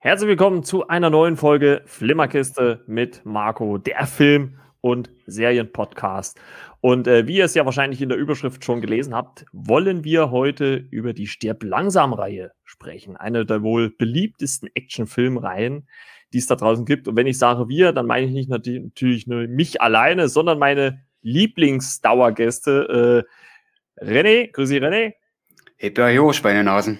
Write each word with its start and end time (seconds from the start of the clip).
Herzlich 0.00 0.28
willkommen 0.28 0.62
zu 0.62 0.86
einer 0.86 1.10
neuen 1.10 1.36
Folge 1.36 1.82
Flimmerkiste 1.86 2.84
mit 2.86 3.22
Marco, 3.24 3.78
der 3.78 4.06
Film- 4.06 4.56
und 4.80 5.10
Serienpodcast. 5.26 6.38
Und 6.80 7.08
äh, 7.08 7.26
wie 7.26 7.38
ihr 7.38 7.46
es 7.46 7.54
ja 7.54 7.64
wahrscheinlich 7.64 8.00
in 8.00 8.08
der 8.08 8.16
Überschrift 8.16 8.64
schon 8.64 8.80
gelesen 8.80 9.12
habt, 9.12 9.44
wollen 9.52 10.04
wir 10.04 10.30
heute 10.30 10.86
über 10.92 11.14
die 11.14 11.26
Stirb 11.26 11.64
langsam-Reihe 11.64 12.52
sprechen. 12.62 13.16
Eine 13.16 13.44
der 13.44 13.64
wohl 13.64 13.90
beliebtesten 13.90 14.70
Actionfilmreihen, 14.72 15.88
die 16.32 16.38
es 16.38 16.46
da 16.46 16.54
draußen 16.54 16.84
gibt. 16.84 17.08
Und 17.08 17.16
wenn 17.16 17.26
ich 17.26 17.38
sage 17.38 17.68
wir, 17.68 17.90
dann 17.90 18.06
meine 18.06 18.26
ich 18.26 18.32
nicht 18.32 18.48
natürlich 18.48 19.26
nur 19.26 19.48
mich 19.48 19.82
alleine, 19.82 20.28
sondern 20.28 20.60
meine 20.60 21.02
Lieblingsdauergäste. 21.22 23.26
Äh, 24.00 24.04
René, 24.04 24.52
grüße 24.52 24.76
René. 24.76 25.14
Hey, 25.80 25.92
Schweinenasen. 26.32 26.98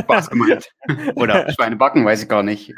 Spaß 0.00 0.28
gemeint. 0.28 0.68
Oder 1.14 1.50
Schweinebacken, 1.50 2.04
weiß 2.04 2.24
ich 2.24 2.28
gar 2.28 2.42
nicht. 2.42 2.74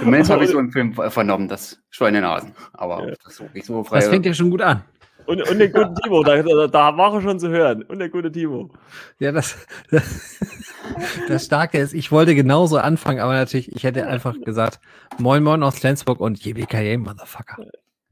Zumindest 0.00 0.30
habe 0.30 0.44
ich 0.44 0.50
so 0.50 0.58
einen 0.58 0.70
Film 0.70 0.92
vernommen, 0.92 1.48
das 1.48 1.82
Schweinenasen. 1.88 2.54
Aber 2.74 3.08
ja. 3.08 3.14
das, 3.24 3.36
so, 3.36 3.48
so 3.62 3.84
frei. 3.84 4.00
Das 4.00 4.08
fängt 4.08 4.26
ja 4.26 4.34
schon 4.34 4.50
gut 4.50 4.60
an. 4.60 4.84
Und, 5.24 5.48
und 5.48 5.58
den 5.58 5.72
guten 5.72 5.94
Timo, 5.94 6.22
da, 6.24 6.42
da, 6.42 6.66
da 6.66 6.96
war 6.96 7.14
er 7.14 7.22
schon 7.22 7.38
zu 7.38 7.48
hören. 7.48 7.84
Und 7.84 8.00
der 8.00 8.10
gute 8.10 8.30
Timo. 8.30 8.70
Ja, 9.18 9.32
das, 9.32 9.56
das, 9.90 10.38
das 11.28 11.46
Starke 11.46 11.78
ist, 11.78 11.94
ich 11.94 12.12
wollte 12.12 12.34
genauso 12.34 12.78
anfangen, 12.78 13.20
aber 13.20 13.32
natürlich, 13.32 13.74
ich 13.74 13.84
hätte 13.84 14.06
einfach 14.06 14.34
gesagt, 14.44 14.78
Moin 15.18 15.42
Moin 15.42 15.62
aus 15.62 15.78
Flensburg 15.78 16.20
und 16.20 16.44
JBKA, 16.44 16.98
Motherfucker. 16.98 17.56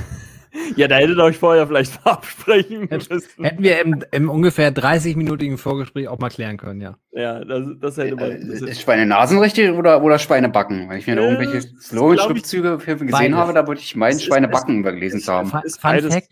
Ja, 0.75 0.87
da 0.87 0.95
hättet 0.95 1.17
ihr 1.17 1.23
euch 1.23 1.37
vorher 1.37 1.67
vielleicht 1.67 1.99
absprechen 2.05 2.87
müssen. 2.89 3.43
Hätten 3.43 3.63
wir 3.63 3.81
im, 3.81 4.03
im 4.11 4.29
ungefähr 4.29 4.73
30-minütigen 4.73 5.57
Vorgespräch 5.57 6.07
auch 6.07 6.19
mal 6.19 6.29
klären 6.29 6.57
können, 6.57 6.81
ja. 6.81 6.97
Ja, 7.11 7.43
das, 7.43 7.65
das 7.79 7.97
hätte 7.97 8.15
man. 8.15 8.49
Das 8.49 8.61
ist 8.61 8.81
Schweinenasen 8.81 9.39
richtig 9.39 9.71
oder, 9.71 10.03
oder 10.03 10.19
Schweinebacken? 10.19 10.89
Wenn 10.89 10.97
ich 10.97 11.07
mir 11.07 11.15
da 11.15 11.23
irgendwelche 11.23 11.61
Slogan-Schriftzüge 11.79 12.77
gesehen 12.77 13.09
beides. 13.09 13.35
habe, 13.35 13.53
da 13.53 13.67
würde 13.67 13.81
ich 13.81 13.95
meinen 13.95 14.19
Schweinebacken 14.19 14.79
übergelesen 14.79 15.21
haben. 15.27 15.49
Fun, 15.49 15.61
Fun 15.79 16.11
Fact, 16.11 16.29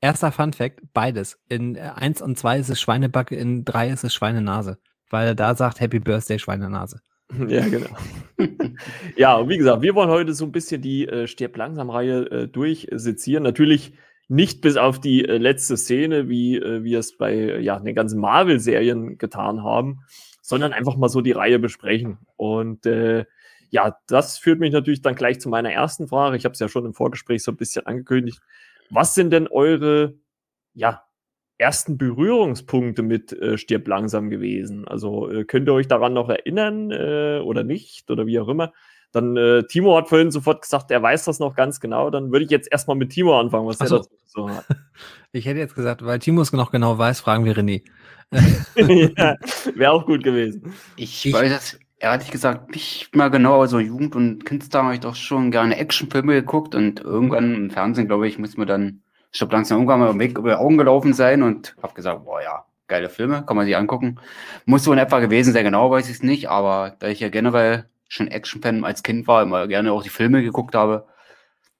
erster 0.00 0.32
Fun 0.32 0.52
Fact, 0.52 0.80
beides. 0.92 1.38
In 1.48 1.78
1 1.78 2.22
und 2.22 2.38
2 2.38 2.58
ist 2.58 2.68
es 2.68 2.80
Schweinebacke, 2.80 3.34
in 3.34 3.64
3 3.64 3.90
ist 3.90 4.04
es 4.04 4.14
Schweinenase. 4.14 4.78
Weil 5.10 5.28
er 5.28 5.34
da 5.34 5.54
sagt 5.54 5.80
Happy 5.80 6.00
Birthday 6.00 6.38
Schweinenase. 6.38 7.00
Ja, 7.48 7.68
genau. 7.68 7.90
ja, 9.16 9.36
und 9.36 9.48
wie 9.50 9.58
gesagt, 9.58 9.82
wir 9.82 9.94
wollen 9.94 10.08
heute 10.08 10.32
so 10.32 10.46
ein 10.46 10.52
bisschen 10.52 10.80
die 10.80 11.06
äh, 11.06 11.26
Stirb 11.26 11.56
langsam-Reihe 11.56 12.30
äh, 12.30 12.48
durchsezieren. 12.48 13.42
Natürlich 13.42 13.92
nicht 14.28 14.62
bis 14.62 14.76
auf 14.76 14.98
die 15.00 15.26
äh, 15.26 15.36
letzte 15.36 15.76
Szene, 15.76 16.28
wie 16.28 16.56
äh, 16.56 16.82
wir 16.84 16.98
es 16.98 17.16
bei 17.18 17.58
ja, 17.60 17.78
den 17.80 17.94
ganzen 17.94 18.20
Marvel-Serien 18.20 19.18
getan 19.18 19.62
haben, 19.62 20.00
sondern 20.40 20.72
einfach 20.72 20.96
mal 20.96 21.08
so 21.08 21.20
die 21.20 21.32
Reihe 21.32 21.58
besprechen. 21.58 22.18
Und 22.36 22.86
äh, 22.86 23.26
ja, 23.70 23.98
das 24.06 24.38
führt 24.38 24.60
mich 24.60 24.72
natürlich 24.72 25.02
dann 25.02 25.14
gleich 25.14 25.38
zu 25.38 25.50
meiner 25.50 25.70
ersten 25.70 26.08
Frage. 26.08 26.36
Ich 26.36 26.44
habe 26.46 26.54
es 26.54 26.60
ja 26.60 26.68
schon 26.68 26.86
im 26.86 26.94
Vorgespräch 26.94 27.42
so 27.42 27.52
ein 27.52 27.56
bisschen 27.56 27.86
angekündigt. 27.86 28.40
Was 28.88 29.14
sind 29.14 29.30
denn 29.30 29.48
eure 29.48 30.14
ja, 30.78 31.02
ersten 31.58 31.98
Berührungspunkte 31.98 33.02
mit 33.02 33.32
äh, 33.32 33.58
Stirb 33.58 33.86
langsam 33.88 34.30
gewesen? 34.30 34.88
Also 34.88 35.30
äh, 35.30 35.44
könnt 35.44 35.68
ihr 35.68 35.74
euch 35.74 35.88
daran 35.88 36.14
noch 36.14 36.28
erinnern 36.28 36.90
äh, 36.90 37.40
oder 37.44 37.64
nicht 37.64 38.10
oder 38.10 38.26
wie 38.26 38.40
auch 38.40 38.48
immer? 38.48 38.72
Dann 39.12 39.36
äh, 39.36 39.64
Timo 39.64 39.96
hat 39.96 40.08
vorhin 40.08 40.30
sofort 40.30 40.62
gesagt, 40.62 40.90
er 40.90 41.02
weiß 41.02 41.24
das 41.24 41.38
noch 41.38 41.54
ganz 41.54 41.80
genau. 41.80 42.10
Dann 42.10 42.30
würde 42.30 42.44
ich 42.44 42.50
jetzt 42.50 42.70
erstmal 42.70 42.96
mit 42.96 43.10
Timo 43.10 43.38
anfangen, 43.38 43.66
was 43.66 43.78
der 43.78 43.88
dazu 43.88 44.10
so 44.26 44.48
hat. 44.48 44.64
Ich 45.30 45.44
hätte 45.44 45.58
jetzt 45.58 45.74
gesagt, 45.74 46.02
weil 46.06 46.18
Timo 46.20 46.40
es 46.40 46.54
noch 46.54 46.70
genau 46.70 46.96
weiß, 46.96 47.20
fragen 47.20 47.44
wir 47.44 47.54
René. 47.54 47.82
ja, 48.32 49.36
Wäre 49.74 49.92
auch 49.92 50.06
gut 50.06 50.24
gewesen. 50.24 50.72
Ich, 50.96 51.26
ich 51.26 51.32
weiß 51.34 51.52
es 51.52 51.78
ehrlich 51.98 52.30
gesagt 52.30 52.70
nicht 52.70 53.14
mal 53.14 53.28
genau, 53.28 53.56
aber 53.56 53.68
so 53.68 53.78
Jugend- 53.78 54.16
und 54.16 54.44
Kindstag 54.44 54.84
habe 54.84 54.94
ich 54.94 55.00
doch 55.00 55.14
schon 55.14 55.50
gerne 55.50 55.76
Actionfilme 55.76 56.34
geguckt 56.34 56.74
und 56.74 57.00
irgendwann 57.00 57.54
im 57.54 57.70
Fernsehen, 57.70 58.06
glaube 58.06 58.28
ich, 58.28 58.38
muss 58.38 58.56
man 58.56 58.66
dann 58.66 59.02
ich 59.30 59.40
habe 59.40 59.52
langsam 59.52 59.78
irgendwann 59.78 60.00
mal 60.00 60.18
Weg 60.18 60.38
über 60.38 60.58
Augen 60.58 60.78
gelaufen 60.78 61.12
sein 61.12 61.42
und 61.42 61.76
habe 61.82 61.94
gesagt, 61.94 62.24
boah 62.24 62.42
ja, 62.42 62.64
geile 62.86 63.08
Filme, 63.08 63.44
kann 63.44 63.56
man 63.56 63.66
sich 63.66 63.76
angucken. 63.76 64.18
Muss 64.64 64.84
so 64.84 64.92
in 64.92 64.98
etwa 64.98 65.20
gewesen 65.20 65.52
sein, 65.52 65.64
genau 65.64 65.90
weiß 65.90 66.06
ich 66.08 66.16
es 66.16 66.22
nicht, 66.22 66.48
aber 66.48 66.96
da 66.98 67.08
ich 67.08 67.20
ja 67.20 67.28
generell 67.28 67.88
schon 68.08 68.28
Action-Fan 68.28 68.84
als 68.84 69.02
Kind 69.02 69.26
war, 69.26 69.42
immer 69.42 69.68
gerne 69.68 69.92
auch 69.92 70.02
die 70.02 70.08
Filme 70.08 70.42
geguckt 70.42 70.74
habe, 70.74 71.06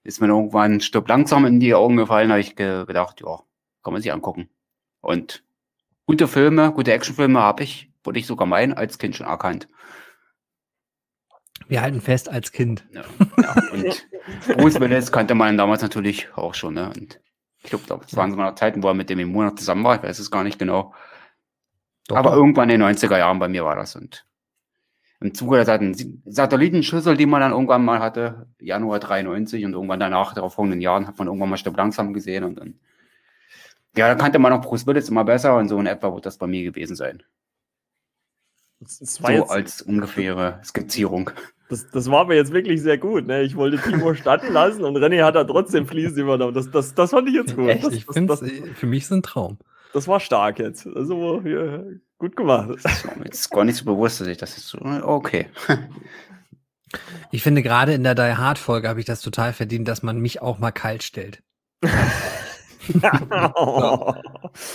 ist 0.05 0.21
mir 0.21 0.29
irgendwann 0.29 0.81
Stück 0.81 1.09
langsam 1.09 1.47
in 1.47 1.61
die 1.61 1.75
Augen 1.75 1.97
gefallen, 1.97 2.31
habe 2.31 2.41
ich 2.41 2.55
ge 2.55 2.85
gedacht, 2.87 3.21
ja, 3.21 3.41
kann 3.83 3.93
man 3.93 4.03
sich 4.03 4.13
angucken. 4.13 4.49
Und 5.01 5.43
gute 6.07 6.29
Filme, 6.29 6.73
gute 6.73 6.93
Actionfilme 6.93 7.41
habe 7.41 7.63
ich, 7.63 7.91
wurde 8.05 8.19
ich 8.19 8.27
sogar 8.27 8.47
meinen, 8.47 8.75
als 8.75 8.99
Kind 8.99 9.17
schon 9.17 9.27
erkannt. 9.27 9.69
Wir 11.67 11.83
halten 11.83 12.01
fest 12.01 12.29
als 12.29 12.53
Kind. 12.53 12.87
Ja, 12.93 13.03
ja. 13.43 13.55
und 13.73 14.07
Bruce 14.57 14.81
Willis 14.81 15.13
kannte 15.13 15.35
man 15.35 15.59
damals 15.59 15.83
natürlich 15.83 16.29
auch 16.35 16.55
schon, 16.55 16.75
ne? 16.75 16.91
Und 16.97 17.21
ich 17.63 17.71
glaube, 17.71 17.85
das 17.87 18.17
waren 18.17 18.31
so 18.31 18.37
mal 18.37 18.55
Zeiten, 18.57 18.83
wo 18.83 18.89
er 18.89 18.95
mit 18.95 19.11
dem 19.11 19.19
im 19.19 19.33
Monat 19.33 19.59
zusammen 19.59 19.85
war. 19.85 19.97
Ich 19.97 20.03
weiß 20.03 20.19
es 20.19 20.31
gar 20.31 20.45
nicht 20.45 20.59
genau. 20.59 20.95
Doch. 22.07 22.17
Aber 22.17 22.33
irgendwann 22.33 22.71
in 22.71 22.81
den 22.81 22.89
90er 22.89 23.19
Jahren 23.19 23.39
bei 23.39 23.49
mir 23.49 23.65
war 23.65 23.77
das. 23.77 23.97
Und 23.97 24.25
im 25.21 25.35
Zuge 25.35 25.63
der 25.65 25.95
Satellitenschüssel, 26.27 27.17
die 27.17 27.27
man 27.27 27.41
dann 27.41 27.53
irgendwann 27.53 27.85
mal 27.85 27.99
hatte, 27.99 28.47
Januar 28.61 29.01
93 29.01 29.65
und 29.65 29.73
irgendwann 29.73 30.01
danach, 30.01 30.33
darauf 30.33 30.55
folgenden 30.55 30.81
Jahren, 30.81 31.09
hat 31.09 31.19
man 31.19 31.27
irgendwann 31.27 31.51
mal 31.51 31.57
Stopp 31.57 31.77
langsam 31.77 32.13
gesehen 32.13 32.45
und 32.45 32.57
dann, 32.57 32.79
ja, 33.97 34.07
da 34.07 34.15
kannte 34.15 34.39
man 34.39 34.53
auch 34.53 34.61
Bruce 34.61 34.87
Willis 34.87 35.09
immer 35.09 35.25
besser 35.25 35.57
und 35.57 35.69
so 35.69 35.79
in 35.81 35.87
etwa 35.87 36.15
wird 36.15 36.25
das 36.25 36.39
bei 36.39 36.47
mir 36.47 36.63
gewesen 36.63 36.95
sein. 36.95 37.25
So 38.81 39.25
als 39.27 39.83
ungefähre 39.83 40.61
Skizzierung. 40.63 41.31
Das, 41.69 41.91
das 41.91 42.11
war 42.11 42.25
mir 42.25 42.35
jetzt 42.37 42.53
wirklich 42.53 42.81
sehr 42.81 42.97
gut. 42.97 43.27
Ne? 43.27 43.43
Ich 43.43 43.55
wollte 43.55 43.79
Timo 43.79 44.15
starten 44.15 44.53
lassen 44.53 44.85
und 44.85 44.97
René 44.97 45.23
hat 45.23 45.35
da 45.35 45.45
trotzdem 45.45 45.87
fließend 45.87 46.19
übernommen. 46.19 46.55
Das, 46.55 46.71
das, 46.71 46.95
das 46.95 47.11
fand 47.11 47.29
ich 47.29 47.35
jetzt 47.35 47.55
gut. 47.55 47.69
Echt? 47.69 47.85
Das, 47.85 47.93
ich 47.93 48.07
finde 48.07 48.37
für 48.37 48.87
mich 48.87 49.05
ist 49.05 49.13
ein 49.13 49.23
Traum. 49.23 49.59
Das 49.93 50.09
war 50.09 50.21
stark 50.21 50.59
jetzt. 50.59 50.87
Also 50.87 51.41
ja, 51.43 51.83
gut 52.19 52.37
gemacht. 52.37 52.71
Das 52.83 52.93
ist 52.93 53.17
mir 53.17 53.25
jetzt 53.25 53.51
gar 53.51 53.65
nicht 53.65 53.77
so 53.77 53.85
bewusst, 53.85 54.21
dass 54.21 54.29
ich 54.29 54.39
das 54.39 54.57
jetzt 54.57 54.69
so. 54.69 54.79
Okay. 54.79 55.47
Ich 57.31 57.43
finde, 57.43 57.63
gerade 57.63 57.93
in 57.93 58.03
der 58.03 58.15
Die 58.15 58.37
Hard 58.37 58.59
Folge 58.59 58.89
habe 58.89 59.01
ich 59.01 59.07
das 59.07 59.21
total 59.21 59.53
verdient, 59.53 59.89
dass 59.89 60.03
man 60.03 60.19
mich 60.19 60.41
auch 60.41 60.59
mal 60.59 60.73
kalt 60.73 61.03
stellt. 61.03 61.43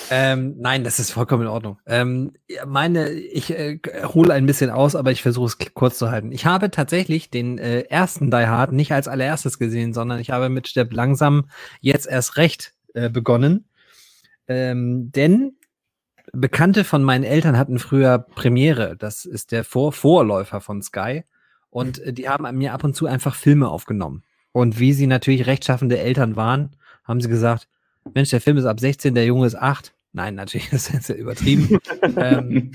ähm, 0.09 0.55
nein, 0.57 0.83
das 0.83 0.99
ist 0.99 1.11
vollkommen 1.11 1.43
in 1.43 1.49
Ordnung. 1.49 1.79
Ähm, 1.85 2.33
meine, 2.65 3.11
ich 3.11 3.51
äh, 3.51 3.79
hole 4.05 4.33
ein 4.33 4.45
bisschen 4.45 4.69
aus, 4.69 4.95
aber 4.95 5.11
ich 5.11 5.21
versuche 5.21 5.47
es 5.47 5.57
kurz 5.73 5.97
zu 5.97 6.11
halten. 6.11 6.31
Ich 6.31 6.45
habe 6.45 6.71
tatsächlich 6.71 7.29
den 7.29 7.57
äh, 7.57 7.81
ersten 7.81 8.31
Die 8.31 8.47
Hard 8.47 8.71
nicht 8.71 8.91
als 8.91 9.07
allererstes 9.07 9.59
gesehen, 9.59 9.93
sondern 9.93 10.19
ich 10.19 10.31
habe 10.31 10.49
mit 10.49 10.67
Stepp 10.67 10.93
langsam 10.93 11.49
jetzt 11.81 12.07
erst 12.07 12.37
recht 12.37 12.73
äh, 12.93 13.09
begonnen. 13.09 13.65
Ähm, 14.47 15.11
denn 15.11 15.57
Bekannte 16.31 16.83
von 16.83 17.03
meinen 17.03 17.23
Eltern 17.23 17.57
hatten 17.57 17.79
früher 17.79 18.17
Premiere. 18.17 18.95
Das 18.97 19.25
ist 19.25 19.51
der 19.51 19.63
Vor 19.63 19.93
Vorläufer 19.93 20.61
von 20.61 20.81
Sky. 20.81 21.23
Und 21.69 21.99
äh, 21.99 22.13
die 22.13 22.29
haben 22.29 22.57
mir 22.57 22.73
ab 22.73 22.83
und 22.83 22.95
zu 22.95 23.07
einfach 23.07 23.35
Filme 23.35 23.69
aufgenommen. 23.69 24.23
Und 24.51 24.79
wie 24.79 24.93
sie 24.93 25.07
natürlich 25.07 25.47
rechtschaffende 25.47 25.99
Eltern 25.99 26.35
waren, 26.35 26.75
haben 27.03 27.19
sie 27.19 27.29
gesagt, 27.29 27.67
Mensch, 28.13 28.29
der 28.29 28.41
Film 28.41 28.57
ist 28.57 28.65
ab 28.65 28.79
16, 28.79 29.15
der 29.15 29.25
Junge 29.25 29.47
ist 29.47 29.55
8. 29.55 29.93
Nein, 30.15 30.35
natürlich, 30.35 30.69
das 30.71 30.89
ist 30.89 31.09
ja 31.09 31.15
übertrieben. 31.15 31.79
ähm, 32.17 32.71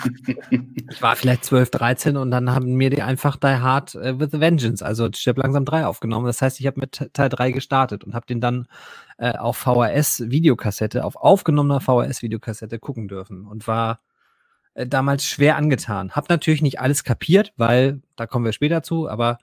ich 0.91 1.00
war 1.00 1.15
vielleicht 1.15 1.44
12, 1.44 1.71
13 1.71 2.16
und 2.16 2.31
dann 2.31 2.50
haben 2.50 2.75
mir 2.75 2.91
die 2.91 3.03
einfach 3.03 3.37
Die 3.37 3.47
Hard 3.47 3.94
äh, 3.94 4.19
with 4.19 4.34
a 4.34 4.41
Vengeance, 4.41 4.84
also 4.84 5.09
Stirb 5.12 5.38
langsam 5.38 5.65
3 5.65 5.87
aufgenommen. 5.87 6.27
Das 6.27 6.43
heißt, 6.43 6.59
ich 6.59 6.67
habe 6.67 6.81
mit 6.81 7.11
Teil 7.12 7.28
3 7.28 7.53
gestartet 7.53 8.03
und 8.03 8.14
habe 8.14 8.26
den 8.26 8.41
dann 8.41 8.67
äh, 9.19 9.37
auf 9.37 9.56
VHS-Videokassette, 9.56 11.05
auf 11.05 11.14
aufgenommener 11.17 11.81
VHS-Videokassette 11.81 12.81
gucken 12.81 13.06
dürfen 13.06 13.47
und 13.47 13.69
war 13.69 14.00
äh, 14.75 14.87
damals 14.87 15.25
schwer 15.25 15.56
angetan. 15.56 16.11
Hab 16.12 16.29
natürlich 16.29 16.62
nicht 16.62 16.81
alles 16.81 17.05
kapiert, 17.05 17.53
weil, 17.56 18.03
da 18.17 18.26
kommen 18.26 18.44
wir 18.44 18.53
später 18.53 18.82
zu, 18.82 19.08
aber 19.08 19.38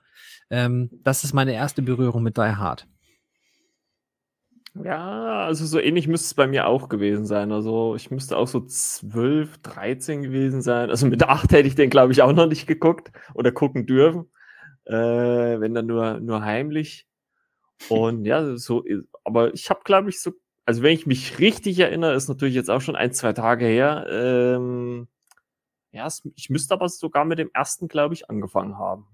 ähm, 0.50 0.90
das 1.02 1.24
ist 1.24 1.32
meine 1.32 1.54
erste 1.54 1.80
Berührung 1.80 2.22
mit 2.22 2.36
Die 2.36 2.42
Hard. 2.42 2.86
Ja, 4.84 5.44
also 5.44 5.64
so 5.64 5.80
ähnlich 5.80 6.08
müsste 6.08 6.26
es 6.26 6.34
bei 6.34 6.46
mir 6.46 6.66
auch 6.66 6.88
gewesen 6.88 7.24
sein. 7.24 7.52
Also 7.52 7.94
ich 7.94 8.10
müsste 8.10 8.36
auch 8.36 8.48
so 8.48 8.60
12, 8.60 9.58
13 9.58 10.22
gewesen 10.22 10.60
sein. 10.60 10.90
Also 10.90 11.06
mit 11.06 11.22
8 11.22 11.52
hätte 11.52 11.68
ich 11.68 11.74
den, 11.74 11.90
glaube 11.90 12.12
ich, 12.12 12.22
auch 12.22 12.32
noch 12.32 12.46
nicht 12.46 12.66
geguckt 12.66 13.10
oder 13.34 13.52
gucken 13.52 13.86
dürfen. 13.86 14.30
Äh, 14.84 14.92
wenn 15.60 15.74
dann 15.74 15.86
nur, 15.86 16.20
nur 16.20 16.42
heimlich. 16.42 17.06
Und 17.88 18.24
ja, 18.24 18.56
so, 18.56 18.84
aber 19.24 19.54
ich 19.54 19.70
habe, 19.70 19.80
glaube 19.84 20.10
ich, 20.10 20.20
so, 20.20 20.32
also 20.64 20.82
wenn 20.82 20.94
ich 20.94 21.06
mich 21.06 21.38
richtig 21.38 21.78
erinnere, 21.78 22.14
ist 22.14 22.28
natürlich 22.28 22.54
jetzt 22.54 22.70
auch 22.70 22.80
schon 22.80 22.96
ein, 22.96 23.12
zwei 23.12 23.32
Tage 23.32 23.66
her. 23.66 24.06
Ähm, 24.10 25.08
ja, 25.92 26.08
ich 26.34 26.50
müsste 26.50 26.74
aber 26.74 26.88
sogar 26.88 27.24
mit 27.24 27.38
dem 27.38 27.50
ersten, 27.54 27.88
glaube 27.88 28.14
ich, 28.14 28.28
angefangen 28.30 28.78
haben. 28.78 29.06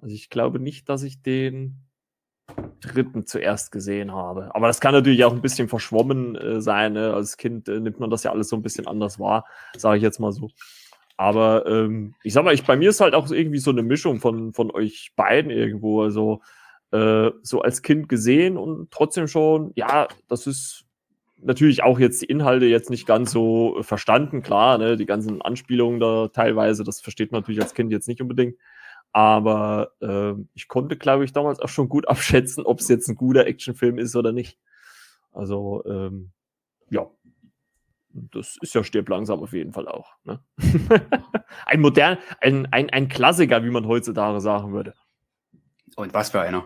Also 0.00 0.14
ich 0.14 0.30
glaube 0.30 0.60
nicht, 0.60 0.88
dass 0.88 1.02
ich 1.02 1.22
den 1.22 1.87
dritten 2.80 3.26
zuerst 3.26 3.72
gesehen 3.72 4.12
habe. 4.12 4.54
Aber 4.54 4.66
das 4.66 4.80
kann 4.80 4.92
natürlich 4.94 5.24
auch 5.24 5.32
ein 5.32 5.40
bisschen 5.40 5.68
verschwommen 5.68 6.36
äh, 6.36 6.60
sein. 6.60 6.94
Ne? 6.94 7.12
Als 7.14 7.36
Kind 7.36 7.68
äh, 7.68 7.80
nimmt 7.80 8.00
man 8.00 8.10
das 8.10 8.22
ja 8.22 8.32
alles 8.32 8.48
so 8.48 8.56
ein 8.56 8.62
bisschen 8.62 8.86
anders 8.86 9.18
wahr, 9.18 9.44
sage 9.76 9.98
ich 9.98 10.02
jetzt 10.02 10.20
mal 10.20 10.32
so. 10.32 10.48
Aber 11.16 11.66
ähm, 11.66 12.14
ich 12.22 12.32
sag 12.32 12.44
mal, 12.44 12.54
ich, 12.54 12.64
bei 12.64 12.76
mir 12.76 12.90
ist 12.90 13.00
halt 13.00 13.14
auch 13.14 13.30
irgendwie 13.30 13.58
so 13.58 13.70
eine 13.70 13.82
Mischung 13.82 14.20
von, 14.20 14.52
von 14.52 14.70
euch 14.70 15.12
beiden 15.16 15.50
irgendwo. 15.50 16.02
Also 16.02 16.40
äh, 16.92 17.30
so 17.42 17.60
als 17.60 17.82
Kind 17.82 18.08
gesehen 18.08 18.56
und 18.56 18.90
trotzdem 18.90 19.26
schon, 19.26 19.72
ja, 19.74 20.08
das 20.28 20.46
ist 20.46 20.84
natürlich 21.40 21.82
auch 21.82 21.98
jetzt 21.98 22.22
die 22.22 22.26
Inhalte 22.26 22.66
jetzt 22.66 22.90
nicht 22.90 23.06
ganz 23.06 23.30
so 23.30 23.78
verstanden, 23.82 24.42
klar, 24.42 24.78
ne, 24.78 24.96
die 24.96 25.06
ganzen 25.06 25.42
Anspielungen 25.42 26.00
da 26.00 26.28
teilweise, 26.28 26.84
das 26.84 27.00
versteht 27.00 27.32
man 27.32 27.42
natürlich 27.42 27.60
als 27.60 27.74
Kind 27.74 27.92
jetzt 27.92 28.08
nicht 28.08 28.20
unbedingt. 28.20 28.56
Aber 29.12 29.92
äh, 30.00 30.34
ich 30.54 30.68
konnte, 30.68 30.96
glaube 30.96 31.24
ich, 31.24 31.32
damals 31.32 31.60
auch 31.60 31.68
schon 31.68 31.88
gut 31.88 32.08
abschätzen, 32.08 32.64
ob 32.64 32.80
es 32.80 32.88
jetzt 32.88 33.08
ein 33.08 33.16
guter 33.16 33.46
Actionfilm 33.46 33.98
ist 33.98 34.16
oder 34.16 34.32
nicht. 34.32 34.58
Also, 35.32 35.84
ähm, 35.86 36.32
ja, 36.90 37.06
das 38.10 38.56
ist 38.60 38.74
ja 38.74 38.82
stirb 38.82 39.08
langsam 39.08 39.40
auf 39.40 39.52
jeden 39.52 39.72
Fall 39.72 39.88
auch. 39.88 40.12
Ne? 40.24 40.40
ein 41.66 41.80
modern, 41.80 42.18
ein, 42.40 42.66
ein, 42.72 42.90
ein 42.90 43.08
Klassiker, 43.08 43.64
wie 43.64 43.70
man 43.70 43.86
heutzutage 43.86 44.40
sagen 44.40 44.72
würde. 44.72 44.94
Und 45.96 46.14
was 46.14 46.30
für 46.30 46.40
einer. 46.40 46.64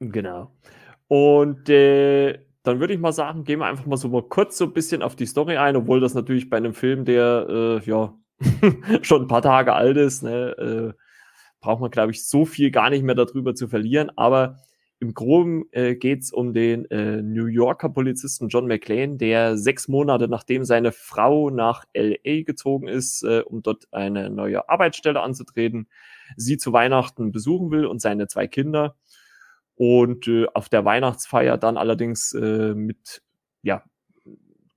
Genau. 0.00 0.52
Und 1.08 1.68
äh, 1.68 2.44
dann 2.62 2.80
würde 2.80 2.94
ich 2.94 3.00
mal 3.00 3.12
sagen, 3.12 3.44
gehen 3.44 3.60
wir 3.60 3.66
einfach 3.66 3.86
mal 3.86 3.96
so 3.96 4.08
mal 4.08 4.22
kurz 4.22 4.58
so 4.58 4.66
ein 4.66 4.72
bisschen 4.72 5.02
auf 5.02 5.16
die 5.16 5.26
Story 5.26 5.56
ein, 5.56 5.76
obwohl 5.76 6.00
das 6.00 6.14
natürlich 6.14 6.50
bei 6.50 6.56
einem 6.56 6.74
Film, 6.74 7.04
der 7.04 7.46
äh, 7.48 7.88
ja 7.88 8.14
schon 9.02 9.22
ein 9.22 9.28
paar 9.28 9.42
Tage 9.42 9.72
alt 9.72 9.96
ist, 9.96 10.22
ne, 10.22 10.50
äh, 10.58 10.92
braucht 11.60 11.80
man, 11.80 11.90
glaube 11.90 12.12
ich, 12.12 12.26
so 12.26 12.44
viel 12.44 12.70
gar 12.70 12.90
nicht 12.90 13.02
mehr 13.02 13.14
darüber 13.14 13.54
zu 13.54 13.68
verlieren. 13.68 14.10
Aber 14.16 14.58
im 15.00 15.14
Groben 15.14 15.64
äh, 15.72 15.94
geht 15.94 16.22
es 16.22 16.32
um 16.32 16.52
den 16.52 16.84
äh, 16.90 17.22
New 17.22 17.46
Yorker 17.46 17.88
Polizisten 17.88 18.48
John 18.48 18.66
McClane, 18.66 19.16
der 19.16 19.56
sechs 19.56 19.86
Monate 19.86 20.28
nachdem 20.28 20.64
seine 20.64 20.90
Frau 20.90 21.50
nach 21.50 21.84
LA 21.94 22.42
gezogen 22.42 22.88
ist, 22.88 23.22
äh, 23.22 23.42
um 23.44 23.62
dort 23.62 23.86
eine 23.92 24.28
neue 24.28 24.68
Arbeitsstelle 24.68 25.20
anzutreten, 25.20 25.88
sie 26.36 26.58
zu 26.58 26.72
Weihnachten 26.72 27.30
besuchen 27.30 27.70
will 27.70 27.86
und 27.86 28.00
seine 28.00 28.26
zwei 28.26 28.48
Kinder. 28.48 28.96
Und 29.76 30.26
äh, 30.26 30.46
auf 30.54 30.68
der 30.68 30.84
Weihnachtsfeier 30.84 31.58
dann 31.58 31.76
allerdings 31.76 32.32
äh, 32.34 32.74
mit 32.74 33.22
ja, 33.62 33.84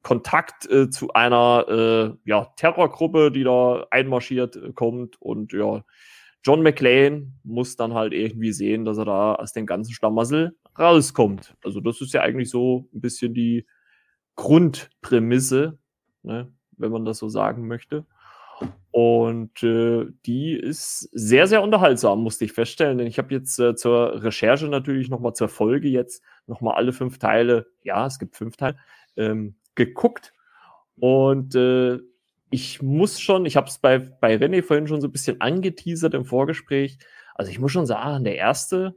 Kontakt 0.04 0.70
äh, 0.70 0.90
zu 0.90 1.14
einer 1.14 1.66
äh, 1.68 2.30
ja, 2.30 2.46
Terrorgruppe, 2.56 3.32
die 3.32 3.44
da 3.44 3.86
einmarschiert 3.92 4.56
äh, 4.56 4.74
kommt 4.74 5.22
und 5.22 5.54
ja, 5.54 5.84
John 6.44 6.64
McClane 6.64 7.32
muss 7.44 7.76
dann 7.76 7.94
halt 7.94 8.14
irgendwie 8.14 8.52
sehen, 8.52 8.84
dass 8.84 8.98
er 8.98 9.06
da 9.06 9.36
aus 9.36 9.54
dem 9.54 9.68
ganzen 9.68 9.94
Schlamassel 9.94 10.58
rauskommt. 10.78 11.56
Also 11.64 11.82
das 11.82 12.02
ist 12.02 12.14
ja 12.14 12.22
eigentlich 12.22 12.50
so 12.50 12.90
ein 12.94 13.02
bisschen 13.02 13.34
die 13.34 13.68
Grundprämisse, 14.36 15.78
ne, 16.24 16.52
wenn 16.78 16.92
man 16.92 17.06
das 17.06 17.20
so 17.20 17.30
sagen 17.30 17.68
möchte. 17.68 18.06
Und 18.92 19.64
äh, 19.64 20.08
die 20.26 20.54
ist 20.54 21.10
sehr, 21.14 21.48
sehr 21.48 21.64
unterhaltsam, 21.64 22.22
musste 22.22 22.46
ich 22.46 22.54
feststellen. 22.54 22.98
Denn 22.98 23.08
ich 23.08 23.18
habe 23.18 23.34
jetzt 23.34 23.60
äh, 23.60 23.76
zur 23.76 24.24
Recherche 24.24 24.68
natürlich 24.68 25.10
nochmal 25.10 25.34
zur 25.34 25.48
Folge 25.48 25.88
jetzt 25.88 26.24
nochmal 26.48 26.76
alle 26.76 26.92
fünf 26.92 27.18
Teile, 27.18 27.68
ja, 27.84 28.06
es 28.06 28.20
gibt 28.20 28.36
fünf 28.36 28.58
Teile, 28.58 28.78
ähm, 29.16 29.56
geguckt. 29.86 30.34
Und 30.96 31.56
äh, 31.56 32.00
ich 32.50 32.82
muss 32.82 33.20
schon, 33.20 33.46
ich 33.46 33.56
habe 33.56 33.68
es 33.68 33.80
bei, 33.80 33.98
bei 33.98 34.36
René 34.36 34.62
vorhin 34.62 34.88
schon 34.88 35.02
so 35.02 35.08
ein 35.08 35.12
bisschen 35.12 35.42
angeteasert 35.42 36.14
im 36.14 36.26
Vorgespräch. 36.26 37.00
Also 37.36 37.52
ich 37.52 37.60
muss 37.60 37.72
schon 37.72 37.86
sagen, 37.86 38.24
der 38.24 38.36
erste 38.36 38.96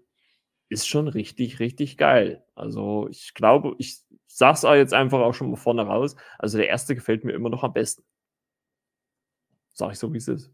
ist 0.69 0.89
schon 0.89 1.09
richtig, 1.09 1.61
richtig 1.61 1.97
geil. 1.97 2.45
Also 2.55 3.09
ich 3.11 3.35
glaube, 3.35 3.75
ich 3.79 4.01
sag's 4.27 4.65
auch 4.65 4.75
jetzt 4.75 4.93
einfach 4.93 5.21
auch 5.21 5.35
schon 5.35 5.51
mal 5.51 5.57
vorne 5.57 5.83
raus. 5.83 6.17
Also 6.39 6.59
der 6.59 6.69
erste 6.69 6.95
gefällt 6.95 7.25
mir 7.25 7.33
immer 7.33 7.49
noch 7.49 7.63
am 7.63 7.73
besten. 7.73 8.03
Sag 9.73 9.93
ich 9.93 9.99
so, 9.99 10.13
wie 10.13 10.19
es 10.19 10.29
ist. 10.29 10.53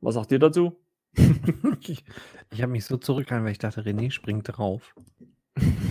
Was 0.00 0.14
sagt 0.14 0.32
ihr 0.32 0.38
dazu? 0.38 0.78
ich 1.80 2.04
ich 2.50 2.62
habe 2.62 2.72
mich 2.72 2.84
so 2.84 2.96
zurückgehalten, 2.96 3.44
weil 3.44 3.52
ich 3.52 3.58
dachte, 3.58 3.82
René 3.82 4.10
springt 4.10 4.48
drauf. 4.48 4.94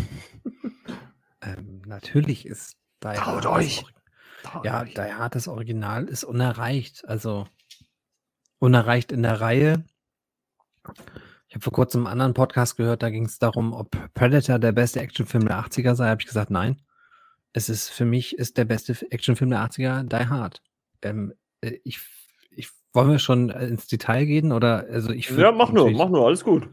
natürlich 1.86 2.46
ist 2.46 2.78
Die 3.04 3.08
Hard 3.08 3.46
euch! 3.46 3.86
Ja, 4.64 4.84
Die 4.84 5.00
Hard 5.00 5.36
das 5.36 5.48
Original 5.48 6.06
ist 6.06 6.24
unerreicht. 6.24 7.08
Also 7.08 7.48
unerreicht 8.60 9.12
in 9.12 9.24
der 9.24 9.42
Reihe. 9.42 9.86
Ich 11.48 11.56
habe 11.56 11.64
vor 11.64 11.74
kurzem 11.74 12.02
einen 12.02 12.14
anderen 12.14 12.34
Podcast 12.34 12.78
gehört, 12.78 13.02
da 13.02 13.10
ging 13.10 13.26
es 13.26 13.40
darum, 13.40 13.74
ob 13.74 13.92
Predator 14.14 14.60
der 14.60 14.72
beste 14.72 15.00
Actionfilm 15.00 15.48
der 15.48 15.60
80er 15.60 15.96
sei. 15.96 16.10
Habe 16.10 16.22
ich 16.22 16.28
gesagt, 16.28 16.52
nein. 16.52 16.82
Es 17.54 17.70
ist 17.70 17.90
für 17.90 18.06
mich 18.06 18.38
ist 18.38 18.58
der 18.58 18.66
beste 18.66 18.94
Actionfilm 19.12 19.52
der 19.52 19.60
80er 19.60 20.04
Die 20.04 20.28
Hard. 20.28 20.62
Ähm, 21.02 21.34
äh, 21.62 21.80
ich, 21.84 22.00
ich 22.52 22.70
wollen 22.94 23.12
wir 23.12 23.20
schon 23.20 23.50
ins 23.50 23.88
Detail 23.88 24.26
gehen 24.26 24.52
oder 24.52 24.86
also 24.90 25.12
ich 25.12 25.30
Ja, 25.30 25.52
mach 25.52 25.72
nur, 25.72 25.90
mach 25.92 26.10
nur, 26.10 26.26
alles 26.26 26.44
gut. 26.44 26.68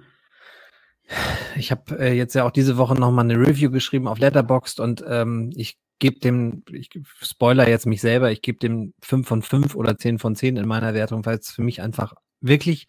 Ich 1.57 1.71
habe 1.71 1.99
äh, 1.99 2.13
jetzt 2.13 2.35
ja 2.35 2.45
auch 2.45 2.51
diese 2.51 2.77
Woche 2.77 2.95
nochmal 2.95 3.25
eine 3.25 3.39
Review 3.39 3.71
geschrieben 3.71 4.09
auf 4.09 4.19
Letterboxd 4.19 4.81
und 4.81 5.05
ähm, 5.07 5.51
ich 5.55 5.79
gebe 5.99 6.19
dem, 6.19 6.65
ich 6.73 6.91
spoiler 7.21 7.69
jetzt 7.69 7.87
mich 7.87 8.01
selber, 8.01 8.33
ich 8.33 8.43
gebe 8.43 8.59
dem 8.59 8.95
5 9.03 9.29
von 9.29 9.43
5 9.43 9.75
oder 9.77 9.97
10 9.97 10.19
von 10.19 10.35
10 10.35 10.57
in 10.57 10.67
meiner 10.67 10.95
Wertung, 10.95 11.25
weil 11.25 11.39
es 11.39 11.51
für 11.51 11.63
mich 11.63 11.81
einfach 11.81 12.15
wirklich 12.41 12.89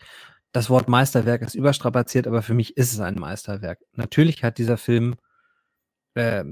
das 0.51 0.69
Wort 0.69 0.87
Meisterwerk 0.87 1.41
ist 1.41 1.55
überstrapaziert, 1.55 2.27
aber 2.27 2.41
für 2.41 2.53
mich 2.53 2.77
ist 2.77 2.93
es 2.93 2.99
ein 2.99 3.15
Meisterwerk. 3.15 3.79
Natürlich 3.93 4.43
hat 4.43 4.57
dieser 4.57 4.77
Film 4.77 5.15
äh, 6.13 6.43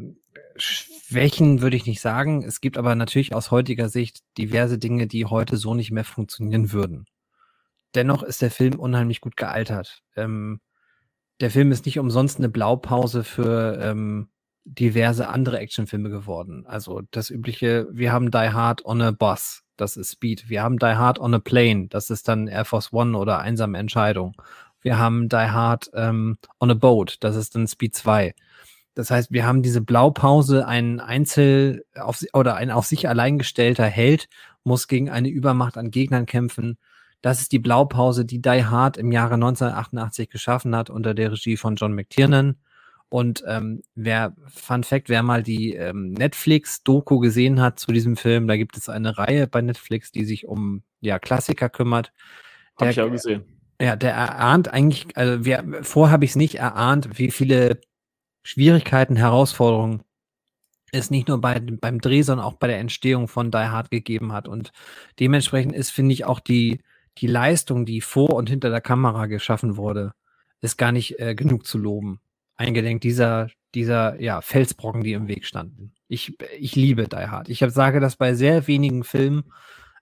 Schwächen, 0.56 1.62
würde 1.62 1.76
ich 1.76 1.86
nicht 1.86 2.02
sagen. 2.02 2.44
Es 2.44 2.62
gibt 2.62 2.78
aber 2.78 2.96
natürlich 2.96 3.34
aus 3.36 3.52
heutiger 3.52 3.90
Sicht 3.90 4.22
diverse 4.38 4.78
Dinge, 4.78 5.08
die 5.08 5.26
heute 5.26 5.58
so 5.58 5.74
nicht 5.74 5.92
mehr 5.92 6.04
funktionieren 6.04 6.72
würden. 6.72 7.06
Dennoch 7.96 8.24
ist 8.24 8.42
der 8.42 8.52
Film 8.52 8.80
unheimlich 8.80 9.22
gut 9.22 9.38
gealtert. 9.38 10.02
Ähm, 10.16 10.62
der 11.42 11.52
Film 11.52 11.72
ist 11.72 11.86
nicht 11.86 12.00
umsonst 12.00 12.38
eine 12.38 12.50
Blaupause 12.50 13.24
für 13.24 13.80
ähm, 13.82 14.30
diverse 14.64 15.28
andere 15.28 15.60
Actionfilme 15.60 16.10
geworden. 16.10 16.66
Also 16.68 17.02
das 17.12 17.30
übliche, 17.30 17.88
wir 17.92 18.14
haben 18.14 18.30
Die 18.30 18.38
Hard 18.38 18.86
on 18.86 19.02
a 19.02 19.12
Bus, 19.12 19.64
das 19.76 19.98
ist 19.98 20.12
Speed. 20.12 20.50
Wir 20.50 20.62
haben 20.62 20.78
Die 20.78 20.86
Hard 20.86 21.20
on 21.20 21.34
a 21.34 21.40
Plane, 21.40 21.88
das 21.88 22.12
ist 22.12 22.28
dann 22.28 22.48
Air 22.48 22.66
Force 22.66 22.94
One 22.94 23.18
oder 23.18 23.40
Einsame 23.40 23.80
Entscheidung. 23.80 24.36
Wir 24.82 25.00
haben 25.00 25.30
Die 25.30 25.36
Hard 25.36 25.90
ähm, 25.96 26.38
on 26.60 26.72
a 26.72 26.76
Boat, 26.76 27.18
das 27.22 27.36
ist 27.36 27.56
dann 27.56 27.68
Speed 27.68 27.96
2. 27.96 28.36
Das 28.94 29.10
heißt, 29.10 29.32
wir 29.32 29.46
haben 29.46 29.64
diese 29.64 29.82
Blaupause, 29.82 30.68
ein 30.68 31.00
Einzel- 31.00 31.86
auf, 31.96 32.24
oder 32.34 32.56
ein 32.56 32.72
auf 32.72 32.86
sich 32.86 33.08
allein 33.08 33.38
gestellter 33.38 33.86
Held 33.86 34.28
muss 34.64 34.88
gegen 34.88 35.10
eine 35.10 35.30
Übermacht 35.30 35.78
an 35.78 35.90
Gegnern 35.90 36.28
kämpfen. 36.28 36.78
Das 37.22 37.42
ist 37.42 37.52
die 37.52 37.60
Blaupause, 37.60 38.26
die 38.26 38.42
Die 38.42 38.66
Hard 38.66 38.98
im 38.98 39.12
Jahre 39.12 39.36
1988 39.36 40.30
geschaffen 40.30 40.76
hat 40.76 40.90
unter 40.90 41.14
der 41.14 41.32
Regie 41.32 41.58
von 41.58 41.76
John 41.76 41.94
McTiernan. 41.94 42.58
Und 43.10 43.44
ähm, 43.46 43.82
wer, 43.94 44.36
Fun 44.48 44.84
Fact, 44.84 45.10
wer 45.10 45.22
mal 45.22 45.44
die 45.44 45.74
ähm, 45.74 46.14
Netflix-Doku 46.14 47.20
gesehen 47.20 47.60
hat 47.60 47.78
zu 47.78 47.92
diesem 47.92 48.16
Film, 48.16 48.48
da 48.48 48.56
gibt 48.56 48.78
es 48.78 48.88
eine 48.88 49.18
Reihe 49.18 49.48
bei 49.48 49.62
Netflix, 49.62 50.12
die 50.12 50.24
sich 50.24 50.48
um 50.48 50.84
ja, 51.02 51.20
Klassiker 51.20 51.68
kümmert. 51.68 52.14
Hab 52.80 52.90
ich 52.90 53.02
auch 53.02 53.12
gesehen. 53.12 53.44
Ja, 53.82 53.96
der 53.96 54.14
erahnt 54.14 54.70
eigentlich, 54.70 55.18
also 55.18 55.44
wer, 55.44 55.84
vorher 55.84 56.14
habe 56.14 56.24
ich 56.24 56.32
es 56.32 56.36
nicht 56.38 56.56
erahnt, 56.56 57.20
wie 57.20 57.32
viele 57.32 57.82
Schwierigkeiten, 58.44 59.16
Herausforderungen 59.16 60.04
es 60.92 61.10
nicht 61.10 61.28
nur 61.28 61.40
bei, 61.40 61.60
beim 61.60 62.00
Dreh, 62.00 62.22
sondern 62.22 62.46
auch 62.46 62.56
bei 62.56 62.68
der 62.68 62.80
Entstehung 62.80 63.28
von 63.28 63.52
Die 63.52 63.58
Hard 63.58 63.92
gegeben 63.92 64.34
hat. 64.34 64.48
Und 64.48 64.72
dementsprechend 65.20 65.74
ist, 65.74 65.90
finde 65.90 66.14
ich, 66.14 66.26
auch 66.26 66.40
die, 66.40 66.82
die 67.22 67.28
Leistung, 67.28 67.86
die 67.86 68.02
vor 68.02 68.34
und 68.34 68.50
hinter 68.50 68.70
der 68.70 68.82
Kamera 68.82 69.28
geschaffen 69.28 69.78
wurde, 69.78 70.14
ist 70.60 70.78
gar 70.78 70.92
nicht 70.92 71.20
äh, 71.20 71.36
genug 71.36 71.66
zu 71.66 71.78
loben 71.78 72.20
eingedenk 72.62 73.02
dieser, 73.02 73.50
dieser 73.74 74.22
ja, 74.22 74.42
Felsbrocken, 74.42 75.04
die 75.04 75.14
im 75.14 75.28
Weg 75.28 75.46
standen. 75.46 75.94
Ich, 76.08 76.38
ich 76.60 76.76
liebe 76.76 77.08
Die 77.08 77.16
Hard. 77.16 77.50
Ich 77.50 77.60
sage 77.60 78.00
das 78.00 78.16
bei 78.16 78.36
sehr 78.36 78.68
wenigen 78.68 79.04
Filmen, 79.04 79.52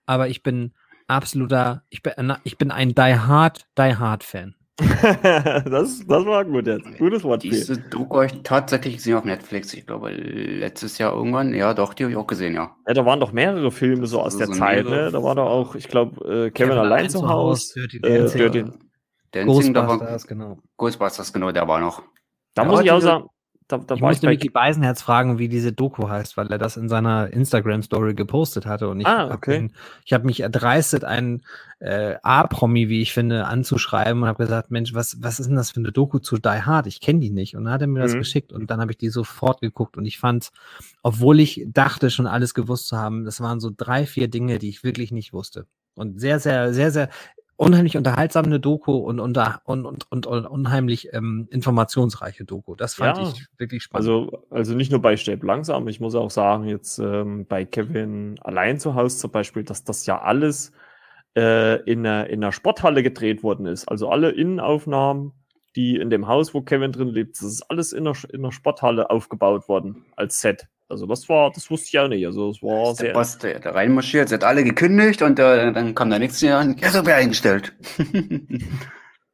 aber 0.04 0.28
ich 0.28 0.42
bin 0.42 0.74
absoluter, 1.06 1.84
ich 1.88 2.02
bin, 2.02 2.34
ich 2.44 2.58
bin 2.58 2.70
ein 2.70 2.94
Die 2.94 3.18
Hard, 3.18 3.66
Die 3.78 3.96
Hard 3.96 4.24
Fan. 4.24 4.54
das, 5.70 6.04
das 6.06 6.26
war 6.26 6.44
gut 6.44 6.66
jetzt. 6.66 6.98
Gutes 6.98 7.24
Wort. 7.24 7.42
Diese 7.42 7.78
Doku 7.78 8.18
euch 8.18 8.32
tatsächlich 8.42 8.96
gesehen 8.96 9.16
auf 9.16 9.24
Netflix. 9.24 9.72
Ich 9.74 9.86
glaube, 9.86 10.10
letztes 10.10 10.98
Jahr 10.98 11.12
irgendwann. 11.14 11.54
Ja, 11.54 11.74
doch, 11.74 11.94
die 11.94 12.04
habe 12.04 12.12
ich 12.12 12.18
auch 12.18 12.26
gesehen, 12.26 12.54
ja. 12.54 12.76
Ja, 12.86 12.94
da 12.94 13.04
waren 13.04 13.20
doch 13.20 13.32
mehrere 13.32 13.70
Filme 13.70 14.06
so 14.06 14.20
aus 14.20 14.34
also 14.34 14.38
der 14.38 14.46
so 14.48 14.52
Zeit, 14.54 14.84
ne? 14.86 15.10
Da 15.10 15.22
war 15.22 15.34
doch 15.34 15.48
auch, 15.48 15.74
ich 15.74 15.88
glaube, 15.88 16.20
äh, 16.24 16.50
Kevin, 16.50 16.70
Kevin 16.70 16.78
allein 16.78 17.10
zu 17.10 17.28
Hause. 17.28 17.74
Dirty 17.74 18.00
Dancing. 18.00 18.40
Äh, 18.40 18.64
Dancing, 19.32 19.74
Ghostbusters, 19.74 20.26
genau. 20.26 20.58
Ghostbusters, 20.76 21.32
genau, 21.32 21.52
der 21.52 21.68
war 21.68 21.80
noch. 21.80 22.02
Da 22.54 22.62
ja, 22.62 22.68
muss 22.68 22.80
ich 22.80 22.90
auch 22.90 23.00
sagen, 23.00 23.28
da, 23.70 23.78
da 23.78 23.94
ich 23.94 24.00
musste 24.00 24.26
Micky 24.26 24.48
Beisenherz 24.48 25.02
fragen, 25.02 25.38
wie 25.38 25.48
diese 25.48 25.72
Doku 25.72 26.08
heißt, 26.08 26.36
weil 26.36 26.48
er 26.48 26.58
das 26.58 26.76
in 26.76 26.88
seiner 26.88 27.32
Instagram-Story 27.32 28.14
gepostet 28.14 28.66
hatte. 28.66 28.88
Und 28.88 29.00
ich 29.00 29.06
ah, 29.06 29.32
okay. 29.32 29.62
habe 29.62 29.72
hab 30.10 30.24
mich 30.24 30.40
erdreistet, 30.40 31.04
einen 31.04 31.42
äh, 31.78 32.16
A-Promi, 32.22 32.88
wie 32.88 33.00
ich 33.00 33.12
finde, 33.12 33.46
anzuschreiben 33.46 34.22
und 34.22 34.28
habe 34.28 34.44
gesagt, 34.44 34.70
Mensch, 34.70 34.94
was, 34.94 35.22
was 35.22 35.40
ist 35.40 35.46
denn 35.46 35.56
das 35.56 35.70
für 35.70 35.80
eine 35.80 35.92
Doku 35.92 36.18
zu 36.18 36.38
Die 36.38 36.48
Hard? 36.48 36.86
Ich 36.86 37.00
kenne 37.00 37.20
die 37.20 37.30
nicht. 37.30 37.56
Und 37.56 37.64
dann 37.64 37.72
hat 37.72 37.80
er 37.80 37.86
mir 37.86 38.00
mhm. 38.00 38.04
das 38.04 38.14
geschickt 38.14 38.52
und 38.52 38.70
dann 38.70 38.80
habe 38.80 38.92
ich 38.92 38.98
die 38.98 39.08
sofort 39.08 39.60
geguckt 39.60 39.96
und 39.96 40.04
ich 40.04 40.18
fand, 40.18 40.50
obwohl 41.02 41.40
ich 41.40 41.64
dachte, 41.68 42.10
schon 42.10 42.26
alles 42.26 42.54
gewusst 42.54 42.88
zu 42.88 42.96
haben, 42.96 43.24
das 43.24 43.40
waren 43.40 43.60
so 43.60 43.70
drei, 43.74 44.06
vier 44.06 44.28
Dinge, 44.28 44.58
die 44.58 44.68
ich 44.68 44.84
wirklich 44.84 45.12
nicht 45.12 45.32
wusste. 45.32 45.66
Und 45.94 46.20
sehr, 46.20 46.38
sehr, 46.38 46.72
sehr, 46.72 46.90
sehr, 46.90 47.10
unheimlich 47.60 47.98
unterhaltsame 47.98 48.58
Doku 48.58 48.96
und, 48.96 49.20
und, 49.20 49.38
und, 49.64 49.84
und, 49.84 50.26
und 50.26 50.46
unheimlich 50.46 51.12
ähm, 51.12 51.46
informationsreiche 51.50 52.44
Doku. 52.44 52.74
Das 52.74 52.94
fand 52.94 53.18
ja, 53.18 53.24
ich 53.24 53.46
wirklich 53.58 53.82
spannend. 53.82 54.08
Also, 54.08 54.46
also 54.48 54.74
nicht 54.74 54.90
nur 54.90 55.02
bei 55.02 55.18
Stab 55.18 55.42
langsam, 55.42 55.86
ich 55.86 56.00
muss 56.00 56.14
auch 56.14 56.30
sagen, 56.30 56.64
jetzt 56.64 56.98
ähm, 56.98 57.44
bei 57.46 57.66
Kevin 57.66 58.38
allein 58.40 58.78
zu 58.78 58.94
Hause 58.94 59.18
zum 59.18 59.30
Beispiel, 59.30 59.62
dass 59.62 59.84
das 59.84 60.06
ja 60.06 60.22
alles 60.22 60.72
äh, 61.36 61.82
in, 61.82 62.06
einer, 62.06 62.28
in 62.28 62.42
einer 62.42 62.52
Sporthalle 62.52 63.02
gedreht 63.02 63.42
worden 63.42 63.66
ist. 63.66 63.86
Also 63.88 64.08
alle 64.08 64.30
Innenaufnahmen, 64.30 65.32
die 65.76 65.96
in 65.96 66.08
dem 66.08 66.28
Haus, 66.28 66.54
wo 66.54 66.62
Kevin 66.62 66.92
drin 66.92 67.08
lebt, 67.08 67.36
das 67.36 67.46
ist 67.46 67.62
alles 67.70 67.92
in 67.92 68.06
einer, 68.06 68.16
in 68.32 68.40
einer 68.40 68.52
Sporthalle 68.52 69.10
aufgebaut 69.10 69.68
worden 69.68 70.06
als 70.16 70.40
Set. 70.40 70.66
Also 70.90 71.06
das 71.06 71.28
war, 71.28 71.50
das 71.52 71.70
wusste 71.70 71.88
ich 71.88 71.98
auch 71.98 72.08
nicht. 72.08 72.26
Also 72.26 72.50
es 72.50 72.62
war 72.62 72.94
sehr. 72.94 73.08
Der 73.08 73.14
Boss, 73.14 73.38
der, 73.38 73.60
der 73.60 73.74
reinmarschiert, 73.74 74.28
sie 74.28 74.34
hat 74.34 74.44
alle 74.44 74.64
gekündigt 74.64 75.22
und 75.22 75.38
äh, 75.38 75.72
dann 75.72 75.94
kam 75.94 76.10
der 76.10 76.18
nächste 76.18 76.46
Jahr 76.46 76.62
und 76.62 76.80
ja, 76.80 76.90
so 76.90 77.06
wäre 77.06 77.18
eingestellt. 77.18 77.72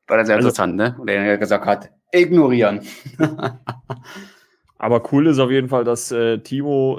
war 0.07 0.17
dann 0.19 0.27
sehr 0.27 0.37
also, 0.37 0.49
interessant, 0.49 0.77
ne? 0.77 0.97
Und 0.99 1.09
er 1.09 1.39
gesagt 1.39 1.67
hat, 1.67 1.91
ignorieren. 2.13 2.81
aber 4.79 5.13
cool 5.13 5.27
ist 5.27 5.39
auf 5.39 5.51
jeden 5.51 5.69
Fall, 5.69 5.85
dass 5.85 6.13
äh, 6.13 6.39
Timo 6.39 6.99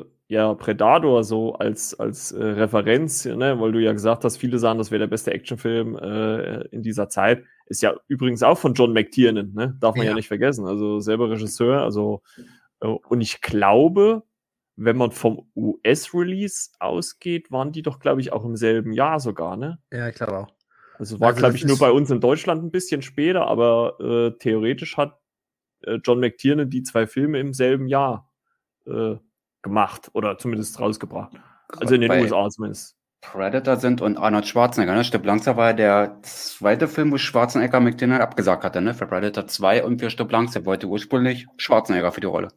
äh, 0.00 0.04
ja 0.28 0.54
Predator 0.54 1.24
so 1.24 1.54
als, 1.54 1.98
als 1.98 2.32
äh, 2.32 2.42
Referenz, 2.42 3.24
ne, 3.24 3.60
weil 3.60 3.72
du 3.72 3.78
ja 3.78 3.92
gesagt 3.92 4.24
hast, 4.24 4.36
viele 4.36 4.58
sagen, 4.58 4.78
das 4.78 4.90
wäre 4.90 5.00
der 5.00 5.06
beste 5.06 5.32
Actionfilm 5.32 5.96
äh, 5.96 6.62
in 6.68 6.82
dieser 6.82 7.08
Zeit. 7.08 7.44
Ist 7.66 7.82
ja 7.82 7.94
übrigens 8.08 8.42
auch 8.42 8.58
von 8.58 8.74
John 8.74 8.92
McTiernan, 8.94 9.52
ne? 9.54 9.76
Darf 9.80 9.94
man 9.96 10.04
ja, 10.04 10.12
ja 10.12 10.16
nicht 10.16 10.28
vergessen. 10.28 10.66
Also 10.66 11.00
selber 11.00 11.30
Regisseur, 11.30 11.82
also 11.82 12.22
und 12.80 13.20
ich 13.20 13.40
glaube, 13.40 14.22
wenn 14.76 14.96
man 14.96 15.10
vom 15.10 15.50
US-Release 15.56 16.70
ausgeht, 16.78 17.50
waren 17.50 17.72
die 17.72 17.82
doch, 17.82 17.98
glaube 17.98 18.20
ich, 18.20 18.32
auch 18.32 18.44
im 18.44 18.56
selben 18.56 18.92
Jahr 18.92 19.18
sogar, 19.18 19.56
ne? 19.56 19.78
Ja, 19.92 20.08
ich 20.08 20.14
glaube 20.14 20.38
auch. 20.38 20.48
Also 20.98 21.20
war, 21.20 21.28
also 21.28 21.38
glaube 21.38 21.56
ich, 21.56 21.64
nur 21.64 21.78
bei 21.78 21.90
uns 21.90 22.10
in 22.10 22.20
Deutschland 22.20 22.62
ein 22.62 22.70
bisschen 22.70 23.02
später, 23.02 23.46
aber 23.46 23.98
äh, 24.00 24.38
theoretisch 24.38 24.96
hat 24.96 25.18
äh, 25.82 25.98
John 26.04 26.20
McTiernan 26.20 26.70
die 26.70 26.82
zwei 26.82 27.06
Filme 27.06 27.38
im 27.40 27.54
selben 27.54 27.88
Jahr 27.88 28.30
äh, 28.86 29.16
gemacht 29.62 30.10
oder 30.12 30.38
zumindest 30.38 30.78
rausgebracht. 30.80 31.32
Also 31.76 31.94
in 31.94 32.00
den 32.00 32.10
USA 32.10 32.48
zumindest. 32.48 32.96
Predator 33.20 33.76
sind 33.76 34.00
und 34.00 34.16
Arnold 34.16 34.46
Schwarzenegger, 34.46 34.94
ne? 34.94 35.02
Stück 35.02 35.24
langsam 35.24 35.56
war 35.56 35.74
der 35.74 36.18
zweite 36.22 36.86
Film, 36.86 37.10
wo 37.10 37.18
Schwarzenegger 37.18 37.80
McTiernan 37.80 38.20
abgesagt 38.20 38.62
hatte, 38.62 38.80
ne? 38.80 38.94
Für 38.94 39.06
Predator 39.06 39.46
2 39.48 39.84
und 39.84 39.98
für 39.98 40.10
Stück 40.10 40.30
langsam 40.30 40.66
wollte 40.66 40.86
ursprünglich 40.86 41.46
Schwarzenegger 41.56 42.12
für 42.12 42.20
die 42.20 42.28
Rolle. 42.28 42.48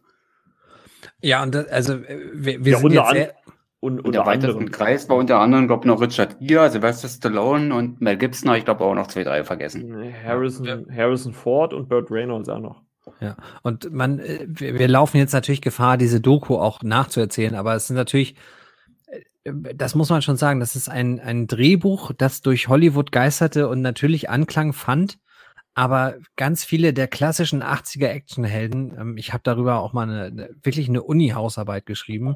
Ja, 1.22 1.44
und 1.44 1.56
das, 1.56 1.68
also 1.68 1.94
äh, 1.94 2.20
wir, 2.34 2.66
wir 2.66 2.72
ja, 2.74 2.78
sind 2.80 2.92
jetzt 2.92 3.12
sehr, 3.12 3.34
und, 3.82 4.00
und 4.00 4.14
der 4.14 4.28
weiteren 4.28 4.70
Kreis 4.70 5.10
war 5.10 5.18
unter 5.18 5.40
anderem, 5.40 5.66
glaube 5.66 5.82
ich, 5.84 5.88
noch 5.88 6.00
Richard 6.00 6.38
Gere, 6.40 6.70
Sylvester 6.70 7.08
Stallone 7.08 7.74
und 7.74 8.00
Mel 8.00 8.16
Gibson, 8.16 8.54
ich 8.54 8.64
glaube 8.64 8.86
auch 8.86 8.94
noch 8.94 9.08
zwei, 9.08 9.24
drei 9.24 9.44
vergessen. 9.44 10.14
Harrison, 10.24 10.66
ja. 10.66 10.78
Harrison 10.96 11.34
Ford 11.34 11.74
und 11.74 11.90
Burt 11.90 12.12
Reynolds 12.12 12.48
auch 12.48 12.60
noch. 12.60 12.82
Ja, 13.20 13.38
und 13.64 13.92
man, 13.92 14.20
äh, 14.20 14.46
wir, 14.48 14.78
wir 14.78 14.88
laufen 14.88 15.18
jetzt 15.18 15.34
natürlich 15.34 15.62
Gefahr, 15.62 15.98
diese 15.98 16.22
Doku 16.22 16.58
auch 16.58 16.84
nachzuerzählen, 16.84 17.56
aber 17.56 17.74
es 17.74 17.88
sind 17.88 17.96
natürlich, 17.96 18.36
äh, 19.44 19.52
das 19.76 19.96
muss 19.96 20.12
man 20.12 20.22
schon 20.22 20.38
sagen, 20.38 20.60
das 20.60 20.76
ist 20.76 20.88
ein, 20.88 21.20
ein 21.20 21.48
Drehbuch, 21.48 22.12
das 22.16 22.42
durch 22.42 22.68
Hollywood 22.68 23.12
geisterte 23.12 23.68
und 23.68 23.82
natürlich 23.82 24.30
Anklang 24.30 24.74
fand. 24.74 25.18
Aber 25.74 26.16
ganz 26.36 26.64
viele 26.64 26.94
der 26.94 27.08
klassischen 27.08 27.64
80er 27.64 28.08
Actionhelden, 28.08 28.94
ähm, 29.00 29.18
ich 29.18 29.34
habe 29.34 29.44
darüber 29.44 29.80
auch 29.80 29.94
mal 29.94 30.04
eine, 30.10 30.26
eine 30.26 30.50
wirklich 30.64 30.90
eine 30.90 31.04
Uni-Hausarbeit 31.04 31.86
geschrieben. 31.86 32.36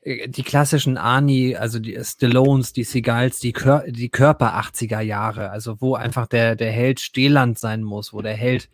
Äh, 0.00 0.28
die 0.28 0.42
klassischen 0.42 0.96
Arnie, 0.96 1.56
also 1.56 1.78
die 1.78 1.98
Stallones, 2.02 2.72
die 2.72 2.84
Seagulls, 2.84 3.38
die, 3.38 3.52
Kör 3.52 3.84
die 3.86 4.08
Körper 4.08 4.58
80er 4.58 5.00
Jahre, 5.00 5.50
also 5.50 5.80
wo 5.80 5.94
einfach 5.94 6.26
der, 6.26 6.56
der 6.56 6.72
Held 6.72 7.00
Stehland 7.00 7.58
sein 7.58 7.82
muss, 7.82 8.12
wo 8.12 8.22
der 8.22 8.36
Held 8.36 8.70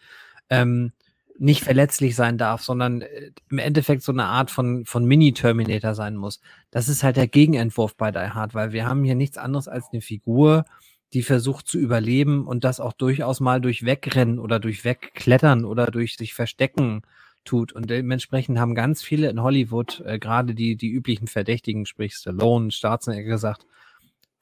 ähm, 0.51 0.93
nicht 1.39 1.65
verletzlich 1.65 2.15
sein 2.17 2.37
darf, 2.37 2.63
sondern 2.63 3.01
äh, 3.01 3.31
im 3.51 3.59
Endeffekt 3.59 4.03
so 4.03 4.13
eine 4.13 4.25
Art 4.25 4.51
von, 4.51 4.85
von 4.85 5.05
Mini-Terminator 5.05 5.95
sein 5.95 6.17
muss. 6.17 6.41
Das 6.71 6.89
ist 6.89 7.03
halt 7.03 7.17
der 7.17 7.29
Gegenentwurf 7.29 7.97
bei 7.97 8.11
Die 8.11 8.19
Hard, 8.19 8.55
weil 8.55 8.73
wir 8.73 8.87
haben 8.87 9.05
hier 9.05 9.15
nichts 9.15 9.39
anderes 9.39 9.67
als 9.67 9.87
eine 9.91 10.03
Figur, 10.03 10.65
die 11.13 11.23
versucht 11.23 11.67
zu 11.67 11.79
überleben 11.79 12.47
und 12.47 12.65
das 12.65 12.81
auch 12.81 12.93
durchaus 12.93 13.41
mal 13.41 13.61
durch 13.61 13.85
Wegrennen 13.85 14.39
oder 14.39 14.61
durch 14.61 14.85
Wegklettern 14.85 15.65
oder 15.65 15.87
durch 15.87 16.17
sich 16.17 16.35
verstecken 16.35 17.03
tut. 17.45 17.73
Und 17.73 17.91
dementsprechend 17.91 18.59
haben 18.59 18.75
ganz 18.75 19.03
viele 19.03 19.29
in 19.29 19.43
Hollywood, 19.43 20.03
äh, 20.07 20.19
gerade 20.19 20.55
die, 20.55 20.77
die 20.77 20.91
üblichen 20.91 21.27
Verdächtigen, 21.27 21.87
sprich 21.87 22.15
Stallone, 22.15 22.71
Schwarzenegger 22.71 23.29
gesagt, 23.29 23.67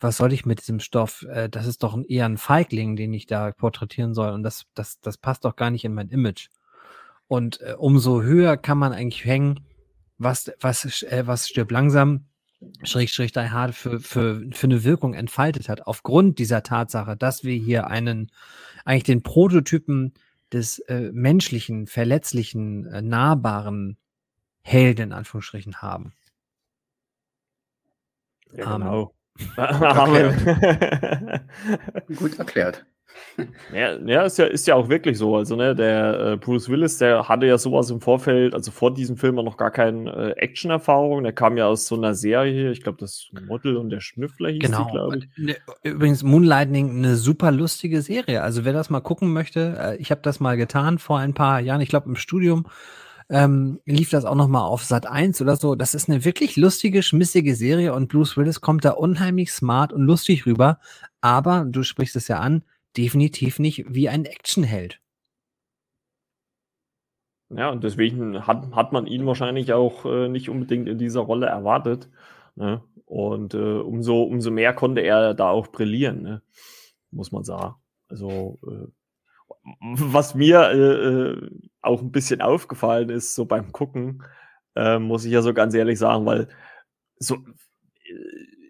was 0.00 0.16
soll 0.16 0.32
ich 0.32 0.46
mit 0.46 0.60
diesem 0.60 0.80
Stoff? 0.80 1.22
Äh, 1.22 1.48
das 1.48 1.66
ist 1.66 1.82
doch 1.82 1.98
eher 2.06 2.26
ein 2.26 2.38
Feigling, 2.38 2.96
den 2.96 3.12
ich 3.14 3.26
da 3.26 3.52
porträtieren 3.52 4.14
soll. 4.14 4.30
Und 4.30 4.42
das, 4.42 4.66
das, 4.74 5.00
das 5.00 5.16
passt 5.16 5.44
doch 5.44 5.56
gar 5.56 5.70
nicht 5.70 5.84
in 5.84 5.94
mein 5.94 6.10
Image. 6.10 6.48
Und 7.28 7.60
äh, 7.60 7.74
umso 7.78 8.22
höher 8.22 8.56
kann 8.56 8.78
man 8.78 8.92
eigentlich 8.92 9.24
hängen, 9.24 9.60
was, 10.18 10.52
was, 10.60 11.02
äh, 11.02 11.24
was 11.26 11.48
stirbt 11.48 11.70
langsam 11.70 12.26
Schrägstrich 12.82 13.32
Die 13.32 13.50
Hard 13.50 13.74
für, 13.74 14.00
für, 14.00 14.44
für 14.52 14.66
eine 14.66 14.84
Wirkung 14.84 15.14
entfaltet 15.14 15.68
hat, 15.68 15.86
aufgrund 15.86 16.38
dieser 16.38 16.62
Tatsache, 16.62 17.16
dass 17.16 17.44
wir 17.44 17.54
hier 17.54 17.86
einen, 17.86 18.30
eigentlich 18.84 19.04
den 19.04 19.22
Prototypen 19.22 20.14
des 20.52 20.78
äh, 20.80 21.10
menschlichen, 21.12 21.86
verletzlichen, 21.86 22.86
äh, 22.86 23.02
nahbaren 23.02 23.96
Helden 24.62 25.08
in 25.08 25.12
Anführungsstrichen 25.12 25.82
haben. 25.82 26.12
Ja, 28.52 28.76
genau. 28.76 29.14
Amen. 29.56 30.34
Gut 32.16 32.38
erklärt. 32.38 32.86
Ja, 33.72 33.96
ja, 33.98 34.22
ist 34.22 34.38
ja, 34.38 34.46
ist 34.46 34.66
ja 34.66 34.74
auch 34.74 34.88
wirklich 34.88 35.18
so. 35.18 35.36
Also, 35.36 35.54
ne, 35.54 35.74
der 35.74 36.20
äh, 36.20 36.36
Bruce 36.36 36.68
Willis, 36.68 36.98
der 36.98 37.28
hatte 37.28 37.46
ja 37.46 37.58
sowas 37.58 37.90
im 37.90 38.00
Vorfeld, 38.00 38.54
also 38.54 38.70
vor 38.70 38.92
diesem 38.92 39.16
Film 39.16 39.36
noch 39.36 39.56
gar 39.56 39.70
keine 39.70 40.10
äh, 40.10 40.30
Action-Erfahrung. 40.40 41.22
Der 41.22 41.32
kam 41.32 41.56
ja 41.56 41.66
aus 41.66 41.86
so 41.86 41.96
einer 41.96 42.14
Serie, 42.14 42.70
ich 42.72 42.82
glaube, 42.82 42.98
das 42.98 43.28
Model 43.46 43.76
und 43.76 43.90
der 43.90 44.00
Schnüffler 44.00 44.50
hieß 44.50 44.60
genau. 44.60 44.90
glaube 44.90 45.18
ich. 45.18 45.28
Ne, 45.36 45.56
übrigens, 45.82 46.22
Moonlightning, 46.22 46.90
eine 46.90 47.16
super 47.16 47.52
lustige 47.52 48.02
Serie. 48.02 48.42
Also, 48.42 48.64
wer 48.64 48.72
das 48.72 48.90
mal 48.90 49.00
gucken 49.00 49.32
möchte, 49.32 49.76
äh, 49.78 49.96
ich 49.96 50.10
habe 50.10 50.22
das 50.22 50.40
mal 50.40 50.56
getan 50.56 50.98
vor 50.98 51.18
ein 51.18 51.34
paar 51.34 51.60
Jahren, 51.60 51.80
ich 51.80 51.88
glaube, 51.88 52.08
im 52.08 52.16
Studium. 52.16 52.66
Ähm, 53.30 53.80
lief 53.84 54.08
das 54.08 54.24
auch 54.24 54.34
noch 54.34 54.48
mal 54.48 54.62
auf 54.62 54.84
Sat 54.84 55.06
1 55.06 55.42
oder 55.42 55.56
so. 55.56 55.74
Das 55.74 55.94
ist 55.94 56.08
eine 56.08 56.24
wirklich 56.24 56.56
lustige, 56.56 57.02
schmissige 57.02 57.54
Serie 57.54 57.92
und 57.92 58.08
Bruce 58.08 58.38
Willis 58.38 58.62
kommt 58.62 58.86
da 58.86 58.92
unheimlich 58.92 59.52
smart 59.52 59.92
und 59.92 60.02
lustig 60.02 60.46
rüber. 60.46 60.78
Aber 61.20 61.66
du 61.68 61.82
sprichst 61.82 62.16
es 62.16 62.28
ja 62.28 62.38
an, 62.38 62.62
definitiv 62.98 63.58
nicht 63.58 63.84
wie 63.88 64.08
ein 64.08 64.24
Actionheld. 64.24 65.00
Ja, 67.50 67.70
und 67.70 67.82
deswegen 67.82 68.46
hat, 68.46 68.72
hat 68.72 68.92
man 68.92 69.06
ihn 69.06 69.24
wahrscheinlich 69.24 69.72
auch 69.72 70.04
äh, 70.04 70.28
nicht 70.28 70.50
unbedingt 70.50 70.88
in 70.88 70.98
dieser 70.98 71.20
Rolle 71.20 71.46
erwartet. 71.46 72.10
Ne? 72.56 72.82
Und 73.06 73.54
äh, 73.54 73.78
umso, 73.78 74.22
umso 74.22 74.50
mehr 74.50 74.74
konnte 74.74 75.00
er 75.00 75.32
da 75.32 75.48
auch 75.48 75.68
brillieren, 75.68 76.22
ne? 76.22 76.42
muss 77.10 77.32
man 77.32 77.44
sagen. 77.44 77.76
Also, 78.08 78.58
äh, 78.66 78.88
was 79.80 80.34
mir 80.34 80.70
äh, 80.70 81.08
äh, 81.08 81.50
auch 81.80 82.02
ein 82.02 82.12
bisschen 82.12 82.42
aufgefallen 82.42 83.08
ist, 83.08 83.34
so 83.34 83.46
beim 83.46 83.72
Gucken, 83.72 84.22
äh, 84.74 84.98
muss 84.98 85.24
ich 85.24 85.32
ja 85.32 85.40
so 85.40 85.54
ganz 85.54 85.72
ehrlich 85.74 85.98
sagen, 85.98 86.26
weil 86.26 86.48
so 87.18 87.38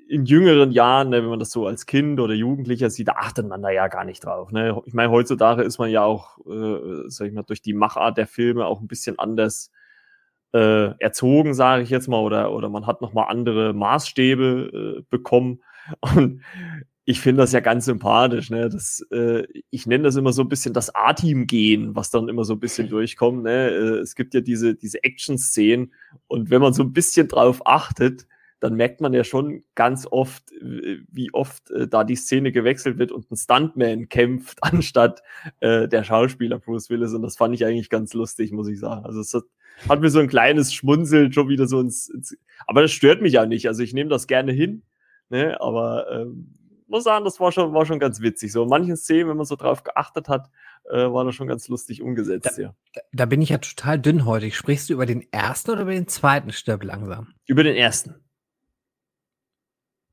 in 0.09 0.25
jüngeren 0.25 0.73
Jahren, 0.73 1.11
ne, 1.11 1.23
wenn 1.23 1.29
man 1.29 1.38
das 1.38 1.50
so 1.50 1.67
als 1.67 1.87
Kind 1.87 2.19
oder 2.19 2.35
Jugendlicher 2.35 2.88
sieht, 2.88 3.09
da 3.09 3.12
achtet 3.12 3.47
man 3.47 3.62
da 3.62 3.71
ja 3.71 3.88
gar 3.88 4.05
nicht 4.05 4.25
drauf. 4.25 4.50
Ne? 4.50 4.81
Ich 4.87 4.95
meine, 4.95 5.11
heutzutage 5.11 5.62
ist 5.62 5.79
man 5.79 5.91
ja 5.91 6.03
auch, 6.03 6.38
äh, 6.47 7.09
sag 7.09 7.29
ich 7.29 7.35
mal, 7.35 7.43
durch 7.43 7.61
die 7.61 7.75
Machart 7.75 8.17
der 8.17 8.27
Filme 8.27 8.67
auch 8.67 8.81
ein 8.81 8.88
bisschen 8.88 9.19
anders 9.19 9.71
äh, 10.55 10.99
erzogen, 10.99 11.53
sage 11.53 11.83
ich 11.83 11.91
jetzt 11.91 12.09
mal, 12.09 12.21
oder, 12.21 12.53
oder 12.53 12.71
man 12.71 12.87
hat 12.87 13.03
nochmal 13.03 13.27
andere 13.29 13.75
Maßstäbe 13.75 14.99
äh, 14.99 15.03
bekommen. 15.11 15.62
Und 16.00 16.43
ich 17.05 17.21
finde 17.21 17.43
das 17.43 17.53
ja 17.53 17.61
ganz 17.61 17.85
sympathisch. 17.85 18.49
Ne? 18.49 18.71
Das, 18.71 19.05
äh, 19.11 19.45
ich 19.71 19.87
nenne 19.87 20.05
das 20.05 20.17
immer 20.17 20.33
so 20.33 20.43
ein 20.43 20.49
bisschen 20.49 20.73
das 20.73 20.95
A-Team-Gehen, 20.95 21.95
was 21.95 22.11
dann 22.11 22.29
immer 22.29 22.45
so 22.45 22.55
ein 22.55 22.61
bisschen 22.61 22.88
durchkommt. 22.88 23.43
Ne? 23.43 23.69
Äh, 23.69 23.99
es 23.99 24.15
gibt 24.15 24.33
ja 24.33 24.41
diese, 24.41 24.75
diese 24.75 25.05
Action-Szenen 25.05 25.93
und 26.29 26.50
wenn 26.50 26.62
man 26.62 26.73
so 26.73 26.83
ein 26.83 26.95
bisschen 26.95 27.29
drauf 27.29 27.67
achtet, 27.67 28.27
dann 28.61 28.75
merkt 28.75 29.00
man 29.00 29.12
ja 29.12 29.25
schon 29.25 29.62
ganz 29.75 30.07
oft, 30.11 30.50
wie 30.61 31.33
oft 31.33 31.71
äh, 31.71 31.87
da 31.87 32.05
die 32.05 32.17
Szene 32.17 32.53
gewechselt 32.53 32.99
wird 32.99 33.12
und 33.12 33.31
ein 33.31 33.37
Stuntman 33.37 34.09
kämpft, 34.09 34.59
anstatt 34.62 35.23
äh, 35.61 35.88
der 35.88 36.05
Schauspieler 36.05 36.59
Bruce 36.59 36.91
Willis. 36.91 37.15
Und 37.15 37.23
das 37.23 37.37
fand 37.37 37.55
ich 37.55 37.65
eigentlich 37.65 37.91
ganz 37.91 38.15
lustig, 38.15 38.53
muss 38.53 38.69
ich 38.69 38.81
sagen. 38.81 39.05
Also 39.05 39.21
es 39.21 39.33
hat, 39.35 39.45
hat 39.88 40.00
mir 40.00 40.11
so 40.11 40.19
ein 40.19 40.29
kleines 40.29 40.73
Schmunzeln 40.73 41.33
schon 41.33 41.49
wieder 41.49 41.67
so 41.67 41.81
ins, 41.81 42.09
ins 42.09 42.37
aber 42.67 42.83
das 42.83 42.91
stört 42.91 43.23
mich 43.23 43.35
ja 43.35 43.47
nicht. 43.47 43.69
Also 43.69 43.83
ich 43.83 43.95
nehme 43.95 44.11
das 44.11 44.27
gerne 44.27 44.53
hin, 44.53 44.83
ne? 45.29 45.61
aber 45.61 46.11
ähm, 46.11 46.55
muss 46.88 47.05
sagen, 47.05 47.25
das 47.25 47.38
war 47.38 47.53
schon, 47.53 47.73
war 47.75 47.87
schon 47.87 47.99
ganz 47.99 48.21
witzig. 48.21 48.50
So 48.50 48.62
in 48.62 48.69
manchen 48.69 48.97
Szenen, 48.97 49.29
wenn 49.29 49.37
man 49.37 49.47
so 49.47 49.57
drauf 49.57 49.85
geachtet 49.85 50.29
hat, 50.29 50.50
äh, 50.91 50.97
war 50.97 51.25
das 51.25 51.35
schon 51.35 51.47
ganz 51.47 51.69
lustig 51.69 52.03
umgesetzt. 52.03 52.57
Da, 52.57 52.62
ja. 52.62 52.75
da 53.12 53.27
bin 53.27 53.43
ich 53.43 53.50
ja 53.50 53.59
total 53.59 53.99
dünnhäutig. 53.99 54.57
Sprichst 54.57 54.88
du 54.88 54.95
über 54.95 55.07
den 55.07 55.31
ersten 55.31 55.71
oder 55.71 55.83
über 55.83 55.93
den 55.93 56.09
zweiten 56.09 56.50
Stirb 56.50 56.83
langsam? 56.83 57.29
Über 57.47 57.62
den 57.62 57.77
ersten. 57.77 58.15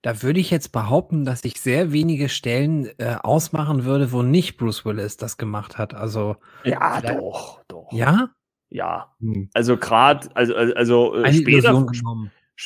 Da 0.05 0.21
würde 0.21 0.39
ich 0.39 0.51
jetzt 0.51 0.71
behaupten, 0.71 1.25
dass 1.25 1.43
ich 1.43 1.59
sehr 1.59 1.91
wenige 1.91 2.29
Stellen 2.29 2.91
äh, 3.00 3.15
ausmachen 3.24 3.85
würde, 3.85 4.12
wo 4.12 4.21
nicht 4.21 4.55
Bruce 4.55 4.85
Willis 4.85 5.17
das 5.17 5.38
gemacht 5.38 5.79
hat. 5.79 5.95
Also 5.95 6.35
ja, 6.63 7.01
doch, 7.01 7.63
doch. 7.67 7.91
Ja, 7.91 8.29
ja. 8.69 9.15
Hm. 9.19 9.50
Also 9.55 9.77
gerade, 9.77 10.29
also 10.35 10.53
also 10.53 11.15
äh, 11.15 11.33
später, 11.33 11.88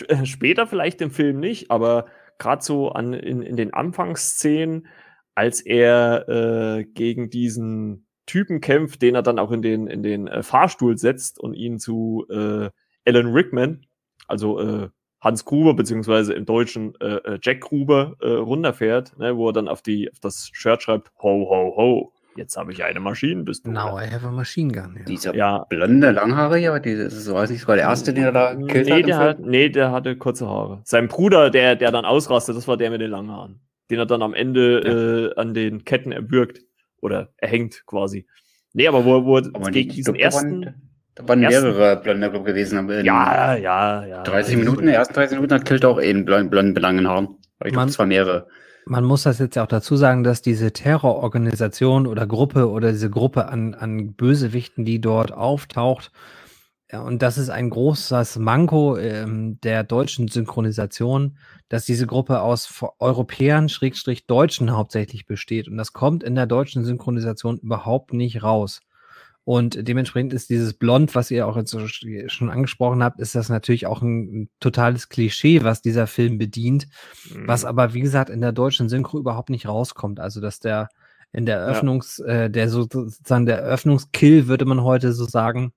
äh, 0.10 0.26
später 0.26 0.68
vielleicht 0.68 1.00
im 1.00 1.12
Film 1.12 1.40
nicht, 1.40 1.72
aber 1.72 2.08
gerade 2.40 2.62
so 2.62 2.90
an 2.90 3.14
in, 3.14 3.42
in 3.42 3.56
den 3.56 3.74
Anfangsszenen, 3.74 4.88
als 5.34 5.62
er 5.62 6.28
äh, 6.28 6.84
gegen 6.84 7.30
diesen 7.30 8.06
Typen 8.26 8.60
kämpft, 8.60 9.02
den 9.02 9.16
er 9.16 9.24
dann 9.24 9.40
auch 9.40 9.52
in 9.52 9.62
den 9.62 9.88
in 9.88 10.04
den 10.04 10.28
äh, 10.28 10.44
Fahrstuhl 10.44 10.98
setzt 10.98 11.40
und 11.40 11.54
ihn 11.54 11.80
zu 11.80 12.26
äh, 12.30 12.70
Alan 13.06 13.32
Rickman, 13.32 13.86
also 14.28 14.60
äh, 14.60 14.90
Hans 15.22 15.44
Gruber, 15.44 15.74
beziehungsweise 15.74 16.34
im 16.34 16.46
Deutschen 16.46 16.96
äh, 17.02 17.16
äh, 17.16 17.40
Jack 17.42 17.62
Gruber 17.62 18.16
äh, 18.22 18.28
runterfährt, 18.28 19.18
ne, 19.18 19.36
wo 19.36 19.50
er 19.50 19.54
dann 19.54 19.68
auf, 19.68 19.82
die, 19.82 20.10
auf 20.12 20.20
das 20.20 20.50
Shirt 20.54 20.82
schreibt, 20.82 21.12
ho, 21.22 21.50
ho, 21.50 21.76
ho, 21.76 22.14
jetzt 22.38 22.56
habe 22.56 22.72
ich 22.72 22.84
eine 22.84 23.02
Maschinenpistole. 23.02 23.74
Now 23.74 24.00
I 24.00 24.10
have 24.10 24.26
a 24.26 24.32
machine 24.32 24.72
gun. 24.72 24.96
Ja. 24.98 25.04
Dieser 25.06 25.36
ja. 25.36 25.66
blonde, 25.70 26.12
langhaarige, 26.12 26.80
die, 26.80 26.96
das 26.96 27.32
weiß 27.32 27.50
nicht, 27.50 27.68
war 27.68 27.76
der 27.76 27.86
erste, 27.86 28.14
den 28.14 28.24
er 28.24 28.32
da 28.32 28.56
killt 28.56 28.88
nee, 28.88 28.94
hat, 28.94 29.08
der 29.08 29.18
hat. 29.18 29.40
Nee, 29.42 29.70
der 29.70 29.92
hatte 29.92 30.16
kurze 30.16 30.48
Haare. 30.48 30.82
Sein 30.86 31.10
Bruder, 31.10 31.50
der, 31.50 31.76
der 31.76 31.92
dann 31.92 32.06
ausrastet, 32.06 32.56
das 32.56 32.68
war 32.68 32.78
der 32.78 32.90
mit 32.90 33.02
den 33.02 33.12
langen 33.12 33.32
Haaren. 33.32 33.60
Den 33.90 34.00
er 34.00 34.06
dann 34.06 34.22
am 34.22 34.34
Ende 34.34 34.82
ja. 34.86 35.32
äh, 35.32 35.36
an 35.36 35.54
den 35.54 35.84
Ketten 35.84 36.12
erwürgt. 36.12 36.62
Oder 37.02 37.30
erhängt 37.38 37.84
quasi. 37.86 38.26
Nee, 38.74 38.88
aber 38.88 39.06
wo, 39.06 39.26
wo 39.26 39.38
aber 39.38 39.72
gegen 39.72 39.92
diesen 39.92 40.16
ersten... 40.16 40.89
Da 41.20 41.28
waren 41.28 41.42
mehrere 41.42 41.98
blonde 41.98 42.30
Club 42.30 42.46
gewesen. 42.46 42.90
Ja, 43.04 43.56
ja, 43.56 44.06
ja. 44.06 44.24
30 44.24 44.56
Minuten, 44.56 44.86
die 44.86 44.94
ersten 44.94 45.14
30 45.14 45.36
Minuten 45.36 45.54
hat 45.54 45.66
Kilt 45.66 45.84
auch 45.84 46.02
eben 46.02 46.24
blonden, 46.24 46.50
blonden 46.50 46.74
belangen 46.74 47.10
Haaren. 47.10 47.36
Ich 47.66 47.74
glaube, 47.74 47.90
es 47.90 48.00
waren 48.00 48.08
mehrere. 48.08 48.48
Man 48.86 49.04
muss 49.04 49.24
das 49.24 49.38
jetzt 49.40 49.56
ja 49.56 49.64
auch 49.64 49.68
dazu 49.68 49.98
sagen, 49.98 50.24
dass 50.24 50.42
diese 50.42 50.72
Terrororganisation 50.72 52.08
oder 52.08 52.26
Gruppe 52.26 52.70
oder 52.70 52.92
diese 52.92 53.10
Gruppe 53.10 53.50
an, 53.50 53.74
an 53.74 54.14
Bösewichten, 54.14 54.86
die 54.86 55.02
dort 55.02 55.34
auftaucht, 55.34 56.12
ja, 56.92 57.02
und 57.02 57.22
das 57.22 57.38
ist 57.38 57.50
ein 57.50 57.70
großes 57.70 58.40
Manko 58.40 58.98
ähm, 58.98 59.60
der 59.62 59.84
deutschen 59.84 60.28
Synchronisation, 60.28 61.38
dass 61.68 61.86
diese 61.86 62.08
Gruppe 62.08 62.42
aus 62.42 62.84
Europäern, 62.98 63.70
Schrägstrich 63.70 64.26
Deutschen 64.26 64.72
hauptsächlich 64.72 65.28
besteht. 65.28 65.68
Und 65.68 65.78
das 65.78 65.94
kommt 65.94 66.24
in 66.24 66.34
der 66.34 66.48
deutschen 66.48 66.84
Synchronisation 66.84 67.60
überhaupt 67.60 68.14
nicht 68.14 68.42
raus. 68.42 68.82
Und 69.50 69.88
dementsprechend 69.88 70.32
ist 70.32 70.52
dieses 70.52 70.76
Blond, 70.76 71.16
was 71.16 71.32
ihr 71.32 71.48
auch 71.48 71.58
jetzt 71.58 71.76
schon 72.32 72.52
angesprochen 72.52 73.02
habt, 73.02 73.20
ist 73.20 73.34
das 73.34 73.50
natürlich 73.50 73.88
auch 73.88 74.04
ein, 74.04 74.44
ein 74.44 74.50
totales 74.60 75.10
Klischee, 75.10 75.64
was 75.64 75.82
dieser 75.82 76.06
Film 76.06 76.38
bedient, 76.38 76.86
mhm. 77.34 77.48
was 77.48 77.66
aber, 77.66 77.96
wie 77.96 78.02
gesagt, 78.02 78.30
in 78.30 78.42
der 78.42 78.52
deutschen 78.52 78.90
Synchro 78.90 79.18
überhaupt 79.18 79.50
nicht 79.50 79.68
rauskommt. 79.68 80.20
Also, 80.20 80.40
dass 80.40 80.60
der 80.60 80.90
in 81.32 81.48
der 81.48 81.58
Eröffnungs, 81.58 82.20
ja. 82.20 82.44
äh, 82.44 82.52
der 82.52 82.70
sozusagen 82.70 83.48
der 83.48 83.58
Eröffnungskill, 83.58 84.46
würde 84.46 84.66
man 84.66 84.84
heute 84.84 85.14
so 85.14 85.26
sagen, 85.26 85.74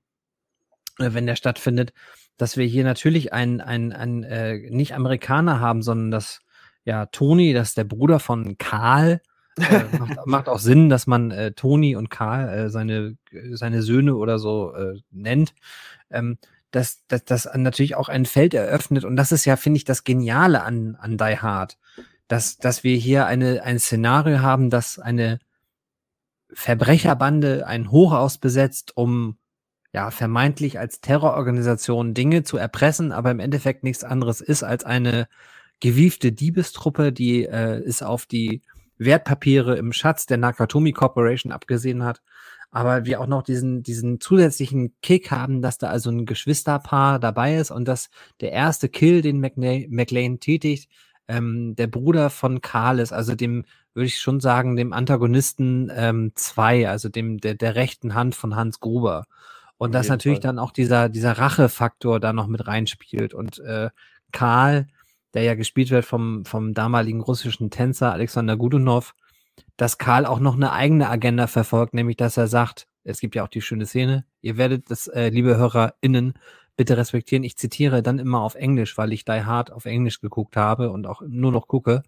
äh, 0.99 1.15
wenn 1.15 1.25
der 1.25 1.37
stattfindet, 1.37 1.95
dass 2.37 2.59
wir 2.59 2.67
hier 2.67 2.85
natürlich 2.85 3.33
einen, 3.33 3.63
einen, 3.63 3.95
einen 3.95 4.23
äh, 4.23 4.69
nicht 4.69 4.95
Amerikaner 4.95 5.61
haben, 5.61 5.81
sondern 5.81 6.11
dass 6.11 6.41
ja 6.85 7.07
Tony, 7.07 7.55
das 7.55 7.71
ist 7.71 7.79
der 7.79 7.85
Bruder 7.85 8.21
von 8.21 8.59
Karl, 8.59 9.23
äh, 9.57 9.85
macht, 9.99 10.27
macht, 10.27 10.49
auch 10.49 10.59
Sinn, 10.59 10.89
dass 10.89 11.07
man 11.07 11.31
äh, 11.31 11.53
Toni 11.53 11.97
und 11.97 12.11
Karl, 12.11 12.49
äh, 12.49 12.71
seine, 12.71 13.17
seine 13.53 13.83
Söhne 13.83 14.17
oder 14.17 14.39
so 14.39 14.75
äh, 14.75 15.01
nennt. 15.11 15.55
Ähm, 16.11 16.39
dass 16.73 17.05
das, 17.07 17.25
das 17.25 17.49
natürlich 17.55 17.95
auch 17.95 18.09
ein 18.09 18.25
Feld 18.27 18.55
eröffnet. 18.55 19.05
Und 19.05 19.17
das 19.17 19.31
ist 19.31 19.45
ja, 19.45 19.57
finde 19.57 19.77
ich, 19.77 19.85
das 19.85 20.05
Geniale 20.05 20.63
an, 20.63 20.97
an 20.99 21.19
Die 21.19 21.39
Hard. 21.39 21.79
Dass, 22.29 22.57
dass 22.57 22.83
wir 22.83 22.97
hier 22.97 23.27
eine, 23.27 23.63
ein 23.63 23.79
Szenario 23.79 24.41
haben, 24.41 24.71
dass 24.71 24.99
eine 24.99 25.39
Verbrecherbande 26.53 27.67
ein 27.67 27.91
Hochhaus 27.91 28.39
besetzt, 28.39 28.97
um 28.97 29.37
ja 29.93 30.11
vermeintlich 30.11 30.79
als 30.79 31.03
Terrororganisation 31.03 32.15
Dinge 32.15 32.43
zu 32.43 32.57
erpressen, 32.57 33.13
aber 33.13 33.31
im 33.31 33.41
Endeffekt 33.41 33.85
nichts 33.85 34.05
anderes 34.05 34.41
ist 34.41 34.63
als 34.63 34.85
eine 34.85 35.29
gewiefte 35.81 36.33
Diebestruppe, 36.33 37.13
die 37.13 37.45
äh, 37.45 37.83
ist 37.83 38.03
auf 38.03 38.25
die 38.25 38.63
Wertpapiere 38.99 39.77
im 39.77 39.93
Schatz 39.93 40.27
der 40.27 40.39
Nakatomi 40.39 40.93
Corporation 40.93 41.53
abgesehen 41.53 42.05
hat. 42.05 42.23
Aber 42.71 43.05
wir 43.05 43.21
auch 43.21 43.27
noch 43.27 43.43
diesen, 43.43 43.83
diesen 43.83 44.19
zusätzlichen 44.19 44.95
Kick 45.03 45.31
haben, 45.31 45.61
dass 45.61 45.77
da 45.77 45.89
also 45.89 46.11
ein 46.11 46.25
Geschwisterpaar 46.25 47.19
dabei 47.19 47.57
ist 47.57 47.71
und 47.71 47.87
dass 47.87 48.09
der 48.41 48.53
erste 48.53 48.89
Kill, 48.89 49.21
den 49.21 49.41
McLean 49.41 50.41
tätigt, 50.41 50.89
ähm, 51.29 51.75
der 51.77 51.87
Bruder 51.87 52.31
von 52.31 52.63
Karl 52.63 52.99
ist, 52.99 53.13
also 53.13 53.35
dem, 53.35 53.65
würde 53.93 54.07
ich 54.07 54.19
schon 54.19 54.41
sagen, 54.41 54.77
dem 54.77 54.95
Antagonisten 54.95 56.33
2, 56.35 56.81
ähm, 56.81 56.87
also 56.87 57.11
dem, 57.11 57.39
der, 57.39 57.55
der 57.55 57.75
rechten 57.75 58.15
Hand 58.15 58.35
von 58.35 58.57
Hans 58.57 58.81
Gruber. 58.81 59.27
Und 59.77 59.93
dass 59.93 60.09
natürlich 60.09 60.39
Fall. 60.39 60.53
dann 60.53 60.59
auch 60.59 60.71
dieser, 60.71 61.09
dieser 61.09 61.33
Rachefaktor 61.33 62.21
da 62.21 62.33
noch 62.33 62.47
mit 62.47 62.67
reinspielt. 62.67 63.35
Und 63.35 63.59
äh, 63.59 63.91
Karl, 64.31 64.87
der 65.35 65.43
ja 65.43 65.55
gespielt 65.55 65.91
wird 65.91 66.05
vom, 66.05 66.45
vom 66.45 66.75
damaligen 66.75 67.21
russischen 67.21 67.71
Tänzer 67.71 68.13
Alexander 68.13 68.57
Gudunov, 68.57 69.15
dass 69.77 69.99
Karl 69.99 70.27
auch 70.27 70.41
noch 70.41 70.55
eine 70.55 70.73
eigene 70.73 71.09
Agenda 71.09 71.47
verfolgt, 71.47 71.95
nämlich 71.95 72.17
dass 72.17 72.37
er 72.37 72.47
sagt, 72.47 72.87
es 73.05 73.21
gibt 73.21 73.35
ja 73.35 73.45
auch 73.45 73.49
die 73.49 73.63
schöne 73.63 73.87
Szene, 73.87 74.25
ihr 74.41 74.57
werdet 74.57 74.91
das, 74.91 75.09
äh, 75.09 75.29
liebe 75.31 75.57
HörerInnen, 75.57 76.35
bitte 76.77 76.97
respektieren. 76.97 77.45
Ich 77.45 77.57
zitiere 77.57 78.03
dann 78.03 78.19
immer 78.19 78.41
auf 78.41 78.55
Englisch, 78.55 78.97
weil 78.97 79.13
ich 79.13 79.25
Die 79.25 79.45
Hard 79.45 79.73
auf 79.73 79.85
Englisch 79.85 80.21
geguckt 80.21 80.57
habe 80.57 80.91
und 80.91 81.07
auch 81.07 81.23
nur 81.27 81.53
noch 81.53 81.69
gucke, 81.69 82.03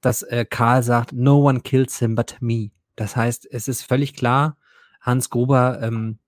dass 0.00 0.22
äh, 0.22 0.44
Karl 0.48 0.82
sagt, 0.82 1.12
no 1.12 1.46
one 1.48 1.60
kills 1.60 1.98
him 1.98 2.14
but 2.14 2.36
me. 2.40 2.70
Das 2.96 3.16
heißt, 3.16 3.48
es 3.50 3.68
ist 3.68 3.82
völlig 3.82 4.14
klar, 4.14 4.56
Hans 5.00 5.30
Gruber 5.30 5.80
ähm, 5.82 6.18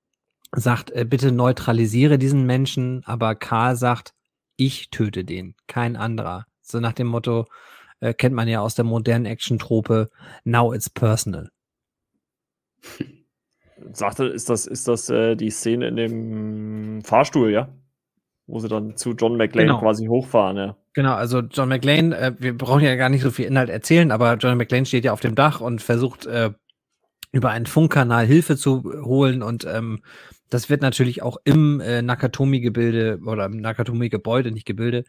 sagt, 0.53 0.91
äh, 0.91 1.05
bitte 1.05 1.33
neutralisiere 1.33 2.19
diesen 2.19 2.45
Menschen, 2.47 3.03
aber 3.05 3.35
Karl 3.35 3.77
sagt, 3.77 4.15
ich 4.57 4.91
töte 4.91 5.25
den, 5.25 5.55
kein 5.67 5.97
anderer. 5.97 6.47
So 6.63 6.81
nach 6.81 6.93
dem 6.93 7.07
Motto, 7.07 7.47
äh, 8.01 8.15
kennt 8.15 8.35
man 8.35 8.49
ja 8.49 8.61
aus 8.61 8.75
der 8.75 8.85
modernen 8.85 9.27
Action-Trope, 9.27 10.11
now 10.45 10.73
it's 10.73 10.91
personal. 10.91 11.51
Sagte, 13.93 14.25
ist 14.25 14.49
das, 14.49 14.67
ist 14.67 14.89
das 14.89 15.11
äh, 15.11 15.37
die 15.37 15.51
Szene 15.51 15.89
in 15.89 15.97
dem 15.97 17.03
Fahrstuhl, 17.05 17.53
ja? 17.53 17.69
Wo 18.47 18.59
sie 18.59 18.69
dann 18.69 18.97
zu 18.97 19.13
John 19.13 19.37
McLean 19.37 19.67
genau. 19.67 19.81
quasi 19.81 20.07
hochfahren, 20.07 20.57
ja. 20.57 20.77
Genau, 20.95 21.15
also 21.15 21.41
John 21.41 21.69
McLean, 21.69 22.13
äh, 22.13 22.35
wir 22.39 22.57
brauchen 22.57 22.83
ja 22.83 22.97
gar 22.97 23.11
nicht 23.11 23.23
so 23.23 23.31
viel 23.31 23.45
Inhalt 23.45 23.69
erzählen, 23.69 24.11
aber 24.11 24.35
John 24.37 24.57
McLean 24.57 24.87
steht 24.87 25.05
ja 25.05 25.13
auf 25.13 25.21
dem 25.21 25.35
Dach 25.35 25.61
und 25.61 25.83
versucht 25.83 26.25
äh, 26.27 26.53
über 27.33 27.51
einen 27.51 27.67
Funkkanal 27.67 28.25
Hilfe 28.27 28.57
zu 28.57 28.83
holen 29.05 29.43
und 29.43 29.67
ähm, 29.67 30.01
das 30.51 30.71
wird 30.71 30.83
natürlich 30.83 31.23
auch 31.23 31.39
im 31.45 31.81
äh, 31.81 32.03
Nakatomi-Gebilde 32.03 33.21
oder 33.25 33.47
im 33.47 33.57
Nakatomi-Gebäude, 33.57 34.53
nicht 34.53 34.67
Gebilde, 34.67 35.05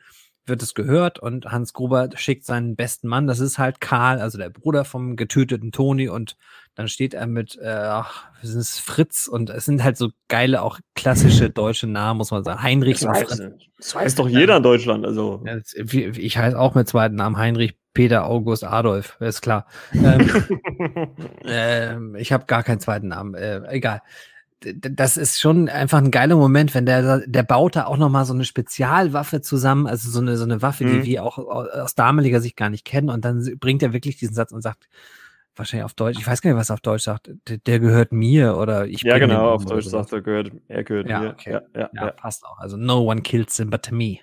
wird 0.48 0.64
es 0.64 0.74
gehört 0.74 1.20
und 1.20 1.46
Hans 1.46 1.74
Gruber 1.74 2.10
schickt 2.16 2.46
seinen 2.46 2.76
besten 2.76 3.08
Mann, 3.08 3.28
das 3.28 3.40
ist 3.40 3.58
halt 3.58 3.82
Karl, 3.82 4.20
also 4.20 4.38
der 4.38 4.50
Bruder 4.50 4.86
vom 4.86 5.16
getöteten 5.16 5.72
Toni 5.72 6.10
und 6.10 6.38
dann 6.76 6.88
steht 6.88 7.14
er 7.14 7.28
mit, 7.28 7.58
äh, 7.62 7.68
ach, 7.68 8.28
es 8.42 8.54
ist 8.54 8.80
Fritz 8.80 9.28
und 9.28 9.50
es 9.50 9.66
sind 9.66 9.84
halt 9.84 9.98
so 9.98 10.10
geile, 10.28 10.62
auch 10.62 10.80
klassische 10.96 11.50
deutsche 11.50 11.88
Namen, 11.88 12.20
muss 12.20 12.32
man 12.32 12.44
sagen. 12.44 12.62
Heinrich 12.62 13.00
das 13.00 13.10
weiß, 13.10 13.42
das 13.78 13.96
weiß 13.96 14.16
doch 14.16 14.30
jeder 14.30 14.58
in 14.58 14.64
Deutschland, 14.64 15.06
also. 15.06 15.44
Ich 15.84 16.38
heiße 16.38 16.58
auch 16.58 16.76
mit 16.76 16.88
zweiten 16.88 17.16
Namen 17.16 17.38
Heinrich 17.38 17.76
Peter 17.94 18.26
August 18.26 18.64
Adolf, 18.64 19.18
ist 19.20 19.42
klar. 19.42 19.66
ähm, 19.92 20.30
äh, 22.16 22.22
ich 22.22 22.32
habe 22.32 22.46
gar 22.46 22.64
keinen 22.64 22.80
zweiten 22.80 23.08
Namen, 23.08 23.34
äh, 23.34 23.62
egal 23.70 24.02
das 24.60 25.18
ist 25.18 25.40
schon 25.40 25.70
einfach 25.70 26.00
ein 26.00 26.12
geiler 26.12 26.36
Moment, 26.36 26.74
wenn 26.74 26.86
der, 26.86 27.28
der 27.28 27.44
baut 27.44 27.76
da 27.76 27.86
auch 27.86 27.98
nochmal 27.98 28.26
so 28.26 28.34
eine 28.34 28.44
Spezialwaffe 28.44 29.42
zusammen, 29.42 29.86
also 29.86 30.10
so 30.10 30.20
eine, 30.20 30.36
so 30.36 30.46
eine 30.46 30.62
Waffe, 30.62 30.84
mhm. 30.84 30.94
die 30.94 31.04
wir 31.04 31.24
auch 31.24 31.38
aus 31.38 31.94
damaliger 31.94 32.42
Sicht 32.42 32.58
gar 32.58 32.70
nicht 32.70 32.86
kennen. 32.86 33.10
Und 33.10 33.24
dann 33.24 33.58
bringt 33.60 33.84
er 33.84 33.94
wirklich 33.94 34.18
diesen 34.18 34.34
Satz 34.34 34.52
und 34.52 34.62
sagt, 34.62 34.88
wahrscheinlich 35.56 35.86
auf 35.86 35.94
Deutsch, 35.94 36.18
ich 36.20 36.28
weiß 36.28 36.42
gar 36.42 36.52
nicht, 36.52 36.60
was 36.60 36.70
er 36.70 36.76
auf 36.76 36.82
Deutsch 36.82 37.04
sagt, 37.04 37.30
der, 37.48 37.58
der 37.58 37.80
gehört 37.80 38.12
mir 38.12 38.58
oder 38.58 38.88
ich 38.88 39.02
Ja, 39.04 39.20
genau, 39.20 39.52
auf 39.52 39.66
Deutsch 39.66 39.86
sagt 39.86 40.12
er, 40.12 40.22
gehört, 40.22 40.52
er 40.68 40.84
gehört 40.84 41.10
ja, 41.10 41.20
mir. 41.20 41.30
Okay. 41.32 41.52
Ja, 41.52 41.62
ja, 41.74 41.90
ja, 41.94 42.06
ja, 42.06 42.12
passt 42.12 42.46
auch. 42.46 42.58
Also, 42.60 42.78
no 42.78 43.02
one 43.02 43.22
kills 43.22 43.58
him 43.58 43.70
but 43.70 43.92
me. 43.92 44.20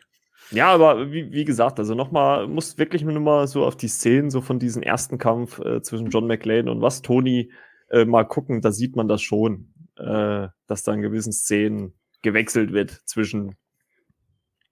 Ja, 0.51 0.69
aber 0.73 1.11
wie, 1.11 1.33
wie 1.33 1.45
gesagt, 1.45 1.79
also 1.79 1.95
nochmal, 1.95 2.47
muss 2.47 2.79
wirklich 2.79 3.03
nur 3.03 3.19
mal 3.21 3.47
so 3.47 3.65
auf 3.65 3.77
die 3.77 3.89
Szenen 3.89 4.31
so 4.31 4.41
von 4.41 4.59
diesem 4.59 4.83
ersten 4.83 5.19
Kampf 5.19 5.59
äh, 5.59 5.81
zwischen 5.83 6.11
John 6.11 6.27
McLean 6.27 6.69
und 6.69 6.81
was 6.83 7.03
Tony 7.03 7.51
äh, 7.91 8.05
mal 8.05 8.25
gucken, 8.25 8.61
da 8.61 8.71
sieht 8.71 8.97
man 8.97 9.09
das 9.09 9.23
schon, 9.23 9.73
äh, 9.99 10.49
dass 10.67 10.83
da 10.83 10.93
in 10.93 11.03
gewissen 11.03 11.33
Szenen 11.33 11.95
gewechselt 12.23 12.73
wird 12.73 12.91
zwischen. 13.05 13.57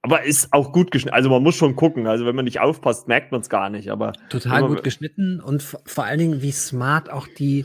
Aber 0.02 0.24
ist 0.24 0.52
auch 0.52 0.72
gut 0.72 0.90
geschnitten. 0.90 1.14
Also 1.14 1.30
man 1.30 1.42
muss 1.42 1.54
schon 1.54 1.76
gucken. 1.76 2.08
Also 2.08 2.26
wenn 2.26 2.34
man 2.34 2.44
nicht 2.44 2.60
aufpasst, 2.60 3.06
merkt 3.06 3.30
man 3.30 3.40
es 3.40 3.48
gar 3.48 3.70
nicht. 3.70 3.90
Aber 3.90 4.12
total 4.30 4.66
gut 4.66 4.82
geschnitten 4.82 5.40
und 5.40 5.62
vor 5.62 6.04
allen 6.04 6.18
Dingen, 6.18 6.42
wie 6.42 6.50
smart 6.50 7.08
auch 7.10 7.28
die, 7.28 7.64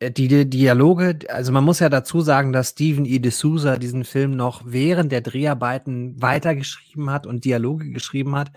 äh, 0.00 0.10
die, 0.10 0.26
die 0.26 0.50
Dialoge, 0.50 1.18
also 1.28 1.52
man 1.52 1.62
muss 1.62 1.78
ja 1.78 1.88
dazu 1.88 2.20
sagen, 2.20 2.52
dass 2.52 2.70
Steven 2.70 3.04
E. 3.06 3.18
D'Souza 3.18 3.78
diesen 3.78 4.04
Film 4.04 4.32
noch 4.32 4.62
während 4.64 5.12
der 5.12 5.20
Dreharbeiten 5.20 6.20
weitergeschrieben 6.20 7.10
hat 7.10 7.26
und 7.28 7.44
Dialoge 7.44 7.90
geschrieben 7.90 8.34
hat 8.34 8.50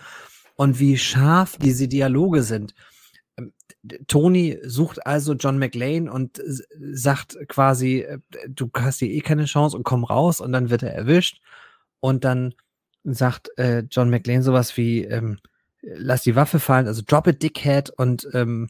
und 0.55 0.79
wie 0.79 0.97
scharf 0.97 1.57
diese 1.57 1.87
Dialoge 1.87 2.41
sind. 2.41 2.73
Tony 4.07 4.59
sucht 4.63 5.05
also 5.05 5.33
John 5.33 5.57
McLean 5.57 6.09
und 6.09 6.41
sagt 6.77 7.37
quasi, 7.47 7.99
äh, 8.01 8.19
du 8.47 8.69
hast 8.75 8.99
hier 8.99 9.09
eh 9.09 9.21
keine 9.21 9.45
Chance 9.45 9.77
und 9.77 9.83
komm 9.83 10.03
raus 10.03 10.41
und 10.41 10.51
dann 10.51 10.69
wird 10.69 10.83
er 10.83 10.93
erwischt 10.93 11.41
und 11.99 12.23
dann 12.23 12.55
sagt 13.03 13.57
äh, 13.57 13.83
John 13.89 14.09
McLean 14.09 14.43
sowas 14.43 14.75
wie, 14.75 15.05
ähm, 15.05 15.39
lass 15.81 16.23
die 16.23 16.35
Waffe 16.35 16.59
fallen, 16.59 16.87
also 16.87 17.01
drop 17.05 17.27
it, 17.27 17.41
dickhead 17.41 17.89
und 17.89 18.27
ähm, 18.33 18.69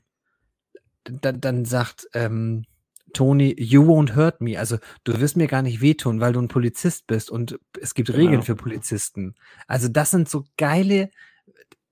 dann, 1.03 1.41
dann 1.41 1.65
sagt 1.65 2.07
ähm, 2.13 2.65
Tony, 3.13 3.55
you 3.57 3.83
won't 3.83 4.15
hurt 4.15 4.39
me. 4.41 4.59
Also 4.59 4.77
du 5.03 5.19
wirst 5.19 5.35
mir 5.35 5.47
gar 5.47 5.63
nicht 5.63 5.81
wehtun, 5.81 6.19
weil 6.19 6.33
du 6.33 6.41
ein 6.41 6.47
Polizist 6.47 7.07
bist 7.07 7.31
und 7.31 7.59
es 7.81 7.95
gibt 7.95 8.07
genau. 8.07 8.19
Regeln 8.19 8.43
für 8.43 8.55
Polizisten. 8.55 9.33
Also 9.67 9.87
das 9.87 10.11
sind 10.11 10.29
so 10.29 10.45
geile, 10.57 11.09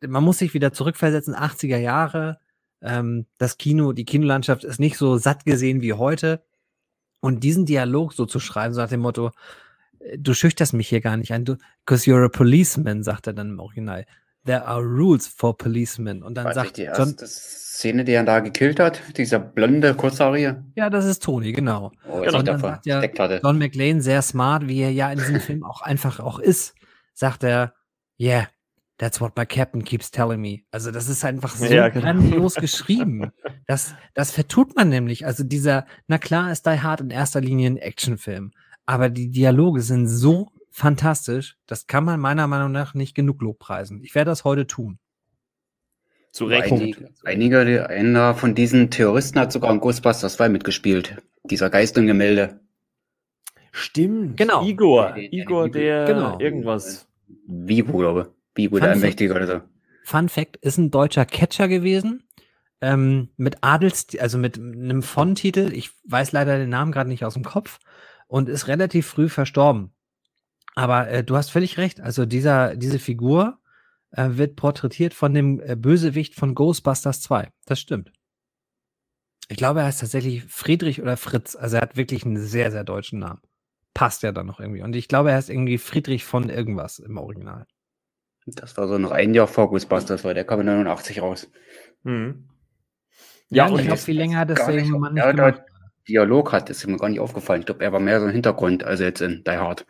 man 0.06 0.24
muss 0.24 0.38
sich 0.38 0.54
wieder 0.54 0.74
zurückversetzen, 0.74 1.36
80er 1.36 1.78
Jahre, 1.78 2.40
ähm, 2.82 3.26
das 3.38 3.58
Kino, 3.58 3.94
die 3.94 4.06
Kinolandschaft 4.06 4.64
ist 4.64 4.80
nicht 4.80 4.98
so 4.98 5.18
satt 5.18 5.46
gesehen 5.46 5.82
wie 5.82 5.94
heute. 5.94 6.44
Und 7.20 7.44
diesen 7.44 7.66
Dialog 7.66 8.14
so 8.14 8.26
zu 8.26 8.40
schreiben, 8.40 8.74
so 8.74 8.82
nach 8.82 8.90
dem 8.90 9.02
Motto, 9.02 9.32
äh, 10.00 10.18
du 10.18 10.34
schüchterst 10.34 10.74
mich 10.74 10.88
hier 10.88 11.02
gar 11.02 11.18
nicht 11.18 11.32
ein, 11.32 11.46
du, 11.46 11.58
because 11.86 12.10
you're 12.10 12.26
a 12.26 12.30
policeman, 12.30 13.04
sagt 13.04 13.28
er 13.28 13.34
dann 13.34 13.50
im 13.50 13.60
Original. 13.60 14.06
There 14.46 14.66
are 14.66 14.82
rules 14.82 15.28
for 15.28 15.58
policemen. 15.58 16.24
Und 16.24 16.36
dann 16.36 16.46
Weiß 16.46 16.56
sagt 16.56 16.68
ich, 16.68 16.74
die 16.74 16.82
erste 16.84 17.04
John, 17.04 17.28
Szene, 17.28 18.06
die 18.06 18.14
er 18.14 18.24
da 18.24 18.40
gekillt 18.40 18.80
hat, 18.80 19.02
dieser 19.18 19.40
blonde 19.40 19.94
Kurzhaarige. 19.94 20.64
Ja, 20.76 20.90
das 20.90 21.06
ist 21.06 21.22
Tony, 21.22 21.52
genau. 21.52 21.92
Oh, 22.10 22.22
genau. 22.22 22.40
Und 22.40 22.48
dann 22.48 22.60
sagt 22.60 22.86
ja 22.86 23.04
John 23.44 23.58
McLean 23.58 24.00
sehr 24.00 24.22
smart, 24.22 24.68
wie 24.68 24.80
er 24.80 24.92
ja 24.92 25.12
in 25.12 25.18
diesem 25.18 25.40
Film 25.42 25.64
auch 25.64 25.82
einfach 25.82 26.20
auch 26.20 26.40
ist, 26.40 26.76
sagt 27.14 27.44
er, 27.44 27.74
yeah, 28.20 28.48
That's 28.98 29.22
what 29.22 29.38
my 29.38 29.46
captain 29.46 29.84
keeps 29.84 30.10
telling 30.10 30.42
me. 30.42 30.64
Also 30.72 30.90
das 30.90 31.08
ist 31.08 31.24
einfach 31.24 31.56
so 31.56 31.66
ja, 31.66 31.90
genau. 31.90 32.06
grandios 32.06 32.56
geschrieben. 32.56 33.32
Das, 33.68 33.94
das 34.16 34.32
vertut 34.32 34.76
man 34.76 34.90
nämlich. 34.90 35.26
Also 35.26 35.44
dieser, 35.44 35.86
na 36.08 36.18
klar 36.18 36.52
ist 36.52 36.66
Die 36.66 36.80
Hard 36.80 37.02
in 37.02 37.12
erster 37.12 37.42
Linie 37.42 37.70
ein 37.70 37.78
Actionfilm, 37.78 38.52
aber 38.86 39.10
die 39.10 39.30
Dialoge 39.30 39.82
sind 39.82 40.08
so 40.08 40.48
fantastisch, 40.72 41.58
das 41.68 41.86
kann 41.86 42.06
man 42.06 42.20
meiner 42.20 42.48
Meinung 42.48 42.72
nach 42.72 42.94
nicht 42.94 43.14
genug 43.14 43.42
Lobpreisen. 43.42 44.02
Ich 44.04 44.16
werde 44.16 44.32
das 44.32 44.44
heute 44.44 44.66
tun. 44.66 45.00
Zu 46.32 46.46
Recht. 46.46 46.72
Einige, 46.72 47.10
einige 47.24 47.90
einer 47.90 48.36
von 48.36 48.56
diesen 48.56 48.90
Terroristen 48.90 49.40
hat 49.40 49.52
sogar 49.52 49.72
in 49.72 49.80
Ghostbusters 49.80 50.36
2 50.38 50.50
mitgespielt. 50.50 51.18
Dieser 51.44 51.70
Geist 51.70 51.98
und 51.98 52.08
Gemälde. 52.08 52.60
Stimmt. 53.72 54.38
Genau. 54.38 54.64
Igor. 54.64 55.16
Igor, 55.18 55.70
der 55.70 56.06
genau. 56.06 56.40
irgendwas. 56.40 57.08
Vivo, 57.48 57.98
glaube 57.98 58.37
wie 58.58 58.72
wurde 58.72 58.90
ein 58.90 59.00
Mächtiger 59.00 59.36
oder 59.36 59.48
so. 59.48 59.62
Fun 60.04 60.30
Fact, 60.30 60.58
ist 60.58 60.78
ein 60.78 60.92
deutscher 60.92 61.26
Catcher 61.26 61.68
gewesen. 61.68 62.24
Ähm, 62.80 63.30
mit 63.38 63.58
Adels, 63.62 64.08
also 64.20 64.38
mit 64.38 64.58
einem 64.58 65.02
Von-Titel, 65.02 65.72
ich 65.74 65.92
weiß 66.06 66.32
leider 66.32 66.58
den 66.58 66.70
Namen 66.70 66.92
gerade 66.92 67.10
nicht 67.10 67.26
aus 67.26 67.34
dem 67.34 67.44
Kopf, 67.44 67.80
und 68.28 68.50
ist 68.50 68.68
relativ 68.68 69.08
früh 69.08 69.30
verstorben. 69.30 69.92
Aber 70.76 71.10
äh, 71.10 71.24
du 71.24 71.36
hast 71.36 71.50
völlig 71.50 71.78
recht. 71.78 72.02
Also 72.02 72.26
dieser, 72.26 72.76
diese 72.76 73.00
Figur 73.00 73.60
äh, 74.12 74.30
wird 74.32 74.56
porträtiert 74.56 75.14
von 75.14 75.34
dem 75.34 75.60
äh, 75.60 75.76
Bösewicht 75.76 76.36
von 76.36 76.54
Ghostbusters 76.54 77.22
2. 77.22 77.50
Das 77.66 77.80
stimmt. 77.80 78.12
Ich 79.50 79.58
glaube, 79.58 79.80
er 79.80 79.86
heißt 79.88 80.02
tatsächlich 80.02 80.44
Friedrich 80.44 81.02
oder 81.02 81.18
Fritz. 81.18 81.56
Also 81.56 81.78
er 81.78 81.82
hat 81.82 81.98
wirklich 81.98 82.26
einen 82.26 82.38
sehr, 82.38 82.70
sehr 82.72 82.84
deutschen 82.84 83.20
Namen. 83.20 83.42
Passt 83.94 84.24
ja 84.24 84.32
dann 84.32 84.46
noch 84.46 84.60
irgendwie. 84.60 84.84
Und 84.84 84.96
ich 84.96 85.08
glaube, 85.08 85.32
er 85.32 85.38
heißt 85.38 85.50
irgendwie 85.50 85.78
Friedrich 85.78 86.26
von 86.26 86.50
irgendwas 86.50 87.00
im 87.00 87.18
Original. 87.18 87.66
Das 88.56 88.78
war 88.78 88.88
so 88.88 88.98
noch 88.98 89.12
ein 89.12 89.34
Jahr 89.34 89.48
vor 89.48 89.70
Ghostbusters, 89.70 90.24
weil 90.24 90.34
der 90.34 90.46
kam 90.46 90.62
in 90.62 90.68
89 90.68 91.22
raus. 91.22 91.52
Mhm. 92.04 92.48
Ja, 93.50 93.66
ja, 93.66 93.72
und 93.72 93.80
ich 93.80 93.86
glaube, 93.86 94.02
viel 94.02 94.18
länger 94.18 94.40
hat 94.40 94.50
das 94.50 94.66
der 94.66 94.80
junge 94.80 95.00
Mann 95.00 95.14
nicht 95.14 95.26
gemacht. 95.26 95.62
Dialog 96.08 96.54
hat, 96.54 96.70
ist 96.70 96.88
mir 96.88 96.98
gar 96.98 97.10
nicht 97.10 97.20
aufgefallen. 97.20 97.62
Ich 97.62 97.66
glaube, 97.66 97.84
er 97.84 97.92
war 97.92 98.00
mehr 98.00 98.22
so 98.22 98.26
ein 98.26 98.32
Hintergrund, 98.32 98.84
als 98.84 99.02
jetzt 99.02 99.22
in 99.22 99.44
Die 99.44 99.52
Hard. 99.52 99.86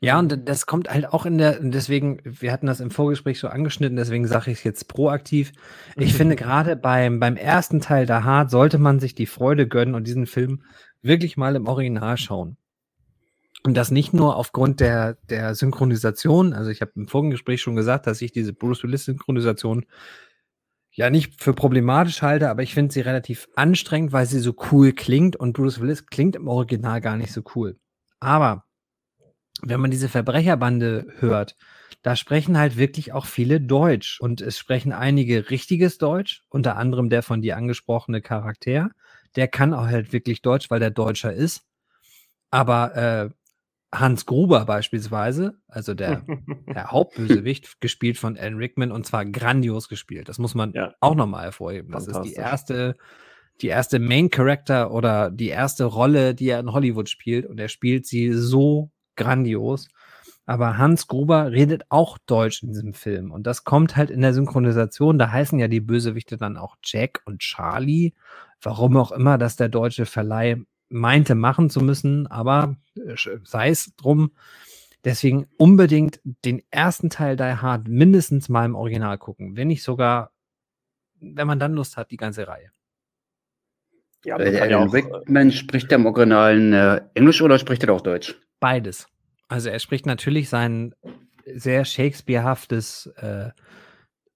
Ja, 0.00 0.18
und 0.18 0.48
das 0.48 0.66
kommt 0.66 0.88
halt 0.88 1.12
auch 1.12 1.26
in 1.26 1.36
der, 1.36 1.58
deswegen, 1.60 2.20
wir 2.24 2.52
hatten 2.52 2.66
das 2.66 2.80
im 2.80 2.90
Vorgespräch 2.90 3.38
so 3.38 3.48
angeschnitten, 3.48 3.96
deswegen 3.96 4.26
sage 4.26 4.50
ich 4.50 4.58
es 4.58 4.64
jetzt 4.64 4.88
proaktiv. 4.88 5.52
Ich 5.96 6.14
finde 6.14 6.36
gerade 6.36 6.76
beim, 6.76 7.20
beim 7.20 7.36
ersten 7.36 7.80
Teil 7.80 8.06
der 8.06 8.24
Hard 8.24 8.50
sollte 8.50 8.78
man 8.78 9.00
sich 9.00 9.14
die 9.14 9.26
Freude 9.26 9.66
gönnen 9.66 9.94
und 9.94 10.06
diesen 10.06 10.26
Film 10.26 10.62
wirklich 11.02 11.36
mal 11.36 11.56
im 11.56 11.66
Original 11.66 12.16
schauen. 12.16 12.56
Und 13.64 13.74
das 13.74 13.90
nicht 13.90 14.12
nur 14.12 14.36
aufgrund 14.36 14.80
der, 14.80 15.14
der 15.28 15.54
Synchronisation, 15.54 16.52
also 16.52 16.70
ich 16.70 16.80
habe 16.80 16.92
im 16.94 17.08
vorigen 17.08 17.30
Gespräch 17.30 17.60
schon 17.60 17.76
gesagt, 17.76 18.06
dass 18.06 18.22
ich 18.22 18.32
diese 18.32 18.52
Bruce 18.52 18.84
Willis-Synchronisation 18.84 19.86
ja 20.92 21.10
nicht 21.10 21.42
für 21.42 21.52
problematisch 21.52 22.22
halte, 22.22 22.48
aber 22.48 22.62
ich 22.62 22.74
finde 22.74 22.92
sie 22.92 23.00
relativ 23.00 23.48
anstrengend, 23.54 24.12
weil 24.12 24.26
sie 24.26 24.40
so 24.40 24.54
cool 24.70 24.92
klingt 24.92 25.36
und 25.36 25.52
Bruce 25.52 25.80
Willis 25.80 26.06
klingt 26.06 26.36
im 26.36 26.48
Original 26.48 27.00
gar 27.00 27.16
nicht 27.16 27.32
so 27.32 27.42
cool. 27.54 27.78
Aber 28.18 28.64
wenn 29.62 29.80
man 29.80 29.90
diese 29.90 30.08
Verbrecherbande 30.08 31.06
hört, 31.18 31.56
da 32.02 32.16
sprechen 32.16 32.56
halt 32.56 32.76
wirklich 32.76 33.12
auch 33.12 33.26
viele 33.26 33.60
Deutsch 33.60 34.20
und 34.20 34.40
es 34.40 34.58
sprechen 34.58 34.92
einige 34.92 35.50
richtiges 35.50 35.98
Deutsch, 35.98 36.44
unter 36.48 36.76
anderem 36.76 37.10
der 37.10 37.22
von 37.22 37.42
dir 37.42 37.56
angesprochene 37.56 38.22
Charakter, 38.22 38.90
der 39.34 39.48
kann 39.48 39.74
auch 39.74 39.86
halt 39.86 40.12
wirklich 40.12 40.40
Deutsch, 40.40 40.70
weil 40.70 40.80
der 40.80 40.90
Deutscher 40.90 41.32
ist. 41.32 41.64
Aber 42.50 42.96
äh, 42.96 43.30
Hans 44.00 44.26
Gruber 44.26 44.64
beispielsweise, 44.64 45.58
also 45.68 45.94
der, 45.94 46.22
der 46.66 46.90
Hauptbösewicht, 46.90 47.80
gespielt 47.80 48.18
von 48.18 48.36
Alan 48.36 48.56
Rickman 48.56 48.92
und 48.92 49.06
zwar 49.06 49.24
grandios 49.24 49.88
gespielt. 49.88 50.28
Das 50.28 50.38
muss 50.38 50.54
man 50.54 50.72
ja. 50.72 50.94
auch 51.00 51.14
nochmal 51.14 51.44
hervorheben. 51.44 51.92
Das 51.92 52.06
ist 52.06 52.20
die 52.22 52.34
erste, 52.34 52.96
die 53.60 53.68
erste 53.68 53.98
Main 53.98 54.30
Character 54.30 54.90
oder 54.92 55.30
die 55.30 55.48
erste 55.48 55.84
Rolle, 55.84 56.34
die 56.34 56.48
er 56.48 56.60
in 56.60 56.72
Hollywood 56.72 57.08
spielt 57.08 57.46
und 57.46 57.58
er 57.58 57.68
spielt 57.68 58.06
sie 58.06 58.32
so 58.32 58.90
grandios. 59.16 59.88
Aber 60.48 60.78
Hans 60.78 61.08
Gruber 61.08 61.50
redet 61.50 61.84
auch 61.88 62.18
Deutsch 62.18 62.62
in 62.62 62.68
diesem 62.68 62.94
Film 62.94 63.32
und 63.32 63.48
das 63.48 63.64
kommt 63.64 63.96
halt 63.96 64.10
in 64.10 64.20
der 64.20 64.32
Synchronisation. 64.32 65.18
Da 65.18 65.32
heißen 65.32 65.58
ja 65.58 65.66
die 65.66 65.80
Bösewichte 65.80 66.36
dann 66.36 66.56
auch 66.56 66.76
Jack 66.84 67.22
und 67.24 67.40
Charlie. 67.40 68.12
Warum 68.62 68.96
auch 68.96 69.10
immer, 69.10 69.38
dass 69.38 69.56
der 69.56 69.68
deutsche 69.68 70.06
Verleih 70.06 70.62
meinte 70.88 71.34
machen 71.34 71.70
zu 71.70 71.80
müssen, 71.80 72.26
aber 72.26 72.76
äh, 72.96 73.16
sei 73.44 73.70
es 73.70 73.94
drum. 73.96 74.32
Deswegen 75.04 75.46
unbedingt 75.56 76.20
den 76.44 76.62
ersten 76.70 77.10
Teil 77.10 77.36
Die 77.36 77.42
Hard 77.42 77.86
mindestens 77.88 78.48
mal 78.48 78.64
im 78.64 78.74
Original 78.74 79.18
gucken, 79.18 79.56
wenn 79.56 79.68
nicht 79.68 79.84
sogar, 79.84 80.32
wenn 81.20 81.46
man 81.46 81.60
dann 81.60 81.74
Lust 81.74 81.96
hat, 81.96 82.10
die 82.10 82.16
ganze 82.16 82.48
Reihe. 82.48 82.70
Ja, 84.24 84.36
äh, 84.38 84.50
der 84.50 84.62
Alan 84.62 84.90
Rickman 84.90 85.52
spricht 85.52 85.92
er 85.92 85.98
im 85.98 86.06
Originalen 86.06 86.72
äh, 86.72 87.02
Englisch 87.14 87.40
oder 87.40 87.58
spricht 87.58 87.84
er 87.84 87.92
auch 87.92 88.00
Deutsch? 88.00 88.34
Beides. 88.58 89.06
Also 89.48 89.68
er 89.68 89.78
spricht 89.78 90.06
natürlich 90.06 90.48
sein 90.48 90.94
sehr 91.46 91.84
Shakespearehaftes 91.84 93.06
äh, 93.16 93.50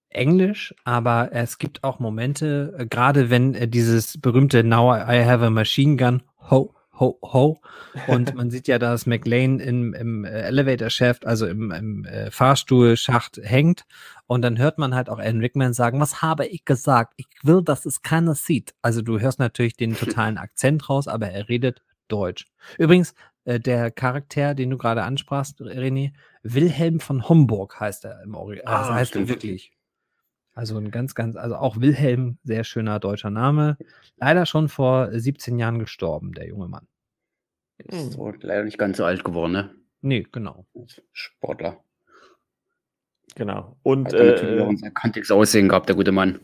Englisch, 0.07 0.73
aber 0.83 1.29
es 1.33 1.57
gibt 1.57 1.83
auch 1.83 1.99
Momente, 1.99 2.87
gerade 2.89 3.29
wenn 3.29 3.53
äh, 3.55 3.67
dieses 3.67 4.19
berühmte 4.19 4.63
Now 4.63 4.95
I 4.95 5.25
have 5.25 5.45
a 5.45 5.49
machine 5.49 5.97
gun, 5.97 6.23
ho, 6.49 6.73
ho, 6.99 7.19
ho. 7.21 7.61
Und 8.07 8.35
man 8.35 8.49
sieht 8.49 8.67
ja, 8.67 8.79
dass 8.79 9.05
McLean 9.05 9.59
im, 9.59 9.93
im 9.93 10.25
äh, 10.25 10.29
Elevator 10.41 10.89
Shaft, 10.89 11.25
also 11.25 11.47
im, 11.47 11.71
im 11.71 12.05
äh, 12.05 12.31
Fahrstuhlschacht 12.31 13.39
hängt. 13.43 13.85
Und 14.27 14.43
dann 14.43 14.57
hört 14.57 14.77
man 14.77 14.95
halt 14.95 15.09
auch 15.09 15.19
Alan 15.19 15.39
Rickman 15.39 15.73
sagen, 15.73 15.99
was 15.99 16.21
habe 16.21 16.45
ich 16.45 16.63
gesagt? 16.65 17.13
Ich 17.17 17.27
will, 17.43 17.61
dass 17.61 17.85
es 17.85 18.01
keiner 18.01 18.35
sieht. 18.35 18.73
Also 18.81 19.01
du 19.01 19.19
hörst 19.19 19.39
natürlich 19.39 19.75
den 19.75 19.95
totalen 19.95 20.37
Akzent 20.39 20.89
raus, 20.89 21.07
aber 21.07 21.29
er 21.29 21.49
redet 21.49 21.81
Deutsch. 22.07 22.47
Übrigens, 22.77 23.13
äh, 23.45 23.59
der 23.59 23.91
Charakter, 23.91 24.53
den 24.53 24.69
du 24.69 24.77
gerade 24.77 25.03
ansprachst, 25.03 25.61
René, 25.61 26.13
Wilhelm 26.43 26.99
von 26.99 27.27
Homburg 27.27 27.79
heißt 27.79 28.05
er 28.05 28.21
im 28.23 28.35
Original. 28.35 28.73
Ah, 28.73 28.79
das 28.79 28.91
heißt 28.91 29.15
er 29.15 29.27
wirklich. 29.27 29.71
Also 30.53 30.77
ein 30.77 30.91
ganz, 30.91 31.15
ganz, 31.15 31.35
also 31.35 31.55
auch 31.55 31.79
Wilhelm, 31.79 32.37
sehr 32.43 32.63
schöner 32.63 32.99
deutscher 32.99 33.29
Name. 33.29 33.77
Leider 34.17 34.45
schon 34.45 34.67
vor 34.69 35.09
17 35.11 35.57
Jahren 35.57 35.79
gestorben, 35.79 36.33
der 36.33 36.47
junge 36.47 36.67
Mann. 36.67 36.87
Ist 37.77 38.13
so 38.13 38.31
leider 38.41 38.63
nicht 38.63 38.77
ganz 38.77 38.97
so 38.97 39.05
alt 39.05 39.23
geworden, 39.23 39.53
ne? 39.53 39.75
Nee, 40.01 40.27
genau. 40.31 40.65
Sportler. 41.13 41.83
Genau. 43.35 43.77
Und 43.83 44.07
Hat 44.07 44.13
natürlich 44.13 44.59
äh, 44.59 44.61
auch 44.61 44.69
ein 44.69 44.77
sehr 44.77 44.91
kantiges 44.91 45.31
Aussehen 45.31 45.69
gehabt, 45.69 45.87
der 45.87 45.95
gute 45.95 46.11
Mann. 46.11 46.39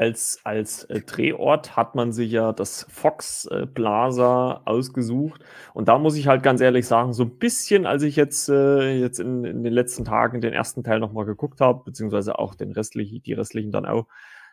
Als, 0.00 0.40
als 0.44 0.84
äh, 0.84 1.02
Drehort 1.02 1.76
hat 1.76 1.94
man 1.94 2.10
sich 2.10 2.32
ja 2.32 2.54
das 2.54 2.86
Fox 2.88 3.44
äh, 3.44 3.66
Plaza 3.66 4.62
ausgesucht. 4.64 5.44
Und 5.74 5.88
da 5.88 5.98
muss 5.98 6.16
ich 6.16 6.26
halt 6.26 6.42
ganz 6.42 6.62
ehrlich 6.62 6.86
sagen, 6.86 7.12
so 7.12 7.24
ein 7.24 7.36
bisschen, 7.36 7.84
als 7.84 8.02
ich 8.02 8.16
jetzt, 8.16 8.48
äh, 8.48 8.98
jetzt 8.98 9.20
in, 9.20 9.44
in 9.44 9.62
den 9.62 9.74
letzten 9.74 10.06
Tagen 10.06 10.40
den 10.40 10.54
ersten 10.54 10.82
Teil 10.84 11.00
nochmal 11.00 11.26
geguckt 11.26 11.60
habe, 11.60 11.84
beziehungsweise 11.84 12.38
auch 12.38 12.54
den 12.54 12.72
restlichen, 12.72 13.22
die 13.22 13.34
restlichen 13.34 13.72
dann 13.72 13.84
auch, 13.84 14.06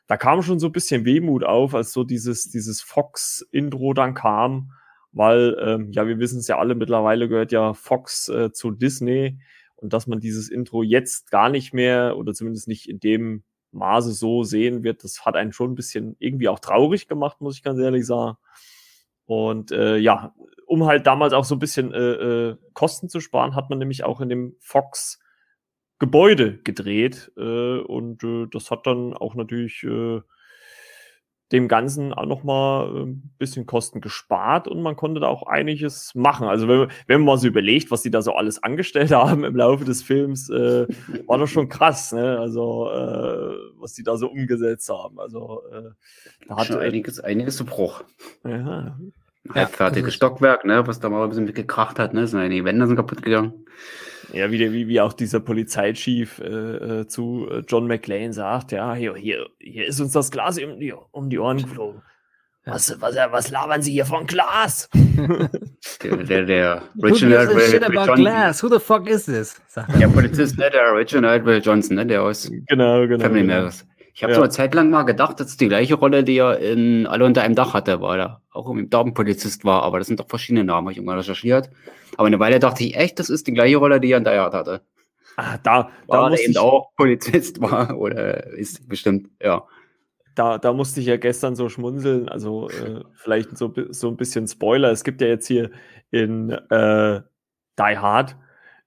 da 0.07 0.17
kam 0.17 0.41
schon 0.41 0.59
so 0.59 0.67
ein 0.67 0.73
bisschen 0.73 1.05
Wehmut 1.05 1.45
auf, 1.45 1.73
als 1.73 1.93
so 1.93 2.03
dieses, 2.03 2.49
dieses 2.49 2.81
Fox-Intro 2.81 3.93
dann 3.93 4.15
kam, 4.15 4.73
weil, 5.13 5.55
ähm, 5.61 5.91
ja, 5.93 6.07
wir 6.07 6.19
wissen 6.19 6.39
es 6.39 6.49
ja 6.49 6.57
alle, 6.57 6.75
mittlerweile 6.75 7.29
gehört 7.29 7.53
ja 7.53 7.73
Fox 7.73 8.27
äh, 8.27 8.51
zu 8.51 8.71
Disney 8.71 9.39
und 9.77 9.93
dass 9.93 10.07
man 10.07 10.19
dieses 10.19 10.49
Intro 10.49 10.83
jetzt 10.83 11.31
gar 11.31 11.47
nicht 11.47 11.73
mehr 11.73 12.17
oder 12.17 12.33
zumindest 12.33 12.67
nicht 12.67 12.89
in 12.89 12.99
dem 12.99 13.43
Maße 13.71 14.11
so 14.11 14.43
sehen 14.43 14.83
wird, 14.83 15.03
das 15.03 15.25
hat 15.25 15.35
einen 15.35 15.51
schon 15.51 15.71
ein 15.71 15.75
bisschen 15.75 16.15
irgendwie 16.19 16.49
auch 16.49 16.59
traurig 16.59 17.07
gemacht, 17.07 17.41
muss 17.41 17.55
ich 17.57 17.63
ganz 17.63 17.79
ehrlich 17.79 18.05
sagen. 18.05 18.37
Und 19.25 19.71
äh, 19.71 19.97
ja, 19.97 20.33
um 20.65 20.85
halt 20.85 21.05
damals 21.05 21.33
auch 21.33 21.45
so 21.45 21.55
ein 21.55 21.59
bisschen 21.59 21.93
äh, 21.93 21.97
äh, 22.51 22.57
Kosten 22.73 23.09
zu 23.09 23.19
sparen, 23.19 23.55
hat 23.55 23.69
man 23.69 23.79
nämlich 23.79 24.03
auch 24.03 24.21
in 24.21 24.29
dem 24.29 24.55
Fox 24.59 25.19
Gebäude 25.99 26.59
gedreht. 26.59 27.31
Äh, 27.37 27.79
und 27.79 28.23
äh, 28.23 28.47
das 28.51 28.71
hat 28.71 28.87
dann 28.87 29.13
auch 29.13 29.35
natürlich 29.35 29.83
äh, 29.83 30.21
dem 31.51 31.67
Ganzen 31.69 32.13
auch 32.13 32.25
nochmal 32.25 32.87
ein 33.05 33.31
bisschen 33.37 33.65
Kosten 33.65 34.01
gespart 34.01 34.67
und 34.67 34.81
man 34.81 34.95
konnte 34.97 35.21
da 35.21 35.27
auch 35.27 35.43
einiges 35.43 36.13
machen. 36.13 36.47
Also 36.47 36.67
wenn, 36.67 36.89
wenn 37.07 37.21
man 37.21 37.25
mal 37.25 37.37
so 37.37 37.47
überlegt, 37.47 37.89
was 37.89 38.01
die 38.01 38.11
da 38.11 38.21
so 38.21 38.33
alles 38.33 38.61
angestellt 38.61 39.11
haben 39.13 39.43
im 39.45 39.55
Laufe 39.55 39.85
des 39.85 40.03
Films, 40.03 40.49
äh, 40.49 40.87
war 41.25 41.37
das 41.37 41.49
schon 41.49 41.69
krass, 41.69 42.11
ne? 42.11 42.37
Also 42.39 42.89
äh, 42.89 43.55
was 43.79 43.93
die 43.93 44.03
da 44.03 44.17
so 44.17 44.27
umgesetzt 44.29 44.89
haben. 44.89 45.19
Also 45.19 45.61
äh, 45.71 45.89
da 46.47 46.57
hat 46.57 46.67
Schon 46.67 46.81
äh, 46.81 46.85
einiges, 46.85 47.19
einiges 47.19 47.55
zu 47.57 47.65
Bruch. 47.65 48.03
ja, 48.43 48.97
Halbfertiges 49.53 50.07
also- 50.07 50.15
Stockwerk, 50.15 50.65
ne, 50.65 50.85
was 50.85 50.99
da 50.99 51.07
mal 51.09 51.23
ein 51.23 51.29
bisschen 51.29 51.45
mitgekracht 51.45 51.97
hat, 51.99 52.13
ne? 52.13 52.27
Sind 52.27 52.39
einige 52.41 52.65
Wände 52.65 52.85
sind 52.87 52.97
kaputt 52.97 53.21
gegangen. 53.21 53.53
Ja, 54.33 54.51
wie, 54.51 54.57
der, 54.57 54.71
wie, 54.73 54.87
wie 54.87 54.99
auch 54.99 55.13
dieser 55.13 55.39
Polizeichief 55.39 56.39
äh, 56.39 56.45
äh, 57.01 57.07
zu 57.07 57.47
äh, 57.49 57.63
John 57.67 57.87
McClane 57.87 58.33
sagt, 58.33 58.71
ja, 58.71 58.93
hier, 58.93 59.15
hier, 59.15 59.47
hier 59.59 59.85
ist 59.85 59.99
uns 59.99 60.11
das 60.11 60.31
Glas 60.31 60.59
um 60.59 60.79
die, 60.79 60.93
um 61.11 61.29
die 61.29 61.39
Ohren 61.39 61.57
geflogen. 61.57 62.01
Was, 62.65 62.99
was, 62.99 63.15
was 63.15 63.49
labern 63.49 63.81
Sie 63.81 63.93
hier 63.93 64.05
von 64.05 64.27
Glas? 64.27 64.89
Der, 66.03 66.17
der, 66.17 66.45
der 66.45 66.81
Who 66.95 67.07
Reginald 67.07 67.49
a 67.49 67.59
shit 67.59 67.83
about 67.83 67.93
Johnson. 67.93 68.15
glass? 68.15 68.61
Who 68.61 68.69
the 68.69 68.79
fuck 68.79 69.07
is 69.09 69.25
this? 69.25 69.59
Er. 69.75 69.87
Der 69.99 70.07
Polizist, 70.07 70.57
ne, 70.57 70.69
der 70.69 70.93
Reginald 70.93 71.45
Will 71.45 71.61
Johnson, 71.63 71.95
ne, 71.95 72.05
der 72.05 72.21
aus 72.21 72.51
genau, 72.67 73.07
genau. 73.07 73.23
Family 73.23 73.41
genau. 73.41 73.55
Matters. 73.55 73.85
Ich 74.17 74.23
habe 74.23 74.31
Ja. 74.33 74.37
so 74.37 74.41
eine 74.41 74.49
Zeit 74.49 74.73
lang 74.73 74.89
mal 74.89 75.03
gedacht, 75.03 75.39
das 75.39 75.49
ist 75.49 75.61
die 75.61 75.67
gleiche 75.67 75.93
Rolle, 75.93 76.23
die 76.23 76.37
er 76.39 76.57
in 76.57 77.05
Alle 77.05 77.23
unter 77.23 77.43
einem 77.43 77.53
Dach 77.53 77.75
hatte, 77.75 78.01
weil 78.01 78.19
er 78.19 78.41
auch 78.49 78.67
im 78.71 78.89
Damenpolizist 78.89 79.63
war, 79.63 79.83
aber 79.83 79.99
das 79.99 80.07
sind 80.07 80.19
doch 80.19 80.27
verschiedene 80.27 80.63
Namen, 80.63 80.87
habe 80.87 80.91
ich 80.91 80.97
irgendwann 80.97 81.19
recherchiert. 81.19 81.69
Aber 82.17 82.25
eine 82.25 82.39
Weile 82.39 82.57
dachte 82.57 82.83
ich 82.83 82.95
echt, 82.95 83.19
das 83.19 83.29
ist 83.29 83.45
die 83.45 83.53
gleiche 83.53 83.77
Rolle, 83.77 83.99
die 83.99 84.11
er 84.11 84.17
in 84.17 84.23
Die 84.23 84.31
Hard 84.31 84.55
hatte. 84.55 84.81
Ah, 85.35 85.59
da, 85.61 85.83
da, 85.83 86.23
Weil 86.23 86.33
er 86.33 86.39
eben 86.39 86.51
ich, 86.53 86.57
auch 86.57 86.95
Polizist 86.95 87.61
war 87.61 87.95
oder 87.95 88.47
ist 88.53 88.89
bestimmt, 88.89 89.29
ja. 89.39 89.67
da, 90.33 90.57
da 90.57 90.73
musste 90.73 90.99
ich 90.99 91.05
ja 91.05 91.17
gestern 91.17 91.55
so 91.55 91.69
schmunzeln. 91.69 92.27
Also 92.27 92.69
äh, 92.69 93.03
vielleicht 93.13 93.55
so, 93.55 93.71
so 93.91 94.07
ein 94.07 94.17
bisschen 94.17 94.47
Spoiler. 94.47 94.89
Es 94.89 95.03
gibt 95.03 95.21
ja 95.21 95.27
jetzt 95.27 95.45
hier 95.45 95.69
in 96.09 96.49
äh, 96.49 97.21
Die 97.77 97.97
Hard 97.99 98.35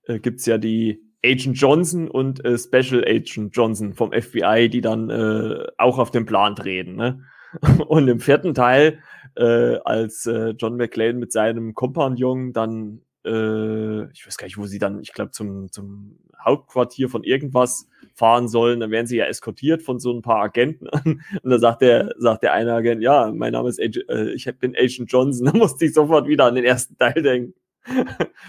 äh, 0.06 0.18
gibt 0.18 0.40
es 0.40 0.46
ja 0.46 0.58
die 0.58 1.00
Agent 1.24 1.58
Johnson 1.58 2.08
und 2.08 2.44
äh, 2.44 2.56
Special 2.56 3.04
Agent 3.04 3.54
Johnson 3.54 3.94
vom 3.94 4.12
FBI, 4.12 4.68
die 4.70 4.80
dann 4.80 5.10
äh, 5.10 5.66
auch 5.78 5.98
auf 5.98 6.10
dem 6.10 6.26
Plan 6.26 6.56
treten. 6.56 6.96
Ne? 6.96 7.24
Und 7.88 8.08
im 8.08 8.20
vierten 8.20 8.54
Teil, 8.54 9.00
äh, 9.36 9.76
als 9.84 10.26
äh, 10.26 10.50
John 10.50 10.76
McClane 10.76 11.14
mit 11.14 11.32
seinem 11.32 11.74
Kompagnon 11.74 12.52
dann, 12.52 13.02
äh, 13.24 14.10
ich 14.12 14.26
weiß 14.26 14.36
gar 14.38 14.46
nicht, 14.46 14.58
wo 14.58 14.66
sie 14.66 14.78
dann, 14.78 15.00
ich 15.00 15.12
glaube, 15.12 15.32
zum, 15.32 15.70
zum 15.70 16.18
Hauptquartier 16.44 17.08
von 17.08 17.22
irgendwas 17.22 17.88
fahren 18.14 18.48
sollen, 18.48 18.80
dann 18.80 18.90
werden 18.90 19.06
sie 19.06 19.16
ja 19.16 19.26
eskortiert 19.26 19.82
von 19.82 19.98
so 19.98 20.12
ein 20.12 20.22
paar 20.22 20.42
Agenten. 20.42 20.88
Und 21.42 21.50
da 21.50 21.58
sagt 21.58 21.82
der, 21.82 22.14
sagt 22.18 22.42
der 22.42 22.52
eine 22.52 22.72
Agent, 22.72 23.02
ja, 23.02 23.30
mein 23.34 23.52
Name 23.52 23.68
ist 23.68 23.80
Agent, 23.80 24.08
äh, 24.08 24.32
ich 24.32 24.46
bin 24.58 24.74
Agent 24.76 25.10
Johnson. 25.10 25.46
Da 25.52 25.58
musste 25.58 25.84
ich 25.84 25.92
sofort 25.92 26.28
wieder 26.28 26.46
an 26.46 26.54
den 26.54 26.64
ersten 26.64 26.96
Teil 26.96 27.22
denken. 27.22 27.54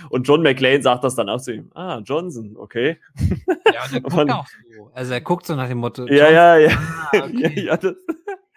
Und 0.10 0.28
John 0.28 0.42
McClane 0.42 0.82
sagt 0.82 1.04
das 1.04 1.16
dann 1.16 1.30
auch 1.30 1.42
zu 1.42 1.54
ihm. 1.54 1.72
Ah, 1.74 2.00
Johnson, 2.04 2.56
okay. 2.58 2.98
Ja, 3.74 3.86
und 3.86 3.94
er 3.94 4.02
guckt 4.02 4.32
auch 4.32 4.48
so. 4.48 4.92
Also 4.94 5.14
er 5.14 5.22
guckt 5.22 5.46
so 5.46 5.56
nach 5.56 5.68
dem 5.68 5.80
Motto. 5.80 6.08
Ja, 6.08 6.30
ja, 6.30 6.58
ja. 6.58 6.72
Ah, 7.14 7.26
okay. 7.26 7.66
ja, 7.66 7.76
das, 7.78 7.96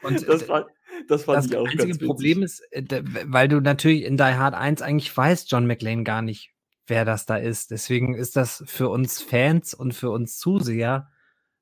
Und 0.02 0.28
das 0.28 0.42
äh, 0.42 0.44
fand, 0.44 0.66
das 1.08 1.24
fand 1.24 1.38
das 1.38 1.46
ich 1.46 1.56
auch 1.56 1.64
einzige 1.64 1.82
ganz 1.84 1.94
witzig. 1.96 2.06
Problem 2.06 2.42
ist, 2.42 2.60
äh, 2.72 3.02
weil 3.26 3.48
du 3.48 3.60
natürlich 3.60 4.04
in 4.04 4.16
Die 4.16 4.22
Hard 4.22 4.54
1 4.54 4.82
eigentlich 4.82 5.16
weißt, 5.16 5.50
John 5.50 5.66
McClane 5.66 6.04
gar 6.04 6.22
nicht, 6.22 6.52
wer 6.86 7.04
das 7.04 7.26
da 7.26 7.36
ist. 7.36 7.70
Deswegen 7.70 8.14
ist 8.14 8.36
das 8.36 8.62
für 8.66 8.88
uns 8.88 9.20
Fans 9.22 9.74
und 9.74 9.92
für 9.92 10.10
uns 10.10 10.38
Zuseher 10.38 11.10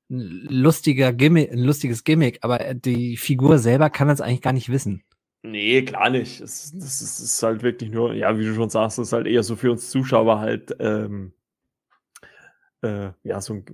ein 0.09 0.19
lustiger 0.49 1.13
Gimmick, 1.13 1.51
ein 1.51 1.59
lustiges 1.59 2.03
Gimmick, 2.03 2.39
aber 2.41 2.61
äh, 2.61 2.75
die 2.75 3.17
Figur 3.17 3.57
selber 3.57 3.89
kann 3.89 4.07
das 4.07 4.21
eigentlich 4.21 4.41
gar 4.41 4.53
nicht 4.53 4.69
wissen. 4.69 5.03
Nee, 5.43 5.83
klar 5.83 6.09
nicht. 6.09 6.39
Es, 6.41 6.71
das 6.71 7.01
ist, 7.01 7.19
ist 7.19 7.43
halt 7.43 7.63
wirklich 7.63 7.91
nur, 7.91 8.13
ja, 8.13 8.37
wie 8.39 8.45
du 8.45 8.53
schon 8.55 8.69
sagst, 8.69 8.97
das 8.97 9.07
ist 9.07 9.13
halt 9.13 9.27
eher 9.27 9.43
so 9.43 9.55
für 9.57 9.71
uns 9.71 9.89
Zuschauer 9.89 10.39
halt, 10.39 10.75
ähm, 10.79 11.33
äh, 12.81 13.11
ja, 13.23 13.39
so 13.41 13.53
ein, 13.55 13.65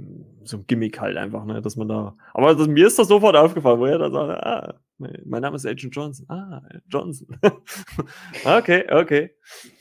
so 0.44 0.58
ein 0.58 0.68
Gimmick 0.68 1.00
halt 1.00 1.18
einfach, 1.18 1.46
ne, 1.46 1.62
dass 1.62 1.76
man 1.76 1.88
da, 1.88 2.16
aber 2.34 2.56
das, 2.56 2.68
mir 2.68 2.88
ist 2.88 3.00
das 3.00 3.08
sofort 3.08 3.36
aufgefallen, 3.36 3.80
wo 3.80 3.86
er 3.86 3.98
dann 3.98 4.12
sagt, 4.12 4.44
ah, 4.44 4.80
mein 4.98 5.22
mein 5.26 5.42
Name 5.42 5.56
ist 5.56 5.66
Agent 5.66 5.96
Johnson. 5.96 6.26
Ah, 6.30 6.62
Johnson. 6.88 7.28
okay, 8.46 8.86
okay. 8.92 9.32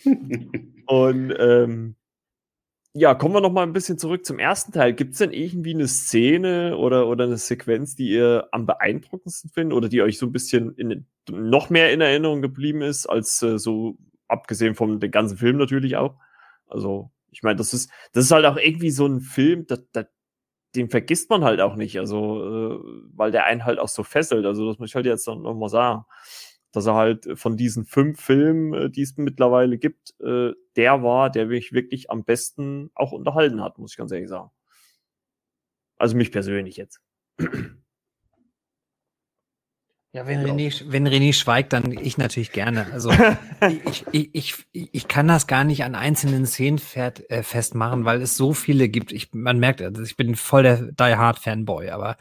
Und 0.86 1.34
ähm, 1.38 1.96
ja, 2.98 3.14
kommen 3.14 3.34
wir 3.34 3.40
noch 3.40 3.52
mal 3.52 3.62
ein 3.62 3.72
bisschen 3.72 3.98
zurück 3.98 4.26
zum 4.26 4.38
ersten 4.38 4.72
Teil. 4.72 4.92
Gibt 4.92 5.12
es 5.12 5.18
denn 5.18 5.32
irgendwie 5.32 5.72
eine 5.72 5.86
Szene 5.86 6.76
oder, 6.76 7.06
oder 7.06 7.24
eine 7.24 7.36
Sequenz, 7.36 7.94
die 7.94 8.10
ihr 8.10 8.48
am 8.50 8.66
beeindruckendsten 8.66 9.50
findet 9.50 9.76
oder 9.76 9.88
die 9.88 10.02
euch 10.02 10.18
so 10.18 10.26
ein 10.26 10.32
bisschen 10.32 10.74
in, 10.74 11.06
noch 11.30 11.70
mehr 11.70 11.92
in 11.92 12.00
Erinnerung 12.00 12.42
geblieben 12.42 12.82
ist, 12.82 13.06
als 13.06 13.42
äh, 13.42 13.58
so, 13.58 13.96
abgesehen 14.26 14.74
vom 14.74 14.98
den 14.98 15.10
ganzen 15.10 15.38
Film 15.38 15.56
natürlich 15.56 15.96
auch? 15.96 16.16
Also, 16.66 17.10
ich 17.30 17.42
meine, 17.42 17.56
das 17.56 17.72
ist, 17.72 17.90
das 18.12 18.24
ist 18.24 18.30
halt 18.32 18.46
auch 18.46 18.56
irgendwie 18.56 18.90
so 18.90 19.06
ein 19.06 19.20
Film, 19.20 19.66
das, 19.66 19.84
das, 19.92 20.06
den 20.74 20.90
vergisst 20.90 21.30
man 21.30 21.44
halt 21.44 21.60
auch 21.60 21.76
nicht, 21.76 21.98
also, 21.98 22.42
äh, 22.44 22.78
weil 23.14 23.30
der 23.30 23.44
einen 23.44 23.64
halt 23.64 23.78
auch 23.78 23.88
so 23.88 24.02
fesselt. 24.02 24.44
Also, 24.44 24.66
das 24.68 24.78
muss 24.78 24.90
ich 24.90 24.94
halt 24.96 25.06
jetzt 25.06 25.28
noch 25.28 25.54
mal 25.54 25.68
sagen 25.68 26.04
dass 26.72 26.86
er 26.86 26.94
halt 26.94 27.28
von 27.34 27.56
diesen 27.56 27.84
fünf 27.84 28.20
Filmen, 28.20 28.74
äh, 28.74 28.90
die 28.90 29.02
es 29.02 29.16
mittlerweile 29.16 29.78
gibt, 29.78 30.14
äh, 30.20 30.52
der 30.78 31.02
war, 31.02 31.28
der 31.28 31.46
mich 31.46 31.72
wirklich 31.72 32.10
am 32.10 32.24
besten 32.24 32.90
auch 32.94 33.12
unterhalten 33.12 33.60
hat, 33.60 33.78
muss 33.78 33.92
ich 33.92 33.98
ganz 33.98 34.12
ehrlich 34.12 34.28
sagen. 34.28 34.50
Also 35.98 36.16
mich 36.16 36.32
persönlich 36.32 36.76
jetzt. 36.76 37.00
Ja, 40.12 40.26
wenn. 40.26 40.46
René, 40.46 40.84
wenn 40.86 41.06
René 41.06 41.32
schweigt, 41.34 41.72
dann 41.72 41.92
ich 41.92 42.16
natürlich 42.16 42.52
gerne. 42.52 42.86
Also 42.92 43.10
ich, 43.84 44.06
ich, 44.12 44.30
ich, 44.32 44.54
ich 44.72 45.08
kann 45.08 45.28
das 45.28 45.46
gar 45.46 45.64
nicht 45.64 45.84
an 45.84 45.94
einzelnen 45.94 46.46
Szenen 46.46 46.78
fährt, 46.78 47.28
äh, 47.30 47.42
festmachen, 47.42 48.04
weil 48.04 48.22
es 48.22 48.36
so 48.36 48.54
viele 48.54 48.88
gibt. 48.88 49.12
Ich, 49.12 49.34
man 49.34 49.58
merkt, 49.58 49.82
also 49.82 50.02
ich 50.02 50.16
bin 50.16 50.36
voll 50.36 50.62
der 50.62 50.92
Die 50.92 51.16
Hard 51.16 51.38
Fanboy, 51.38 51.90
aber 51.90 52.16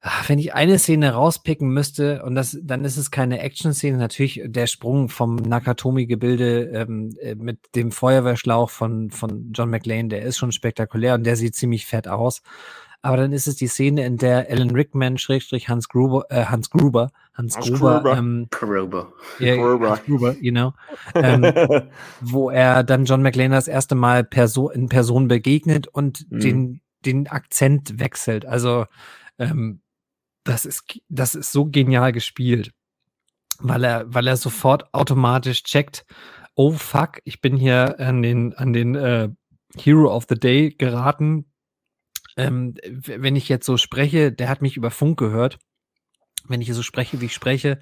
ah, 0.00 0.22
wenn 0.26 0.38
ich 0.38 0.54
eine 0.54 0.78
Szene 0.78 1.12
rauspicken 1.12 1.68
müsste, 1.70 2.22
und 2.24 2.34
das, 2.34 2.56
dann 2.62 2.84
ist 2.84 2.96
es 2.96 3.10
keine 3.10 3.40
Action-Szene, 3.40 3.96
natürlich 3.98 4.42
der 4.44 4.66
Sprung 4.66 5.08
vom 5.08 5.36
Nakatomi-Gebilde 5.36 6.64
ähm, 6.74 7.16
äh, 7.20 7.34
mit 7.34 7.58
dem 7.74 7.90
Feuerwehrschlauch 7.92 8.70
von, 8.70 9.10
von 9.10 9.52
John 9.52 9.70
McLean, 9.70 10.08
der 10.08 10.22
ist 10.22 10.38
schon 10.38 10.52
spektakulär 10.52 11.14
und 11.14 11.24
der 11.24 11.36
sieht 11.36 11.54
ziemlich 11.54 11.86
fett 11.86 12.08
aus. 12.08 12.42
Aber 13.00 13.16
dann 13.16 13.32
ist 13.32 13.46
es 13.46 13.54
die 13.54 13.68
Szene, 13.68 14.04
in 14.04 14.16
der 14.16 14.48
Alan 14.50 14.70
Rickman, 14.72 15.18
Schrägstrich 15.18 15.68
Hans 15.68 15.88
Gruber, 15.88 16.24
äh, 16.30 16.46
Hans 16.46 16.68
Gruber, 16.68 17.10
Hans, 17.32 17.54
Hans 17.56 17.66
Gruber, 17.70 18.00
Gruber. 18.00 18.16
ähm, 18.18 18.48
Krober. 18.50 19.12
ja, 19.38 19.54
Gruber. 19.54 19.90
Hans 19.90 20.04
Gruber, 20.04 20.34
you 20.40 20.50
know, 20.50 20.72
ähm, 21.14 21.44
wo 22.20 22.50
er 22.50 22.82
dann 22.82 23.04
John 23.04 23.22
McLean 23.22 23.52
das 23.52 23.68
erste 23.68 23.94
Mal 23.94 24.24
Perso 24.24 24.68
in 24.68 24.88
Person 24.88 25.28
begegnet 25.28 25.86
und 25.86 26.26
Mhm. 26.30 26.40
den, 26.40 26.80
den 27.06 27.26
Akzent 27.28 28.00
wechselt. 28.00 28.44
Also 28.46 28.86
ähm, 29.38 29.80
das 30.48 30.64
ist, 30.64 30.98
das 31.08 31.34
ist 31.34 31.52
so 31.52 31.66
genial 31.66 32.12
gespielt, 32.12 32.72
weil 33.58 33.84
er, 33.84 34.12
weil 34.12 34.26
er 34.26 34.36
sofort 34.36 34.94
automatisch 34.94 35.62
checkt, 35.62 36.06
oh 36.54 36.72
fuck, 36.72 37.20
ich 37.24 37.40
bin 37.42 37.56
hier 37.56 38.00
an 38.00 38.22
den, 38.22 38.54
an 38.54 38.72
den 38.72 38.94
äh, 38.94 39.28
Hero 39.76 40.14
of 40.14 40.26
the 40.28 40.36
Day 40.36 40.70
geraten. 40.70 41.52
Ähm, 42.36 42.74
wenn 42.84 43.36
ich 43.36 43.48
jetzt 43.50 43.66
so 43.66 43.76
spreche, 43.76 44.32
der 44.32 44.48
hat 44.48 44.62
mich 44.62 44.76
über 44.76 44.90
Funk 44.90 45.18
gehört. 45.18 45.58
Wenn 46.46 46.62
ich 46.62 46.72
so 46.72 46.82
spreche, 46.82 47.20
wie 47.20 47.26
ich 47.26 47.34
spreche, 47.34 47.78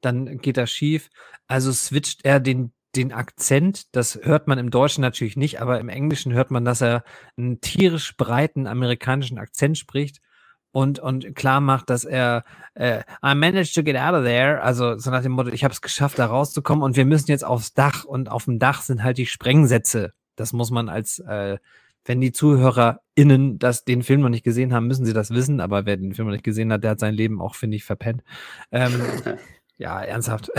dann 0.00 0.38
geht 0.38 0.56
das 0.56 0.72
schief. 0.72 1.10
Also 1.46 1.70
switcht 1.72 2.24
er 2.24 2.40
den, 2.40 2.72
den 2.96 3.12
Akzent, 3.12 3.94
das 3.94 4.18
hört 4.22 4.48
man 4.48 4.58
im 4.58 4.70
Deutschen 4.70 5.02
natürlich 5.02 5.36
nicht, 5.36 5.60
aber 5.60 5.78
im 5.78 5.88
Englischen 5.88 6.32
hört 6.32 6.50
man, 6.50 6.64
dass 6.64 6.80
er 6.80 7.04
einen 7.36 7.60
tierisch 7.60 8.16
breiten 8.16 8.66
amerikanischen 8.66 9.38
Akzent 9.38 9.78
spricht 9.78 10.20
und, 10.72 10.98
und 10.98 11.34
klar 11.34 11.60
macht, 11.60 11.90
dass 11.90 12.04
er 12.04 12.44
äh, 12.74 13.00
I 13.24 13.34
managed 13.34 13.74
to 13.74 13.82
get 13.82 13.96
out 13.96 14.14
of 14.14 14.24
there, 14.24 14.60
also 14.62 14.98
so 14.98 15.10
nach 15.10 15.22
dem 15.22 15.32
Motto, 15.32 15.50
ich 15.50 15.64
habe 15.64 15.72
es 15.72 15.80
geschafft, 15.80 16.18
da 16.18 16.26
rauszukommen 16.26 16.82
und 16.82 16.96
wir 16.96 17.04
müssen 17.04 17.30
jetzt 17.30 17.44
aufs 17.44 17.74
Dach 17.74 18.04
und 18.04 18.30
auf 18.30 18.44
dem 18.44 18.58
Dach 18.58 18.82
sind 18.82 19.02
halt 19.02 19.18
die 19.18 19.26
Sprengsätze. 19.26 20.12
Das 20.36 20.52
muss 20.52 20.70
man 20.70 20.88
als, 20.88 21.18
äh, 21.20 21.58
wenn 22.04 22.20
die 22.20 22.32
ZuhörerInnen 22.32 23.58
das, 23.58 23.84
den 23.84 24.02
Film 24.02 24.20
noch 24.20 24.28
nicht 24.28 24.44
gesehen 24.44 24.72
haben, 24.72 24.86
müssen 24.86 25.06
sie 25.06 25.12
das 25.12 25.30
wissen, 25.30 25.60
aber 25.60 25.86
wer 25.86 25.96
den 25.96 26.14
Film 26.14 26.28
noch 26.28 26.32
nicht 26.32 26.44
gesehen 26.44 26.72
hat, 26.72 26.84
der 26.84 26.92
hat 26.92 27.00
sein 27.00 27.14
Leben 27.14 27.40
auch, 27.40 27.54
finde 27.54 27.76
ich, 27.76 27.84
verpennt. 27.84 28.22
Ähm, 28.70 29.00
ja, 29.78 30.00
ernsthaft. 30.00 30.50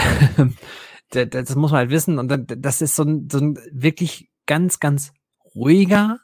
das 1.11 1.55
muss 1.55 1.71
man 1.71 1.79
halt 1.79 1.89
wissen 1.91 2.19
und 2.19 2.31
das 2.47 2.81
ist 2.81 2.95
so 2.95 3.03
ein, 3.03 3.29
so 3.31 3.39
ein 3.39 3.59
wirklich 3.71 4.29
ganz, 4.45 4.79
ganz 4.79 5.13
ruhiger, 5.55 6.19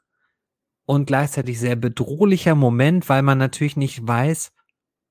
und 0.85 1.07
gleichzeitig 1.07 1.59
sehr 1.59 1.75
bedrohlicher 1.75 2.55
Moment, 2.55 3.09
weil 3.09 3.21
man 3.21 3.37
natürlich 3.37 3.77
nicht 3.77 4.05
weiß, 4.07 4.51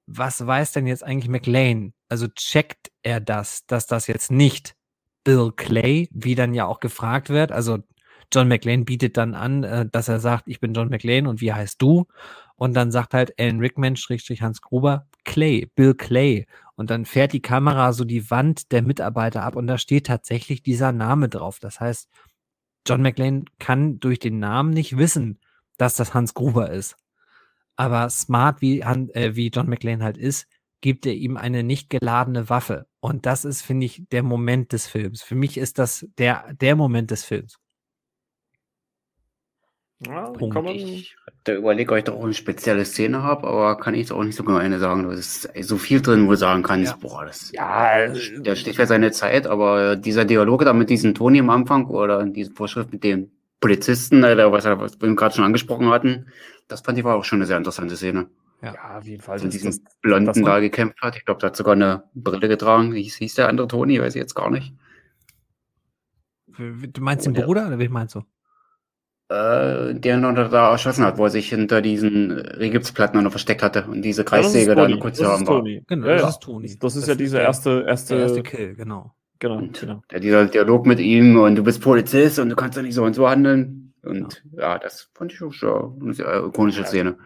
was 0.07 0.47
weiß 0.47 0.73
denn 0.73 0.87
jetzt 0.87 1.03
eigentlich 1.03 1.29
McLean? 1.29 1.95
Also 2.09 2.29
checkt 2.29 2.91
er 3.03 3.21
das, 3.21 3.67
dass 3.67 3.87
das 3.87 4.07
jetzt 4.07 4.31
nicht 4.31 4.77
Bill 5.25 5.53
Clay, 5.57 6.09
wie 6.13 6.35
dann 6.35 6.55
ja 6.55 6.67
auch 6.67 6.81
gefragt 6.81 7.31
wird. 7.31 7.51
Also 7.51 7.79
John 8.33 8.49
McLean 8.49 8.85
bietet 8.85 9.17
dann 9.17 9.35
an, 9.35 9.65
äh, 9.65 9.87
dass 9.91 10.09
er 10.09 10.21
sagt, 10.21 10.45
ich 10.49 10.61
bin 10.61 10.75
John 10.75 10.91
McLean 10.91 11.27
und 11.27 11.41
wie 11.41 11.53
heißt 11.53 11.81
du? 11.81 12.07
Und 12.57 12.75
dann 12.75 12.91
sagt 12.93 13.15
halt 13.15 13.39
Alan 13.39 13.61
Rickman, 13.61 13.97
Schrägstrich 13.97 14.43
Hans 14.43 14.61
Gruber, 14.61 15.07
Clay, 15.25 15.71
Bill 15.75 15.95
Clay. 15.95 16.47
Und 16.77 16.91
dann 16.91 17.05
fährt 17.05 17.33
die 17.33 17.43
Kamera 17.43 17.93
so 17.93 18.05
die 18.05 18.31
Wand 18.31 18.73
der 18.73 18.83
Mitarbeiter 18.83 19.43
ab 19.43 19.57
und 19.57 19.67
da 19.67 19.79
steht 19.79 20.07
tatsächlich 20.07 20.63
dieser 20.63 20.93
Name 20.93 21.29
drauf. 21.29 21.59
Das 21.61 21.81
heißt, 21.81 22.09
John 22.87 23.03
McLean 23.03 23.47
kann 23.59 23.99
durch 24.01 24.19
den 24.19 24.39
Namen 24.41 24.71
nicht 24.71 24.97
wissen, 24.97 25.39
dass 25.79 25.97
das 25.97 26.15
Hans 26.15 26.35
Gruber 26.35 26.71
ist. 26.71 26.97
Aber 27.77 28.09
smart 28.11 28.61
wie, 28.61 28.85
Han, 28.85 29.09
äh, 29.11 29.35
wie 29.35 29.49
John 29.49 29.69
McLean 29.69 30.03
halt 30.03 30.17
ist, 30.17 30.47
gibt 30.81 31.07
er 31.07 31.15
ihm 31.15 31.37
eine 31.37 31.63
nicht 31.63 31.91
geladene 31.91 32.49
Waffe. 32.49 32.87
Und 33.01 33.27
das 33.27 33.45
ist, 33.45 33.63
finde 33.63 33.87
ich, 33.87 34.03
der 34.13 34.23
Moment 34.23 34.73
des 34.73 34.87
Films. 34.87 35.23
Für 35.23 35.35
mich 35.35 35.57
ist 35.57 35.79
das 35.79 36.07
der, 36.19 36.53
der 36.61 36.77
Moment 36.77 37.11
des 37.11 37.25
Films. 37.25 37.59
Ja, 40.07 40.31
Punkt. 40.31 40.57
Ich 40.71 41.17
da 41.45 41.55
überlege, 41.55 41.93
ob 41.93 41.99
ich 41.99 42.05
da 42.05 42.13
auch 42.13 42.25
eine 42.25 42.35
spezielle 42.35 42.85
Szene 42.85 43.23
habe, 43.23 43.47
aber 43.47 43.79
kann 43.79 43.95
ich 43.95 44.01
jetzt 44.01 44.13
auch 44.13 44.25
nicht 44.25 44.37
so 44.37 44.45
genau 44.45 44.59
eine 44.59 44.79
sagen. 44.79 45.05
Da 45.05 45.13
ist 45.13 45.49
so 45.61 45.79
viel 45.79 46.03
drin, 46.03 46.27
wo 46.27 46.33
du 46.33 46.37
sagen 46.37 46.63
kannst, 46.63 46.93
ja. 46.93 46.99
boah, 47.01 47.25
das, 47.25 47.53
ja, 47.53 48.09
der 48.09 48.57
steht 48.57 48.77
für 48.77 48.87
seine 48.87 49.13
Zeit, 49.13 49.47
aber 49.47 49.97
dieser 49.97 50.25
Dialog 50.25 50.65
da 50.65 50.73
mit 50.73 50.91
diesem 50.91 51.15
Toni 51.15 51.41
am 51.41 51.51
Anfang 51.51 51.87
oder 51.87 52.25
diese 52.25 52.51
Vorschrift 52.51 52.93
mit 52.93 53.05
dem 53.05 53.31
Polizisten, 53.65 54.23
äh, 54.25 54.53
was, 54.53 54.67
was 54.67 55.01
wir 55.01 55.15
gerade 55.15 55.35
schon 55.35 55.45
angesprochen 55.45 55.89
hatten, 55.89 56.27
das 56.69 56.83
fand 56.83 56.99
ich 56.99 57.05
war 57.05 57.17
auch 57.17 57.25
schon 57.25 57.39
eine 57.39 57.47
sehr 57.47 57.57
interessante 57.57 57.97
Szene. 57.97 58.29
Ja, 58.61 58.75
ja 58.75 58.99
auf 58.99 59.05
jeden 59.07 59.23
Fall. 59.23 59.33
Also 59.33 59.49
diesen 59.49 59.83
Blonden 60.03 60.45
da 60.45 60.61
gekämpft 60.61 61.01
hat. 61.01 61.17
Ich 61.17 61.25
glaube, 61.25 61.41
der 61.41 61.47
hat 61.47 61.57
sogar 61.57 61.73
eine 61.73 62.05
Brille 62.13 62.47
getragen. 62.47 62.93
Wie 62.93 63.05
hieß 63.05 63.37
der 63.37 63.49
andere 63.49 63.67
Toni? 63.67 63.99
Weiß 63.99 64.17
ich 64.17 64.21
jetzt 64.21 64.35
gar 64.35 64.51
nicht. 64.51 64.75
Du 66.59 67.01
meinst 67.01 67.25
den 67.25 67.33
Bruder 67.33 67.69
oder 67.69 67.79
wie 67.79 67.89
meinst 67.89 68.17
du? 68.17 68.19
Äh, 69.31 69.95
der 69.95 70.19
noch 70.19 70.35
da 70.51 70.71
erschossen 70.71 71.07
hat, 71.07 71.17
wo 71.17 71.25
er 71.25 71.31
sich 71.31 71.49
hinter 71.49 71.81
diesen 71.81 72.33
Regipsplatten 72.33 73.23
noch 73.23 73.31
versteckt 73.31 73.63
hatte 73.63 73.87
und 73.87 74.03
diese 74.03 74.25
Kreissäge 74.25 74.75
da 74.75 74.95
kurz 74.99 75.17
zu 75.17 75.27
haben 75.27 75.47
war. 75.47 75.63
Genau, 75.63 76.07
ja, 76.07 76.17
das 76.19 76.33
ist 76.33 76.43
Toni. 76.43 76.69
Das, 76.69 76.79
das 76.81 76.97
ist 76.97 77.09
ja 77.09 77.15
dieser 77.15 77.41
erste, 77.41 77.83
erste, 77.89 78.17
erste 78.17 78.43
Kill, 78.43 78.75
genau. 78.75 79.15
Genau, 79.45 79.63
genau. 79.79 80.03
Ja, 80.11 80.19
dieser 80.21 80.47
Dialog 80.47 80.87
mit 80.87 81.01
ihm 81.01 81.39
und 81.39 81.57
du 81.57 81.63
bist 81.63 81.83
Polizist 81.83 82.39
und 82.39 82.49
du 82.49 82.57
kannst 82.57 82.79
ja 82.79 82.83
nicht 82.83 82.95
so 82.95 83.05
und 83.05 83.13
so 83.13 83.29
handeln. 83.29 83.93
Und 84.03 84.43
ja, 84.53 84.73
ja 84.73 84.79
das 84.79 85.11
fand 85.13 85.35
ich 85.35 85.43
auch 85.43 85.53
schon 85.53 86.01
eine 86.01 86.15
sehr 86.15 86.47
ikonische 86.47 86.81
ja. 86.81 86.87
Szene. 86.87 87.19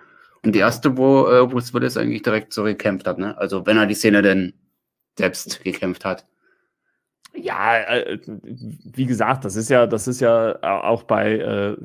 Und 0.45 0.53
die 0.53 0.59
erste, 0.59 0.97
wo 0.97 1.29
äh, 1.29 1.47
Bruce 1.47 1.73
Willis 1.73 1.97
eigentlich 1.97 2.23
direkt 2.23 2.53
so 2.53 2.65
gekämpft 2.65 3.07
hat, 3.07 3.19
ne? 3.19 3.39
Also 3.39 3.67
wenn 3.67 3.77
er 3.77 3.87
die 3.87 3.95
Szene 3.95 4.23
denn 4.23 4.55
selbst 5.17 5.63
gekämpft 5.63 6.05
hat. 6.05 6.27
Ja, 7.37 7.77
äh, 7.77 8.19
wie 8.27 9.07
gesagt, 9.07 9.45
das 9.45 9.55
ist 9.55 9.69
ja, 9.69 9.87
das 9.87 10.09
ist 10.09 10.21
ja 10.21 10.59
auch 10.61 11.05
bei, 11.05 11.39
äh, 11.39 11.77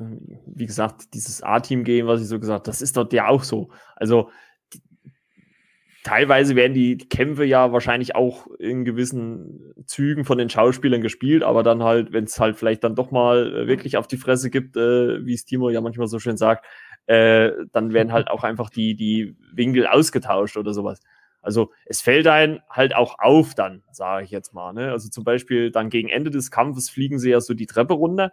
wie 0.46 0.66
gesagt, 0.66 1.14
dieses 1.14 1.44
A-Team-Game, 1.44 2.08
was 2.08 2.20
ich 2.20 2.26
so 2.26 2.40
gesagt, 2.40 2.66
das 2.66 2.82
ist 2.82 2.96
dort 2.96 3.12
ja 3.12 3.28
auch 3.28 3.44
so. 3.44 3.70
Also 3.94 4.30
teilweise 6.04 6.54
werden 6.54 6.74
die 6.74 6.98
Kämpfe 6.98 7.44
ja 7.44 7.72
wahrscheinlich 7.72 8.14
auch 8.14 8.46
in 8.58 8.84
gewissen 8.84 9.74
Zügen 9.86 10.24
von 10.24 10.38
den 10.38 10.50
Schauspielern 10.50 11.00
gespielt, 11.00 11.42
aber 11.42 11.64
dann 11.64 11.82
halt, 11.82 12.12
wenn 12.12 12.24
es 12.24 12.38
halt 12.38 12.56
vielleicht 12.56 12.84
dann 12.84 12.94
doch 12.94 13.10
mal 13.10 13.62
äh, 13.62 13.66
wirklich 13.66 13.96
auf 13.96 14.06
die 14.06 14.18
Fresse 14.18 14.50
gibt, 14.50 14.76
äh, 14.76 15.24
wie 15.24 15.34
es 15.34 15.44
Timo 15.44 15.70
ja 15.70 15.80
manchmal 15.80 16.06
so 16.06 16.18
schön 16.20 16.36
sagt, 16.36 16.66
äh, 17.06 17.50
dann 17.72 17.92
werden 17.92 18.12
halt 18.12 18.28
auch 18.28 18.44
einfach 18.44 18.70
die, 18.70 18.94
die 18.94 19.34
Winkel 19.52 19.86
ausgetauscht 19.86 20.56
oder 20.56 20.74
sowas. 20.74 21.00
Also 21.40 21.72
es 21.86 22.00
fällt 22.00 22.26
ein 22.26 22.60
halt 22.70 22.94
auch 22.94 23.18
auf 23.18 23.54
dann, 23.54 23.82
sage 23.90 24.24
ich 24.24 24.30
jetzt 24.30 24.54
mal. 24.54 24.72
Ne? 24.72 24.92
Also 24.92 25.08
zum 25.08 25.24
Beispiel 25.24 25.70
dann 25.70 25.90
gegen 25.90 26.08
Ende 26.08 26.30
des 26.30 26.50
Kampfes 26.50 26.88
fliegen 26.88 27.18
sie 27.18 27.30
ja 27.30 27.40
so 27.40 27.54
die 27.54 27.66
Treppe 27.66 27.94
runter 27.94 28.32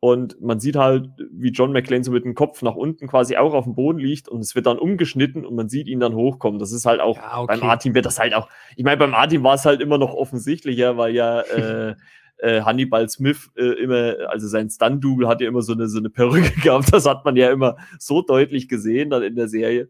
und 0.00 0.40
man 0.40 0.60
sieht 0.60 0.76
halt, 0.76 1.10
wie 1.32 1.50
John 1.50 1.72
McClane 1.72 2.04
so 2.04 2.12
mit 2.12 2.24
dem 2.24 2.36
Kopf 2.36 2.62
nach 2.62 2.76
unten 2.76 3.08
quasi 3.08 3.36
auch 3.36 3.52
auf 3.52 3.64
dem 3.64 3.74
Boden 3.74 3.98
liegt 3.98 4.28
und 4.28 4.40
es 4.40 4.54
wird 4.54 4.66
dann 4.66 4.78
umgeschnitten 4.78 5.44
und 5.44 5.56
man 5.56 5.68
sieht 5.68 5.88
ihn 5.88 5.98
dann 5.98 6.14
hochkommen. 6.14 6.60
Das 6.60 6.70
ist 6.70 6.86
halt 6.86 7.00
auch, 7.00 7.16
ja, 7.16 7.40
okay. 7.40 7.58
beim 7.58 7.68
A-Team 7.68 7.94
wird 7.94 8.06
das 8.06 8.20
halt 8.20 8.32
auch, 8.32 8.48
ich 8.76 8.84
meine, 8.84 8.96
beim 8.96 9.14
A-Team 9.14 9.42
war 9.42 9.54
es 9.54 9.64
halt 9.64 9.80
immer 9.80 9.98
noch 9.98 10.14
offensichtlicher, 10.14 10.96
weil 10.96 11.14
ja 11.14 11.40
äh, 11.42 11.96
äh, 12.38 12.62
Hannibal 12.62 13.08
Smith 13.08 13.50
äh, 13.56 13.64
immer, 13.82 14.14
also 14.28 14.46
sein 14.46 14.70
Stunt-Double 14.70 15.26
hat 15.26 15.40
ja 15.40 15.48
immer 15.48 15.62
so 15.62 15.72
eine, 15.72 15.88
so 15.88 15.98
eine 15.98 16.10
Perücke 16.10 16.60
gehabt. 16.62 16.92
Das 16.92 17.04
hat 17.04 17.24
man 17.24 17.34
ja 17.34 17.50
immer 17.50 17.76
so 17.98 18.22
deutlich 18.22 18.68
gesehen 18.68 19.10
dann 19.10 19.24
in 19.24 19.34
der 19.34 19.48
Serie, 19.48 19.88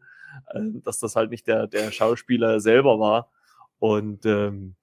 äh, 0.54 0.60
dass 0.84 0.98
das 0.98 1.16
halt 1.16 1.30
nicht 1.30 1.46
der, 1.46 1.66
der 1.66 1.92
Schauspieler 1.92 2.60
selber 2.60 2.98
war. 2.98 3.30
Und 3.78 4.24
ähm, 4.24 4.74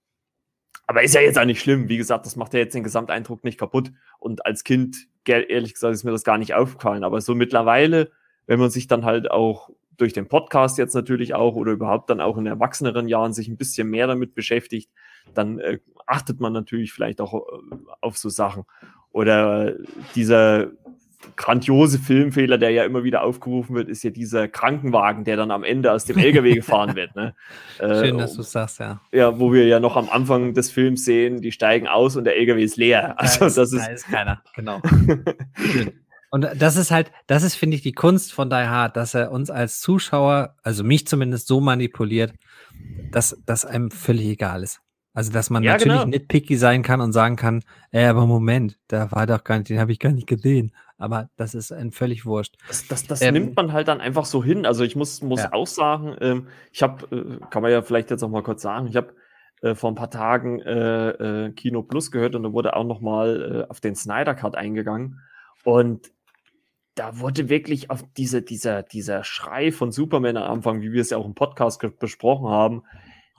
aber 0.87 1.03
ist 1.03 1.15
ja 1.15 1.21
jetzt 1.21 1.37
auch 1.39 1.45
nicht 1.45 1.61
schlimm. 1.61 1.89
Wie 1.89 1.97
gesagt, 1.97 2.25
das 2.25 2.35
macht 2.35 2.53
ja 2.53 2.59
jetzt 2.59 2.75
den 2.75 2.83
Gesamteindruck 2.83 3.43
nicht 3.43 3.59
kaputt. 3.59 3.91
Und 4.19 4.45
als 4.45 4.63
Kind, 4.63 5.07
ehrlich 5.25 5.73
gesagt, 5.73 5.93
ist 5.93 6.03
mir 6.03 6.11
das 6.11 6.23
gar 6.23 6.37
nicht 6.37 6.53
aufgefallen. 6.53 7.03
Aber 7.03 7.21
so 7.21 7.33
mittlerweile, 7.33 8.11
wenn 8.45 8.59
man 8.59 8.69
sich 8.69 8.87
dann 8.87 9.03
halt 9.03 9.31
auch 9.31 9.69
durch 9.97 10.13
den 10.13 10.27
Podcast 10.27 10.77
jetzt 10.77 10.93
natürlich 10.93 11.33
auch 11.33 11.55
oder 11.55 11.71
überhaupt 11.71 12.09
dann 12.09 12.21
auch 12.21 12.37
in 12.37 12.45
erwachseneren 12.45 13.07
Jahren 13.07 13.33
sich 13.33 13.47
ein 13.47 13.57
bisschen 13.57 13.89
mehr 13.89 14.07
damit 14.07 14.35
beschäftigt, 14.35 14.91
dann 15.33 15.59
äh, 15.59 15.79
achtet 16.05 16.39
man 16.39 16.53
natürlich 16.53 16.93
vielleicht 16.93 17.21
auch 17.21 17.33
äh, 17.33 17.75
auf 18.01 18.17
so 18.17 18.29
Sachen. 18.29 18.65
Oder 19.11 19.73
dieser 20.13 20.71
grandiose 21.35 21.99
Filmfehler, 21.99 22.57
der 22.57 22.71
ja 22.71 22.83
immer 22.83 23.03
wieder 23.03 23.23
aufgerufen 23.23 23.75
wird, 23.75 23.89
ist 23.89 24.03
ja 24.03 24.09
dieser 24.09 24.47
Krankenwagen, 24.47 25.23
der 25.23 25.37
dann 25.37 25.51
am 25.51 25.63
Ende 25.63 25.91
aus 25.91 26.05
dem 26.05 26.17
LKW 26.17 26.53
gefahren 26.55 26.95
wird. 26.95 27.15
Ne? 27.15 27.35
Schön, 27.77 28.15
äh, 28.15 28.17
dass 28.17 28.35
du 28.35 28.41
sagst, 28.41 28.79
ja. 28.79 29.01
Ja, 29.11 29.39
wo 29.39 29.51
wir 29.53 29.65
ja 29.65 29.79
noch 29.79 29.97
am 29.97 30.09
Anfang 30.09 30.53
des 30.53 30.71
Films 30.71 31.05
sehen, 31.05 31.41
die 31.41 31.51
steigen 31.51 31.87
aus 31.87 32.15
und 32.15 32.23
der 32.23 32.37
LKW 32.37 32.63
ist 32.63 32.77
leer. 32.77 33.19
Also 33.19 33.39
da 33.39 33.45
ist, 33.47 33.57
das 33.57 33.73
ist, 33.73 33.85
da 33.85 33.91
ist 33.91 34.07
keiner, 34.07 34.41
genau. 34.55 34.81
Und 36.31 36.45
das 36.57 36.75
ist 36.75 36.91
halt, 36.91 37.13
das 37.27 37.43
ist, 37.43 37.55
finde 37.55 37.77
ich, 37.77 37.81
die 37.81 37.93
Kunst 37.93 38.33
von 38.33 38.49
Die 38.49 38.55
Hard, 38.55 38.97
dass 38.97 39.13
er 39.13 39.31
uns 39.31 39.49
als 39.49 39.79
Zuschauer, 39.79 40.55
also 40.63 40.83
mich 40.83 41.07
zumindest 41.07 41.47
so 41.47 41.61
manipuliert, 41.61 42.33
dass 43.09 43.41
das 43.45 43.63
einem 43.63 43.89
völlig 43.89 44.25
egal 44.25 44.61
ist. 44.61 44.81
Also, 45.13 45.31
dass 45.31 45.49
man 45.49 45.63
ja, 45.63 45.71
natürlich 45.71 45.97
genau. 45.97 46.09
nitpicky 46.09 46.57
sein 46.57 46.83
kann 46.83 46.99
und 46.99 47.13
sagen 47.13 47.37
kann, 47.37 47.63
ey, 47.91 48.05
aber 48.05 48.27
Moment, 48.27 48.77
da 48.89 49.13
war 49.13 49.25
doch 49.25 49.45
gar 49.45 49.57
nicht, 49.57 49.69
den 49.69 49.79
habe 49.79 49.93
ich 49.93 49.99
gar 49.99 50.11
nicht 50.11 50.27
gesehen. 50.27 50.73
Aber 50.97 51.29
das 51.35 51.55
ist 51.55 51.71
ein 51.71 51.91
völlig 51.91 52.25
wurscht. 52.25 52.55
Das, 52.67 52.87
das, 52.87 53.05
das 53.05 53.21
ähm, 53.21 53.33
nimmt 53.33 53.55
man 53.57 53.73
halt 53.73 53.87
dann 53.87 53.99
einfach 53.99 54.25
so 54.25 54.43
hin. 54.43 54.65
Also 54.65 54.83
ich 54.83 54.95
muss, 54.95 55.21
muss 55.21 55.41
ja. 55.41 55.53
auch 55.53 55.67
sagen, 55.67 56.15
ähm, 56.21 56.47
ich 56.71 56.83
habe, 56.83 57.05
äh, 57.15 57.45
kann 57.49 57.61
man 57.61 57.71
ja 57.71 57.81
vielleicht 57.81 58.11
jetzt 58.11 58.23
auch 58.23 58.29
mal 58.29 58.43
kurz 58.43 58.61
sagen, 58.61 58.87
ich 58.87 58.95
habe 58.95 59.13
äh, 59.61 59.75
vor 59.75 59.91
ein 59.91 59.95
paar 59.95 60.09
Tagen 60.09 60.61
äh, 60.61 61.09
äh 61.09 61.51
Kino 61.51 61.83
Plus 61.83 62.11
gehört 62.11 62.35
und 62.35 62.43
da 62.43 62.53
wurde 62.53 62.75
auch 62.75 62.85
noch 62.85 63.01
mal 63.01 63.65
äh, 63.65 63.69
auf 63.69 63.81
den 63.81 63.95
Snyder 63.95 64.35
Cut 64.35 64.55
eingegangen. 64.55 65.19
Und 65.63 66.11
da 66.95 67.19
wurde 67.19 67.49
wirklich 67.49 67.89
auf 67.89 68.03
diese, 68.15 68.41
dieser, 68.41 68.81
dieser 68.81 69.25
Schrei 69.25 69.73
von 69.73 69.91
Superman 69.91 70.37
am 70.37 70.49
Anfang, 70.49 70.81
wie 70.81 70.93
wir 70.93 71.01
es 71.01 71.09
ja 71.09 71.17
auch 71.17 71.25
im 71.25 71.35
Podcast 71.35 71.81
besprochen 71.99 72.47
haben, 72.47 72.83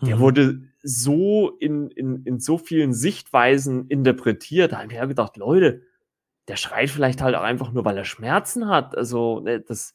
der 0.03 0.16
mhm. 0.16 0.21
wurde 0.21 0.61
so 0.83 1.57
in, 1.59 1.90
in, 1.90 2.23
in 2.25 2.38
so 2.38 2.59
vielen 2.59 2.92
Sichtweisen 2.92 3.88
interpretiert. 3.88 4.73
Da 4.73 4.79
habe 4.79 4.88
ich 4.88 4.99
ja 4.99 5.07
gedacht, 5.07 5.38
Leute, 5.38 5.83
der 6.48 6.56
schreit 6.56 6.90
vielleicht 6.90 7.22
halt 7.22 7.35
auch 7.35 7.42
einfach 7.42 7.72
nur, 7.72 7.85
weil 7.85 7.96
er 7.96 8.04
Schmerzen 8.04 8.68
hat. 8.68 8.96
Also, 8.96 9.40
ne, 9.40 9.61
das, 9.61 9.94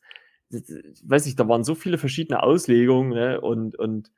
das, 0.49 0.63
weiß 1.03 1.25
ich, 1.27 1.35
da 1.35 1.47
waren 1.47 1.63
so 1.63 1.75
viele 1.75 1.97
verschiedene 1.97 2.43
Auslegungen, 2.43 3.11
ne, 3.11 3.41
und, 3.41 3.77
und 3.77 4.11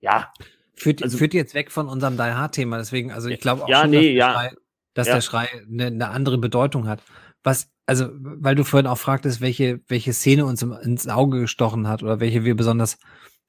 ja. 0.00 0.32
Führt, 0.74 1.02
also, 1.02 1.18
führt 1.18 1.34
jetzt 1.34 1.54
weg 1.54 1.70
von 1.70 1.88
unserem 1.88 2.16
Die 2.16 2.22
Hard-Thema, 2.22 2.78
deswegen, 2.78 3.12
also 3.12 3.28
ich 3.28 3.40
glaube 3.40 3.64
auch 3.64 3.68
ja, 3.68 3.82
schon, 3.82 3.90
nee, 3.90 3.96
dass, 3.96 4.04
der, 4.04 4.14
ja. 4.14 4.32
Schrei, 4.32 4.56
dass 4.94 5.08
ja. 5.08 5.14
der 5.14 5.20
Schrei 5.20 5.48
eine, 5.68 5.86
eine 5.86 6.08
andere 6.08 6.38
Bedeutung 6.38 6.88
hat. 6.88 7.02
Was, 7.42 7.70
also, 7.86 8.08
weil 8.12 8.54
du 8.54 8.64
vorhin 8.64 8.86
auch 8.86 8.98
fragtest, 8.98 9.40
welche, 9.40 9.80
welche 9.88 10.12
Szene 10.12 10.46
uns 10.46 10.62
ins 10.62 11.08
Auge 11.08 11.40
gestochen 11.40 11.88
hat 11.88 12.02
oder 12.02 12.20
welche 12.20 12.44
wir 12.44 12.56
besonders 12.56 12.98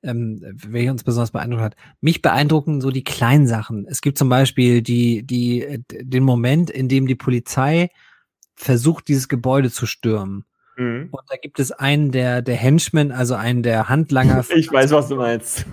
ähm, 0.06 0.40
welche 0.54 0.92
uns 0.92 1.04
besonders 1.04 1.32
beeindruckt 1.32 1.64
hat. 1.64 1.76
Mich 2.00 2.22
beeindrucken 2.22 2.80
so 2.80 2.92
die 2.92 3.04
kleinen 3.04 3.48
Sachen. 3.48 3.88
Es 3.88 4.02
gibt 4.02 4.18
zum 4.18 4.30
Beispiel 4.30 4.82
die, 4.82 5.24
die, 5.26 5.64
äh, 5.64 5.80
den 5.90 6.24
Moment, 6.24 6.70
in 6.70 6.88
dem 6.88 7.08
die 7.08 7.16
Polizei 7.16 7.90
versucht, 8.56 9.08
dieses 9.08 9.28
Gebäude 9.28 9.72
zu 9.72 9.86
stürmen. 9.86 10.46
Mhm. 10.78 11.10
Und 11.12 11.22
da 11.30 11.38
gibt 11.38 11.60
es 11.60 11.72
einen 11.72 12.12
der, 12.12 12.42
der 12.42 12.56
Henchmen, 12.56 13.12
also 13.12 13.36
einen 13.36 13.64
der 13.64 13.90
Handlanger. 13.90 14.44
Ich 14.56 14.72
weiß, 14.72 14.92
was 14.92 15.08
du 15.08 15.16
meinst. 15.16 15.66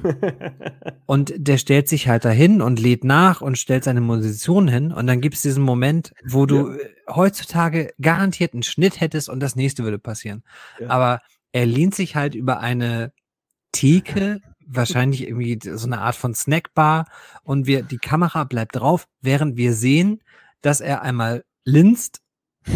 und 1.07 1.33
der 1.37 1.59
stellt 1.59 1.89
sich 1.89 2.09
halt 2.09 2.25
dahin 2.25 2.63
und 2.63 2.81
lädt 2.81 3.05
nach 3.05 3.41
und 3.41 3.59
stellt 3.59 3.85
seine 3.85 4.03
Position 4.03 4.69
hin. 4.69 4.93
Und 4.93 5.07
dann 5.07 5.21
gibt 5.21 5.37
es 5.37 5.43
diesen 5.43 5.63
Moment, 5.63 6.13
wo 6.25 6.47
du 6.47 6.71
ja. 6.71 6.77
Äh, 6.77 6.91
heutzutage 7.11 7.93
garantiert 8.01 8.55
einen 8.55 8.63
Schnitt 8.63 9.01
hättest 9.01 9.29
und 9.29 9.41
das 9.41 9.57
nächste 9.57 9.85
würde 9.85 9.99
passieren. 9.99 10.43
Ja. 10.79 10.89
Aber 10.89 11.21
er 11.53 11.67
lehnt 11.67 11.95
sich 11.95 12.17
halt 12.17 12.35
über 12.35 12.61
eine 12.61 13.13
Theke, 13.73 14.41
wahrscheinlich 14.67 15.27
irgendwie 15.27 15.59
so 15.63 15.87
eine 15.87 16.01
Art 16.01 16.15
von 16.15 16.35
Snackbar 16.35 17.07
und 17.43 17.67
wir, 17.67 17.83
die 17.83 17.99
Kamera 17.99 18.45
bleibt 18.45 18.77
drauf, 18.77 19.07
während 19.21 19.57
wir 19.57 19.75
sehen, 19.75 20.23
dass 20.61 20.81
er 20.81 21.03
einmal 21.03 21.45
linst 21.65 22.22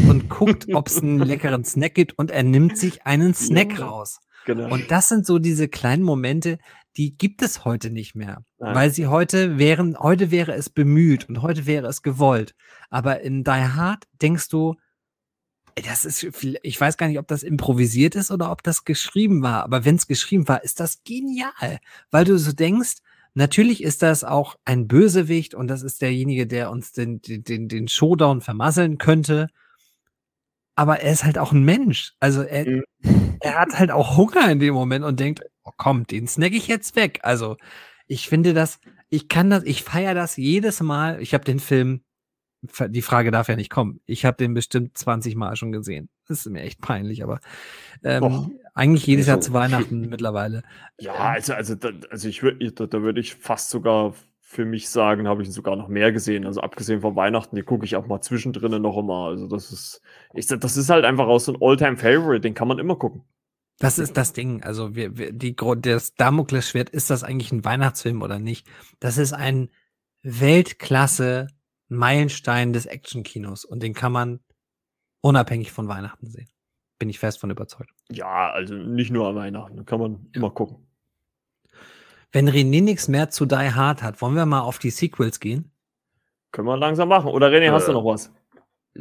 und 0.09 0.28
guckt, 0.28 0.66
ob 0.74 0.89
es 0.89 1.03
einen 1.03 1.18
leckeren 1.18 1.64
Snack 1.64 1.95
gibt 1.95 2.18
und 2.18 2.30
er 2.30 2.43
nimmt 2.43 2.76
sich 2.78 3.07
einen 3.07 3.34
Snack 3.34 3.80
raus. 3.80 4.20
Genau. 4.47 4.72
Und 4.72 4.91
das 4.91 5.09
sind 5.09 5.26
so 5.26 5.39
diese 5.39 5.68
kleinen 5.68 6.03
Momente, 6.03 6.59
die 6.97 7.16
gibt 7.16 7.43
es 7.43 7.64
heute 7.64 7.91
nicht 7.91 8.14
mehr, 8.14 8.45
Nein. 8.59 8.74
weil 8.74 8.91
sie 8.91 9.07
heute 9.07 9.59
wären, 9.59 9.99
heute 9.99 10.30
wäre 10.30 10.55
es 10.55 10.70
bemüht 10.70 11.28
und 11.28 11.43
heute 11.43 11.66
wäre 11.66 11.87
es 11.89 12.03
gewollt. 12.03 12.55
Aber 12.89 13.20
in 13.20 13.45
Die 13.45 13.51
Hard 13.51 14.05
denkst 14.22 14.49
du, 14.49 14.76
das 15.74 16.07
ist, 16.07 16.26
ich 16.62 16.80
weiß 16.80 16.97
gar 16.97 17.09
nicht, 17.09 17.18
ob 17.18 17.28
das 17.28 17.43
improvisiert 17.43 18.14
ist 18.14 18.30
oder 18.30 18.51
ob 18.51 18.62
das 18.62 18.84
geschrieben 18.84 19.43
war. 19.43 19.62
Aber 19.64 19.84
wenn 19.84 19.97
es 19.97 20.07
geschrieben 20.07 20.49
war, 20.49 20.64
ist 20.64 20.80
das 20.80 21.03
genial, 21.05 21.80
weil 22.11 22.24
du 22.24 22.39
so 22.39 22.53
denkst, 22.53 22.99
natürlich 23.34 23.82
ist 23.82 24.03
das 24.03 24.24
auch 24.24 24.57
ein 24.64 24.89
Bösewicht 24.89 25.55
und 25.55 25.68
das 25.68 25.82
ist 25.82 26.01
derjenige, 26.01 26.47
der 26.47 26.70
uns 26.70 26.93
den, 26.93 27.20
den, 27.20 27.68
den 27.68 27.89
Showdown 27.89 28.41
vermasseln 28.41 28.97
könnte 28.97 29.49
aber 30.77 31.01
er 31.01 31.12
ist 31.12 31.24
halt 31.24 31.39
auch 31.39 31.53
ein 31.53 31.64
Mensch. 31.64 32.14
Also 32.20 32.43
er, 32.43 32.66
mhm. 32.66 32.85
er 33.41 33.59
hat 33.59 33.79
halt 33.79 33.91
auch 33.91 34.16
Hunger 34.16 34.51
in 34.51 34.61
dem 34.61 34.74
Moment 34.74 35.05
und 35.05 35.18
denkt, 35.18 35.41
oh 35.64 35.72
komm, 35.77 36.07
den 36.07 36.29
snack 36.29 36.53
ich 36.53 36.68
jetzt 36.68 36.95
weg. 36.95 37.18
Also 37.22 37.57
ich 38.07 38.29
finde 38.29 38.55
das, 38.55 38.79
ich 39.09 39.29
kann 39.29 39.51
das, 39.51 39.64
ich 39.64 39.83
feiere 39.83 40.14
das 40.14 40.37
jedes 40.37 40.81
Mal. 40.81 41.20
Ich 41.20 41.35
habe 41.35 41.45
den 41.45 41.59
Film, 41.59 42.03
die 42.89 43.03
Frage 43.03 43.31
darf 43.31 43.49
ja 43.49 43.57
nicht 43.57 43.70
kommen. 43.70 44.01
Ich 44.05 44.24
habe 44.24 44.37
den 44.37 44.55
bestimmt 44.55 44.97
20 44.97 45.35
Mal 45.35 45.57
schon 45.57 45.72
gesehen. 45.72 46.11
Das 46.29 46.41
ist 46.41 46.53
mir 46.53 46.62
echt 46.62 46.81
peinlich, 46.81 47.22
aber 47.22 47.41
ähm, 48.05 48.59
eigentlich 48.74 49.07
jedes 49.07 49.27
Jahr 49.27 49.37
also, 49.37 49.49
zu 49.49 49.55
Weihnachten 49.55 50.09
mittlerweile. 50.09 50.62
Ja, 51.01 51.14
also, 51.14 51.55
also, 51.55 51.74
da, 51.74 51.91
also 52.11 52.29
ich 52.29 52.43
würde, 52.43 52.72
da, 52.72 52.87
da 52.87 53.03
würde 53.03 53.20
ich 53.20 53.35
fast 53.35 53.70
sogar 53.70 54.14
für 54.49 54.65
mich 54.65 54.89
sagen, 54.89 55.27
habe 55.27 55.43
ich 55.43 55.49
ihn 55.49 55.53
sogar 55.53 55.75
noch 55.75 55.89
mehr 55.89 56.13
gesehen. 56.13 56.47
Also 56.47 56.61
abgesehen 56.61 57.01
von 57.01 57.17
Weihnachten, 57.17 57.57
die 57.57 57.63
gucke 57.63 57.85
ich 57.85 57.97
auch 57.97 58.07
mal 58.07 58.21
zwischendrin 58.21 58.81
noch 58.81 58.97
immer. 58.97 59.27
Also 59.27 59.49
das 59.49 59.73
ist, 59.73 60.03
ich, 60.35 60.47
das 60.47 60.77
ist 60.77 60.89
halt 60.89 61.05
einfach 61.05 61.27
auch 61.27 61.41
so 61.41 61.53
ein 61.53 61.59
Alltime-Favorite, 61.61 62.43
den 62.43 62.55
kann 62.55 62.69
man 62.69 62.79
immer 62.79 62.95
gucken. 62.95 63.25
Das 63.81 63.99
ist 63.99 64.17
das 64.17 64.33
Ding. 64.33 64.63
Also 64.63 64.95
wir, 64.95 65.19
wir, 65.19 65.33
die, 65.33 65.57
das 65.83 66.15
Damoklesschwert, 66.15 66.91
ist 66.91 67.11
das 67.11 67.25
eigentlich 67.25 67.51
ein 67.51 67.65
Weihnachtsfilm 67.65 68.23
oder 68.23 68.39
nicht? 68.39 68.69
Das 69.01 69.19
ist 69.19 69.33
ein 69.33 69.69
Weltklasse 70.23 71.49
Meilenstein 71.89 72.73
des 72.73 72.87
Actionkinos 72.87 73.65
und 73.65 73.83
den 73.83 73.95
kann 73.95 74.13
man 74.13 74.39
unabhängig 75.23 75.73
von 75.73 75.89
Weihnachten 75.89 76.31
sehen. 76.31 76.49
Bin 77.01 77.09
ich 77.11 77.19
fest 77.19 77.41
von 77.41 77.51
überzeugt. 77.51 77.91
Ja, 78.13 78.51
also 78.53 78.75
nicht 78.75 79.11
nur 79.11 79.27
an 79.27 79.35
Weihnachten, 79.35 79.85
kann 79.85 79.99
man 79.99 80.13
ja. 80.13 80.19
immer 80.35 80.51
gucken. 80.51 80.86
Wenn 82.37 82.51
René 82.51 82.82
nichts 82.82 83.09
mehr 83.09 83.30
zu 83.30 83.47
Die 83.47 83.55
Hard 83.57 84.03
hat, 84.03 84.20
wollen 84.20 84.34
wir 84.34 84.45
mal 84.45 84.61
auf 84.61 84.78
die 84.78 84.91
Sequels 84.91 85.41
gehen? 85.41 85.72
Können 86.53 86.68
wir 86.68 86.76
langsam 86.76 87.09
machen. 87.09 87.30
Oder 87.30 87.47
René, 87.47 87.62
äh, 87.62 87.70
hast 87.70 87.89
du 87.89 87.93
äh, 87.93 87.95
noch 87.95 88.05
was? 88.05 88.30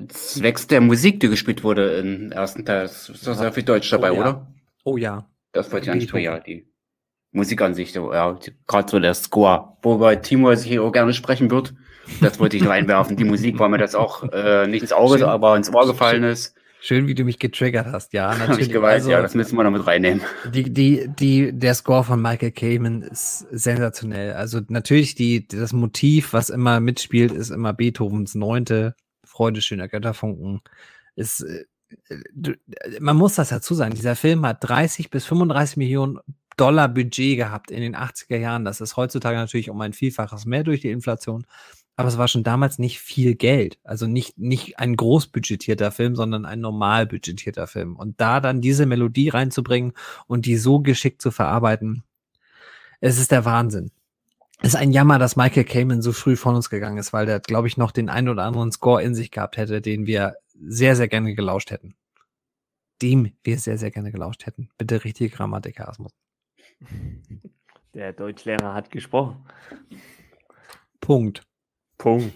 Zwecks 0.07 0.67
der 0.67 0.79
Musik, 0.79 1.19
die 1.19 1.27
gespielt 1.27 1.61
wurde 1.61 1.97
im 1.97 2.31
ersten 2.31 2.63
Teil, 2.63 2.85
ist 2.85 3.27
da 3.27 3.33
sehr 3.33 3.51
viel 3.51 3.63
Deutsch 3.63 3.89
dabei, 3.89 4.13
oh, 4.13 4.15
ja. 4.15 4.21
oder? 4.21 4.47
Oh 4.85 4.95
ja. 4.95 5.29
Das 5.51 5.69
wollte 5.69 5.83
ich 5.83 5.87
ja 5.89 5.95
nicht 5.95 6.13
ja, 6.13 6.39
die 6.39 6.65
Musik 7.33 7.61
an 7.61 7.73
sich, 7.73 7.93
ja, 7.93 8.39
gerade 8.67 8.89
so 8.89 9.01
der 9.01 9.13
Score, 9.13 9.75
worüber 9.81 10.21
Timo 10.21 10.55
sich 10.55 10.79
auch 10.79 10.93
gerne 10.93 11.11
sprechen 11.11 11.51
wird. 11.51 11.73
Das 12.21 12.39
wollte 12.39 12.55
ich 12.55 12.63
noch 12.63 12.71
einwerfen. 12.71 13.17
Die 13.17 13.25
Musik, 13.25 13.59
weil 13.59 13.67
mir 13.67 13.79
das 13.79 13.95
auch 13.95 14.23
äh, 14.31 14.65
nicht 14.65 14.83
ins 14.83 14.93
Auge, 14.93 15.27
aber 15.27 15.57
ins 15.57 15.73
Ohr 15.73 15.85
gefallen 15.85 16.23
ist. 16.23 16.55
Schön, 16.85 17.07
wie 17.07 17.15
du 17.15 17.23
mich 17.23 17.39
getriggert 17.39 17.87
hast, 17.87 18.13
ja. 18.13 18.27
Natürlich. 18.27 18.49
Hab 18.49 18.59
ich 18.59 18.69
geweiht, 18.69 18.93
also, 18.93 19.09
ja, 19.09 19.19
das 19.19 19.33
müssen 19.33 19.57
wir 19.57 19.63
noch 19.63 19.71
mit 19.71 19.87
reinnehmen. 19.87 20.21
Die, 20.53 20.71
die, 20.71 21.07
die, 21.07 21.51
der 21.51 21.73
Score 21.73 22.03
von 22.03 22.21
Michael 22.21 22.51
Kamen 22.51 23.01
ist 23.01 23.39
sensationell. 23.49 24.33
Also 24.33 24.61
natürlich 24.67 25.15
die, 25.15 25.47
das 25.47 25.73
Motiv, 25.73 26.31
was 26.33 26.51
immer 26.51 26.79
mitspielt, 26.79 27.31
ist 27.31 27.49
immer 27.49 27.73
Beethovens 27.73 28.35
Neunte, 28.35 28.93
Freude 29.25 29.63
schöner 29.63 29.87
Götterfunken. 29.87 30.61
Ist, 31.15 31.41
äh, 31.41 31.65
man 32.99 33.17
muss 33.17 33.33
das 33.33 33.49
dazu 33.49 33.73
sagen, 33.73 33.95
dieser 33.95 34.15
Film 34.15 34.45
hat 34.45 34.57
30 34.59 35.09
bis 35.09 35.25
35 35.25 35.77
Millionen 35.77 36.19
Dollar 36.55 36.87
Budget 36.87 37.37
gehabt 37.37 37.71
in 37.71 37.81
den 37.81 37.95
80er 37.95 38.37
Jahren. 38.37 38.63
Das 38.63 38.79
ist 38.79 38.95
heutzutage 38.95 39.37
natürlich 39.37 39.71
um 39.71 39.81
ein 39.81 39.93
Vielfaches 39.93 40.45
mehr 40.45 40.63
durch 40.63 40.81
die 40.81 40.91
Inflation. 40.91 41.47
Aber 41.97 42.09
es 42.09 42.17
war 42.17 42.27
schon 42.27 42.43
damals 42.43 42.77
nicht 42.77 42.99
viel 42.99 43.35
Geld. 43.35 43.79
Also 43.83 44.05
nicht, 44.05 44.37
nicht 44.37 44.79
ein 44.79 44.95
großbudgetierter 44.95 45.91
Film, 45.91 46.15
sondern 46.15 46.45
ein 46.45 46.59
normal 46.59 47.05
budgetierter 47.05 47.67
Film. 47.67 47.95
Und 47.95 48.19
da 48.19 48.41
dann 48.41 48.59
diese 48.61 48.85
Melodie 48.85 49.29
reinzubringen 49.29 49.93
und 50.27 50.45
die 50.45 50.57
so 50.57 50.79
geschickt 50.79 51.21
zu 51.21 51.31
verarbeiten, 51.31 52.03
es 52.99 53.17
ist 53.17 53.31
der 53.31 53.45
Wahnsinn. 53.45 53.91
Es 54.61 54.69
ist 54.69 54.75
ein 54.75 54.91
Jammer, 54.91 55.19
dass 55.19 55.35
Michael 55.35 55.65
Kamen 55.65 56.01
so 56.01 56.11
früh 56.11 56.35
von 56.35 56.55
uns 56.55 56.69
gegangen 56.69 56.97
ist, 56.97 57.13
weil 57.13 57.25
der, 57.25 57.39
glaube 57.39 57.67
ich, 57.67 57.77
noch 57.77 57.91
den 57.91 58.09
einen 58.09 58.29
oder 58.29 58.43
anderen 58.43 58.71
Score 58.71 59.03
in 59.03 59.15
sich 59.15 59.31
gehabt 59.31 59.57
hätte, 59.57 59.81
den 59.81 60.05
wir 60.05 60.35
sehr, 60.53 60.95
sehr 60.95 61.07
gerne 61.07 61.35
gelauscht 61.35 61.71
hätten. 61.71 61.95
Dem 63.01 63.33
wir 63.43 63.59
sehr, 63.59 63.77
sehr 63.77 63.91
gerne 63.91 64.11
gelauscht 64.11 64.45
hätten. 64.45 64.69
Bitte 64.77 65.03
richtige 65.03 65.29
Grammatik, 65.29 65.81
Asmus. 65.81 66.13
Der 67.93 68.13
Deutschlehrer 68.13 68.73
hat 68.73 68.91
gesprochen. 68.91 69.45
Punkt. 70.99 71.43
Punkt. 71.97 72.31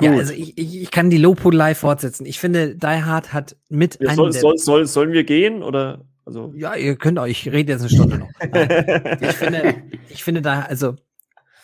ja, 0.00 0.12
also 0.12 0.32
ich, 0.32 0.58
ich, 0.58 0.82
ich 0.82 0.90
kann 0.90 1.10
die 1.10 1.18
Lopo 1.18 1.50
live 1.50 1.78
fortsetzen. 1.78 2.26
Ich 2.26 2.38
finde, 2.38 2.76
Die 2.76 2.86
Hard 2.86 3.32
hat 3.32 3.56
mit 3.68 3.98
ja, 4.00 4.14
soll, 4.14 4.32
soll, 4.32 4.58
soll, 4.58 4.86
Sollen 4.86 5.12
wir 5.12 5.24
gehen 5.24 5.62
oder? 5.62 6.04
Also? 6.24 6.52
Ja, 6.56 6.74
ihr 6.74 6.96
könnt 6.96 7.18
auch, 7.18 7.26
ich 7.26 7.50
rede 7.50 7.72
jetzt 7.72 7.80
eine 7.80 7.90
Stunde 7.90 8.18
noch. 8.18 8.30
ich 9.20 9.36
finde, 9.36 9.82
ich 10.08 10.22
finde 10.22 10.42
da, 10.42 10.62
also 10.62 10.96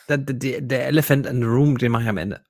der, 0.08 0.18
der 0.18 0.86
Elephant 0.86 1.26
in 1.26 1.40
the 1.40 1.46
Room, 1.46 1.78
den 1.78 1.92
mache 1.92 2.04
ich 2.04 2.08
am 2.08 2.16
Ende. 2.16 2.42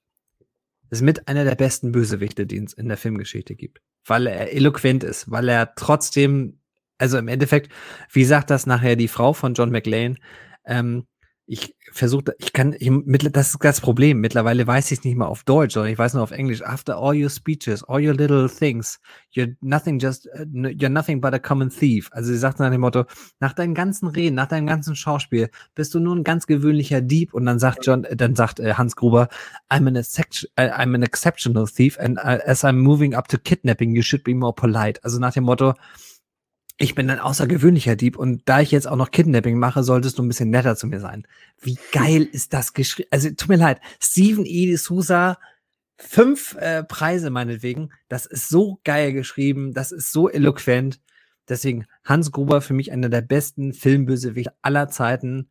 Ist 0.91 1.03
mit 1.03 1.28
einer 1.28 1.45
der 1.45 1.55
besten 1.55 1.93
Bösewichte, 1.93 2.47
die 2.47 2.59
es 2.59 2.72
in 2.72 2.89
der 2.89 2.97
Filmgeschichte 2.97 3.55
gibt. 3.55 3.82
Weil 4.07 4.26
er 4.26 4.55
eloquent 4.55 5.05
ist, 5.05 5.30
weil 5.30 5.49
er 5.49 5.74
trotzdem, 5.74 6.61
also 6.97 7.18
im 7.18 7.28
Endeffekt, 7.28 7.70
wie 8.11 8.24
sagt 8.24 8.49
das 8.51 8.64
nachher 8.64 8.97
die 8.97 9.09
Frau 9.09 9.34
von 9.34 9.53
John 9.53 9.70
McLean, 9.70 10.18
ähm, 10.64 11.07
ich 11.51 11.74
versuche, 11.92 12.34
ich 12.38 12.53
kann, 12.53 12.76
ich, 12.78 12.90
das 13.32 13.49
ist 13.49 13.64
das 13.64 13.80
Problem. 13.80 14.20
Mittlerweile 14.20 14.66
weiß 14.66 14.92
ich 14.92 14.99
es 14.99 15.05
nicht 15.05 15.16
mal 15.16 15.26
auf 15.26 15.44
Deutsch, 15.44 15.72
sondern 15.72 15.90
ich 15.90 15.99
weiß 15.99 16.12
nur 16.12 16.22
auf 16.22 16.30
Englisch. 16.30 16.62
After 16.62 16.99
all 16.99 17.16
your 17.16 17.30
speeches, 17.30 17.82
all 17.82 18.07
your 18.07 18.14
little 18.14 18.51
things, 18.51 19.01
you're 19.34 19.57
nothing 19.62 19.99
just, 19.99 20.26
uh, 20.26 20.42
you're 20.42 20.90
nothing 20.90 21.22
but 21.22 21.32
a 21.32 21.38
common 21.38 21.70
thief. 21.70 22.11
Also 22.12 22.32
sie 22.32 22.38
sagt 22.38 22.61
nach 22.61 22.70
dem 22.70 22.82
Motto, 22.82 23.05
nach 23.40 23.55
deinen 23.55 23.74
ganzen 23.74 24.09
Reden, 24.09 24.34
nach 24.34 24.49
deinem 24.49 24.66
ganzen 24.66 24.94
Schauspiel, 24.94 25.49
bist 25.74 25.94
du 25.94 26.01
nur 26.01 26.16
ein 26.16 26.22
ganz 26.22 26.46
gewöhnlicher 26.46 27.01
Dieb. 27.01 27.32
Und 27.32 27.46
dann 27.46 27.59
sagt 27.59 27.86
John, 27.86 28.07
dann 28.14 28.34
sagt 28.34 28.61
äh, 28.61 28.74
Hans 28.74 28.94
Gruber, 28.94 29.28
I'm 29.70 29.88
an, 29.88 29.96
I'm 29.96 30.94
an 30.94 31.03
exceptional 31.03 31.66
thief 31.66 31.99
and 31.99 32.18
as 32.18 32.62
I'm 32.62 32.76
moving 32.76 33.14
up 33.14 33.26
to 33.28 33.38
kidnapping, 33.38 33.94
you 33.96 34.03
should 34.03 34.22
be 34.22 34.34
more 34.34 34.53
polite. 34.55 35.03
Also 35.03 35.18
nach 35.18 35.32
dem 35.32 35.44
Motto, 35.44 35.72
ich 36.80 36.94
bin 36.94 37.10
ein 37.10 37.18
außergewöhnlicher 37.18 37.96
Dieb 37.96 38.16
und 38.16 38.42
da 38.44 38.60
ich 38.60 38.70
jetzt 38.70 38.86
auch 38.86 38.96
noch 38.96 39.10
Kidnapping 39.10 39.58
mache, 39.58 39.82
solltest 39.82 40.16
du 40.16 40.22
ein 40.22 40.28
bisschen 40.28 40.50
netter 40.50 40.76
zu 40.76 40.86
mir 40.86 41.00
sein. 41.00 41.26
Wie 41.60 41.76
geil 41.90 42.22
ist 42.22 42.54
das 42.54 42.72
geschrieben? 42.72 43.08
Also 43.10 43.30
tut 43.30 43.48
mir 43.48 43.56
leid, 43.56 43.80
Steven 44.00 44.46
E. 44.46 44.76
Sousa, 44.76 45.38
fünf 45.96 46.54
äh, 46.54 46.84
Preise 46.84 47.30
meinetwegen. 47.30 47.90
Das 48.08 48.26
ist 48.26 48.48
so 48.48 48.80
geil 48.84 49.12
geschrieben, 49.12 49.74
das 49.74 49.90
ist 49.90 50.12
so 50.12 50.30
eloquent. 50.30 51.00
Deswegen 51.48 51.86
Hans 52.04 52.30
Gruber 52.30 52.60
für 52.60 52.74
mich 52.74 52.92
einer 52.92 53.08
der 53.08 53.22
besten 53.22 53.72
Filmbösewichte 53.72 54.54
aller 54.62 54.88
Zeiten. 54.88 55.48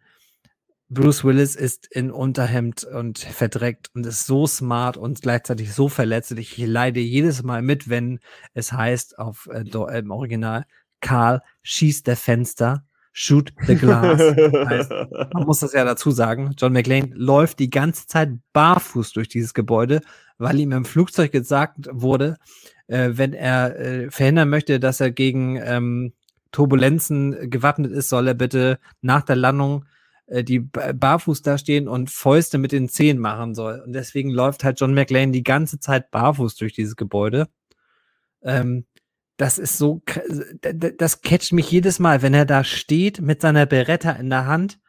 Bruce 0.90 1.26
Willis 1.26 1.56
ist 1.56 1.88
in 1.88 2.10
Unterhemd 2.10 2.86
und 2.86 3.20
verdreckt 3.20 3.90
und 3.94 4.06
ist 4.06 4.26
so 4.26 4.48
smart 4.48 4.96
und 4.96 5.22
gleichzeitig 5.22 5.74
so 5.74 5.90
verletzlich. 5.90 6.58
Ich 6.58 6.66
leide 6.66 7.02
jedes 7.02 7.44
Mal 7.44 7.62
mit, 7.62 7.90
wenn 7.90 8.22
es 8.54 8.72
heißt 8.72 9.20
auf 9.20 9.50
äh, 9.52 9.66
im 9.98 10.12
Original 10.12 10.66
Karl 11.02 11.42
schießt 11.64 12.08
der 12.08 12.18
Fenster, 12.18 12.86
shoot 13.12 13.52
the 13.66 13.76
glass. 13.76 14.20
heißt, 14.70 14.92
man 15.34 15.46
muss 15.46 15.60
das 15.60 15.74
ja 15.74 15.84
dazu 15.84 16.12
sagen. 16.12 16.52
John 16.58 16.74
McLean 16.74 17.12
läuft 17.14 17.60
die 17.60 17.70
ganze 17.70 18.08
Zeit 18.08 18.30
barfuß 18.54 19.14
durch 19.14 19.28
dieses 19.28 19.54
Gebäude, 19.54 20.02
weil 20.38 20.60
ihm 20.60 20.72
im 20.72 20.86
Flugzeug 20.86 21.32
gesagt 21.32 21.88
wurde, 21.92 22.38
äh, 22.88 23.10
wenn 23.14 23.34
er 23.34 23.80
äh, 23.80 24.12
verhindern 24.12 24.50
möchte, 24.50 24.80
dass 24.80 25.00
er 25.00 25.12
gegen 25.12 25.58
ähm, 25.64 26.14
Turbulenzen 26.52 27.50
gewappnet 27.50 27.92
ist, 27.92 28.10
soll 28.10 28.28
er 28.28 28.34
bitte 28.34 28.80
nach 29.02 29.24
der 29.24 29.36
Landung 29.36 29.86
äh, 30.28 30.44
die 30.44 30.60
barfuß 30.60 31.42
da 31.42 31.58
stehen 31.58 31.88
und 31.88 32.10
Fäuste 32.12 32.58
mit 32.58 32.72
den 32.72 32.90
Zehen 32.90 33.18
machen 33.18 33.56
soll. 33.56 33.82
Und 33.86 33.94
deswegen 33.94 34.30
läuft 34.30 34.64
halt 34.64 34.80
John 34.80 34.94
McLean 34.94 35.32
die 35.32 35.44
ganze 35.44 35.80
Zeit 35.80 36.12
barfuß 36.12 36.56
durch 36.56 36.74
dieses 36.74 36.96
Gebäude. 36.96 37.48
Ähm, 38.44 38.86
das 39.38 39.60
ist 39.60 39.78
so, 39.78 40.02
das 40.98 41.22
catcht 41.22 41.54
mich 41.54 41.70
jedes 41.70 42.00
Mal, 42.00 42.22
wenn 42.22 42.34
er 42.34 42.46
da 42.46 42.64
steht 42.64 43.22
mit 43.22 43.42
seiner 43.42 43.68
Beretta 43.68 44.12
in 44.12 44.30
der 44.30 44.48
Hand 44.48 44.80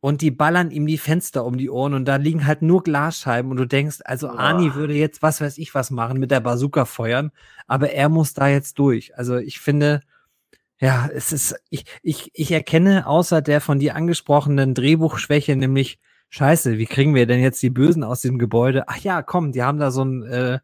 und 0.00 0.20
die 0.20 0.32
ballern 0.32 0.70
ihm 0.70 0.86
die 0.86 0.98
Fenster 0.98 1.44
um 1.44 1.56
die 1.56 1.70
Ohren 1.70 1.94
und 1.94 2.04
da 2.04 2.16
liegen 2.16 2.46
halt 2.46 2.60
nur 2.60 2.82
Glasscheiben 2.82 3.50
und 3.50 3.56
du 3.56 3.66
denkst, 3.66 4.00
also 4.04 4.28
oh. 4.28 4.32
Ani 4.32 4.74
würde 4.74 4.94
jetzt 4.94 5.22
was 5.22 5.40
weiß 5.40 5.58
ich 5.58 5.74
was 5.74 5.90
machen 5.90 6.18
mit 6.18 6.30
der 6.30 6.40
Bazooka 6.40 6.84
feuern, 6.84 7.30
aber 7.66 7.92
er 7.92 8.08
muss 8.08 8.34
da 8.34 8.48
jetzt 8.48 8.78
durch. 8.80 9.16
Also 9.16 9.38
ich 9.38 9.60
finde, 9.60 10.00
ja, 10.80 11.08
es 11.14 11.32
ist, 11.32 11.54
ich, 11.70 11.84
ich, 12.02 12.30
ich 12.34 12.50
erkenne 12.50 13.06
außer 13.06 13.42
der 13.42 13.60
von 13.60 13.78
dir 13.78 13.94
angesprochenen 13.94 14.74
Drehbuchschwäche, 14.74 15.56
nämlich 15.56 16.00
Scheiße, 16.30 16.78
wie 16.78 16.86
kriegen 16.86 17.14
wir 17.14 17.26
denn 17.26 17.40
jetzt 17.40 17.62
die 17.62 17.70
Bösen 17.70 18.02
aus 18.02 18.20
dem 18.20 18.38
Gebäude? 18.38 18.88
Ach 18.88 18.98
ja, 18.98 19.22
komm, 19.22 19.52
die 19.52 19.62
haben 19.62 19.78
da 19.78 19.92
so 19.92 20.04
ein, 20.04 20.24
äh, 20.24 20.58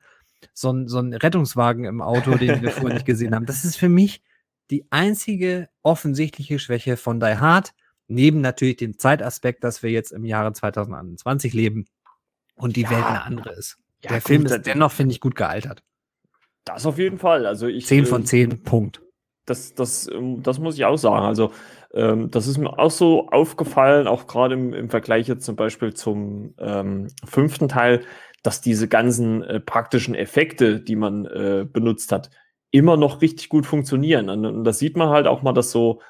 so 0.52 0.72
ein, 0.72 0.88
so 0.88 0.98
ein 0.98 1.12
Rettungswagen 1.12 1.84
im 1.84 2.00
Auto, 2.00 2.34
den 2.36 2.62
wir 2.62 2.70
vorher 2.70 2.94
nicht 2.94 3.06
gesehen 3.06 3.34
haben. 3.34 3.46
Das 3.46 3.64
ist 3.64 3.76
für 3.76 3.88
mich 3.88 4.22
die 4.70 4.86
einzige 4.90 5.68
offensichtliche 5.82 6.58
Schwäche 6.58 6.96
von 6.96 7.20
Die 7.20 7.36
Hard, 7.36 7.72
neben 8.08 8.40
natürlich 8.40 8.76
dem 8.76 8.98
Zeitaspekt, 8.98 9.64
dass 9.64 9.82
wir 9.82 9.90
jetzt 9.90 10.12
im 10.12 10.24
Jahre 10.24 10.52
2021 10.52 11.52
leben 11.54 11.86
und 12.54 12.76
die 12.76 12.82
ja. 12.82 12.90
Welt 12.90 13.04
eine 13.04 13.22
andere 13.24 13.52
ist. 13.52 13.78
Ja, 14.02 14.10
Der 14.10 14.20
Film 14.20 14.46
ist 14.46 14.66
dennoch, 14.66 14.92
finde 14.92 15.12
ich, 15.12 15.20
gut 15.20 15.34
gealtert. 15.34 15.82
Das 16.64 16.86
auf 16.86 16.98
jeden 16.98 17.18
Fall. 17.18 17.46
Also 17.46 17.66
ich. 17.66 17.86
10 17.86 18.06
von 18.06 18.24
10, 18.24 18.50
äh, 18.50 18.56
Punkt. 18.56 19.02
Das, 19.46 19.74
das, 19.74 20.08
ähm, 20.08 20.42
das 20.42 20.58
muss 20.58 20.76
ich 20.76 20.84
auch 20.84 20.96
sagen. 20.96 21.24
Also, 21.24 21.52
ähm, 21.92 22.30
das 22.30 22.46
ist 22.46 22.58
mir 22.58 22.78
auch 22.78 22.90
so 22.90 23.28
aufgefallen, 23.28 24.06
auch 24.06 24.26
gerade 24.26 24.54
im, 24.54 24.72
im 24.72 24.90
Vergleich 24.90 25.26
jetzt 25.26 25.44
zum 25.44 25.56
Beispiel 25.56 25.94
zum 25.94 26.54
ähm, 26.58 27.08
fünften 27.24 27.68
Teil, 27.68 28.04
dass 28.42 28.60
diese 28.60 28.88
ganzen 28.88 29.42
äh, 29.42 29.60
praktischen 29.60 30.14
Effekte, 30.14 30.80
die 30.80 30.96
man 30.96 31.26
äh, 31.26 31.66
benutzt 31.70 32.12
hat, 32.12 32.30
immer 32.70 32.96
noch 32.96 33.20
richtig 33.20 33.48
gut 33.48 33.66
funktionieren. 33.66 34.30
Und, 34.30 34.46
und 34.46 34.64
das 34.64 34.78
sieht 34.78 34.96
man 34.96 35.08
halt 35.08 35.26
auch 35.26 35.42
mal, 35.42 35.52
dass 35.52 35.70
so, 35.70 36.00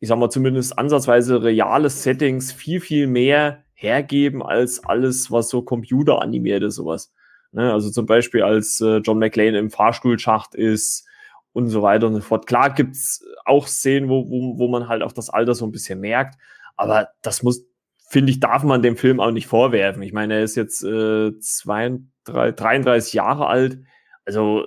ich 0.00 0.08
sag 0.08 0.18
mal, 0.18 0.30
zumindest 0.30 0.78
ansatzweise 0.78 1.42
reale 1.42 1.90
Settings 1.90 2.52
viel, 2.52 2.80
viel 2.80 3.06
mehr 3.06 3.64
hergeben 3.74 4.42
als 4.42 4.84
alles, 4.84 5.30
was 5.30 5.48
so 5.48 5.62
computeranimiert 5.62 6.62
ist, 6.62 6.76
sowas. 6.76 7.12
Ne? 7.52 7.72
Also 7.72 7.90
zum 7.90 8.06
Beispiel, 8.06 8.42
als 8.42 8.80
äh, 8.80 8.98
John 8.98 9.18
McClane 9.18 9.58
im 9.58 9.70
Fahrstuhlschacht 9.70 10.54
ist 10.54 11.06
und 11.52 11.68
so 11.68 11.82
weiter 11.82 12.06
und 12.06 12.14
so 12.14 12.20
fort. 12.20 12.46
Klar 12.46 12.74
gibt's 12.74 13.24
auch 13.44 13.66
Szenen, 13.66 14.08
wo, 14.08 14.28
wo, 14.28 14.58
wo 14.58 14.68
man 14.68 14.88
halt 14.88 15.02
auch 15.02 15.12
das 15.12 15.30
Alter 15.30 15.54
so 15.54 15.66
ein 15.66 15.72
bisschen 15.72 16.00
merkt, 16.00 16.38
aber 16.76 17.08
das 17.22 17.42
muss, 17.42 17.64
finde 18.06 18.30
ich, 18.30 18.40
darf 18.40 18.62
man 18.62 18.82
dem 18.82 18.96
Film 18.96 19.20
auch 19.20 19.32
nicht 19.32 19.46
vorwerfen. 19.46 20.02
Ich 20.02 20.12
meine, 20.12 20.34
er 20.34 20.42
ist 20.42 20.54
jetzt 20.54 20.82
äh, 20.84 21.38
32, 21.38 22.06
33 22.24 23.12
Jahre 23.12 23.46
alt. 23.48 23.80
Also, 24.24 24.66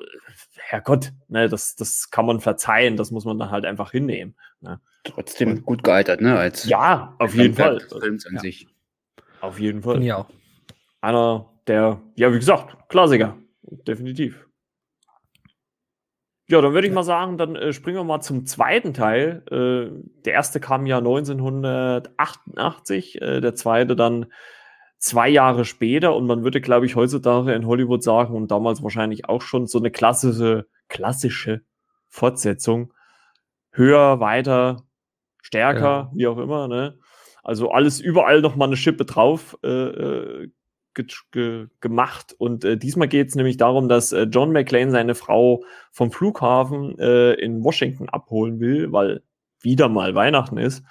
Herrgott, 0.58 1.14
ne, 1.30 1.50
das, 1.50 1.76
das 1.76 2.12
kann 2.12 2.26
man 2.26 2.42
verzeihen, 2.42 2.98
das 2.98 3.12
muss 3.12 3.26
man 3.26 3.40
dann 3.40 3.50
halt 3.50 3.66
einfach 3.66 3.92
hinnehmen. 3.92 4.36
Ne? 4.62 4.80
Trotzdem 5.04 5.50
Und, 5.50 5.66
gut 5.66 5.84
gealtert, 5.84 6.22
ne? 6.22 6.38
Als 6.38 6.66
ja, 6.66 7.16
auf 7.18 7.34
jeden 7.34 7.56
Fall. 7.56 7.80
Films 7.80 8.28
an 8.28 8.36
ja. 8.36 8.42
sich. 8.42 8.68
Auf 9.42 9.60
jeden 9.60 9.82
Fall. 9.82 10.04
Ja. 10.04 10.28
Einer 11.02 11.50
der, 11.68 12.02
ja, 12.16 12.32
wie 12.34 12.40
gesagt, 12.40 12.90
Klassiker. 12.90 13.38
Definitiv. 13.62 14.49
Ja, 16.50 16.62
dann 16.62 16.74
würde 16.74 16.88
ich 16.88 16.94
mal 16.94 17.04
sagen, 17.04 17.38
dann 17.38 17.56
äh, 17.56 17.72
springen 17.74 17.98
wir 17.98 18.04
mal 18.04 18.22
zum 18.22 18.48
zweiten 18.48 18.96
Teil. 18.96 19.44
Äh, 19.52 19.92
der 20.26 20.34
erste 20.34 20.60
kam 20.60 20.88
ja 20.88 20.98
1988, 20.98 23.22
äh, 23.22 23.40
der 23.40 23.54
zweite 23.54 23.96
dann 23.96 24.26
zwei 24.98 25.30
Jahre 25.30 25.64
später 25.64 26.16
und 26.16 26.26
man 26.26 26.44
würde, 26.44 26.60
glaube 26.60 26.88
ich, 26.88 26.96
heutzutage 26.96 27.54
in 27.54 27.68
Hollywood 27.68 28.02
sagen 28.02 28.34
und 28.34 28.50
damals 28.50 28.82
wahrscheinlich 28.82 29.30
auch 29.30 29.44
schon 29.44 29.68
so 29.68 29.78
eine 29.78 29.92
klassische, 29.92 30.66
klassische 30.88 31.62
Fortsetzung. 32.08 32.96
Höher, 33.72 34.20
weiter, 34.20 34.78
stärker, 35.44 35.86
ja. 35.86 36.10
wie 36.16 36.26
auch 36.26 36.40
immer, 36.40 36.68
ne? 36.68 36.98
Also 37.44 37.70
alles 37.70 38.00
überall 38.00 38.42
noch 38.42 38.56
mal 38.56 38.66
eine 38.66 38.76
Schippe 38.76 39.06
drauf 39.06 39.56
äh, 39.64 39.68
äh 39.68 40.50
ge 40.94 41.06
ge 41.32 41.68
gemacht. 41.82 42.34
Und 42.38 42.66
äh, 42.66 42.78
diesmal 42.78 43.08
geht 43.08 43.30
es 43.30 43.36
nämlich 43.36 43.58
darum, 43.58 43.90
dass 43.90 44.12
äh, 44.12 44.24
John 44.24 44.52
McClane 44.52 44.92
seine 44.92 45.16
Frau 45.16 45.64
vom 45.92 46.12
Flughafen 46.12 46.98
äh, 47.00 47.34
in 47.34 47.64
Washington 47.64 48.10
abholen 48.10 48.60
will, 48.60 48.92
weil 48.92 49.24
wieder 49.62 49.90
mal 49.90 50.16
Weihnachten 50.16 50.58
ist. 50.58 50.84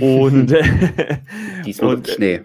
Und 0.00 0.54
diesmal 1.64 1.96
und, 1.96 2.08
Schnee. 2.08 2.42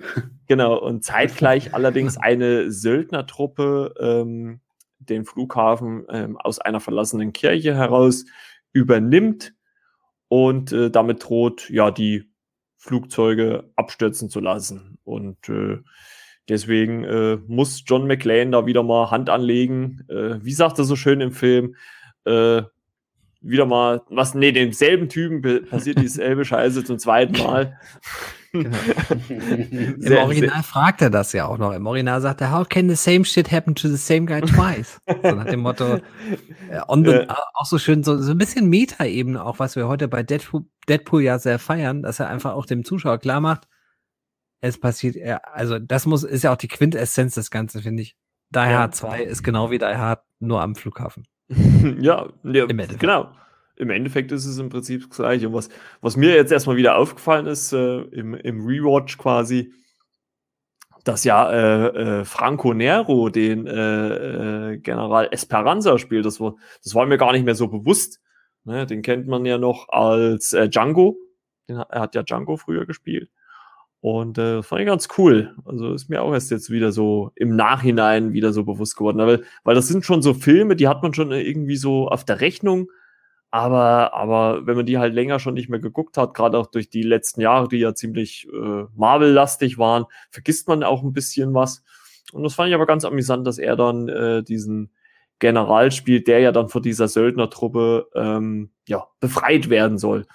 Genau, 0.47 0.77
und 0.77 1.03
zeitgleich 1.03 1.73
allerdings 1.73 2.17
eine 2.17 2.71
Söldnertruppe 2.71 3.93
ähm, 3.99 4.61
den 4.99 5.25
Flughafen 5.25 6.05
ähm, 6.09 6.37
aus 6.37 6.59
einer 6.59 6.79
verlassenen 6.79 7.33
Kirche 7.33 7.75
heraus 7.75 8.25
übernimmt 8.71 9.53
und 10.27 10.71
äh, 10.71 10.89
damit 10.89 11.23
droht, 11.23 11.69
ja, 11.69 11.91
die 11.91 12.29
Flugzeuge 12.77 13.71
abstürzen 13.75 14.29
zu 14.29 14.39
lassen. 14.39 14.97
Und 15.03 15.47
äh, 15.49 15.77
Deswegen 16.49 17.03
äh, 17.03 17.37
muss 17.47 17.83
John 17.85 18.07
McLean 18.07 18.51
da 18.51 18.65
wieder 18.65 18.83
mal 18.83 19.11
Hand 19.11 19.29
anlegen. 19.29 20.05
Äh, 20.09 20.43
wie 20.43 20.53
sagt 20.53 20.77
er 20.77 20.85
so 20.85 20.95
schön 20.95 21.21
im 21.21 21.31
Film? 21.31 21.75
Äh, 22.25 22.63
wieder 23.41 23.65
mal, 23.65 24.01
was, 24.09 24.33
nee, 24.35 24.51
demselben 24.51 25.09
Typen 25.09 25.65
passiert 25.67 25.99
dieselbe 25.99 26.45
Scheiße 26.45 26.83
zum 26.83 26.99
zweiten 26.99 27.37
Mal. 27.37 27.77
Genau. 28.53 28.77
Im 29.29 30.17
Original 30.17 30.53
sehr. 30.53 30.63
fragt 30.63 31.01
er 31.01 31.09
das 31.09 31.33
ja 31.33 31.47
auch 31.47 31.57
noch. 31.57 31.73
Im 31.73 31.87
Original 31.87 32.21
sagt 32.21 32.39
er, 32.41 32.51
how 32.51 32.67
can 32.67 32.87
the 32.87 32.95
same 32.95 33.25
shit 33.25 33.51
happen 33.51 33.73
to 33.73 33.87
the 33.87 33.97
same 33.97 34.25
guy 34.25 34.41
twice? 34.41 34.99
so 35.07 35.31
nach 35.31 35.45
dem 35.45 35.61
Motto, 35.61 35.95
äh, 36.69 36.81
on 36.87 37.03
the, 37.03 37.11
äh, 37.11 37.27
auch 37.27 37.65
so 37.65 37.79
schön, 37.79 38.03
so, 38.03 38.21
so 38.21 38.31
ein 38.31 38.37
bisschen 38.37 38.69
Meta-Ebene 38.69 39.43
auch, 39.43 39.57
was 39.57 39.75
wir 39.75 39.87
heute 39.87 40.07
bei 40.07 40.21
Deadpool, 40.21 40.65
Deadpool 40.87 41.23
ja 41.23 41.39
sehr 41.39 41.57
feiern, 41.57 42.03
dass 42.03 42.19
er 42.19 42.29
einfach 42.29 42.53
auch 42.53 42.67
dem 42.67 42.85
Zuschauer 42.85 43.17
klar 43.17 43.41
macht, 43.41 43.67
es 44.63 44.79
passiert, 44.79 45.17
also 45.43 45.77
das 45.77 46.05
muss, 46.05 46.23
ist 46.23 46.43
ja 46.43 46.53
auch 46.53 46.57
die 46.57 46.69
Quintessenz 46.69 47.35
des 47.35 47.51
Ganzen, 47.51 47.81
finde 47.81 48.01
ich. 48.01 48.15
Die 48.49 48.59
ja. 48.59 48.79
Hard 48.79 48.95
2 48.95 49.23
ist 49.23 49.43
genau 49.43 49.71
wie 49.71 49.77
Die 49.77 49.85
Hard, 49.85 50.23
nur 50.39 50.61
am 50.61 50.75
Flughafen. 50.75 51.27
ja, 51.99 52.29
ja 52.43 52.65
Im 52.65 52.77
genau. 52.97 53.29
Im 53.75 53.89
Endeffekt 53.89 54.31
ist 54.31 54.45
es 54.45 54.59
im 54.59 54.69
Prinzip 54.69 55.09
das 55.09 55.17
Gleiche. 55.17 55.49
Und 55.49 55.55
was, 55.55 55.67
was 55.99 56.15
mir 56.15 56.33
jetzt 56.35 56.51
erstmal 56.53 56.77
wieder 56.77 56.95
aufgefallen 56.95 57.47
ist, 57.47 57.73
äh, 57.73 58.03
im, 58.03 58.35
im 58.35 58.65
Rewatch 58.65 59.17
quasi, 59.17 59.73
dass 61.03 61.25
ja 61.25 61.51
äh, 61.51 61.87
äh, 62.21 62.25
Franco 62.25 62.73
Nero 62.73 63.27
den 63.27 63.67
äh, 63.67 64.71
äh, 64.71 64.77
General 64.77 65.27
Esperanza 65.31 65.97
spielt. 65.97 66.25
Das 66.25 66.39
war, 66.39 66.55
das 66.81 66.95
war 66.95 67.05
mir 67.05 67.17
gar 67.17 67.33
nicht 67.33 67.43
mehr 67.43 67.55
so 67.55 67.67
bewusst. 67.67 68.21
Ne? 68.63 68.85
Den 68.85 69.01
kennt 69.01 69.27
man 69.27 69.43
ja 69.43 69.57
noch 69.57 69.89
als 69.89 70.53
äh, 70.53 70.69
Django. 70.69 71.17
Den, 71.67 71.77
er 71.77 71.99
hat 71.99 72.15
ja 72.15 72.23
Django 72.23 72.55
früher 72.55 72.85
gespielt. 72.85 73.29
Und 74.03 74.37
äh, 74.37 74.61
fand 74.63 74.81
ich 74.81 74.87
ganz 74.87 75.07
cool. 75.17 75.55
Also 75.63 75.93
ist 75.93 76.09
mir 76.09 76.21
auch 76.21 76.33
erst 76.33 76.51
jetzt 76.51 76.69
wieder 76.69 76.91
so 76.91 77.31
im 77.35 77.55
Nachhinein 77.55 78.33
wieder 78.33 78.51
so 78.51 78.65
bewusst 78.65 78.97
geworden. 78.97 79.17
Weil, 79.17 79.45
weil 79.63 79.75
das 79.75 79.87
sind 79.87 80.03
schon 80.03 80.21
so 80.21 80.33
Filme, 80.33 80.75
die 80.75 80.89
hat 80.89 81.01
man 81.01 81.13
schon 81.13 81.31
irgendwie 81.31 81.77
so 81.77 82.09
auf 82.09 82.25
der 82.25 82.41
Rechnung. 82.41 82.91
Aber, 83.49 84.13
aber 84.13 84.67
wenn 84.67 84.75
man 84.75 84.85
die 84.85 84.97
halt 84.97 85.13
länger 85.13 85.39
schon 85.39 85.53
nicht 85.53 85.69
mehr 85.69 85.79
geguckt 85.79 86.17
hat, 86.17 86.33
gerade 86.33 86.57
auch 86.57 86.67
durch 86.67 86.89
die 86.89 87.03
letzten 87.03 87.39
Jahre, 87.39 87.69
die 87.69 87.77
ja 87.77 87.95
ziemlich 87.95 88.45
äh, 88.51 88.83
Marvel-lastig 88.93 89.77
waren, 89.77 90.03
vergisst 90.31 90.67
man 90.67 90.83
auch 90.83 91.01
ein 91.01 91.13
bisschen 91.13 91.53
was. 91.53 91.81
Und 92.33 92.43
das 92.43 92.55
fand 92.55 92.67
ich 92.67 92.75
aber 92.75 92.85
ganz 92.85 93.05
amüsant, 93.05 93.47
dass 93.47 93.57
er 93.57 93.77
dann 93.77 94.09
äh, 94.09 94.43
diesen 94.43 94.91
General 95.39 95.93
spielt, 95.93 96.27
der 96.27 96.41
ja 96.41 96.51
dann 96.51 96.67
vor 96.67 96.81
dieser 96.81 97.07
Söldnertruppe 97.07 98.07
ähm, 98.15 98.71
ja, 98.85 99.07
befreit 99.21 99.69
werden 99.69 99.97
soll. 99.97 100.25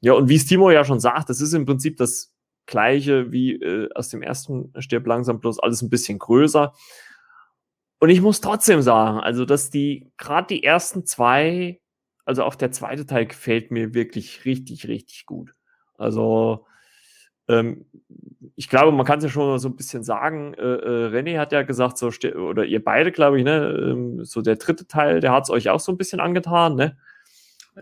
Ja, 0.00 0.12
und 0.12 0.28
wie 0.28 0.38
Stimo 0.38 0.70
ja 0.70 0.84
schon 0.84 1.00
sagt, 1.00 1.28
das 1.28 1.40
ist 1.40 1.54
im 1.54 1.66
Prinzip 1.66 1.96
das 1.96 2.35
gleiche 2.66 3.32
wie 3.32 3.54
äh, 3.54 3.88
aus 3.94 4.08
dem 4.08 4.22
ersten 4.22 4.72
Stirb 4.78 5.06
langsam, 5.06 5.40
bloß 5.40 5.60
alles 5.60 5.82
ein 5.82 5.90
bisschen 5.90 6.18
größer. 6.18 6.72
Und 7.98 8.10
ich 8.10 8.20
muss 8.20 8.40
trotzdem 8.40 8.82
sagen, 8.82 9.20
also 9.20 9.44
dass 9.44 9.70
die, 9.70 10.10
gerade 10.18 10.48
die 10.48 10.64
ersten 10.64 11.06
zwei, 11.06 11.80
also 12.24 12.44
auch 12.44 12.54
der 12.54 12.72
zweite 12.72 13.06
Teil 13.06 13.26
gefällt 13.26 13.70
mir 13.70 13.94
wirklich 13.94 14.44
richtig, 14.44 14.86
richtig 14.88 15.26
gut. 15.26 15.54
Also 15.96 16.66
ähm, 17.48 17.86
ich 18.56 18.68
glaube, 18.68 18.92
man 18.92 19.06
kann 19.06 19.18
es 19.18 19.24
ja 19.24 19.30
schon 19.30 19.58
so 19.58 19.68
ein 19.68 19.76
bisschen 19.76 20.02
sagen. 20.02 20.54
Äh, 20.54 20.62
äh, 20.62 21.08
René 21.08 21.38
hat 21.38 21.52
ja 21.52 21.62
gesagt, 21.62 21.98
so 21.98 22.08
oder 22.08 22.64
ihr 22.64 22.82
beide, 22.82 23.12
glaube 23.12 23.38
ich, 23.38 23.44
ne, 23.44 23.76
ähm, 23.80 24.24
so 24.24 24.42
der 24.42 24.56
dritte 24.56 24.86
Teil, 24.86 25.20
der 25.20 25.32
hat 25.32 25.44
es 25.44 25.50
euch 25.50 25.68
auch 25.70 25.80
so 25.80 25.92
ein 25.92 25.98
bisschen 25.98 26.20
angetan, 26.20 26.74
ne? 26.74 26.96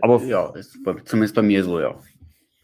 Aber 0.01 0.21
ja, 0.25 0.51
ist 0.55 0.83
bei, 0.83 0.95
zumindest 1.05 1.35
bei 1.37 1.43
mir 1.43 1.63
so, 1.63 1.81
ja. 1.81 1.99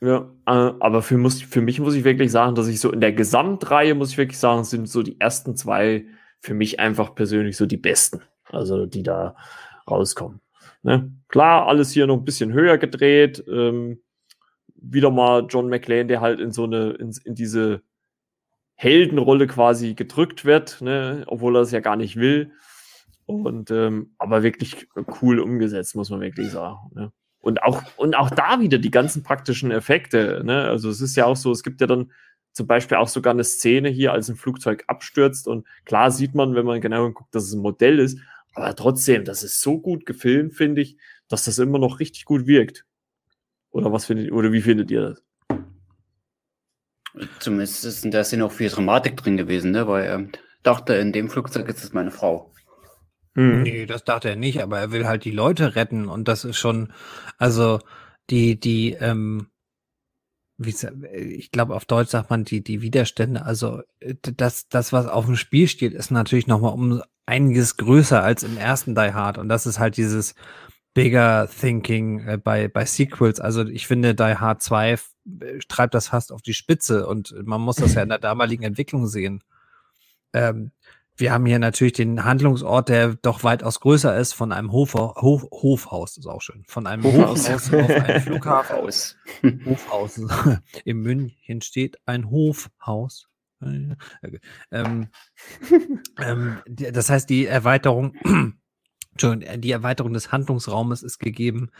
Ja, 0.00 0.30
äh, 0.46 0.50
aber 0.80 1.02
für, 1.02 1.18
muss, 1.18 1.42
für 1.42 1.60
mich 1.60 1.78
muss 1.78 1.94
ich 1.94 2.04
wirklich 2.04 2.32
sagen, 2.32 2.54
dass 2.54 2.68
ich 2.68 2.80
so 2.80 2.90
in 2.90 3.00
der 3.00 3.12
Gesamtreihe, 3.12 3.94
muss 3.94 4.12
ich 4.12 4.18
wirklich 4.18 4.38
sagen, 4.38 4.64
sind 4.64 4.88
so 4.88 5.02
die 5.02 5.20
ersten 5.20 5.56
zwei 5.56 6.06
für 6.40 6.54
mich 6.54 6.80
einfach 6.80 7.14
persönlich 7.14 7.56
so 7.56 7.66
die 7.66 7.76
besten, 7.76 8.22
also 8.46 8.86
die 8.86 9.02
da 9.02 9.36
rauskommen. 9.90 10.40
Ne? 10.82 11.12
Klar, 11.28 11.66
alles 11.66 11.90
hier 11.92 12.06
noch 12.06 12.16
ein 12.16 12.24
bisschen 12.24 12.52
höher 12.52 12.78
gedreht. 12.78 13.44
Ähm, 13.46 14.02
wieder 14.74 15.10
mal 15.10 15.46
John 15.48 15.68
McClane, 15.68 16.06
der 16.06 16.22
halt 16.22 16.40
in 16.40 16.52
so 16.52 16.64
eine, 16.64 16.92
in, 16.92 17.14
in 17.24 17.34
diese 17.34 17.82
Heldenrolle 18.74 19.46
quasi 19.46 19.92
gedrückt 19.92 20.46
wird, 20.46 20.80
ne? 20.80 21.24
obwohl 21.26 21.56
er 21.56 21.62
es 21.62 21.70
ja 21.72 21.80
gar 21.80 21.96
nicht 21.96 22.16
will. 22.16 22.52
Und 23.26 23.70
ähm, 23.70 24.14
aber 24.18 24.42
wirklich 24.42 24.88
cool 25.20 25.38
umgesetzt, 25.40 25.94
muss 25.94 26.08
man 26.08 26.20
wirklich 26.20 26.50
sagen. 26.50 26.78
Ne? 26.94 27.12
Und 27.40 27.62
auch, 27.62 27.82
und 27.96 28.16
auch 28.16 28.30
da 28.30 28.60
wieder 28.60 28.78
die 28.78 28.90
ganzen 28.90 29.22
praktischen 29.22 29.70
Effekte. 29.70 30.42
Ne? 30.44 30.64
Also 30.64 30.90
es 30.90 31.00
ist 31.00 31.16
ja 31.16 31.24
auch 31.24 31.36
so, 31.36 31.50
es 31.52 31.62
gibt 31.62 31.80
ja 31.80 31.86
dann 31.86 32.12
zum 32.52 32.66
Beispiel 32.66 32.98
auch 32.98 33.08
sogar 33.08 33.32
eine 33.32 33.44
Szene 33.44 33.88
hier, 33.88 34.12
als 34.12 34.28
ein 34.28 34.36
Flugzeug 34.36 34.84
abstürzt. 34.88 35.48
Und 35.48 35.66
klar 35.84 36.10
sieht 36.10 36.34
man, 36.34 36.54
wenn 36.54 36.66
man 36.66 36.80
genau 36.80 37.10
guckt, 37.10 37.34
dass 37.34 37.44
es 37.44 37.54
ein 37.54 37.62
Modell 37.62 37.98
ist. 37.98 38.18
Aber 38.54 38.74
trotzdem, 38.74 39.24
das 39.24 39.42
ist 39.42 39.60
so 39.60 39.80
gut 39.80 40.04
gefilmt, 40.04 40.54
finde 40.54 40.82
ich, 40.82 40.98
dass 41.28 41.44
das 41.44 41.58
immer 41.58 41.78
noch 41.78 42.00
richtig 42.00 42.24
gut 42.24 42.46
wirkt. 42.46 42.84
Oder 43.70 43.92
was 43.92 44.06
findet, 44.06 44.32
oder 44.32 44.52
wie 44.52 44.60
findet 44.60 44.90
ihr 44.90 45.00
das? 45.00 45.22
Zumindest 47.38 47.84
ist 47.84 48.04
in 48.04 48.10
der 48.10 48.24
Szene 48.24 48.44
auch 48.44 48.52
viel 48.52 48.68
Dramatik 48.68 49.16
drin 49.16 49.36
gewesen, 49.36 49.70
ne? 49.70 49.86
weil 49.86 50.04
er 50.04 50.28
dachte, 50.62 50.94
in 50.94 51.12
dem 51.12 51.30
Flugzeug 51.30 51.68
ist 51.68 51.84
es 51.84 51.92
meine 51.92 52.10
Frau. 52.10 52.52
Mhm. 53.34 53.62
Nee, 53.62 53.86
das 53.86 54.04
dachte 54.04 54.30
er 54.30 54.36
nicht, 54.36 54.62
aber 54.62 54.80
er 54.80 54.92
will 54.92 55.06
halt 55.06 55.24
die 55.24 55.30
Leute 55.30 55.76
retten 55.76 56.08
und 56.08 56.28
das 56.28 56.44
ist 56.44 56.58
schon, 56.58 56.92
also 57.38 57.80
die, 58.28 58.58
die, 58.58 58.92
ähm, 58.92 59.48
wie, 60.58 60.74
ich 61.14 61.50
glaube, 61.50 61.74
auf 61.74 61.84
Deutsch 61.84 62.10
sagt 62.10 62.30
man 62.30 62.44
die, 62.44 62.62
die 62.62 62.82
Widerstände, 62.82 63.44
also 63.44 63.82
äh, 64.00 64.14
das, 64.36 64.68
das, 64.68 64.92
was 64.92 65.06
auf 65.06 65.26
dem 65.26 65.36
Spiel 65.36 65.68
steht, 65.68 65.94
ist 65.94 66.10
natürlich 66.10 66.46
nochmal 66.46 66.74
um 66.74 67.02
einiges 67.26 67.76
größer 67.76 68.22
als 68.22 68.42
im 68.42 68.58
ersten 68.58 68.94
Die 68.94 69.12
Hard 69.12 69.38
und 69.38 69.48
das 69.48 69.66
ist 69.66 69.78
halt 69.78 69.96
dieses 69.96 70.34
bigger 70.94 71.48
thinking 71.48 72.26
äh, 72.26 72.36
bei, 72.36 72.68
bei 72.68 72.84
Sequels. 72.84 73.40
Also 73.40 73.64
ich 73.64 73.86
finde, 73.86 74.14
Die 74.14 74.36
Hard 74.36 74.62
2 74.62 74.98
treibt 75.68 75.94
das 75.94 76.08
fast 76.08 76.32
auf 76.32 76.42
die 76.42 76.54
Spitze 76.54 77.06
und 77.06 77.34
man 77.44 77.60
muss 77.60 77.76
das 77.76 77.94
ja 77.94 78.02
in 78.02 78.08
der 78.08 78.18
damaligen 78.18 78.64
Entwicklung 78.64 79.06
sehen. 79.06 79.44
Ähm, 80.32 80.72
wir 81.20 81.32
haben 81.32 81.46
hier 81.46 81.58
natürlich 81.58 81.92
den 81.92 82.24
Handlungsort, 82.24 82.88
der 82.88 83.14
doch 83.14 83.44
weitaus 83.44 83.80
größer 83.80 84.16
ist, 84.16 84.32
von 84.32 84.52
einem 84.52 84.72
Hof, 84.72 84.94
Hof, 84.94 85.46
Hofhaus, 85.50 86.16
ist 86.16 86.26
auch 86.26 86.42
schön, 86.42 86.64
von 86.66 86.86
einem 86.86 87.04
Hofhaus, 87.04 87.48
Hofhaus 87.48 87.72
auf 87.72 87.90
einen 87.90 88.20
Flughafen. 88.22 88.76
Hofhaus. 88.76 89.16
Hofhaus. 89.64 90.20
In 90.84 90.98
München 90.98 91.60
steht 91.60 91.98
ein 92.06 92.30
Hofhaus. 92.30 93.28
Ähm, 93.62 93.96
ähm, 96.18 96.58
das 96.66 97.10
heißt, 97.10 97.28
die 97.28 97.46
Erweiterung, 97.46 98.14
die 99.22 99.70
Erweiterung 99.70 100.12
des 100.12 100.32
Handlungsraumes 100.32 101.02
ist 101.02 101.18
gegeben. 101.18 101.70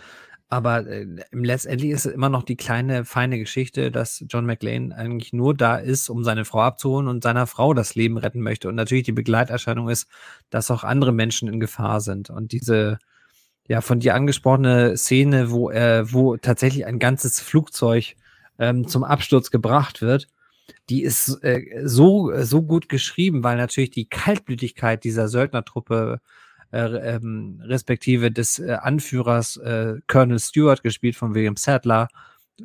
Aber 0.53 0.85
äh, 0.85 1.07
letztendlich 1.31 1.93
ist 1.93 2.07
es 2.07 2.13
immer 2.13 2.29
noch 2.29 2.43
die 2.43 2.57
kleine, 2.57 3.05
feine 3.05 3.39
Geschichte, 3.39 3.93
dass 3.93 4.25
John 4.29 4.47
McLean 4.47 4.93
eigentlich 4.93 5.33
nur 5.33 5.55
da 5.55 5.77
ist, 5.77 6.11
um 6.11 6.25
seine 6.25 6.45
Frau 6.45 6.63
abzuholen 6.63 7.07
und 7.07 7.23
seiner 7.23 7.47
Frau 7.47 7.73
das 7.73 7.95
Leben 7.95 8.19
retten 8.19 8.41
möchte. 8.41 8.69
Und 8.69 8.75
natürlich 8.75 9.05
die 9.05 9.13
Begleiterscheinung 9.13 9.89
ist, 9.89 10.09
dass 10.51 10.73
auch 10.73 10.83
andere 10.83 11.13
Menschen 11.13 11.49
in 11.49 11.61
Gefahr 11.61 12.01
sind. 12.01 12.31
Und 12.31 12.51
diese, 12.51 12.99
ja, 13.69 13.81
von 13.81 14.01
dir 14.01 14.17
angesprochene 14.17 14.97
Szene, 14.97 15.53
wo 15.53 15.71
er, 15.71 16.13
wo 16.13 16.37
tatsächlich 16.37 16.85
ein 16.85 16.99
ganzes 16.99 17.41
Flugzeug 17.41 18.17
ähm, 18.59 18.89
zum 18.89 19.05
Absturz 19.05 19.53
gebracht 19.53 20.03
wird, 20.03 20.27
die 20.89 21.05
ist 21.05 21.45
äh, 21.45 21.83
so, 21.85 22.33
so 22.43 22.63
gut 22.63 22.89
geschrieben, 22.89 23.45
weil 23.45 23.57
natürlich 23.57 23.91
die 23.91 24.09
Kaltblütigkeit 24.09 25.05
dieser 25.05 25.29
Söldnertruppe 25.29 26.21
äh, 26.73 27.17
ähm, 27.17 27.61
respektive 27.65 28.31
des 28.31 28.59
äh, 28.59 28.77
Anführers 28.81 29.57
äh, 29.59 29.97
Colonel 30.07 30.39
Stewart, 30.39 30.83
gespielt 30.83 31.17
von 31.17 31.35
William 31.35 31.57
Sadler, 31.57 32.09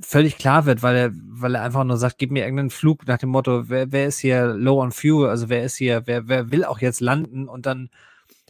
völlig 0.01 0.37
klar 0.37 0.65
wird, 0.65 0.83
weil 0.83 0.95
er, 0.95 1.11
weil 1.13 1.55
er 1.55 1.63
einfach 1.63 1.83
nur 1.83 1.97
sagt, 1.97 2.17
gib 2.17 2.31
mir 2.31 2.43
irgendeinen 2.43 2.69
Flug 2.69 3.07
nach 3.07 3.17
dem 3.17 3.29
Motto, 3.29 3.69
wer, 3.69 3.91
wer 3.91 4.07
ist 4.07 4.19
hier 4.19 4.47
low 4.47 4.81
on 4.81 4.91
fuel, 4.91 5.29
also 5.29 5.49
wer 5.49 5.63
ist 5.63 5.77
hier, 5.77 6.03
wer, 6.05 6.27
wer 6.27 6.51
will 6.51 6.65
auch 6.65 6.79
jetzt 6.79 7.01
landen? 7.01 7.47
Und 7.47 7.65
dann 7.65 7.89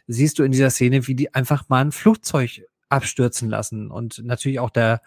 siehst 0.08 0.40
du 0.40 0.44
in 0.44 0.52
dieser 0.52 0.70
Szene, 0.70 1.08
wie 1.08 1.16
die 1.16 1.34
einfach 1.34 1.70
mal 1.70 1.82
ein 1.82 1.92
Flugzeug 1.92 2.62
abstürzen 2.90 3.50
lassen. 3.50 3.92
Und 3.92 4.24
natürlich 4.24 4.60
auch 4.60 4.70
der 4.70 5.02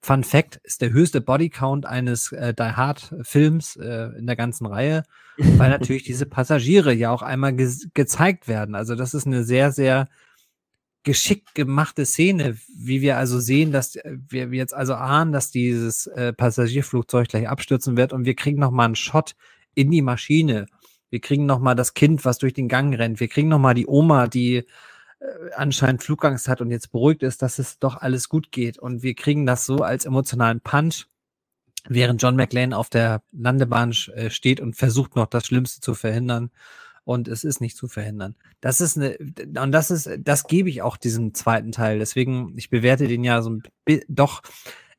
Fun 0.00 0.22
Fact 0.22 0.60
ist 0.62 0.80
der 0.80 0.90
höchste 0.90 1.20
Bodycount 1.20 1.84
eines 1.84 2.32
äh, 2.32 2.54
Die 2.54 2.62
Hard 2.62 3.14
Films 3.22 3.76
äh, 3.76 4.10
in 4.18 4.26
der 4.26 4.36
ganzen 4.36 4.66
Reihe, 4.66 5.02
weil 5.36 5.70
natürlich 5.70 6.04
diese 6.04 6.26
Passagiere 6.26 6.92
ja 6.92 7.10
auch 7.10 7.22
einmal 7.22 7.54
ge 7.54 7.68
gezeigt 7.94 8.48
werden. 8.48 8.74
Also 8.74 8.94
das 8.94 9.14
ist 9.14 9.26
eine 9.26 9.44
sehr, 9.44 9.72
sehr 9.72 10.08
geschickt 11.02 11.54
gemachte 11.54 12.04
Szene, 12.04 12.56
wie 12.76 13.00
wir 13.00 13.16
also 13.16 13.40
sehen, 13.40 13.72
dass 13.72 13.96
äh, 13.96 14.16
wir 14.28 14.46
jetzt 14.48 14.74
also 14.74 14.94
ahnen, 14.94 15.32
dass 15.32 15.50
dieses 15.50 16.06
äh, 16.06 16.32
Passagierflugzeug 16.32 17.28
gleich 17.28 17.48
abstürzen 17.48 17.96
wird 17.96 18.12
und 18.12 18.24
wir 18.24 18.34
kriegen 18.34 18.60
noch 18.60 18.70
mal 18.70 18.84
einen 18.84 18.94
Shot 18.94 19.34
in 19.74 19.90
die 19.90 20.02
Maschine. 20.02 20.66
Wir 21.10 21.20
kriegen 21.20 21.46
noch 21.46 21.60
mal 21.60 21.74
das 21.74 21.94
Kind, 21.94 22.24
was 22.24 22.38
durch 22.38 22.52
den 22.52 22.68
Gang 22.68 22.96
rennt. 22.96 23.20
Wir 23.20 23.28
kriegen 23.28 23.48
noch 23.48 23.58
mal 23.58 23.74
die 23.74 23.86
Oma, 23.86 24.26
die 24.26 24.64
anscheinend 25.56 26.02
Flugangst 26.02 26.48
hat 26.48 26.60
und 26.60 26.70
jetzt 26.70 26.92
beruhigt 26.92 27.22
ist, 27.22 27.42
dass 27.42 27.58
es 27.58 27.78
doch 27.78 27.96
alles 27.96 28.28
gut 28.28 28.52
geht. 28.52 28.78
Und 28.78 29.02
wir 29.02 29.14
kriegen 29.14 29.46
das 29.46 29.66
so 29.66 29.78
als 29.78 30.04
emotionalen 30.04 30.60
Punch, 30.60 31.06
während 31.88 32.22
John 32.22 32.36
McLean 32.36 32.72
auf 32.72 32.88
der 32.88 33.22
Landebahn 33.32 33.92
äh, 34.14 34.30
steht 34.30 34.60
und 34.60 34.76
versucht 34.76 35.16
noch 35.16 35.26
das 35.26 35.46
Schlimmste 35.46 35.80
zu 35.80 35.94
verhindern. 35.94 36.50
Und 37.04 37.26
es 37.26 37.42
ist 37.42 37.60
nicht 37.60 37.76
zu 37.76 37.88
verhindern. 37.88 38.36
Das 38.60 38.82
ist 38.82 38.98
eine, 38.98 39.16
und 39.18 39.72
das 39.72 39.90
ist, 39.90 40.10
das 40.18 40.46
gebe 40.46 40.68
ich 40.68 40.82
auch 40.82 40.98
diesem 40.98 41.32
zweiten 41.32 41.72
Teil. 41.72 41.98
Deswegen, 41.98 42.52
ich 42.56 42.68
bewerte 42.68 43.08
den 43.08 43.24
ja 43.24 43.40
so 43.40 43.50
ein 43.50 43.62
doch. 44.08 44.42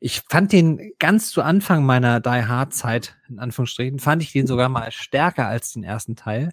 Ich 0.00 0.22
fand 0.28 0.50
den 0.50 0.92
ganz 0.98 1.30
zu 1.30 1.42
Anfang 1.42 1.84
meiner 1.84 2.20
Die 2.20 2.30
Hard 2.30 2.74
Zeit, 2.74 3.16
in 3.28 3.38
Anführungsstrichen, 3.38 4.00
fand 4.00 4.22
ich 4.22 4.32
den 4.32 4.46
sogar 4.46 4.68
mal 4.68 4.90
stärker 4.90 5.46
als 5.46 5.72
den 5.72 5.84
ersten 5.84 6.16
Teil 6.16 6.50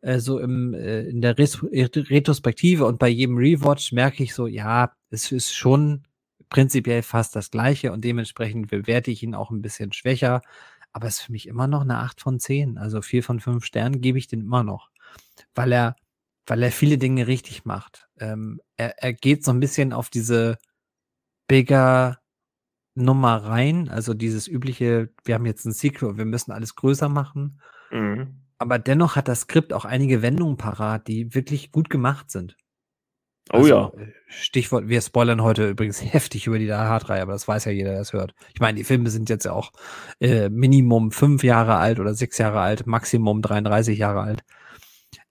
äh, 0.00 0.18
so 0.18 0.38
im, 0.38 0.74
äh, 0.74 1.02
in 1.02 1.20
der 1.20 1.38
Res 1.38 1.62
Retrospektive 1.62 2.86
und 2.86 2.98
bei 2.98 3.08
jedem 3.08 3.36
Rewatch 3.36 3.92
merke 3.92 4.22
ich 4.22 4.34
so, 4.34 4.46
ja, 4.46 4.92
es 5.10 5.32
ist 5.32 5.54
schon 5.54 6.04
prinzipiell 6.48 7.02
fast 7.02 7.36
das 7.36 7.50
Gleiche 7.50 7.92
und 7.92 8.04
dementsprechend 8.04 8.68
bewerte 8.68 9.10
ich 9.10 9.22
ihn 9.22 9.34
auch 9.34 9.50
ein 9.50 9.62
bisschen 9.62 9.92
schwächer. 9.92 10.42
Aber 10.92 11.06
es 11.06 11.18
ist 11.18 11.22
für 11.22 11.32
mich 11.32 11.46
immer 11.46 11.68
noch 11.68 11.82
eine 11.82 11.98
8 11.98 12.20
von 12.20 12.40
10. 12.40 12.76
Also 12.76 13.00
4 13.00 13.22
von 13.22 13.40
5 13.40 13.64
Sternen 13.64 14.00
gebe 14.00 14.18
ich 14.18 14.26
den 14.26 14.40
immer 14.40 14.64
noch. 14.64 14.90
Weil 15.54 15.72
er, 15.72 15.96
weil 16.46 16.62
er 16.62 16.72
viele 16.72 16.98
Dinge 16.98 17.28
richtig 17.28 17.64
macht. 17.64 18.08
Ähm, 18.18 18.60
er, 18.76 18.98
er 18.98 19.12
geht 19.12 19.44
so 19.44 19.52
ein 19.52 19.60
bisschen 19.60 19.92
auf 19.92 20.10
diese 20.10 20.58
bigger 21.46 22.18
Nummer 22.96 23.36
rein. 23.44 23.88
Also 23.88 24.14
dieses 24.14 24.48
übliche, 24.48 25.10
wir 25.24 25.36
haben 25.36 25.46
jetzt 25.46 25.64
ein 25.64 25.72
Sequel, 25.72 26.16
wir 26.16 26.24
müssen 26.24 26.50
alles 26.50 26.74
größer 26.74 27.08
machen. 27.08 27.60
Mhm. 27.92 28.39
Aber 28.60 28.78
dennoch 28.78 29.16
hat 29.16 29.26
das 29.26 29.40
Skript 29.40 29.72
auch 29.72 29.86
einige 29.86 30.20
Wendungen 30.20 30.58
parat, 30.58 31.08
die 31.08 31.34
wirklich 31.34 31.72
gut 31.72 31.88
gemacht 31.88 32.30
sind. 32.30 32.58
Oh 33.50 33.56
also, 33.56 33.68
ja. 33.68 33.90
Äh, 33.96 34.12
Stichwort, 34.28 34.86
wir 34.86 35.00
spoilern 35.00 35.42
heute 35.42 35.70
übrigens 35.70 36.02
heftig 36.12 36.46
über 36.46 36.58
die 36.58 36.66
Die 36.66 36.72
Hard-Reihe, 36.74 37.22
aber 37.22 37.32
das 37.32 37.48
weiß 37.48 37.64
ja 37.64 37.72
jeder, 37.72 37.92
der 37.92 38.00
das 38.00 38.12
hört. 38.12 38.34
Ich 38.52 38.60
meine, 38.60 38.76
die 38.76 38.84
Filme 38.84 39.08
sind 39.08 39.30
jetzt 39.30 39.46
ja 39.46 39.52
auch 39.52 39.72
äh, 40.20 40.50
Minimum 40.50 41.10
fünf 41.10 41.42
Jahre 41.42 41.76
alt 41.76 42.00
oder 42.00 42.12
sechs 42.12 42.36
Jahre 42.36 42.60
alt, 42.60 42.86
Maximum 42.86 43.40
33 43.40 43.98
Jahre 43.98 44.20
alt. 44.20 44.44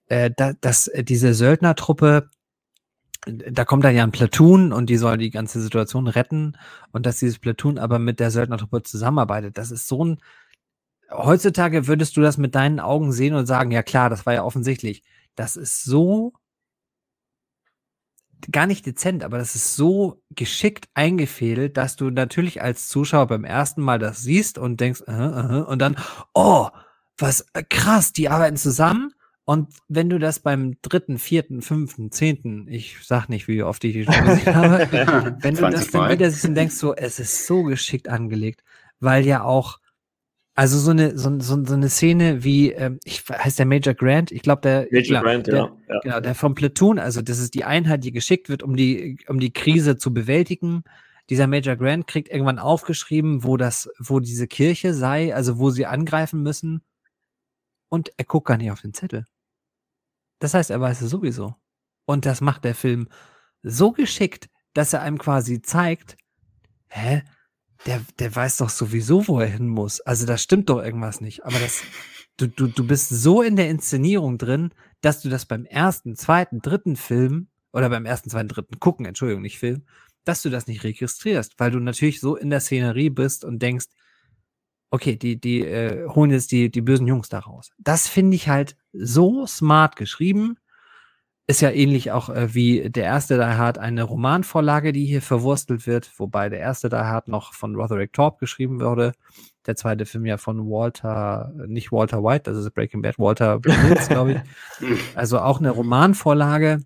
Äh, 0.06 0.32
da, 0.36 0.52
dass 0.60 0.88
äh, 0.88 1.04
diese 1.04 1.32
Söldnertruppe, 1.32 2.30
da 3.26 3.64
kommt 3.64 3.84
dann 3.84 3.94
ja 3.94 4.02
ein 4.02 4.10
Platoon 4.10 4.72
und 4.72 4.90
die 4.90 4.96
soll 4.96 5.18
die 5.18 5.30
ganze 5.30 5.60
Situation 5.60 6.08
retten 6.08 6.56
und 6.90 7.06
dass 7.06 7.20
dieses 7.20 7.38
Platoon 7.38 7.78
aber 7.78 8.00
mit 8.00 8.18
der 8.18 8.32
Söldnertruppe 8.32 8.82
zusammenarbeitet, 8.82 9.56
das 9.56 9.70
ist 9.70 9.86
so 9.86 10.04
ein 10.04 10.18
heutzutage 11.10 11.86
würdest 11.86 12.16
du 12.16 12.20
das 12.20 12.38
mit 12.38 12.54
deinen 12.54 12.80
Augen 12.80 13.12
sehen 13.12 13.34
und 13.34 13.46
sagen, 13.46 13.70
ja 13.70 13.82
klar, 13.82 14.10
das 14.10 14.26
war 14.26 14.34
ja 14.34 14.44
offensichtlich. 14.44 15.02
Das 15.34 15.56
ist 15.56 15.84
so 15.84 16.32
gar 18.50 18.66
nicht 18.66 18.86
dezent, 18.86 19.22
aber 19.22 19.38
das 19.38 19.54
ist 19.54 19.76
so 19.76 20.22
geschickt 20.30 20.88
eingefädelt, 20.94 21.76
dass 21.76 21.96
du 21.96 22.10
natürlich 22.10 22.62
als 22.62 22.88
Zuschauer 22.88 23.26
beim 23.26 23.44
ersten 23.44 23.82
Mal 23.82 23.98
das 23.98 24.22
siehst 24.22 24.58
und 24.58 24.80
denkst, 24.80 25.02
uh, 25.06 25.12
uh, 25.12 25.64
und 25.64 25.78
dann, 25.80 25.96
oh, 26.32 26.68
was 27.18 27.46
äh, 27.52 27.62
krass, 27.68 28.12
die 28.12 28.28
arbeiten 28.28 28.56
zusammen. 28.56 29.12
Und 29.44 29.68
wenn 29.88 30.08
du 30.08 30.18
das 30.18 30.38
beim 30.40 30.76
dritten, 30.80 31.18
vierten, 31.18 31.60
fünften, 31.60 32.12
zehnten, 32.12 32.68
ich 32.68 32.98
sag 33.02 33.28
nicht, 33.28 33.48
wie 33.48 33.62
oft 33.62 33.82
ich 33.84 33.92
die 33.92 34.04
schon 34.04 34.24
gesehen 34.24 34.54
habe, 34.54 35.36
wenn 35.40 35.56
du 35.56 35.70
das 35.70 35.90
dann 35.90 36.10
wieder 36.10 36.30
siehst 36.30 36.46
und 36.46 36.54
denkst 36.54 36.76
so, 36.76 36.94
es 36.94 37.18
ist 37.18 37.46
so 37.46 37.64
geschickt 37.64 38.08
angelegt, 38.08 38.62
weil 39.00 39.26
ja 39.26 39.42
auch 39.42 39.79
also 40.60 40.78
so 40.78 40.90
eine, 40.90 41.16
so, 41.16 41.40
so, 41.40 41.64
so 41.64 41.72
eine 41.72 41.88
Szene 41.88 42.44
wie, 42.44 42.72
ähm, 42.72 43.00
ich 43.04 43.24
heißt 43.26 43.58
der 43.58 43.64
Major 43.64 43.94
Grant, 43.94 44.30
ich 44.30 44.42
glaube 44.42 44.60
der, 44.60 44.86
Major 44.90 45.02
glaub, 45.04 45.22
Grant, 45.22 45.46
der, 45.46 45.54
ja, 45.54 45.76
ja. 45.88 46.00
Genau, 46.00 46.20
der 46.20 46.34
vom 46.34 46.54
Platoon, 46.54 46.98
also 46.98 47.22
das 47.22 47.38
ist 47.38 47.54
die 47.54 47.64
Einheit, 47.64 48.04
die 48.04 48.12
geschickt 48.12 48.50
wird, 48.50 48.62
um 48.62 48.76
die, 48.76 49.16
um 49.26 49.40
die 49.40 49.54
Krise 49.54 49.96
zu 49.96 50.12
bewältigen. 50.12 50.84
Dieser 51.30 51.46
Major 51.46 51.76
Grant 51.76 52.06
kriegt 52.06 52.28
irgendwann 52.28 52.58
aufgeschrieben, 52.58 53.42
wo 53.42 53.56
das, 53.56 53.88
wo 53.98 54.20
diese 54.20 54.46
Kirche 54.46 54.92
sei, 54.92 55.34
also 55.34 55.58
wo 55.58 55.70
sie 55.70 55.86
angreifen 55.86 56.42
müssen. 56.42 56.82
Und 57.88 58.10
er 58.18 58.26
guckt 58.26 58.48
gar 58.48 58.58
nicht 58.58 58.70
auf 58.70 58.82
den 58.82 58.92
Zettel. 58.92 59.24
Das 60.40 60.52
heißt, 60.52 60.68
er 60.68 60.80
weiß 60.82 61.00
es 61.00 61.08
sowieso. 61.08 61.54
Und 62.04 62.26
das 62.26 62.42
macht 62.42 62.64
der 62.64 62.74
Film 62.74 63.08
so 63.62 63.92
geschickt, 63.92 64.50
dass 64.74 64.92
er 64.92 65.00
einem 65.00 65.16
quasi 65.16 65.62
zeigt, 65.62 66.18
hä, 66.88 67.22
der, 67.86 68.02
der 68.18 68.34
weiß 68.34 68.58
doch 68.58 68.70
sowieso, 68.70 69.26
wo 69.28 69.40
er 69.40 69.46
hin 69.46 69.68
muss. 69.68 70.00
Also 70.00 70.26
da 70.26 70.36
stimmt 70.36 70.68
doch 70.68 70.82
irgendwas 70.82 71.20
nicht. 71.20 71.44
Aber 71.44 71.58
das, 71.58 71.82
du, 72.36 72.46
du, 72.46 72.66
du 72.66 72.86
bist 72.86 73.08
so 73.08 73.42
in 73.42 73.56
der 73.56 73.70
Inszenierung 73.70 74.38
drin, 74.38 74.70
dass 75.00 75.22
du 75.22 75.28
das 75.28 75.46
beim 75.46 75.64
ersten, 75.64 76.16
zweiten, 76.16 76.60
dritten 76.60 76.96
Film 76.96 77.48
oder 77.72 77.88
beim 77.88 78.06
ersten, 78.06 78.30
zweiten, 78.30 78.48
dritten 78.48 78.80
gucken, 78.80 79.06
Entschuldigung, 79.06 79.42
nicht 79.42 79.58
Film, 79.58 79.84
dass 80.24 80.42
du 80.42 80.50
das 80.50 80.66
nicht 80.66 80.84
registrierst, 80.84 81.54
weil 81.58 81.70
du 81.70 81.78
natürlich 81.78 82.20
so 82.20 82.36
in 82.36 82.50
der 82.50 82.60
Szenerie 82.60 83.10
bist 83.10 83.44
und 83.44 83.60
denkst, 83.60 83.86
okay, 84.90 85.16
die, 85.16 85.40
die 85.40 85.64
äh, 85.64 86.06
holen 86.08 86.30
jetzt 86.30 86.52
die, 86.52 86.70
die 86.70 86.80
bösen 86.82 87.06
Jungs 87.06 87.28
da 87.28 87.38
raus. 87.38 87.70
Das 87.78 88.08
finde 88.08 88.34
ich 88.34 88.48
halt 88.48 88.76
so 88.92 89.46
smart 89.46 89.96
geschrieben. 89.96 90.58
Ist 91.50 91.62
ja 91.62 91.70
ähnlich 91.72 92.12
auch 92.12 92.28
äh, 92.28 92.54
wie 92.54 92.90
der 92.90 93.02
erste 93.02 93.36
Die 93.36 93.42
Hard 93.42 93.76
eine 93.76 94.04
Romanvorlage, 94.04 94.92
die 94.92 95.04
hier 95.04 95.20
verwurstelt 95.20 95.84
wird, 95.84 96.08
wobei 96.16 96.48
der 96.48 96.60
erste 96.60 96.88
Die 96.88 96.94
Hard 96.94 97.26
noch 97.26 97.54
von 97.54 97.74
Roderick 97.74 98.12
Torp 98.12 98.38
geschrieben 98.38 98.78
wurde. 98.80 99.14
Der 99.66 99.74
zweite 99.74 100.06
Film 100.06 100.26
ja 100.26 100.36
von 100.36 100.70
Walter, 100.70 101.52
nicht 101.66 101.90
Walter 101.90 102.22
White, 102.22 102.48
das 102.48 102.64
ist 102.64 102.72
Breaking 102.72 103.02
Bad, 103.02 103.18
Walter 103.18 103.58
Mills, 103.66 104.08
glaube 104.08 104.44
ich. 104.80 104.98
Also 105.16 105.40
auch 105.40 105.58
eine 105.58 105.70
Romanvorlage, 105.70 106.84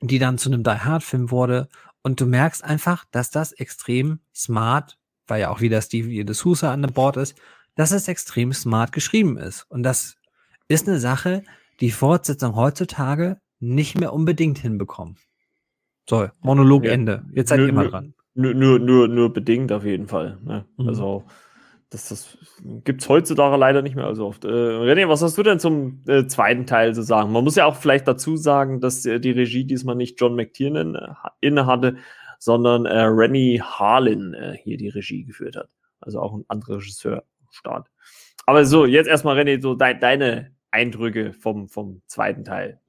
die 0.00 0.18
dann 0.18 0.38
zu 0.38 0.50
einem 0.50 0.62
Die 0.62 0.70
Hard 0.70 1.02
Film 1.02 1.30
wurde. 1.30 1.68
Und 2.00 2.22
du 2.22 2.24
merkst 2.24 2.64
einfach, 2.64 3.04
dass 3.10 3.30
das 3.30 3.52
extrem 3.52 4.20
smart 4.34 4.96
weil 5.26 5.42
ja 5.42 5.50
auch 5.50 5.60
wieder 5.60 5.82
Steve 5.82 6.24
de 6.24 6.34
Sousa 6.34 6.72
an 6.72 6.80
Bord 6.94 7.18
ist, 7.18 7.36
dass 7.74 7.92
es 7.92 8.08
extrem 8.08 8.54
smart 8.54 8.92
geschrieben 8.92 9.36
ist. 9.36 9.66
Und 9.68 9.82
das 9.82 10.16
ist 10.68 10.88
eine 10.88 10.98
Sache, 10.98 11.44
die 11.80 11.90
Fortsetzung 11.90 12.56
heutzutage 12.56 13.36
nicht 13.64 13.98
mehr 13.98 14.12
unbedingt 14.12 14.58
hinbekommen. 14.58 15.16
So, 16.08 16.28
Monolog 16.42 16.84
ja. 16.84 16.92
Ende. 16.92 17.24
Jetzt 17.32 17.48
seid 17.48 17.60
ihr 17.60 17.72
mal 17.72 17.88
dran. 17.88 18.14
Nur, 18.34 18.52
nur, 18.52 18.78
nur, 18.78 19.08
nur 19.08 19.32
bedingt 19.32 19.72
auf 19.72 19.84
jeden 19.84 20.08
Fall. 20.08 20.38
Ne? 20.44 20.66
Mhm. 20.76 20.88
Also, 20.88 21.24
das, 21.90 22.08
das 22.08 22.38
gibt 22.84 23.02
es 23.02 23.08
heutzutage 23.08 23.56
leider 23.56 23.80
nicht 23.80 23.94
mehr 23.94 24.12
so 24.14 24.26
oft. 24.26 24.44
Äh, 24.44 24.48
René, 24.48 25.08
was 25.08 25.22
hast 25.22 25.38
du 25.38 25.42
denn 25.42 25.60
zum 25.60 26.02
äh, 26.08 26.26
zweiten 26.26 26.66
Teil 26.66 26.94
zu 26.94 27.02
sagen? 27.02 27.32
Man 27.32 27.44
muss 27.44 27.56
ja 27.56 27.66
auch 27.66 27.76
vielleicht 27.76 28.08
dazu 28.08 28.36
sagen, 28.36 28.80
dass 28.80 29.06
äh, 29.06 29.20
die 29.20 29.30
Regie 29.30 29.64
diesmal 29.64 29.94
nicht 29.94 30.20
John 30.20 30.34
McTiernan 30.34 30.96
äh, 30.96 31.14
inne 31.40 31.66
hatte, 31.66 31.96
sondern 32.38 32.86
äh, 32.86 33.02
Rennie 33.02 33.60
Harlin 33.60 34.34
äh, 34.34 34.58
hier 34.62 34.76
die 34.76 34.88
Regie 34.88 35.24
geführt 35.24 35.56
hat. 35.56 35.68
Also 36.00 36.20
auch 36.20 36.34
ein 36.34 36.44
anderer 36.48 36.76
Regisseur 36.76 37.24
Start. 37.50 37.88
Aber 38.46 38.64
so, 38.64 38.84
jetzt 38.84 39.06
erstmal, 39.06 39.38
René, 39.38 39.62
so 39.62 39.74
de 39.74 39.98
deine 39.98 40.52
Eindrücke 40.70 41.32
vom, 41.32 41.68
vom 41.68 42.02
zweiten 42.06 42.44
Teil. 42.44 42.80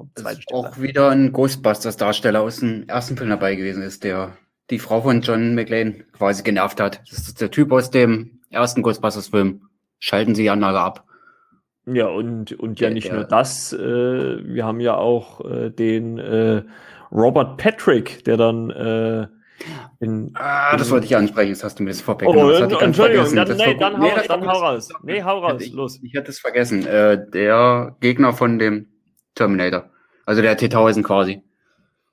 Vom 0.00 0.10
zweiten 0.14 0.40
ist 0.40 0.54
auch 0.54 0.80
wieder 0.80 1.10
ein 1.10 1.30
Ghostbusters-Darsteller 1.30 2.40
aus 2.40 2.60
dem 2.60 2.88
ersten 2.88 3.18
Film 3.18 3.28
dabei 3.28 3.54
gewesen 3.54 3.82
ist, 3.82 4.02
der 4.02 4.32
die 4.70 4.78
Frau 4.78 5.02
von 5.02 5.20
John 5.20 5.54
McLean 5.54 6.04
quasi 6.12 6.42
genervt 6.42 6.80
hat. 6.80 7.02
Das 7.10 7.18
ist 7.18 7.38
der 7.38 7.50
Typ 7.50 7.70
aus 7.70 7.90
dem 7.90 8.40
ersten 8.48 8.80
Ghostbusters-Film. 8.80 9.60
Schalten 9.98 10.34
Sie 10.34 10.44
die 10.44 10.48
Anlage 10.48 10.80
ab. 10.80 11.04
Ja, 11.84 12.06
und, 12.06 12.58
und 12.58 12.80
ja 12.80 12.88
nicht 12.88 13.08
der, 13.08 13.14
nur 13.14 13.24
das. 13.24 13.74
Äh, 13.74 13.78
wir 13.78 14.64
haben 14.64 14.80
ja 14.80 14.94
auch 14.94 15.44
äh, 15.44 15.68
den 15.68 16.16
äh, 16.16 16.62
Robert 17.12 17.58
Patrick, 17.58 18.24
der 18.24 18.38
dann 18.38 18.70
äh, 18.70 19.26
in, 19.98 20.30
ah, 20.32 20.78
das 20.78 20.90
wollte 20.90 21.04
ich 21.04 21.14
ansprechen, 21.14 21.50
jetzt 21.50 21.62
hast 21.62 21.78
du 21.78 21.82
mir 21.82 21.90
das 21.90 22.00
vorweggenommen. 22.00 22.56
Oh, 22.56 22.66
das 22.66 22.80
Entschuldigung, 22.80 23.34
dann, 23.34 23.54
nee, 23.54 23.76
dann, 23.78 23.98
hau, 23.98 24.02
nee, 24.02 24.26
dann 24.26 24.46
hau 24.46 24.58
raus. 24.60 24.88
Nee, 25.02 25.22
hau 25.22 25.40
raus, 25.40 25.60
ich, 25.60 25.74
los. 25.74 26.00
Ich 26.02 26.14
hätte 26.14 26.30
es 26.30 26.38
vergessen. 26.38 26.86
Äh, 26.86 27.28
der 27.30 27.96
Gegner 28.00 28.32
von 28.32 28.58
dem 28.58 28.89
Terminator. 29.40 29.90
Also 30.26 30.42
der 30.42 30.56
T-1000 30.56 31.02
quasi. 31.02 31.42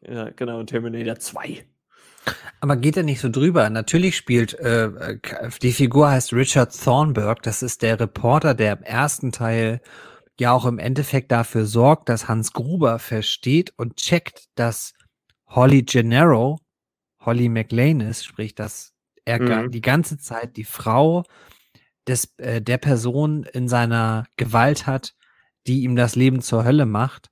Ja, 0.02 0.30
genau, 0.30 0.64
Terminator 0.64 1.20
2. 1.20 1.66
Aber 2.62 2.78
geht 2.78 2.98
er 2.98 3.04
nicht 3.04 3.20
so 3.20 3.30
drüber? 3.30 3.70
Natürlich 3.70 4.16
spielt, 4.16 4.54
äh, 4.56 5.18
die 5.62 5.74
Figur 5.74 6.10
heißt 6.10 6.34
Richard 6.34 6.74
Thornburg, 6.84 7.42
das 7.44 7.62
ist 7.62 7.82
der 7.82 8.00
Reporter, 8.00 8.54
der 8.54 8.78
im 8.78 8.84
ersten 8.84 9.32
Teil 9.32 9.82
ja 10.40 10.54
auch 10.54 10.66
im 10.66 10.80
Endeffekt 10.80 11.32
dafür 11.32 11.66
sorgt, 11.66 12.10
dass 12.10 12.28
Hans 12.28 12.54
Gruber 12.54 13.00
versteht 13.00 13.74
und 13.76 13.98
checkt, 13.98 14.46
dass 14.56 14.94
Holly 15.48 15.84
Gennaro, 15.84 16.60
Holly 17.20 17.50
McLean 17.50 18.02
ist, 18.02 18.26
sprich, 18.26 18.56
dass 18.56 18.94
er 19.26 19.42
mhm. 19.42 19.72
die 19.72 19.82
ganze 19.82 20.18
Zeit 20.18 20.56
die 20.58 20.64
Frau 20.64 21.24
des, 22.08 22.34
äh, 22.38 22.62
der 22.62 22.78
Person 22.78 23.44
in 23.44 23.68
seiner 23.68 24.26
Gewalt 24.38 24.88
hat, 24.88 25.17
die 25.68 25.84
ihm 25.84 25.96
das 25.96 26.16
Leben 26.16 26.42
zur 26.42 26.64
Hölle 26.64 26.86
macht. 26.86 27.30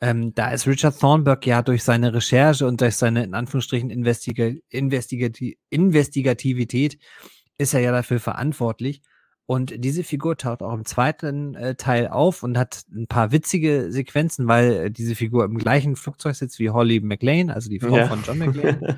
Ähm, 0.00 0.34
da 0.34 0.50
ist 0.50 0.66
Richard 0.66 0.98
Thornburg 0.98 1.46
ja 1.46 1.62
durch 1.62 1.82
seine 1.82 2.12
Recherche 2.12 2.66
und 2.66 2.80
durch 2.80 2.96
seine, 2.96 3.24
in 3.24 3.34
Anführungsstrichen, 3.34 3.90
Investiga 3.90 4.50
Investigati 4.68 5.58
Investigativität 5.70 6.98
ist 7.58 7.74
er 7.74 7.80
ja 7.80 7.92
dafür 7.92 8.20
verantwortlich. 8.20 9.02
Und 9.46 9.84
diese 9.84 10.04
Figur 10.04 10.38
taucht 10.38 10.62
auch 10.62 10.72
im 10.72 10.86
zweiten 10.86 11.54
äh, 11.54 11.74
Teil 11.74 12.08
auf 12.08 12.42
und 12.42 12.56
hat 12.56 12.84
ein 12.94 13.06
paar 13.06 13.30
witzige 13.30 13.92
Sequenzen, 13.92 14.48
weil 14.48 14.72
äh, 14.72 14.90
diese 14.90 15.14
Figur 15.14 15.44
im 15.44 15.58
gleichen 15.58 15.96
Flugzeug 15.96 16.34
sitzt 16.34 16.58
wie 16.58 16.70
Holly 16.70 17.00
McLean, 17.00 17.50
also 17.50 17.68
die 17.68 17.80
Frau 17.80 17.96
ja. 17.96 18.06
von 18.06 18.22
John 18.22 18.38
McLean. 18.40 18.96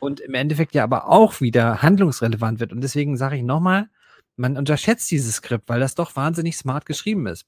und 0.00 0.18
im 0.20 0.34
Endeffekt 0.34 0.74
ja 0.74 0.82
aber 0.82 1.08
auch 1.08 1.40
wieder 1.40 1.82
handlungsrelevant 1.82 2.58
wird. 2.58 2.72
Und 2.72 2.80
deswegen 2.80 3.16
sage 3.16 3.36
ich 3.36 3.44
nochmal, 3.44 3.88
man 4.34 4.56
unterschätzt 4.56 5.10
dieses 5.10 5.36
Skript, 5.36 5.68
weil 5.68 5.80
das 5.80 5.94
doch 5.94 6.16
wahnsinnig 6.16 6.56
smart 6.56 6.84
geschrieben 6.84 7.26
ist. 7.26 7.46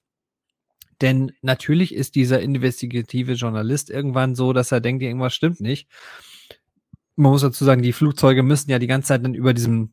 Denn 1.01 1.33
natürlich 1.43 1.95
ist 1.95 2.15
dieser 2.15 2.41
investigative 2.41 3.33
Journalist 3.35 3.91
irgendwann 3.91 4.35
so, 4.35 4.53
dass 4.53 4.73
er 4.73 4.81
denkt, 4.81 5.03
irgendwas 5.03 5.35
stimmt 5.35 5.61
nicht. 5.61 5.89
Man 7.17 7.33
muss 7.33 7.43
dazu 7.43 7.65
sagen, 7.65 7.83
die 7.83 7.93
Flugzeuge 7.93 8.43
müssen 8.43 8.71
ja 8.71 8.79
die 8.79 8.87
ganze 8.87 9.09
Zeit 9.09 9.25
dann 9.25 9.35
über 9.35 9.55
diesem 9.55 9.93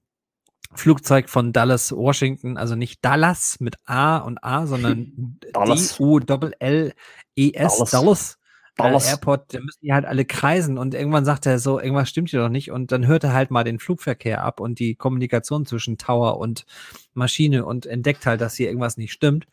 Flugzeug 0.73 1.29
von 1.29 1.53
Dallas, 1.53 1.91
Washington, 1.91 2.57
also 2.57 2.75
nicht 2.75 3.03
Dallas 3.03 3.59
mit 3.59 3.75
A 3.85 4.17
und 4.17 4.43
A, 4.43 4.67
sondern 4.67 5.13
D-U-L-L-E-S, 5.55 6.93
Dallas. 7.77 7.91
Dallas. 7.91 8.39
Dallas. 8.77 9.07
Äh, 9.07 9.11
Airport, 9.11 9.53
da 9.53 9.59
müssen 9.61 9.79
die 9.81 9.93
halt 9.93 10.05
alle 10.05 10.25
kreisen 10.25 10.77
und 10.77 10.93
irgendwann 10.93 11.23
sagt 11.25 11.45
er 11.45 11.59
so, 11.59 11.79
irgendwas 11.79 12.09
stimmt 12.09 12.29
hier 12.29 12.41
doch 12.41 12.49
nicht 12.49 12.71
und 12.71 12.91
dann 12.91 13.07
hört 13.07 13.23
er 13.23 13.33
halt 13.33 13.51
mal 13.51 13.63
den 13.63 13.79
Flugverkehr 13.79 14.43
ab 14.43 14.59
und 14.59 14.79
die 14.79 14.95
Kommunikation 14.95 15.65
zwischen 15.65 15.97
Tower 15.97 16.37
und 16.37 16.65
Maschine 17.13 17.65
und 17.65 17.85
entdeckt 17.85 18.25
halt, 18.25 18.41
dass 18.41 18.55
hier 18.55 18.67
irgendwas 18.67 18.97
nicht 18.97 19.13
stimmt. 19.13 19.47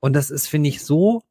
Und 0.00 0.14
das 0.14 0.30
ist, 0.30 0.46
finde 0.46 0.68
ich, 0.68 0.82
so 0.82 1.22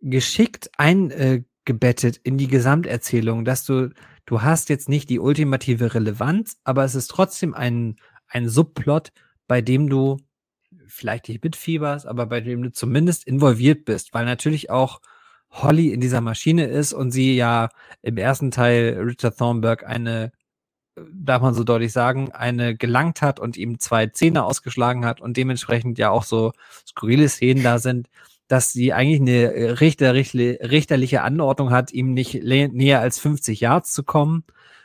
geschickt 0.00 0.70
eingebettet 0.76 2.18
in 2.22 2.38
die 2.38 2.48
Gesamterzählung, 2.48 3.44
dass 3.44 3.64
du 3.64 3.90
du 4.26 4.42
hast 4.42 4.68
jetzt 4.68 4.88
nicht 4.88 5.08
die 5.08 5.20
ultimative 5.20 5.94
Relevanz, 5.94 6.58
aber 6.64 6.84
es 6.84 6.94
ist 6.94 7.08
trotzdem 7.08 7.54
ein, 7.54 7.96
ein 8.28 8.48
Subplot, 8.48 9.12
bei 9.46 9.62
dem 9.62 9.88
du 9.88 10.18
vielleicht 10.88 11.28
nicht 11.28 11.42
mitfieberst, 11.42 12.06
aber 12.06 12.26
bei 12.26 12.40
dem 12.40 12.62
du 12.62 12.72
zumindest 12.72 13.26
involviert 13.26 13.84
bist, 13.84 14.12
weil 14.12 14.24
natürlich 14.24 14.70
auch 14.70 15.00
Holly 15.50 15.92
in 15.92 16.00
dieser 16.00 16.20
Maschine 16.20 16.66
ist 16.66 16.92
und 16.92 17.12
sie 17.12 17.36
ja 17.36 17.70
im 18.02 18.18
ersten 18.18 18.50
Teil 18.50 18.98
Richard 19.00 19.38
Thornburg 19.38 19.84
eine, 19.84 20.32
darf 21.12 21.42
man 21.42 21.54
so 21.54 21.64
deutlich 21.64 21.92
sagen, 21.92 22.32
eine 22.32 22.76
gelangt 22.76 23.22
hat 23.22 23.38
und 23.38 23.56
ihm 23.56 23.78
zwei 23.78 24.06
Zähne 24.06 24.44
ausgeschlagen 24.44 25.04
hat 25.04 25.20
und 25.20 25.36
dementsprechend 25.36 25.98
ja 25.98 26.10
auch 26.10 26.24
so 26.24 26.52
skurrile 26.86 27.28
Szenen 27.28 27.62
da 27.62 27.78
sind, 27.78 28.08
dass 28.48 28.72
sie 28.72 28.92
eigentlich 28.92 29.20
eine 29.20 29.52
äh, 29.52 29.70
Richter, 29.72 30.14
richterliche 30.14 31.22
Anordnung 31.22 31.70
hat, 31.70 31.92
ihm 31.92 32.14
nicht 32.14 32.42
näher 32.42 33.00
als 33.00 33.18
50 33.18 33.60
Yards 33.60 33.92
zu 33.92 34.04
kommen. 34.04 34.44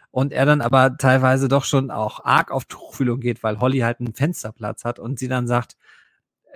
Und 0.10 0.34
er 0.34 0.46
dann 0.46 0.60
aber 0.60 0.98
teilweise 0.98 1.48
doch 1.48 1.64
schon 1.64 1.90
auch 1.90 2.26
arg 2.26 2.52
auf 2.52 2.66
Tuchfühlung 2.66 3.22
geht, 3.22 3.44
weil 3.44 3.62
Holly 3.62 3.80
halt 3.80 4.02
einen 4.02 4.14
Fensterplatz 4.14 4.84
hat 4.84 5.00
und 5.00 5.20
sie 5.20 5.30
dann 5.30 5.48
sagt, 5.48 5.78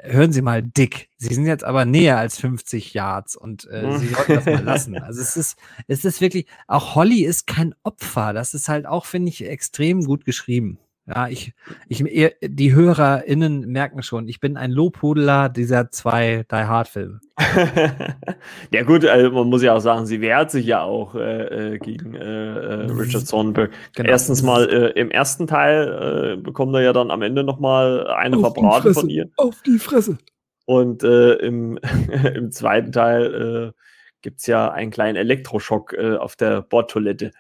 hören 0.02 0.32
Sie 0.32 0.42
mal, 0.42 0.62
Dick, 0.62 1.10
Sie 1.18 1.34
sind 1.34 1.46
jetzt 1.46 1.64
aber 1.64 1.86
näher 1.86 2.18
als 2.18 2.40
50 2.40 2.94
Yards 2.94 3.36
und 3.36 3.68
äh, 3.70 3.98
Sie 3.98 4.08
sollten 4.08 4.36
das 4.36 4.46
mal 4.46 4.64
lassen. 4.64 4.98
Also 4.98 5.22
es 5.22 5.38
ist, 5.38 5.58
es 5.88 6.06
ist 6.06 6.22
wirklich, 6.22 6.48
auch 6.68 6.96
Holly 6.96 7.24
ist 7.24 7.48
kein 7.48 7.74
Opfer. 7.84 8.34
Das 8.34 8.54
ist 8.54 8.70
halt 8.70 8.86
auch, 8.86 9.06
finde 9.06 9.30
ich, 9.30 9.46
extrem 9.46 10.04
gut 10.04 10.26
geschrieben. 10.26 10.80
Ja, 11.08 11.28
ich, 11.28 11.54
ich, 11.88 12.04
die 12.42 12.74
HörerInnen 12.74 13.68
merken 13.68 14.02
schon, 14.02 14.28
ich 14.28 14.40
bin 14.40 14.58
ein 14.58 14.72
Lobhudeler 14.72 15.50
dieser 15.50 15.92
zwei 15.92 16.46
Die 16.50 16.56
Hard 16.56 16.88
Filme. 16.88 17.20
ja, 18.72 18.82
gut, 18.82 19.06
also 19.06 19.30
man 19.30 19.48
muss 19.48 19.62
ja 19.62 19.76
auch 19.76 19.82
sagen, 19.82 20.08
sie 20.08 20.20
wehrt 20.22 20.50
sich 20.50 20.66
ja 20.66 20.82
auch 20.82 21.14
äh, 21.14 21.74
äh 21.74 21.78
gegen 21.78 22.16
äh, 22.16 22.24
äh 22.24 22.92
Richard 22.92 23.28
Sonnenberg. 23.28 23.72
Genau. 23.94 24.10
Erstens 24.10 24.42
mal 24.42 24.68
äh, 24.68 25.00
im 25.00 25.12
ersten 25.12 25.46
Teil 25.46 26.38
äh, 26.38 26.42
bekommt 26.42 26.74
er 26.74 26.82
ja 26.82 26.92
dann 26.92 27.12
am 27.12 27.22
Ende 27.22 27.44
nochmal 27.44 28.08
eine 28.08 28.38
Auf 28.38 28.42
verbraten 28.42 28.94
von 28.96 29.08
ihr. 29.10 29.30
Auf 29.38 29.62
die 29.62 29.78
Fresse. 29.78 30.18
Und 30.66 31.04
im, 31.04 31.78
im 32.34 32.52
zweiten 32.52 32.92
Teil 32.92 33.74
äh, 33.74 33.82
gibt 34.24 34.40
es 34.40 34.48
ja 34.48 34.72
einen 34.72 34.90
kleinen 34.90 35.18
Elektroschock 35.18 35.94
auf 35.94 36.36
der 36.36 36.64
Bordtoilette. 36.64 37.32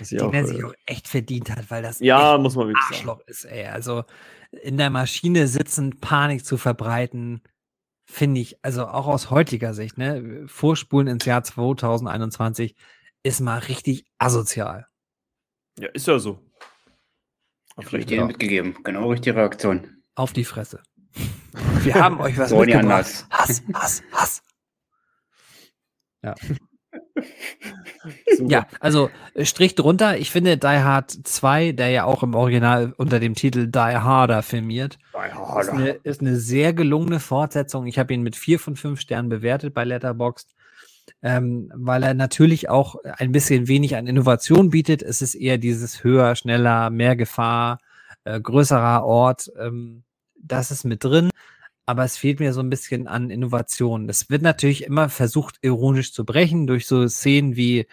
Den 0.00 0.20
auch, 0.20 0.32
er 0.32 0.46
sich 0.46 0.58
äh, 0.58 0.64
auch 0.64 0.74
echt 0.86 1.08
verdient 1.08 1.50
hat, 1.50 1.70
weil 1.70 1.82
das 1.82 2.00
ja, 2.00 2.38
muss 2.38 2.56
man 2.56 2.68
wirklich 2.68 2.84
Arschloch 2.90 3.18
sagen. 3.18 3.30
ist, 3.30 3.44
ey. 3.44 3.66
Also 3.66 4.04
in 4.50 4.78
der 4.78 4.90
Maschine 4.90 5.46
sitzen, 5.46 6.00
Panik 6.00 6.44
zu 6.44 6.56
verbreiten, 6.56 7.42
finde 8.06 8.40
ich, 8.40 8.62
also 8.64 8.86
auch 8.86 9.06
aus 9.06 9.30
heutiger 9.30 9.74
Sicht, 9.74 9.98
ne, 9.98 10.44
vorspulen 10.46 11.08
ins 11.08 11.24
Jahr 11.24 11.42
2021, 11.42 12.74
ist 13.22 13.40
mal 13.40 13.58
richtig 13.58 14.06
asozial. 14.18 14.86
Ja, 15.78 15.88
ist 15.88 16.06
ja 16.06 16.18
so. 16.18 16.40
Auf 17.76 17.92
ich 17.92 18.06
dir 18.06 18.24
mitgegeben. 18.24 18.76
Genau 18.82 19.10
richtige 19.10 19.36
Reaktion. 19.36 20.02
Auf 20.16 20.32
die 20.32 20.44
Fresse. 20.44 20.82
Wir 21.82 21.94
haben 21.94 22.20
euch 22.20 22.36
was 22.36 22.50
so 22.50 22.58
mitgebracht. 22.58 23.26
Hass, 23.30 23.62
Hass, 23.72 24.02
Hass. 24.12 24.42
Ja. 26.20 26.34
ja, 28.38 28.66
also 28.80 29.10
äh, 29.34 29.44
Strich 29.44 29.74
drunter. 29.74 30.18
Ich 30.18 30.30
finde 30.30 30.56
Die 30.56 30.66
Hard 30.66 31.10
2, 31.10 31.72
der 31.72 31.90
ja 31.90 32.04
auch 32.04 32.22
im 32.22 32.34
Original 32.34 32.92
unter 32.96 33.20
dem 33.20 33.34
Titel 33.34 33.66
Die 33.66 33.78
Harder 33.78 34.42
filmiert, 34.42 34.98
Die 35.12 35.34
Harder. 35.34 35.60
Ist, 35.60 35.68
eine, 35.70 35.88
ist 35.90 36.20
eine 36.20 36.36
sehr 36.36 36.72
gelungene 36.72 37.20
Fortsetzung. 37.20 37.86
Ich 37.86 37.98
habe 37.98 38.14
ihn 38.14 38.22
mit 38.22 38.36
vier 38.36 38.58
von 38.58 38.76
fünf 38.76 39.00
Sternen 39.00 39.28
bewertet 39.28 39.74
bei 39.74 39.84
Letterboxd, 39.84 40.54
ähm, 41.22 41.70
weil 41.74 42.02
er 42.02 42.14
natürlich 42.14 42.68
auch 42.68 42.96
ein 43.04 43.32
bisschen 43.32 43.68
wenig 43.68 43.96
an 43.96 44.06
Innovation 44.06 44.70
bietet. 44.70 45.02
Es 45.02 45.22
ist 45.22 45.34
eher 45.34 45.58
dieses 45.58 46.04
höher, 46.04 46.34
schneller, 46.36 46.90
mehr 46.90 47.16
Gefahr, 47.16 47.78
äh, 48.24 48.40
größerer 48.40 49.04
Ort. 49.04 49.50
Ähm, 49.58 50.04
das 50.40 50.70
ist 50.70 50.84
mit 50.84 51.02
drin 51.02 51.30
aber 51.88 52.04
es 52.04 52.18
fehlt 52.18 52.38
mir 52.38 52.52
so 52.52 52.60
ein 52.60 52.68
bisschen 52.68 53.06
an 53.08 53.30
Innovation. 53.30 54.10
Es 54.10 54.28
wird 54.28 54.42
natürlich 54.42 54.84
immer 54.84 55.08
versucht, 55.08 55.56
ironisch 55.62 56.12
zu 56.12 56.26
brechen 56.26 56.66
durch 56.66 56.86
so 56.86 57.08
Szenen 57.08 57.56
wie 57.56 57.86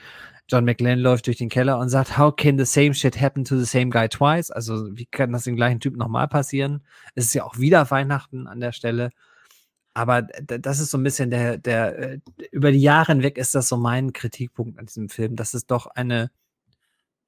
John 0.49 0.65
McLean 0.65 0.99
läuft 0.99 1.27
durch 1.27 1.37
den 1.37 1.47
Keller 1.47 1.79
und 1.79 1.87
sagt, 1.87 2.17
how 2.17 2.35
can 2.35 2.57
the 2.57 2.65
same 2.65 2.93
shit 2.93 3.21
happen 3.21 3.45
to 3.45 3.57
the 3.57 3.63
same 3.63 3.89
guy 3.91 4.09
twice? 4.09 4.51
Also, 4.51 4.89
wie 4.97 5.05
kann 5.05 5.31
das 5.31 5.45
dem 5.45 5.55
gleichen 5.55 5.79
Typ 5.79 5.95
nochmal 5.95 6.27
passieren? 6.27 6.83
Es 7.15 7.27
ist 7.27 7.35
ja 7.35 7.45
auch 7.45 7.57
wieder 7.57 7.89
Weihnachten 7.89 8.47
an 8.47 8.59
der 8.59 8.73
Stelle. 8.73 9.11
Aber 9.93 10.23
das 10.23 10.81
ist 10.81 10.91
so 10.91 10.97
ein 10.97 11.03
bisschen 11.03 11.29
der, 11.29 11.57
der, 11.57 11.97
äh, 11.97 12.19
über 12.51 12.73
die 12.73 12.81
Jahre 12.81 13.13
hinweg 13.13 13.37
ist 13.37 13.55
das 13.55 13.69
so 13.69 13.77
mein 13.77 14.11
Kritikpunkt 14.11 14.77
an 14.77 14.87
diesem 14.87 15.07
Film, 15.07 15.37
dass 15.37 15.53
es 15.53 15.67
doch 15.67 15.85
eine, 15.87 16.31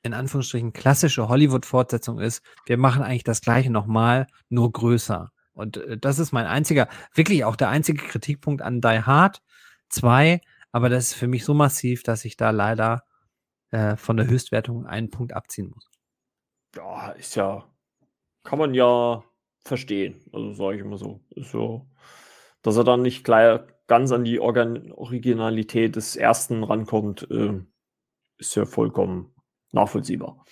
in 0.04 0.14
Anführungsstrichen, 0.14 0.74
klassische 0.74 1.30
Hollywood-Fortsetzung 1.30 2.20
ist. 2.20 2.44
Wir 2.66 2.78
machen 2.78 3.04
eigentlich 3.04 3.24
das 3.24 3.40
Gleiche 3.40 3.72
nochmal, 3.72 4.28
nur 4.50 4.70
größer. 4.70 5.32
Und 5.58 5.78
äh, 5.78 5.98
das 5.98 6.20
ist 6.20 6.32
mein 6.32 6.46
einziger, 6.46 6.88
wirklich 7.14 7.44
auch 7.44 7.56
der 7.56 7.70
einzige 7.70 8.06
Kritikpunkt 8.06 8.62
an 8.62 8.82
Die 8.82 9.02
Hard 9.02 9.42
2. 9.90 10.42
Aber 10.72 10.90
das 10.90 11.08
ist 11.08 11.14
für 11.16 11.28
mich 11.28 11.44
so 11.44 11.54
massiv, 11.54 12.04
dass 12.04 12.26
ich 12.26 12.38
da 12.38 12.52
leider 12.52 13.04
äh, 13.72 13.96
von 13.96 14.18
der 14.18 14.28
Höchstwertung 14.28 14.86
einen 14.86 15.10
Punkt 15.10 15.34
abziehen 15.34 15.72
muss. 15.74 15.90
Ja, 16.76 17.12
ist 17.12 17.36
ja, 17.36 17.66
kann 18.44 18.60
man 18.60 18.74
ja 18.74 19.24
verstehen. 19.66 20.22
Also 20.32 20.54
sage 20.54 20.78
ich 20.78 20.82
immer 20.82 20.98
so. 20.98 21.22
Ist 21.32 21.52
so, 21.52 21.88
dass 22.62 22.78
er 22.78 22.84
dann 22.84 23.02
nicht 23.02 23.24
gleich 23.24 23.60
ganz 23.88 24.12
an 24.12 24.24
die 24.24 24.40
Organ 24.40 24.92
Originalität 24.92 25.96
des 25.96 26.16
ersten 26.16 26.64
rankommt, 26.64 27.28
äh, 27.32 27.60
ist 28.38 28.56
ja 28.56 28.66
vollkommen 28.66 29.34
nachvollziehbar. 29.72 30.46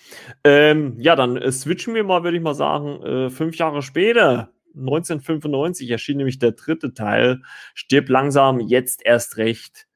Ähm, 0.44 0.98
ja, 0.98 1.16
dann 1.16 1.36
äh, 1.36 1.52
switchen 1.52 1.94
wir 1.94 2.04
mal, 2.04 2.24
würde 2.24 2.36
ich 2.36 2.42
mal 2.42 2.54
sagen, 2.54 3.02
äh, 3.02 3.30
fünf 3.30 3.56
Jahre 3.56 3.82
später 3.82 4.52
1995 4.76 5.90
erschien 5.90 6.18
nämlich 6.18 6.38
der 6.38 6.52
dritte 6.52 6.94
Teil, 6.94 7.42
Stirb 7.74 8.08
langsam, 8.08 8.60
jetzt 8.60 9.04
erst 9.04 9.36
recht. 9.36 9.86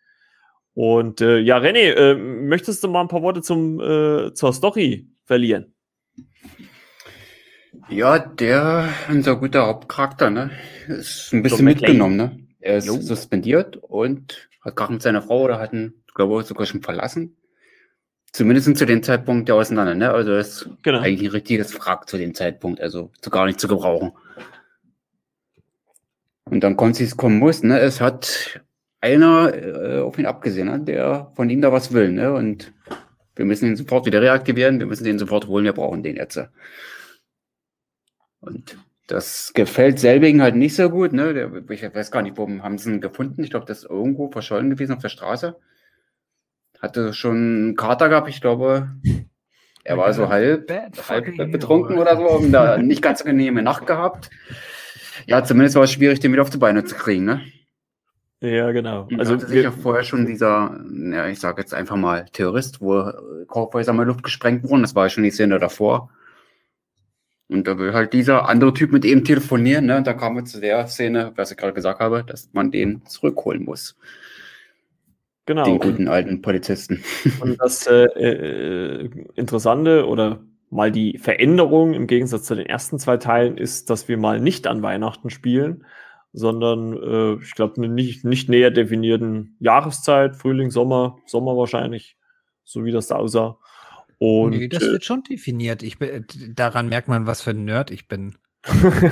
Und 0.74 1.20
äh, 1.20 1.38
ja, 1.38 1.58
René, 1.58 1.92
äh, 1.92 2.14
möchtest 2.14 2.82
du 2.82 2.88
mal 2.88 3.02
ein 3.02 3.08
paar 3.08 3.22
Worte 3.22 3.42
zum, 3.42 3.80
äh, 3.80 4.32
zur 4.34 4.52
Story 4.52 5.08
verlieren? 5.24 5.74
Ja, 7.88 8.18
der, 8.18 8.88
unser 9.08 9.36
guter 9.36 9.66
Hauptcharakter, 9.66 10.30
ne, 10.30 10.50
ist 10.86 11.32
ein 11.32 11.42
bisschen 11.42 11.64
mitgenommen, 11.64 12.16
ne? 12.16 12.38
Er 12.60 12.76
ist 12.76 12.86
jo. 12.86 13.00
suspendiert 13.00 13.76
und 13.76 14.48
hat 14.60 14.76
gerade 14.76 14.92
mit 14.92 15.02
seiner 15.02 15.22
Frau 15.22 15.42
oder 15.42 15.58
hat 15.58 15.72
ihn, 15.72 16.04
glaube 16.14 16.40
ich, 16.40 16.46
sogar 16.46 16.66
schon 16.66 16.82
verlassen. 16.82 17.36
Zumindest 18.32 18.76
zu 18.76 18.86
dem 18.86 19.02
Zeitpunkt 19.02 19.48
der 19.48 19.56
auseinander, 19.56 19.94
ne? 19.94 20.10
Also 20.12 20.32
er 20.32 20.38
ist 20.38 20.68
genau. 20.82 21.00
eigentlich 21.00 21.28
ein 21.28 21.32
richtiges 21.32 21.74
Wrack 21.80 22.08
zu 22.08 22.16
dem 22.16 22.34
Zeitpunkt, 22.34 22.80
also 22.80 23.10
zu 23.20 23.30
gar 23.30 23.46
nicht 23.46 23.58
zu 23.58 23.66
gebrauchen. 23.66 24.12
Und 26.50 26.64
dann 26.64 26.76
konnte 26.76 27.04
es 27.04 27.16
kommen 27.16 27.38
muss, 27.38 27.62
ne? 27.62 27.78
Es 27.78 28.00
hat 28.00 28.60
einer 29.00 29.54
äh, 29.54 30.00
auf 30.00 30.18
ihn 30.18 30.26
abgesehen, 30.26 30.66
ne? 30.66 30.80
der 30.80 31.30
von 31.36 31.48
ihm 31.48 31.62
da 31.62 31.72
was 31.72 31.92
will, 31.92 32.10
ne? 32.10 32.32
Und 32.32 32.72
wir 33.36 33.44
müssen 33.44 33.68
ihn 33.68 33.76
sofort 33.76 34.04
wieder 34.04 34.20
reaktivieren, 34.20 34.80
wir 34.80 34.86
müssen 34.86 35.04
den 35.04 35.18
sofort 35.18 35.46
holen, 35.46 35.64
wir 35.64 35.72
brauchen 35.72 36.02
den 36.02 36.16
jetzt. 36.16 36.40
Und 38.40 38.76
das 39.06 39.52
gefällt 39.54 40.00
Selbigen 40.00 40.42
halt 40.42 40.56
nicht 40.56 40.74
so 40.74 40.90
gut, 40.90 41.12
ne? 41.12 41.32
Der, 41.34 41.52
ich 41.70 41.82
weiß 41.82 42.10
gar 42.10 42.22
nicht, 42.22 42.36
warum 42.36 42.64
haben 42.64 42.78
sie 42.78 42.90
ihn 42.90 43.00
gefunden. 43.00 43.44
Ich 43.44 43.50
glaube, 43.50 43.66
das 43.66 43.84
ist 43.84 43.90
irgendwo 43.90 44.28
verschollen 44.28 44.70
gewesen 44.70 44.94
auf 44.94 45.02
der 45.02 45.08
Straße. 45.08 45.56
Hatte 46.80 47.12
schon 47.12 47.36
einen 47.36 47.76
Kater 47.76 48.08
gehabt, 48.08 48.28
ich 48.28 48.40
glaube. 48.40 48.90
Er 49.82 49.96
war 49.96 50.12
so 50.12 50.28
halb, 50.28 50.70
halb 51.08 51.52
betrunken 51.52 51.98
oder 51.98 52.16
so, 52.16 52.28
und 52.28 52.52
da 52.52 52.76
nicht 52.76 53.00
ganz 53.00 53.22
angenehme 53.22 53.62
Nacht 53.62 53.86
gehabt 53.86 54.30
ja, 55.26 55.44
zumindest 55.44 55.76
war 55.76 55.84
es 55.84 55.92
schwierig, 55.92 56.20
den 56.20 56.32
wieder 56.32 56.42
auf 56.42 56.50
die 56.50 56.58
Beine 56.58 56.84
zu 56.84 56.94
kriegen, 56.94 57.24
ne? 57.24 57.42
Ja, 58.42 58.72
genau. 58.72 59.06
Also 59.18 59.38
sich 59.38 59.62
ja 59.62 59.70
vorher 59.70 60.02
schon 60.02 60.24
dieser, 60.24 60.80
ja, 60.90 61.28
ich 61.28 61.38
sage 61.38 61.60
jetzt 61.60 61.74
einfach 61.74 61.96
mal 61.96 62.24
Terrorist, 62.32 62.80
wo 62.80 63.12
Kaufhäuser 63.46 63.92
mal 63.92 64.06
Luft 64.06 64.22
gesprengt 64.22 64.64
wurden. 64.64 64.80
Das 64.80 64.94
war 64.94 65.06
ja 65.06 65.10
schon 65.10 65.24
die 65.24 65.30
Szene 65.30 65.58
davor. 65.58 66.10
Und 67.48 67.66
da 67.66 67.76
will 67.78 67.92
halt 67.92 68.12
dieser 68.14 68.48
andere 68.48 68.72
Typ 68.72 68.92
mit 68.92 69.04
ihm 69.04 69.24
telefonieren, 69.24 69.86
ne? 69.86 69.98
Und 69.98 70.06
da 70.06 70.14
kam 70.14 70.36
wir 70.36 70.44
zu 70.44 70.60
der 70.60 70.86
Szene, 70.86 71.32
was 71.34 71.50
ich 71.50 71.56
gerade 71.58 71.74
gesagt 71.74 72.00
habe, 72.00 72.24
dass 72.24 72.48
man 72.52 72.70
den 72.70 73.04
zurückholen 73.04 73.64
muss. 73.64 73.96
Genau. 75.44 75.64
Den 75.64 75.80
guten 75.80 76.08
alten 76.08 76.40
Polizisten. 76.42 77.02
Und 77.40 77.60
das 77.60 77.86
äh, 77.88 78.04
äh, 78.04 79.10
Interessante 79.34 80.06
oder 80.06 80.40
mal 80.70 80.92
die 80.92 81.18
Veränderung 81.18 81.94
im 81.94 82.06
Gegensatz 82.06 82.44
zu 82.44 82.54
den 82.54 82.66
ersten 82.66 82.98
zwei 82.98 83.16
Teilen 83.16 83.58
ist, 83.58 83.90
dass 83.90 84.08
wir 84.08 84.16
mal 84.16 84.40
nicht 84.40 84.66
an 84.66 84.82
Weihnachten 84.82 85.28
spielen, 85.30 85.84
sondern 86.32 86.96
äh, 86.96 87.42
ich 87.42 87.54
glaube 87.54 87.86
nicht, 87.86 88.24
nicht 88.24 88.48
näher 88.48 88.70
definierten 88.70 89.56
Jahreszeit, 89.58 90.36
Frühling, 90.36 90.70
Sommer, 90.70 91.18
Sommer 91.26 91.56
wahrscheinlich, 91.56 92.16
so 92.64 92.84
wie 92.84 92.92
das 92.92 93.08
da 93.08 93.16
aussah. 93.16 93.58
Und, 94.18 94.50
nee, 94.50 94.68
das 94.68 94.82
äh, 94.82 94.92
wird 94.92 95.04
schon 95.04 95.24
definiert. 95.24 95.82
Ich 95.82 95.98
bin, 95.98 96.26
daran 96.54 96.88
merkt 96.88 97.08
man, 97.08 97.26
was 97.26 97.42
für 97.42 97.50
ein 97.50 97.64
Nerd 97.64 97.90
ich 97.90 98.06
bin. 98.06 98.36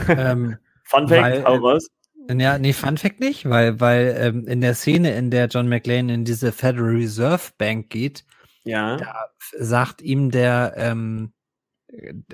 ähm, 0.08 0.58
Fun 0.84 1.08
Fact, 1.08 1.44
weil, 1.44 1.62
was? 1.62 1.88
Ja, 2.30 2.58
nee, 2.58 2.72
Fun 2.72 2.98
Fact 2.98 3.20
nicht, 3.20 3.48
weil, 3.48 3.80
weil 3.80 4.14
ähm, 4.18 4.46
in 4.46 4.60
der 4.60 4.74
Szene, 4.74 5.16
in 5.16 5.30
der 5.30 5.46
John 5.46 5.68
McLean 5.68 6.10
in 6.10 6.24
diese 6.24 6.52
Federal 6.52 6.90
Reserve 6.90 7.52
Bank 7.56 7.88
geht, 7.88 8.24
ja. 8.64 8.96
da 8.98 9.30
sagt 9.58 10.02
ihm 10.02 10.30
der, 10.30 10.74
ähm, 10.76 11.32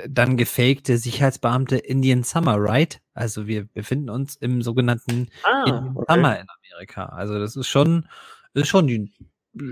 dann 0.08 0.36
gefakte 0.36 0.98
Sicherheitsbeamte 0.98 1.76
Indian 1.76 2.22
Summer, 2.24 2.56
right? 2.58 3.00
Also 3.14 3.46
wir 3.46 3.64
befinden 3.66 4.10
uns 4.10 4.36
im 4.36 4.62
sogenannten 4.62 5.28
ah, 5.44 5.60
Indian 5.60 5.96
okay. 5.96 6.14
Summer 6.14 6.40
in 6.40 6.46
Amerika. 6.48 7.06
Also 7.06 7.38
das 7.38 7.56
ist 7.56 7.68
schon, 7.68 8.08
ist 8.54 8.68
schon 8.68 8.86
die, 8.86 9.12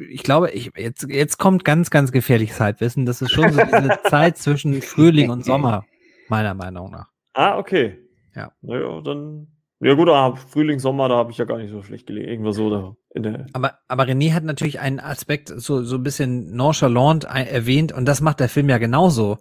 ich 0.08 0.22
glaube, 0.22 0.50
ich, 0.50 0.70
jetzt, 0.76 1.06
jetzt 1.08 1.38
kommt 1.38 1.64
ganz, 1.64 1.90
ganz 1.90 2.12
gefährliches 2.12 2.60
Halbwissen. 2.60 3.06
Das 3.06 3.22
ist 3.22 3.32
schon 3.32 3.52
so 3.52 3.60
diese 3.60 3.98
Zeit 4.08 4.38
zwischen 4.38 4.80
Frühling 4.82 5.30
und 5.30 5.44
Sommer, 5.44 5.84
meiner 6.28 6.54
Meinung 6.54 6.90
nach. 6.92 7.08
Ah, 7.34 7.58
okay. 7.58 7.98
Ja. 8.34 8.52
Naja, 8.62 9.00
dann. 9.00 9.48
Ja 9.80 9.94
gut, 9.94 10.08
aber 10.08 10.36
Frühling, 10.36 10.78
Sommer, 10.78 11.08
da 11.08 11.16
habe 11.16 11.32
ich 11.32 11.38
ja 11.38 11.44
gar 11.44 11.58
nicht 11.58 11.72
so 11.72 11.82
schlecht 11.82 12.06
gelegen. 12.06 12.30
Irgendwas 12.30 12.54
so 12.54 12.70
da 12.70 12.96
in 13.16 13.24
der. 13.24 13.46
Aber, 13.52 13.78
aber 13.88 14.04
René 14.04 14.32
hat 14.32 14.44
natürlich 14.44 14.78
einen 14.78 15.00
Aspekt 15.00 15.48
so, 15.48 15.82
so 15.82 15.96
ein 15.96 16.04
bisschen 16.04 16.54
nonchalant 16.54 17.24
erwähnt 17.24 17.90
und 17.90 18.04
das 18.04 18.20
macht 18.20 18.38
der 18.38 18.48
Film 18.48 18.68
ja 18.68 18.78
genauso 18.78 19.38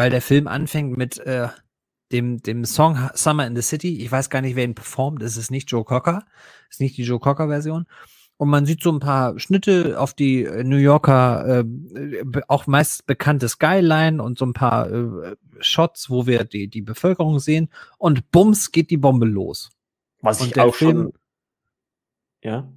weil 0.00 0.08
der 0.08 0.22
Film 0.22 0.48
anfängt 0.48 0.96
mit 0.96 1.18
äh, 1.18 1.48
dem, 2.10 2.42
dem 2.42 2.64
Song 2.64 3.10
Summer 3.12 3.46
in 3.46 3.54
the 3.54 3.60
City. 3.60 3.98
Ich 4.02 4.10
weiß 4.10 4.30
gar 4.30 4.40
nicht, 4.40 4.56
wer 4.56 4.64
ihn 4.64 4.74
performt. 4.74 5.22
Es 5.22 5.36
ist 5.36 5.50
nicht 5.50 5.70
Joe 5.70 5.84
Cocker. 5.84 6.24
Es 6.70 6.76
ist 6.76 6.80
nicht 6.80 6.96
die 6.96 7.02
Joe 7.02 7.20
Cocker-Version. 7.20 7.84
Und 8.38 8.48
man 8.48 8.64
sieht 8.64 8.82
so 8.82 8.90
ein 8.90 9.00
paar 9.00 9.38
Schnitte 9.38 10.00
auf 10.00 10.14
die 10.14 10.44
äh, 10.44 10.64
New 10.64 10.78
Yorker, 10.78 11.64
äh, 11.64 12.24
auch 12.48 12.66
meist 12.66 13.04
bekannte 13.04 13.46
Skyline 13.50 14.22
und 14.22 14.38
so 14.38 14.46
ein 14.46 14.54
paar 14.54 14.90
äh, 14.90 15.36
Shots, 15.58 16.08
wo 16.08 16.26
wir 16.26 16.44
die, 16.44 16.68
die 16.68 16.80
Bevölkerung 16.80 17.38
sehen. 17.38 17.68
Und 17.98 18.30
bums 18.30 18.72
geht 18.72 18.90
die 18.90 18.96
Bombe 18.96 19.26
los. 19.26 19.68
Was 20.22 20.40
und 20.40 20.46
ich 20.46 20.60
auch 20.62 20.74
Film, 20.74 20.96
schon. 20.96 21.12
Ja. 22.42 22.72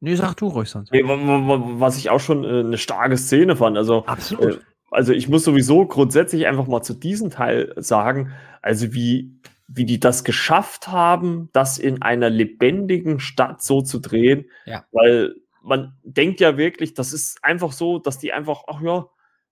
Nee, 0.00 0.14
sag 0.14 0.36
du 0.36 0.46
ruhig 0.46 0.70
sonst. 0.70 0.90
Was 0.90 1.98
ich 1.98 2.08
auch 2.08 2.20
schon 2.20 2.44
äh, 2.44 2.60
eine 2.60 2.78
starke 2.78 3.18
Szene 3.18 3.56
fand. 3.56 3.76
Also, 3.76 4.06
Absolut. 4.06 4.62
Also 4.90 5.12
ich 5.12 5.28
muss 5.28 5.44
sowieso 5.44 5.86
grundsätzlich 5.86 6.46
einfach 6.46 6.66
mal 6.66 6.82
zu 6.82 6.94
diesem 6.94 7.30
Teil 7.30 7.74
sagen, 7.76 8.32
also 8.62 8.94
wie, 8.94 9.32
wie 9.68 9.84
die 9.84 10.00
das 10.00 10.24
geschafft 10.24 10.88
haben, 10.88 11.48
das 11.52 11.78
in 11.78 12.02
einer 12.02 12.30
lebendigen 12.30 13.18
Stadt 13.20 13.62
so 13.62 13.82
zu 13.82 13.98
drehen, 13.98 14.46
ja. 14.64 14.84
weil 14.92 15.34
man 15.62 15.94
denkt 16.04 16.40
ja 16.40 16.56
wirklich, 16.56 16.94
das 16.94 17.12
ist 17.12 17.42
einfach 17.42 17.72
so, 17.72 17.98
dass 17.98 18.18
die 18.18 18.32
einfach, 18.32 18.62
ach 18.68 18.80
ja, 18.80 19.06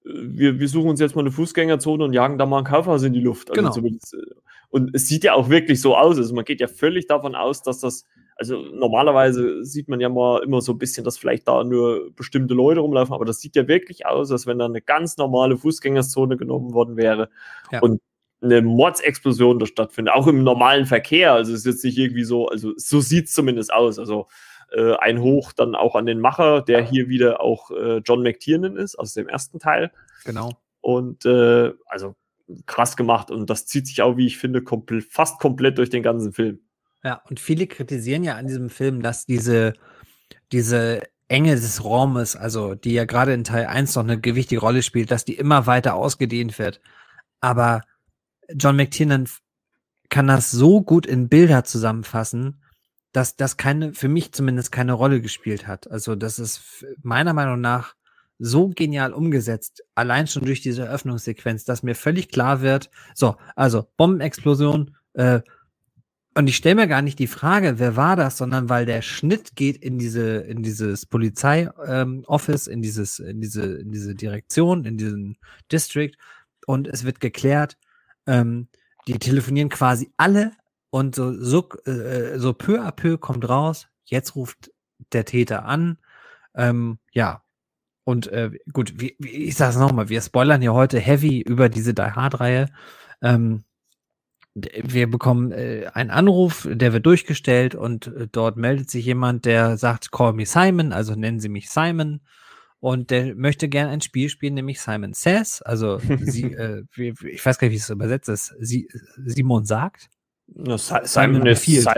wir, 0.05 0.61
wir 0.61 0.68
suchen 0.68 0.91
uns 0.91 1.01
jetzt 1.01 1.16
mal 1.16 1.22
eine 1.22 1.32
Fußgängerzone 1.32 2.05
und 2.05 2.12
jagen 2.12 2.39
da 2.39 2.47
mal 2.47 2.59
ein 2.59 2.64
Kaufhaus 2.64 3.03
in 3.03 3.12
die 3.12 3.20
Luft. 3.20 3.51
Also 3.51 3.80
genau. 3.82 3.97
Äh, 3.97 4.35
und 4.68 4.95
es 4.95 5.09
sieht 5.09 5.24
ja 5.24 5.35
auch 5.35 5.49
wirklich 5.49 5.80
so 5.80 5.97
aus. 5.97 6.18
Also 6.18 6.35
man 6.35 6.45
geht 6.45 6.61
ja 6.61 6.68
völlig 6.68 7.07
davon 7.07 7.35
aus, 7.35 7.62
dass 7.62 7.80
das 7.80 8.07
also 8.37 8.59
normalerweise 8.59 9.64
sieht 9.64 9.89
man 9.89 10.01
ja 10.01 10.09
mal 10.09 10.43
immer 10.43 10.61
so 10.61 10.72
ein 10.72 10.78
bisschen, 10.78 11.05
dass 11.05 11.18
vielleicht 11.18 11.47
da 11.47 11.62
nur 11.62 12.11
bestimmte 12.14 12.55
Leute 12.55 12.80
rumlaufen, 12.80 13.14
aber 13.14 13.24
das 13.24 13.41
sieht 13.41 13.57
ja 13.57 13.68
wirklich 13.68 14.07
aus, 14.07 14.30
als 14.32 14.47
wenn 14.47 14.59
da 14.59 14.64
eine 14.64 14.82
ganz 14.82 15.16
normale 15.16 15.57
Fußgängerzone 15.57 16.37
genommen 16.37 16.74
worden 16.74 16.97
wäre 16.97 17.30
ja. 17.70 17.80
und 17.80 18.01
eine 18.43 18.61
Mordsexplosion 18.62 19.59
da 19.59 19.66
stattfindet, 19.66 20.14
auch 20.14 20.26
im 20.26 20.43
normalen 20.45 20.87
Verkehr. 20.87 21.32
Also 21.32 21.53
es 21.53 21.61
ist 21.61 21.66
jetzt 21.66 21.85
nicht 21.85 21.99
irgendwie 21.99 22.24
so, 22.24 22.49
also 22.49 22.72
so 22.76 23.01
sieht 23.01 23.26
es 23.26 23.32
zumindest 23.32 23.72
aus. 23.72 23.99
Also 23.99 24.26
äh, 24.72 24.95
ein 24.97 25.20
Hoch 25.20 25.53
dann 25.53 25.74
auch 25.74 25.95
an 25.95 26.07
den 26.07 26.20
Macher, 26.20 26.61
der 26.61 26.82
hier 26.82 27.09
wieder 27.09 27.41
auch 27.41 27.70
äh, 27.70 27.99
John 28.05 28.22
McTiernan 28.22 28.76
ist, 28.76 28.99
aus 28.99 29.14
dem 29.14 29.28
ersten 29.28 29.59
Teil. 29.59 29.93
Genau. 30.24 30.51
Und 30.80 31.24
äh, 31.24 31.72
also 31.87 32.16
krass 32.66 32.97
gemacht 32.97 33.30
und 33.30 33.49
das 33.49 33.66
zieht 33.66 33.87
sich 33.87 34.03
auch, 34.03 34.18
wie 34.18 34.26
ich 34.26 34.37
finde, 34.37 34.62
kompl 34.62 35.01
fast 35.01 35.41
komplett 35.41 35.78
durch 35.78 35.89
den 35.89 36.03
ganzen 36.03 36.32
Film. 36.32 36.61
Ja, 37.05 37.20
und 37.28 37.38
viele 37.38 37.66
kritisieren 37.66 38.24
ja 38.24 38.36
an 38.36 38.46
diesem 38.46 38.70
Film, 38.70 39.02
dass 39.02 39.26
diese, 39.26 39.74
diese 40.52 41.02
Enge 41.28 41.55
des 41.55 41.84
Raumes, 41.84 42.34
also 42.34 42.74
die 42.74 42.94
ja 42.94 43.05
gerade 43.05 43.34
in 43.34 43.44
Teil 43.44 43.66
1 43.66 43.94
noch 43.96 44.05
eine 44.05 44.20
gewichtige 44.20 44.61
Rolle 44.61 44.82
spielt, 44.82 45.11
dass 45.11 45.24
die 45.24 45.34
immer 45.34 45.66
weiter 45.66 45.94
ausgedehnt 45.94 46.59
wird. 46.59 46.80
Aber 47.40 47.82
John 48.55 48.76
McTiernan 48.76 49.28
kann 50.09 50.26
das 50.28 50.50
so 50.50 50.82
gut 50.82 51.07
in 51.07 51.28
Bilder 51.28 51.64
zusammenfassen, 51.64 52.62
dass 53.12 53.36
das 53.36 53.57
keine, 53.57 53.94
für 53.94 54.09
mich 54.09 54.32
zumindest 54.32 54.72
keine 54.72 54.92
Rolle 54.92 55.20
gespielt 55.20 55.66
hat. 55.66 55.90
Also 55.90 56.14
das 56.14 56.38
ist 56.38 56.84
meiner 57.02 57.32
Meinung 57.32 57.61
nach 57.61 57.94
so 58.38 58.68
genial 58.68 59.12
umgesetzt, 59.12 59.84
allein 59.94 60.26
schon 60.26 60.44
durch 60.44 60.61
diese 60.61 60.82
Eröffnungssequenz, 60.82 61.64
dass 61.64 61.82
mir 61.82 61.94
völlig 61.94 62.28
klar 62.30 62.61
wird, 62.61 62.90
so, 63.14 63.36
also 63.55 63.86
Bombenexplosion, 63.96 64.96
äh, 65.14 65.40
und 66.37 66.49
ich 66.49 66.57
stelle 66.57 66.74
mir 66.74 66.89
gar 66.89 67.03
nicht 67.03 67.18
die 67.18 67.28
Frage, 67.28 67.78
wer 67.78 67.97
war 67.97 68.16
das, 68.16 68.37
sondern 68.39 68.68
weil 68.68 68.87
der 68.87 69.03
Schnitt 69.03 69.55
geht 69.55 69.76
in 69.76 69.99
diese, 69.99 70.39
in 70.39 70.62
dieses 70.62 71.07
Polizei-Office, 71.07 72.66
ähm, 72.66 72.72
in 72.72 72.82
dieses, 72.82 73.18
in 73.20 73.41
diese, 73.41 73.76
in 73.76 73.93
diese 73.93 74.14
Direktion, 74.14 74.85
in 74.85 74.99
diesen 74.99 75.39
District 75.70 76.12
und 76.66 76.89
es 76.89 77.05
wird 77.05 77.20
geklärt, 77.20 77.76
ähm, 78.26 78.68
die 79.07 79.18
telefonieren 79.18 79.68
quasi 79.68 80.12
alle 80.16 80.53
und 80.91 81.14
so, 81.14 81.35
so, 81.41 81.68
äh, 81.87 82.39
so 82.39 82.53
peu 82.53 82.80
à 82.80 82.91
peu 82.91 83.16
kommt 83.18 83.49
raus, 83.49 83.89
jetzt 84.05 84.35
ruft 84.35 84.72
der 85.12 85.24
Täter 85.24 85.64
an. 85.64 85.99
Ähm, 86.55 86.99
ja. 87.12 87.43
Und 88.05 88.26
äh, 88.28 88.51
gut, 88.72 88.95
wie, 89.01 89.16
wie, 89.18 89.30
ich 89.30 89.57
sage 89.57 89.70
es 89.70 89.78
nochmal, 89.78 90.09
wir 90.09 90.20
spoilern 90.20 90.61
hier 90.61 90.74
heute 90.74 90.99
heavy 90.99 91.41
über 91.41 91.68
diese 91.68 91.95
Die 91.95 92.03
Hard-Reihe. 92.03 92.68
Ähm, 93.22 93.64
wir 94.55 95.11
bekommen 95.11 95.52
äh, 95.52 95.90
einen 95.92 96.11
Anruf, 96.11 96.68
der 96.70 96.92
wird 96.92 97.07
durchgestellt 97.07 97.74
und 97.74 98.07
äh, 98.07 98.28
dort 98.30 98.57
meldet 98.57 98.88
sich 98.88 99.05
jemand, 99.05 99.44
der 99.44 99.76
sagt, 99.76 100.12
call 100.12 100.32
me 100.32 100.46
Simon, 100.46 100.92
also 100.92 101.14
nennen 101.14 101.40
Sie 101.40 101.48
mich 101.48 101.70
Simon. 101.70 102.20
Und 102.78 103.11
der 103.11 103.34
möchte 103.34 103.68
gerne 103.68 103.90
ein 103.90 104.02
Spiel 104.02 104.28
spielen, 104.28 104.55
nämlich 104.55 104.80
Simon 104.80 105.14
Says. 105.14 105.62
Also 105.62 105.98
sie, 106.20 106.52
äh, 106.52 106.84
ich 106.96 107.44
weiß 107.44 107.59
gar 107.59 107.66
nicht, 107.66 107.72
wie 107.72 107.78
es 107.78 107.90
übersetzt 107.90 108.28
ist. 108.28 108.55
Sie, 108.61 108.88
Simon 109.24 109.64
sagt. 109.64 110.11
Ja, 110.55 110.76
Simon, 110.76 111.07
Simon 111.07 111.44
befiehlt. 111.44 111.88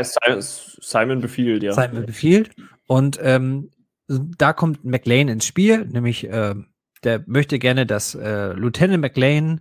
Simon 0.80 1.20
befiehlt, 1.20 1.62
ja. 1.64 1.72
Simon 1.72 2.06
befiehlt. 2.06 2.50
Und 2.86 3.18
ähm, 3.20 3.70
da 4.06 4.52
kommt 4.52 4.84
McLean 4.84 5.28
ins 5.28 5.44
Spiel, 5.44 5.84
nämlich 5.86 6.28
äh, 6.28 6.54
der 7.02 7.24
möchte 7.26 7.58
gerne, 7.58 7.84
dass 7.84 8.14
äh, 8.14 8.52
Lieutenant 8.52 9.00
McLean 9.00 9.60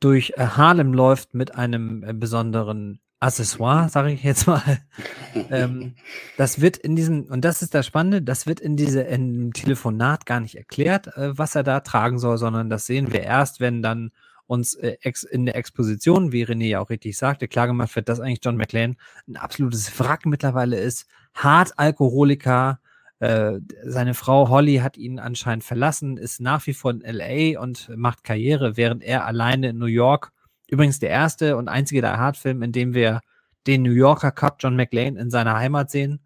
durch 0.00 0.34
äh, 0.36 0.46
Harlem 0.46 0.92
läuft 0.92 1.34
mit 1.34 1.54
einem 1.54 2.02
äh, 2.02 2.12
besonderen 2.12 3.00
Accessoire, 3.18 3.88
sage 3.88 4.12
ich 4.12 4.22
jetzt 4.22 4.46
mal. 4.46 4.78
ähm, 5.50 5.94
das 6.36 6.60
wird 6.60 6.76
in 6.76 6.96
diesem, 6.96 7.24
und 7.24 7.44
das 7.44 7.62
ist 7.62 7.74
das 7.74 7.86
Spannende, 7.86 8.22
das 8.22 8.46
wird 8.46 8.60
in 8.60 8.76
diesem 8.76 9.52
Telefonat 9.52 10.26
gar 10.26 10.40
nicht 10.40 10.56
erklärt, 10.56 11.08
äh, 11.16 11.36
was 11.36 11.54
er 11.54 11.62
da 11.62 11.80
tragen 11.80 12.18
soll, 12.18 12.36
sondern 12.38 12.68
das 12.68 12.86
sehen 12.86 13.12
wir 13.12 13.22
erst, 13.22 13.60
wenn 13.60 13.82
dann 13.82 14.10
uns 14.46 14.74
äh, 14.74 14.96
ex 15.00 15.24
in 15.24 15.46
der 15.46 15.56
Exposition, 15.56 16.30
wie 16.30 16.44
René 16.44 16.66
ja 16.66 16.80
auch 16.80 16.90
richtig 16.90 17.16
sagte, 17.16 17.48
klar 17.48 17.66
gemacht 17.66 17.94
wird, 17.96 18.08
dass 18.08 18.20
eigentlich 18.20 18.44
John 18.44 18.56
McLean 18.56 18.96
ein 19.26 19.36
absolutes 19.36 19.98
Wrack 19.98 20.26
mittlerweile 20.26 20.78
ist, 20.78 21.06
hart 21.34 21.78
Alkoholiker, 21.78 22.80
äh, 23.18 23.60
seine 23.84 24.14
Frau 24.14 24.48
Holly 24.48 24.76
hat 24.76 24.96
ihn 24.96 25.18
anscheinend 25.18 25.64
verlassen, 25.64 26.18
ist 26.18 26.40
nach 26.40 26.66
wie 26.66 26.74
vor 26.74 26.90
in 26.90 27.00
LA 27.00 27.60
und 27.60 27.88
macht 27.96 28.24
Karriere, 28.24 28.76
während 28.76 29.02
er 29.02 29.24
alleine 29.24 29.70
in 29.70 29.78
New 29.78 29.86
York, 29.86 30.32
übrigens 30.68 30.98
der 30.98 31.10
erste 31.10 31.56
und 31.56 31.68
einzige 31.68 32.02
der 32.02 32.18
Hard-Film, 32.18 32.62
in 32.62 32.72
dem 32.72 32.94
wir 32.94 33.20
den 33.66 33.82
New 33.82 33.92
Yorker 33.92 34.32
Cup 34.32 34.56
John 34.60 34.76
McLean 34.76 35.16
in 35.16 35.30
seiner 35.30 35.56
Heimat 35.56 35.90
sehen, 35.90 36.20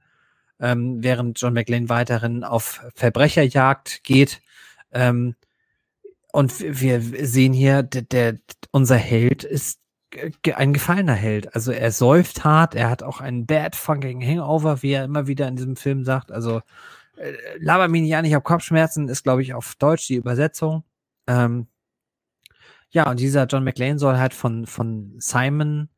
ähm, 0.59 1.03
während 1.03 1.41
John 1.41 1.55
McLean 1.55 1.89
weiterhin 1.89 2.45
auf 2.45 2.81
Verbrecherjagd 2.95 4.03
geht. 4.05 4.43
Ähm, 4.93 5.37
und 6.33 6.61
wir 6.61 7.01
sehen 7.01 7.53
hier, 7.53 7.83
der, 7.83 8.03
der, 8.03 8.39
unser 8.73 8.97
Held 8.97 9.45
ist 9.45 9.81
ein 10.55 10.73
gefallener 10.73 11.15
Held. 11.15 11.55
Also 11.55 11.73
er 11.73 11.93
säuft 11.93 12.45
hart, 12.45 12.75
er 12.75 12.91
hat 12.91 13.03
auch 13.03 13.21
einen 13.21 13.47
bad 13.47 13.77
fucking 13.77 14.23
Hangover, 14.23 14.83
wie 14.83 14.93
er 14.93 15.05
immer 15.05 15.27
wieder 15.27 15.49
in 15.49 15.57
diesem 15.57 15.77
Film 15.77 16.05
sagt. 16.05 16.33
Also 16.33 16.63
äh, 17.17 17.33
laber 17.59 17.89
mich 17.89 18.03
nicht 18.03 18.17
an, 18.17 18.25
ich 18.25 18.35
habe 18.35 18.43
Kopfschmerzen, 18.43 19.09
ist 19.09 19.23
glaube 19.23 19.43
ich 19.43 19.55
auf 19.55 19.75
Deutsch 19.77 20.07
die 20.07 20.17
Übersetzung. 20.17 20.85
Ähm, 21.27 21.69
ja, 22.91 23.09
und 23.09 23.21
dieser 23.21 23.47
John 23.47 23.65
McLean 23.65 23.99
soll 23.99 24.19
halt 24.19 24.35
von, 24.35 24.67
von 24.67 25.15
Simon 25.19 25.89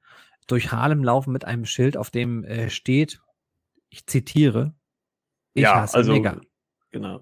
durch 0.47 0.73
Harlem 0.73 1.03
laufen 1.03 1.33
mit 1.33 1.45
einem 1.45 1.65
Schild, 1.65 1.97
auf 1.97 2.11
dem 2.11 2.45
äh, 2.45 2.69
steht, 2.69 3.21
ich 3.89 4.07
zitiere, 4.07 4.75
ich 5.55 5.63
ja, 5.63 5.77
hasse 5.77 5.97
also, 5.97 6.13
mega. 6.13 6.41
Genau. 6.91 7.21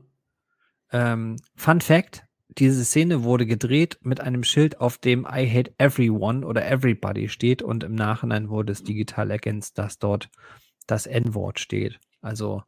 Ähm, 0.90 1.36
Fun 1.54 1.80
Fact, 1.80 2.26
diese 2.58 2.84
Szene 2.84 3.22
wurde 3.22 3.46
gedreht 3.46 3.98
mit 4.02 4.20
einem 4.20 4.44
Schild, 4.44 4.80
auf 4.80 4.98
dem 4.98 5.26
I 5.30 5.48
hate 5.48 5.72
everyone 5.78 6.46
oder 6.46 6.66
everybody 6.66 7.28
steht 7.28 7.62
und 7.62 7.84
im 7.84 7.94
Nachhinein 7.94 8.48
wurde 8.48 8.72
es 8.72 8.82
digital 8.82 9.30
ergänzt, 9.30 9.78
dass 9.78 9.98
dort 9.98 10.28
das 10.86 11.06
N-Wort 11.06 11.60
steht. 11.60 12.00
Also 12.20 12.62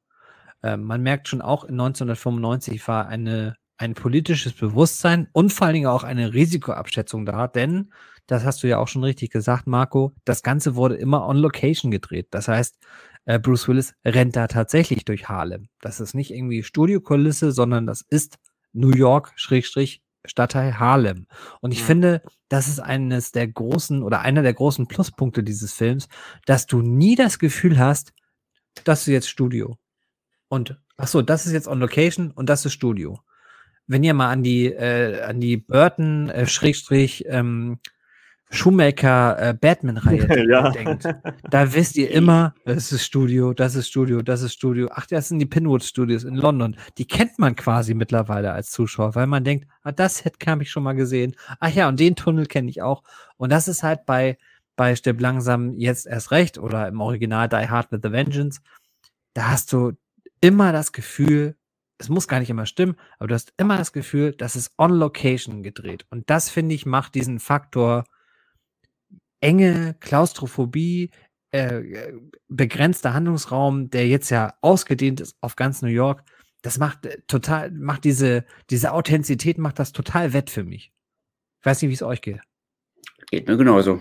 äh, 0.62 0.76
man 0.76 1.03
merkt 1.03 1.28
schon 1.28 1.43
auch 1.43 1.64
in 1.64 1.80
1995 1.80 2.87
war 2.87 3.09
eine, 3.09 3.57
ein 3.76 3.95
politisches 3.95 4.53
Bewusstsein 4.53 5.28
und 5.33 5.53
vor 5.53 5.66
allen 5.66 5.74
Dingen 5.74 5.87
auch 5.87 6.05
eine 6.05 6.33
Risikoabschätzung 6.33 7.26
da, 7.26 7.49
denn 7.49 7.93
das 8.26 8.45
hast 8.45 8.62
du 8.62 8.68
ja 8.68 8.78
auch 8.78 8.89
schon 8.89 9.03
richtig 9.03 9.30
gesagt, 9.30 9.66
Marco, 9.66 10.12
das 10.24 10.43
Ganze 10.43 10.76
wurde 10.76 10.95
immer 10.95 11.26
on 11.26 11.39
location 11.39 11.91
gedreht. 11.91 12.28
Das 12.30 12.47
heißt, 12.47 12.78
äh, 13.24 13.39
Bruce 13.39 13.68
Willis 13.68 13.95
rennt 14.05 14.37
da 14.37 14.47
tatsächlich 14.47 15.05
durch 15.05 15.28
Harlem. 15.28 15.68
Das 15.80 16.01
ist 16.01 16.14
nicht 16.14 16.30
irgendwie 16.30 16.62
Studiokulisse, 16.62 17.53
sondern 17.53 17.87
das 17.87 18.03
ist 18.03 18.39
New 18.72 18.90
York, 18.90 19.32
Schrägstrich, 19.36 20.02
Stadtteil 20.24 20.78
Harlem. 20.78 21.26
Und 21.60 21.72
ich 21.72 21.80
ja. 21.80 21.86
finde, 21.86 22.22
das 22.48 22.68
ist 22.68 22.80
eines 22.80 23.32
der 23.32 23.48
großen 23.48 24.02
oder 24.02 24.20
einer 24.20 24.42
der 24.42 24.54
großen 24.54 24.86
Pluspunkte 24.86 25.42
dieses 25.42 25.72
Films, 25.72 26.08
dass 26.46 26.66
du 26.66 26.80
nie 26.80 27.16
das 27.16 27.38
Gefühl 27.38 27.78
hast, 27.78 28.12
das 28.84 29.02
ist 29.02 29.08
jetzt 29.08 29.28
Studio. 29.28 29.78
Und 30.48 30.80
ach 30.96 31.08
so, 31.08 31.22
das 31.22 31.46
ist 31.46 31.52
jetzt 31.52 31.68
on 31.68 31.80
Location 31.80 32.30
und 32.30 32.48
das 32.48 32.64
ist 32.64 32.72
Studio. 32.72 33.20
Wenn 33.86 34.04
ihr 34.04 34.14
mal 34.14 34.30
an 34.30 34.42
die 34.42 34.66
äh, 34.66 35.22
an 35.22 35.40
die 35.40 35.56
Burton 35.56 36.30
äh, 36.30 36.46
Schrägstrich 36.46 37.24
ähm, 37.26 37.80
Schumacher 38.55 39.38
äh, 39.38 39.55
Batman-Reihe 39.55 40.46
ja. 40.48 40.70
denkt, 40.70 41.09
da 41.50 41.72
wisst 41.72 41.96
ihr 41.96 42.11
immer, 42.11 42.55
das 42.66 42.92
ist 42.92 43.05
Studio, 43.05 43.55
das 43.55 43.74
ist 43.74 43.88
Studio, 43.88 44.20
das 44.20 44.42
ist 44.42 44.53
Studio. 44.53 44.88
Ach, 44.92 45.07
das 45.07 45.28
sind 45.28 45.38
die 45.38 45.46
Pinwood 45.46 45.82
Studios 45.82 46.24
in 46.24 46.34
London. 46.34 46.76
Die 46.98 47.07
kennt 47.07 47.38
man 47.38 47.57
quasi 47.57 47.94
mittlerweile 47.94 48.53
als 48.53 48.70
Zuschauer, 48.70 49.14
weil 49.14 49.26
man 49.26 49.42
denkt, 49.42 49.66
ah, 49.82 49.92
das 49.92 50.24
hätte 50.24 50.50
habe 50.50 50.62
ich 50.62 50.70
schon 50.70 50.82
mal 50.82 50.92
gesehen. 50.92 51.34
Ach 51.61 51.70
ja, 51.70 51.88
und 51.88 51.98
den 51.98 52.14
Tunnel 52.14 52.46
kenne 52.46 52.68
ich 52.68 52.82
auch. 52.82 53.03
Und 53.38 53.50
das 53.50 53.68
ist 53.68 53.82
halt 53.82 54.05
bei 54.05 54.36
bei 54.76 54.96
Stipp 54.96 55.20
langsam 55.20 55.74
jetzt 55.78 56.07
erst 56.07 56.30
recht 56.30 56.59
oder 56.59 56.88
im 56.88 57.00
Original 57.00 57.48
Die 57.48 57.68
Hard 57.68 57.92
with 57.92 58.00
the 58.03 58.12
Vengeance. 58.12 58.61
Da 59.34 59.50
hast 59.50 59.72
du 59.72 59.92
immer 60.40 60.72
das 60.72 60.92
Gefühl, 60.92 61.57
es 61.98 62.09
muss 62.09 62.28
gar 62.28 62.40
nicht 62.40 62.50
immer 62.50 62.66
stimmen, 62.66 62.96
aber 63.18 63.28
du 63.28 63.34
hast 63.34 63.53
immer 63.57 63.76
das 63.76 63.92
Gefühl, 63.92 64.32
dass 64.32 64.57
es 64.57 64.72
on 64.78 64.92
Location 64.92 65.62
gedreht. 65.62 66.07
Und 66.11 66.28
das 66.30 66.50
finde 66.50 66.74
ich 66.74 66.86
macht 66.86 67.14
diesen 67.14 67.38
Faktor 67.38 68.05
enge 69.43 69.95
Klaustrophobie, 70.01 71.11
äh, 71.51 72.12
begrenzter 72.49 73.12
Handlungsraum, 73.12 73.90
der 73.90 74.09
jetzt 74.09 74.30
ja 74.30 74.55
ausgedehnt 74.62 75.20
ist 75.20 75.36
auf 75.40 75.57
ganz 75.57 75.82
New 75.82 75.88
York, 75.88 76.22
das 76.62 76.78
macht 76.78 77.05
äh, 77.05 77.20
total, 77.26 77.70
macht 77.72 78.05
diese, 78.05 78.47
diese 78.70 78.93
Authentizität 78.93 79.59
macht 79.59 79.78
das 79.78 79.93
total 79.93 80.32
wett 80.32 80.49
für 80.49 80.64
mich. 80.64 80.93
Ich 81.61 81.66
weiß 81.66 81.82
nicht, 81.82 81.90
wie 81.90 81.95
es 81.95 82.03
euch 82.03 82.22
geht. 82.22 82.40
Geht 83.30 83.49
mir 83.49 83.57
genauso. 83.57 84.01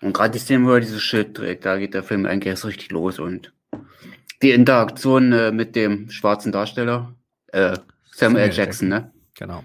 Und 0.00 0.12
gerade 0.12 0.32
die 0.32 0.38
Szene, 0.38 0.66
wo 0.66 0.72
er 0.72 0.80
dieses 0.80 1.02
Schild 1.02 1.36
trägt, 1.36 1.64
da 1.64 1.78
geht 1.78 1.94
der 1.94 2.02
Film 2.02 2.26
eigentlich 2.26 2.50
erst 2.50 2.64
richtig 2.64 2.90
los 2.90 3.18
und 3.18 3.52
die 4.42 4.52
Interaktion 4.52 5.32
äh, 5.32 5.50
mit 5.50 5.74
dem 5.74 6.10
schwarzen 6.10 6.52
Darsteller, 6.52 7.14
äh, 7.48 7.76
Samuel 8.12 8.46
Jackson, 8.46 8.64
Jackson, 8.64 8.88
ne? 8.88 9.12
Genau. 9.36 9.64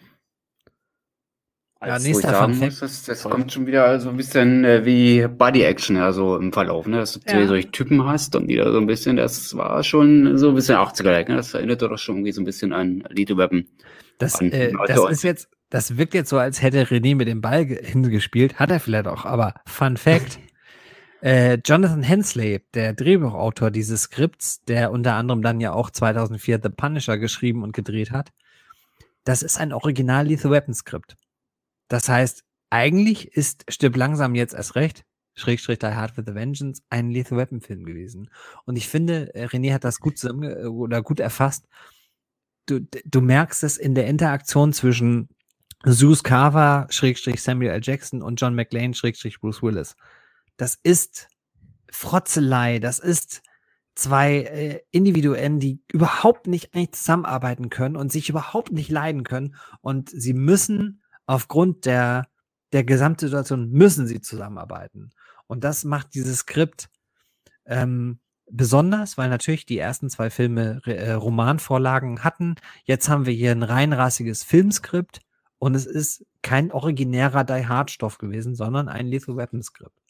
Ja, 1.85 1.99
nächster 1.99 2.29
sagen 2.29 2.59
muss, 2.59 2.79
das, 2.79 3.03
das 3.03 3.23
kommt 3.23 3.51
schon 3.51 3.65
wieder 3.65 3.99
so 3.99 4.09
ein 4.09 4.17
bisschen 4.17 4.63
äh, 4.63 4.85
wie 4.85 5.27
Body-Action, 5.27 5.97
also 5.97 6.37
im 6.37 6.53
Verlauf, 6.53 6.87
ne? 6.87 6.97
Dass 6.97 7.13
du 7.13 7.19
ja. 7.27 7.47
solche 7.47 7.71
Typen 7.71 8.05
hast 8.05 8.35
und 8.35 8.47
wieder 8.47 8.71
so 8.71 8.77
ein 8.77 8.87
bisschen, 8.87 9.17
das 9.17 9.55
war 9.55 9.83
schon 9.83 10.37
so 10.37 10.49
ein 10.49 10.55
bisschen 10.55 10.75
80er-like, 10.75 11.29
ne? 11.29 11.35
Das 11.35 11.53
erinnert 11.53 11.81
doch 11.81 11.97
schon 11.97 12.17
irgendwie 12.17 12.31
so 12.31 12.41
ein 12.41 12.45
bisschen 12.45 12.73
an 12.73 13.03
Lethal 13.09 13.37
Weapon. 13.37 13.67
Das, 14.17 14.39
äh, 14.41 14.71
das 14.87 15.09
ist 15.09 15.23
jetzt, 15.23 15.49
das 15.69 15.97
wirkt 15.97 16.13
jetzt 16.13 16.29
so, 16.29 16.37
als 16.37 16.61
hätte 16.61 16.85
René 16.85 17.15
mit 17.15 17.27
dem 17.27 17.41
Ball 17.41 17.65
hingespielt. 17.65 18.59
Hat 18.59 18.71
er 18.71 18.79
vielleicht 18.79 19.07
auch, 19.07 19.25
aber 19.25 19.55
Fun 19.65 19.97
Fact. 19.97 20.39
äh, 21.21 21.57
Jonathan 21.65 22.03
Hensley, 22.03 22.61
der 22.73 22.93
Drehbuchautor 22.93 23.71
dieses 23.71 24.03
Skripts, 24.03 24.63
der 24.65 24.91
unter 24.91 25.15
anderem 25.15 25.41
dann 25.41 25.59
ja 25.59 25.73
auch 25.73 25.89
2004 25.89 26.59
The 26.61 26.69
Punisher 26.69 27.17
geschrieben 27.17 27.63
und 27.63 27.73
gedreht 27.73 28.11
hat, 28.11 28.29
das 29.23 29.41
ist 29.41 29.59
ein 29.59 29.73
Original 29.73 30.27
Lethal 30.27 30.51
Weapon 30.51 30.73
Skript. 30.73 31.15
Das 31.93 32.09
heißt, 32.09 32.43
eigentlich 32.71 33.33
ist 33.33 33.65
Stirb 33.69 33.95
langsam 33.95 34.33
jetzt 34.33 34.55
erst 34.55 34.73
recht, 34.73 35.05
Schrägstrich 35.35 35.77
Die 35.77 35.85
Hard 35.85 36.17
with 36.17 36.27
a 36.27 36.33
Vengeance, 36.33 36.81
ein 36.89 37.11
Lethal 37.11 37.37
Weapon 37.37 37.61
Film 37.61 37.85
gewesen. 37.85 38.31
Und 38.65 38.77
ich 38.77 38.89
finde, 38.89 39.35
äh, 39.35 39.45
René 39.45 39.75
hat 39.75 39.83
das 39.83 39.99
gut 39.99 40.17
zusammen 40.17 40.49
äh, 40.49 40.65
oder 40.65 41.03
gut 41.03 41.19
erfasst. 41.19 41.67
Du, 42.65 42.79
du 43.05 43.21
merkst 43.21 43.63
es 43.63 43.77
in 43.77 43.93
der 43.93 44.07
Interaktion 44.07 44.73
zwischen 44.73 45.29
Zeus 45.87 46.23
Carver, 46.23 46.87
Schrägstrich 46.89 47.43
Samuel 47.43 47.69
L. 47.69 47.81
Jackson 47.83 48.23
und 48.23 48.41
John 48.41 48.55
McLean, 48.55 48.95
Schrägstrich 48.95 49.39
Bruce 49.39 49.61
Willis. 49.61 49.95
Das 50.57 50.79
ist 50.81 51.27
Frotzelei, 51.91 52.79
das 52.79 52.97
ist 52.97 53.43
zwei 53.93 54.37
äh, 54.37 54.79
Individuen, 54.89 55.59
die 55.59 55.83
überhaupt 55.91 56.47
nicht 56.47 56.73
eigentlich 56.73 56.93
zusammenarbeiten 56.93 57.69
können 57.69 57.97
und 57.97 58.11
sich 58.11 58.29
überhaupt 58.29 58.71
nicht 58.71 58.89
leiden 58.89 59.23
können. 59.23 59.53
Und 59.81 60.09
sie 60.09 60.33
müssen 60.33 61.02
aufgrund 61.25 61.85
der, 61.85 62.27
der 62.71 62.83
Gesamtsituation 62.83 63.69
müssen 63.69 64.07
sie 64.07 64.21
zusammenarbeiten. 64.21 65.11
Und 65.47 65.63
das 65.63 65.83
macht 65.83 66.13
dieses 66.15 66.39
Skript 66.39 66.89
ähm, 67.65 68.19
besonders, 68.49 69.17
weil 69.17 69.29
natürlich 69.29 69.65
die 69.65 69.77
ersten 69.77 70.09
zwei 70.09 70.29
Filme 70.29 70.81
äh, 70.85 71.13
Romanvorlagen 71.13 72.23
hatten. 72.23 72.55
Jetzt 72.83 73.09
haben 73.09 73.25
wir 73.25 73.33
hier 73.33 73.51
ein 73.51 73.63
reinrassiges 73.63 74.43
Filmskript 74.43 75.21
und 75.59 75.75
es 75.75 75.85
ist 75.85 76.25
kein 76.41 76.71
originärer 76.71 77.43
Die 77.43 77.65
Hard 77.67 77.91
Stoff 77.91 78.17
gewesen, 78.17 78.55
sondern 78.55 78.89
ein 78.89 79.07
Lethal 79.07 79.37
Weapon 79.37 79.63
Skript. 79.63 80.02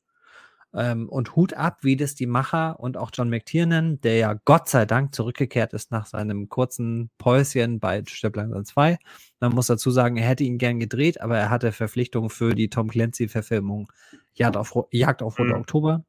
Ähm, 0.76 1.08
und 1.08 1.36
Hut 1.36 1.54
ab, 1.54 1.80
wie 1.82 1.96
das 1.96 2.16
die 2.16 2.26
Macher 2.26 2.80
und 2.80 2.98
auch 2.98 3.12
John 3.14 3.30
McTiernan, 3.30 4.02
der 4.02 4.18
ja 4.18 4.34
Gott 4.46 4.70
sei 4.70 4.86
Dank 4.86 5.14
zurückgekehrt 5.14 5.74
ist 5.74 5.92
nach 5.92 6.08
seinem 6.08 6.50
kurzen 6.50 7.12
Päuschen 7.18 7.80
bei 7.80 8.04
Stirb 8.08 8.36
langsam 8.36 8.66
2. 8.66 8.98
Man 9.40 9.54
muss 9.54 9.68
dazu 9.68 9.92
sagen, 9.92 10.18
er 10.18 10.28
hätte 10.28 10.44
ihn 10.44 10.58
gern 10.58 10.80
gedreht, 10.80 11.22
aber 11.22 11.38
er 11.38 11.50
hatte 11.50 11.72
Verpflichtungen 11.72 12.30
für 12.30 12.56
die 12.56 12.70
Tom 12.70 12.90
Clancy-Verfilmung 12.90 13.92
Jagd 14.34 14.58
auf, 14.58 14.74
Jagd 14.92 15.22
auf 15.22 15.38
Rote 15.38 15.54
mhm. 15.54 15.60
Oktober. 15.60 16.06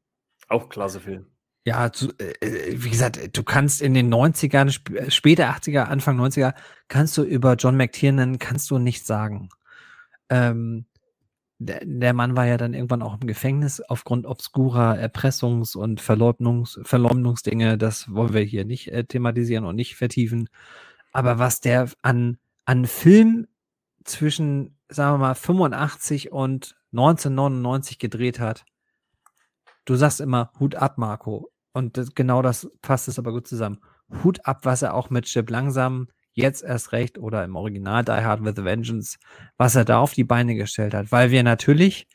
Auch 0.49 0.69
klasse 0.69 1.01
Film. 1.01 1.27
Ja, 1.67 1.91
zu, 1.93 2.11
äh, 2.19 2.75
wie 2.77 2.91
gesagt, 2.91 3.37
du 3.37 3.43
kannst 3.43 3.81
in 3.81 3.95
den 3.95 4.13
90ern, 4.13 4.69
sp 4.69 4.93
äh, 4.97 5.11
später 5.11 5.49
80er, 5.49 5.85
Anfang 5.85 6.21
90er, 6.21 6.55
kannst 6.89 7.17
du 7.17 7.23
über 7.23 7.55
John 7.55 7.77
McTiernan, 7.77 8.39
kannst 8.39 8.71
du 8.71 8.79
nichts 8.79 9.07
sagen. 9.07 9.49
Ähm, 10.29 10.87
der, 11.59 11.83
der 11.85 12.13
Mann 12.13 12.37
war 12.37 12.47
ja 12.47 12.57
dann 12.57 12.75
irgendwann 12.75 13.03
auch 13.03 13.15
im 13.21 13.27
Gefängnis 13.27 13.81
aufgrund 13.81 14.27
obskurer 14.27 14.95
Erpressungs- 14.95 15.77
und 15.77 16.01
Verleumdungs 16.01 16.81
Verleumdungsdinge. 16.83 17.79
Das 17.79 18.13
wollen 18.13 18.35
wir 18.35 18.43
hier 18.43 18.65
nicht 18.65 18.89
äh, 18.89 19.05
thematisieren 19.05 19.65
und 19.65 19.77
nicht 19.77 19.97
vertiefen. 19.97 20.49
Aber 21.13 21.39
was 21.39 21.61
der 21.61 21.89
an, 22.03 22.39
an 22.65 22.87
Film 22.87 23.47
zwischen, 24.05 24.77
sagen 24.89 25.15
wir 25.15 25.19
mal, 25.29 25.35
85 25.35 26.33
und 26.33 26.77
1999 26.93 27.99
gedreht 27.99 28.41
hat, 28.41 28.65
du 29.85 29.95
sagst 29.95 30.21
immer 30.21 30.51
Hut 30.59 30.75
ab, 30.75 30.99
Marco. 30.99 31.51
Und 31.73 31.97
das, 31.97 32.15
genau 32.15 32.43
das 32.43 32.71
passt 32.83 33.09
es 33.09 33.19
aber 33.19 33.33
gut 33.33 33.47
zusammen. 33.47 33.81
Hut 34.23 34.45
ab, 34.45 34.61
was 34.65 34.83
er 34.83 34.95
auch 34.95 35.11
mit 35.11 35.27
Chip 35.27 35.51
langsam 35.51 36.09
jetzt 36.35 36.63
erst 36.63 36.93
recht 36.93 37.19
oder 37.19 37.45
im 37.45 37.57
Original 37.57 38.05
Die 38.05 38.13
Hard 38.13 38.45
with 38.45 38.59
a 38.59 38.65
Vengeance, 38.65 39.19
was 39.57 39.75
er 39.75 39.85
da 39.85 39.99
auf 39.99 40.13
die 40.13 40.25
Beine 40.25 40.55
gestellt 40.55 40.95
hat. 40.95 41.11
Weil 41.13 41.31
wir 41.31 41.43
natürlich, 41.43 42.09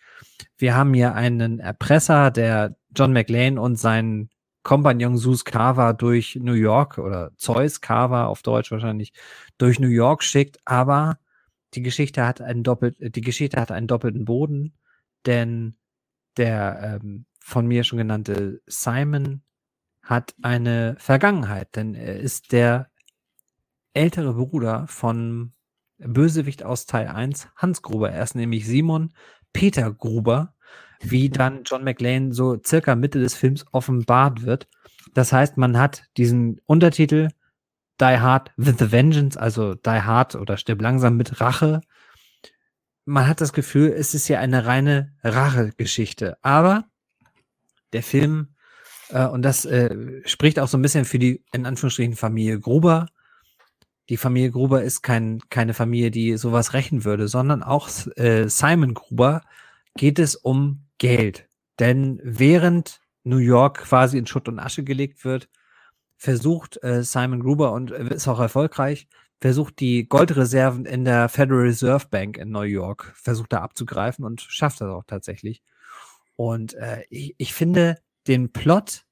wir 0.58 0.76
haben 0.76 0.94
hier 0.94 1.16
einen 1.16 1.60
Erpresser, 1.60 2.32
der 2.32 2.76
John 2.96 3.14
McLean 3.14 3.58
und 3.58 3.78
seinen 3.78 4.30
Kompagnon 4.64 5.18
Zeus 5.18 5.46
Carver 5.46 5.94
durch 5.94 6.36
New 6.36 6.54
York 6.54 6.98
oder 6.98 7.32
Zeus 7.38 7.82
Carver 7.82 8.28
auf 8.28 8.42
Deutsch 8.42 8.72
wahrscheinlich 8.72 9.14
durch 9.58 9.80
New 9.80 9.88
York 9.88 10.24
schickt, 10.24 10.60
aber 10.66 11.18
die 11.74 11.82
Geschichte 11.82 12.26
hat 12.26 12.42
einen 12.42 12.64
doppelt, 12.64 12.98
die 13.00 13.22
Geschichte 13.22 13.60
hat 13.60 13.72
einen 13.72 13.88
doppelten 13.88 14.26
Boden, 14.26 14.74
denn 15.26 15.76
der 16.38 17.00
ähm, 17.02 17.26
von 17.40 17.68
mir 17.68 17.84
schon 17.84 17.98
genannte 18.00 18.62
Simon 18.68 19.42
hat 20.04 20.36
eine 20.42 20.96
Vergangenheit, 21.00 21.76
denn 21.76 21.96
er 21.96 22.20
ist 22.20 22.52
der 22.52 22.90
ältere 24.00 24.34
Bruder 24.34 24.88
von 24.88 25.52
Bösewicht 25.98 26.64
aus 26.64 26.86
Teil 26.86 27.08
1, 27.10 27.50
Hans 27.58 27.82
Gruber. 27.82 28.10
Er 28.10 28.24
ist 28.24 28.34
nämlich 28.34 28.66
Simon 28.66 29.12
Peter 29.52 29.92
Gruber, 29.92 30.56
wie 31.02 31.30
dann 31.30 31.64
John 31.66 31.84
McLean 31.84 32.32
so 32.32 32.58
circa 32.66 32.96
Mitte 32.96 33.20
des 33.20 33.36
Films 33.36 33.66
offenbart 33.74 34.44
wird. 34.44 34.70
Das 35.14 35.34
heißt, 35.34 35.58
man 35.58 35.78
hat 35.78 36.06
diesen 36.16 36.62
Untertitel 36.66 37.28
Die 38.00 38.20
Hard 38.20 38.54
with 38.56 38.76
the 38.80 38.94
Vengeance, 38.94 39.38
also 39.38 39.76
Die 39.76 39.90
Hard 39.90 40.36
oder 40.36 40.56
Stirb 40.56 40.82
langsam 40.82 41.18
mit 41.18 41.42
Rache. 41.42 41.82
Man 43.04 43.28
hat 43.28 43.42
das 43.42 43.52
Gefühl, 43.52 43.90
es 43.90 44.14
ist 44.14 44.30
ja 44.30 44.40
eine 44.40 44.66
reine 44.66 45.14
Rache-Geschichte. 45.26 46.38
Aber 46.42 46.86
der 47.92 48.04
Film, 48.04 48.56
äh, 49.10 49.26
und 49.26 49.42
das 49.42 49.66
äh, 49.66 50.22
spricht 50.24 50.58
auch 50.58 50.70
so 50.70 50.78
ein 50.78 50.82
bisschen 50.82 51.04
für 51.04 51.20
die, 51.20 51.44
in 51.52 51.66
Anführungsstrichen, 51.66 52.16
Familie 52.16 52.62
Gruber, 52.62 53.08
die 54.10 54.18
Familie 54.18 54.52
Gruber 54.52 54.84
ist 54.84 55.04
kein, 55.04 55.40
keine 55.50 55.76
Familie, 55.76 56.10
die 56.10 56.36
sowas 56.36 56.74
rächen 56.74 57.06
würde, 57.06 57.28
sondern 57.28 57.62
auch 57.62 57.90
äh, 58.18 58.48
Simon 58.50 58.96
Gruber 58.96 59.44
geht 59.96 60.18
es 60.18 60.36
um 60.36 60.88
Geld. 60.98 61.48
Denn 61.78 62.20
während 62.24 63.02
New 63.24 63.38
York 63.38 63.84
quasi 63.84 64.18
in 64.18 64.26
Schutt 64.26 64.48
und 64.48 64.60
Asche 64.60 64.84
gelegt 64.84 65.24
wird, 65.24 65.48
versucht 66.18 66.84
äh, 66.84 67.04
Simon 67.04 67.42
Gruber 67.42 67.72
und 67.72 67.92
äh, 67.92 68.14
ist 68.14 68.28
auch 68.28 68.40
erfolgreich, 68.40 69.08
versucht 69.40 69.80
die 69.80 70.10
Goldreserven 70.10 70.86
in 70.86 71.06
der 71.06 71.30
Federal 71.30 71.62
Reserve 71.62 72.08
Bank 72.10 72.38
in 72.38 72.50
New 72.50 72.62
York, 72.62 73.14
versucht 73.16 73.54
da 73.54 73.62
abzugreifen 73.62 74.26
und 74.26 74.42
schafft 74.42 74.82
das 74.82 74.90
auch 74.90 75.04
tatsächlich. 75.06 75.62
Und 76.36 76.74
äh, 76.74 77.04
ich, 77.10 77.36
ich 77.38 77.54
finde 77.54 78.02
den 78.28 78.52
Plot 78.52 79.06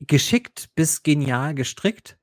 geschickt 0.00 0.70
bis 0.74 1.02
genial 1.02 1.54
gestrickt 1.54 2.18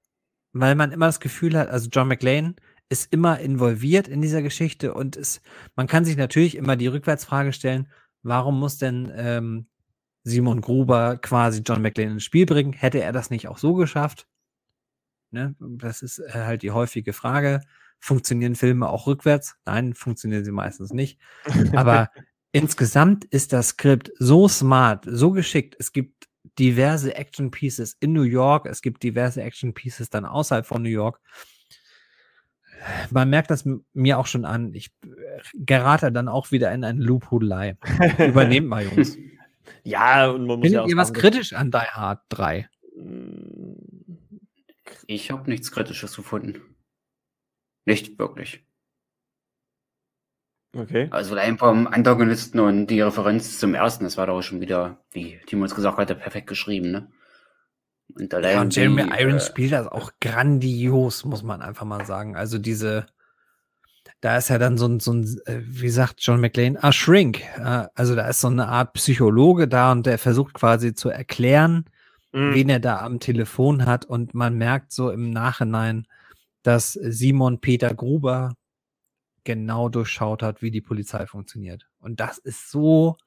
weil 0.53 0.75
man 0.75 0.91
immer 0.91 1.05
das 1.05 1.19
Gefühl 1.19 1.57
hat, 1.57 1.69
also 1.69 1.89
John 1.91 2.07
McLean 2.07 2.55
ist 2.89 3.13
immer 3.13 3.39
involviert 3.39 4.07
in 4.07 4.21
dieser 4.21 4.41
Geschichte 4.41 4.93
und 4.93 5.15
es, 5.15 5.41
man 5.75 5.87
kann 5.87 6.05
sich 6.05 6.17
natürlich 6.17 6.55
immer 6.55 6.75
die 6.75 6.87
Rückwärtsfrage 6.87 7.53
stellen, 7.53 7.87
warum 8.23 8.59
muss 8.59 8.77
denn 8.77 9.11
ähm, 9.15 9.67
Simon 10.23 10.61
Gruber 10.61 11.17
quasi 11.17 11.61
John 11.61 11.81
McLean 11.81 12.13
ins 12.13 12.23
Spiel 12.23 12.45
bringen? 12.45 12.73
Hätte 12.73 13.01
er 13.01 13.11
das 13.11 13.29
nicht 13.29 13.47
auch 13.47 13.57
so 13.57 13.75
geschafft? 13.75 14.27
Ne? 15.31 15.55
Das 15.59 16.01
ist 16.01 16.19
äh, 16.19 16.31
halt 16.33 16.63
die 16.63 16.71
häufige 16.71 17.13
Frage. 17.13 17.61
Funktionieren 17.99 18.55
Filme 18.55 18.89
auch 18.89 19.07
rückwärts? 19.07 19.57
Nein, 19.65 19.93
funktionieren 19.93 20.45
sie 20.45 20.51
meistens 20.51 20.91
nicht. 20.91 21.19
Aber 21.75 22.09
insgesamt 22.51 23.25
ist 23.25 23.53
das 23.53 23.69
Skript 23.69 24.11
so 24.17 24.47
smart, 24.47 25.05
so 25.07 25.31
geschickt. 25.31 25.75
Es 25.79 25.91
gibt 25.91 26.28
diverse 26.59 27.15
Action 27.15 27.51
Pieces 27.51 27.95
in 27.99 28.13
New 28.13 28.23
York, 28.23 28.65
es 28.65 28.81
gibt 28.81 29.01
diverse 29.01 29.41
Action 29.41 29.73
Pieces 29.73 30.09
dann 30.09 30.25
außerhalb 30.25 30.65
von 30.65 30.83
New 30.83 30.89
York. 30.89 31.21
Man 33.11 33.29
merkt 33.29 33.51
das 33.51 33.67
mir 33.93 34.17
auch 34.17 34.27
schon 34.27 34.45
an. 34.45 34.73
Ich 34.73 34.91
äh, 35.03 35.07
gerate 35.53 36.11
dann 36.11 36.27
auch 36.27 36.51
wieder 36.51 36.73
in 36.73 36.83
eine 36.83 37.01
Loophudelei. 37.01 37.77
Übernehmt 38.19 38.67
mal, 38.67 38.83
Jungs. 38.83 39.17
Ja, 39.83 40.29
und 40.31 40.47
man 40.47 40.59
muss 40.59 40.67
Findet 40.67 40.81
ja 40.81 40.87
ihr 40.87 40.97
was 40.97 41.13
kritisch 41.13 41.53
an 41.53 41.69
Die 41.69 41.77
Hard 41.77 42.21
3? 42.29 42.67
Ich 45.05 45.29
habe 45.29 45.49
nichts 45.49 45.71
Kritisches 45.71 46.15
gefunden. 46.15 46.61
Nicht 47.85 48.17
wirklich. 48.17 48.65
Okay. 50.75 51.07
Also 51.11 51.33
allein 51.33 51.57
vom 51.57 51.87
Antagonisten 51.87 52.59
und 52.59 52.87
die 52.87 53.01
Referenz 53.01 53.57
zum 53.59 53.73
ersten, 53.73 54.03
das 54.03 54.17
war 54.17 54.27
doch 54.27 54.41
schon 54.41 54.61
wieder, 54.61 54.97
wie 55.11 55.39
Timo 55.47 55.63
uns 55.63 55.73
gesagt 55.73 55.97
hat, 55.97 56.19
perfekt 56.19 56.47
geschrieben, 56.47 56.91
ne? 56.91 57.07
Und, 58.15 58.33
allein 58.33 58.53
ja, 58.55 58.61
und 58.61 58.75
Jeremy 58.75 59.03
die, 59.03 59.21
Irons 59.21 59.43
äh, 59.43 59.47
spielt 59.47 59.71
das 59.71 59.87
auch 59.87 60.11
grandios, 60.19 61.25
muss 61.25 61.43
man 61.43 61.61
einfach 61.61 61.85
mal 61.85 62.05
sagen. 62.05 62.35
Also 62.35 62.57
diese, 62.57 63.05
da 64.21 64.37
ist 64.37 64.49
ja 64.49 64.57
dann 64.57 64.77
so 64.77 64.87
ein, 64.87 64.99
so 64.99 65.13
ein 65.13 65.23
äh, 65.45 65.61
wie 65.63 65.89
sagt 65.89 66.15
John 66.19 66.41
McLean, 66.41 66.77
a 66.77 66.91
Shrink. 66.91 67.41
Also 67.95 68.15
da 68.15 68.27
ist 68.27 68.41
so 68.41 68.47
eine 68.47 68.67
Art 68.67 68.93
Psychologe 68.93 69.67
da 69.67 69.91
und 69.91 70.05
der 70.05 70.17
versucht 70.17 70.55
quasi 70.55 70.93
zu 70.93 71.09
erklären, 71.09 71.85
mhm. 72.31 72.53
wen 72.55 72.69
er 72.69 72.79
da 72.79 72.99
am 72.99 73.19
Telefon 73.19 73.85
hat. 73.85 74.05
Und 74.05 74.33
man 74.33 74.57
merkt 74.57 74.91
so 74.91 75.11
im 75.11 75.29
Nachhinein, 75.29 76.07
dass 76.63 76.93
Simon 76.93 77.61
Peter 77.61 77.93
Gruber 77.93 78.53
genau 79.49 79.89
durchschaut 79.89 80.43
hat, 80.43 80.61
wie 80.61 80.69
die 80.69 80.79
Polizei 80.79 81.25
funktioniert. 81.25 81.87
Und 81.97 82.19
das 82.19 82.37
ist 82.37 82.69
so, 82.69 83.17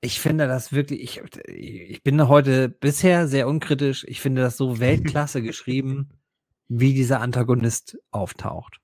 ich 0.00 0.18
finde 0.18 0.48
das 0.48 0.72
wirklich, 0.72 1.22
ich, 1.46 1.46
ich 1.46 2.02
bin 2.02 2.26
heute 2.26 2.68
bisher 2.68 3.28
sehr 3.28 3.46
unkritisch. 3.46 4.04
Ich 4.08 4.20
finde 4.20 4.42
das 4.42 4.56
so 4.56 4.80
Weltklasse 4.80 5.40
geschrieben, 5.50 6.08
wie 6.66 6.92
dieser 6.92 7.20
Antagonist 7.20 7.98
auftaucht. 8.10 8.78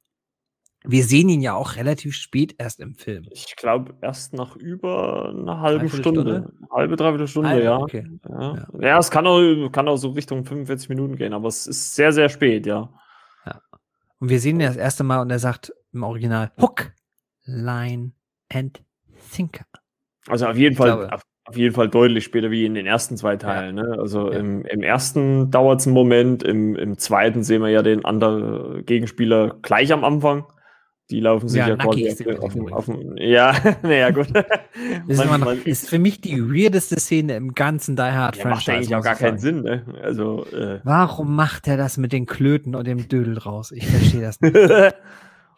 Wir 0.84 1.02
sehen 1.02 1.28
ihn 1.28 1.40
ja 1.40 1.54
auch 1.54 1.74
relativ 1.74 2.14
spät 2.14 2.54
erst 2.58 2.78
im 2.78 2.94
Film. 2.94 3.26
Ich 3.32 3.56
glaube, 3.56 3.96
erst 4.00 4.32
nach 4.32 4.54
über 4.54 5.30
einer 5.30 5.58
halben 5.58 5.88
Stunde. 5.88 6.20
Stunde? 6.20 6.52
Halbe, 6.70 6.94
dreiviertel 6.94 7.26
Stunde, 7.26 7.48
Halbe, 7.48 7.64
ja. 7.64 7.78
okay. 7.78 8.06
Ja. 8.28 8.54
Ja. 8.54 8.68
ja. 8.80 8.98
es 9.00 9.10
kann 9.10 9.26
auch, 9.26 9.72
kann 9.72 9.88
auch 9.88 9.96
so 9.96 10.10
Richtung 10.10 10.44
45 10.44 10.88
Minuten 10.88 11.16
gehen, 11.16 11.32
aber 11.32 11.48
es 11.48 11.66
ist 11.66 11.96
sehr, 11.96 12.12
sehr 12.12 12.28
spät, 12.28 12.64
ja. 12.64 12.88
Und 14.20 14.30
wir 14.30 14.40
sehen 14.40 14.60
ihn 14.60 14.66
das 14.66 14.76
erste 14.76 15.04
Mal 15.04 15.20
und 15.20 15.30
er 15.30 15.38
sagt 15.38 15.72
im 15.98 16.04
Original 16.04 16.50
Hook, 16.60 16.92
Line 17.44 18.12
and 18.52 18.82
Sinker. 19.30 19.64
Also 20.28 20.46
auf 20.46 20.56
jeden 20.56 20.72
Ich 20.72 20.78
Fall, 20.78 21.10
auf, 21.10 21.22
auf 21.44 21.56
jeden 21.56 21.74
Fall 21.74 21.88
deutlich 21.88 22.24
später 22.24 22.50
wie 22.50 22.64
in 22.66 22.74
den 22.74 22.86
ersten 22.86 23.16
zwei 23.16 23.36
Teilen. 23.36 23.74
Ne? 23.74 23.96
Also 23.98 24.30
Ja. 24.32 24.38
im, 24.38 24.64
im 24.64 24.82
ersten 24.82 25.50
dauert 25.50 25.80
es 25.80 25.86
einen 25.86 25.94
Moment, 25.94 26.42
im, 26.42 26.76
im 26.76 26.98
zweiten 26.98 27.42
sehen 27.42 27.62
wir 27.62 27.68
ja 27.70 27.82
den 27.82 28.04
anderen 28.04 28.84
Gegenspieler 28.86 29.56
gleich 29.62 29.92
am 29.92 30.04
Anfang. 30.04 30.44
Die 31.10 31.20
laufen 31.20 31.48
sich 31.48 31.58
Ja, 31.60 31.68
ja, 31.68 31.76
quasi 31.76 32.10
auf, 32.38 32.54
auf, 32.54 32.88
auf 32.88 32.96
Ja, 33.16 33.54
naja, 33.82 34.10
gut. 34.10 34.28
Das 34.34 34.44
ist, 35.08 35.24
Man- 35.26 35.40
man- 35.40 35.62
ist 35.62 35.88
für 35.88 35.98
mich 35.98 36.20
die 36.20 36.38
weirdeste 36.38 37.00
Szene 37.00 37.34
im 37.36 37.54
ganzen 37.54 37.96
Die 37.96 38.02
Hard 38.02 38.36
ja, 38.36 38.44
macht 38.46 38.64
Franchise. 38.64 38.72
eigentlich 38.72 38.94
auch 38.94 39.02
gar 39.02 39.14
keinen. 39.14 39.38
Sinn, 39.38 39.62
ne? 39.62 39.84
Also, 40.02 40.44
äh, 40.52 40.80
Warum 40.84 41.34
macht 41.34 41.66
er 41.66 41.78
das 41.78 41.96
mit 41.96 42.12
den 42.12 42.26
Klöten 42.26 42.74
und 42.74 42.86
dem 42.86 43.08
Dödel 43.08 43.38
raus? 43.38 43.72
Ich 43.72 43.86
verstehe 43.86 44.20
das 44.20 44.38
nicht. 44.42 44.54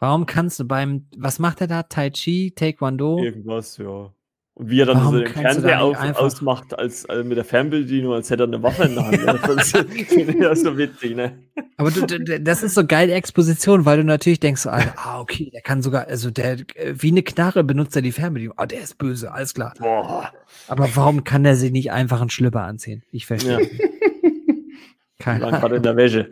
Warum 0.00 0.26
kannst 0.26 0.58
du 0.58 0.64
beim, 0.64 1.06
was 1.16 1.38
macht 1.38 1.60
er 1.60 1.66
da? 1.66 1.82
Tai 1.84 2.10
Chi, 2.10 2.52
Taekwondo? 2.56 3.22
irgendwas, 3.22 3.76
ja. 3.76 4.12
Und 4.54 4.68
wie 4.68 4.80
er 4.80 4.86
dann 4.86 4.96
Warum 4.98 5.12
so 5.14 5.20
den 5.20 5.28
Fernseher 5.32 5.82
auf, 5.82 5.98
einfach- 5.98 6.20
ausmacht, 6.22 6.78
als, 6.78 7.04
äh, 7.04 7.22
mit 7.22 7.36
der 7.38 7.44
Fernbedienung, 7.44 8.12
als 8.12 8.28
hätte 8.30 8.42
er 8.42 8.46
eine 8.46 8.62
Waffe 8.62 8.84
in 8.84 8.94
der 8.94 9.04
Hand. 9.06 9.24
ne? 9.24 9.38
Das 9.56 9.72
ja 10.40 10.54
so 10.56 10.76
witzig, 10.76 11.16
ne? 11.16 11.38
Aber 11.76 11.90
du, 11.90 12.04
du, 12.06 12.40
das 12.40 12.62
ist 12.62 12.74
so 12.74 12.84
geile 12.86 13.12
Exposition, 13.14 13.84
weil 13.86 13.98
du 13.98 14.04
natürlich 14.04 14.40
denkst, 14.40 14.66
Alter, 14.66 14.92
ah, 14.96 15.20
okay, 15.20 15.50
der 15.52 15.60
kann 15.62 15.80
sogar, 15.82 16.08
also 16.08 16.30
der, 16.30 16.58
äh, 16.74 16.94
wie 16.96 17.10
eine 17.10 17.22
Knarre 17.22 17.62
benutzt 17.64 17.94
er 17.96 18.02
die 18.02 18.12
Fernbedienung. 18.12 18.54
Ah, 18.58 18.66
der 18.66 18.80
ist 18.82 18.98
böse, 18.98 19.32
alles 19.32 19.54
klar. 19.54 19.72
Boah. 19.78 20.32
Aber 20.68 20.88
warum 20.94 21.24
kann 21.24 21.44
der 21.44 21.56
sich 21.56 21.72
nicht 21.72 21.92
einfach 21.92 22.20
einen 22.20 22.30
Schlüpper 22.30 22.62
anziehen? 22.62 23.02
Ich 23.12 23.24
verstehe. 23.26 23.60
Ja, 23.60 23.66
Keine 25.18 25.46
Ahnung. 25.46 25.74
in 25.76 25.82
der 25.82 25.96
Wäsche. 25.96 26.28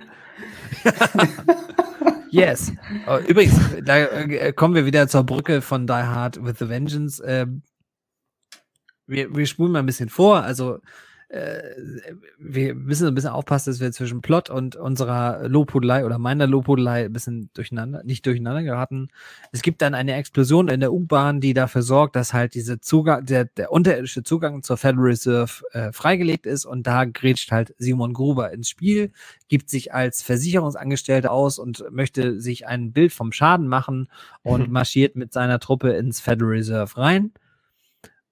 Yes. 2.31 2.73
Oh, 3.07 3.19
übrigens, 3.27 3.55
da 3.83 3.99
äh, 3.99 4.53
kommen 4.53 4.75
wir 4.75 4.87
wieder 4.87 5.09
zur 5.09 5.25
Brücke 5.25 5.61
von 5.61 5.87
Die 5.87 5.93
Hard 5.93 6.45
with 6.45 6.57
the 6.59 6.69
Vengeance. 6.69 7.23
Ähm, 7.25 7.63
wir, 9.07 9.35
wir 9.35 9.47
spulen 9.47 9.73
mal 9.73 9.81
ein 9.81 9.87
bisschen 9.87 10.09
vor. 10.09 10.43
Also, 10.43 10.81
äh, 11.29 11.63
wir 12.39 12.75
müssen 12.75 13.07
ein 13.07 13.15
bisschen 13.15 13.31
aufpassen, 13.31 13.71
dass 13.71 13.81
wir 13.81 13.93
zwischen 13.93 14.23
Plot 14.23 14.49
und 14.49 14.77
unserer 14.77 15.47
Lobhudelei 15.49 16.07
oder 16.07 16.19
meiner 16.19 16.47
Lobhudelei 16.47 17.05
ein 17.05 17.13
bisschen 17.13 17.51
durcheinander, 17.53 18.03
nicht 18.03 18.25
durcheinander 18.25 18.63
geraten. 18.63 19.09
Es 19.53 19.63
gibt 19.63 19.83
dann 19.83 19.95
eine 19.95 20.15
Explosion 20.15 20.69
in 20.69 20.81
der 20.81 20.93
U-Bahn, 20.93 21.41
die 21.41 21.53
dafür 21.53 21.83
sorgt, 21.83 22.17
dass 22.17 22.33
halt 22.33 22.55
diese 22.55 22.81
Zugang, 22.81 23.27
der, 23.27 23.45
der 23.45 23.73
unterirdische 23.73 24.23
Zugang 24.23 24.63
zur 24.63 24.79
Federal 24.79 25.05
Reserve 25.05 25.63
äh, 25.73 25.93
freigelegt 25.93 26.47
ist 26.47 26.65
und 26.65 26.87
da 26.87 27.05
grätscht 27.05 27.53
halt 27.53 27.75
Simon 27.79 28.15
Gruber 28.15 28.51
ins 28.53 28.71
Spiel 28.71 29.13
gibt 29.49 29.71
sich 29.71 29.93
als 29.93 30.23
Versicherungsangestellter 30.23 31.33
aus 31.33 31.59
und 31.59 31.85
möchte 31.91 32.41
sich 32.41 32.67
ein 32.67 32.93
Bild 32.93 33.13
vom 33.13 33.33
Schaden 33.33 33.67
machen 33.67 34.09
und 34.43 34.69
marschiert 34.71 35.17
mit 35.17 35.33
seiner 35.33 35.59
Truppe 35.59 35.91
ins 35.93 36.21
Federal 36.21 36.53
Reserve 36.53 36.97
rein. 36.97 37.33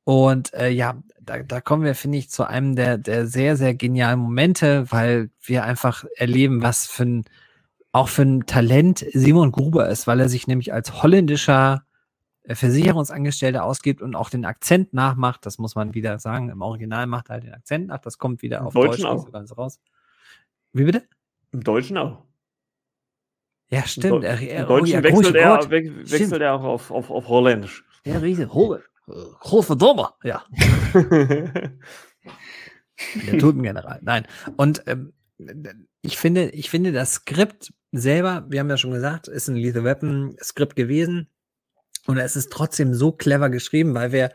Und 0.06 0.54
äh, 0.54 0.68
ja, 0.68 1.02
da, 1.20 1.42
da 1.42 1.60
kommen 1.60 1.82
wir, 1.82 1.96
finde 1.96 2.18
ich, 2.18 2.30
zu 2.30 2.48
einem 2.48 2.76
der, 2.76 2.96
der 2.96 3.26
sehr, 3.26 3.56
sehr 3.56 3.74
genialen 3.74 4.20
Momente, 4.20 4.86
weil 4.92 5.30
wir 5.42 5.64
einfach 5.64 6.04
erleben, 6.14 6.62
was 6.62 6.86
für 6.86 7.02
ein, 7.02 7.24
auch 7.90 8.08
für 8.08 8.22
ein 8.22 8.46
Talent 8.46 9.04
Simon 9.14 9.50
Gruber 9.50 9.88
ist, 9.88 10.06
weil 10.06 10.20
er 10.20 10.28
sich 10.28 10.46
nämlich 10.46 10.72
als 10.72 11.02
holländischer 11.02 11.82
äh, 12.44 12.54
Versicherungsangestellter 12.54 13.64
ausgibt 13.64 14.00
und 14.00 14.14
auch 14.14 14.30
den 14.30 14.44
Akzent 14.44 14.94
nachmacht. 14.94 15.44
Das 15.44 15.58
muss 15.58 15.74
man 15.74 15.92
wieder 15.92 16.20
sagen. 16.20 16.50
Im 16.50 16.62
Original 16.62 17.08
macht 17.08 17.28
er 17.28 17.32
halt 17.32 17.44
den 17.44 17.54
Akzent 17.54 17.88
nach. 17.88 17.98
Das 17.98 18.18
kommt 18.18 18.42
wieder 18.42 18.58
Im 18.58 18.66
auf 18.66 18.74
Deutschen 18.74 19.02
Deutsch 19.02 19.12
auch. 19.12 19.26
so 19.26 19.32
ganz 19.32 19.58
raus. 19.58 19.80
Wie 20.72 20.84
bitte? 20.84 21.02
Im 21.50 21.64
Deutschen 21.64 21.98
auch. 21.98 22.22
Ja, 23.70 23.84
stimmt. 23.84 24.22
Im, 24.22 24.38
Im 24.38 24.66
Deutschen 24.68 24.94
ja, 24.94 25.02
wechselt, 25.02 25.34
er, 25.34 25.68
wechselt 25.68 26.42
er 26.42 26.54
auch 26.54 26.62
auf, 26.62 26.92
auf, 26.92 27.10
auf 27.10 27.26
Holländisch. 27.26 27.84
Ja, 28.04 28.18
riesig. 28.18 28.54
Hole. 29.06 29.36
Großverdorber. 29.40 30.16
Ja. 30.22 30.44
Der 33.26 33.38
Tulpengeneral. 33.38 34.00
Nein. 34.02 34.26
Und 34.56 34.82
ähm, 34.86 35.12
ich 36.02 36.16
finde, 36.16 36.50
ich 36.50 36.70
finde 36.70 36.92
das 36.92 37.14
Skript 37.14 37.72
selber, 37.92 38.46
wir 38.48 38.60
haben 38.60 38.70
ja 38.70 38.76
schon 38.76 38.92
gesagt, 38.92 39.28
ist 39.28 39.48
ein 39.48 39.56
Lethal 39.56 39.84
Weapon 39.84 40.36
Skript 40.42 40.76
gewesen. 40.76 41.28
Und 42.06 42.18
es 42.18 42.36
ist 42.36 42.52
trotzdem 42.52 42.94
so 42.94 43.12
clever 43.12 43.50
geschrieben, 43.50 43.94
weil 43.94 44.12
wir 44.12 44.30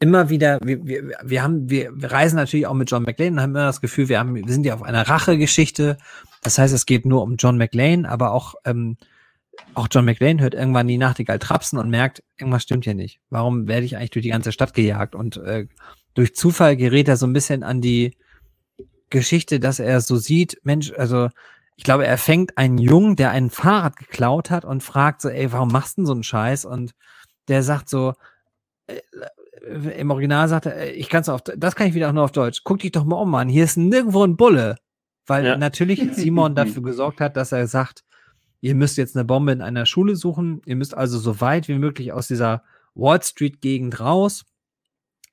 immer 0.00 0.28
wieder, 0.28 0.58
wir, 0.62 0.84
wir, 0.84 1.16
wir 1.22 1.42
haben, 1.42 1.70
wir, 1.70 1.92
wir 1.94 2.10
reisen 2.10 2.36
natürlich 2.36 2.66
auch 2.66 2.74
mit 2.74 2.90
John 2.90 3.04
McLean 3.04 3.34
und 3.34 3.40
haben 3.40 3.50
immer 3.50 3.66
das 3.66 3.80
Gefühl, 3.80 4.08
wir 4.08 4.18
haben, 4.18 4.34
wir 4.34 4.42
sind 4.48 4.66
ja 4.66 4.74
auf 4.74 4.82
einer 4.82 5.08
Rachegeschichte. 5.08 5.96
Das 6.42 6.58
heißt, 6.58 6.74
es 6.74 6.86
geht 6.86 7.06
nur 7.06 7.22
um 7.22 7.36
John 7.36 7.56
McLean, 7.56 8.04
aber 8.04 8.32
auch, 8.32 8.54
ähm, 8.64 8.96
auch 9.74 9.88
John 9.90 10.04
McLean 10.04 10.40
hört 10.40 10.54
irgendwann 10.54 10.88
die 10.88 10.98
Nachtigall 10.98 11.38
trapsen 11.38 11.78
und 11.78 11.88
merkt, 11.90 12.22
irgendwas 12.38 12.62
stimmt 12.62 12.84
hier 12.84 12.94
nicht. 12.94 13.20
Warum 13.30 13.68
werde 13.68 13.86
ich 13.86 13.96
eigentlich 13.96 14.10
durch 14.10 14.22
die 14.24 14.30
ganze 14.30 14.52
Stadt 14.52 14.74
gejagt? 14.74 15.14
Und 15.14 15.36
äh, 15.38 15.66
durch 16.14 16.34
Zufall 16.34 16.76
gerät 16.76 17.08
er 17.08 17.16
so 17.16 17.26
ein 17.26 17.32
bisschen 17.32 17.62
an 17.62 17.80
die 17.80 18.16
Geschichte, 19.10 19.60
dass 19.60 19.78
er 19.78 20.00
so 20.00 20.16
sieht, 20.16 20.58
Mensch, 20.62 20.92
also 20.96 21.28
ich 21.76 21.84
glaube, 21.84 22.06
er 22.06 22.18
fängt 22.18 22.58
einen 22.58 22.78
Jungen, 22.78 23.16
der 23.16 23.30
ein 23.30 23.50
Fahrrad 23.50 23.96
geklaut 23.96 24.50
hat 24.50 24.64
und 24.64 24.82
fragt 24.82 25.22
so, 25.22 25.28
ey, 25.28 25.52
warum 25.52 25.68
machst 25.68 25.96
du 25.96 26.02
denn 26.02 26.06
so 26.06 26.12
einen 26.12 26.22
Scheiß? 26.22 26.64
Und 26.64 26.92
der 27.48 27.62
sagt 27.62 27.88
so, 27.88 28.14
äh, 28.86 29.00
im 29.96 30.10
Original 30.10 30.48
sagt 30.48 30.66
er, 30.66 30.94
ich 30.94 31.08
kann 31.08 31.22
es 31.22 31.28
auf, 31.28 31.42
das 31.42 31.76
kann 31.76 31.86
ich 31.86 31.94
wieder 31.94 32.08
auch 32.08 32.12
nur 32.12 32.24
auf 32.24 32.32
Deutsch. 32.32 32.62
Guck 32.64 32.80
dich 32.80 32.92
doch 32.92 33.04
mal 33.04 33.16
um, 33.16 33.30
Mann. 33.30 33.48
Hier 33.48 33.64
ist 33.64 33.76
nirgendwo 33.76 34.24
ein 34.24 34.36
Bulle. 34.36 34.76
Weil 35.26 35.44
Ja. 35.46 35.56
natürlich 35.56 36.00
Simon 36.14 36.54
dafür 36.54 36.82
gesorgt 36.82 37.20
hat, 37.20 37.36
dass 37.36 37.52
er 37.52 37.66
sagt, 37.66 38.02
ihr 38.62 38.74
müsst 38.74 38.96
jetzt 38.96 39.14
eine 39.16 39.26
Bombe 39.26 39.52
in 39.52 39.60
einer 39.60 39.84
Schule 39.84 40.16
suchen. 40.16 40.62
Ihr 40.64 40.76
müsst 40.76 40.96
also 40.96 41.18
so 41.18 41.40
weit 41.42 41.68
wie 41.68 41.78
möglich 41.78 42.12
aus 42.12 42.28
dieser 42.28 42.62
Wall 42.94 43.20
Street 43.22 43.60
Gegend 43.60 44.00
raus 44.00 44.44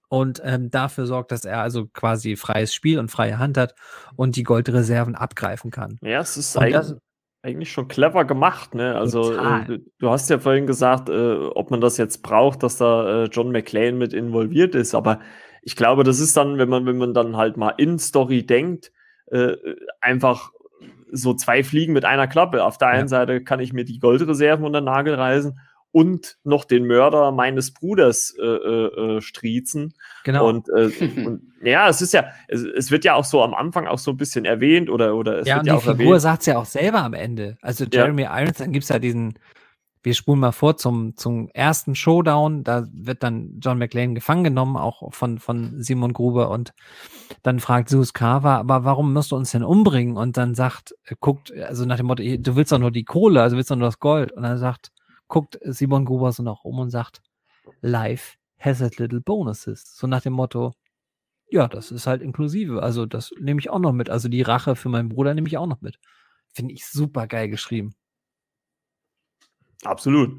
und 0.10 0.42
ähm, 0.44 0.72
dafür 0.72 1.06
sorgt, 1.06 1.32
dass 1.32 1.46
er 1.46 1.62
also 1.62 1.86
quasi 1.88 2.36
freies 2.36 2.74
Spiel 2.74 3.00
und 3.00 3.12
freie 3.12 3.38
Hand 3.38 3.58
hat 3.58 3.76
und 4.16 4.36
die 4.36 4.44
Goldreserven 4.44 5.16
abgreifen 5.16 5.70
kann. 5.72 5.98
Ja, 6.02 6.20
es 6.20 6.36
ist 6.36 6.58
eigentlich, 6.58 6.74
das- 6.74 6.96
eigentlich 7.44 7.72
schon 7.72 7.88
clever 7.88 8.26
gemacht, 8.26 8.74
ne? 8.76 8.96
Also 8.96 9.34
äh, 9.34 9.66
du, 9.66 9.78
du 10.00 10.10
hast 10.10 10.30
ja 10.30 10.40
vorhin 10.40 10.66
gesagt, 10.68 11.10
äh, 11.10 11.36
ob 11.56 11.70
man 11.72 11.80
das 11.82 11.98
jetzt 11.98 12.24
braucht, 12.24 12.64
dass 12.64 12.78
da 12.78 13.24
äh, 13.24 13.30
John 13.32 13.52
McClane 13.52 13.94
mit 13.94 14.14
involviert 14.14 14.74
ist, 14.76 14.96
aber 14.96 15.20
ich 15.62 15.76
glaube, 15.76 16.04
das 16.04 16.20
ist 16.20 16.36
dann, 16.36 16.58
wenn 16.58 16.70
man, 16.70 16.86
wenn 16.86 16.98
man 16.98 17.14
dann 17.14 17.38
halt 17.38 17.56
mal 17.58 17.72
in 17.78 18.00
Story 18.00 18.46
denkt, 18.46 18.92
äh, 19.28 19.56
einfach 20.02 20.52
so 21.12 21.34
zwei 21.34 21.64
Fliegen 21.64 21.94
mit 21.94 22.06
einer 22.06 22.28
Klappe. 22.28 22.64
Auf 22.64 22.78
der 22.78 22.90
einen 22.90 23.02
Ja. 23.04 23.08
Seite 23.08 23.44
kann 23.44 23.60
ich 23.60 23.74
mir 23.74 23.86
die 23.86 24.00
Goldreserven 24.00 24.66
unter 24.66 24.82
den 24.82 24.86
Nagel 24.86 25.16
reißen 25.16 25.60
und 25.92 26.38
noch 26.44 26.66
den 26.66 26.86
Mörder 26.86 27.32
meines 27.32 27.74
Bruders 27.74 28.36
äh, 28.40 28.46
äh, 28.46 29.18
äh, 29.18 29.22
striezen. 29.22 29.94
Genau. 30.24 30.48
Und, 30.48 30.70
äh, 30.70 30.92
und 31.26 31.42
ja, 31.64 31.90
es 31.90 32.02
ist 32.02 32.14
ja, 32.14 32.26
es, 32.48 32.64
es 32.64 32.92
wird 32.92 33.06
ja 33.06 33.16
auch 33.16 33.26
so 33.26 33.42
am 33.44 33.54
Anfang 33.56 33.88
auch 33.88 33.98
so 33.98 34.12
ein 34.12 34.18
bisschen 34.18 34.46
erwähnt 34.46 34.90
oder, 34.90 35.16
oder 35.16 35.40
es 35.40 35.48
ja, 35.48 35.56
wird 35.56 35.62
und 35.62 35.68
ja 35.68 35.74
die 35.74 35.78
auch 35.78 35.82
Figur 35.82 36.06
erwähnt. 36.06 36.22
sagt 36.22 36.42
es 36.42 36.46
ja 36.46 36.58
auch 36.60 36.66
selber 36.66 37.00
am 37.04 37.14
Ende. 37.14 37.58
Also 37.62 37.86
Ja. 37.86 37.90
Jeremy 38.04 38.24
Irons, 38.24 38.58
dann 38.60 38.72
gibt 38.72 38.84
es 38.84 38.90
ja 38.90 39.00
diesen, 39.00 39.34
wir 40.02 40.14
spulen 40.14 40.40
mal 40.40 40.52
vor 40.52 40.78
zum, 40.78 41.16
zum 41.18 41.50
ersten 41.50 41.94
Showdown, 41.94 42.64
da 42.64 42.88
wird 42.92 43.22
dann 43.24 43.60
John 43.60 43.78
McLean 43.78 44.16
gefangen 44.16 44.46
genommen, 44.46 44.78
auch 44.78 45.14
von, 45.14 45.40
von 45.40 45.82
Simon 45.84 46.14
Gruber 46.14 46.50
und 46.50 46.74
dann 47.44 47.60
fragt 47.60 47.90
Zeus 47.90 48.14
Carver, 48.14 48.58
aber 48.58 48.86
warum 48.86 49.14
musst 49.14 49.32
du 49.32 49.36
uns 49.36 49.52
denn 49.52 49.64
umbringen? 49.64 50.18
Und 50.18 50.38
dann 50.38 50.56
sagt, 50.56 50.96
äh, 51.06 51.16
guckt, 51.20 51.52
also 51.52 51.86
nach 51.86 51.98
dem 51.98 52.08
Motto, 52.08 52.24
du 52.24 52.56
willst 52.56 52.72
doch 52.72 52.80
nur 52.80 52.92
die 52.92 53.04
Kohle, 53.04 53.42
also 53.42 53.58
willst 53.58 53.72
doch 53.72 53.76
nur 53.76 53.88
das 53.88 54.00
Gold. 54.00 54.32
Und 54.32 54.44
dann 54.44 54.58
sagt, 54.58 54.92
guckt 55.28 55.60
Simon 55.64 56.06
Gruber 56.06 56.32
so 56.32 56.44
noch 56.44 56.64
um 56.64 56.80
und 56.80 56.90
sagt, 56.90 57.22
life 57.82 58.38
has 58.58 58.82
its 58.82 59.00
little 59.00 59.22
bonuses. 59.22 59.96
So 59.96 60.08
nach 60.08 60.22
dem 60.22 60.34
Motto, 60.34 60.74
ja, 61.50 61.68
das 61.68 61.92
ist 61.92 62.08
halt 62.08 62.22
inklusive. 62.22 62.82
Also 62.84 63.06
das 63.06 63.32
nehme 63.40 63.60
ich 63.60 63.70
auch 63.70 63.80
noch 63.80 63.94
mit. 63.94 64.10
Also 64.10 64.30
die 64.30 64.42
Rache 64.42 64.76
für 64.76 64.90
meinen 64.90 65.10
Bruder 65.10 65.34
nehme 65.34 65.48
ich 65.48 65.58
auch 65.58 65.68
noch 65.68 65.82
mit. 65.82 66.00
Finde 66.54 66.74
ich 66.74 66.86
super 66.86 67.28
geil 67.28 67.50
geschrieben. 67.50 67.94
Absolut. 69.84 70.32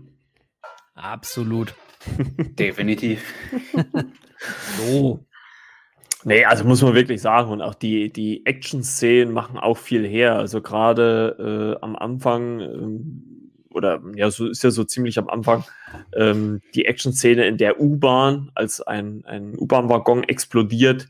Absolut. 0.95 1.75
Definitiv. 2.59 3.35
So. 4.79 5.23
Nee, 6.25 6.47
also 6.47 6.65
muss 6.65 6.81
man 6.81 6.95
wirklich 6.95 7.21
sagen, 7.21 7.51
und 7.51 7.61
auch 7.61 7.75
die, 7.75 8.11
die 8.11 8.47
Action-Szenen 8.47 9.35
machen 9.35 9.59
auch 9.59 9.77
viel 9.77 10.07
her. 10.07 10.37
Also 10.37 10.63
gerade 10.63 11.77
äh, 11.79 11.85
am 11.85 11.95
Anfang, 11.95 12.61
ähm, 12.61 13.53
oder 13.71 14.03
ja, 14.15 14.31
so 14.31 14.49
ist 14.49 14.65
ja 14.65 14.71
so 14.71 14.85
ziemlich 14.85 15.19
am 15.19 15.29
Anfang, 15.29 15.65
ähm, 16.15 16.61
die 16.75 16.87
Action-Szene 16.87 17.47
in 17.47 17.59
der 17.59 17.81
U-Bahn, 17.81 18.51
als 18.55 18.81
ein, 18.81 19.25
ein 19.27 19.59
U-Bahn-Waggon 19.59 20.25
explodiert, 20.25 21.09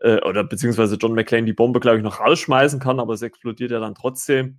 äh, 0.00 0.20
oder 0.22 0.44
beziehungsweise 0.44 0.96
John 0.96 1.14
McClane 1.14 1.46
die 1.46 1.52
Bombe, 1.52 1.80
glaube 1.80 1.98
ich, 1.98 2.02
noch 2.02 2.20
rausschmeißen 2.20 2.80
kann, 2.80 3.00
aber 3.00 3.14
es 3.14 3.22
explodiert 3.22 3.70
ja 3.70 3.80
dann 3.80 3.94
trotzdem. 3.94 4.58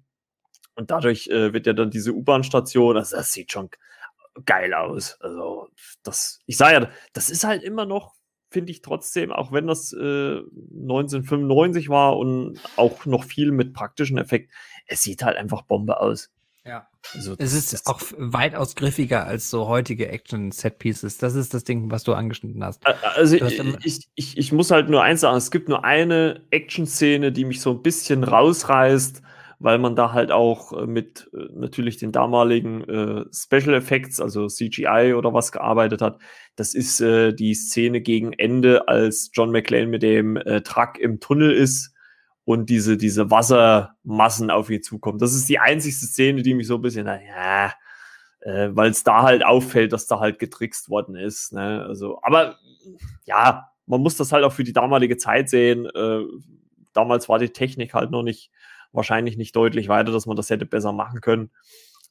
Und 0.80 0.91
dadurch 0.91 1.27
äh, 1.27 1.51
wird 1.51 1.68
ja 1.68 1.73
dann 1.73 1.91
diese 1.91 2.14
U-Bahn-Station, 2.14 2.95
also 2.95 3.18
das 3.18 3.34
sieht 3.34 3.51
schon 3.51 3.69
geil 4.45 4.73
aus. 4.73 5.18
Also, 5.19 5.68
das, 6.03 6.39
ich 6.45 6.56
sage 6.56 6.73
ja, 6.73 6.89
das 7.11 7.30
ist 7.30 7.43
halt 7.43 7.64
immer 7.64 7.85
noch, 7.85 8.14
finde 8.49 8.72
ich 8.72 8.81
trotzdem, 8.81 9.34
auch 9.34 9.51
wenn 9.51 9.68
das 9.68 9.91
äh, 9.91 10.38
1995 10.38 11.89
war 11.89 12.18
und 12.18 12.61
auch 12.77 13.06
noch 13.06 13.26
viel 13.26 13.51
mit 13.51 13.73
praktischen 13.73 14.18
Effekten, 14.18 14.53
es 14.88 15.01
sieht 15.01 15.22
halt 15.22 15.35
einfach 15.35 15.64
Bombe 15.64 15.99
aus. 15.99 16.31
Ja. 16.65 16.88
Also 17.14 17.35
es 17.38 17.53
ist 17.53 17.85
auch 17.85 17.99
weitaus 18.18 18.76
griffiger 18.77 19.26
als 19.26 19.49
so 19.49 19.68
heutige 19.68 20.07
Action-Set-Pieces. 20.07 21.18
Das 21.18 21.35
ist 21.35 21.53
das 21.53 21.65
Ding, 21.65 21.91
was 21.91 22.06
du 22.06 22.14
angeschnitten 22.14 22.64
hast. 22.64 22.85
Also 22.85 23.38
hast 23.38 23.60
ich, 23.84 24.07
ich, 24.15 24.38
ich 24.38 24.51
muss 24.53 24.72
halt 24.72 24.88
nur 24.88 25.03
eins 25.03 25.22
sagen, 25.22 25.35
es 25.35 25.51
gibt 25.51 25.68
nur 25.68 25.84
eine 25.84 26.45
Action-Szene, 26.51 27.34
die 27.34 27.43
mich 27.43 27.60
so 27.60 27.72
ein 27.72 27.81
bisschen 27.81 28.23
rausreißt, 28.23 29.23
weil 29.60 29.77
man 29.77 29.95
da 29.95 30.14
halt 30.14 30.31
auch 30.31 30.73
äh, 30.73 30.88
mit 30.88 31.30
äh, 31.34 31.49
natürlich 31.53 31.98
den 31.98 32.14
damaligen 32.14 32.84
äh, 32.88 33.26
Special 33.34 33.73
Effects, 33.73 34.22
also 34.22 34.48
CGI 34.48 35.14
oder 35.15 35.34
was 35.34 35.52
gearbeitet 35.52 36.02
hat. 36.02 36.19
Das 36.56 36.73
ist 36.73 37.02
äh, 37.02 37.34
die 37.34 37.53
Szene 37.53 38.02
gegen 38.02 38.34
Ende, 38.34 38.88
als 38.88 39.31
John 39.34 39.52
McClane 39.52 39.88
mit 39.88 40.02
dem 40.02 40.38
äh, 40.38 40.61
Truck 40.61 40.98
im 40.98 41.19
Tunnel 41.19 41.52
ist 41.52 41.94
und 42.45 42.69
diese, 42.69 42.98
diese 42.98 43.30
Wassermassen 43.30 44.49
auf 44.49 44.69
ihn 44.69 44.81
zukommen. 44.81 45.19
Das 45.19 45.36
ist 45.36 45.49
die 45.49 45.60
einzigste 45.60 46.06
Szene, 46.06 46.41
die 46.41 46.53
mich 46.53 46.68
so 46.68 46.76
ein 46.76 46.81
bisschen, 46.81 47.06
naja, 47.06 47.73
äh, 48.40 48.69
weil 48.72 48.91
es 48.91 49.03
da 49.03 49.23
halt 49.23 49.45
auffällt, 49.45 49.91
dass 49.91 50.07
da 50.07 50.22
halt 50.22 50.40
getrickst 50.40 50.90
worden 50.90 51.15
ist. 51.15 51.52
Ne? 51.52 51.86
Also, 51.86 52.19
aber 52.23 52.56
ja, 53.26 53.69
man 53.86 54.02
muss 54.02 54.15
das 54.15 54.31
halt 54.31 54.45
auch 54.45 54.53
für 54.53 54.64
die 54.64 54.73
damalige 54.73 55.18
Zeit 55.18 55.49
sehen. 55.49 55.86
Äh, 55.86 56.22
damals 56.94 57.27
war 57.27 57.40
die 57.40 57.49
Technik 57.49 57.94
halt 57.94 58.10
noch 58.11 58.23
nicht 58.23 58.52
wahrscheinlich 58.91 59.38
nicht 59.38 59.56
deutlich 59.56 59.88
weiter, 59.88 60.11
dass 60.11 60.26
man 60.26 60.36
das 60.36 60.49
hätte 60.49 60.66
besser 60.66 60.94
machen 60.94 61.22
können. 61.22 61.52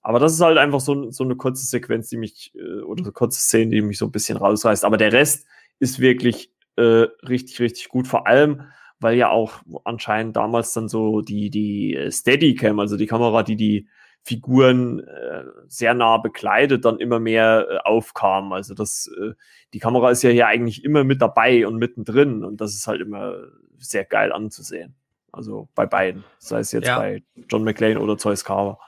Aber 0.02 0.20
das 0.20 0.32
ist 0.32 0.40
halt 0.40 0.58
einfach 0.58 0.80
so, 0.80 1.10
so 1.10 1.24
eine 1.24 1.36
kurze 1.36 1.66
Sequenz, 1.66 2.08
die 2.08 2.16
mich, 2.16 2.52
äh, 2.54 2.80
oder 2.82 3.04
so 3.04 3.12
kurze 3.12 3.40
Szene, 3.40 3.72
die 3.72 3.82
mich 3.82 3.98
so 3.98 4.06
ein 4.06 4.12
bisschen 4.12 4.38
rausreißt. 4.38 4.84
Aber 4.84 4.96
der 4.96 5.12
Rest 5.12 5.46
ist 5.80 5.98
wirklich 5.98 6.52
äh, 6.76 7.06
richtig, 7.28 7.60
richtig 7.60 7.88
gut. 7.88 8.06
Vor 8.06 8.26
allem, 8.26 8.62
weil 9.00 9.16
ja 9.16 9.30
auch 9.30 9.62
anscheinend 9.84 10.36
damals 10.36 10.72
dann 10.72 10.88
so 10.88 11.20
die, 11.20 11.50
die 11.50 11.98
Steadicam, 12.10 12.78
also 12.80 12.96
die 12.96 13.06
Kamera, 13.06 13.42
die 13.42 13.56
die 13.56 13.88
Figuren 14.28 15.00
äh, 15.00 15.44
sehr 15.68 15.94
nah 15.94 16.18
bekleidet, 16.18 16.84
dann 16.84 16.98
immer 16.98 17.18
mehr 17.18 17.66
äh, 17.70 17.78
aufkam. 17.88 18.52
Also 18.52 18.74
das, 18.74 19.10
äh, 19.18 19.32
die 19.72 19.78
Kamera 19.78 20.10
ist 20.10 20.22
ja 20.22 20.30
hier 20.30 20.46
eigentlich 20.48 20.84
immer 20.84 21.04
mit 21.04 21.22
dabei 21.22 21.66
und 21.66 21.76
mittendrin 21.76 22.44
und 22.44 22.60
das 22.60 22.74
ist 22.74 22.86
halt 22.86 23.00
immer 23.00 23.36
sehr 23.78 24.04
geil 24.04 24.32
anzusehen. 24.32 24.94
Also 25.32 25.68
bei 25.74 25.86
beiden. 25.86 26.24
Sei 26.38 26.60
es 26.60 26.72
jetzt 26.72 26.86
ja. 26.86 26.98
bei 26.98 27.22
John 27.48 27.64
McClane 27.64 28.00
oder 28.00 28.16
Zeus 28.18 28.44
Carver. 28.44 28.78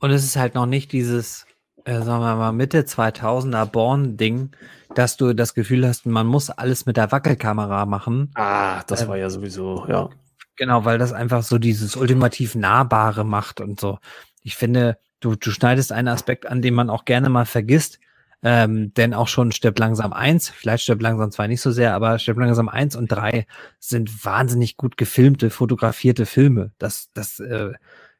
Und 0.00 0.10
es 0.10 0.24
ist 0.24 0.36
halt 0.36 0.54
noch 0.54 0.66
nicht 0.66 0.92
dieses, 0.92 1.46
äh, 1.84 2.00
sagen 2.02 2.22
wir 2.22 2.36
mal, 2.36 2.52
Mitte 2.52 2.82
2000er 2.82 3.66
Born-Ding, 3.66 4.50
dass 4.94 5.16
du 5.16 5.34
das 5.34 5.54
Gefühl 5.54 5.86
hast, 5.86 6.06
man 6.06 6.26
muss 6.26 6.50
alles 6.50 6.86
mit 6.86 6.96
der 6.96 7.10
Wackelkamera 7.10 7.86
machen. 7.86 8.30
Ah, 8.34 8.82
das 8.84 9.02
äh, 9.02 9.08
war 9.08 9.16
ja 9.16 9.30
sowieso, 9.30 9.86
ja. 9.88 10.10
Genau, 10.56 10.84
weil 10.84 10.98
das 10.98 11.12
einfach 11.12 11.42
so 11.42 11.58
dieses 11.58 11.96
ultimativ 11.96 12.54
Nahbare 12.54 13.24
macht 13.24 13.60
und 13.60 13.80
so. 13.80 13.98
Ich 14.42 14.56
finde, 14.56 14.98
du, 15.20 15.34
du 15.34 15.50
schneidest 15.50 15.90
einen 15.90 16.08
Aspekt 16.08 16.46
an, 16.46 16.62
den 16.62 16.74
man 16.74 16.90
auch 16.90 17.04
gerne 17.04 17.28
mal 17.28 17.46
vergisst. 17.46 17.98
Ähm, 18.46 18.92
denn 18.92 19.14
auch 19.14 19.28
schon 19.28 19.52
Stirb 19.52 19.78
langsam 19.78 20.12
eins, 20.12 20.50
vielleicht 20.50 20.84
Stirb 20.84 21.00
langsam 21.00 21.30
zwei 21.30 21.46
nicht 21.46 21.62
so 21.62 21.70
sehr, 21.70 21.94
aber 21.94 22.18
Stirb 22.18 22.38
langsam 22.38 22.68
eins 22.68 22.94
und 22.94 23.08
drei 23.08 23.46
sind 23.80 24.24
wahnsinnig 24.24 24.76
gut 24.76 24.98
gefilmte, 24.98 25.48
fotografierte 25.48 26.26
Filme. 26.26 26.72
Das, 26.78 27.08
das, 27.14 27.40
äh, 27.40 27.72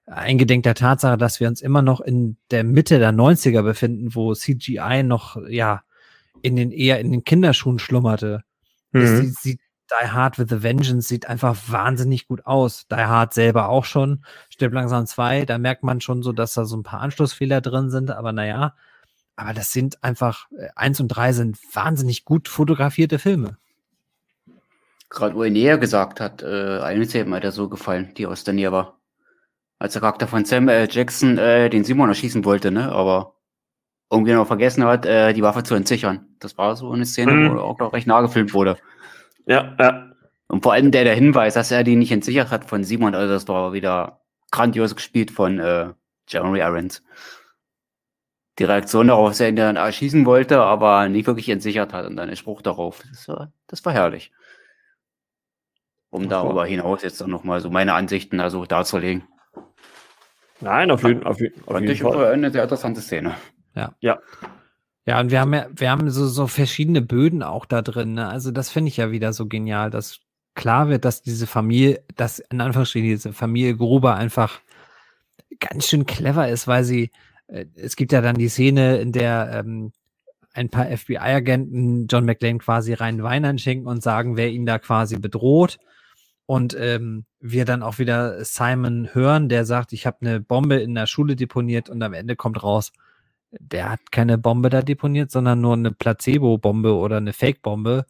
eingedenk 0.06 0.64
der 0.64 0.74
Tatsache, 0.74 1.16
dass 1.16 1.40
wir 1.40 1.48
uns 1.48 1.62
immer 1.62 1.82
noch 1.82 2.00
in 2.00 2.36
der 2.50 2.64
Mitte 2.64 2.98
der 2.98 3.12
90er 3.12 3.62
befinden, 3.62 4.14
wo 4.14 4.34
CGI 4.34 5.02
noch, 5.02 5.36
ja, 5.48 5.82
in 6.42 6.56
den, 6.56 6.72
eher 6.72 7.00
in 7.00 7.10
den 7.10 7.24
Kinderschuhen 7.24 7.78
schlummerte. 7.78 8.42
Mhm. 8.92 9.16
Sieht, 9.16 9.36
sieht 9.36 9.60
Die 10.02 10.08
Hard 10.08 10.38
with 10.38 10.52
a 10.52 10.62
Vengeance 10.62 11.08
sieht 11.08 11.26
einfach 11.26 11.56
wahnsinnig 11.68 12.26
gut 12.26 12.44
aus. 12.46 12.86
Die 12.90 12.96
Hard 12.96 13.32
selber 13.32 13.68
auch 13.68 13.84
schon. 13.84 14.24
Stirb 14.50 14.74
langsam 14.74 15.06
zwei, 15.06 15.44
da 15.44 15.58
merkt 15.58 15.82
man 15.84 16.00
schon 16.00 16.22
so, 16.22 16.32
dass 16.32 16.54
da 16.54 16.64
so 16.64 16.76
ein 16.76 16.82
paar 16.82 17.00
Anschlussfehler 17.00 17.60
drin 17.60 17.90
sind, 17.90 18.10
aber 18.10 18.32
naja, 18.32 18.74
aber 19.36 19.52
das 19.52 19.72
sind 19.72 20.02
einfach, 20.02 20.46
äh, 20.52 20.68
eins 20.76 21.00
und 21.00 21.08
drei 21.08 21.32
sind 21.32 21.58
wahnsinnig 21.74 22.24
gut 22.24 22.48
fotografierte 22.48 23.18
Filme. 23.18 23.58
Gerade 25.10 25.34
wo 25.34 25.42
er 25.42 25.50
näher 25.50 25.78
gesagt 25.78 26.20
hat, 26.20 26.42
äh, 26.42 26.80
eine 26.80 27.04
Szene 27.06 27.34
hat 27.36 27.44
er 27.44 27.52
so 27.52 27.68
gefallen, 27.68 28.12
die 28.16 28.26
aus 28.26 28.44
der 28.44 28.54
Nähe 28.54 28.72
war. 28.72 28.98
Als 29.78 29.92
der 29.92 30.02
Charakter 30.02 30.26
von 30.26 30.44
Sam 30.44 30.68
äh, 30.68 30.88
Jackson 30.90 31.38
äh, 31.38 31.68
den 31.68 31.84
Simon 31.84 32.08
erschießen 32.08 32.44
wollte, 32.44 32.70
ne? 32.70 32.90
Aber 32.92 33.34
irgendwie 34.10 34.32
noch 34.32 34.46
vergessen 34.46 34.84
hat, 34.84 35.06
äh, 35.06 35.32
die 35.32 35.42
Waffe 35.42 35.62
zu 35.62 35.74
entsichern. 35.74 36.26
Das 36.38 36.56
war 36.58 36.76
so 36.76 36.90
eine 36.90 37.06
Szene, 37.06 37.32
mhm. 37.32 37.54
wo 37.54 37.60
auch 37.60 37.78
noch 37.78 37.92
recht 37.92 38.06
nah 38.06 38.20
gefilmt 38.20 38.54
wurde. 38.54 38.78
Ja, 39.46 39.74
ja. 39.78 40.12
Und 40.46 40.62
vor 40.62 40.72
allem 40.72 40.90
der, 40.90 41.04
der 41.04 41.14
Hinweis, 41.14 41.54
dass 41.54 41.70
er 41.70 41.84
die 41.84 41.96
nicht 41.96 42.12
entsichert 42.12 42.50
hat 42.50 42.64
von 42.64 42.84
Simon, 42.84 43.14
also 43.14 43.32
das 43.32 43.48
war 43.48 43.72
wieder 43.72 44.20
grandios 44.50 44.94
gespielt 44.94 45.30
von 45.30 45.58
äh, 45.58 45.92
Jeremy 46.28 46.60
Irons 46.60 47.02
die 48.58 48.64
Reaktion 48.64 49.08
darauf, 49.08 49.30
dass 49.30 49.40
er 49.40 49.48
ihn 49.48 49.56
dann 49.56 49.76
erschießen 49.76 50.26
wollte, 50.26 50.60
aber 50.60 51.08
nicht 51.08 51.26
wirklich 51.26 51.48
entsichert 51.48 51.92
hat 51.92 52.06
und 52.06 52.16
dann 52.16 52.28
ein 52.28 52.36
Spruch 52.36 52.62
darauf. 52.62 53.02
Das 53.10 53.28
war, 53.28 53.52
das 53.66 53.84
war 53.84 53.92
herrlich. 53.92 54.32
Um 56.10 56.28
darüber 56.28 56.64
hinaus 56.64 57.02
jetzt 57.02 57.20
dann 57.20 57.30
nochmal 57.30 57.60
so 57.60 57.70
meine 57.70 57.94
Ansichten 57.94 58.38
also 58.38 58.64
darzulegen. 58.66 59.24
Nein, 60.60 60.90
auf 60.92 61.02
jeden, 61.02 61.24
auf 61.24 61.36
auf 61.66 61.80
jeden 61.80 61.96
Fall. 61.96 62.32
Eine 62.32 62.52
sehr 62.52 62.62
interessante 62.62 63.00
Szene. 63.00 63.34
Ja. 63.74 63.94
Ja. 64.00 64.20
Ja, 65.06 65.20
und 65.20 65.30
wir 65.30 65.40
haben 65.40 65.52
ja, 65.52 65.66
wir 65.70 65.90
haben 65.90 66.08
so, 66.10 66.26
so 66.26 66.46
verschiedene 66.46 67.02
Böden 67.02 67.42
auch 67.42 67.66
da 67.66 67.82
drin. 67.82 68.14
Ne? 68.14 68.26
Also 68.28 68.52
das 68.52 68.70
finde 68.70 68.88
ich 68.88 68.96
ja 68.96 69.10
wieder 69.10 69.32
so 69.32 69.46
genial, 69.46 69.90
dass 69.90 70.20
klar 70.54 70.88
wird, 70.88 71.04
dass 71.04 71.20
diese 71.20 71.46
Familie, 71.46 72.02
dass 72.16 72.38
in 72.38 72.60
Anführungsstrichen 72.60 73.08
diese 73.08 73.32
Familie 73.32 73.76
Gruber 73.76 74.14
einfach 74.14 74.60
ganz 75.60 75.88
schön 75.88 76.06
clever 76.06 76.48
ist, 76.48 76.66
weil 76.66 76.84
sie 76.84 77.10
es 77.46 77.96
gibt 77.96 78.12
ja 78.12 78.20
dann 78.20 78.36
die 78.36 78.48
Szene, 78.48 78.98
in 78.98 79.12
der 79.12 79.50
ähm, 79.52 79.92
ein 80.54 80.70
paar 80.70 80.86
FBI-Agenten 80.86 82.06
John 82.06 82.24
McLean 82.24 82.58
quasi 82.58 82.94
rein 82.94 83.22
Wein 83.22 83.58
schenken 83.58 83.86
und 83.86 84.02
sagen, 84.02 84.36
wer 84.36 84.50
ihn 84.50 84.66
da 84.66 84.78
quasi 84.78 85.18
bedroht. 85.18 85.78
Und 86.46 86.76
ähm, 86.78 87.24
wir 87.40 87.64
dann 87.64 87.82
auch 87.82 87.98
wieder 87.98 88.44
Simon 88.44 89.08
hören, 89.12 89.48
der 89.48 89.64
sagt, 89.64 89.92
ich 89.92 90.06
habe 90.06 90.18
eine 90.20 90.40
Bombe 90.40 90.76
in 90.76 90.94
der 90.94 91.06
Schule 91.06 91.36
deponiert 91.36 91.88
und 91.88 92.02
am 92.02 92.12
Ende 92.12 92.36
kommt 92.36 92.62
raus, 92.62 92.92
der 93.50 93.90
hat 93.90 94.12
keine 94.12 94.38
Bombe 94.38 94.68
da 94.68 94.82
deponiert, 94.82 95.30
sondern 95.30 95.60
nur 95.60 95.74
eine 95.74 95.92
Placebo-Bombe 95.92 96.94
oder 96.94 97.16
eine 97.16 97.32
Fake-Bombe. 97.32 98.04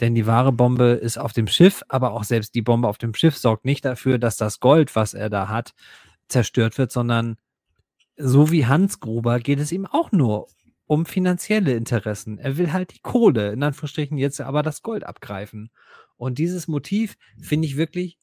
Denn 0.00 0.14
die 0.14 0.26
wahre 0.26 0.52
Bombe 0.52 0.92
ist 0.92 1.18
auf 1.18 1.32
dem 1.32 1.46
Schiff, 1.46 1.82
aber 1.88 2.12
auch 2.12 2.24
selbst 2.24 2.54
die 2.54 2.62
Bombe 2.62 2.88
auf 2.88 2.98
dem 2.98 3.14
Schiff 3.14 3.36
sorgt 3.36 3.64
nicht 3.64 3.84
dafür, 3.84 4.18
dass 4.18 4.36
das 4.36 4.60
Gold, 4.60 4.94
was 4.96 5.14
er 5.14 5.30
da 5.30 5.48
hat, 5.48 5.74
zerstört 6.28 6.78
wird, 6.78 6.92
sondern 6.92 7.36
so 8.22 8.50
wie 8.50 8.66
Hans 8.66 9.00
Gruber 9.00 9.40
geht 9.40 9.58
es 9.58 9.72
ihm 9.72 9.86
auch 9.86 10.12
nur 10.12 10.46
um 10.86 11.06
finanzielle 11.06 11.72
Interessen. 11.72 12.38
Er 12.38 12.56
will 12.58 12.72
halt 12.72 12.94
die 12.94 13.00
Kohle, 13.00 13.52
in 13.52 13.62
Anführungsstrichen 13.62 14.18
jetzt 14.18 14.40
aber 14.40 14.62
das 14.62 14.82
Gold 14.82 15.04
abgreifen. 15.04 15.70
Und 16.16 16.38
dieses 16.38 16.68
Motiv 16.68 17.16
finde 17.40 17.66
ich 17.66 17.76
wirklich, 17.76 18.18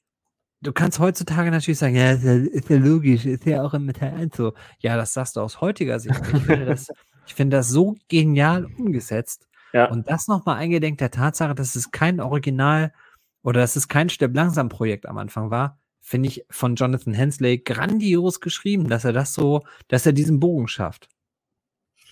du 0.61 0.71
kannst 0.71 0.99
heutzutage 0.99 1.51
natürlich 1.51 1.80
sagen, 1.80 1.95
ja, 1.95 2.11
ist 2.11 2.23
ja, 2.23 2.34
ist 2.34 2.69
ja 2.69 2.77
logisch, 2.77 3.26
ist 3.26 3.45
ja 3.45 3.63
auch 3.63 3.73
im 3.73 3.85
Metall 3.85 4.13
1 4.13 4.35
so. 4.35 4.53
Ja, 4.80 4.97
das 4.97 5.13
sagst 5.13 5.35
du 5.35 5.41
aus 5.41 5.61
heutiger 5.61 5.99
Sicht. 5.99 6.19
Ich 6.34 6.43
finde 6.43 6.65
das, 6.65 6.88
ich 7.27 7.34
finde 7.34 7.57
das 7.57 7.69
so 7.69 7.95
genial 8.07 8.65
umgesetzt. 8.65 9.47
Ja. 9.73 9.89
Und 9.89 10.09
das 10.09 10.27
nochmal 10.27 10.57
eingedenk 10.57 10.97
der 10.99 11.11
Tatsache, 11.11 11.55
dass 11.55 11.76
es 11.76 11.91
kein 11.91 12.19
Original 12.19 12.93
oder 13.41 13.61
dass 13.61 13.76
es 13.76 13.88
kein 13.88 14.09
Stirb 14.09 14.35
langsam 14.35 14.69
Projekt 14.69 15.05
am 15.07 15.17
Anfang 15.17 15.49
war, 15.49 15.78
finde 16.01 16.30
ich 16.30 16.45
von 16.49 16.76
Jonathan 16.76 17.13
Hensley 17.13 17.59
grandios 17.59 18.41
geschrieben, 18.41 18.88
dass 18.88 19.05
er 19.05 19.13
das 19.13 19.34
so, 19.34 19.61
dass 19.88 20.05
er 20.05 20.13
diesen 20.13 20.39
Bogen 20.39 20.67
schafft. 20.67 21.09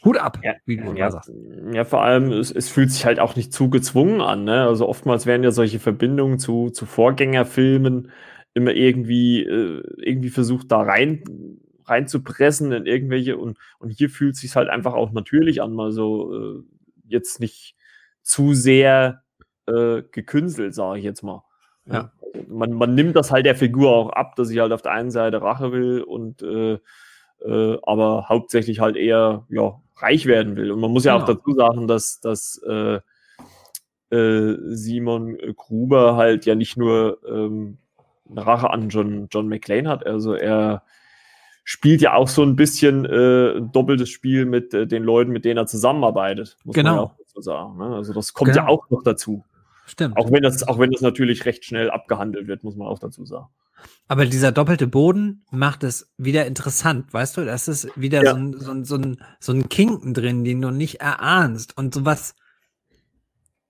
Hut 0.05 0.17
ab, 0.17 0.39
ja, 0.43 0.53
wie 0.65 0.77
du 0.77 0.93
ja, 0.93 1.09
sagst. 1.09 1.31
Ja, 1.73 1.83
vor 1.83 2.03
allem, 2.03 2.31
es, 2.31 2.51
es, 2.51 2.69
fühlt 2.69 2.91
sich 2.91 3.05
halt 3.05 3.19
auch 3.19 3.35
nicht 3.35 3.51
zu 3.51 3.69
gezwungen 3.69 4.21
an. 4.21 4.43
Ne? 4.43 4.65
Also 4.67 4.87
oftmals 4.87 5.25
werden 5.25 5.43
ja 5.43 5.51
solche 5.51 5.79
Verbindungen 5.79 6.37
zu, 6.37 6.69
zu 6.69 6.85
Vorgängerfilmen 6.85 8.11
immer 8.53 8.71
irgendwie, 8.71 9.43
äh, 9.43 9.83
irgendwie 9.97 10.29
versucht, 10.29 10.71
da 10.71 10.81
rein 10.81 11.23
reinzupressen 11.85 12.73
in 12.73 12.85
irgendwelche 12.85 13.37
und, 13.37 13.57
und 13.79 13.89
hier 13.89 14.09
fühlt 14.09 14.35
es 14.35 14.41
sich 14.41 14.55
halt 14.55 14.67
einfach 14.67 14.93
auch 14.93 15.11
natürlich 15.13 15.61
an, 15.61 15.71
mal 15.71 15.91
so 15.91 16.35
äh, 16.35 16.63
jetzt 17.07 17.39
nicht 17.39 17.75
zu 18.23 18.53
sehr 18.53 19.23
äh, 19.67 20.03
gekünstelt, 20.11 20.75
sage 20.75 20.99
ich 20.99 21.05
jetzt 21.05 21.23
mal. 21.23 21.43
Ja. 21.85 22.11
Man, 22.47 22.73
man 22.73 22.95
nimmt 22.95 23.15
das 23.15 23.31
halt 23.31 23.45
der 23.45 23.55
Figur 23.55 23.91
auch 23.91 24.09
ab, 24.09 24.35
dass 24.35 24.49
sie 24.49 24.61
halt 24.61 24.71
auf 24.71 24.81
der 24.81 24.91
einen 24.91 25.11
Seite 25.11 25.41
Rache 25.41 25.71
will 25.71 26.01
und 26.01 26.41
äh, 26.41 26.79
äh, 27.45 27.77
aber 27.83 28.29
hauptsächlich 28.29 28.79
halt 28.79 28.95
eher 28.95 29.45
ja, 29.49 29.79
reich 29.97 30.25
werden 30.25 30.55
will. 30.55 30.71
Und 30.71 30.79
man 30.79 30.91
muss 30.91 31.05
ja 31.05 31.13
genau. 31.13 31.23
auch 31.23 31.27
dazu 31.27 31.53
sagen, 31.53 31.87
dass, 31.87 32.19
dass 32.19 32.61
äh, 32.67 32.99
äh, 34.09 34.57
Simon 34.75 35.37
Gruber 35.55 36.15
halt 36.15 36.45
ja 36.45 36.55
nicht 36.55 36.77
nur 36.77 37.19
ähm, 37.27 37.77
eine 38.29 38.45
Rache 38.45 38.69
an 38.69 38.89
John, 38.89 39.27
John 39.31 39.47
McClane 39.47 39.89
hat, 39.89 40.05
also 40.05 40.33
er 40.33 40.83
spielt 41.63 42.01
ja 42.01 42.13
auch 42.13 42.29
so 42.29 42.43
ein 42.43 42.55
bisschen 42.55 43.03
äh, 43.03 43.57
ein 43.57 43.73
doppeltes 43.73 44.09
Spiel 44.09 44.45
mit 44.45 44.73
äh, 44.73 44.87
den 44.87 45.03
Leuten, 45.03 45.31
mit 45.31 45.43
denen 45.43 45.57
er 45.57 45.65
zusammenarbeitet, 45.65 46.57
muss 46.63 46.75
genau. 46.75 46.89
man 46.89 46.97
ja 46.97 47.03
auch 47.03 47.15
dazu 47.17 47.41
sagen. 47.41 47.77
Ne? 47.77 47.95
Also 47.95 48.13
das 48.13 48.33
kommt 48.33 48.51
genau. 48.51 48.63
ja 48.63 48.69
auch 48.69 48.89
noch 48.89 49.03
dazu. 49.03 49.43
Stimmt. 49.87 50.17
Auch 50.17 50.31
wenn 50.31 50.43
das, 50.43 50.67
auch 50.67 50.79
wenn 50.79 50.91
das 50.91 51.01
natürlich 51.01 51.45
recht 51.45 51.63
schnell 51.63 51.89
abgehandelt 51.89 52.47
wird, 52.47 52.63
muss 52.63 52.75
man 52.75 52.87
auch 52.87 52.99
dazu 52.99 53.25
sagen. 53.25 53.47
Aber 54.09 54.25
dieser 54.25 54.51
doppelte 54.51 54.85
Boden 54.85 55.45
macht 55.49 55.83
es 55.83 56.11
wieder 56.17 56.45
interessant, 56.45 57.13
weißt 57.13 57.37
du? 57.37 57.45
Das 57.45 57.67
ist 57.67 57.89
wieder 57.95 58.23
ja. 58.23 58.31
so, 58.31 58.37
ein, 58.37 58.59
so, 58.59 58.71
ein, 58.71 58.85
so, 58.85 58.95
ein, 58.95 59.17
so 59.39 59.53
ein 59.53 59.69
Kinken 59.69 60.13
drin, 60.13 60.43
den 60.43 60.61
du 60.61 60.71
nicht 60.71 60.99
erahnst. 60.99 61.77
Und 61.77 61.93
sowas, 61.93 62.35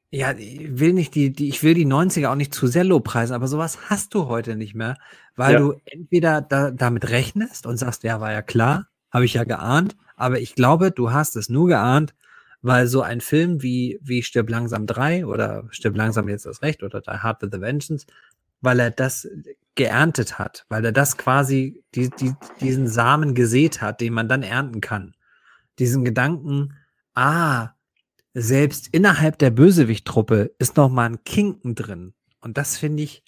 ja, 0.10 0.32
ich 0.32 0.80
will 0.80 0.94
nicht 0.94 1.14
die, 1.14 1.32
die, 1.32 1.50
ich 1.50 1.62
will 1.62 1.76
die 1.76 1.86
90er 1.86 2.30
auch 2.30 2.36
nicht 2.36 2.54
zu 2.54 2.66
sehr 2.66 2.84
lobpreisen, 2.84 3.36
aber 3.36 3.48
sowas 3.48 3.90
hast 3.90 4.16
du 4.16 4.28
heute 4.28 4.56
nicht 4.56 4.74
mehr, 4.74 4.98
weil 5.36 5.54
ja. 5.54 5.60
du 5.60 5.74
entweder 5.86 6.42
da, 6.42 6.72
damit 6.72 7.10
rechnest 7.10 7.68
und 7.68 7.78
sagst, 7.78 8.04
ja, 8.04 8.20
war 8.20 8.32
ja 8.32 8.42
klar, 8.42 8.88
habe 9.12 9.26
ich 9.26 9.36
ja 9.36 9.44
geahnt, 9.44 9.96
aber 10.16 10.40
ich 10.40 10.56
glaube, 10.56 10.92
du 10.92 11.12
hast 11.12 11.36
es 11.36 11.50
nur 11.50 11.68
geahnt, 11.68 12.16
weil 12.62 12.88
so 12.88 13.02
ein 13.02 13.22
Film 13.22 13.62
wie, 13.62 14.00
wie 14.02 14.24
Stirb 14.24 14.50
langsam 14.50 14.88
3 14.88 15.26
oder 15.26 15.68
Stirb 15.72 15.96
langsam 15.96 16.28
jetzt 16.30 16.46
das 16.46 16.62
Recht 16.62 16.84
oder 16.84 17.02
Die 17.02 17.12
Hard 17.12 17.42
with 17.42 17.50
the 17.52 17.62
Vengeance, 17.62 18.06
weil 18.62 18.80
er 18.80 18.92
das 18.92 19.28
geerntet 19.76 20.40
hat, 20.40 20.66
weil 20.70 20.84
er 20.84 20.92
das 20.92 21.18
quasi, 21.18 21.84
die, 21.94 22.10
die, 22.10 22.34
diesen 22.62 22.88
Samen 22.88 23.36
gesät 23.36 23.82
hat, 23.82 24.02
den 24.02 24.14
man 24.14 24.28
dann 24.28 24.44
ernten 24.44 24.82
kann. 24.82 25.16
Diesen 25.78 26.04
Gedanken, 26.04 26.74
ah, 27.14 27.70
selbst 28.34 28.88
innerhalb 28.92 29.38
der 29.38 29.52
Bösewicht-Truppe 29.52 30.56
ist 30.58 30.78
noch 30.78 30.90
mal 30.90 31.06
ein 31.10 31.24
Kinken 31.24 31.76
drin. 31.76 32.14
Und 32.40 32.58
das 32.58 32.78
finde 32.78 33.04
ich, 33.04 33.24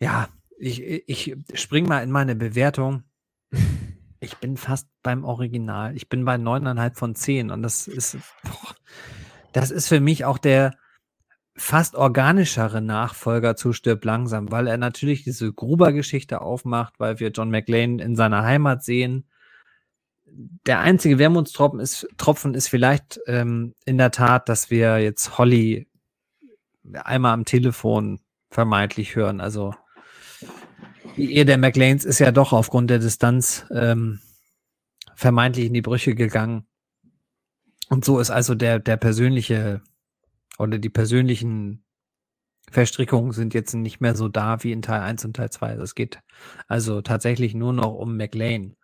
ja, 0.00 0.28
ich, 0.58 0.82
ich 0.82 1.36
spring 1.54 1.86
mal 1.86 2.02
in 2.02 2.10
meine 2.10 2.36
Bewertung. 2.36 3.04
Ich 4.20 4.36
bin 4.38 4.56
fast 4.56 4.88
beim 5.02 5.24
Original. 5.24 5.94
Ich 5.96 6.08
bin 6.08 6.24
bei 6.24 6.36
neuneinhalb 6.36 6.96
von 6.96 7.14
zehn. 7.14 7.50
Und 7.50 7.62
das 7.62 7.86
ist, 7.86 8.16
boah, 8.42 8.74
das 9.52 9.70
ist 9.70 9.88
für 9.88 10.00
mich 10.00 10.24
auch 10.24 10.38
der 10.38 10.74
fast 11.56 11.96
organischere 11.96 12.80
Nachfolger 12.80 13.56
zu 13.56 13.72
Stirb 13.72 14.04
langsam, 14.04 14.50
weil 14.52 14.68
er 14.68 14.76
natürlich 14.76 15.24
diese 15.24 15.52
Gruber-Geschichte 15.52 16.40
aufmacht, 16.40 16.94
weil 16.98 17.18
wir 17.18 17.30
John 17.30 17.50
McLean 17.50 17.98
in 17.98 18.16
seiner 18.16 18.44
Heimat 18.44 18.84
sehen 18.84 19.28
der 20.66 20.80
einzige 20.80 21.18
Wermutstropfen 21.18 21.80
ist, 21.80 22.08
Tropfen 22.16 22.54
ist 22.54 22.68
vielleicht 22.68 23.20
ähm, 23.26 23.74
in 23.84 23.98
der 23.98 24.10
Tat, 24.10 24.48
dass 24.48 24.70
wir 24.70 24.98
jetzt 24.98 25.38
Holly 25.38 25.88
einmal 26.92 27.34
am 27.34 27.44
Telefon 27.44 28.20
vermeintlich 28.50 29.16
hören. 29.16 29.40
Also 29.40 29.74
die 31.18 31.34
Ehe 31.34 31.44
der 31.44 31.58
McLeans 31.58 32.04
ist 32.04 32.20
ja 32.20 32.30
doch 32.30 32.52
aufgrund 32.52 32.90
der 32.90 33.00
Distanz 33.00 33.66
ähm, 33.70 34.20
vermeintlich 35.14 35.66
in 35.66 35.74
die 35.74 35.82
Brüche 35.82 36.14
gegangen. 36.14 36.66
Und 37.88 38.04
so 38.04 38.20
ist 38.20 38.30
also 38.30 38.54
der, 38.54 38.78
der 38.78 38.96
persönliche 38.96 39.82
oder 40.58 40.78
die 40.78 40.90
persönlichen 40.90 41.84
Verstrickungen 42.70 43.32
sind 43.32 43.52
jetzt 43.54 43.74
nicht 43.74 44.00
mehr 44.00 44.14
so 44.14 44.28
da 44.28 44.62
wie 44.62 44.72
in 44.72 44.82
Teil 44.82 45.00
1 45.00 45.24
und 45.24 45.34
Teil 45.34 45.50
2. 45.50 45.72
Es 45.74 45.94
geht 45.94 46.20
also 46.68 47.02
tatsächlich 47.02 47.54
nur 47.54 47.72
noch 47.72 47.94
um 47.94 48.16
McLean 48.16 48.76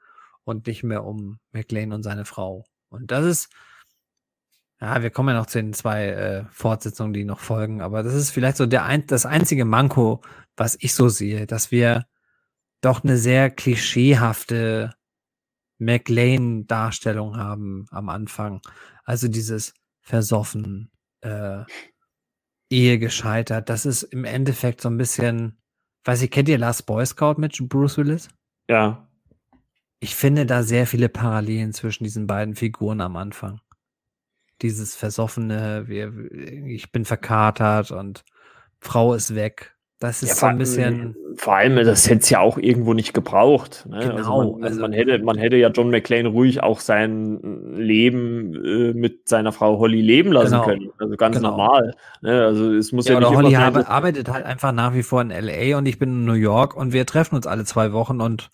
und 0.43 0.66
nicht 0.66 0.82
mehr 0.82 1.05
um 1.05 1.39
McLean 1.52 1.93
und 1.93 2.02
seine 2.02 2.24
Frau. 2.24 2.65
Und 2.89 3.11
das 3.11 3.27
ist, 3.27 3.52
ja, 4.81 5.02
wir 5.02 5.11
kommen 5.11 5.28
ja 5.28 5.39
noch 5.39 5.47
zu 5.47 5.59
den 5.59 5.73
zwei 5.73 6.09
äh, 6.09 6.44
Fortsetzungen, 6.51 7.12
die 7.12 7.24
noch 7.24 7.40
folgen, 7.40 7.81
aber 7.81 8.02
das 8.02 8.15
ist 8.15 8.31
vielleicht 8.31 8.56
so 8.56 8.66
der 8.66 8.85
ein, 8.86 9.06
das 9.06 9.27
einzige 9.27 9.65
Manko, 9.65 10.23
was 10.56 10.77
ich 10.81 10.94
so 10.94 11.09
sehe, 11.09 11.47
dass 11.47 11.70
wir 11.70 12.06
doch 12.85 13.05
eine 13.05 13.16
sehr 13.16 13.51
klischeehafte 13.51 14.94
McLean-Darstellung 15.78 17.36
haben 17.36 17.86
am 17.90 18.09
Anfang. 18.09 18.61
Also 19.05 19.28
dieses 19.28 19.74
versoffen, 20.01 20.90
äh, 21.20 21.65
Ehe 22.70 22.98
gescheitert. 22.98 23.69
Das 23.69 23.86
ist 23.86 24.02
im 24.05 24.24
Endeffekt 24.24 24.81
so 24.81 24.89
ein 24.89 24.97
bisschen, 24.97 25.59
weiß 26.05 26.23
ich, 26.23 26.31
kennt 26.31 26.48
ihr 26.48 26.59
Last 26.59 26.86
Boy 26.86 27.05
Scout 27.05 27.35
mit 27.39 27.56
Bruce 27.69 27.98
Willis? 27.98 28.28
Ja 28.69 29.09
ich 30.05 30.16
finde 30.16 30.44
da 30.44 30.62
sehr 30.62 30.86
viele 30.86 31.09
Parallelen 31.09 31.73
zwischen 31.73 32.05
diesen 32.05 32.27
beiden 32.27 32.55
Figuren 32.55 33.01
am 33.01 33.16
Anfang. 33.16 33.62
Dieses 34.61 34.94
versoffene, 34.94 35.89
wir, 35.89 36.12
ich 36.66 36.93
bin 36.93 37.06
verkatert 37.06 37.90
und 37.90 38.23
Frau 38.81 39.15
ist 39.15 39.35
weg. 39.35 39.74
Das 40.05 40.23
ist 40.23 40.29
ja, 40.29 40.35
so 40.35 40.47
ein 40.47 40.59
bisschen. 40.59 41.17
Vor 41.37 41.57
allem, 41.57 41.77
das 41.77 42.09
hätte 42.09 42.21
es 42.21 42.31
ja 42.31 42.41
auch 42.41 42.59
irgendwo 42.59 42.93
nicht 42.93 43.15
gebraucht. 43.15 43.87
Ne? 43.89 44.01
Genau. 44.01 44.17
Also 44.17 44.53
man, 44.53 44.65
also 44.65 44.81
man, 44.83 44.93
hätte, 44.93 45.19
man 45.21 45.39
hätte 45.39 45.57
ja 45.57 45.71
John 45.71 45.89
McClane 45.89 46.29
ruhig 46.29 46.63
auch 46.63 46.81
sein 46.81 47.41
Leben 47.75 48.55
äh, 48.55 48.93
mit 48.93 49.29
seiner 49.29 49.51
Frau 49.51 49.79
Holly 49.79 50.03
leben 50.03 50.31
lassen 50.31 50.53
genau. 50.53 50.65
können. 50.65 50.91
Also 50.99 51.17
ganz 51.17 51.37
genau. 51.37 51.53
normal. 51.53 51.95
Ne? 52.21 52.45
Also 52.45 52.75
es 52.75 52.93
muss 52.93 53.09
ja, 53.09 53.15
ja 53.15 53.21
nicht 53.21 53.37
Holly 53.37 53.55
immer 53.55 53.89
arbeitet 53.89 54.29
halt 54.29 54.45
einfach 54.45 54.73
nach 54.73 54.93
wie 54.93 55.03
vor 55.03 55.23
in 55.23 55.31
LA 55.31 55.79
und 55.79 55.87
ich 55.87 55.99
bin 55.99 56.11
in 56.11 56.25
New 56.27 56.35
York 56.35 56.77
und 56.77 56.93
wir 56.93 57.07
treffen 57.07 57.37
uns 57.37 57.47
alle 57.47 57.65
zwei 57.65 57.93
Wochen 57.93 58.21
und 58.21 58.51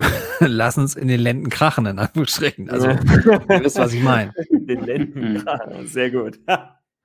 lass 0.40 0.76
uns 0.76 0.96
in 0.96 1.06
den 1.06 1.20
Lenden 1.20 1.50
krachen, 1.50 1.86
in 1.86 2.00
Anführungsstrichen. 2.00 2.68
Also, 2.68 2.88
ihr 2.88 3.00
wisst, 3.62 3.78
was 3.78 3.92
ich 3.92 4.02
meine. 4.02 4.32
In 4.50 4.66
den 4.66 4.84
Lenden 4.84 5.44
krachen, 5.44 5.86
sehr 5.86 6.10
gut. 6.10 6.38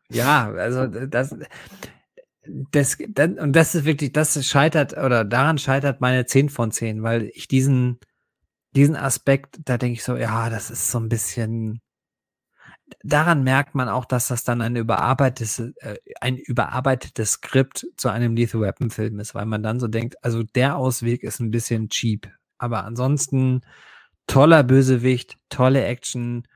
ja, 0.10 0.52
also 0.52 0.86
das, 0.86 1.36
das, 2.48 2.98
das, 3.10 3.30
und 3.40 3.54
das 3.54 3.76
ist 3.76 3.86
wirklich, 3.86 4.12
das 4.12 4.46
scheitert, 4.46 4.98
oder 4.98 5.24
daran 5.26 5.58
scheitert 5.58 6.02
meine 6.02 6.26
10 6.26 6.50
von 6.50 6.72
10, 6.72 7.04
weil 7.04 7.30
ich 7.34 7.48
diesen, 7.48 8.00
diesen 8.76 8.96
Aspekt, 8.96 9.60
da 9.66 9.78
denke 9.78 9.94
ich 9.94 10.04
so, 10.04 10.16
ja, 10.16 10.50
das 10.50 10.70
ist 10.70 10.92
so 10.92 11.00
ein 11.00 11.10
bisschen, 11.10 11.82
daran 13.04 13.44
merkt 13.44 13.76
man 13.76 13.90
auch, 13.90 14.06
dass 14.06 14.28
das 14.28 14.44
dann 14.44 14.62
ein 14.62 14.76
überarbeitetes, 14.76 15.60
äh, 15.78 15.98
ein 16.22 16.38
überarbeitetes 16.38 17.34
Skript 17.34 17.88
zu 17.98 18.10
einem 18.10 18.36
Lethal 18.36 18.62
Weapon 18.62 18.90
Film 18.90 19.20
ist, 19.20 19.36
weil 19.36 19.46
man 19.46 19.64
dann 19.64 19.80
so 19.80 19.88
denkt, 19.88 20.16
also 20.24 20.44
der 20.44 20.78
Ausweg 20.78 21.24
ist 21.24 21.40
ein 21.40 21.52
bisschen 21.52 21.90
cheap. 21.90 22.30
Aber 22.58 22.86
ansonsten 22.86 23.62
toller 24.28 24.64
Bösewicht, 24.64 25.38
tolle 25.50 25.84
Action. 25.84 26.48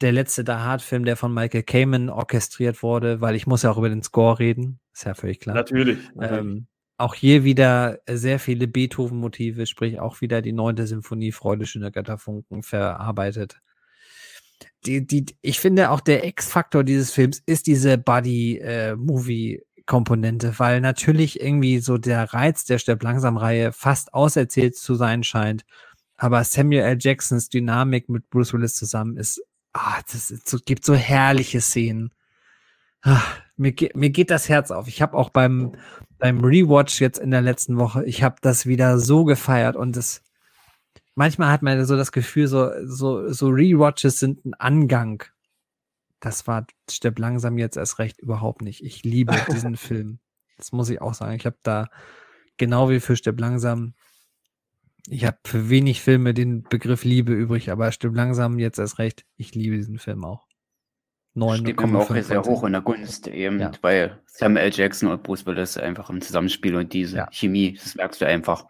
Der 0.00 0.12
letzte 0.12 0.44
Die 0.44 0.52
Hard 0.52 0.82
Film, 0.82 1.04
der 1.04 1.16
von 1.16 1.34
Michael 1.34 1.64
Kamen 1.64 2.08
orchestriert 2.08 2.82
wurde, 2.82 3.20
weil 3.20 3.34
ich 3.34 3.46
muss 3.46 3.62
ja 3.62 3.70
auch 3.70 3.78
über 3.78 3.88
den 3.88 4.02
Score 4.02 4.38
reden, 4.38 4.80
ist 4.92 5.04
ja 5.04 5.14
völlig 5.14 5.40
klar. 5.40 5.56
Natürlich. 5.56 5.98
natürlich. 6.14 6.40
Ähm, 6.40 6.66
auch 6.98 7.14
hier 7.14 7.44
wieder 7.44 8.00
sehr 8.08 8.38
viele 8.38 8.66
Beethoven-Motive, 8.66 9.66
sprich 9.66 10.00
auch 10.00 10.20
wieder 10.20 10.42
die 10.42 10.52
neunte 10.52 10.86
Symphonie 10.86 11.32
Freude 11.32 11.66
schöner 11.66 11.90
Götterfunken 11.90 12.62
verarbeitet. 12.62 13.60
Die, 14.84 15.06
die, 15.06 15.26
ich 15.40 15.60
finde 15.60 15.90
auch 15.90 16.00
der 16.00 16.24
X-Faktor 16.26 16.84
dieses 16.84 17.12
Films 17.12 17.42
ist 17.46 17.66
diese 17.66 17.98
Buddy-Movie- 17.98 19.56
äh, 19.56 19.62
Komponente, 19.88 20.58
weil 20.58 20.82
natürlich 20.82 21.40
irgendwie 21.40 21.78
so 21.78 21.96
der 21.96 22.34
Reiz 22.34 22.66
der 22.66 22.78
Stirb 22.78 23.02
langsam 23.02 23.38
Reihe 23.38 23.72
fast 23.72 24.12
auserzählt 24.12 24.76
zu 24.76 24.94
sein 24.94 25.24
scheint. 25.24 25.64
Aber 26.18 26.44
Samuel 26.44 26.82
L. 26.82 26.98
Jacksons 27.00 27.48
Dynamik 27.48 28.10
mit 28.10 28.28
Bruce 28.28 28.52
Willis 28.52 28.74
zusammen 28.74 29.16
ist, 29.16 29.42
ah, 29.78 30.00
das 30.10 30.28
so, 30.28 30.58
gibt 30.64 30.84
so 30.84 30.94
herrliche 30.94 31.60
Szenen. 31.60 32.12
Ah, 33.02 33.22
mir, 33.56 33.74
mir 33.94 34.10
geht 34.10 34.30
das 34.30 34.48
Herz 34.48 34.70
auf. 34.70 34.88
Ich 34.88 35.02
habe 35.02 35.16
auch 35.16 35.30
beim, 35.30 35.76
beim 36.18 36.44
Rewatch 36.44 37.00
jetzt 37.00 37.18
in 37.18 37.30
der 37.30 37.42
letzten 37.42 37.78
Woche, 37.78 38.04
ich 38.04 38.22
habe 38.22 38.36
das 38.40 38.66
wieder 38.66 38.98
so 38.98 39.24
gefeiert 39.24 39.76
und 39.76 39.96
es, 39.96 40.22
manchmal 41.14 41.50
hat 41.50 41.62
man 41.62 41.84
so 41.84 41.96
das 41.96 42.12
Gefühl, 42.12 42.48
so, 42.48 42.70
so, 42.84 43.32
so 43.32 43.48
Rewatches 43.48 44.18
sind 44.18 44.44
ein 44.44 44.54
Angang 44.54 45.24
das 46.20 46.46
war 46.46 46.66
Stirb 46.90 47.18
langsam 47.18 47.58
jetzt 47.58 47.76
erst 47.76 47.98
recht 47.98 48.18
überhaupt 48.18 48.62
nicht. 48.62 48.82
Ich 48.82 49.04
liebe 49.04 49.34
diesen 49.52 49.76
Film. 49.76 50.18
Das 50.56 50.72
muss 50.72 50.90
ich 50.90 51.00
auch 51.00 51.14
sagen. 51.14 51.36
Ich 51.36 51.46
habe 51.46 51.58
da 51.62 51.88
genau 52.56 52.90
wie 52.90 53.00
für 53.00 53.16
Stirb 53.16 53.38
langsam. 53.40 53.94
Ich 55.10 55.24
habe 55.24 55.38
für 55.44 55.70
wenig 55.70 56.02
Filme 56.02 56.34
den 56.34 56.62
Begriff 56.62 57.04
Liebe 57.04 57.32
übrig, 57.32 57.70
aber 57.70 57.90
Stirb 57.92 58.14
langsam 58.14 58.58
jetzt 58.58 58.78
erst 58.78 58.98
recht. 58.98 59.24
Ich 59.36 59.54
liebe 59.54 59.76
diesen 59.76 59.98
Film 59.98 60.24
auch. 60.24 60.46
9, 61.34 61.60
Steht 61.60 61.80
mir 61.80 61.98
auch 61.98 62.14
sehr 62.14 62.42
hoch 62.42 62.64
in 62.64 62.72
der 62.72 62.82
Gunst, 62.82 63.28
eben, 63.28 63.60
ja. 63.60 63.70
weil 63.80 64.18
Samuel 64.26 64.66
L. 64.66 64.72
Jackson 64.72 65.10
und 65.10 65.22
Bruce 65.22 65.46
Willis 65.46 65.76
einfach 65.76 66.10
im 66.10 66.20
Zusammenspiel 66.20 66.74
und 66.74 66.92
diese 66.92 67.18
ja. 67.18 67.28
Chemie, 67.30 67.74
das 67.74 67.94
merkst 67.94 68.20
du 68.20 68.26
einfach. 68.26 68.66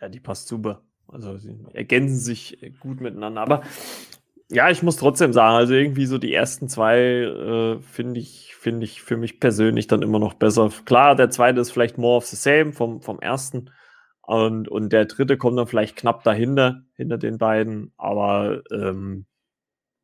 Ja, 0.00 0.08
die 0.08 0.20
passt 0.20 0.48
super. 0.48 0.82
Also 1.08 1.36
sie 1.38 1.58
ergänzen 1.72 2.18
sich 2.18 2.58
gut 2.78 3.00
miteinander. 3.00 3.40
Aber 3.40 3.62
ja, 4.48 4.70
ich 4.70 4.82
muss 4.82 4.96
trotzdem 4.96 5.32
sagen, 5.32 5.56
also 5.56 5.74
irgendwie 5.74 6.06
so 6.06 6.18
die 6.18 6.32
ersten 6.32 6.68
zwei 6.68 6.98
äh, 6.98 7.78
finde 7.82 8.20
ich, 8.20 8.54
finde 8.56 8.84
ich 8.84 9.02
für 9.02 9.16
mich 9.16 9.40
persönlich 9.40 9.86
dann 9.86 10.02
immer 10.02 10.18
noch 10.18 10.34
besser. 10.34 10.70
Klar, 10.84 11.16
der 11.16 11.30
zweite 11.30 11.60
ist 11.60 11.70
vielleicht 11.70 11.98
more 11.98 12.16
of 12.16 12.26
the 12.26 12.36
same 12.36 12.72
vom, 12.72 13.00
vom 13.02 13.20
ersten, 13.20 13.70
Und, 14.30 14.68
und 14.68 14.92
der 14.92 15.06
dritte 15.06 15.36
kommt 15.36 15.58
dann 15.58 15.66
vielleicht 15.66 15.96
knapp 15.96 16.22
dahinter, 16.22 16.82
hinter 16.94 17.18
den 17.18 17.36
beiden. 17.36 17.92
Aber 17.96 18.62
ähm, 18.70 19.26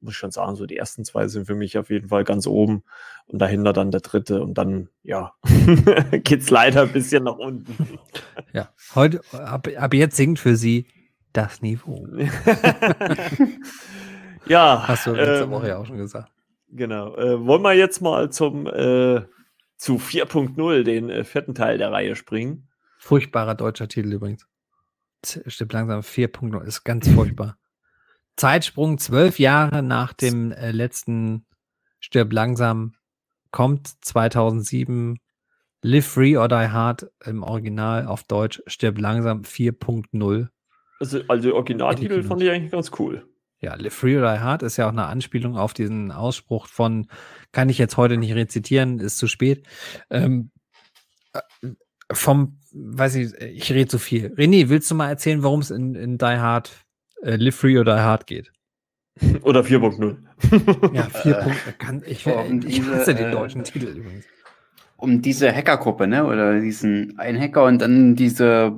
muss 0.00 0.14
ich 0.14 0.18
schon 0.18 0.32
sagen, 0.32 0.56
so 0.56 0.66
die 0.66 0.76
ersten 0.76 1.04
zwei 1.04 1.28
sind 1.28 1.46
für 1.46 1.54
mich 1.54 1.78
auf 1.78 1.90
jeden 1.90 2.08
Fall 2.08 2.24
ganz 2.24 2.48
oben 2.48 2.82
und 3.26 3.38
dahinter 3.38 3.72
dann 3.72 3.92
der 3.92 4.00
dritte 4.00 4.42
und 4.42 4.58
dann, 4.58 4.88
ja, 5.04 5.32
geht's 6.24 6.50
leider 6.50 6.82
ein 6.82 6.92
bisschen 6.92 7.22
nach 7.22 7.38
unten. 7.38 7.76
Ja, 8.52 8.70
heute, 8.94 9.20
ab, 9.32 9.68
ab 9.76 9.94
jetzt 9.94 10.16
singt 10.16 10.38
für 10.38 10.56
sie 10.56 10.86
das 11.32 11.62
Niveau. 11.62 12.06
ja. 14.46 14.88
Hast 14.88 15.06
du 15.06 15.12
letzte 15.12 15.44
ähm, 15.44 15.50
Woche 15.50 15.68
ja 15.68 15.76
auch 15.76 15.86
schon 15.86 15.98
gesagt. 15.98 16.32
Genau. 16.70 17.14
Äh, 17.16 17.44
wollen 17.46 17.62
wir 17.62 17.74
jetzt 17.74 18.00
mal 18.00 18.30
zum 18.30 18.66
äh, 18.66 19.22
zu 19.76 19.96
4.0, 19.96 20.82
den 20.84 21.10
äh, 21.10 21.24
vierten 21.24 21.54
Teil 21.54 21.78
der 21.78 21.92
Reihe 21.92 22.16
springen? 22.16 22.68
Furchtbarer 23.06 23.54
deutscher 23.54 23.86
Titel 23.86 24.12
übrigens. 24.12 24.48
Stimmt 25.24 25.72
langsam 25.72 26.00
4.0 26.00 26.64
ist 26.64 26.82
ganz 26.82 27.08
furchtbar. 27.14 27.56
Zeitsprung 28.36 28.98
zwölf 28.98 29.38
Jahre 29.38 29.82
nach 29.82 30.12
dem 30.12 30.50
äh, 30.50 30.72
letzten 30.72 31.46
Stirb 32.00 32.32
langsam 32.32 32.94
kommt 33.52 34.04
2007 34.04 35.20
Live 35.82 36.06
Free 36.06 36.36
or 36.36 36.48
Die 36.48 36.54
Hard 36.68 37.08
im 37.24 37.44
Original 37.44 38.06
auf 38.06 38.24
Deutsch 38.24 38.60
Stirb 38.66 38.98
langsam 38.98 39.42
4.0. 39.42 40.48
Also, 40.98 41.20
also 41.28 41.54
Originaltitel 41.54 42.24
fand 42.24 42.42
ich 42.42 42.50
eigentlich 42.50 42.72
ganz 42.72 42.90
cool. 42.98 43.24
Ja, 43.60 43.76
Live 43.76 43.94
Free 43.94 44.18
or 44.18 44.22
Die 44.32 44.40
Hard 44.40 44.64
ist 44.64 44.78
ja 44.78 44.86
auch 44.86 44.92
eine 44.92 45.06
Anspielung 45.06 45.56
auf 45.56 45.74
diesen 45.74 46.10
Ausspruch 46.10 46.66
von, 46.66 47.06
kann 47.52 47.68
ich 47.68 47.78
jetzt 47.78 47.96
heute 47.96 48.16
nicht 48.16 48.34
rezitieren, 48.34 48.98
ist 48.98 49.18
zu 49.18 49.28
spät. 49.28 49.64
Ähm, 50.10 50.50
äh, 51.32 51.68
vom, 52.12 52.58
weiß 52.72 53.16
ich, 53.16 53.34
ich 53.34 53.70
rede 53.72 53.88
zu 53.88 53.98
viel. 53.98 54.28
René, 54.34 54.68
willst 54.68 54.90
du 54.90 54.94
mal 54.94 55.08
erzählen, 55.08 55.42
worum 55.42 55.60
es 55.60 55.70
in, 55.70 55.94
in 55.94 56.18
Die 56.18 56.24
Hard, 56.24 56.72
äh, 57.22 57.36
Live 57.36 57.56
Free 57.56 57.78
or 57.78 57.84
Die 57.84 57.90
Hard 57.92 58.26
geht? 58.26 58.52
Oder 59.42 59.62
4.0. 59.62 60.16
Ja, 60.94 61.04
vier 61.04 61.38
Äh, 61.38 61.42
Punkte. 61.44 61.72
Kann, 61.72 62.02
ich 62.06 62.26
oh, 62.26 62.38
und 62.42 62.64
ich 62.66 62.76
diese, 62.76 62.94
hasse 62.94 63.14
den 63.14 63.28
äh, 63.28 63.30
deutschen 63.30 63.64
Titel 63.64 63.86
übrigens. 63.86 64.26
um 64.96 65.22
diese 65.22 65.52
Hackergruppe, 65.54 66.06
ne? 66.06 66.26
Oder 66.26 66.60
diesen 66.60 67.18
einen 67.18 67.40
Hacker 67.40 67.64
und 67.64 67.80
dann 67.80 68.14
diese 68.16 68.72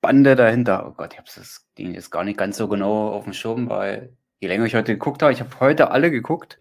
Bande 0.00 0.36
dahinter. 0.36 0.86
Oh 0.88 0.92
Gott, 0.94 1.12
ich 1.14 1.18
hab's 1.18 1.36
das 1.36 1.66
Ding 1.78 1.94
jetzt 1.94 2.10
gar 2.10 2.24
nicht 2.24 2.38
ganz 2.38 2.56
so 2.58 2.68
genau 2.68 3.08
auf 3.10 3.24
dem 3.24 3.32
Schirm, 3.32 3.68
weil 3.70 4.16
je 4.40 4.48
länger 4.48 4.66
ich 4.66 4.74
heute 4.74 4.92
geguckt 4.92 5.22
habe, 5.22 5.32
ich 5.32 5.40
habe 5.40 5.60
heute 5.60 5.90
alle 5.90 6.10
geguckt. 6.10 6.58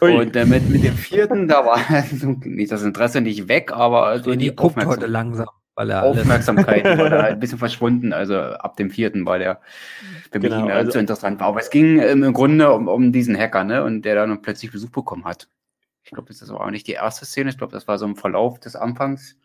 Ui. 0.00 0.16
Und 0.16 0.34
äh, 0.36 0.44
mit, 0.44 0.68
mit 0.68 0.82
dem 0.84 0.94
vierten, 0.96 1.48
da 1.48 1.64
war 1.64 1.78
nicht 2.44 2.72
das 2.72 2.82
Interesse 2.82 3.20
nicht 3.20 3.48
weg, 3.48 3.72
aber 3.72 4.06
also 4.06 4.30
René 4.30 4.36
die 4.36 4.54
guckt 4.56 4.84
heute 4.84 5.06
langsam, 5.06 5.46
weil 5.74 5.90
er 5.90 6.02
Aufmerksamkeit 6.02 6.84
war 6.98 7.10
da 7.10 7.20
ein 7.24 7.40
bisschen 7.40 7.58
verschwunden. 7.58 8.12
Also 8.12 8.36
ab 8.36 8.76
dem 8.76 8.90
vierten 8.90 9.24
war 9.26 9.38
der 9.38 9.60
für 10.30 10.38
mich 10.40 10.50
Genau, 10.50 10.56
nicht 10.56 10.66
mehr 10.66 10.76
also- 10.76 10.92
so 10.92 10.98
interessant 10.98 11.40
war. 11.40 11.48
Aber 11.48 11.60
es 11.60 11.70
ging 11.70 12.00
ähm, 12.00 12.22
im 12.24 12.32
Grunde 12.32 12.72
um, 12.72 12.88
um 12.88 13.12
diesen 13.12 13.36
Hacker, 13.38 13.64
ne? 13.64 13.84
Und 13.84 14.02
der 14.02 14.14
dann 14.14 14.42
plötzlich 14.42 14.72
Besuch 14.72 14.90
bekommen 14.90 15.24
hat. 15.24 15.48
Ich 16.02 16.10
glaube, 16.10 16.28
das 16.28 16.42
ist 16.42 16.50
aber 16.50 16.60
auch 16.64 16.70
nicht 16.70 16.86
die 16.86 16.92
erste 16.92 17.24
Szene. 17.24 17.50
Ich 17.50 17.56
glaube, 17.58 17.72
das 17.72 17.88
war 17.88 17.96
so 17.98 18.04
im 18.04 18.16
Verlauf 18.16 18.60
des 18.60 18.76
Anfangs. 18.76 19.36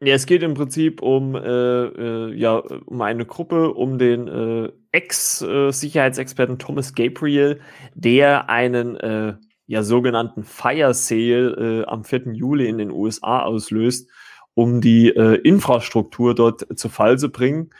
Ja, 0.00 0.14
es 0.14 0.26
geht 0.26 0.42
im 0.42 0.54
Prinzip 0.54 1.00
um, 1.00 1.36
äh, 1.36 1.38
äh, 1.40 2.34
ja, 2.34 2.56
um 2.56 3.00
eine 3.02 3.24
Gruppe, 3.24 3.72
um 3.72 3.98
den 3.98 4.26
äh, 4.26 4.72
Ex-Sicherheitsexperten 4.90 6.58
Thomas 6.58 6.94
Gabriel, 6.94 7.60
der 7.94 8.50
einen 8.50 8.96
äh, 8.96 9.34
ja, 9.66 9.82
sogenannten 9.82 10.44
Fire 10.44 10.94
Sale 10.94 11.82
äh, 11.82 11.84
am 11.86 12.04
4. 12.04 12.32
Juli 12.32 12.68
in 12.68 12.78
den 12.78 12.90
USA 12.90 13.40
auslöst, 13.40 14.10
um 14.54 14.80
die 14.80 15.08
äh, 15.08 15.36
Infrastruktur 15.36 16.34
dort 16.34 16.66
zu 16.78 16.88
Fall 16.88 17.18
zu 17.18 17.30
bringen. 17.30 17.70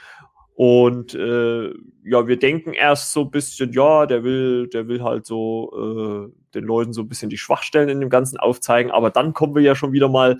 Und 0.54 1.14
äh, 1.14 1.70
ja, 2.04 2.26
wir 2.28 2.38
denken 2.38 2.72
erst 2.72 3.12
so 3.12 3.22
ein 3.22 3.30
bisschen, 3.30 3.72
ja, 3.72 4.06
der 4.06 4.22
will, 4.22 4.68
der 4.68 4.86
will 4.86 5.02
halt 5.02 5.26
so 5.26 6.30
äh, 6.30 6.52
den 6.54 6.64
Leuten 6.64 6.92
so 6.92 7.02
ein 7.02 7.08
bisschen 7.08 7.30
die 7.30 7.38
Schwachstellen 7.38 7.88
in 7.88 8.00
dem 8.00 8.10
Ganzen 8.10 8.38
aufzeigen, 8.38 8.90
aber 8.90 9.10
dann 9.10 9.32
kommen 9.32 9.54
wir 9.54 9.62
ja 9.62 9.74
schon 9.74 9.92
wieder 9.92 10.08
mal 10.08 10.38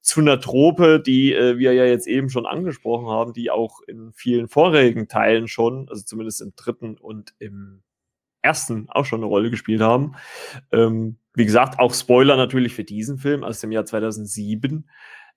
zu 0.00 0.20
einer 0.20 0.40
Trope, 0.40 1.00
die 1.00 1.34
äh, 1.34 1.58
wir 1.58 1.74
ja 1.74 1.84
jetzt 1.84 2.06
eben 2.06 2.30
schon 2.30 2.46
angesprochen 2.46 3.08
haben, 3.08 3.34
die 3.34 3.50
auch 3.50 3.80
in 3.86 4.12
vielen 4.12 4.48
vorherigen 4.48 5.08
Teilen 5.08 5.46
schon, 5.46 5.88
also 5.90 6.02
zumindest 6.04 6.40
im 6.40 6.54
dritten 6.56 6.96
und 6.96 7.34
im 7.38 7.82
ersten 8.42 8.88
auch 8.90 9.04
schon 9.04 9.20
eine 9.20 9.26
Rolle 9.26 9.50
gespielt 9.50 9.80
haben. 9.80 10.14
Ähm, 10.72 11.16
wie 11.34 11.44
gesagt, 11.44 11.78
auch 11.78 11.94
Spoiler 11.94 12.36
natürlich 12.36 12.74
für 12.74 12.84
diesen 12.84 13.18
Film 13.18 13.44
aus 13.44 13.60
dem 13.60 13.72
Jahr 13.72 13.84
2007. 13.84 14.88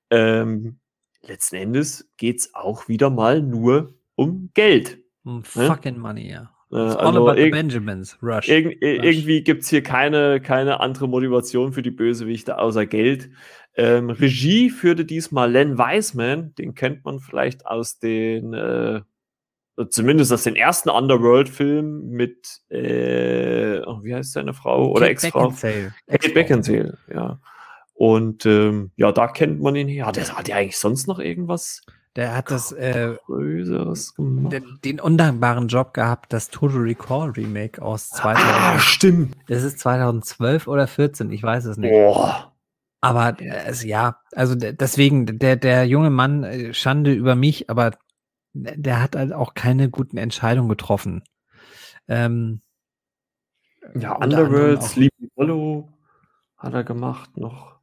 Ähm, 0.09 0.79
letzten 1.25 1.55
Endes 1.55 2.09
geht's 2.17 2.53
auch 2.53 2.87
wieder 2.87 3.09
mal 3.09 3.41
nur 3.41 3.93
um 4.15 4.49
Geld. 4.53 4.99
Hm, 5.23 5.43
fucking 5.43 5.97
money, 5.97 6.31
ja. 6.31 6.51
Äh, 6.71 6.85
It's 6.87 6.95
all 6.95 7.05
also 7.07 7.27
about 7.27 7.39
the 7.39 7.47
irg- 7.47 7.51
Benjamins. 7.51 8.17
Rush. 8.21 8.49
Irg 8.49 8.65
Rush. 8.65 8.75
irgendwie 8.81 9.43
gibt's 9.43 9.69
hier 9.69 9.83
keine, 9.83 10.41
keine 10.41 10.79
andere 10.79 11.07
Motivation 11.07 11.71
für 11.71 11.81
die 11.83 11.91
Bösewichte 11.91 12.57
außer 12.57 12.85
Geld. 12.85 13.29
Ähm, 13.75 14.09
Regie 14.09 14.69
führte 14.69 15.05
diesmal 15.05 15.51
Len 15.51 15.77
Wiseman, 15.77 16.53
den 16.55 16.75
kennt 16.75 17.05
man 17.05 17.19
vielleicht 17.19 17.65
aus 17.65 17.99
den, 17.99 18.53
äh, 18.53 19.01
zumindest 19.89 20.31
aus 20.31 20.43
den 20.43 20.55
ersten 20.55 20.89
Underworld-Filmen 20.89 22.09
mit, 22.09 22.61
äh, 22.69 23.79
oh, 23.85 24.03
wie 24.03 24.13
heißt 24.15 24.33
seine 24.33 24.53
Frau 24.53 24.91
oder 24.91 25.07
Kate 25.07 25.11
Ex-Frau? 25.11 25.49
Beckinsale. 25.49 25.93
Kate 26.07 26.29
Beckinsale, 26.33 26.97
ja. 27.13 27.39
Und 27.95 28.45
ähm, 28.45 28.91
ja, 28.95 29.11
da 29.11 29.27
kennt 29.27 29.61
man 29.61 29.75
ihn 29.75 29.87
her. 29.87 30.05
Hat 30.07 30.17
er 30.17 30.27
hat 30.35 30.49
er 30.49 30.57
eigentlich 30.57 30.77
sonst 30.77 31.07
noch 31.07 31.19
irgendwas 31.19 31.81
Der 32.15 32.35
hat 32.35 32.49
das, 32.51 32.71
äh, 32.71 33.15
den, 33.29 34.79
den 34.83 34.99
undankbaren 34.99 35.67
Job 35.67 35.93
gehabt, 35.93 36.33
das 36.33 36.49
Total 36.49 36.79
Recall 36.79 37.29
Remake 37.31 37.81
aus 37.81 38.09
2000. 38.09 38.45
ah, 38.45 38.79
stimmt. 38.79 39.35
Das 39.47 39.63
ist 39.63 39.79
2012 39.79 40.67
oder 40.67 40.87
14, 40.87 41.31
ich 41.31 41.43
weiß 41.43 41.65
es 41.65 41.77
nicht. 41.77 41.91
Boah. 41.91 42.51
Aber 43.01 43.39
äh, 43.39 43.65
es, 43.67 43.83
ja, 43.83 44.17
also 44.33 44.55
de- 44.55 44.73
deswegen, 44.73 45.25
der, 45.39 45.55
der 45.55 45.85
junge 45.85 46.09
Mann, 46.09 46.43
äh, 46.43 46.73
Schande 46.73 47.11
über 47.13 47.35
mich, 47.35 47.69
aber 47.69 47.91
der 48.53 49.01
hat 49.01 49.15
halt 49.15 49.33
auch 49.33 49.53
keine 49.53 49.89
guten 49.89 50.17
Entscheidungen 50.17 50.69
getroffen. 50.69 51.23
Ähm, 52.07 52.61
Ja, 53.95 54.15
Underworld, 54.15 54.81
Sleepy 54.83 55.29
Hollow 55.35 55.89
hat 56.57 56.73
er 56.73 56.83
gemacht 56.83 57.35
noch. 57.37 57.73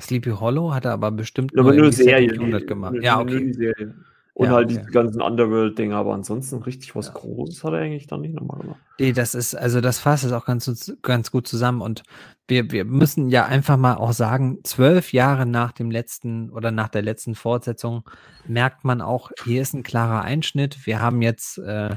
Sleepy 0.00 0.30
Hollow 0.30 0.72
hat 0.74 0.84
er 0.84 0.92
aber 0.92 1.10
bestimmt 1.12 1.52
Aber 1.56 1.72
nur 1.72 1.84
irgendwie 1.84 2.02
Setting 2.02 2.28
Serie. 2.30 2.40
100 2.40 2.66
gemacht. 2.66 2.92
Nur- 2.94 3.02
Ja, 3.02 3.16
nur 3.22 3.36
okay. 3.36 3.92
Und 4.34 4.46
Ja, 4.46 4.52
halt 4.52 4.66
okay. 4.66 4.78
diese 4.78 4.90
ganzen 4.90 5.22
Underworld-Dinger, 5.22 5.96
aber 5.96 6.12
ansonsten 6.12 6.60
richtig 6.62 6.96
was 6.96 7.06
Ja. 7.06 7.12
Großes 7.14 7.62
hat 7.62 7.72
er 7.72 7.78
eigentlich 7.78 8.08
dann 8.08 8.20
nicht 8.20 8.34
nochmal 8.34 8.60
gemacht. 8.60 8.80
Nee, 8.98 9.12
das 9.12 9.36
ist, 9.36 9.54
also 9.54 9.80
das 9.80 10.00
fasst 10.00 10.24
es 10.24 10.32
auch 10.32 10.44
ganz, 10.44 10.92
ganz 11.02 11.30
gut 11.30 11.46
zusammen. 11.46 11.80
Und 11.80 12.02
wir, 12.48 12.72
wir 12.72 12.84
müssen 12.84 13.28
ja 13.28 13.46
einfach 13.46 13.76
mal 13.76 13.94
auch 13.94 14.12
sagen, 14.12 14.58
zwölf 14.64 15.12
Jahre 15.12 15.46
nach 15.46 15.70
dem 15.70 15.90
letzten 15.90 16.50
oder 16.50 16.72
nach 16.72 16.88
der 16.88 17.02
letzten 17.02 17.36
Fortsetzung 17.36 18.02
merkt 18.46 18.84
man 18.84 19.00
auch, 19.00 19.30
hier 19.44 19.62
ist 19.62 19.72
ein 19.72 19.84
klarer 19.84 20.22
Einschnitt. 20.22 20.84
Wir 20.84 21.00
haben 21.00 21.22
jetzt 21.22 21.58
äh, 21.58 21.96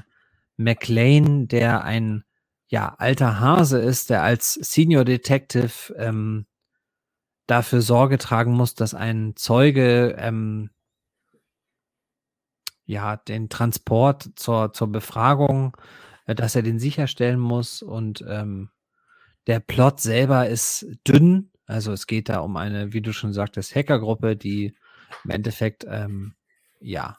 McLean, 0.58 1.48
der 1.48 1.84
ein 1.84 2.24
ja, 2.68 2.94
alter 3.00 3.40
Hase 3.40 3.80
ist, 3.80 4.12
der 4.12 4.22
als 4.22 4.54
Senior 4.54 5.06
Detective 5.06 5.94
ähm, 5.98 6.46
dafür 7.48 7.82
Sorge 7.82 8.18
tragen 8.20 8.52
muss, 8.52 8.76
dass 8.76 8.94
ein 8.94 9.34
Zeuge 9.36 10.16
ähm, 10.20 10.70
ja, 12.88 13.18
den 13.18 13.50
Transport 13.50 14.30
zur, 14.36 14.74
zur 14.74 14.92
Befragung, 14.92 15.78
äh, 16.26 16.34
dass 16.34 16.56
er 16.56 16.64
den 16.64 16.80
sicherstellen 16.80 17.40
muss 17.40 17.84
und 17.84 18.26
ähm, 18.28 18.70
der 19.46 19.60
Plot 19.60 20.00
selber 20.00 20.48
ist 20.48 20.88
dünn. 21.08 21.52
Also 21.68 21.92
es 21.92 22.08
geht 22.08 22.30
da 22.30 22.40
um 22.40 22.58
eine, 22.58 22.94
wie 22.94 23.02
du 23.02 23.14
schon 23.14 23.34
sagtest, 23.34 23.76
Hackergruppe, 23.76 24.36
die 24.36 24.74
im 25.24 25.30
Endeffekt 25.30 25.86
ähm, 25.88 26.34
ja 26.80 27.18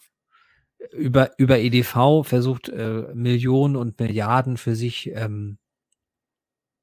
über, 0.93 1.33
über 1.39 1.59
EDV 1.59 2.23
versucht, 2.23 2.69
äh, 2.71 3.09
Millionen 3.15 3.77
und 3.77 3.99
Milliarden 4.01 4.57
für 4.57 4.75
sich 4.75 5.11
ähm, 5.15 5.59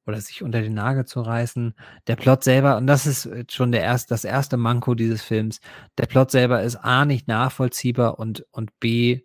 oder 0.06 0.22
sich 0.22 0.44
unter 0.44 0.62
den 0.62 0.74
Nagel 0.74 1.06
zu 1.06 1.22
reißen. 1.22 1.74
Der 2.08 2.16
Plot 2.16 2.44
selber, 2.44 2.78
und 2.78 2.88
das 2.88 3.06
ist 3.06 3.26
äh, 3.26 3.46
schon 3.50 3.72
der 3.72 3.82
erst, 3.82 4.12
das 4.12 4.24
erste 4.24 4.58
Manko 4.58 4.96
dieses 4.96 5.22
Films, 5.22 5.60
der 5.98 6.06
Plot 6.06 6.32
selber 6.32 6.62
ist 6.64 6.78
A 6.78 7.06
nicht 7.06 7.28
nachvollziehbar 7.28 8.20
und, 8.20 8.46
und 8.52 8.80
B 8.80 9.22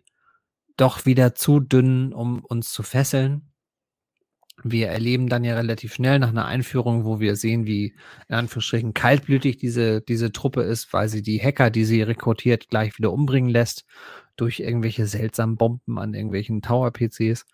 doch 0.77 1.05
wieder 1.05 1.35
zu 1.35 1.59
dünn, 1.59 2.13
um 2.13 2.43
uns 2.43 2.71
zu 2.71 2.83
fesseln. 2.83 3.51
Wir 4.63 4.89
erleben 4.89 5.27
dann 5.27 5.43
ja 5.43 5.55
relativ 5.55 5.93
schnell 5.93 6.19
nach 6.19 6.29
einer 6.29 6.45
Einführung, 6.45 7.03
wo 7.03 7.19
wir 7.19 7.35
sehen, 7.35 7.65
wie 7.65 7.95
in 8.27 8.35
Anführungsstrichen 8.35 8.93
kaltblütig 8.93 9.57
diese, 9.57 10.01
diese 10.01 10.31
Truppe 10.31 10.61
ist, 10.61 10.93
weil 10.93 11.09
sie 11.09 11.23
die 11.23 11.41
Hacker, 11.41 11.71
die 11.71 11.85
sie 11.85 12.01
rekrutiert, 12.01 12.69
gleich 12.69 12.97
wieder 12.97 13.11
umbringen 13.11 13.49
lässt 13.49 13.85
durch 14.35 14.59
irgendwelche 14.59 15.07
seltsamen 15.07 15.57
Bomben 15.57 15.97
an 15.97 16.13
irgendwelchen 16.13 16.61
Tower-PCs. 16.61 17.45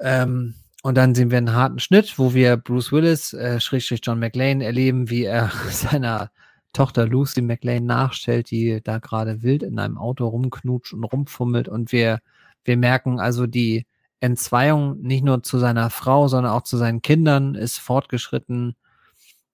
Ähm, 0.00 0.54
und 0.82 0.96
dann 0.96 1.14
sehen 1.14 1.30
wir 1.30 1.38
einen 1.38 1.54
harten 1.54 1.78
Schnitt, 1.78 2.18
wo 2.18 2.34
wir 2.34 2.56
Bruce 2.56 2.90
Willis, 2.92 3.32
äh, 3.34 3.60
Schrägstrich 3.60 4.00
John 4.02 4.18
McLean, 4.18 4.60
erleben, 4.60 5.08
wie 5.10 5.24
er 5.24 5.50
seiner 5.70 6.30
Tochter 6.72 7.06
Lucy 7.06 7.42
McLean 7.42 7.86
nachstellt, 7.86 8.50
die 8.50 8.80
da 8.82 8.98
gerade 8.98 9.42
wild 9.42 9.62
in 9.62 9.78
einem 9.78 9.98
Auto 9.98 10.26
rumknutscht 10.26 10.92
und 10.92 11.04
rumfummelt. 11.04 11.68
Und 11.68 11.92
wir, 11.92 12.20
wir 12.64 12.76
merken 12.76 13.20
also 13.20 13.46
die 13.46 13.86
Entzweiung 14.20 15.00
nicht 15.00 15.24
nur 15.24 15.42
zu 15.42 15.58
seiner 15.58 15.90
Frau, 15.90 16.28
sondern 16.28 16.52
auch 16.52 16.62
zu 16.62 16.76
seinen 16.76 17.02
Kindern 17.02 17.54
ist 17.54 17.78
fortgeschritten. 17.78 18.76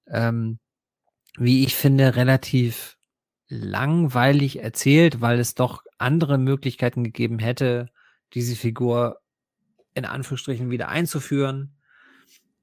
Ähm, 0.07 0.59
wie 1.39 1.65
ich 1.65 1.77
finde, 1.77 2.17
relativ 2.17 2.97
langweilig 3.49 4.63
erzählt, 4.63 5.21
weil 5.21 5.39
es 5.41 5.55
doch 5.55 5.85
andere 5.99 6.39
Möglichkeiten 6.39 7.05
gegeben 7.05 7.39
hätte, 7.39 7.91
diese 8.35 8.57
Figur 8.57 9.21
in 9.99 10.05
Anführungsstrichen 10.07 10.71
wieder 10.71 10.89
einzuführen. 10.89 11.75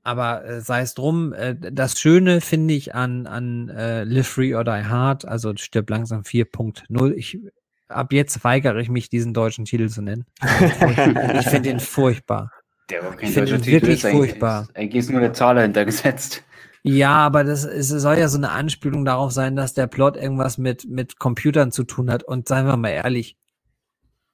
Aber 0.03 0.45
äh, 0.45 0.61
sei 0.61 0.81
es 0.81 0.93
drum, 0.93 1.33
äh, 1.33 1.55
das 1.59 1.99
Schöne 1.99 2.39
finde 2.41 2.73
ich 2.75 2.93
an, 2.93 3.25
an 3.27 3.69
äh, 3.69 4.03
Live 4.03 4.27
Free 4.27 4.53
or 4.55 4.63
Die 4.63 4.69
Hard, 4.85 5.25
also 5.25 5.53
stirb 5.55 5.89
langsam 5.89 6.21
4.0. 6.21 7.13
Ich 7.13 7.39
ab 7.87 8.13
jetzt 8.13 8.43
weigere 8.43 8.79
ich 8.79 8.89
mich, 8.89 9.09
diesen 9.09 9.33
deutschen 9.33 9.65
Titel 9.65 9.89
zu 9.89 10.01
nennen. 10.01 10.25
ich 10.41 11.47
finde 11.47 11.69
ihn 11.69 11.79
furchtbar. 11.79 12.51
Der 12.91 13.03
war 13.03 13.15
kein 13.15 13.29
Ich 13.29 13.33
finde 13.33 13.51
deutscher 13.51 13.55
ihn 13.55 13.61
Titel, 13.63 13.73
wirklich 13.81 13.93
ist 13.99 14.05
eigentlich- 14.05 14.17
furchtbar. 14.29 14.61
ist- 14.63 14.75
Eigentlich 14.75 14.95
ist 14.95 15.09
nur 15.09 15.19
eine 15.21 15.33
Zahl 15.33 15.55
dahinter 15.55 15.85
gesetzt. 15.85 16.43
Ja, 16.83 17.15
aber 17.15 17.43
das 17.43 17.63
es 17.63 17.87
soll 17.87 18.19
ja 18.19 18.27
so 18.27 18.37
eine 18.37 18.51
Anspielung 18.51 19.05
darauf 19.05 19.31
sein, 19.31 19.55
dass 19.55 19.73
der 19.73 19.87
Plot 19.87 20.17
irgendwas 20.17 20.59
mit, 20.59 20.87
mit 20.87 21.17
Computern 21.17 21.71
zu 21.71 21.83
tun 21.83 22.11
hat. 22.11 22.21
Und 22.23 22.47
seien 22.47 22.67
wir 22.67 22.77
mal 22.77 22.89
ehrlich, 22.89 23.37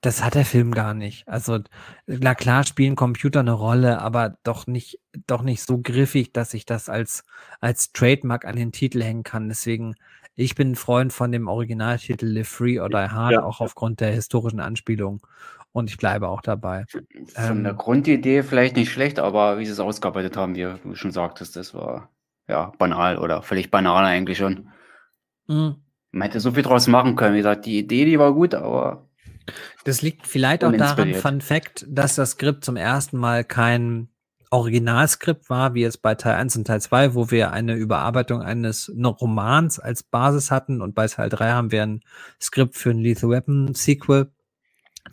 das 0.01 0.23
hat 0.23 0.35
der 0.35 0.45
Film 0.45 0.71
gar 0.71 0.93
nicht. 0.93 1.27
Also, 1.27 1.59
na 2.07 2.33
klar 2.35 2.65
spielen 2.65 2.95
Computer 2.95 3.39
eine 3.41 3.51
Rolle, 3.53 3.99
aber 4.01 4.37
doch 4.43 4.67
nicht, 4.67 4.99
doch 5.27 5.43
nicht 5.43 5.61
so 5.63 5.77
griffig, 5.79 6.33
dass 6.33 6.53
ich 6.53 6.65
das 6.65 6.89
als, 6.89 7.23
als 7.59 7.91
Trademark 7.93 8.45
an 8.45 8.55
den 8.55 8.71
Titel 8.71 9.01
hängen 9.03 9.23
kann. 9.23 9.47
Deswegen, 9.49 9.95
ich 10.35 10.55
bin 10.55 10.71
ein 10.71 10.75
Freund 10.75 11.13
von 11.13 11.31
dem 11.31 11.47
Originaltitel 11.47 12.25
Live 12.25 12.47
Free 12.49 12.79
or 12.79 12.89
Die 12.89 12.95
Hard, 12.95 13.33
Ja. 13.33 13.43
auch 13.43 13.61
aufgrund 13.61 13.99
der 13.99 14.11
historischen 14.11 14.59
Anspielung. 14.59 15.25
Und 15.73 15.89
ich 15.89 15.97
bleibe 15.97 16.27
auch 16.29 16.41
dabei. 16.41 16.85
Von 16.89 17.05
Ähm. 17.59 17.63
der 17.63 17.73
Grundidee 17.75 18.43
vielleicht 18.43 18.75
nicht 18.75 18.91
schlecht, 18.91 19.19
aber 19.19 19.57
wie 19.59 19.65
sie 19.65 19.71
es 19.71 19.79
ausgearbeitet 19.79 20.35
haben, 20.35 20.55
wie 20.55 20.63
du 20.63 20.95
schon 20.95 21.11
sagtest, 21.11 21.55
das 21.55 21.73
war 21.73 22.09
ja 22.49 22.73
banal 22.77 23.17
oder 23.17 23.41
völlig 23.41 23.71
banal 23.71 24.03
eigentlich 24.03 24.39
schon. 24.39 24.67
Mhm. 25.47 25.75
Man 26.11 26.23
hätte 26.23 26.41
so 26.41 26.51
viel 26.51 26.63
draus 26.63 26.87
machen 26.87 27.15
können. 27.15 27.35
Wie 27.35 27.39
gesagt, 27.39 27.65
die 27.65 27.77
Idee, 27.79 28.03
die 28.03 28.19
war 28.19 28.33
gut, 28.33 28.53
aber 28.53 29.07
Das 29.83 30.01
liegt 30.01 30.27
vielleicht 30.27 30.63
auch 30.63 30.71
daran. 30.71 31.13
Fun 31.13 31.41
Fact, 31.41 31.85
dass 31.89 32.15
das 32.15 32.31
Skript 32.31 32.63
zum 32.63 32.75
ersten 32.75 33.17
Mal 33.17 33.43
kein 33.43 34.09
Originalskript 34.51 35.49
war, 35.49 35.73
wie 35.73 35.83
es 35.83 35.97
bei 35.97 36.13
Teil 36.15 36.35
1 36.35 36.57
und 36.57 36.67
Teil 36.67 36.81
2, 36.81 37.15
wo 37.15 37.31
wir 37.31 37.51
eine 37.51 37.75
Überarbeitung 37.75 38.41
eines 38.41 38.91
Romans 38.93 39.79
als 39.79 40.03
Basis 40.03 40.51
hatten 40.51 40.81
und 40.81 40.93
bei 40.93 41.07
Teil 41.07 41.29
3 41.29 41.51
haben 41.51 41.71
wir 41.71 41.83
ein 41.83 42.01
Skript 42.39 42.75
für 42.75 42.89
ein 42.91 42.99
Lethal 42.99 43.29
Weapon 43.29 43.73
Sequel. 43.73 44.29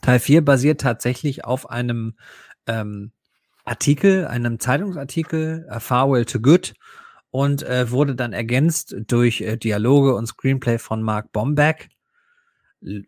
Teil 0.03 0.19
4 0.19 0.45
basiert 0.45 0.81
tatsächlich 0.81 1.45
auf 1.45 1.71
einem 1.71 2.17
ähm, 2.67 3.13
Artikel, 3.65 4.27
einem 4.27 4.59
Zeitungsartikel, 4.59 5.67
A 5.71 5.79
Farewell 5.79 6.25
to 6.25 6.41
Good 6.41 6.75
und 7.31 7.63
äh, 7.63 7.93
wurde 7.93 8.17
dann 8.17 8.33
ergänzt 8.33 8.97
durch 9.07 9.41
äh, 9.41 9.57
Dialoge 9.57 10.17
und 10.17 10.27
Screenplay 10.27 10.79
von 10.79 11.01
Mark 11.01 11.31
Bombeck. 11.31 11.91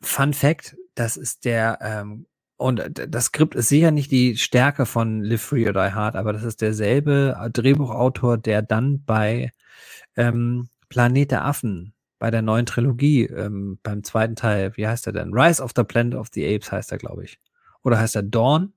Fun 0.01 0.33
Fact, 0.33 0.77
das 1.01 1.17
ist 1.17 1.47
der, 1.47 1.79
ähm, 1.81 2.27
und 2.57 2.83
das 2.95 3.25
Skript 3.27 3.55
ist 3.55 3.71
sicher 3.71 3.91
nicht 3.91 4.11
die 4.11 4.37
Stärke 4.37 4.85
von 4.85 5.25
Live 5.25 5.41
Free 5.41 5.67
or 5.67 5.73
Die 5.73 5.95
Hard, 5.95 6.15
aber 6.15 6.35
das 6.35 6.43
ist 6.43 6.61
derselbe 6.61 7.35
Drehbuchautor, 7.55 8.37
der 8.37 8.61
dann 8.61 9.03
bei 9.05 9.51
ähm, 10.15 10.69
Planet 10.91 11.31
der 11.31 11.47
Affen, 11.47 11.95
bei 12.19 12.31
der 12.31 12.43
neuen 12.43 12.67
Trilogie, 12.67 13.25
ähm, 13.25 13.79
beim 13.83 14.05
zweiten 14.05 14.37
Teil, 14.37 14.77
wie 14.77 14.87
heißt 14.87 15.07
er 15.07 15.15
denn? 15.15 15.33
Rise 15.33 15.63
of 15.63 15.73
the 15.75 15.85
Planet 15.85 16.17
of 16.17 16.29
the 16.35 16.55
Apes 16.55 16.71
heißt 16.71 16.93
er, 16.93 16.99
glaube 16.99 17.25
ich. 17.25 17.41
Oder 17.83 17.99
heißt 17.99 18.17
er 18.17 18.25
Dawn? 18.25 18.75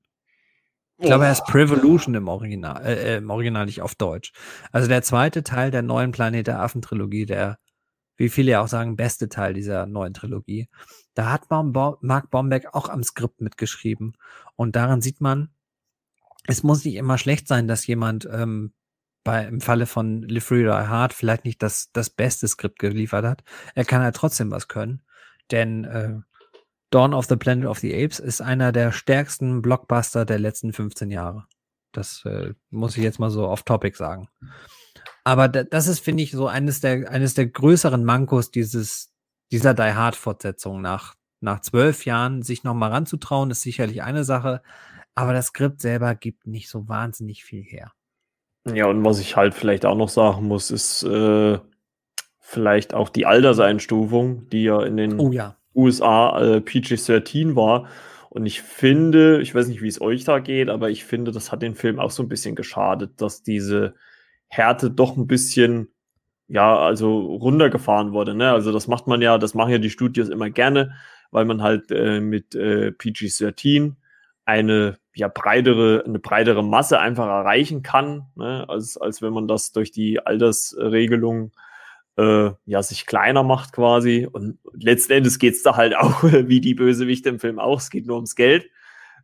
Ich 1.00 1.08
glaube, 1.08 1.26
er 1.26 1.34
ist 1.34 1.44
Prevolution 1.44 2.16
im 2.16 2.30
Original, 2.30 2.86
äh, 2.86 3.16
äh, 3.16 3.18
im 3.18 3.30
Original 3.30 3.66
nicht 3.66 3.82
auf 3.82 3.96
Deutsch. 3.96 4.32
Also 4.72 4.88
der 4.88 5.02
zweite 5.02 5.44
Teil 5.44 5.72
der 5.72 5.82
neuen 5.82 6.14
Planet 6.14 6.48
der 6.48 6.62
Affen 6.62 6.82
Trilogie, 6.82 7.26
der, 7.26 7.60
wie 8.16 8.30
viele 8.30 8.52
ja 8.52 8.62
auch 8.62 8.70
sagen, 8.70 8.96
beste 8.96 9.28
Teil 9.28 9.54
dieser 9.54 9.88
neuen 9.88 10.14
Trilogie. 10.14 10.70
Da 11.14 11.32
hat 11.32 11.50
Mark 11.50 12.32
Bombeck 12.32 12.74
auch 12.74 12.90
am 12.90 13.04
Skript 13.04 13.42
mitgeschrieben. 13.42 14.18
Und 14.56 14.76
daran 14.76 15.02
sieht 15.02 15.22
man, 15.22 15.50
es 16.48 16.64
muss 16.64 16.84
nicht 16.84 16.96
immer 16.96 17.18
schlecht 17.18 17.48
sein, 17.48 17.68
dass 17.68 17.88
jemand 17.88 18.28
ähm, 18.32 18.74
bei, 19.24 19.46
im 19.46 19.62
Falle 19.62 19.86
von 19.86 20.24
Live 20.24 20.46
Free 20.46 20.68
or 20.68 20.88
Hard 20.88 21.14
vielleicht 21.14 21.46
nicht 21.46 21.62
das, 21.62 21.92
das 21.94 22.10
beste 22.10 22.48
Skript 22.48 22.80
geliefert 22.80 23.26
hat. 23.26 23.44
Er 23.76 23.86
kann 23.86 24.02
halt 24.02 24.16
trotzdem 24.16 24.52
was 24.52 24.68
können. 24.68 25.02
Denn 25.52 25.86
äh, 25.86 26.20
Dawn 26.90 27.14
of 27.14 27.26
the 27.28 27.36
Planet 27.36 27.66
of 27.66 27.80
the 27.80 27.94
Apes 27.94 28.20
ist 28.20 28.42
einer 28.42 28.72
der 28.72 28.92
stärksten 28.92 29.62
Blockbuster 29.62 30.26
der 30.26 30.40
letzten 30.40 30.74
15 30.74 31.12
Jahre. 31.12 31.46
Das 31.92 32.26
äh, 32.26 32.54
muss 32.70 32.98
ich 32.98 33.04
jetzt 33.04 33.20
mal 33.20 33.30
so 33.30 33.48
off-topic 33.48 33.96
sagen. 33.96 34.28
Aber 35.24 35.48
da, 35.48 35.64
das 35.64 35.88
ist, 35.88 36.00
finde 36.00 36.24
ich, 36.24 36.32
so 36.32 36.48
eines 36.48 36.82
der, 36.82 37.10
eines 37.10 37.34
der 37.34 37.48
größeren 37.48 38.04
Mankos 38.04 38.52
dieses, 38.52 39.13
dieser 39.54 39.74
Die 39.74 39.84
Hard-Fortsetzung. 39.84 40.82
Nach, 40.82 41.14
nach 41.40 41.62
zwölf 41.62 42.06
Jahren 42.06 42.42
sich 42.42 42.64
nochmal 42.64 42.92
ranzutrauen, 42.92 43.52
ist 43.52 43.62
sicherlich 43.62 44.02
eine 44.04 44.24
Sache. 44.24 44.62
Aber 45.16 45.34
das 45.34 45.48
Skript 45.48 45.80
selber 45.80 46.16
gibt 46.16 46.48
nicht 46.48 46.70
so 46.70 46.90
wahnsinnig 46.90 47.46
viel 47.46 47.62
her. 47.62 47.94
Ja, 48.74 48.88
und 48.88 49.06
was 49.06 49.20
ich 49.20 49.36
halt 49.36 49.54
vielleicht 49.54 49.86
auch 49.86 49.96
noch 49.96 50.10
sagen 50.10 50.48
muss, 50.48 50.72
ist 50.72 51.04
äh, 51.04 51.60
vielleicht 52.40 52.94
auch 52.94 53.10
die 53.10 53.26
Alterseinstufung, 53.26 54.50
die 54.50 54.64
ja 54.64 54.82
in 54.82 54.98
den 54.98 55.20
Oh 55.20 55.32
ja. 55.32 55.58
USA 55.76 56.40
äh, 56.42 56.62
PG-13 56.62 57.56
war. 57.56 57.88
Und 58.30 58.48
ich 58.48 58.64
finde, 58.64 59.40
ich 59.42 59.54
weiß 59.54 59.68
nicht, 59.68 59.84
wie 59.84 59.88
es 59.88 60.02
euch 60.02 60.24
da 60.24 60.40
geht, 60.40 60.70
aber 60.70 60.90
ich 60.90 61.06
finde, 61.06 61.32
das 61.32 61.52
hat 61.52 61.62
den 61.62 61.76
Film 61.76 62.00
auch 62.00 62.10
so 62.10 62.24
ein 62.24 62.30
bisschen 62.30 62.56
geschadet, 62.56 63.22
dass 63.22 63.44
diese 63.44 63.94
Härte 64.48 64.90
doch 64.90 65.16
ein 65.16 65.28
bisschen, 65.28 65.93
ja, 66.54 66.78
also 66.78 67.20
runtergefahren 67.20 68.12
wurde. 68.14 68.36
Ne? 68.36 68.52
Also 68.52 68.72
das 68.72 68.88
macht 68.88 69.08
man 69.08 69.24
ja, 69.24 69.40
das 69.40 69.56
machen 69.56 69.72
ja 69.72 69.80
die 69.80 69.90
Studios 69.90 70.30
immer 70.30 70.52
gerne, 70.52 70.94
weil 71.32 71.46
man 71.46 71.64
halt 71.64 71.90
äh, 71.90 72.20
mit 72.20 72.54
äh, 72.54 72.92
PG-13 72.92 73.96
eine 74.46 75.00
ja 75.16 75.30
breitere, 75.30 76.04
eine 76.06 76.20
breitere 76.20 76.62
Masse 76.62 77.00
einfach 77.00 77.26
erreichen 77.26 77.82
kann, 77.82 78.28
ne? 78.36 78.70
als, 78.70 78.98
als 78.98 79.24
wenn 79.24 79.34
man 79.34 79.48
das 79.48 79.72
durch 79.72 79.90
die 79.90 80.24
Altersregelung 80.24 81.54
äh, 82.18 82.52
ja, 82.68 82.84
sich 82.84 83.08
kleiner 83.08 83.42
macht 83.42 83.74
quasi. 83.74 84.30
Und 84.32 84.60
letzten 84.74 85.14
Endes 85.14 85.40
geht's 85.40 85.64
da 85.64 85.76
halt 85.76 85.96
auch, 85.98 86.22
wie 86.22 86.62
die 86.62 86.76
Bösewichte 86.76 87.30
im 87.30 87.40
Film 87.40 87.58
auch, 87.58 87.80
es 87.80 87.90
geht 87.90 88.06
nur 88.06 88.18
ums 88.18 88.36
Geld. 88.36 88.68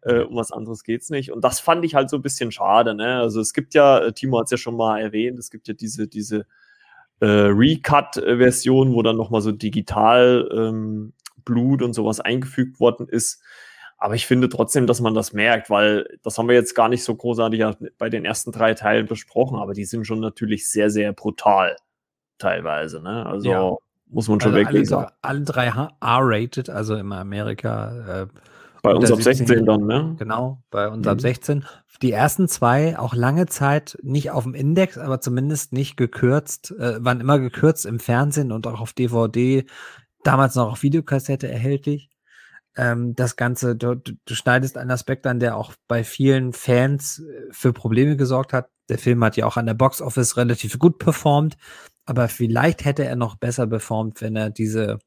Äh, 0.02 0.22
um 0.22 0.36
was 0.36 0.52
anderes 0.52 0.84
geht's 0.84 1.12
nicht. 1.12 1.32
Und 1.32 1.44
das 1.44 1.60
fand 1.60 1.86
ich 1.86 1.94
halt 1.94 2.10
so 2.10 2.16
ein 2.16 2.24
bisschen 2.24 2.52
schade. 2.52 2.96
Ne? 2.96 3.20
Also 3.20 3.40
es 3.40 3.54
gibt 3.54 3.76
ja, 3.76 4.00
äh, 4.00 4.14
Timo 4.14 4.40
hat's 4.40 4.50
ja 4.50 4.58
schon 4.58 4.78
mal 4.78 5.00
erwähnt, 5.00 5.38
es 5.38 5.52
gibt 5.52 5.68
ja 5.68 5.76
diese, 5.76 6.08
diese 6.08 6.48
äh, 7.22 7.26
Recut-Version, 7.26 8.94
wo 8.94 9.02
dann 9.02 9.18
nochmal 9.18 9.42
so 9.42 9.52
digital 9.52 10.50
ähm, 10.54 11.14
Blut 11.46 11.82
und 11.82 11.94
sowas 11.94 12.20
eingefügt 12.20 12.80
worden 12.80 13.08
ist. 13.08 13.42
Aber 13.98 14.16
ich 14.16 14.26
finde 14.26 14.48
trotzdem, 14.48 14.88
dass 14.88 15.02
man 15.02 15.14
das 15.14 15.34
merkt, 15.34 15.70
weil 15.70 16.18
das 16.24 16.38
haben 16.38 16.48
wir 16.48 16.56
jetzt 16.56 16.74
gar 16.74 16.88
nicht 16.88 17.04
so 17.04 17.14
großartig 17.16 17.64
bei 17.98 18.10
den 18.10 18.24
ersten 18.24 18.52
drei 18.54 18.74
Teilen 18.74 19.08
besprochen, 19.08 19.60
aber 19.60 19.74
die 19.74 19.84
sind 19.86 20.06
schon 20.08 20.22
natürlich 20.22 20.70
sehr, 20.70 20.90
sehr 20.90 21.12
brutal 21.12 21.76
teilweise. 22.38 23.02
Ne? 23.02 23.26
Also 23.26 23.50
Ja. 23.50 23.76
muss 24.08 24.30
man 24.30 24.40
schon 24.40 24.54
Also 24.56 24.66
alle, 24.68 24.86
sagen. 24.86 24.86
sogar- 24.86 25.14
alle 25.22 25.42
drei 25.42 25.66
R-rated, 26.00 26.70
also 26.70 26.96
in 26.96 27.12
Amerika. 27.12 28.22
Äh, 28.24 28.28
Bei 28.82 28.94
uns 28.94 29.12
ab 29.12 29.22
16 29.22 29.48
17 29.48 29.66
dann, 29.66 29.86
ne? 29.86 30.16
Genau, 30.18 30.64
bei 30.70 30.88
uns 30.90 31.06
ab 31.08 31.18
Mhm. 31.18 31.20
16. 31.20 31.66
Die 32.02 32.12
ersten 32.12 32.48
zwei 32.48 32.98
auch 32.98 33.14
lange 33.14 33.46
Zeit 33.48 33.98
nicht 34.04 34.32
auf 34.32 34.44
dem 34.44 34.54
Index, 34.54 34.98
aber 34.98 35.20
zumindest 35.20 35.74
nicht 35.74 35.98
gekürzt, 35.98 36.72
äh, 36.72 37.04
waren 37.04 37.20
immer 37.20 37.40
gekürzt 37.40 37.86
im 37.86 38.00
Fernsehen 38.00 38.52
und 38.54 38.68
auch 38.68 38.80
auf 38.80 38.94
DVD, 38.94 39.66
damals 40.24 40.56
noch 40.56 40.72
auf 40.72 40.84
Videokassette 40.84 41.50
erhältlich. 41.50 42.10
Ähm, 42.78 43.16
das 43.16 43.36
Ganze, 43.36 43.76
du, 43.76 43.96
du 43.96 44.14
du 44.26 44.36
schneidest 44.36 44.78
einen 44.78 44.92
Aspekt 44.92 45.28
an, 45.28 45.40
der 45.40 45.58
auch 45.58 45.74
bei 45.88 46.04
vielen 46.04 46.54
Fans 46.54 47.20
äh, 47.20 47.48
für 47.52 47.74
Probleme 47.74 48.16
gesorgt 48.16 48.54
hat. 48.54 48.70
Der 48.90 48.98
Film 49.00 49.24
hat 49.24 49.36
ja 49.38 49.46
auch 49.46 49.58
an 49.58 49.66
der 49.66 49.74
Box 49.74 50.02
Office 50.02 50.38
relativ 50.38 50.80
gut 50.80 51.00
performt, 51.00 51.58
aber 52.06 52.28
vielleicht 52.30 52.86
hätte 52.86 53.04
er 53.06 53.16
noch 53.18 53.36
besser 53.36 53.68
performt, 53.68 54.22
wenn 54.22 54.36
er 54.36 54.50
diese 54.52 55.00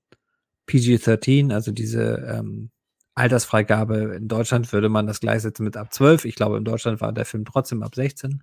PG-13, 0.68 1.52
also 1.52 1.72
diese 1.72 2.16
ähm, 2.28 2.70
Altersfreigabe 3.14 4.14
in 4.16 4.28
Deutschland 4.28 4.72
würde 4.72 4.88
man 4.88 5.06
das 5.06 5.20
gleichsetzen 5.20 5.64
mit 5.64 5.76
ab 5.76 5.92
12. 5.92 6.24
Ich 6.24 6.34
glaube, 6.34 6.56
in 6.56 6.64
Deutschland 6.64 7.00
war 7.00 7.12
der 7.12 7.26
Film 7.26 7.44
trotzdem 7.44 7.82
ab 7.82 7.94
16. 7.94 8.42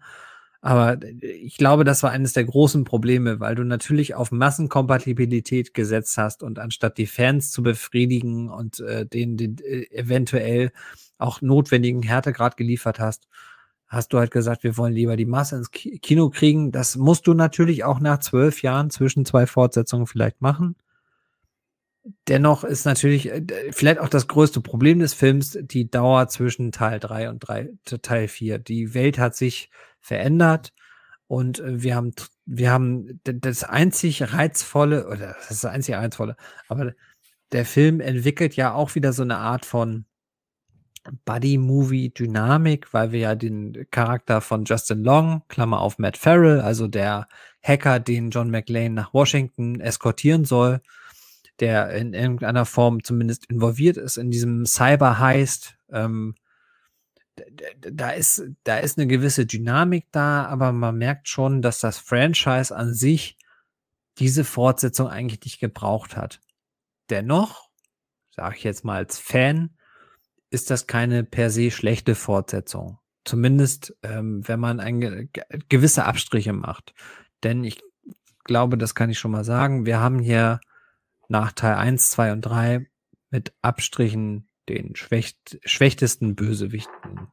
Aber 0.62 0.98
ich 1.22 1.58
glaube, 1.58 1.86
das 1.86 2.04
war 2.04 2.12
eines 2.12 2.34
der 2.34 2.44
großen 2.44 2.84
Probleme, 2.84 3.40
weil 3.40 3.56
du 3.56 3.64
natürlich 3.64 4.16
auf 4.16 4.32
Massenkompatibilität 4.32 5.74
gesetzt 5.74 6.18
hast 6.18 6.44
und 6.44 6.60
anstatt 6.60 6.98
die 6.98 7.08
Fans 7.08 7.52
zu 7.52 7.64
befriedigen 7.64 8.50
und 8.50 8.82
äh, 8.82 9.06
denen 9.06 9.38
den, 9.38 9.58
äh, 9.60 9.86
eventuell 9.92 10.72
auch 11.18 11.42
notwendigen 11.42 12.04
Härtegrad 12.04 12.58
geliefert 12.58 13.00
hast, 13.00 13.28
hast 13.88 14.14
du 14.14 14.20
halt 14.20 14.32
gesagt, 14.32 14.64
wir 14.64 14.78
wollen 14.78 14.94
lieber 14.94 15.16
die 15.16 15.26
Masse 15.26 15.56
ins 15.56 15.72
Kino 15.72 16.30
kriegen. 16.30 16.72
Das 16.72 16.98
musst 16.98 17.26
du 17.28 17.34
natürlich 17.34 17.86
auch 17.86 18.00
nach 18.02 18.20
zwölf 18.20 18.62
Jahren 18.62 18.90
zwischen 18.90 19.26
zwei 19.26 19.48
Fortsetzungen 19.48 20.08
vielleicht 20.08 20.42
machen. 20.42 20.76
Dennoch 22.28 22.64
ist 22.64 22.86
natürlich 22.86 23.30
äh, 23.30 23.44
vielleicht 23.72 24.00
auch 24.00 24.10
das 24.10 24.28
größte 24.28 24.62
Problem 24.62 25.00
des 25.00 25.14
Films 25.14 25.58
die 25.62 25.90
Dauer 25.90 26.28
zwischen 26.28 26.72
Teil 26.72 27.00
3 27.00 27.30
und 27.30 27.40
3, 27.40 27.70
Teil 28.02 28.28
4. 28.28 28.60
Die 28.60 28.94
Welt 28.94 29.20
hat 29.20 29.36
sich 29.36 29.70
verändert 30.00 30.74
und 31.28 31.60
äh, 31.60 31.84
wir 31.84 31.96
haben, 31.96 32.14
wir 32.46 32.72
haben 32.72 33.20
das 33.24 33.64
einzig 33.64 34.34
reizvolle, 34.34 35.08
oder 35.08 35.36
das 35.40 35.52
ist 35.52 35.64
das 35.64 35.72
einzig 35.72 35.96
reizvolle, 35.96 36.36
aber 36.68 36.94
der 37.52 37.66
Film 37.66 38.00
entwickelt 38.00 38.56
ja 38.56 38.74
auch 38.74 38.96
wieder 38.96 39.14
so 39.14 39.24
eine 39.24 39.38
Art 39.38 39.66
von 39.66 40.06
Buddy-Movie-Dynamik, 41.26 42.94
weil 42.94 43.12
wir 43.12 43.20
ja 43.20 43.36
den 43.36 43.88
Charakter 43.92 44.42
von 44.42 44.66
Justin 44.66 45.04
Long, 45.04 45.44
Klammer 45.48 45.80
auf 45.80 45.98
Matt 45.98 46.18
Farrell, 46.18 46.62
also 46.62 46.88
der 46.88 47.28
Hacker, 47.62 48.00
den 48.00 48.30
John 48.30 48.52
McLean 48.52 48.94
nach 48.94 49.14
Washington 49.14 49.80
eskortieren 49.80 50.46
soll, 50.46 50.82
der 51.60 51.90
in 51.92 52.14
irgendeiner 52.14 52.66
Form 52.66 53.04
zumindest 53.04 53.46
involviert 53.48 53.98
ist 53.98 54.18
in 54.18 54.32
diesem 54.32 54.66
Cyber-Heist. 54.66 55.76
Ähm, 55.92 56.36
da 57.80 58.12
ist, 58.12 58.44
da 58.64 58.78
ist 58.78 58.98
eine 58.98 59.08
gewisse 59.08 59.46
Dynamik 59.46 60.08
da, 60.12 60.46
aber 60.46 60.72
man 60.72 60.98
merkt 60.98 61.28
schon, 61.28 61.62
dass 61.62 61.80
das 61.80 61.98
Franchise 61.98 62.76
an 62.76 62.94
sich 62.94 63.38
diese 64.18 64.44
Fortsetzung 64.44 65.08
eigentlich 65.08 65.42
nicht 65.44 65.60
gebraucht 65.60 66.18
hat. 66.18 66.42
Dennoch, 67.10 67.70
sage 68.32 68.56
ich 68.58 68.64
jetzt 68.64 68.84
mal 68.84 68.98
als 68.98 69.18
Fan, 69.18 69.76
ist 70.50 70.70
das 70.70 70.88
keine 70.88 71.24
per 71.24 71.50
se 71.50 71.72
schlechte 71.72 72.16
Fortsetzung. 72.16 73.00
Zumindest, 73.24 73.96
ähm, 74.04 74.48
wenn 74.48 74.60
man 74.60 74.80
ein, 74.80 75.30
gewisse 75.70 76.06
Abstriche 76.06 76.54
macht. 76.54 76.94
Denn 77.44 77.64
ich 77.64 77.82
glaube, 78.44 78.78
das 78.78 78.96
kann 78.96 79.10
ich 79.10 79.20
schon 79.20 79.32
mal 79.32 79.44
sagen, 79.44 79.86
wir 79.86 80.00
haben 80.00 80.20
hier 80.20 80.60
nach 81.30 81.54
Teil 81.54 81.76
1, 81.76 82.10
2 82.12 82.34
und 82.34 82.42
3 82.42 82.88
mit 83.30 83.54
Abstrichen 83.62 84.50
den 84.68 84.96
schwächt, 84.96 85.60
schwächtesten 85.64 86.36
Bösewichten 86.36 87.28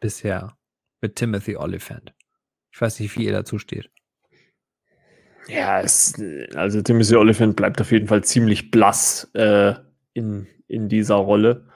bisher 0.00 0.56
mit 1.00 1.16
Timothy 1.16 1.56
Oliphant. 1.56 2.14
Ich 2.72 2.80
weiß 2.80 3.00
nicht, 3.00 3.16
wie 3.16 3.26
ihr 3.26 3.32
dazu 3.32 3.58
steht. 3.58 3.90
Ja, 5.48 5.80
es, 5.80 6.14
also 6.54 6.82
Timothy 6.82 7.16
Oliphant 7.16 7.56
bleibt 7.56 7.80
auf 7.80 7.92
jeden 7.92 8.08
Fall 8.08 8.24
ziemlich 8.24 8.70
blass 8.70 9.30
äh, 9.34 9.74
in, 10.12 10.46
in 10.68 10.88
dieser 10.88 11.16
Rolle. 11.16 11.68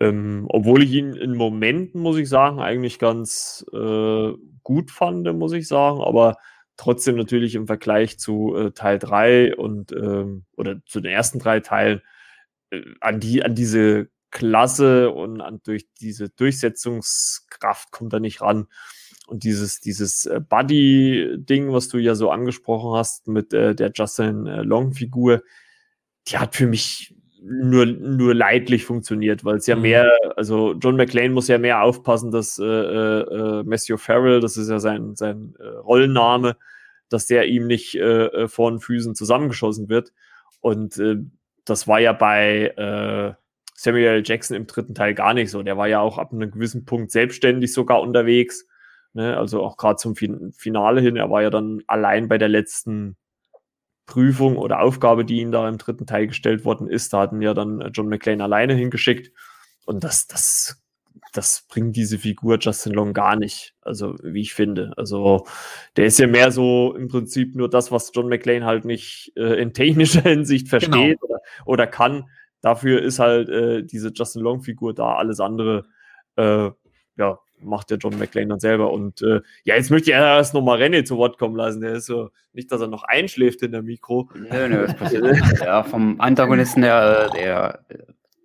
Ähm, 0.00 0.46
obwohl 0.48 0.82
ich 0.82 0.92
ihn 0.92 1.14
in 1.14 1.36
Momenten, 1.36 2.00
muss 2.00 2.16
ich 2.16 2.28
sagen, 2.28 2.60
eigentlich 2.60 2.98
ganz 2.98 3.64
äh, 3.72 4.32
gut 4.62 4.90
fand, 4.90 5.32
muss 5.36 5.52
ich 5.52 5.68
sagen, 5.68 6.00
aber 6.00 6.36
trotzdem 6.76 7.16
natürlich 7.16 7.54
im 7.54 7.66
Vergleich 7.66 8.18
zu 8.18 8.54
äh, 8.56 8.70
Teil 8.72 8.98
3 8.98 9.56
und 9.56 9.92
ähm, 9.92 10.44
oder 10.56 10.84
zu 10.86 11.00
den 11.00 11.12
ersten 11.12 11.38
drei 11.38 11.60
Teilen 11.60 12.02
äh, 12.70 12.82
an 13.00 13.20
die, 13.20 13.44
an 13.44 13.54
diese 13.54 14.08
Klasse 14.30 15.10
und 15.10 15.40
an 15.40 15.60
durch 15.62 15.86
diese 16.00 16.28
Durchsetzungskraft 16.28 17.92
kommt 17.92 18.12
er 18.12 18.20
nicht 18.20 18.40
ran. 18.40 18.66
Und 19.26 19.44
dieses, 19.44 19.80
dieses 19.80 20.26
äh, 20.26 20.40
Buddy-Ding, 20.40 21.72
was 21.72 21.88
du 21.88 21.98
ja 21.98 22.14
so 22.14 22.30
angesprochen 22.30 22.98
hast 22.98 23.28
mit 23.28 23.54
äh, 23.54 23.74
der 23.74 23.92
Justin 23.94 24.46
äh, 24.46 24.62
Long-Figur, 24.62 25.42
die 26.28 26.38
hat 26.38 26.56
für 26.56 26.66
mich 26.66 27.13
nur, 27.46 27.84
nur 27.84 28.34
leidlich 28.34 28.84
funktioniert, 28.84 29.44
weil 29.44 29.56
es 29.56 29.66
ja 29.66 29.76
mhm. 29.76 29.82
mehr, 29.82 30.10
also 30.36 30.74
John 30.74 30.96
McClane 30.96 31.30
muss 31.30 31.48
ja 31.48 31.58
mehr 31.58 31.82
aufpassen, 31.82 32.30
dass 32.30 32.58
äh, 32.58 32.64
äh, 32.64 33.62
Matthew 33.64 33.98
Farrell, 33.98 34.40
das 34.40 34.56
ist 34.56 34.70
ja 34.70 34.78
sein, 34.78 35.14
sein 35.14 35.54
äh, 35.58 35.66
Rollenname, 35.66 36.56
dass 37.10 37.26
der 37.26 37.46
ihm 37.46 37.66
nicht 37.66 37.94
äh, 37.96 38.26
äh 38.26 38.48
vor 38.48 38.70
den 38.70 38.80
Füßen 38.80 39.14
zusammengeschossen 39.14 39.88
wird. 39.88 40.12
Und 40.60 40.98
äh, 40.98 41.16
das 41.66 41.86
war 41.86 42.00
ja 42.00 42.14
bei 42.14 42.68
äh, 42.76 43.34
Samuel 43.74 44.06
L. 44.06 44.22
Jackson 44.24 44.56
im 44.56 44.66
dritten 44.66 44.94
Teil 44.94 45.14
gar 45.14 45.34
nicht 45.34 45.50
so. 45.50 45.62
Der 45.62 45.76
war 45.76 45.88
ja 45.88 46.00
auch 46.00 46.16
ab 46.16 46.32
einem 46.32 46.50
gewissen 46.50 46.86
Punkt 46.86 47.10
selbstständig 47.10 47.72
sogar 47.72 48.00
unterwegs. 48.00 48.66
Ne? 49.12 49.36
Also 49.36 49.62
auch 49.62 49.76
gerade 49.76 49.96
zum 49.96 50.16
fin 50.16 50.52
Finale 50.52 51.02
hin. 51.02 51.16
Er 51.16 51.30
war 51.30 51.42
ja 51.42 51.50
dann 51.50 51.82
allein 51.86 52.28
bei 52.28 52.38
der 52.38 52.48
letzten 52.48 53.16
Prüfung 54.06 54.56
oder 54.56 54.80
Aufgabe, 54.80 55.24
die 55.24 55.40
ihm 55.40 55.52
da 55.52 55.68
im 55.68 55.78
dritten 55.78 56.06
Teil 56.06 56.26
gestellt 56.26 56.64
worden 56.64 56.88
ist. 56.88 57.12
Da 57.12 57.20
hatten 57.20 57.40
ja 57.40 57.54
dann 57.54 57.90
John 57.92 58.08
McClane 58.08 58.42
alleine 58.42 58.74
hingeschickt. 58.74 59.32
Und 59.86 60.04
das, 60.04 60.26
das, 60.26 60.82
das 61.32 61.66
bringt 61.68 61.96
diese 61.96 62.18
Figur 62.18 62.58
Justin 62.60 62.92
Long 62.92 63.12
gar 63.12 63.36
nicht. 63.36 63.74
Also, 63.80 64.16
wie 64.22 64.42
ich 64.42 64.54
finde. 64.54 64.92
Also, 64.96 65.46
der 65.96 66.06
ist 66.06 66.18
ja 66.18 66.26
mehr 66.26 66.50
so 66.50 66.94
im 66.96 67.08
Prinzip 67.08 67.54
nur 67.54 67.70
das, 67.70 67.90
was 67.90 68.12
John 68.14 68.28
McClane 68.28 68.64
halt 68.64 68.84
nicht 68.84 69.32
äh, 69.36 69.60
in 69.60 69.72
technischer 69.72 70.22
Hinsicht 70.22 70.68
versteht 70.68 71.20
genau. 71.20 71.24
oder, 71.24 71.38
oder 71.64 71.86
kann. 71.86 72.28
Dafür 72.60 73.02
ist 73.02 73.18
halt 73.18 73.48
äh, 73.48 73.84
diese 73.84 74.10
Justin 74.14 74.42
Long-Figur 74.42 74.94
da. 74.94 75.14
Alles 75.16 75.40
andere, 75.40 75.84
äh, 76.36 76.70
ja, 77.16 77.38
macht 77.60 77.90
der 77.90 77.98
John 77.98 78.18
McClane 78.18 78.48
dann 78.48 78.60
selber. 78.60 78.92
Und 78.92 79.22
äh, 79.22 79.40
ja, 79.64 79.74
jetzt 79.76 79.90
möchte 79.90 80.10
ich 80.10 80.16
erst 80.16 80.54
nochmal 80.54 80.80
René 80.80 81.04
zu 81.04 81.16
Wort 81.16 81.38
kommen 81.38 81.56
lassen. 81.56 81.80
Der 81.80 81.94
ist 81.94 82.06
so, 82.06 82.30
nicht, 82.52 82.70
dass 82.70 82.80
er 82.80 82.88
noch 82.88 83.04
einschläft 83.04 83.62
in 83.62 83.72
der 83.72 83.82
Mikro. 83.82 84.30
Nö, 84.34 84.68
nö, 84.68 84.86
das 84.86 84.96
passiert 84.96 85.24
nicht. 85.24 85.42
Ja, 85.60 85.82
vom 85.82 86.20
Antagonisten, 86.20 86.82
der, 86.82 87.30
der, 87.30 87.84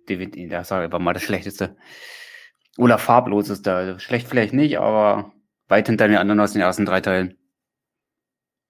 der, 0.08 0.26
der 0.26 0.64
sag 0.64 0.92
ich 0.92 0.98
mal 0.98 1.12
das 1.12 1.22
Schlechteste. 1.22 1.76
Oder 2.78 2.98
farbloseste. 2.98 3.72
Also 3.72 3.98
schlecht 3.98 4.28
vielleicht 4.28 4.54
nicht, 4.54 4.78
aber 4.78 5.32
weit 5.68 5.86
hinter 5.86 6.08
den 6.08 6.16
anderen 6.16 6.40
aus 6.40 6.52
den 6.52 6.62
ersten 6.62 6.86
drei 6.86 7.00
Teilen. 7.00 7.36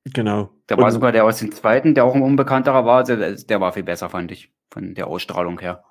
Genau. 0.05 0.51
Der 0.69 0.79
war 0.79 0.91
sogar 0.91 1.13
der 1.13 1.25
aus 1.25 1.39
dem 1.39 1.53
zweiten, 1.53 1.95
der 1.95 2.05
auch 2.05 2.15
ein 2.15 2.23
unbekannterer 2.23 2.85
war. 2.87 3.05
Der, 3.05 3.35
der 3.35 3.61
war 3.61 3.73
viel 3.73 3.83
besser, 3.83 4.09
fand 4.09 4.33
ich, 4.33 4.51
von 4.71 4.95
der 4.95 5.07
Ausstrahlung 5.07 5.61
her. 5.61 5.85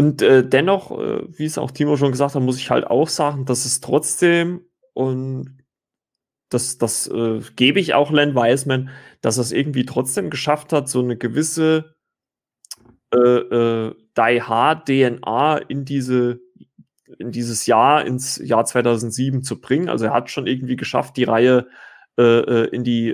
Und 0.00 0.22
äh, 0.22 0.48
dennoch, 0.48 0.98
äh, 0.98 1.20
wie 1.36 1.44
es 1.44 1.58
auch 1.58 1.72
Timo 1.72 1.98
schon 1.98 2.10
gesagt 2.10 2.34
hat, 2.34 2.42
muss 2.42 2.56
ich 2.56 2.70
halt 2.70 2.86
auch 2.86 3.10
sagen, 3.10 3.44
dass 3.44 3.66
es 3.66 3.82
trotzdem 3.82 4.64
und 4.94 5.58
das, 6.48 6.78
das 6.78 7.06
äh, 7.08 7.42
gebe 7.54 7.80
ich 7.80 7.92
auch 7.92 8.10
Len 8.10 8.34
Wiseman, 8.34 8.88
dass 9.20 9.36
er 9.36 9.42
es 9.42 9.52
irgendwie 9.52 9.84
trotzdem 9.84 10.30
geschafft 10.30 10.72
hat, 10.72 10.88
so 10.88 11.00
eine 11.02 11.18
gewisse 11.18 11.96
äh, 13.14 13.18
äh, 13.18 13.94
Die 14.16 14.40
Hard 14.40 14.86
DNA 14.86 15.58
in 15.68 15.84
diese 15.84 16.40
in 17.18 17.30
dieses 17.30 17.66
Jahr, 17.66 18.06
ins 18.06 18.38
Jahr 18.38 18.64
2007 18.64 19.42
zu 19.42 19.60
bringen. 19.60 19.90
Also 19.90 20.06
er 20.06 20.14
hat 20.14 20.30
schon 20.30 20.46
irgendwie 20.46 20.76
geschafft, 20.76 21.18
die 21.18 21.24
Reihe 21.24 21.66
äh, 22.18 22.68
in 22.70 22.84
die 22.84 23.10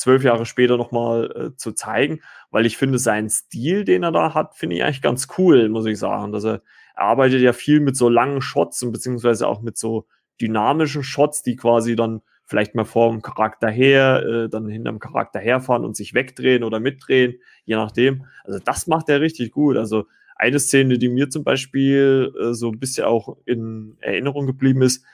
zwölf 0.00 0.24
Jahre 0.24 0.46
später 0.46 0.78
nochmal 0.78 1.30
äh, 1.52 1.56
zu 1.56 1.72
zeigen, 1.72 2.20
weil 2.50 2.64
ich 2.64 2.78
finde, 2.78 2.98
seinen 2.98 3.28
Stil, 3.28 3.84
den 3.84 4.02
er 4.02 4.12
da 4.12 4.32
hat, 4.34 4.56
finde 4.56 4.76
ich 4.76 4.82
eigentlich 4.82 5.02
ganz 5.02 5.28
cool, 5.36 5.68
muss 5.68 5.84
ich 5.86 5.98
sagen. 5.98 6.32
Dass 6.32 6.44
er, 6.44 6.62
er 6.96 7.02
arbeitet 7.02 7.42
ja 7.42 7.52
viel 7.52 7.80
mit 7.80 7.96
so 7.96 8.08
langen 8.08 8.40
Shots 8.40 8.82
und 8.82 8.92
beziehungsweise 8.92 9.46
auch 9.46 9.60
mit 9.60 9.76
so 9.76 10.06
dynamischen 10.40 11.02
Shots, 11.02 11.42
die 11.42 11.54
quasi 11.54 11.96
dann 11.96 12.22
vielleicht 12.46 12.74
mal 12.74 12.86
vor 12.86 13.10
dem 13.10 13.20
Charakter 13.20 13.68
her, 13.68 14.22
äh, 14.24 14.48
dann 14.48 14.68
hinterm 14.68 15.00
Charakter 15.00 15.38
herfahren 15.38 15.84
und 15.84 15.96
sich 15.96 16.14
wegdrehen 16.14 16.64
oder 16.64 16.80
mitdrehen, 16.80 17.34
je 17.64 17.76
nachdem. 17.76 18.24
Also 18.44 18.58
das 18.58 18.86
macht 18.86 19.10
er 19.10 19.20
richtig 19.20 19.52
gut. 19.52 19.76
Also 19.76 20.06
eine 20.34 20.58
Szene, 20.58 20.96
die 20.96 21.10
mir 21.10 21.28
zum 21.28 21.44
Beispiel 21.44 22.32
äh, 22.40 22.54
so 22.54 22.70
ein 22.70 22.80
bisschen 22.80 23.04
auch 23.04 23.36
in 23.44 23.98
Erinnerung 24.00 24.46
geblieben 24.46 24.80
ist, 24.80 25.04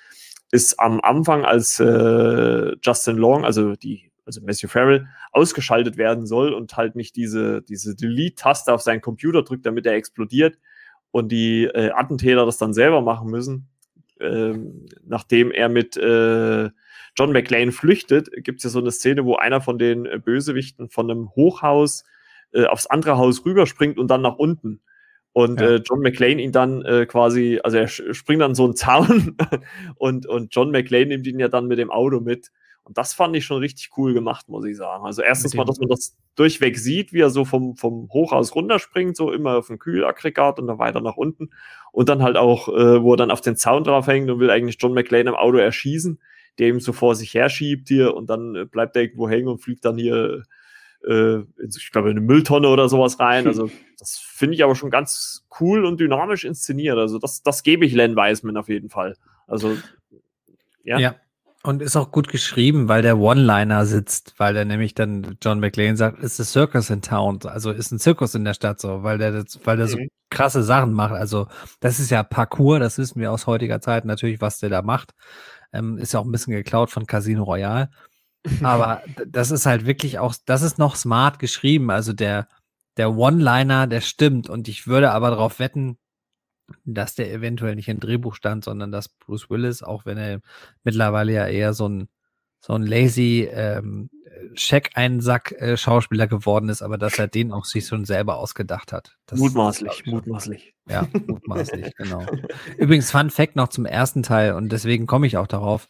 ist 0.52 0.78
am 0.78 1.00
Anfang, 1.00 1.44
als 1.44 1.80
äh, 1.80 2.76
Justin 2.80 3.16
Long, 3.16 3.44
also 3.44 3.74
die 3.74 4.12
also 4.26 4.40
Matthew 4.42 4.68
Farrell, 4.68 5.06
ausgeschaltet 5.32 5.96
werden 5.96 6.26
soll 6.26 6.52
und 6.52 6.76
halt 6.76 6.96
nicht 6.96 7.16
diese, 7.16 7.62
diese 7.62 7.94
Delete-Taste 7.94 8.72
auf 8.72 8.82
seinen 8.82 9.00
Computer 9.00 9.42
drückt, 9.42 9.64
damit 9.64 9.86
er 9.86 9.94
explodiert 9.94 10.58
und 11.12 11.30
die 11.30 11.64
äh, 11.64 11.90
Attentäter 11.92 12.44
das 12.44 12.58
dann 12.58 12.74
selber 12.74 13.00
machen 13.00 13.30
müssen. 13.30 13.68
Ähm, 14.20 14.86
nachdem 15.04 15.50
er 15.52 15.68
mit 15.68 15.96
äh, 15.96 16.70
John 17.16 17.32
McClane 17.32 17.72
flüchtet, 17.72 18.28
gibt 18.44 18.58
es 18.58 18.64
ja 18.64 18.70
so 18.70 18.80
eine 18.80 18.90
Szene, 18.90 19.24
wo 19.24 19.36
einer 19.36 19.60
von 19.60 19.78
den 19.78 20.06
äh, 20.06 20.18
Bösewichten 20.18 20.88
von 20.88 21.10
einem 21.10 21.30
Hochhaus 21.30 22.04
äh, 22.52 22.64
aufs 22.64 22.86
andere 22.86 23.16
Haus 23.16 23.44
rüberspringt 23.44 23.98
und 23.98 24.08
dann 24.08 24.22
nach 24.22 24.36
unten. 24.36 24.80
Und 25.32 25.60
ja. 25.60 25.68
äh, 25.68 25.82
John 25.84 26.00
McClane 26.00 26.40
ihn 26.40 26.52
dann 26.52 26.82
äh, 26.84 27.04
quasi, 27.04 27.60
also 27.62 27.76
er 27.76 27.88
springt 27.88 28.40
dann 28.40 28.54
so 28.54 28.64
einen 28.64 28.74
Zaun 28.74 29.36
und, 29.96 30.26
und 30.26 30.54
John 30.54 30.70
McClane 30.70 31.06
nimmt 31.06 31.26
ihn 31.26 31.38
ja 31.38 31.48
dann 31.48 31.66
mit 31.66 31.78
dem 31.78 31.90
Auto 31.90 32.20
mit. 32.20 32.50
Und 32.86 32.96
das 32.96 33.14
fand 33.14 33.34
ich 33.34 33.44
schon 33.44 33.58
richtig 33.58 33.90
cool 33.96 34.14
gemacht, 34.14 34.48
muss 34.48 34.64
ich 34.64 34.76
sagen. 34.76 35.04
Also 35.04 35.20
erstens 35.20 35.54
mal, 35.54 35.64
dass 35.64 35.80
man 35.80 35.88
das 35.88 36.16
durchweg 36.36 36.78
sieht, 36.78 37.12
wie 37.12 37.20
er 37.20 37.30
so 37.30 37.44
vom, 37.44 37.74
vom 37.74 38.08
Hochhaus 38.12 38.54
runterspringt, 38.54 39.16
so 39.16 39.32
immer 39.32 39.56
auf 39.56 39.66
dem 39.66 39.80
Kühlaggregat 39.80 40.60
und 40.60 40.68
dann 40.68 40.78
weiter 40.78 41.00
nach 41.00 41.16
unten. 41.16 41.50
Und 41.90 42.08
dann 42.08 42.22
halt 42.22 42.36
auch, 42.36 42.68
äh, 42.68 43.02
wo 43.02 43.14
er 43.14 43.16
dann 43.16 43.32
auf 43.32 43.40
den 43.40 43.56
Zaun 43.56 43.82
drauf 43.82 44.06
hängt 44.06 44.30
und 44.30 44.38
will 44.38 44.50
eigentlich 44.50 44.76
John 44.78 44.94
McClane 44.94 45.30
im 45.30 45.34
Auto 45.34 45.56
erschießen, 45.58 46.20
der 46.60 46.68
ihm 46.68 46.78
so 46.78 46.92
vor 46.92 47.16
sich 47.16 47.34
her 47.34 47.48
schiebt 47.48 47.88
hier 47.88 48.14
und 48.14 48.30
dann 48.30 48.54
äh, 48.54 48.64
bleibt 48.66 48.94
er 48.94 49.02
irgendwo 49.02 49.28
hängen 49.28 49.48
und 49.48 49.58
fliegt 49.58 49.84
dann 49.84 49.98
hier, 49.98 50.44
äh, 51.04 51.38
ich 51.58 51.90
glaube, 51.90 52.10
in 52.10 52.18
eine 52.18 52.24
Mülltonne 52.24 52.68
oder 52.68 52.88
sowas 52.88 53.18
rein. 53.18 53.48
Also 53.48 53.68
das 53.98 54.16
finde 54.16 54.54
ich 54.54 54.62
aber 54.62 54.76
schon 54.76 54.90
ganz 54.90 55.44
cool 55.58 55.84
und 55.84 55.98
dynamisch 55.98 56.44
inszeniert. 56.44 56.98
Also 56.98 57.18
das, 57.18 57.42
das 57.42 57.64
gebe 57.64 57.84
ich 57.84 57.94
Len 57.94 58.14
Wiseman 58.14 58.56
auf 58.56 58.68
jeden 58.68 58.90
Fall. 58.90 59.16
Also 59.48 59.76
Ja. 60.84 61.00
ja. 61.00 61.16
Und 61.66 61.82
ist 61.82 61.96
auch 61.96 62.12
gut 62.12 62.28
geschrieben, 62.28 62.86
weil 62.86 63.02
der 63.02 63.18
One-Liner 63.18 63.86
sitzt, 63.86 64.34
weil 64.38 64.54
der 64.54 64.64
nämlich 64.64 64.94
dann 64.94 65.36
John 65.42 65.58
McLean 65.58 65.96
sagt, 65.96 66.20
ist 66.20 66.38
a 66.38 66.44
circus 66.44 66.90
in 66.90 67.02
town, 67.02 67.40
also 67.42 67.72
ist 67.72 67.90
ein 67.90 67.98
Zirkus 67.98 68.36
in 68.36 68.44
der 68.44 68.54
Stadt 68.54 68.80
so, 68.80 69.02
weil 69.02 69.18
der, 69.18 69.44
weil 69.64 69.76
der 69.76 69.88
so 69.88 69.98
mhm. 69.98 70.06
krasse 70.30 70.62
Sachen 70.62 70.92
macht. 70.92 71.14
Also 71.14 71.48
das 71.80 71.98
ist 71.98 72.10
ja 72.10 72.22
Parcours, 72.22 72.78
das 72.78 72.98
wissen 72.98 73.20
wir 73.20 73.32
aus 73.32 73.48
heutiger 73.48 73.80
Zeit 73.80 74.04
natürlich, 74.04 74.40
was 74.40 74.60
der 74.60 74.70
da 74.70 74.82
macht. 74.82 75.12
Ähm, 75.72 75.98
ist 75.98 76.12
ja 76.12 76.20
auch 76.20 76.24
ein 76.24 76.30
bisschen 76.30 76.52
geklaut 76.52 76.90
von 76.90 77.04
Casino 77.04 77.42
Royale. 77.42 77.90
Aber 78.62 79.02
das 79.26 79.50
ist 79.50 79.66
halt 79.66 79.86
wirklich 79.86 80.20
auch, 80.20 80.36
das 80.46 80.62
ist 80.62 80.78
noch 80.78 80.94
smart 80.94 81.40
geschrieben. 81.40 81.90
Also 81.90 82.12
der, 82.12 82.46
der 82.96 83.16
One-Liner, 83.16 83.88
der 83.88 84.02
stimmt. 84.02 84.48
Und 84.48 84.68
ich 84.68 84.86
würde 84.86 85.10
aber 85.10 85.30
darauf 85.30 85.58
wetten, 85.58 85.98
dass 86.84 87.14
der 87.14 87.32
eventuell 87.32 87.74
nicht 87.76 87.88
im 87.88 88.00
Drehbuch 88.00 88.34
stand, 88.34 88.64
sondern 88.64 88.92
dass 88.92 89.08
Bruce 89.08 89.50
Willis, 89.50 89.82
auch 89.82 90.04
wenn 90.04 90.18
er 90.18 90.40
mittlerweile 90.84 91.32
ja 91.32 91.46
eher 91.46 91.74
so 91.74 91.88
ein, 91.88 92.08
so 92.60 92.74
ein 92.74 92.82
lazy 92.82 93.48
ähm, 93.52 94.10
Check-Einsack-Schauspieler 94.54 96.26
geworden 96.26 96.68
ist, 96.68 96.82
aber 96.82 96.98
dass 96.98 97.18
er 97.18 97.28
den 97.28 97.52
auch 97.52 97.64
sich 97.64 97.86
schon 97.86 98.04
selber 98.04 98.36
ausgedacht 98.36 98.92
hat. 98.92 99.16
Das, 99.26 99.38
mutmaßlich, 99.38 100.02
das 100.04 100.06
mutmaßlich. 100.06 100.74
Ja, 100.88 101.06
mutmaßlich, 101.26 101.94
genau. 101.96 102.24
Übrigens, 102.76 103.10
Fun 103.10 103.30
Fact 103.30 103.56
noch 103.56 103.68
zum 103.68 103.86
ersten 103.86 104.22
Teil 104.22 104.54
und 104.54 104.70
deswegen 104.70 105.06
komme 105.06 105.26
ich 105.26 105.36
auch 105.36 105.46
darauf. 105.46 105.88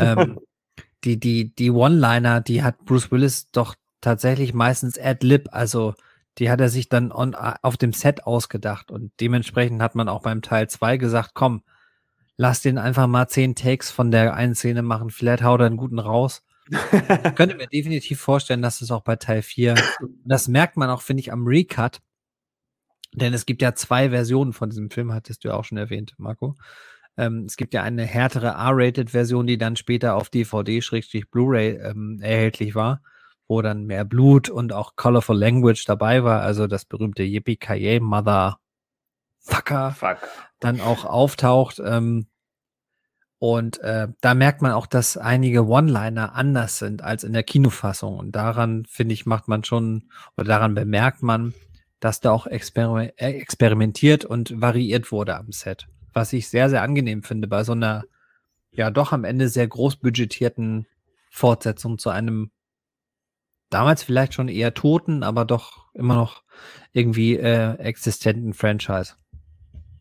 Ähm, 0.00 0.38
die, 1.04 1.18
die, 1.18 1.54
die 1.54 1.70
One-Liner, 1.70 2.40
die 2.40 2.62
hat 2.62 2.84
Bruce 2.84 3.10
Willis 3.10 3.50
doch 3.50 3.74
tatsächlich 4.00 4.54
meistens 4.54 4.98
ad-lib, 4.98 5.48
also 5.52 5.94
die 6.38 6.50
hat 6.50 6.60
er 6.60 6.68
sich 6.68 6.88
dann 6.88 7.12
on, 7.12 7.34
auf 7.34 7.76
dem 7.76 7.92
Set 7.92 8.26
ausgedacht 8.26 8.90
und 8.90 9.12
dementsprechend 9.20 9.82
hat 9.82 9.94
man 9.94 10.08
auch 10.08 10.22
beim 10.22 10.42
Teil 10.42 10.68
2 10.68 10.96
gesagt, 10.96 11.30
komm, 11.34 11.62
lass 12.36 12.60
den 12.60 12.78
einfach 12.78 13.06
mal 13.06 13.28
zehn 13.28 13.54
Takes 13.54 13.90
von 13.90 14.10
der 14.10 14.34
einen 14.34 14.54
Szene 14.54 14.82
machen, 14.82 15.10
vielleicht 15.10 15.42
haut 15.42 15.60
er 15.60 15.66
einen 15.66 15.76
guten 15.76 15.98
raus. 15.98 16.44
ich 16.68 17.34
könnte 17.34 17.56
mir 17.56 17.68
definitiv 17.68 18.20
vorstellen, 18.20 18.62
dass 18.62 18.80
es 18.80 18.90
auch 18.90 19.02
bei 19.02 19.16
Teil 19.16 19.42
4, 19.42 19.74
das 20.24 20.48
merkt 20.48 20.76
man 20.76 20.90
auch, 20.90 21.00
finde 21.00 21.20
ich, 21.20 21.32
am 21.32 21.46
Recut, 21.46 22.00
denn 23.14 23.32
es 23.32 23.46
gibt 23.46 23.62
ja 23.62 23.74
zwei 23.74 24.10
Versionen 24.10 24.52
von 24.52 24.70
diesem 24.70 24.90
Film, 24.90 25.12
hattest 25.12 25.44
du 25.44 25.48
ja 25.48 25.54
auch 25.54 25.64
schon 25.64 25.78
erwähnt, 25.78 26.14
Marco. 26.18 26.54
Ähm, 27.16 27.44
es 27.46 27.56
gibt 27.56 27.72
ja 27.72 27.82
eine 27.82 28.04
härtere 28.04 28.48
R-Rated-Version, 28.48 29.46
die 29.46 29.56
dann 29.56 29.76
später 29.76 30.16
auf 30.16 30.28
DVD-Blu-ray 30.28 31.78
ähm, 31.78 32.18
erhältlich 32.20 32.74
war, 32.74 33.00
wo 33.48 33.62
dann 33.62 33.84
mehr 33.84 34.04
Blut 34.04 34.48
und 34.48 34.72
auch 34.72 34.96
Colorful 34.96 35.36
Language 35.36 35.84
dabei 35.84 36.24
war, 36.24 36.42
also 36.42 36.66
das 36.66 36.84
berühmte 36.84 37.22
Yippie 37.22 37.56
Kaye 37.56 38.00
Mother 38.00 38.58
Fucker 39.38 39.92
Fuck. 39.92 40.18
dann 40.60 40.80
auch 40.80 41.04
auftaucht. 41.04 41.80
Ähm, 41.84 42.26
und 43.38 43.78
äh, 43.80 44.08
da 44.20 44.34
merkt 44.34 44.62
man 44.62 44.72
auch, 44.72 44.86
dass 44.86 45.16
einige 45.16 45.66
One-Liner 45.66 46.34
anders 46.34 46.78
sind 46.78 47.02
als 47.02 47.22
in 47.22 47.32
der 47.32 47.42
Kinofassung. 47.42 48.18
Und 48.18 48.32
daran, 48.32 48.86
finde 48.86 49.12
ich, 49.12 49.26
macht 49.26 49.46
man 49.46 49.62
schon, 49.62 50.10
oder 50.36 50.46
daran 50.46 50.74
bemerkt 50.74 51.22
man, 51.22 51.54
dass 52.00 52.20
da 52.20 52.32
auch 52.32 52.46
exper 52.46 53.10
äh, 53.16 53.32
experimentiert 53.32 54.24
und 54.24 54.60
variiert 54.60 55.12
wurde 55.12 55.36
am 55.36 55.52
Set 55.52 55.86
was 56.16 56.32
ich 56.32 56.48
sehr, 56.48 56.70
sehr 56.70 56.82
angenehm 56.82 57.22
finde 57.22 57.46
bei 57.46 57.62
so 57.62 57.72
einer, 57.72 58.04
ja, 58.72 58.90
doch 58.90 59.12
am 59.12 59.24
Ende 59.24 59.50
sehr 59.50 59.68
groß 59.68 59.96
budgetierten 59.96 60.86
Fortsetzung 61.30 61.98
zu 61.98 62.08
einem 62.08 62.50
damals 63.70 64.02
vielleicht 64.02 64.34
schon 64.34 64.48
eher 64.48 64.74
toten, 64.74 65.22
aber 65.22 65.44
doch 65.44 65.92
immer 65.94 66.14
noch 66.14 66.42
irgendwie 66.92 67.36
äh, 67.36 67.76
existenten 67.78 68.54
Franchise. 68.54 69.14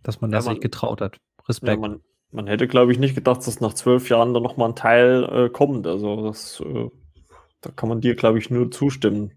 Dass 0.03 0.21
man 0.21 0.31
ja, 0.31 0.37
das 0.37 0.45
man, 0.45 0.55
sich 0.55 0.61
getraut 0.61 1.01
hat. 1.01 1.17
Respekt. 1.47 1.73
Ja, 1.73 1.77
man, 1.77 2.01
man, 2.31 2.47
hätte, 2.47 2.67
glaube 2.67 2.91
ich, 2.91 2.99
nicht 2.99 3.15
gedacht, 3.15 3.45
dass 3.45 3.61
nach 3.61 3.73
zwölf 3.73 4.09
Jahren 4.09 4.33
da 4.33 4.39
nochmal 4.39 4.69
ein 4.69 4.75
Teil 4.75 5.23
äh, 5.23 5.49
kommt. 5.49 5.87
Also 5.87 6.23
das, 6.27 6.61
äh, 6.61 6.89
da 7.61 7.71
kann 7.71 7.89
man 7.89 8.01
dir, 8.01 8.15
glaube 8.15 8.37
ich, 8.39 8.49
nur 8.49 8.71
zustimmen 8.71 9.33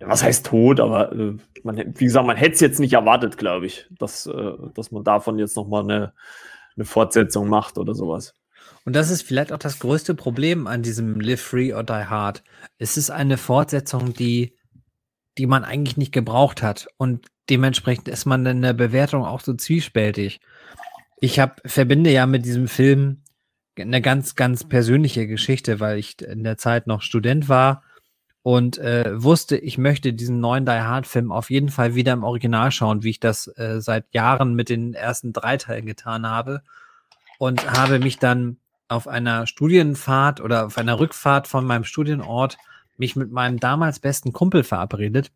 ja, 0.00 0.08
was 0.08 0.22
heißt 0.22 0.46
tot, 0.46 0.80
aber 0.80 1.12
äh, 1.12 1.36
man, 1.64 1.76
wie 1.76 2.04
gesagt, 2.04 2.26
man 2.26 2.36
hätte 2.36 2.54
es 2.54 2.60
jetzt 2.60 2.78
nicht 2.78 2.92
erwartet, 2.92 3.36
glaube 3.36 3.66
ich, 3.66 3.86
dass, 3.98 4.26
äh, 4.26 4.52
dass 4.74 4.92
man 4.92 5.04
davon 5.04 5.38
jetzt 5.38 5.56
nochmal 5.56 5.82
eine, 5.82 6.12
eine 6.76 6.84
Fortsetzung 6.84 7.48
macht 7.48 7.78
oder 7.78 7.94
sowas. 7.94 8.34
Und 8.88 8.96
das 8.96 9.10
ist 9.10 9.20
vielleicht 9.20 9.52
auch 9.52 9.58
das 9.58 9.80
größte 9.80 10.14
Problem 10.14 10.66
an 10.66 10.82
diesem 10.82 11.20
Live 11.20 11.42
Free 11.42 11.74
or 11.74 11.84
Die 11.84 11.92
Hard. 11.92 12.42
Es 12.78 12.96
ist 12.96 13.10
eine 13.10 13.36
Fortsetzung, 13.36 14.14
die, 14.14 14.56
die 15.36 15.44
man 15.44 15.62
eigentlich 15.62 15.98
nicht 15.98 16.10
gebraucht 16.10 16.62
hat. 16.62 16.88
Und 16.96 17.26
dementsprechend 17.50 18.08
ist 18.08 18.24
man 18.24 18.46
in 18.46 18.62
der 18.62 18.72
Bewertung 18.72 19.26
auch 19.26 19.40
so 19.40 19.52
zwiespältig. 19.52 20.40
Ich 21.20 21.38
hab, 21.38 21.60
verbinde 21.66 22.10
ja 22.10 22.24
mit 22.24 22.46
diesem 22.46 22.66
Film 22.66 23.24
eine 23.78 24.00
ganz, 24.00 24.36
ganz 24.36 24.66
persönliche 24.66 25.26
Geschichte, 25.26 25.80
weil 25.80 25.98
ich 25.98 26.22
in 26.22 26.42
der 26.42 26.56
Zeit 26.56 26.86
noch 26.86 27.02
Student 27.02 27.50
war 27.50 27.82
und 28.40 28.78
äh, 28.78 29.22
wusste, 29.22 29.58
ich 29.58 29.76
möchte 29.76 30.14
diesen 30.14 30.40
neuen 30.40 30.64
Die 30.64 30.70
Hard 30.70 31.06
Film 31.06 31.30
auf 31.30 31.50
jeden 31.50 31.68
Fall 31.68 31.94
wieder 31.94 32.14
im 32.14 32.24
Original 32.24 32.72
schauen, 32.72 33.02
wie 33.02 33.10
ich 33.10 33.20
das 33.20 33.48
äh, 33.58 33.82
seit 33.82 34.06
Jahren 34.14 34.54
mit 34.54 34.70
den 34.70 34.94
ersten 34.94 35.34
drei 35.34 35.58
Teilen 35.58 35.84
getan 35.84 36.26
habe 36.26 36.62
und 37.38 37.70
habe 37.70 37.98
mich 37.98 38.18
dann 38.18 38.56
auf 38.88 39.06
einer 39.06 39.46
Studienfahrt 39.46 40.40
oder 40.40 40.66
auf 40.66 40.78
einer 40.78 40.98
Rückfahrt 40.98 41.46
von 41.46 41.66
meinem 41.66 41.84
Studienort 41.84 42.58
mich 42.96 43.16
mit 43.16 43.30
meinem 43.30 43.60
damals 43.60 44.00
besten 44.00 44.32
Kumpel 44.32 44.64
verabredet 44.64 45.30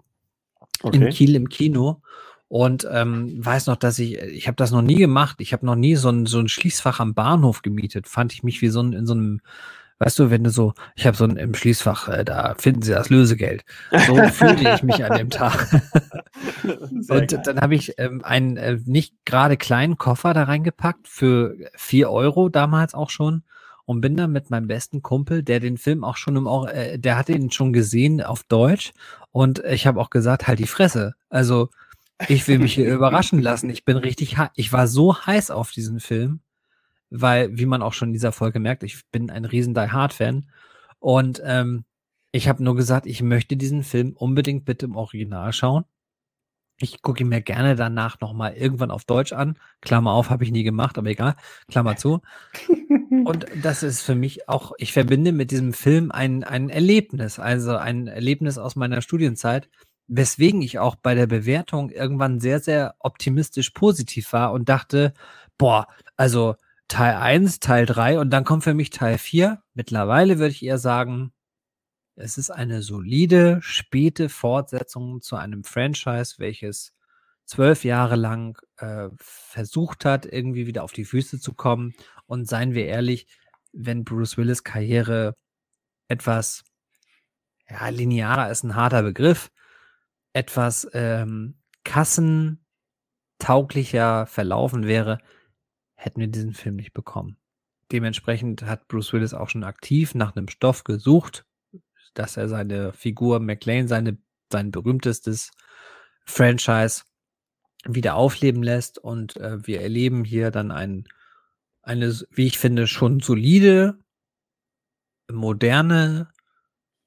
okay. 0.82 0.96
in 0.96 1.08
Kiel 1.10 1.36
im 1.36 1.48
Kino 1.48 2.00
und 2.48 2.86
ähm, 2.90 3.44
weiß 3.44 3.66
noch, 3.68 3.76
dass 3.76 3.98
ich, 3.98 4.18
ich 4.18 4.46
habe 4.46 4.56
das 4.56 4.72
noch 4.72 4.82
nie 4.82 4.96
gemacht. 4.96 5.36
Ich 5.40 5.54
habe 5.54 5.64
noch 5.64 5.74
nie 5.74 5.96
so 5.96 6.10
ein, 6.10 6.26
so 6.26 6.38
ein 6.38 6.48
Schließfach 6.48 7.00
am 7.00 7.14
Bahnhof 7.14 7.62
gemietet. 7.62 8.06
Fand 8.06 8.34
ich 8.34 8.42
mich 8.42 8.60
wie 8.60 8.68
so 8.68 8.82
ein, 8.82 8.92
in 8.92 9.06
so 9.06 9.14
einem 9.14 9.40
Weißt 10.04 10.18
du, 10.18 10.30
wenn 10.30 10.42
du 10.42 10.50
so, 10.50 10.74
ich 10.96 11.06
habe 11.06 11.16
so 11.16 11.22
ein 11.22 11.36
im 11.36 11.54
Schließfach, 11.54 12.08
äh, 12.08 12.24
da 12.24 12.56
finden 12.58 12.82
sie 12.82 12.90
das 12.90 13.08
Lösegeld. 13.08 13.64
So 14.08 14.16
fühlte 14.32 14.68
ich 14.74 14.82
mich 14.82 15.04
an 15.04 15.16
dem 15.16 15.30
Tag. 15.30 15.68
und 16.64 17.08
geil. 17.08 17.42
dann 17.44 17.60
habe 17.60 17.76
ich 17.76 17.94
ähm, 17.98 18.24
einen 18.24 18.56
äh, 18.56 18.78
nicht 18.84 19.14
gerade 19.24 19.56
kleinen 19.56 19.98
Koffer 19.98 20.34
da 20.34 20.42
reingepackt 20.42 21.06
für 21.06 21.54
vier 21.76 22.10
Euro 22.10 22.48
damals 22.48 22.94
auch 22.94 23.10
schon 23.10 23.44
und 23.84 24.00
bin 24.00 24.16
dann 24.16 24.32
mit 24.32 24.50
meinem 24.50 24.66
besten 24.66 25.02
Kumpel, 25.02 25.44
der 25.44 25.60
den 25.60 25.78
Film 25.78 26.02
auch 26.02 26.16
schon 26.16 26.34
im, 26.34 26.48
äh, 26.48 26.98
der 26.98 27.16
hatte 27.16 27.32
ihn 27.32 27.52
schon 27.52 27.72
gesehen 27.72 28.20
auf 28.22 28.42
Deutsch 28.42 28.92
und 29.30 29.60
ich 29.60 29.86
habe 29.86 30.00
auch 30.00 30.10
gesagt, 30.10 30.48
halt 30.48 30.58
die 30.58 30.66
Fresse. 30.66 31.14
Also 31.30 31.68
ich 32.26 32.48
will 32.48 32.58
mich 32.58 32.74
hier 32.74 32.88
überraschen 32.92 33.40
lassen. 33.40 33.70
Ich 33.70 33.84
bin 33.84 33.98
richtig, 33.98 34.36
ich 34.56 34.72
war 34.72 34.88
so 34.88 35.16
heiß 35.16 35.52
auf 35.52 35.70
diesen 35.70 36.00
Film 36.00 36.40
weil, 37.12 37.56
wie 37.56 37.66
man 37.66 37.82
auch 37.82 37.92
schon 37.92 38.08
in 38.08 38.14
dieser 38.14 38.32
Folge 38.32 38.58
merkt, 38.58 38.82
ich 38.82 39.02
bin 39.10 39.30
ein 39.30 39.44
riesen 39.44 39.74
Die 39.74 39.90
Hard-Fan. 39.90 40.46
Und 40.98 41.42
ähm, 41.44 41.84
ich 42.32 42.48
habe 42.48 42.62
nur 42.62 42.74
gesagt, 42.74 43.06
ich 43.06 43.22
möchte 43.22 43.56
diesen 43.56 43.82
Film 43.82 44.14
unbedingt 44.16 44.64
bitte 44.64 44.86
im 44.86 44.96
Original 44.96 45.52
schauen. 45.52 45.84
Ich 46.78 47.02
gucke 47.02 47.22
ihn 47.22 47.28
mir 47.28 47.42
gerne 47.42 47.76
danach 47.76 48.18
nochmal 48.20 48.54
irgendwann 48.54 48.90
auf 48.90 49.04
Deutsch 49.04 49.32
an. 49.32 49.58
Klammer 49.82 50.12
auf, 50.12 50.30
habe 50.30 50.42
ich 50.44 50.50
nie 50.50 50.62
gemacht, 50.62 50.96
aber 50.96 51.10
egal. 51.10 51.36
Klammer 51.68 51.96
zu. 51.96 52.22
Und 53.24 53.46
das 53.62 53.82
ist 53.82 54.02
für 54.02 54.14
mich 54.14 54.48
auch, 54.48 54.72
ich 54.78 54.92
verbinde 54.92 55.32
mit 55.32 55.50
diesem 55.50 55.74
Film 55.74 56.10
ein, 56.10 56.44
ein 56.44 56.70
Erlebnis, 56.70 57.38
also 57.38 57.76
ein 57.76 58.06
Erlebnis 58.06 58.56
aus 58.56 58.74
meiner 58.74 59.02
Studienzeit, 59.02 59.68
weswegen 60.08 60.62
ich 60.62 60.78
auch 60.78 60.96
bei 60.96 61.14
der 61.14 61.26
Bewertung 61.26 61.90
irgendwann 61.90 62.40
sehr, 62.40 62.58
sehr 62.58 62.94
optimistisch 63.00 63.70
positiv 63.70 64.32
war 64.32 64.52
und 64.52 64.68
dachte, 64.70 65.12
boah, 65.58 65.86
also 66.16 66.56
Teil 66.92 67.14
1, 67.14 67.60
Teil 67.60 67.86
3 67.86 68.18
und 68.18 68.28
dann 68.28 68.44
kommt 68.44 68.64
für 68.64 68.74
mich 68.74 68.90
Teil 68.90 69.16
4. 69.16 69.62
Mittlerweile 69.72 70.38
würde 70.38 70.52
ich 70.52 70.62
eher 70.62 70.76
sagen, 70.76 71.32
es 72.16 72.36
ist 72.36 72.50
eine 72.50 72.82
solide, 72.82 73.60
späte 73.62 74.28
Fortsetzung 74.28 75.22
zu 75.22 75.36
einem 75.36 75.64
Franchise, 75.64 76.34
welches 76.36 76.92
zwölf 77.46 77.84
Jahre 77.84 78.16
lang 78.16 78.58
äh, 78.76 79.08
versucht 79.16 80.04
hat, 80.04 80.26
irgendwie 80.26 80.66
wieder 80.66 80.84
auf 80.84 80.92
die 80.92 81.06
Füße 81.06 81.40
zu 81.40 81.54
kommen. 81.54 81.94
Und 82.26 82.46
seien 82.46 82.74
wir 82.74 82.84
ehrlich, 82.84 83.26
wenn 83.72 84.04
Bruce 84.04 84.36
Willis 84.36 84.62
Karriere 84.62 85.34
etwas 86.08 86.62
ja, 87.70 87.88
linearer 87.88 88.50
ist 88.50 88.64
ein 88.64 88.76
harter 88.76 89.02
Begriff, 89.02 89.50
etwas 90.34 90.86
ähm, 90.92 91.58
kassentauglicher 91.84 94.26
verlaufen 94.26 94.86
wäre, 94.86 95.20
hätten 96.04 96.20
wir 96.20 96.28
diesen 96.28 96.52
Film 96.52 96.76
nicht 96.76 96.92
bekommen. 96.92 97.36
Dementsprechend 97.90 98.62
hat 98.62 98.88
Bruce 98.88 99.12
Willis 99.12 99.34
auch 99.34 99.48
schon 99.48 99.64
aktiv 99.64 100.14
nach 100.14 100.34
einem 100.34 100.48
Stoff 100.48 100.84
gesucht, 100.84 101.44
dass 102.14 102.36
er 102.36 102.48
seine 102.48 102.92
Figur 102.92 103.40
McLean, 103.40 103.88
seine, 103.88 104.18
sein 104.50 104.70
berühmtestes 104.70 105.50
Franchise 106.24 107.04
wieder 107.84 108.14
aufleben 108.14 108.62
lässt. 108.62 108.98
Und 108.98 109.36
äh, 109.36 109.66
wir 109.66 109.80
erleben 109.80 110.24
hier 110.24 110.50
dann 110.50 110.70
ein, 110.70 111.04
eine, 111.82 112.12
wie 112.30 112.46
ich 112.46 112.58
finde, 112.58 112.86
schon 112.86 113.20
solide, 113.20 113.98
moderne 115.30 116.30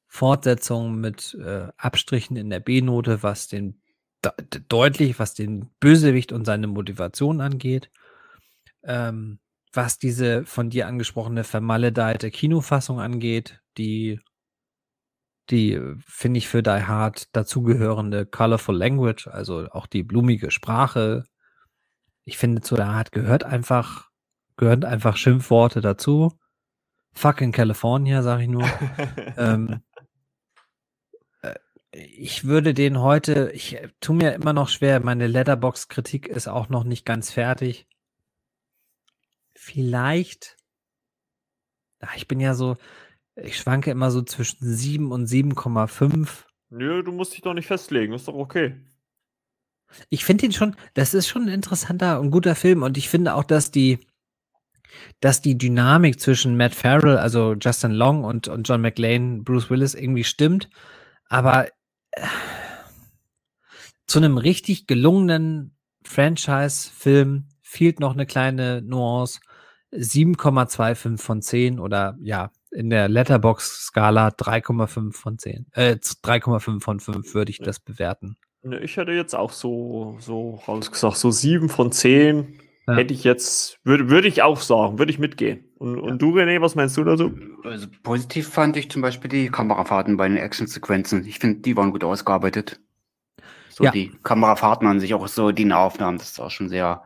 Fortsetzung 0.07 0.99
mit 0.99 1.33
äh, 1.35 1.67
Abstrichen 1.77 2.37
in 2.37 2.49
der 2.49 2.59
B-Note, 2.59 3.21
was 3.23 3.47
den 3.47 3.81
deutlich, 4.69 5.19
was 5.19 5.33
den 5.33 5.69
Bösewicht 5.79 6.31
und 6.31 6.45
seine 6.45 6.67
Motivation 6.67 7.41
angeht. 7.41 7.91
Ähm, 8.85 9.39
was 9.75 9.97
diese 9.97 10.45
von 10.45 10.69
dir 10.69 10.87
angesprochene 10.87 11.43
vermaledeite 11.43 12.31
Kinofassung 12.31 12.99
angeht, 12.99 13.59
die, 13.77 14.19
die 15.49 15.79
finde 16.05 16.37
ich 16.37 16.47
für 16.47 16.63
Die 16.63 16.69
Hard 16.69 17.35
dazugehörende 17.35 18.25
Colorful 18.25 18.75
Language, 18.75 19.27
also 19.27 19.67
auch 19.71 19.87
die 19.87 20.03
blumige 20.03 20.51
Sprache. 20.51 21.25
Ich 22.23 22.37
finde, 22.37 22.61
zu 22.61 22.75
Die 22.75 22.83
Hard 22.83 23.11
gehört 23.11 23.43
einfach, 23.43 24.09
gehören 24.57 24.83
einfach 24.83 25.17
Schimpfworte 25.17 25.81
dazu. 25.81 26.31
Fucking 27.13 27.51
California, 27.51 28.21
sag 28.23 28.41
ich 28.41 28.47
nur. 28.47 28.63
ähm, 29.37 29.81
äh, 31.41 31.55
ich 31.91 32.43
würde 32.43 32.73
den 32.73 32.99
heute, 32.99 33.51
ich 33.53 33.75
äh, 33.75 33.89
tue 34.01 34.15
mir 34.15 34.33
immer 34.33 34.53
noch 34.53 34.69
schwer, 34.69 34.99
meine 34.99 35.27
Letterbox-Kritik 35.27 36.27
ist 36.27 36.47
auch 36.47 36.69
noch 36.69 36.83
nicht 36.83 37.05
ganz 37.05 37.31
fertig 37.31 37.87
vielleicht, 39.65 40.57
ach, 41.99 42.15
ich 42.15 42.27
bin 42.27 42.39
ja 42.39 42.53
so, 42.53 42.77
ich 43.35 43.57
schwanke 43.57 43.91
immer 43.91 44.11
so 44.11 44.21
zwischen 44.21 44.59
7 44.61 45.11
und 45.11 45.27
7,5. 45.27 46.45
Nö, 46.69 47.03
du 47.03 47.11
musst 47.11 47.33
dich 47.33 47.41
doch 47.41 47.53
nicht 47.53 47.67
festlegen, 47.67 48.13
ist 48.13 48.27
doch 48.27 48.35
okay. 48.35 48.75
Ich 50.09 50.23
finde 50.23 50.45
ihn 50.45 50.51
schon, 50.51 50.75
das 50.93 51.13
ist 51.13 51.27
schon 51.27 51.43
ein 51.43 51.53
interessanter 51.53 52.19
und 52.19 52.31
guter 52.31 52.55
Film 52.55 52.83
und 52.83 52.97
ich 52.97 53.09
finde 53.09 53.33
auch, 53.33 53.43
dass 53.43 53.71
die, 53.71 53.99
dass 55.19 55.41
die 55.41 55.57
Dynamik 55.57 56.19
zwischen 56.19 56.57
Matt 56.57 56.75
Farrell, 56.75 57.17
also 57.17 57.53
Justin 57.53 57.91
Long 57.91 58.23
und, 58.23 58.47
und 58.47 58.67
John 58.67 58.81
McLean, 58.81 59.43
Bruce 59.43 59.69
Willis 59.69 59.95
irgendwie 59.95 60.23
stimmt, 60.23 60.69
aber 61.27 61.67
äh, 62.11 62.27
zu 64.05 64.19
einem 64.19 64.37
richtig 64.37 64.85
gelungenen 64.85 65.75
Franchise-Film 66.03 67.47
fehlt 67.63 67.99
noch 67.99 68.13
eine 68.13 68.25
kleine 68.25 68.81
Nuance 68.81 69.39
7,25 69.97 71.17
von 71.17 71.41
10 71.41 71.79
oder 71.79 72.17
ja, 72.21 72.51
in 72.71 72.89
der 72.89 73.09
Letterbox-Skala 73.09 74.29
3,5 74.29 75.13
von 75.13 75.37
10. 75.37 75.67
Äh, 75.71 75.97
3,5 76.01 76.81
von 76.81 76.99
5 76.99 77.33
würde 77.33 77.51
ich 77.51 77.59
das 77.59 77.79
bewerten. 77.79 78.37
Ne, 78.63 78.79
ich 78.79 78.97
hätte 78.97 79.11
jetzt 79.11 79.35
auch 79.35 79.51
so, 79.51 80.17
so 80.19 80.61
rausgesagt, 80.67 81.17
so 81.17 81.31
7 81.31 81.69
von 81.69 81.91
10 81.91 82.59
ja. 82.87 82.95
hätte 82.95 83.13
ich 83.13 83.23
jetzt, 83.23 83.79
würde, 83.83 84.09
würde 84.09 84.27
ich 84.27 84.41
auch 84.41 84.59
sagen, 84.59 84.99
würde 84.99 85.11
ich 85.11 85.19
mitgehen. 85.19 85.65
Und, 85.77 85.99
und 85.99 86.21
du, 86.21 86.31
René, 86.31 86.61
was 86.61 86.75
meinst 86.75 86.97
du 86.97 87.03
dazu? 87.03 87.31
Also 87.63 87.87
positiv 88.03 88.49
fand 88.49 88.77
ich 88.77 88.89
zum 88.89 89.01
Beispiel 89.01 89.29
die 89.29 89.49
Kamerafahrten 89.49 90.17
bei 90.17 90.27
den 90.27 90.37
Action-Sequenzen. 90.37 91.25
Ich 91.25 91.39
finde, 91.39 91.59
die 91.61 91.77
waren 91.77 91.91
gut 91.91 92.03
ausgearbeitet. 92.03 92.79
So 93.69 93.83
ja. 93.83 93.91
die 93.91 94.11
Kamerafahrten 94.23 94.87
an 94.87 94.99
sich, 94.99 95.13
auch 95.13 95.27
so 95.27 95.51
die 95.51 95.65
Nahaufnahmen, 95.65 96.17
das 96.17 96.31
ist 96.31 96.39
auch 96.39 96.51
schon 96.51 96.69
sehr 96.69 97.03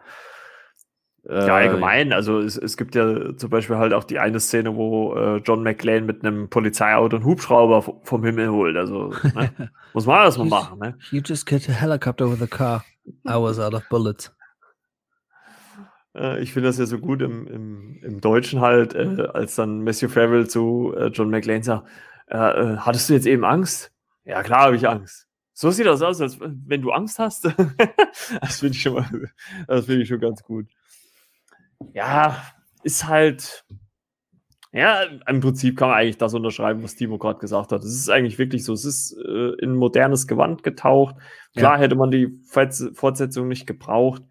ja, 1.30 1.48
äh, 1.48 1.52
allgemein. 1.52 2.12
Also 2.12 2.40
es, 2.40 2.58
es 2.58 2.76
gibt 2.76 2.96
ja 2.96 3.36
zum 3.36 3.50
Beispiel 3.50 3.78
halt 3.78 3.94
auch 3.94 4.04
die 4.04 4.18
eine 4.18 4.40
Szene, 4.40 4.76
wo 4.76 5.16
äh, 5.16 5.38
John 5.38 5.62
McClane 5.62 6.02
mit 6.02 6.26
einem 6.26 6.50
Polizeiauto 6.50 7.18
einen 7.18 7.26
Hubschrauber 7.26 8.00
vom 8.04 8.24
Himmel 8.24 8.50
holt. 8.50 8.76
Also 8.76 9.14
ne? 9.36 9.52
muss 9.94 10.08
man 10.08 10.20
alles 10.20 10.38
mal 10.40 10.48
machen. 10.48 10.80
Ne? 10.80 10.98
You 11.12 11.22
just 11.24 11.46
get 11.46 11.70
a 11.70 11.72
helicopter 11.72 12.32
with 12.32 12.42
a 12.42 12.48
car. 12.48 12.84
I 13.28 13.36
was 13.36 13.60
out 13.60 13.76
of 13.76 13.88
bullets. 13.90 14.34
Äh, 16.16 16.42
ich 16.42 16.52
finde 16.52 16.70
das 16.70 16.80
ja 16.80 16.88
so 16.88 16.98
gut 16.98 17.22
im, 17.22 17.46
im, 17.46 18.00
im 18.02 18.22
Deutschen 18.22 18.62
halt, 18.62 18.96
äh, 18.96 19.28
als 19.32 19.56
dann 19.56 19.84
Matthew 19.84 20.10
Farrell 20.10 20.48
zu 20.48 20.96
äh, 20.98 21.08
John 21.08 21.30
McClane 21.30 21.64
sagt, 21.64 21.88
hattest 22.32 23.10
du 23.10 23.14
jetzt 23.14 23.26
eben 23.26 23.44
Angst? 23.44 23.92
Ja, 24.24 24.44
klar 24.44 24.66
habe 24.66 24.76
ich 24.76 24.88
Angst. 24.88 25.28
So 25.54 25.72
sieht 25.72 25.88
das 25.88 26.04
aus, 26.04 26.22
als 26.22 26.40
wenn 26.40 26.84
du 26.84 26.92
Angst 26.92 27.18
hast. 27.18 27.46
das 28.42 28.60
finde 28.60 28.76
ich 28.76 28.82
schon 28.84 28.94
mal, 28.94 29.10
das 29.68 29.88
finde 29.88 30.04
ich 30.04 30.10
schon 30.10 30.20
ganz 30.20 30.44
gut 30.44 30.68
ja, 31.94 32.42
ist 32.84 33.08
halt, 33.08 33.66
ja, 34.72 35.02
im 35.28 35.40
Prinzip 35.40 35.78
kann 35.78 35.90
man 35.90 35.98
eigentlich 35.98 36.18
das 36.18 36.34
unterschreiben, 36.34 36.84
was 36.84 36.96
Timo 36.96 37.18
gerade 37.18 37.40
gesagt 37.40 37.72
hat. 37.72 37.84
Es 37.84 37.96
ist 37.96 38.10
eigentlich 38.10 38.38
wirklich 38.38 38.64
so, 38.64 38.74
es 38.74 38.86
ist 38.86 39.18
äh, 39.18 39.54
in 39.62 39.76
modernes 39.76 40.28
Gewand 40.28 40.64
getaucht. 40.64 41.16
Klar 41.56 41.76
ja. 41.76 41.82
hätte 41.82 41.96
man 41.96 42.12
die 42.12 42.40
Fortsetzung 42.46 43.48
nicht 43.48 43.66
gebraucht. 43.66 44.22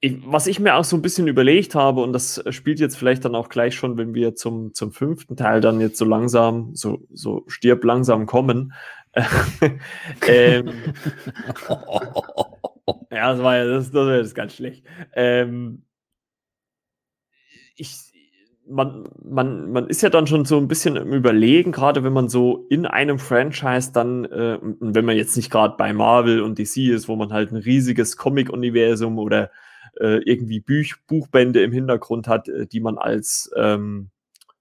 Ich, 0.00 0.18
was 0.24 0.46
ich 0.46 0.60
mir 0.60 0.76
auch 0.76 0.84
so 0.84 0.96
ein 0.96 1.02
bisschen 1.02 1.26
überlegt 1.26 1.74
habe, 1.74 2.02
und 2.02 2.12
das 2.12 2.44
spielt 2.50 2.78
jetzt 2.78 2.96
vielleicht 2.96 3.24
dann 3.24 3.34
auch 3.34 3.48
gleich 3.48 3.74
schon, 3.74 3.96
wenn 3.96 4.14
wir 4.14 4.34
zum, 4.36 4.74
zum 4.74 4.92
fünften 4.92 5.36
Teil 5.36 5.60
dann 5.60 5.80
jetzt 5.80 5.98
so 5.98 6.04
langsam, 6.04 6.74
so, 6.74 7.06
so 7.12 7.42
stirb 7.48 7.82
langsam 7.84 8.26
kommen. 8.26 8.74
ähm, 10.28 10.70
ja, 13.10 13.32
das 13.32 13.42
war 13.42 13.56
ja, 13.56 13.64
das, 13.64 13.90
das 13.90 14.06
war 14.06 14.16
jetzt 14.16 14.34
ganz 14.34 14.54
schlecht. 14.54 14.84
Ähm, 15.14 15.84
ich, 17.76 18.12
man, 18.66 19.04
man, 19.22 19.70
man 19.70 19.88
ist 19.88 20.02
ja 20.02 20.10
dann 20.10 20.26
schon 20.26 20.44
so 20.44 20.58
ein 20.58 20.68
bisschen 20.68 20.96
im 20.96 21.12
Überlegen, 21.12 21.72
gerade 21.72 22.02
wenn 22.04 22.12
man 22.12 22.28
so 22.28 22.66
in 22.70 22.86
einem 22.86 23.18
Franchise 23.18 23.92
dann, 23.92 24.24
äh, 24.24 24.58
wenn 24.60 25.04
man 25.04 25.16
jetzt 25.16 25.36
nicht 25.36 25.50
gerade 25.50 25.76
bei 25.76 25.92
Marvel 25.92 26.40
und 26.42 26.58
DC 26.58 26.76
ist, 26.88 27.08
wo 27.08 27.16
man 27.16 27.32
halt 27.32 27.52
ein 27.52 27.56
riesiges 27.56 28.16
Comic-Universum 28.16 29.18
oder 29.18 29.50
äh, 30.00 30.22
irgendwie 30.24 30.60
Büch, 30.60 30.96
Buchbände 31.06 31.62
im 31.62 31.72
Hintergrund 31.72 32.28
hat, 32.28 32.48
äh, 32.48 32.66
die 32.66 32.80
man 32.80 32.98
als 32.98 33.50
ähm, 33.56 34.10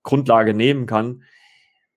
Grundlage 0.03 0.53
nehmen 0.53 0.85
kann. 0.85 1.23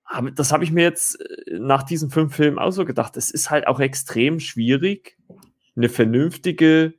Aber 0.05 0.31
das 0.31 0.53
habe 0.53 0.65
ich 0.65 0.73
mir 0.73 0.85
jetzt 0.85 1.21
äh, 1.21 1.59
nach 1.59 1.83
diesen 1.83 2.11
fünf 2.11 2.35
Filmen 2.35 2.59
auch 2.59 2.71
so 2.71 2.85
gedacht. 2.85 3.17
Es 3.17 3.31
ist 3.31 3.51
halt 3.51 3.67
auch 3.67 3.81
extrem 3.81 4.41
schwierig, 4.41 5.17
eine 5.75 5.89
vernünftige 5.89 6.95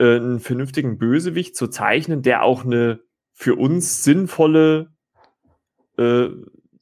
äh, 0.00 0.16
einen 0.16 0.40
vernünftigen 0.40 0.96
Bösewicht 0.96 1.54
zu 1.54 1.68
zeichnen, 1.68 2.22
der 2.22 2.42
auch 2.42 2.64
eine 2.64 3.00
für 3.32 3.54
uns 3.54 4.02
sinnvolle, 4.02 4.90
äh, 5.98 6.28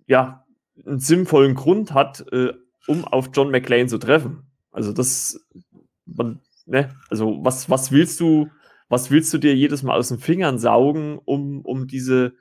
ja, 0.06 0.46
einen 0.86 1.00
sinnvollen 1.00 1.54
Grund 1.54 1.92
hat, 1.92 2.24
äh, 2.32 2.52
um 2.86 3.04
auf 3.04 3.30
John 3.34 3.50
McClane 3.50 3.88
zu 3.88 3.98
treffen. 3.98 4.44
Also 4.70 4.92
das, 4.92 5.44
man, 6.06 6.40
ne, 6.66 6.94
also 7.10 7.44
was, 7.44 7.68
was 7.68 7.90
willst 7.90 8.20
du, 8.20 8.50
was 8.88 9.10
willst 9.10 9.34
du 9.34 9.38
dir 9.38 9.54
jedes 9.54 9.82
Mal 9.82 9.98
aus 9.98 10.08
den 10.08 10.18
Fingern 10.18 10.58
saugen, 10.58 11.18
um, 11.18 11.62
um 11.62 11.88
diese, 11.88 12.34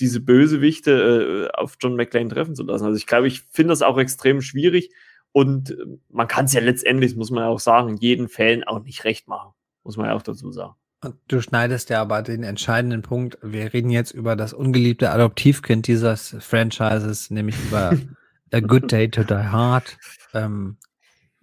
diese 0.00 0.20
Bösewichte 0.20 1.50
äh, 1.54 1.56
auf 1.56 1.76
John 1.80 1.94
McClane 1.94 2.28
treffen 2.28 2.56
zu 2.56 2.64
lassen? 2.64 2.84
Also 2.84 2.96
ich 2.96 3.06
glaube, 3.06 3.28
ich 3.28 3.42
finde 3.42 3.70
das 3.70 3.82
auch 3.82 3.98
extrem 3.98 4.42
schwierig 4.42 4.90
und 5.30 5.76
man 6.10 6.26
kann 6.26 6.46
es 6.46 6.52
ja 6.52 6.60
letztendlich, 6.60 7.14
muss 7.14 7.30
man 7.30 7.44
ja 7.44 7.48
auch 7.48 7.60
sagen, 7.60 7.88
in 7.88 7.96
jeden 7.98 8.28
Fällen 8.28 8.64
auch 8.64 8.82
nicht 8.82 9.04
recht 9.04 9.28
machen 9.28 9.54
muss 9.84 9.96
man 9.96 10.06
ja 10.06 10.14
auch 10.14 10.22
dazu 10.22 10.50
sagen. 10.50 10.74
Und 11.02 11.16
du 11.28 11.42
schneidest 11.42 11.90
ja 11.90 12.00
aber 12.00 12.22
den 12.22 12.42
entscheidenden 12.42 13.02
Punkt. 13.02 13.38
Wir 13.42 13.74
reden 13.74 13.90
jetzt 13.90 14.12
über 14.12 14.36
das 14.36 14.54
ungeliebte 14.54 15.10
Adoptivkind 15.10 15.86
dieses 15.86 16.34
Franchises, 16.40 17.30
nämlich 17.30 17.56
über 17.66 17.92
A 18.52 18.60
Good 18.60 18.90
Day 18.90 19.10
to 19.10 19.22
Die 19.22 19.34
Hard. 19.34 19.98
Ähm, 20.32 20.78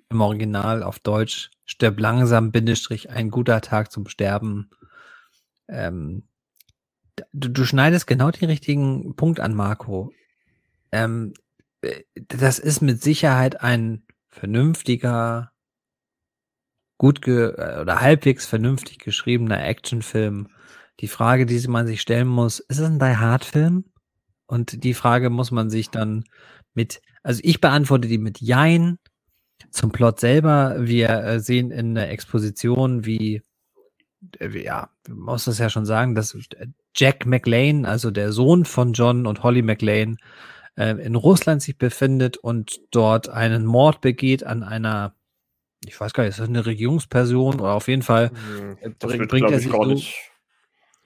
Im 0.09 0.21
Original 0.21 0.81
auf 0.81 0.99
Deutsch 0.99 1.51
stirb 1.65 1.99
langsam, 1.99 2.51
Bindestrich, 2.51 3.11
ein 3.11 3.29
guter 3.29 3.61
Tag 3.61 3.91
zum 3.91 4.07
Sterben. 4.07 4.71
Ähm, 5.67 6.23
du, 7.31 7.49
du, 7.49 7.63
schneidest 7.63 8.07
genau 8.07 8.31
den 8.31 8.49
richtigen 8.49 9.15
Punkt 9.15 9.39
an, 9.39 9.53
Marco. 9.53 10.11
Ähm, 10.91 11.33
äh, 11.81 12.01
das 12.15 12.59
ist 12.59 12.81
mit 12.81 13.01
Sicherheit 13.01 13.61
ein 13.61 14.03
vernünftiger, 14.29 15.50
gut 17.01 17.23
ge 17.23 17.55
äh, 17.57 17.81
oder 17.81 17.99
halbwegs 17.99 18.45
vernünftig 18.45 18.99
geschriebener 18.99 19.65
Actionfilm. 19.65 20.49
Die 20.99 21.07
Frage, 21.07 21.47
die 21.47 21.67
man 21.67 21.87
sich 21.87 21.99
stellen 21.99 22.27
muss, 22.27 22.59
ist 22.59 22.77
es 22.77 22.85
ein 22.85 22.99
Die 22.99 23.17
Hard 23.17 23.43
Film? 23.43 23.85
Und 24.45 24.83
die 24.83 24.93
Frage 24.93 25.31
muss 25.31 25.49
man 25.49 25.71
sich 25.71 25.89
dann 25.89 26.25
mit, 26.75 27.01
also 27.23 27.41
ich 27.43 27.59
beantworte 27.59 28.07
die 28.07 28.19
mit 28.19 28.39
Jein. 28.39 28.99
Zum 29.71 29.91
Plot 29.91 30.19
selber, 30.19 30.75
wir 30.77 31.09
äh, 31.09 31.39
sehen 31.39 31.71
in 31.71 31.95
der 31.95 32.11
Exposition, 32.11 33.03
wie, 33.03 33.41
äh, 34.37 34.63
ja, 34.63 34.91
man 35.07 35.17
muss 35.17 35.45
das 35.45 35.57
ja 35.57 35.71
schon 35.71 35.85
sagen, 35.87 36.13
dass 36.13 36.37
Jack 36.95 37.25
McLean, 37.25 37.87
also 37.87 38.11
der 38.11 38.31
Sohn 38.31 38.63
von 38.63 38.93
John 38.93 39.25
und 39.25 39.41
Holly 39.41 39.63
McLean, 39.63 40.17
in 40.77 41.15
Russland 41.15 41.61
sich 41.61 41.77
befindet 41.77 42.37
und 42.37 42.79
dort 42.91 43.27
einen 43.27 43.65
Mord 43.65 43.99
begeht 43.99 44.45
an 44.45 44.63
einer 44.63 45.13
ich 45.85 45.99
weiß 45.99 46.13
gar 46.13 46.23
nicht, 46.23 46.31
ist 46.31 46.39
das 46.39 46.47
eine 46.47 46.65
Regierungsperson 46.65 47.59
oder 47.59 47.73
auf 47.73 47.87
jeden 47.87 48.03
Fall 48.03 48.29
hm, 48.29 48.77
das 48.99 49.11
bringt, 49.11 49.29
bringt 49.29 49.51
er 49.51 49.59
sich 49.59 49.71
gar 49.71 49.85
nicht. 49.85 50.15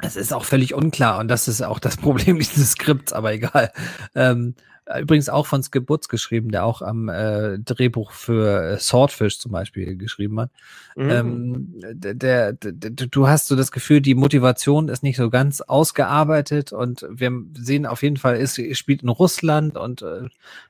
Es 0.01 0.15
ist 0.17 0.33
auch 0.33 0.43
völlig 0.43 0.73
unklar 0.73 1.19
und 1.19 1.29
das 1.29 1.47
ist 1.47 1.61
auch 1.61 1.79
das 1.79 1.97
Problem 1.97 2.37
dieses 2.37 2.71
Skripts, 2.71 3.13
aber 3.13 3.33
egal. 3.33 3.71
Ähm, 4.13 4.55
übrigens 4.99 5.29
auch 5.29 5.47
von 5.47 5.63
Skip 5.63 5.85
Butz 5.85 6.09
geschrieben, 6.09 6.51
der 6.51 6.63
auch 6.63 6.81
am 6.81 7.09
äh, 7.09 7.57
Drehbuch 7.57 8.11
für 8.11 8.73
äh, 8.73 8.77
Swordfish 8.77 9.39
zum 9.39 9.51
Beispiel 9.51 9.97
geschrieben 9.97 10.39
hat. 10.39 10.51
Mhm. 10.95 11.09
Ähm, 11.09 11.73
der, 11.93 12.13
der, 12.13 12.53
der, 12.53 12.91
du 12.91 13.27
hast 13.27 13.47
so 13.47 13.55
das 13.55 13.71
Gefühl, 13.71 14.01
die 14.01 14.13
Motivation 14.13 14.89
ist 14.89 15.01
nicht 15.01 15.17
so 15.17 15.29
ganz 15.29 15.61
ausgearbeitet 15.61 16.71
und 16.71 17.07
wir 17.09 17.31
sehen 17.57 17.85
auf 17.85 18.03
jeden 18.03 18.17
Fall, 18.17 18.35
es 18.35 18.59
spielt 18.77 19.01
in 19.01 19.09
Russland 19.09 19.75
und 19.75 20.03
äh, 20.03 20.27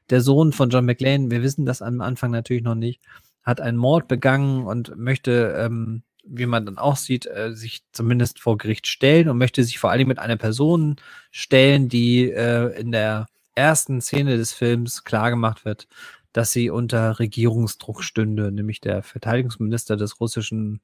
der 0.10 0.22
Sohn 0.22 0.54
von 0.54 0.70
John 0.70 0.86
McLean, 0.86 1.30
wir 1.30 1.44
wissen 1.44 1.66
das 1.66 1.82
am 1.82 2.00
Anfang 2.00 2.32
natürlich 2.32 2.64
noch 2.64 2.76
nicht, 2.76 3.02
hat 3.46 3.62
einen 3.62 3.78
Mord 3.78 4.08
begangen 4.08 4.66
und 4.66 4.98
möchte 4.98 5.56
ähm, 5.58 6.04
wie 6.26 6.46
man 6.46 6.66
dann 6.66 6.78
auch 6.78 6.98
sieht, 6.98 7.28
äh, 7.28 7.54
sich 7.54 7.84
zumindest 7.92 8.40
vor 8.40 8.58
Gericht 8.58 8.88
stellen 8.88 9.30
und 9.30 9.38
möchte 9.38 9.64
sich 9.64 9.80
vor 9.80 9.92
allem 9.92 10.08
mit 10.08 10.20
einer 10.20 10.38
Person 10.38 10.96
stellen, 11.32 11.88
die 11.88 12.32
äh, 12.32 12.80
in 12.80 12.92
der 12.92 13.28
ersten 13.54 14.02
Szene 14.02 14.38
des 14.38 14.54
Films 14.54 15.04
klargemacht 15.04 15.66
wird, 15.66 15.88
dass 16.34 16.52
sie 16.52 16.70
unter 16.70 17.20
Regierungsdruck 17.20 18.04
stünde, 18.04 18.52
nämlich 18.52 18.82
der 18.82 19.04
Verteidigungsminister 19.04 19.96
des 19.96 20.20
russischen, 20.20 20.82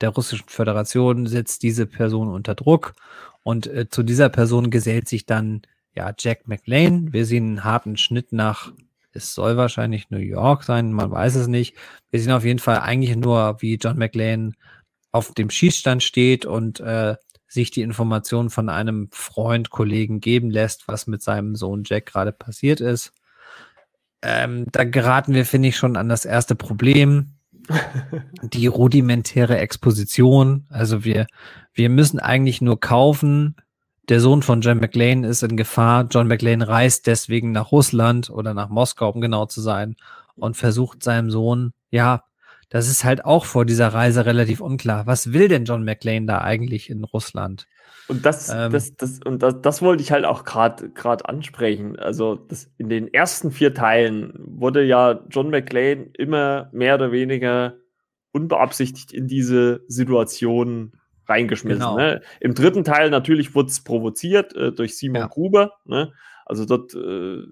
der 0.00 0.10
russischen 0.10 0.48
Föderation 0.48 1.26
setzt 1.26 1.62
diese 1.62 1.86
Person 1.86 2.28
unter 2.28 2.54
Druck 2.54 2.94
und 3.42 3.66
äh, 3.66 3.88
zu 3.88 4.02
dieser 4.02 4.28
Person 4.28 4.70
gesellt 4.70 5.08
sich 5.08 5.26
dann 5.26 5.62
ja 5.94 6.12
Jack 6.16 6.46
McLean. 6.46 7.12
Wir 7.12 7.26
sehen 7.26 7.46
einen 7.48 7.64
harten 7.64 7.96
Schnitt 7.96 8.32
nach 8.32 8.72
es 9.12 9.34
soll 9.34 9.56
wahrscheinlich 9.56 10.10
New 10.10 10.18
York 10.18 10.64
sein, 10.64 10.92
man 10.92 11.10
weiß 11.10 11.36
es 11.36 11.46
nicht. 11.46 11.76
Wir 12.10 12.20
sehen 12.20 12.32
auf 12.32 12.44
jeden 12.44 12.58
Fall 12.58 12.78
eigentlich 12.78 13.16
nur, 13.16 13.56
wie 13.60 13.76
John 13.76 13.98
McLean 13.98 14.54
auf 15.10 15.32
dem 15.32 15.50
Schießstand 15.50 16.02
steht 16.02 16.46
und 16.46 16.80
äh, 16.80 17.16
sich 17.46 17.70
die 17.70 17.82
Informationen 17.82 18.50
von 18.50 18.68
einem 18.68 19.08
Freund, 19.12 19.70
Kollegen 19.70 20.20
geben 20.20 20.50
lässt, 20.50 20.88
was 20.88 21.06
mit 21.06 21.22
seinem 21.22 21.54
Sohn 21.54 21.82
Jack 21.84 22.06
gerade 22.06 22.32
passiert 22.32 22.80
ist. 22.80 23.12
Ähm, 24.22 24.66
da 24.72 24.84
geraten 24.84 25.34
wir, 25.34 25.44
finde 25.44 25.68
ich, 25.68 25.76
schon 25.76 25.96
an 25.96 26.08
das 26.08 26.24
erste 26.24 26.54
Problem. 26.54 27.34
die 28.42 28.66
rudimentäre 28.66 29.58
Exposition. 29.58 30.66
Also 30.68 31.04
wir, 31.04 31.26
wir 31.74 31.88
müssen 31.88 32.18
eigentlich 32.18 32.60
nur 32.60 32.80
kaufen, 32.80 33.56
der 34.08 34.20
Sohn 34.20 34.42
von 34.42 34.60
John 34.60 34.78
McLean 34.78 35.24
ist 35.24 35.42
in 35.42 35.56
Gefahr. 35.56 36.06
John 36.10 36.26
McLean 36.26 36.62
reist 36.62 37.06
deswegen 37.06 37.52
nach 37.52 37.72
Russland 37.72 38.30
oder 38.30 38.54
nach 38.54 38.68
Moskau, 38.68 39.10
um 39.10 39.20
genau 39.20 39.46
zu 39.46 39.60
sein, 39.60 39.96
und 40.34 40.56
versucht 40.56 41.02
seinem 41.02 41.30
Sohn, 41.30 41.72
ja, 41.90 42.24
das 42.68 42.88
ist 42.88 43.04
halt 43.04 43.24
auch 43.24 43.44
vor 43.44 43.66
dieser 43.66 43.88
Reise 43.88 44.24
relativ 44.24 44.60
unklar. 44.60 45.06
Was 45.06 45.32
will 45.32 45.48
denn 45.48 45.66
John 45.66 45.84
McLean 45.84 46.26
da 46.26 46.38
eigentlich 46.40 46.88
in 46.88 47.04
Russland? 47.04 47.66
Und 48.08 48.24
das, 48.24 48.48
ähm, 48.48 48.72
das, 48.72 48.96
das, 48.96 49.20
und 49.24 49.42
das, 49.42 49.60
das 49.60 49.82
wollte 49.82 50.02
ich 50.02 50.10
halt 50.10 50.24
auch 50.24 50.44
gerade 50.44 51.28
ansprechen. 51.28 51.98
Also 51.98 52.34
das, 52.34 52.70
in 52.78 52.88
den 52.88 53.12
ersten 53.12 53.50
vier 53.50 53.74
Teilen 53.74 54.32
wurde 54.38 54.82
ja 54.84 55.20
John 55.30 55.50
McLean 55.50 56.10
immer 56.14 56.70
mehr 56.72 56.94
oder 56.94 57.12
weniger 57.12 57.74
unbeabsichtigt 58.32 59.12
in 59.12 59.28
diese 59.28 59.84
Situation 59.86 60.94
reingeschmissen. 61.32 61.80
Genau. 61.80 61.96
Ne? 61.96 62.22
Im 62.40 62.54
dritten 62.54 62.84
Teil 62.84 63.10
natürlich 63.10 63.54
wurde 63.54 63.68
es 63.68 63.82
provoziert 63.82 64.54
äh, 64.54 64.72
durch 64.72 64.96
Simon 64.96 65.22
ja. 65.22 65.26
Gruber. 65.26 65.72
Ne? 65.84 66.12
Also 66.44 66.64
dort, 66.64 66.94
äh, 66.94 67.42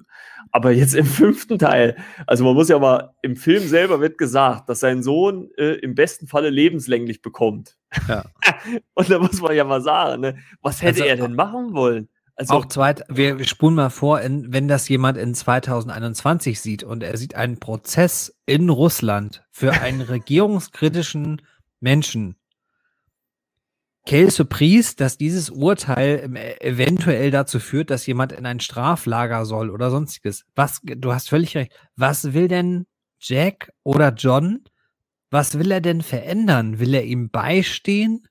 aber 0.52 0.72
jetzt 0.72 0.94
im 0.94 1.06
fünften 1.06 1.58
Teil, 1.58 1.96
also 2.26 2.44
man 2.44 2.54
muss 2.54 2.68
ja 2.68 2.78
mal, 2.78 3.14
im 3.22 3.36
Film 3.36 3.66
selber 3.66 4.00
wird 4.00 4.18
gesagt, 4.18 4.68
dass 4.68 4.80
sein 4.80 5.02
Sohn 5.02 5.50
äh, 5.56 5.74
im 5.76 5.94
besten 5.94 6.26
Falle 6.26 6.50
lebenslänglich 6.50 7.22
bekommt. 7.22 7.76
Ja. 8.08 8.24
Und 8.94 9.10
da 9.10 9.18
muss 9.18 9.40
man 9.40 9.54
ja 9.54 9.64
mal 9.64 9.82
sagen, 9.82 10.20
ne? 10.20 10.38
was 10.62 10.82
hätte 10.82 11.02
also, 11.02 11.04
er 11.04 11.16
denn 11.16 11.34
machen 11.34 11.72
wollen? 11.72 12.08
Also, 12.40 12.54
auch 12.54 12.66
zweit, 12.66 13.04
wir 13.08 13.44
spulen 13.44 13.74
mal 13.74 13.90
vor, 13.90 14.22
in, 14.22 14.50
wenn 14.50 14.66
das 14.66 14.88
jemand 14.88 15.18
in 15.18 15.34
2021 15.34 16.58
sieht 16.58 16.82
und 16.82 17.02
er 17.02 17.18
sieht 17.18 17.34
einen 17.34 17.60
Prozess 17.60 18.34
in 18.46 18.70
Russland 18.70 19.44
für 19.50 19.72
einen 19.72 20.00
regierungskritischen 20.00 21.42
Menschen, 21.80 22.36
Quelle 24.06 24.30
Surprise, 24.30 24.96
dass 24.96 25.18
dieses 25.18 25.50
Urteil 25.50 26.22
ähm, 26.24 26.36
e-, 26.36 26.56
eventuell 26.60 27.30
dazu 27.30 27.60
führt, 27.60 27.90
dass 27.90 28.06
jemand 28.06 28.32
in 28.32 28.46
ein 28.46 28.60
Straflager 28.60 29.44
soll 29.44 29.70
oder 29.70 29.90
sonstiges. 29.90 30.44
Was, 30.54 30.80
du 30.82 31.12
hast 31.12 31.28
völlig 31.28 31.56
recht. 31.56 31.72
Was 31.96 32.32
will 32.32 32.48
denn 32.48 32.86
Jack 33.18 33.72
oder 33.82 34.12
John? 34.12 34.64
Was 35.30 35.58
will 35.58 35.70
er 35.70 35.80
denn 35.80 36.02
verändern? 36.02 36.80
Will 36.80 36.94
er 36.94 37.04
ihm 37.04 37.30
beistehen? 37.30 38.26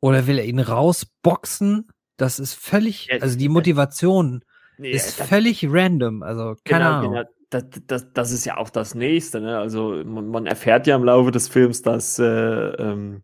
Oder 0.00 0.26
will 0.26 0.38
er 0.38 0.46
ihn 0.46 0.60
rausboxen? 0.60 1.88
Das 2.16 2.38
ist 2.38 2.54
völlig, 2.54 3.10
also 3.22 3.38
die 3.38 3.48
Motivation 3.48 4.42
nee, 4.78 4.90
ist 4.90 5.20
völlig 5.20 5.66
random. 5.68 6.22
Also 6.22 6.56
keine 6.64 6.84
genau, 6.84 6.96
Ahnung. 6.96 7.12
Genau. 7.12 7.28
Das, 7.50 7.64
das, 7.86 8.12
das, 8.12 8.30
ist 8.30 8.44
ja 8.44 8.58
auch 8.58 8.68
das 8.68 8.94
Nächste. 8.94 9.40
Ne? 9.40 9.58
Also 9.58 10.02
man, 10.04 10.28
man, 10.28 10.46
erfährt 10.46 10.86
ja 10.86 10.96
im 10.96 11.04
Laufe 11.04 11.30
des 11.30 11.48
Films, 11.48 11.80
dass 11.80 12.18
äh, 12.18 12.24
ähm, 12.26 13.22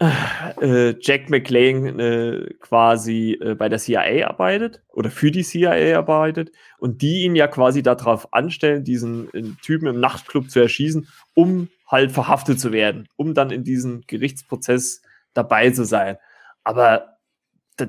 äh, 0.00 0.94
Jack 1.00 1.28
McLean 1.28 1.98
äh, 2.00 2.54
quasi 2.60 3.38
äh, 3.40 3.54
bei 3.54 3.68
der 3.68 3.78
CIA 3.78 4.28
arbeitet 4.28 4.82
oder 4.88 5.10
für 5.10 5.30
die 5.30 5.42
CIA 5.42 5.98
arbeitet 5.98 6.52
und 6.78 7.02
die 7.02 7.24
ihn 7.24 7.36
ja 7.36 7.46
quasi 7.48 7.82
darauf 7.82 8.32
anstellen, 8.32 8.82
diesen 8.82 9.32
äh, 9.34 9.42
Typen 9.62 9.88
im 9.88 10.00
Nachtclub 10.00 10.50
zu 10.50 10.60
erschießen, 10.60 11.06
um 11.34 11.68
halt 11.86 12.12
verhaftet 12.12 12.58
zu 12.58 12.72
werden, 12.72 13.08
um 13.16 13.34
dann 13.34 13.50
in 13.50 13.62
diesem 13.62 14.02
Gerichtsprozess 14.06 15.02
dabei 15.34 15.70
zu 15.70 15.84
sein. 15.84 16.16
Aber 16.64 17.18
da, 17.76 17.86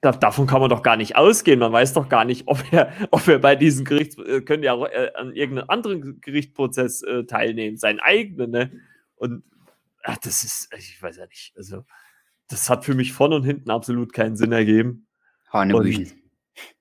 da, 0.00 0.12
davon 0.12 0.48
kann 0.48 0.60
man 0.60 0.70
doch 0.70 0.82
gar 0.82 0.96
nicht 0.96 1.14
ausgehen. 1.14 1.60
Man 1.60 1.72
weiß 1.72 1.92
doch 1.92 2.08
gar 2.08 2.24
nicht, 2.24 2.48
ob 2.48 2.60
er, 2.72 2.92
ob 3.12 3.28
er 3.28 3.38
bei 3.38 3.54
diesem 3.54 3.84
Gericht, 3.84 4.18
äh, 4.18 4.40
können 4.40 4.64
ja 4.64 4.74
äh, 4.86 5.12
an 5.14 5.32
irgendeinem 5.32 5.70
anderen 5.70 6.20
Gerichtsprozess 6.20 7.04
teilnehmen, 7.28 7.76
seinen 7.76 8.00
eigenen, 8.00 8.50
ne? 8.50 8.72
Und 9.14 9.44
ach, 10.02 10.18
das 10.18 10.44
ist, 10.44 10.68
ich 10.76 11.00
weiß 11.02 11.16
ja 11.16 11.26
nicht, 11.26 11.52
also 11.56 11.84
das 12.48 12.68
hat 12.68 12.84
für 12.84 12.94
mich 12.94 13.12
von 13.12 13.32
und 13.32 13.44
hinten 13.44 13.70
absolut 13.70 14.12
keinen 14.12 14.36
Sinn 14.36 14.52
ergeben. 14.52 15.06
Und, 16.06 16.14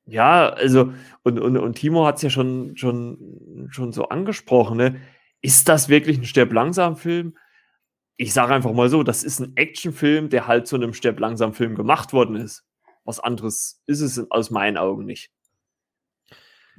ja, 0.05 0.49
also, 0.49 0.93
und, 1.23 1.39
und, 1.39 1.57
und 1.57 1.73
Timo 1.75 2.05
hat 2.05 2.17
es 2.17 2.21
ja 2.23 2.29
schon, 2.29 2.75
schon, 2.75 3.67
schon 3.71 3.93
so 3.93 4.09
angesprochen, 4.09 4.77
ne? 4.77 5.01
Ist 5.41 5.69
das 5.69 5.89
wirklich 5.89 6.17
ein 6.17 6.25
Sterb 6.25 6.53
langsam 6.53 6.97
Film? 6.97 7.37
Ich 8.17 8.33
sage 8.33 8.53
einfach 8.53 8.73
mal 8.73 8.89
so, 8.89 9.01
das 9.01 9.23
ist 9.23 9.39
ein 9.39 9.55
Actionfilm, 9.55 10.29
der 10.29 10.45
halt 10.45 10.67
zu 10.67 10.75
einem 10.75 10.93
Sterb 10.93 11.19
langsam 11.19 11.53
Film 11.53 11.75
gemacht 11.75 12.13
worden 12.13 12.35
ist. 12.35 12.63
Was 13.03 13.19
anderes 13.19 13.81
ist 13.87 14.01
es 14.01 14.29
aus 14.29 14.51
meinen 14.51 14.77
Augen 14.77 15.05
nicht. 15.05 15.31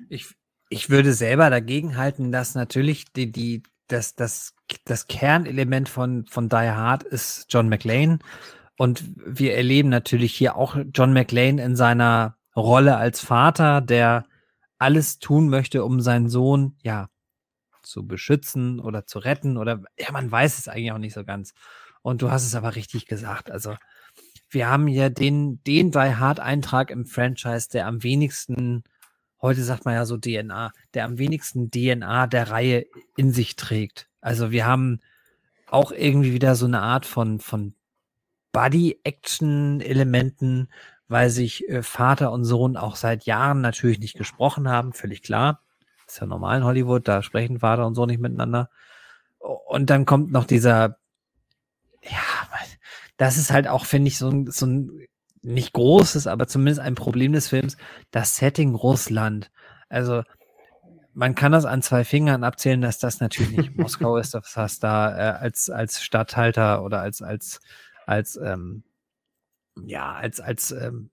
Ich, 0.09 0.29
ich 0.69 0.91
würde 0.91 1.13
selber 1.13 1.51
dagegen 1.51 1.97
halten, 1.97 2.31
dass 2.31 2.55
natürlich 2.55 3.13
die, 3.13 3.33
die, 3.33 3.63
das, 3.89 4.15
das, 4.15 4.55
das 4.85 5.07
Kernelement 5.07 5.89
von, 5.89 6.27
von 6.27 6.49
Die 6.49 6.57
Hard 6.57 7.03
ist 7.03 7.47
John 7.49 7.69
McLean. 7.69 8.21
Und 8.77 9.05
wir 9.17 9.55
erleben 9.55 9.89
natürlich 9.89 10.35
hier 10.35 10.57
auch 10.57 10.77
John 10.95 11.13
McLean 11.13 11.59
in 11.59 11.77
seiner 11.77 12.37
Rolle 12.57 12.97
als 12.97 13.21
Vater, 13.21 13.81
der 13.81 14.25
alles 14.79 15.19
tun 15.19 15.49
möchte, 15.49 15.85
um 15.85 16.01
seinen 16.01 16.29
Sohn, 16.29 16.77
ja, 16.83 17.09
zu 17.83 18.07
beschützen 18.07 18.81
oder 18.81 19.07
zu 19.07 19.19
retten 19.19 19.57
oder, 19.57 19.83
ja, 19.99 20.13
man 20.13 20.31
weiß 20.31 20.59
es 20.59 20.69
eigentlich 20.69 20.93
auch 20.93 20.99
nicht 20.99 21.15
so 21.15 21.25
ganz. 21.25 21.53
Und 22.03 22.23
du 22.23 22.31
hast 22.31 22.47
es 22.47 22.55
aber 22.55 22.75
richtig 22.75 23.07
gesagt. 23.07 23.51
Also, 23.51 23.77
wir 24.51 24.69
haben 24.69 24.87
hier 24.87 25.11
den, 25.11 25.63
den 25.65 25.91
Die 25.91 25.99
Hard 25.99 26.41
Eintrag 26.41 26.91
im 26.91 27.07
Franchise, 27.07 27.69
der 27.73 27.87
am 27.87 28.03
wenigsten 28.03 28.85
heute 29.43 29.63
sagt 29.65 29.85
man 29.85 29.95
ja 29.95 30.07
so 30.07 30.17
DNA, 30.17 30.73
der 30.95 31.05
am 31.05 31.19
wenigsten 31.19 31.71
DNA 31.71 32.29
der 32.29 32.51
Reihe 32.51 32.87
in 33.17 33.33
sich 33.33 33.57
trägt. 33.57 34.09
Also 34.23 34.51
wir 34.51 34.67
haben 34.67 35.01
auch 35.67 35.93
irgendwie 35.93 36.33
wieder 36.33 36.55
so 36.55 36.65
eine 36.65 36.81
Art 36.81 37.05
von, 37.05 37.41
von 37.41 37.75
Buddy-Action-Elementen, 38.53 40.73
weil 41.09 41.29
sich 41.29 41.69
äh, 41.69 41.83
Vater 41.83 42.33
und 42.33 42.45
Sohn 42.45 42.79
auch 42.79 42.97
seit 42.97 43.27
Jahren 43.27 43.61
natürlich 43.61 43.99
nicht 43.99 44.17
gesprochen 44.17 44.67
haben, 44.69 44.95
völlig 44.95 45.23
klar. 45.23 45.61
ist 46.07 46.21
ja 46.21 46.27
normal 46.27 46.59
in 46.59 46.65
Hollywood, 46.65 47.09
da 47.09 47.23
sprechen 47.23 47.61
Vater 47.61 47.87
und 47.87 47.95
Sohn 47.95 48.09
nicht 48.09 48.21
miteinander. 48.21 48.71
Und 49.39 49.91
dann 49.91 50.07
kommt 50.07 50.33
noch 50.33 50.47
dieser, 50.47 50.97
ja, 52.03 52.19
das 53.17 53.37
ist 53.37 53.53
halt 53.53 53.69
auch, 53.69 53.85
finde 53.85 54.09
ich, 54.09 54.19
so 54.19 54.29
ein, 54.29 54.51
so 54.51 54.67
ein 54.67 55.07
nicht 55.43 55.73
großes, 55.73 56.27
aber 56.29 56.47
zumindest 56.47 56.81
ein 56.81 56.95
Problem 56.95 57.33
des 57.33 57.49
Films, 57.49 57.77
das 58.11 58.37
Setting 58.37 58.75
Russland. 58.75 59.51
Also 59.89 60.23
man 61.15 61.35
kann 61.35 61.53
das 61.53 61.65
an 61.65 61.83
zwei 61.83 62.05
Fingern 62.05 62.45
abzählen, 62.45 62.81
dass 62.81 62.99
das 62.99 63.21
natürlich 63.21 63.57
nicht 63.57 63.77
Moskau 63.77 64.17
ist, 64.17 64.35
das 64.35 64.57
heißt 64.57 64.83
da 64.83 65.17
äh, 65.17 65.39
als 65.39 65.71
als 65.71 66.03
Stadthalter 66.03 66.83
oder 66.85 67.01
als 67.01 67.23
als 67.23 67.61
als 68.07 68.37
ähm, 68.37 68.85
ja 69.85 70.13
als 70.15 70.41
als 70.41 70.71
ähm, 70.73 71.11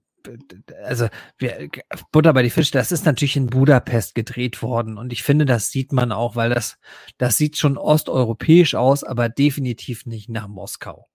also 0.84 1.08
wir, 1.38 1.70
Butter 2.12 2.34
bei 2.34 2.44
die 2.44 2.50
Fische, 2.50 2.74
das 2.74 2.92
ist 2.92 3.06
natürlich 3.06 3.38
in 3.38 3.48
Budapest 3.48 4.16
gedreht 4.16 4.62
worden 4.62 4.98
und 4.98 5.14
ich 5.14 5.24
finde, 5.24 5.46
das 5.46 5.72
sieht 5.72 5.94
man 5.94 6.12
auch, 6.12 6.36
weil 6.36 6.50
das 6.50 6.78
das 7.18 7.38
sieht 7.38 7.58
schon 7.58 7.78
osteuropäisch 7.78 8.76
aus, 8.76 9.04
aber 9.04 9.30
definitiv 9.30 10.06
nicht 10.06 10.30
nach 10.30 10.48
Moskau 10.48 11.10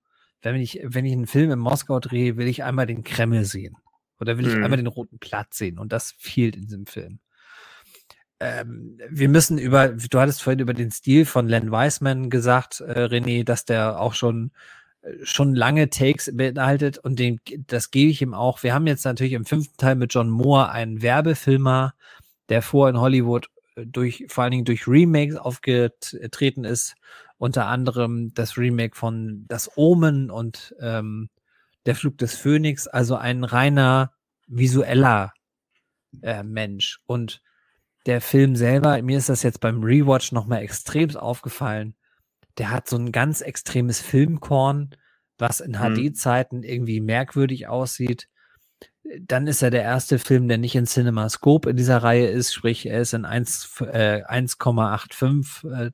wenn 0.44 0.61
ich, 0.61 0.81
wenn 0.82 1.05
ich 1.05 1.12
einen 1.12 1.27
Film 1.27 1.51
in 1.51 1.59
Moskau 1.59 2.01
drehe, 2.01 2.36
will 2.36 2.48
ich 2.48 2.65
einmal 2.65 2.86
den 2.86 3.02
Kreml 3.02 3.44
sehen. 3.44 3.77
Oder 4.20 4.39
will 4.39 4.47
ich 4.47 4.55
mhm. 4.55 4.65
einmal 4.65 4.77
den 4.77 4.86
Roten 4.86 5.19
Platz 5.19 5.59
sehen. 5.59 5.78
Und 5.78 5.93
das 5.93 6.12
fehlt 6.19 6.56
in 6.56 6.62
diesem 6.62 6.86
Film. 6.86 7.19
Ähm, 8.44 8.98
wir 9.08 9.30
müssen 9.30 9.56
über, 9.56 9.88
du 9.88 10.20
hattest 10.20 10.42
vorhin 10.42 10.60
über 10.60 10.74
den 10.74 10.90
Stil 10.90 11.24
von 11.24 11.48
Len 11.48 11.70
Wiseman 11.70 12.28
gesagt, 12.28 12.80
äh, 12.80 13.04
René, 13.04 13.42
dass 13.42 13.64
der 13.64 13.98
auch 13.98 14.12
schon, 14.12 14.52
äh, 15.00 15.12
schon 15.22 15.54
lange 15.54 15.88
Takes 15.88 16.30
beinhaltet 16.36 16.98
und 16.98 17.18
den, 17.18 17.40
das 17.66 17.90
gebe 17.90 18.10
ich 18.10 18.20
ihm 18.20 18.34
auch. 18.34 18.62
Wir 18.62 18.74
haben 18.74 18.86
jetzt 18.86 19.04
natürlich 19.06 19.32
im 19.32 19.46
fünften 19.46 19.78
Teil 19.78 19.94
mit 19.94 20.12
John 20.12 20.28
Moore 20.28 20.70
einen 20.70 21.00
Werbefilmer, 21.00 21.94
der 22.50 22.60
vor 22.60 22.90
in 22.90 23.00
Hollywood 23.00 23.48
äh, 23.76 23.86
durch, 23.86 24.26
vor 24.28 24.44
allen 24.44 24.50
Dingen 24.50 24.66
durch 24.66 24.86
Remakes 24.86 25.36
aufgetreten 25.36 26.64
ist 26.64 26.96
unter 27.38 27.66
anderem 27.66 28.32
das 28.34 28.56
Remake 28.56 28.96
von 28.96 29.44
Das 29.48 29.76
Omen 29.76 30.30
und 30.30 30.74
ähm, 30.80 31.30
Der 31.86 31.94
Flug 31.94 32.18
des 32.18 32.34
Phönix, 32.34 32.86
also 32.86 33.16
ein 33.16 33.44
reiner 33.44 34.12
visueller 34.46 35.34
äh, 36.22 36.42
Mensch. 36.42 37.00
Und 37.06 37.42
der 38.06 38.20
Film 38.20 38.56
selber, 38.56 39.01
mir 39.02 39.18
ist 39.18 39.28
das 39.28 39.43
jetzt 39.43 39.60
beim 39.60 39.82
Rewatch 39.82 40.32
nochmal 40.32 40.62
extrem 40.62 41.14
aufgefallen, 41.16 41.94
der 42.59 42.70
hat 42.70 42.89
so 42.89 42.97
ein 42.97 43.12
ganz 43.12 43.40
extremes 43.40 44.01
Filmkorn, 44.01 44.94
was 45.39 45.60
in 45.60 45.72
mhm. 45.72 46.12
HD-Zeiten 46.12 46.62
irgendwie 46.62 47.01
merkwürdig 47.01 47.66
aussieht. 47.66 48.28
Dann 49.20 49.47
ist 49.47 49.62
er 49.62 49.70
der 49.70 49.82
erste 49.82 50.18
Film, 50.18 50.48
der 50.48 50.59
nicht 50.59 50.74
in 50.74 50.86
CinemaScope 50.86 51.70
in 51.70 51.76
dieser 51.76 52.02
Reihe 52.02 52.28
ist, 52.28 52.55
sprich, 52.55 52.86
er 52.86 53.01
ist 53.01 53.12
in 53.12 53.26
1,85 53.26 55.68
äh, 55.68 55.86
äh, 55.86 55.90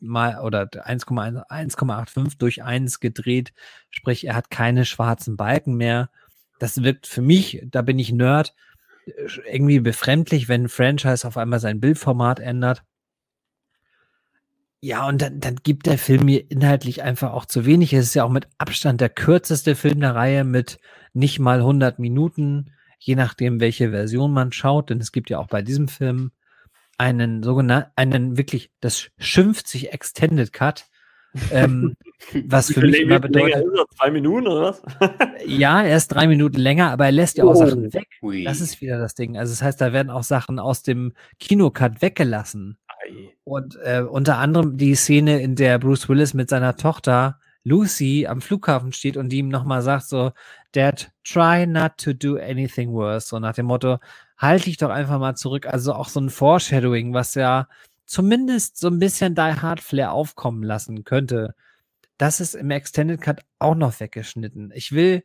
mal 0.00 0.40
oder 0.40 0.64
1,85 0.64 2.38
durch 2.38 2.62
1 2.62 3.00
gedreht, 3.00 3.52
sprich, 3.90 4.26
er 4.26 4.34
hat 4.34 4.50
keine 4.50 4.84
schwarzen 4.84 5.36
Balken 5.36 5.76
mehr. 5.76 6.10
Das 6.58 6.82
wirkt 6.82 7.06
für 7.06 7.22
mich, 7.22 7.62
da 7.66 7.82
bin 7.82 7.98
ich 7.98 8.12
Nerd, 8.12 8.54
irgendwie 9.06 9.80
befremdlich, 9.80 10.48
wenn 10.48 10.64
ein 10.64 10.68
Franchise 10.68 11.26
auf 11.26 11.36
einmal 11.36 11.60
sein 11.60 11.80
Bildformat 11.80 12.40
ändert. 12.40 12.82
Ja, 14.82 15.06
und 15.06 15.20
dann, 15.20 15.40
dann 15.40 15.56
gibt 15.56 15.86
der 15.86 15.98
Film 15.98 16.24
mir 16.24 16.50
inhaltlich 16.50 17.02
einfach 17.02 17.32
auch 17.32 17.44
zu 17.44 17.66
wenig. 17.66 17.92
Es 17.92 18.06
ist 18.06 18.14
ja 18.14 18.24
auch 18.24 18.30
mit 18.30 18.48
Abstand 18.56 19.00
der 19.02 19.10
kürzeste 19.10 19.76
Film 19.76 20.00
der 20.00 20.14
Reihe 20.14 20.42
mit 20.42 20.78
nicht 21.12 21.38
mal 21.38 21.58
100 21.58 21.98
Minuten, 21.98 22.72
je 22.98 23.14
nachdem, 23.14 23.60
welche 23.60 23.90
Version 23.90 24.32
man 24.32 24.52
schaut. 24.52 24.88
Denn 24.88 24.98
es 24.98 25.12
gibt 25.12 25.28
ja 25.28 25.38
auch 25.38 25.48
bei 25.48 25.60
diesem 25.60 25.88
Film 25.88 26.30
einen 26.96 27.42
sogenannten, 27.42 27.90
einen 27.96 28.38
wirklich, 28.38 28.70
das 28.80 29.10
schimpft 29.18 29.68
sich 29.68 29.92
Extended 29.92 30.52
Cut. 30.52 30.86
Ähm, 31.50 31.96
was 32.46 32.72
für 32.72 32.80
mich 32.80 33.00
immer 33.00 33.20
bedeutet. 33.20 33.64
Zwei 33.96 34.10
Minuten 34.10 34.48
oder 34.48 34.62
was? 34.62 34.82
ja, 35.46 35.82
er 35.82 35.96
ist 35.96 36.08
drei 36.08 36.26
Minuten 36.26 36.58
länger, 36.58 36.90
aber 36.90 37.06
er 37.06 37.12
lässt 37.12 37.38
ja 37.38 37.44
auch 37.44 37.50
oh. 37.50 37.66
Sachen 37.66 37.92
weg. 37.92 38.08
Ui. 38.22 38.44
Das 38.44 38.60
ist 38.60 38.80
wieder 38.80 38.98
das 38.98 39.14
Ding. 39.14 39.36
Also, 39.36 39.52
das 39.52 39.62
heißt, 39.62 39.80
da 39.80 39.92
werden 39.92 40.10
auch 40.10 40.22
Sachen 40.22 40.58
aus 40.58 40.82
dem 40.82 41.12
Kinocut 41.38 42.02
weggelassen. 42.02 42.78
Und 43.44 43.76
äh, 43.82 44.02
unter 44.02 44.38
anderem 44.38 44.76
die 44.76 44.94
Szene, 44.94 45.40
in 45.40 45.56
der 45.56 45.78
Bruce 45.78 46.08
Willis 46.08 46.34
mit 46.34 46.50
seiner 46.50 46.76
Tochter 46.76 47.38
Lucy 47.64 48.26
am 48.26 48.40
Flughafen 48.40 48.92
steht 48.92 49.16
und 49.16 49.30
die 49.30 49.38
ihm 49.38 49.48
nochmal 49.48 49.82
sagt: 49.82 50.04
so, 50.04 50.32
Dad, 50.72 51.10
try 51.24 51.66
not 51.66 51.92
to 51.96 52.12
do 52.12 52.36
anything 52.36 52.92
worse. 52.92 53.28
So 53.28 53.38
nach 53.38 53.54
dem 53.54 53.66
Motto, 53.66 53.98
halte 54.36 54.64
dich 54.64 54.78
doch 54.78 54.90
einfach 54.90 55.18
mal 55.18 55.34
zurück. 55.36 55.66
Also 55.66 55.92
auch 55.94 56.08
so 56.08 56.20
ein 56.20 56.30
Foreshadowing, 56.30 57.12
was 57.12 57.34
ja 57.34 57.68
zumindest 58.10 58.76
so 58.76 58.88
ein 58.88 58.98
bisschen 58.98 59.36
Die 59.36 59.40
Hard 59.40 59.80
Flair 59.80 60.12
aufkommen 60.12 60.64
lassen 60.64 61.04
könnte. 61.04 61.54
Das 62.18 62.40
ist 62.40 62.54
im 62.54 62.72
Extended 62.72 63.20
Cut 63.20 63.42
auch 63.60 63.76
noch 63.76 64.00
weggeschnitten. 64.00 64.72
Ich 64.74 64.90
will 64.90 65.22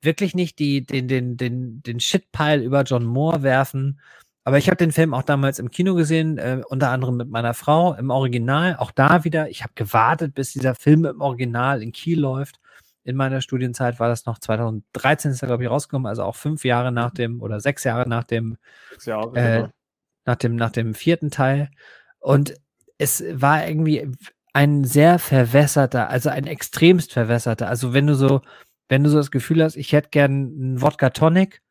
wirklich 0.00 0.36
nicht 0.36 0.60
die, 0.60 0.86
den, 0.86 1.08
den, 1.08 1.36
den, 1.36 1.82
den 1.82 1.98
Shitpile 1.98 2.62
über 2.62 2.84
John 2.84 3.04
Moore 3.04 3.42
werfen, 3.42 4.00
aber 4.44 4.56
ich 4.56 4.68
habe 4.68 4.76
den 4.76 4.92
Film 4.92 5.14
auch 5.14 5.24
damals 5.24 5.58
im 5.58 5.70
Kino 5.70 5.96
gesehen, 5.96 6.38
äh, 6.38 6.62
unter 6.68 6.90
anderem 6.90 7.16
mit 7.16 7.28
meiner 7.28 7.54
Frau 7.54 7.94
im 7.94 8.10
Original. 8.10 8.76
Auch 8.76 8.92
da 8.92 9.24
wieder, 9.24 9.50
ich 9.50 9.64
habe 9.64 9.72
gewartet, 9.74 10.34
bis 10.34 10.52
dieser 10.52 10.76
Film 10.76 11.04
im 11.06 11.20
Original 11.20 11.82
in 11.82 11.90
Kiel 11.90 12.20
läuft. 12.20 12.60
In 13.02 13.16
meiner 13.16 13.40
Studienzeit 13.40 13.98
war 13.98 14.08
das 14.08 14.26
noch 14.26 14.38
2013, 14.38 15.32
ist 15.32 15.42
er, 15.42 15.48
glaube 15.48 15.64
ich, 15.64 15.70
rausgekommen, 15.70 16.06
also 16.06 16.22
auch 16.22 16.36
fünf 16.36 16.64
Jahre 16.64 16.92
nach 16.92 17.10
dem 17.10 17.42
oder 17.42 17.58
sechs 17.58 17.82
Jahre 17.82 18.08
nach 18.08 18.24
dem, 18.24 18.58
Jahre, 19.04 19.36
äh, 19.36 19.56
genau. 19.56 19.70
nach 20.24 20.36
dem, 20.36 20.56
nach 20.56 20.70
dem 20.70 20.94
vierten 20.94 21.30
Teil. 21.32 21.68
Und 22.28 22.60
es 22.98 23.24
war 23.40 23.66
irgendwie 23.66 24.06
ein 24.52 24.84
sehr 24.84 25.18
verwässerter, 25.18 26.10
also 26.10 26.28
ein 26.28 26.46
extremst 26.46 27.14
verwässerter. 27.14 27.68
Also 27.68 27.94
wenn 27.94 28.06
du 28.06 28.14
so, 28.14 28.42
wenn 28.90 29.02
du 29.02 29.08
so 29.08 29.16
das 29.16 29.30
Gefühl 29.30 29.64
hast, 29.64 29.76
ich 29.76 29.94
hätte 29.94 30.10
gern 30.10 30.32
einen 30.32 30.82
Wodka 30.82 31.08
Tonic, 31.08 31.62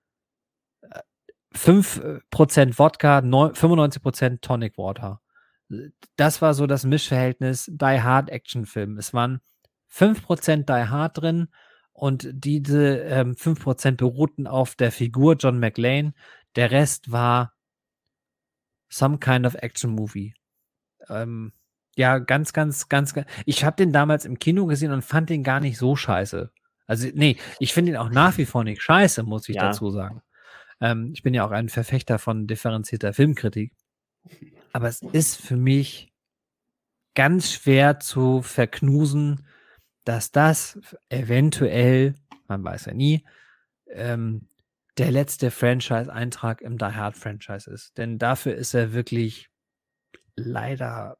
5% 1.53 2.69
äh, 2.69 2.79
Wodka, 2.79 3.19
95% 3.19 4.41
Tonic 4.41 4.79
Water. 4.79 5.21
Das 6.15 6.41
war 6.41 6.55
so 6.55 6.65
das 6.65 6.85
Mischverhältnis 6.85 7.65
Die 7.71 8.01
Hard 8.01 8.31
Actionfilm. 8.31 8.97
Es 8.97 9.13
waren 9.13 9.41
5% 9.93 10.65
Die 10.65 10.89
Hard 10.89 11.21
drin 11.21 11.49
und 11.93 12.29
diese 12.31 12.97
ähm, 13.01 13.33
5% 13.33 13.97
beruhten 13.97 14.47
auf 14.47 14.73
der 14.73 14.91
Figur 14.91 15.35
John 15.35 15.59
McLean. 15.59 16.15
Der 16.55 16.71
Rest 16.71 17.11
war 17.11 17.53
some 18.89 19.19
kind 19.19 19.45
of 19.45 19.53
Action 19.53 19.91
Movie. 19.91 20.33
Ähm, 21.09 21.53
ja, 21.95 22.19
ganz, 22.19 22.53
ganz, 22.53 22.89
ganz, 22.89 23.13
ganz. 23.13 23.27
Ich 23.45 23.63
habe 23.63 23.75
den 23.75 23.91
damals 23.91 24.25
im 24.25 24.39
Kino 24.39 24.65
gesehen 24.65 24.91
und 24.91 25.03
fand 25.03 25.29
den 25.29 25.43
gar 25.43 25.59
nicht 25.59 25.77
so 25.77 25.95
scheiße. 25.95 26.51
Also, 26.85 27.07
nee, 27.13 27.37
ich 27.59 27.73
finde 27.73 27.91
ihn 27.91 27.97
auch 27.97 28.09
nach 28.09 28.37
wie 28.37 28.45
vor 28.45 28.63
nicht 28.63 28.81
scheiße, 28.81 29.23
muss 29.23 29.49
ich 29.49 29.55
ja. 29.55 29.63
dazu 29.63 29.89
sagen. 29.89 30.21
Ähm, 30.79 31.11
ich 31.13 31.23
bin 31.23 31.33
ja 31.33 31.45
auch 31.45 31.51
ein 31.51 31.69
Verfechter 31.69 32.19
von 32.19 32.47
differenzierter 32.47 33.13
Filmkritik. 33.13 33.73
Aber 34.73 34.87
es 34.87 35.01
ist 35.01 35.41
für 35.41 35.57
mich 35.57 36.13
ganz 37.15 37.51
schwer 37.51 37.99
zu 37.99 38.41
verknusen, 38.41 39.47
dass 40.03 40.31
das 40.31 40.79
eventuell, 41.09 42.15
man 42.47 42.63
weiß 42.63 42.85
ja 42.85 42.93
nie, 42.93 43.25
ähm, 43.89 44.47
der 44.97 45.11
letzte 45.11 45.51
Franchise-Eintrag 45.51 46.61
im 46.61 46.77
Die 46.77 46.85
Hard-Franchise 46.85 47.69
ist. 47.69 47.97
Denn 47.97 48.17
dafür 48.17 48.55
ist 48.55 48.73
er 48.73 48.93
wirklich 48.93 49.49
leider 50.37 51.17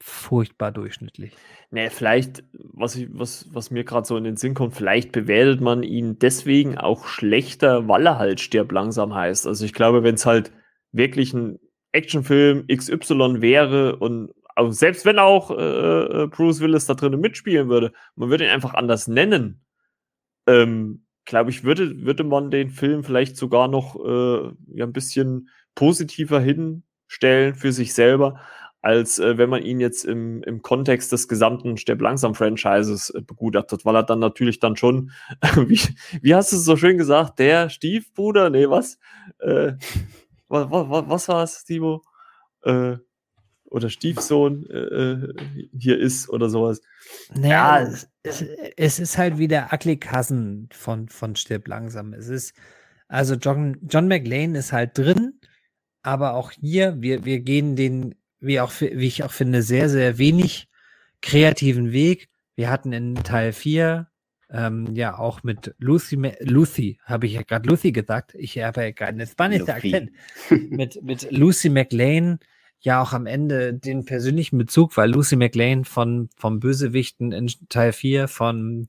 furchtbar 0.00 0.70
durchschnittlich. 0.72 1.32
Nee, 1.70 1.90
vielleicht, 1.90 2.44
was, 2.52 2.96
ich, 2.96 3.08
was, 3.10 3.48
was 3.52 3.70
mir 3.70 3.84
gerade 3.84 4.06
so 4.06 4.16
in 4.16 4.24
den 4.24 4.36
Sinn 4.36 4.54
kommt, 4.54 4.74
vielleicht 4.74 5.12
bewertet 5.12 5.60
man 5.60 5.82
ihn 5.82 6.18
deswegen 6.18 6.78
auch 6.78 7.06
schlechter, 7.06 7.88
weil 7.88 8.06
er 8.06 8.18
halt 8.18 8.40
stirb 8.40 8.70
langsam 8.72 9.14
heißt. 9.14 9.46
Also 9.46 9.64
ich 9.64 9.72
glaube, 9.72 10.02
wenn 10.02 10.14
es 10.14 10.26
halt 10.26 10.52
wirklich 10.92 11.34
ein 11.34 11.58
Actionfilm 11.92 12.66
XY 12.68 13.40
wäre 13.40 13.96
und 13.96 14.32
auch, 14.54 14.72
selbst 14.72 15.04
wenn 15.04 15.18
auch 15.18 15.50
äh, 15.50 16.24
äh, 16.24 16.26
Bruce 16.26 16.60
Willis 16.60 16.86
da 16.86 16.94
drinnen 16.94 17.20
mitspielen 17.20 17.68
würde, 17.68 17.92
man 18.16 18.30
würde 18.30 18.44
ihn 18.44 18.50
einfach 18.50 18.74
anders 18.74 19.08
nennen. 19.08 19.64
Ähm, 20.46 21.06
glaube 21.24 21.50
ich, 21.50 21.64
würde, 21.64 22.04
würde 22.04 22.24
man 22.24 22.50
den 22.50 22.70
Film 22.70 23.04
vielleicht 23.04 23.36
sogar 23.36 23.68
noch 23.68 23.96
äh, 23.96 24.52
ja, 24.74 24.86
ein 24.86 24.92
bisschen 24.92 25.50
positiver 25.74 26.40
hinstellen 27.08 27.54
für 27.54 27.72
sich 27.72 27.94
selber, 27.94 28.40
als 28.80 29.18
äh, 29.18 29.38
wenn 29.38 29.50
man 29.50 29.62
ihn 29.62 29.80
jetzt 29.80 30.04
im, 30.04 30.42
im 30.44 30.62
Kontext 30.62 31.10
des 31.10 31.26
gesamten 31.26 31.76
Sterb 31.76 32.00
langsam 32.00 32.34
Franchises 32.34 33.10
äh, 33.10 33.22
begutachtet, 33.22 33.84
weil 33.84 33.96
er 33.96 34.04
dann 34.04 34.20
natürlich 34.20 34.60
dann 34.60 34.76
schon, 34.76 35.10
wie, 35.56 35.80
wie 36.22 36.34
hast 36.34 36.52
du 36.52 36.56
es 36.56 36.64
so 36.64 36.76
schön 36.76 36.98
gesagt, 36.98 37.38
der 37.38 37.70
Stiefbruder, 37.70 38.50
nee, 38.50 38.68
was? 38.68 38.98
Äh, 39.40 39.72
was, 40.48 40.70
was, 40.70 41.08
was 41.08 41.28
war 41.28 41.42
es, 41.42 41.64
Timo? 41.64 42.02
Äh, 42.62 42.96
oder 43.64 43.90
Stiefsohn 43.90 44.64
äh, 44.70 44.78
äh, 44.78 45.34
hier 45.78 45.98
ist 45.98 46.30
oder 46.30 46.48
sowas. 46.48 46.80
Naja, 47.34 47.82
ja, 47.82 47.92
es, 48.22 48.42
es, 48.76 48.98
ist 48.98 49.18
halt 49.18 49.36
wie 49.36 49.48
der 49.48 49.70
Ugly 49.72 49.98
Cousin 49.98 50.70
von, 50.72 51.08
von 51.08 51.36
Stirb 51.36 51.68
langsam. 51.68 52.14
Es 52.14 52.28
ist, 52.28 52.54
also 53.08 53.34
John, 53.34 53.76
John 53.82 54.08
McLean 54.08 54.54
ist 54.54 54.72
halt 54.72 54.96
drin, 54.96 55.38
aber 56.02 56.34
auch 56.34 56.52
hier, 56.52 56.96
wir, 57.00 57.24
wir 57.24 57.40
gehen 57.40 57.76
den, 57.76 58.14
wie, 58.40 58.60
auch, 58.60 58.72
wie 58.80 59.06
ich 59.06 59.24
auch 59.24 59.32
finde, 59.32 59.62
sehr, 59.62 59.88
sehr 59.88 60.18
wenig 60.18 60.68
kreativen 61.20 61.92
Weg. 61.92 62.28
Wir 62.56 62.70
hatten 62.70 62.92
in 62.92 63.14
Teil 63.16 63.52
4 63.52 64.08
ähm, 64.50 64.94
ja 64.94 65.18
auch 65.18 65.42
mit 65.42 65.74
Lucy, 65.78 66.16
Lucy, 66.40 66.98
habe 67.04 67.26
ich 67.26 67.34
ja 67.34 67.42
gerade 67.42 67.68
Lucy 67.68 67.92
gesagt, 67.92 68.34
ich 68.34 68.58
habe 68.58 68.82
ja 68.82 68.90
gerade 68.90 69.12
einen 69.12 69.26
spanischen 69.26 69.68
Akzent, 69.68 70.10
mit, 70.50 71.02
mit 71.02 71.30
Lucy 71.30 71.68
McLean 71.68 72.38
ja 72.80 73.02
auch 73.02 73.12
am 73.12 73.26
Ende 73.26 73.74
den 73.74 74.04
persönlichen 74.04 74.56
Bezug, 74.56 74.96
weil 74.96 75.10
Lucy 75.10 75.36
McLean 75.36 75.84
von, 75.84 76.30
vom 76.36 76.60
Bösewichten 76.60 77.32
in 77.32 77.50
Teil 77.68 77.92
4 77.92 78.28
von 78.28 78.88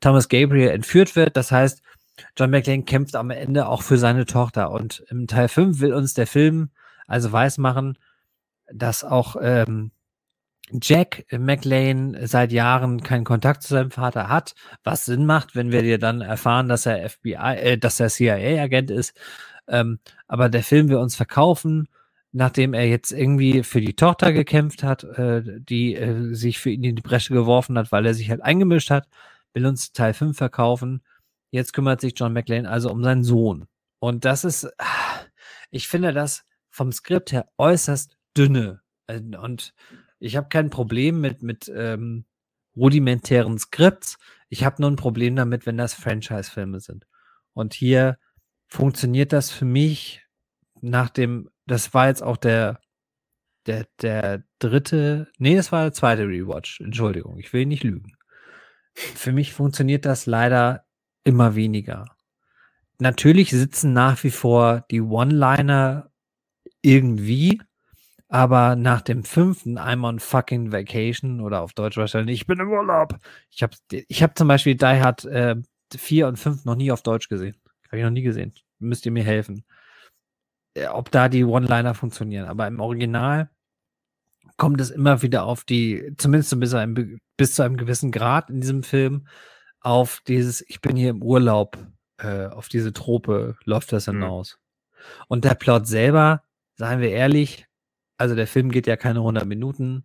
Thomas 0.00 0.28
Gabriel 0.28 0.70
entführt 0.70 1.16
wird. 1.16 1.36
Das 1.36 1.52
heißt, 1.52 1.82
John 2.36 2.50
McLean 2.50 2.84
kämpft 2.84 3.16
am 3.16 3.30
Ende 3.30 3.68
auch 3.68 3.82
für 3.82 3.98
seine 3.98 4.26
Tochter. 4.26 4.70
Und 4.70 5.04
im 5.08 5.26
Teil 5.26 5.48
5 5.48 5.80
will 5.80 5.92
uns 5.94 6.14
der 6.14 6.26
Film 6.26 6.70
also 7.06 7.32
weismachen, 7.32 7.98
dass 8.72 9.04
auch 9.04 9.36
ähm, 9.40 9.90
Jack 10.82 11.24
McLean 11.30 12.16
seit 12.26 12.52
Jahren 12.52 13.02
keinen 13.02 13.24
Kontakt 13.24 13.62
zu 13.62 13.68
seinem 13.68 13.92
Vater 13.92 14.28
hat, 14.28 14.54
was 14.82 15.04
Sinn 15.04 15.24
macht, 15.24 15.54
wenn 15.54 15.70
wir 15.70 15.82
dir 15.82 15.98
dann 15.98 16.20
erfahren, 16.20 16.68
dass 16.68 16.86
er 16.86 17.08
FBI, 17.08 17.34
äh, 17.34 17.78
dass 17.78 18.00
er 18.00 18.08
CIA-Agent 18.08 18.90
ist. 18.90 19.16
Ähm, 19.68 20.00
aber 20.26 20.48
der 20.48 20.62
Film 20.62 20.88
will 20.88 20.96
uns 20.96 21.16
verkaufen 21.16 21.88
nachdem 22.36 22.74
er 22.74 22.86
jetzt 22.86 23.12
irgendwie 23.12 23.62
für 23.62 23.80
die 23.80 23.96
Tochter 23.96 24.30
gekämpft 24.30 24.82
hat, 24.82 25.04
äh, 25.04 25.42
die 25.42 25.94
äh, 25.94 26.34
sich 26.34 26.58
für 26.58 26.68
ihn 26.68 26.84
in 26.84 26.94
die 26.94 27.02
Bresche 27.02 27.32
geworfen 27.32 27.78
hat, 27.78 27.92
weil 27.92 28.04
er 28.04 28.12
sich 28.12 28.28
halt 28.28 28.42
eingemischt 28.42 28.90
hat, 28.90 29.08
will 29.54 29.64
uns 29.64 29.92
Teil 29.92 30.12
5 30.12 30.36
verkaufen. 30.36 31.00
Jetzt 31.50 31.72
kümmert 31.72 32.00
sich 32.00 32.14
John 32.16 32.32
McLean 32.32 32.66
also 32.66 32.90
um 32.90 33.02
seinen 33.02 33.24
Sohn. 33.24 33.66
Und 33.98 34.24
das 34.24 34.44
ist, 34.44 34.68
ich 35.70 35.88
finde 35.88 36.12
das 36.12 36.44
vom 36.70 36.92
Skript 36.92 37.32
her 37.32 37.48
äußerst 37.58 38.16
dünne. 38.36 38.82
Und 39.08 39.74
Ich 40.18 40.36
habe 40.36 40.48
kein 40.48 40.70
Problem 40.70 41.20
mit, 41.20 41.42
mit 41.42 41.70
ähm, 41.74 42.24
rudimentären 42.76 43.58
Skripts. 43.58 44.18
Ich 44.48 44.64
habe 44.64 44.80
nur 44.80 44.90
ein 44.90 44.96
Problem 44.96 45.36
damit, 45.36 45.66
wenn 45.66 45.76
das 45.76 45.94
Franchise-Filme 45.94 46.80
sind. 46.80 47.06
Und 47.52 47.74
hier 47.74 48.18
funktioniert 48.68 49.32
das 49.32 49.50
für 49.50 49.64
mich 49.64 50.26
nach 50.80 51.10
dem, 51.10 51.50
das 51.66 51.94
war 51.94 52.08
jetzt 52.08 52.22
auch 52.22 52.36
der, 52.36 52.80
der, 53.66 53.86
der 54.02 54.44
dritte, 54.58 55.28
nee, 55.38 55.56
das 55.56 55.72
war 55.72 55.84
der 55.84 55.92
zweite 55.92 56.28
Rewatch. 56.28 56.80
Entschuldigung, 56.80 57.38
ich 57.38 57.52
will 57.52 57.66
nicht 57.66 57.84
lügen. 57.84 58.16
Für 58.94 59.32
mich 59.32 59.52
funktioniert 59.52 60.04
das 60.04 60.26
leider 60.26 60.85
immer 61.26 61.54
weniger. 61.54 62.06
Natürlich 62.98 63.50
sitzen 63.50 63.92
nach 63.92 64.22
wie 64.24 64.30
vor 64.30 64.84
die 64.90 65.02
One-Liner 65.02 66.10
irgendwie, 66.82 67.60
aber 68.28 68.76
nach 68.76 69.02
dem 69.02 69.24
fünften 69.24 69.78
I'm 69.78 70.06
on 70.06 70.18
fucking 70.18 70.72
vacation 70.72 71.40
oder 71.40 71.60
auf 71.62 71.74
Deutsch 71.74 71.96
wahrscheinlich, 71.96 72.40
ich 72.40 72.46
bin 72.46 72.60
im 72.60 72.70
Urlaub. 72.70 73.18
Ich 73.50 73.62
habe 73.62 73.76
ich 73.90 74.22
hab 74.22 74.38
zum 74.38 74.48
Beispiel 74.48 74.76
Die 74.76 74.84
Hard 74.84 75.24
äh, 75.26 75.56
4 75.94 76.28
und 76.28 76.38
5 76.38 76.64
noch 76.64 76.76
nie 76.76 76.90
auf 76.90 77.02
Deutsch 77.02 77.28
gesehen. 77.28 77.56
Habe 77.88 77.98
ich 77.98 78.04
noch 78.04 78.10
nie 78.10 78.22
gesehen. 78.22 78.54
Müsst 78.78 79.04
ihr 79.04 79.12
mir 79.12 79.24
helfen. 79.24 79.64
Äh, 80.74 80.86
ob 80.88 81.10
da 81.10 81.28
die 81.28 81.44
One-Liner 81.44 81.94
funktionieren. 81.94 82.46
Aber 82.46 82.66
im 82.66 82.80
Original 82.80 83.50
kommt 84.56 84.80
es 84.80 84.90
immer 84.90 85.22
wieder 85.22 85.44
auf 85.44 85.64
die, 85.64 86.14
zumindest 86.16 86.58
bis, 86.58 86.74
einem, 86.74 87.20
bis 87.36 87.54
zu 87.54 87.62
einem 87.62 87.76
gewissen 87.76 88.10
Grad 88.10 88.48
in 88.48 88.60
diesem 88.60 88.82
Film, 88.82 89.26
auf 89.80 90.20
dieses, 90.26 90.62
ich 90.68 90.80
bin 90.80 90.96
hier 90.96 91.10
im 91.10 91.22
Urlaub, 91.22 91.78
äh, 92.18 92.46
auf 92.46 92.68
diese 92.68 92.92
Trope 92.92 93.56
läuft 93.64 93.92
das 93.92 94.06
hinaus. 94.06 94.58
Mhm. 94.58 95.24
Und 95.28 95.44
der 95.44 95.54
Plot 95.54 95.86
selber, 95.86 96.42
seien 96.76 97.00
wir 97.00 97.10
ehrlich, 97.10 97.66
also 98.18 98.34
der 98.34 98.46
Film 98.46 98.70
geht 98.70 98.86
ja 98.86 98.96
keine 98.96 99.20
100 99.20 99.46
Minuten, 99.46 100.04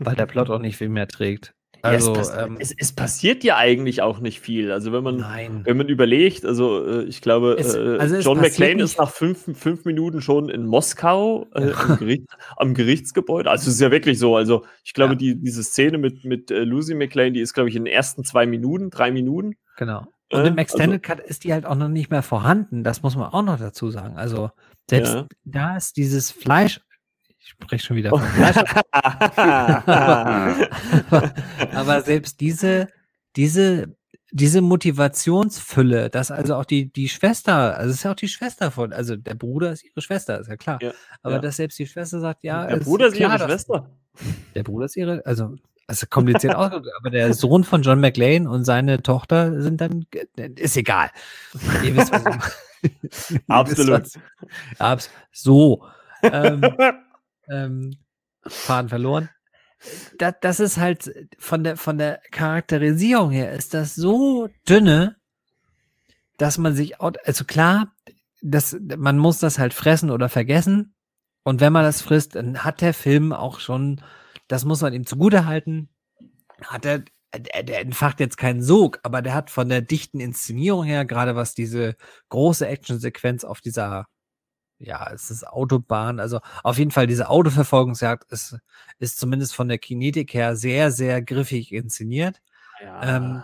weil 0.00 0.16
der 0.16 0.26
Plot 0.26 0.50
auch 0.50 0.58
nicht 0.58 0.76
viel 0.76 0.88
mehr 0.88 1.08
trägt. 1.08 1.54
Also, 1.82 2.14
ja, 2.14 2.20
es, 2.20 2.30
ähm, 2.36 2.56
es, 2.58 2.74
es, 2.76 2.92
passiert 2.92 3.42
ja 3.44 3.56
eigentlich 3.56 4.02
auch 4.02 4.20
nicht 4.20 4.40
viel. 4.40 4.70
Also 4.70 4.92
wenn 4.92 5.02
man, 5.02 5.16
nein. 5.18 5.62
wenn 5.64 5.76
man 5.76 5.88
überlegt, 5.88 6.44
also 6.44 6.86
äh, 6.86 7.04
ich 7.04 7.20
glaube, 7.20 7.56
es, 7.58 7.74
äh, 7.74 7.96
also 7.98 8.16
John 8.16 8.40
McClane 8.40 8.82
ist 8.82 8.98
nach 8.98 9.10
fünf, 9.10 9.56
fünf 9.58 9.84
Minuten 9.84 10.20
schon 10.20 10.48
in 10.48 10.66
Moskau 10.66 11.46
äh, 11.54 11.72
Gericht, 11.98 12.24
am 12.56 12.74
Gerichtsgebäude. 12.74 13.50
Also 13.50 13.68
es 13.68 13.74
ist 13.74 13.80
ja 13.80 13.90
wirklich 13.90 14.18
so. 14.18 14.36
Also 14.36 14.64
ich 14.84 14.92
glaube, 14.92 15.14
ja. 15.14 15.18
die, 15.18 15.40
diese 15.40 15.62
Szene 15.62 15.98
mit, 15.98 16.24
mit 16.24 16.50
äh, 16.50 16.64
Lucy 16.64 16.94
McClane, 16.94 17.32
die 17.32 17.40
ist, 17.40 17.54
glaube 17.54 17.68
ich, 17.68 17.76
in 17.76 17.84
den 17.84 17.92
ersten 17.92 18.24
zwei 18.24 18.46
Minuten, 18.46 18.90
drei 18.90 19.10
Minuten. 19.10 19.56
Genau. 19.76 20.06
Und 20.32 20.46
im 20.46 20.58
Extended 20.58 21.02
also, 21.04 21.20
Cut 21.22 21.28
ist 21.28 21.44
die 21.44 21.52
halt 21.52 21.66
auch 21.66 21.74
noch 21.74 21.88
nicht 21.88 22.10
mehr 22.10 22.22
vorhanden. 22.22 22.84
Das 22.84 23.02
muss 23.02 23.16
man 23.16 23.32
auch 23.32 23.42
noch 23.42 23.58
dazu 23.58 23.90
sagen. 23.90 24.16
Also 24.16 24.50
selbst 24.88 25.14
ja. 25.14 25.26
da 25.44 25.76
ist 25.76 25.96
dieses 25.96 26.30
Fleisch 26.30 26.80
spreche 27.50 27.84
schon 27.84 27.96
wieder 27.96 28.10
von 28.10 28.22
aber, 29.84 31.34
aber 31.72 32.02
selbst 32.02 32.40
diese, 32.40 32.88
diese, 33.36 33.96
diese 34.32 34.60
Motivationsfülle, 34.60 36.10
dass 36.10 36.30
also 36.30 36.54
auch 36.54 36.64
die, 36.64 36.92
die 36.92 37.08
Schwester, 37.08 37.76
also 37.76 37.90
es 37.90 37.96
ist 37.96 38.02
ja 38.04 38.12
auch 38.12 38.16
die 38.16 38.28
Schwester 38.28 38.70
von, 38.70 38.92
also 38.92 39.16
der 39.16 39.34
Bruder 39.34 39.72
ist 39.72 39.84
ihre 39.84 40.00
Schwester, 40.00 40.40
ist 40.40 40.48
ja 40.48 40.56
klar. 40.56 40.78
Ja, 40.80 40.92
aber 41.22 41.34
ja. 41.34 41.40
dass 41.40 41.56
selbst 41.56 41.78
die 41.78 41.86
Schwester 41.86 42.20
sagt, 42.20 42.44
ja, 42.44 42.66
der 42.66 42.76
Bruder 42.76 43.08
ist, 43.08 43.16
klar, 43.16 43.36
ihre 43.36 43.48
Schwester. 43.48 43.90
Der 44.54 44.62
Bruder 44.62 44.86
ist 44.86 44.96
ihre, 44.96 45.24
also, 45.26 45.56
also 45.86 46.06
kompliziert 46.08 46.54
aus, 46.56 46.72
aber 46.72 47.10
der 47.10 47.34
Sohn 47.34 47.64
von 47.64 47.82
John 47.82 48.00
McLean 48.00 48.46
und 48.46 48.64
seine 48.64 49.02
Tochter 49.02 49.60
sind 49.60 49.80
dann, 49.80 50.06
ist 50.36 50.76
egal. 50.76 51.10
Ihr 51.82 51.96
wisst, 51.96 52.12
was 52.12 52.22
ich 52.24 53.40
Absolut. 53.48 54.04
Wisst, 54.04 54.18
was, 54.78 55.10
so. 55.32 55.84
Ähm, 56.22 56.62
ähm, 57.50 57.96
Faden 58.46 58.88
verloren. 58.88 59.28
Das, 60.18 60.34
das 60.40 60.60
ist 60.60 60.76
halt 60.76 61.10
von 61.38 61.64
der, 61.64 61.76
von 61.76 61.98
der 61.98 62.20
Charakterisierung 62.30 63.30
her 63.30 63.52
ist 63.52 63.72
das 63.74 63.94
so 63.94 64.48
dünne, 64.68 65.16
dass 66.36 66.58
man 66.58 66.74
sich, 66.74 67.00
also 67.00 67.44
klar, 67.44 67.92
das, 68.42 68.76
man 68.80 69.18
muss 69.18 69.38
das 69.38 69.58
halt 69.58 69.74
fressen 69.74 70.10
oder 70.10 70.28
vergessen. 70.28 70.94
Und 71.42 71.60
wenn 71.60 71.72
man 71.72 71.84
das 71.84 72.02
frisst, 72.02 72.34
dann 72.34 72.64
hat 72.64 72.80
der 72.80 72.94
Film 72.94 73.32
auch 73.32 73.60
schon, 73.60 74.02
das 74.48 74.64
muss 74.64 74.82
man 74.82 74.92
ihm 74.92 75.06
zugute 75.06 75.46
halten, 75.46 75.88
hat 76.62 76.84
er, 76.84 77.04
der, 77.34 77.62
der 77.62 77.80
entfacht 77.80 78.20
jetzt 78.20 78.36
keinen 78.36 78.62
Sog, 78.62 78.98
aber 79.02 79.22
der 79.22 79.34
hat 79.34 79.50
von 79.50 79.68
der 79.68 79.80
dichten 79.80 80.20
Inszenierung 80.20 80.84
her, 80.84 81.04
gerade 81.04 81.36
was 81.36 81.54
diese 81.54 81.96
große 82.28 82.66
Actionsequenz 82.66 83.44
auf 83.44 83.60
dieser 83.60 84.06
ja, 84.80 85.10
es 85.12 85.30
ist 85.30 85.46
Autobahn. 85.46 86.18
Also 86.18 86.40
auf 86.62 86.78
jeden 86.78 86.90
Fall 86.90 87.06
diese 87.06 87.28
Autoverfolgungsjagd 87.28 88.32
ist, 88.32 88.58
ist 88.98 89.20
zumindest 89.20 89.54
von 89.54 89.68
der 89.68 89.78
Kinetik 89.78 90.34
her 90.34 90.56
sehr, 90.56 90.90
sehr 90.90 91.22
griffig 91.22 91.72
inszeniert. 91.72 92.40
Ja, 92.82 93.16
ähm, 93.16 93.42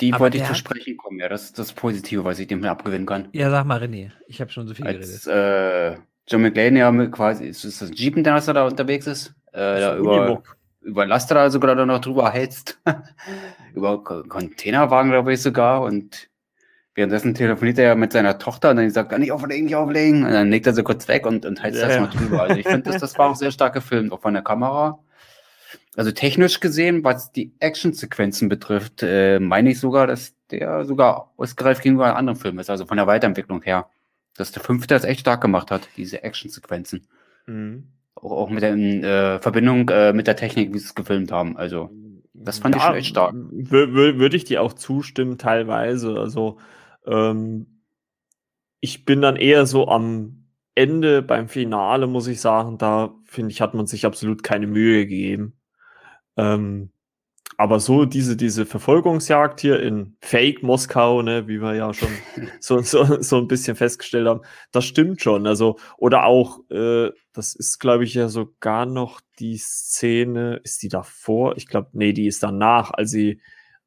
die 0.00 0.12
wollte 0.18 0.36
ich 0.36 0.44
zu 0.44 0.54
sprechen 0.54 0.96
kommen. 0.96 1.18
Ja, 1.20 1.28
das 1.28 1.44
ist 1.44 1.58
das 1.58 1.72
Positive, 1.72 2.24
was 2.24 2.38
ich 2.38 2.48
dem 2.48 2.64
abgewinnen 2.64 3.06
kann. 3.06 3.28
Ja, 3.32 3.50
sag 3.50 3.66
mal, 3.66 3.82
René. 3.82 4.10
Ich 4.26 4.40
habe 4.40 4.50
schon 4.50 4.66
so 4.66 4.74
viel 4.74 4.86
Als, 4.86 5.24
geredet. 5.24 5.96
Äh, 5.96 6.00
John 6.26 6.42
McLean 6.42 6.76
ja 6.76 7.06
quasi, 7.06 7.46
ist 7.46 7.64
das 7.64 7.90
Jeep, 7.94 8.22
der 8.22 8.40
da 8.40 8.66
unterwegs 8.66 9.06
ist? 9.06 9.34
Äh, 9.52 9.80
da 9.80 9.96
über, 9.96 10.42
über 10.82 11.06
Laster 11.06 11.50
sogar 11.50 11.74
da 11.74 11.86
noch 11.86 12.00
drüber 12.00 12.32
heizt. 12.32 12.80
über 13.74 14.02
Containerwagen, 14.02 15.10
glaube 15.10 15.32
ich 15.32 15.40
sogar. 15.40 15.82
Und 15.82 16.28
Währenddessen 16.98 17.32
telefoniert 17.32 17.78
er 17.78 17.84
ja 17.84 17.94
mit 17.94 18.12
seiner 18.12 18.40
Tochter 18.40 18.70
und 18.70 18.76
dann 18.76 18.90
sagt 18.90 19.12
er 19.12 19.20
nicht 19.20 19.30
auflegen, 19.30 19.66
nicht 19.66 19.76
auflegen. 19.76 20.24
Und 20.24 20.32
dann 20.32 20.50
legt 20.50 20.66
er 20.66 20.74
sie 20.74 20.82
kurz 20.82 21.06
weg 21.06 21.26
und, 21.26 21.46
und 21.46 21.62
heizt 21.62 21.78
ja. 21.78 21.86
das 21.86 22.00
mal 22.00 22.08
drüber. 22.08 22.42
Also 22.42 22.56
ich 22.56 22.66
finde, 22.66 22.90
das, 22.90 23.00
das 23.00 23.16
war 23.16 23.30
auch 23.30 23.36
sehr 23.36 23.52
stark 23.52 23.72
gefilmt, 23.72 24.10
auch 24.10 24.20
von 24.20 24.34
der 24.34 24.42
Kamera. 24.42 24.98
Also 25.94 26.10
technisch 26.10 26.58
gesehen, 26.58 27.04
was 27.04 27.30
die 27.30 27.52
Actionsequenzen 27.60 28.48
betrifft, 28.48 29.04
äh, 29.04 29.38
meine 29.38 29.70
ich 29.70 29.78
sogar, 29.78 30.08
dass 30.08 30.34
der 30.50 30.84
sogar 30.84 31.32
ausgereift 31.36 31.82
gegenüber 31.82 32.16
anderen 32.16 32.36
Filmen 32.36 32.58
ist, 32.58 32.68
also 32.68 32.84
von 32.84 32.96
der 32.96 33.06
Weiterentwicklung 33.06 33.62
her. 33.62 33.86
Dass 34.36 34.50
der 34.50 34.64
fünfte 34.64 34.94
das 34.94 35.04
echt 35.04 35.20
stark 35.20 35.40
gemacht 35.40 35.70
hat, 35.70 35.88
diese 35.96 36.24
Actionsequenzen. 36.24 37.06
Mhm. 37.46 37.84
Auch, 38.16 38.32
auch 38.32 38.50
mit 38.50 38.64
der 38.64 38.74
äh, 38.74 39.38
Verbindung 39.38 39.88
äh, 39.88 40.12
mit 40.12 40.26
der 40.26 40.34
Technik, 40.34 40.74
wie 40.74 40.78
sie 40.80 40.86
es 40.86 40.96
gefilmt 40.96 41.30
haben. 41.30 41.56
Also, 41.56 41.92
das 42.34 42.58
fand 42.58 42.74
ja, 42.74 42.80
ich 42.80 42.86
schon 42.86 42.96
echt 42.96 43.08
stark. 43.10 43.34
Würde 43.36 44.36
ich 44.36 44.42
dir 44.42 44.62
auch 44.62 44.72
zustimmen, 44.72 45.38
teilweise. 45.38 46.18
Also, 46.18 46.58
ähm, 47.06 47.82
ich 48.80 49.04
bin 49.04 49.20
dann 49.20 49.36
eher 49.36 49.66
so 49.66 49.88
am 49.88 50.48
Ende 50.74 51.22
beim 51.22 51.48
Finale, 51.48 52.06
muss 52.06 52.28
ich 52.28 52.40
sagen, 52.40 52.78
da 52.78 53.14
finde 53.24 53.50
ich, 53.52 53.60
hat 53.60 53.74
man 53.74 53.86
sich 53.86 54.06
absolut 54.06 54.42
keine 54.42 54.66
Mühe 54.66 55.06
gegeben. 55.06 55.58
Ähm, 56.36 56.92
aber 57.60 57.80
so 57.80 58.04
diese, 58.04 58.36
diese 58.36 58.66
Verfolgungsjagd 58.66 59.60
hier 59.60 59.82
in 59.82 60.16
Fake 60.20 60.62
Moskau, 60.62 61.22
ne, 61.22 61.48
wie 61.48 61.60
wir 61.60 61.74
ja 61.74 61.92
schon 61.92 62.08
so, 62.60 62.80
so, 62.82 63.20
so 63.20 63.38
ein 63.38 63.48
bisschen 63.48 63.74
festgestellt 63.74 64.28
haben, 64.28 64.42
das 64.70 64.84
stimmt 64.84 65.20
schon. 65.20 65.44
Also, 65.48 65.76
oder 65.96 66.24
auch, 66.24 66.60
äh, 66.70 67.10
das 67.32 67.56
ist, 67.56 67.80
glaube 67.80 68.04
ich, 68.04 68.14
ja 68.14 68.28
sogar 68.28 68.86
noch 68.86 69.20
die 69.40 69.56
Szene, 69.56 70.60
ist 70.62 70.84
die 70.84 70.88
davor? 70.88 71.56
Ich 71.56 71.66
glaube, 71.66 71.88
nee, 71.94 72.12
die 72.12 72.28
ist 72.28 72.44
danach, 72.44 72.92
als 72.92 73.10
sie 73.10 73.40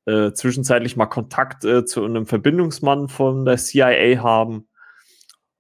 äh, 0.06 0.32
zwischenzeitlich 0.34 0.96
mal 0.96 1.06
Kontakt 1.06 1.64
äh, 1.64 1.86
zu 1.86 2.04
einem 2.04 2.26
Verbindungsmann 2.26 3.08
von 3.08 3.46
der 3.46 3.58
CIA 3.58 4.22
haben. 4.24 4.68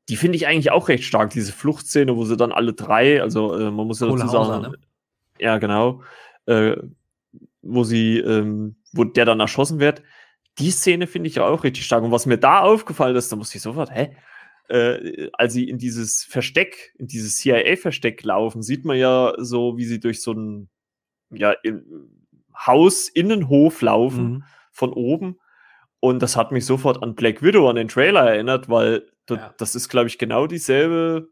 Die 0.10 0.16
finde 0.16 0.36
ich 0.36 0.48
eigentlich 0.48 0.72
auch 0.72 0.90
recht 0.90 1.04
stark, 1.04 1.30
diese 1.30 1.54
Fluchtszene, 1.54 2.16
wo 2.16 2.26
sie 2.26 2.38
dann 2.38 2.52
alle 2.52 2.74
drei, 2.74 3.22
also 3.22 3.56
äh, 3.56 3.72
man 3.72 3.88
muss 3.88 4.00
ja 4.00 4.08
dazu 4.08 4.28
sagen, 4.28 4.64
ne? 4.64 4.74
ja 5.40 5.58
genau, 5.58 6.02
äh, 6.48 6.76
wo 7.62 7.84
sie, 7.84 8.18
ähm, 8.18 8.76
wo 8.94 9.04
der 9.04 9.26
dann 9.26 9.40
erschossen 9.40 9.80
wird. 9.80 10.02
Die 10.58 10.72
Szene 10.72 11.08
finde 11.08 11.30
ich 11.30 11.36
ja 11.36 11.46
auch 11.46 11.64
richtig 11.64 11.86
stark. 11.86 12.04
Und 12.04 12.12
was 12.12 12.26
mir 12.26 12.38
da 12.38 12.62
aufgefallen 12.62 13.16
ist, 13.16 13.32
da 13.32 13.36
musste 13.36 13.58
ich 13.58 13.64
sofort, 13.64 13.92
hä? 13.92 14.16
Äh, 14.68 15.30
als 15.34 15.54
sie 15.54 15.70
in 15.70 15.78
dieses 15.78 16.24
Versteck, 16.24 16.94
in 16.98 17.08
dieses 17.08 17.38
CIA-Versteck 17.38 18.24
laufen, 18.24 18.62
sieht 18.64 18.86
man 18.86 18.98
ja 18.98 19.34
so, 19.38 19.78
wie 19.78 19.86
sie 19.86 20.00
durch 20.00 20.22
so 20.22 20.34
ein, 20.34 20.70
ja, 21.30 21.52
in, 21.64 22.21
Hausinnenhof 22.66 23.82
laufen 23.82 24.24
mhm. 24.24 24.44
von 24.72 24.94
oben. 24.94 25.40
Und 26.00 26.22
das 26.22 26.36
hat 26.36 26.52
mich 26.52 26.66
sofort 26.66 27.04
an 27.04 27.16
Black 27.16 27.44
Widow, 27.44 27.70
an 27.70 27.76
den 27.76 27.88
Trailer 27.88 28.22
erinnert, 28.22 28.70
weil 28.70 29.08
das, 29.28 29.38
ja. 29.38 29.54
das 29.58 29.76
ist, 29.76 29.90
glaube 29.90 30.08
ich, 30.08 30.18
genau 30.18 30.48
dieselbe. 30.48 31.30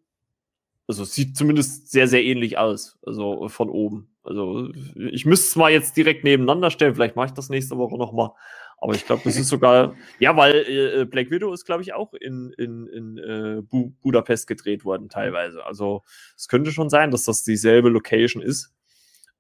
Also 0.88 1.04
sieht 1.04 1.38
zumindest 1.38 1.92
sehr, 1.92 2.08
sehr 2.08 2.24
ähnlich 2.24 2.58
aus. 2.58 2.98
Also 3.06 3.48
von 3.50 3.70
oben. 3.70 4.16
Also 4.24 4.70
ich 4.96 5.26
müsste 5.26 5.48
es 5.48 5.56
mal 5.56 5.72
jetzt 5.72 5.98
direkt 5.98 6.24
nebeneinander 6.24 6.72
stellen. 6.72 6.94
Vielleicht 6.94 7.16
mache 7.16 7.28
ich 7.28 7.34
das 7.34 7.50
nächste 7.50 7.78
Woche 7.78 7.98
nochmal. 7.98 8.32
Aber 8.78 8.94
ich 8.94 9.06
glaube, 9.06 9.22
das 9.24 9.36
ist 9.36 9.48
sogar, 9.50 9.96
ja, 10.20 10.36
weil 10.38 10.56
äh, 10.56 11.06
Black 11.06 11.32
Widow 11.32 11.54
ist, 11.54 11.66
glaube 11.66 11.82
ich, 11.82 11.94
auch 11.94 12.14
in, 12.14 12.54
in, 12.58 12.88
in 12.88 13.18
äh, 13.18 13.62
Bu 13.62 13.92
Budapest 14.02 14.48
gedreht 14.48 14.86
worden, 14.86 15.10
teilweise. 15.10 15.66
Also 15.66 16.04
es 16.38 16.48
könnte 16.48 16.72
schon 16.72 16.90
sein, 16.90 17.12
dass 17.12 17.24
das 17.24 17.44
dieselbe 17.44 17.90
Location 17.90 18.42
ist. 18.42 18.74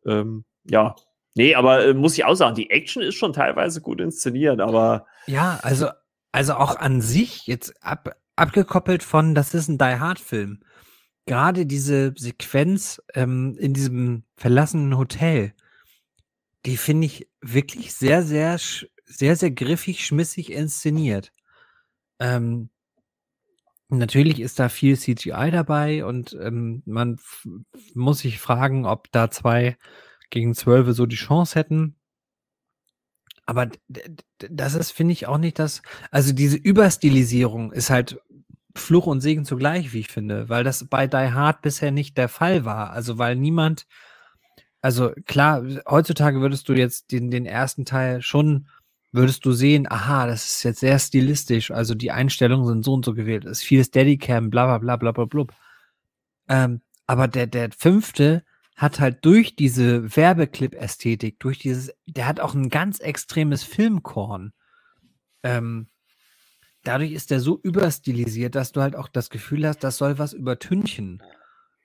Ähm, 0.06 0.46
ja, 0.66 0.96
Nee, 1.40 1.56
aber 1.56 1.86
äh, 1.86 1.94
muss 1.94 2.18
ich 2.18 2.26
auch 2.26 2.36
sagen, 2.36 2.56
die 2.56 2.70
Action 2.70 3.02
ist 3.02 3.16
schon 3.16 3.32
teilweise 3.32 3.80
gut 3.80 4.02
inszeniert, 4.02 4.60
aber. 4.60 5.08
Ja, 5.26 5.58
also, 5.64 5.88
also 6.34 6.56
auch 6.56 6.76
an 6.76 7.00
sich, 7.00 7.48
jetzt 7.48 7.82
ab, 7.82 8.18
abgekoppelt 8.36 9.04
von, 9.04 9.36
das 9.36 9.54
ist 9.54 9.70
ein 9.70 9.78
Die 9.78 9.86
Hard-Film, 9.86 10.60
gerade 11.26 11.66
diese 11.66 12.14
Sequenz 12.18 13.02
ähm, 13.14 13.56
in 13.58 13.74
diesem 13.74 14.26
verlassenen 14.36 14.98
Hotel, 14.98 15.54
die 16.66 16.76
finde 16.76 17.06
ich 17.06 17.30
wirklich 17.40 17.94
sehr, 17.94 18.24
sehr, 18.24 18.60
sehr, 19.06 19.38
sehr 19.38 19.52
griffig, 19.52 20.06
schmissig 20.06 20.52
inszeniert. 20.52 21.32
Ähm, 22.20 22.70
natürlich 23.88 24.42
ist 24.42 24.60
da 24.60 24.68
viel 24.68 25.00
CGI 25.00 25.52
dabei 25.52 26.04
und 26.04 26.34
ähm, 26.34 26.84
man 26.86 27.18
muss 27.94 28.20
sich 28.20 28.40
fragen, 28.40 28.86
ob 28.86 29.10
da 29.14 29.32
zwei 29.32 29.78
gegen 30.30 30.54
zwölf 30.56 30.88
so 30.96 31.06
die 31.06 31.16
Chance 31.16 31.58
hätten. 31.58 31.96
Aber 33.46 33.68
das 34.38 34.76
ist, 34.76 34.92
finde 34.92 35.14
ich, 35.14 35.26
auch 35.26 35.40
nicht 35.40 35.58
das. 35.58 35.82
Also 36.12 36.34
diese 36.34 36.58
Überstilisierung 36.58 37.72
ist 37.72 37.90
halt 37.90 38.22
Fluch 38.76 39.08
und 39.08 39.22
Segen 39.22 39.46
zugleich, 39.46 39.94
wie 39.94 40.02
ich 40.02 40.08
finde, 40.10 40.50
weil 40.50 40.64
das 40.64 40.88
bei 40.88 41.08
Die 41.08 41.32
Hard 41.32 41.62
bisher 41.62 41.92
nicht 41.92 42.18
der 42.18 42.30
Fall 42.30 42.66
war. 42.66 42.92
Also 42.92 43.18
weil 43.18 43.36
niemand, 43.36 43.88
also 44.82 45.12
klar, 45.26 45.64
heutzutage 45.88 46.42
würdest 46.42 46.70
du 46.70 46.74
jetzt 46.74 47.12
den, 47.12 47.32
den 47.32 47.46
ersten 47.46 47.86
Teil 47.86 48.22
schon, 48.22 48.68
würdest 49.12 49.44
du 49.46 49.52
sehen, 49.52 49.88
aha, 49.92 50.28
das 50.28 50.46
ist 50.46 50.64
jetzt 50.64 50.80
sehr 50.82 51.00
stilistisch, 51.00 51.72
also 51.72 51.96
die 51.96 52.12
Einstellungen 52.12 52.68
sind 52.68 52.86
so 52.86 52.94
und 52.94 53.04
so 53.04 53.14
gewählt, 53.16 53.46
es 53.46 53.60
ist 53.60 53.64
viel 53.64 53.84
Steadicam, 53.84 54.52
bla 54.52 54.78
bla 54.78 54.78
bla 54.78 54.96
bla 54.98 55.12
bla 55.12 55.26
bla. 55.26 55.56
Ähm, 56.48 56.82
aber 57.08 57.28
der, 57.28 57.48
der 57.48 57.72
fünfte 57.72 58.44
hat 58.80 59.02
halt 59.02 59.26
durch 59.26 59.58
diese 59.58 60.16
Werbeclip-Ästhetik, 60.16 61.38
durch 61.40 61.60
dieses, 61.60 61.92
der 62.06 62.28
hat 62.28 62.40
auch 62.40 62.54
ein 62.54 62.70
ganz 62.70 63.02
extremes 63.02 63.62
Filmkorn. 63.62 64.54
Ähm, 65.44 65.90
dadurch 66.86 67.12
ist 67.12 67.30
der 67.30 67.42
so 67.42 67.60
überstilisiert, 67.62 68.56
dass 68.56 68.72
du 68.72 68.80
halt 68.80 68.96
auch 68.96 69.10
das 69.10 69.30
Gefühl 69.30 69.68
hast, 69.68 69.80
das 69.80 69.98
soll 69.98 70.18
was 70.18 70.32
übertünchen. 70.32 71.22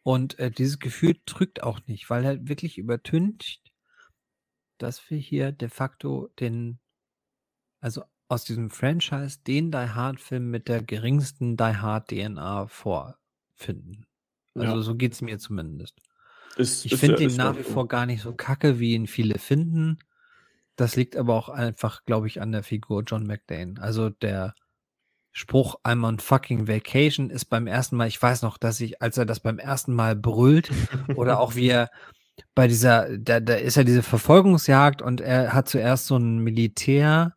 Und 0.05 0.39
äh, 0.39 0.53
dieses 0.53 0.79
Gefühl 0.79 1.17
drückt 1.27 1.65
auch 1.65 1.81
nicht, 1.87 2.11
weil 2.11 2.25
er 2.25 2.47
wirklich 2.47 2.79
übertüncht, 2.79 3.73
dass 4.79 5.11
wir 5.11 5.19
hier 5.19 5.51
de 5.51 5.71
facto 5.71 6.29
den, 6.39 6.79
also 7.81 8.05
aus 8.29 8.45
diesem 8.45 8.71
Franchise, 8.71 9.41
den 9.45 9.73
Die 9.73 9.79
Hard-Film 9.79 10.49
mit 10.49 10.69
der 10.69 10.81
geringsten 10.81 11.57
Die 11.57 11.65
Hard-DNA 11.65 12.69
vorfinden. 12.69 14.07
Also 14.55 14.77
ja. 14.77 14.81
so 14.81 14.95
geht 14.95 15.15
es 15.15 15.23
mir 15.23 15.41
zumindest. 15.41 16.01
Ist, 16.57 16.85
ich 16.85 16.97
finde 16.97 17.23
ihn 17.23 17.37
nach 17.37 17.57
wie 17.57 17.63
vor 17.63 17.89
gar 17.89 18.07
nicht 18.07 18.23
so 18.23 18.33
kacke, 18.33 18.79
wie 18.79 18.95
ihn 18.95 19.07
viele 19.07 19.39
finden. 19.39 19.99
Das 20.77 20.97
liegt 20.97 21.17
aber 21.17 21.35
auch 21.35 21.49
einfach, 21.49 22.05
glaube 22.05 22.27
ich, 22.27 22.41
an 22.41 22.53
der 22.53 22.63
Figur 22.63 23.03
John 23.05 23.27
McDane. 23.27 23.75
Also 23.81 24.11
der 24.11 24.55
Spruch 25.33 25.77
I'm 25.85 26.07
on 26.07 26.21
fucking 26.21 26.69
vacation 26.69 27.29
ist 27.29 27.47
beim 27.47 27.67
ersten 27.67 27.97
Mal, 27.97 28.07
ich 28.07 28.23
weiß 28.23 28.43
noch, 28.43 28.57
dass 28.57 28.81
ich, 28.81 29.03
als 29.03 29.19
er 29.19 29.27
das 29.27 29.41
beim 29.41 29.59
ersten 29.59 29.93
Mal 29.93 30.15
brüllt 30.15 30.71
oder 31.17 31.41
auch 31.41 31.57
wie 31.57 31.69
er 31.69 31.91
bei 32.55 32.69
dieser, 32.69 33.19
da, 33.19 33.41
da 33.41 33.55
ist 33.55 33.77
ja 33.77 33.85
diese 33.85 34.03
Verfolgungsjagd 34.03 35.03
und 35.03 35.21
er 35.21 35.53
hat 35.53 35.69
zuerst 35.69 36.07
so 36.07 36.17
ein 36.17 36.39
Militär, 36.39 37.35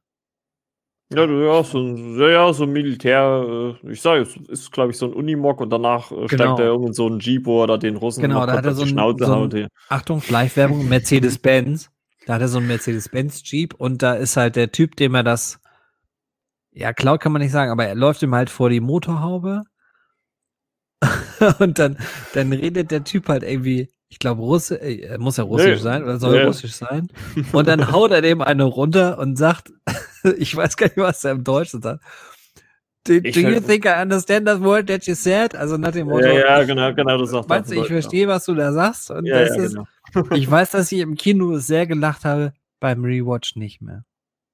ja, 1.09 1.25
ja, 1.25 1.63
so 1.63 1.79
ein, 1.79 2.19
ja, 2.19 2.51
so 2.51 2.63
ein 2.63 2.71
Militär, 2.71 3.77
äh, 3.81 3.91
ich 3.91 4.01
sage, 4.01 4.21
es 4.21 4.35
ist, 4.49 4.71
glaube 4.71 4.91
ich, 4.91 4.97
so 4.97 5.05
ein 5.05 5.13
Unimog 5.13 5.61
und 5.61 5.69
danach 5.69 6.11
äh, 6.11 6.27
steigt 6.27 6.31
genau. 6.31 6.57
er 6.57 6.65
irgend 6.65 6.95
so 6.95 7.07
ein 7.07 7.19
Jeep, 7.19 7.45
wo 7.45 7.63
er 7.63 7.67
da 7.67 7.77
den 7.77 7.95
Russen 7.95 8.21
genau, 8.21 8.45
da 8.45 8.53
hat 8.53 8.65
er 8.65 8.73
so 8.73 8.81
ein, 8.81 8.89
Schnauze 8.89 9.25
so 9.25 9.43
ein, 9.43 9.67
Achtung, 9.87 10.21
Live-Werbung, 10.27 10.87
Mercedes-Benz. 10.89 11.89
Da 12.25 12.33
hat 12.33 12.41
er 12.41 12.49
so 12.49 12.57
ein 12.57 12.67
Mercedes-Benz 12.67 13.41
Jeep 13.49 13.73
und 13.75 14.03
da 14.03 14.15
ist 14.15 14.35
halt 14.35 14.57
der 14.57 14.73
Typ, 14.73 14.97
dem 14.97 15.15
er 15.15 15.23
das, 15.23 15.61
ja, 16.71 16.91
klaut 16.91 17.21
kann 17.21 17.31
man 17.31 17.41
nicht 17.41 17.53
sagen, 17.53 17.71
aber 17.71 17.85
er 17.85 17.95
läuft 17.95 18.21
ihm 18.21 18.35
halt 18.35 18.49
vor 18.49 18.69
die 18.69 18.81
Motorhaube 18.81 19.63
und 21.59 21.79
dann, 21.79 21.97
dann 22.33 22.51
redet 22.51 22.91
der 22.91 23.05
Typ 23.05 23.29
halt 23.29 23.43
irgendwie, 23.43 23.89
ich 24.09 24.19
glaube, 24.19 24.41
Russe, 24.41 24.79
äh, 24.81 25.17
muss 25.17 25.37
ja 25.37 25.43
russisch 25.43 25.77
nee. 25.77 25.83
sein 25.83 26.03
oder 26.03 26.17
soll 26.17 26.37
nee. 26.37 26.45
russisch 26.45 26.73
sein. 26.73 27.09
Und 27.51 27.67
dann 27.67 27.91
haut 27.91 28.11
er 28.11 28.21
dem 28.21 28.41
eine 28.41 28.63
runter 28.63 29.17
und 29.19 29.37
sagt, 29.37 29.73
ich 30.37 30.55
weiß 30.55 30.77
gar 30.77 30.87
nicht, 30.87 30.97
was 30.97 31.23
er 31.23 31.31
im 31.31 31.43
Deutschen 31.43 31.81
sagt. 31.81 32.03
Do, 33.03 33.21
do 33.21 33.39
you 33.39 33.61
think 33.61 33.85
I 33.85 34.01
understand 34.01 34.47
that 34.47 34.61
word 34.61 34.87
that 34.87 35.05
you 35.07 35.15
said? 35.15 35.55
Also 35.55 35.77
nach 35.77 35.91
dem 35.91 36.07
Motto. 36.07 36.25
Ja, 36.25 36.59
ja 36.59 36.63
genau, 36.63 36.93
genau, 36.93 37.17
das 37.17 37.29
sagt 37.29 37.47
Meinst 37.47 37.71
du, 37.71 37.75
ich 37.75 37.87
verstehe, 37.87 38.27
was 38.27 38.45
du 38.45 38.53
da 38.53 38.73
sagst? 38.73 39.11
Und 39.11 39.25
ja, 39.25 39.45
das 39.45 39.55
ja, 39.55 39.63
ist, 39.63 39.75
genau. 39.75 40.35
ich 40.35 40.49
weiß, 40.51 40.71
dass 40.71 40.91
ich 40.91 40.99
im 40.99 41.15
Kino 41.15 41.57
sehr 41.57 41.87
gelacht 41.87 42.25
habe, 42.25 42.53
beim 42.79 43.05
Rewatch 43.05 43.55
nicht 43.55 43.81
mehr. 43.81 44.03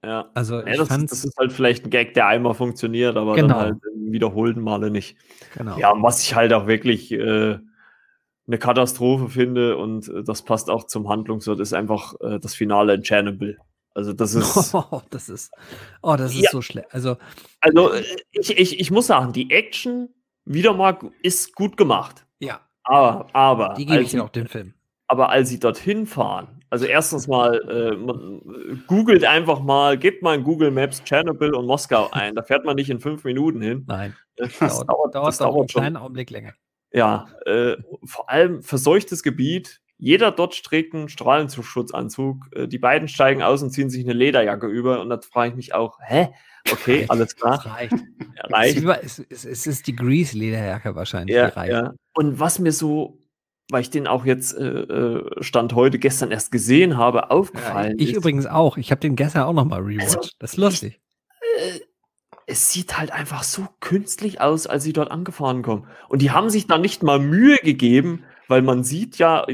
Ja, 0.05 0.29
also 0.33 0.59
ja, 0.59 0.75
das, 0.75 0.89
das, 0.89 1.23
ist 1.23 1.37
halt 1.37 1.53
vielleicht 1.53 1.85
ein 1.85 1.89
Gag, 1.89 2.13
der 2.13 2.27
einmal 2.27 2.53
funktioniert, 2.53 3.15
aber 3.15 3.35
genau. 3.35 3.47
dann 3.47 3.57
halt 3.57 3.75
im 3.95 4.11
wiederholten 4.11 4.61
Male 4.61 4.91
nicht. 4.91 5.15
Genau. 5.57 5.77
Ja, 5.77 5.93
was 5.95 6.21
ich 6.21 6.35
halt 6.35 6.51
auch 6.53 6.67
wirklich 6.67 7.11
äh, 7.11 7.57
eine 8.47 8.57
Katastrophe 8.57 9.29
finde 9.29 9.77
und 9.77 10.07
äh, 10.09 10.23
das 10.23 10.41
passt 10.41 10.69
auch 10.69 10.85
zum 10.85 11.09
Handlungswort, 11.09 11.59
ist 11.59 11.73
einfach 11.73 12.13
äh, 12.21 12.39
das 12.39 12.55
Finale 12.55 12.93
in 12.93 13.03
Chernobyl. 13.03 13.57
Also 13.93 14.13
das 14.13 14.33
ist. 14.33 14.73
Oh, 14.73 15.01
das 15.09 15.29
ist, 15.29 15.51
oh, 16.01 16.15
das 16.15 16.33
ist 16.33 16.41
ja. 16.41 16.49
so 16.51 16.61
schlecht. 16.61 16.87
Also, 16.91 17.17
also 17.61 17.91
äh, 17.93 18.03
ich, 18.31 18.57
ich, 18.57 18.79
ich 18.79 18.91
muss 18.91 19.07
sagen, 19.07 19.33
die 19.33 19.51
Action 19.51 20.09
wieder 20.45 20.73
mal 20.73 20.97
ist 21.21 21.55
gut 21.55 21.77
gemacht. 21.77 22.25
Ja. 22.39 22.59
Aber, 22.83 23.27
aber. 23.33 23.75
Die 23.77 23.85
gebe 23.85 24.01
ich 24.01 24.11
dir 24.11 24.23
auch 24.23 24.29
den 24.29 24.47
Film. 24.47 24.73
Aber 25.07 25.29
als 25.29 25.49
sie 25.49 25.59
dorthin 25.59 26.05
fahren, 26.07 26.63
also 26.69 26.85
erstens 26.85 27.27
mal, 27.27 27.61
äh, 27.69 27.95
man, 27.95 28.83
googelt 28.87 29.23
einfach 29.25 29.61
mal, 29.61 29.97
gebt 29.97 30.23
mal 30.23 30.35
in 30.35 30.43
Google 30.43 30.71
Maps 30.71 31.03
Chernobyl 31.03 31.53
und 31.53 31.67
Moskau 31.67 32.09
ein. 32.11 32.33
Da 32.35 32.41
fährt 32.41 32.65
man 32.65 32.75
nicht 32.75 32.89
in 32.89 32.99
fünf 32.99 33.23
Minuten 33.23 33.61
hin. 33.61 33.85
Nein. 33.87 34.15
Das 34.35 34.57
dauert, 34.57 34.89
dauert, 34.89 35.15
dauert, 35.15 35.27
das 35.27 35.37
dauert 35.37 35.57
einen 35.57 35.67
kleinen 35.67 35.97
Augenblick 35.97 36.31
länger. 36.31 36.53
Ja, 36.93 37.27
äh, 37.45 37.77
vor 38.05 38.29
allem 38.29 38.61
verseuchtes 38.61 39.23
Gebiet. 39.23 39.81
Jeder 39.97 40.31
dort 40.31 40.63
trägt 40.63 40.93
einen 40.93 41.09
Strahlenschutzanzug. 41.09 42.49
Äh, 42.55 42.67
die 42.67 42.77
beiden 42.77 43.07
steigen 43.07 43.41
aus 43.41 43.63
und 43.63 43.71
ziehen 43.71 43.89
sich 43.89 44.03
eine 44.03 44.13
Lederjacke 44.13 44.67
über. 44.67 45.01
Und 45.01 45.09
da 45.09 45.19
frage 45.19 45.49
ich 45.49 45.55
mich 45.55 45.73
auch, 45.73 45.97
hä? 46.05 46.29
Okay, 46.71 47.05
alles 47.09 47.35
klar. 47.35 47.57
Das 47.57 47.65
reicht. 47.65 47.93
Ja, 47.93 48.45
reicht. 48.45 48.83
Es, 49.01 49.19
ist, 49.19 49.45
es, 49.45 49.67
ist 49.67 49.87
die 49.87 49.95
Grease-Lederjacke 49.95 50.95
wahrscheinlich. 50.95 51.35
Ja, 51.35 51.65
ja. 51.65 51.93
Und 52.13 52.39
was 52.39 52.59
mir 52.59 52.71
so, 52.71 53.19
weil 53.71 53.81
ich 53.81 53.89
den 53.89 54.07
auch 54.07 54.25
jetzt 54.25 54.55
äh, 54.55 54.63
äh 54.63 55.43
Stand 55.43 55.73
heute 55.73 55.97
gestern 55.97 56.31
erst 56.31 56.51
gesehen 56.51 56.97
habe, 56.97 57.31
aufgefallen 57.31 57.91
ja, 57.91 57.95
ich 57.95 58.03
ist. 58.03 58.09
Ich 58.09 58.15
übrigens 58.17 58.45
auch. 58.45 58.77
Ich 58.77 58.91
habe 58.91 59.01
den 59.01 59.15
gestern 59.15 59.43
auch 59.43 59.53
nochmal 59.53 59.81
rewatcht. 59.81 60.17
Also, 60.17 60.29
das 60.37 60.51
ist 60.51 60.57
lustig. 60.57 60.99
Es 62.45 62.71
sieht 62.71 62.97
halt 62.97 63.11
einfach 63.11 63.43
so 63.43 63.67
künstlich 63.79 64.41
aus, 64.41 64.67
als 64.67 64.83
sie 64.83 64.93
dort 64.93 65.11
angefahren 65.11 65.61
kommen. 65.61 65.87
Und 66.09 66.21
die 66.21 66.31
haben 66.31 66.49
sich 66.49 66.67
da 66.67 66.77
nicht 66.77 67.03
mal 67.03 67.19
Mühe 67.19 67.57
gegeben, 67.57 68.23
weil 68.47 68.61
man 68.61 68.83
sieht 68.83 69.17
ja, 69.17 69.45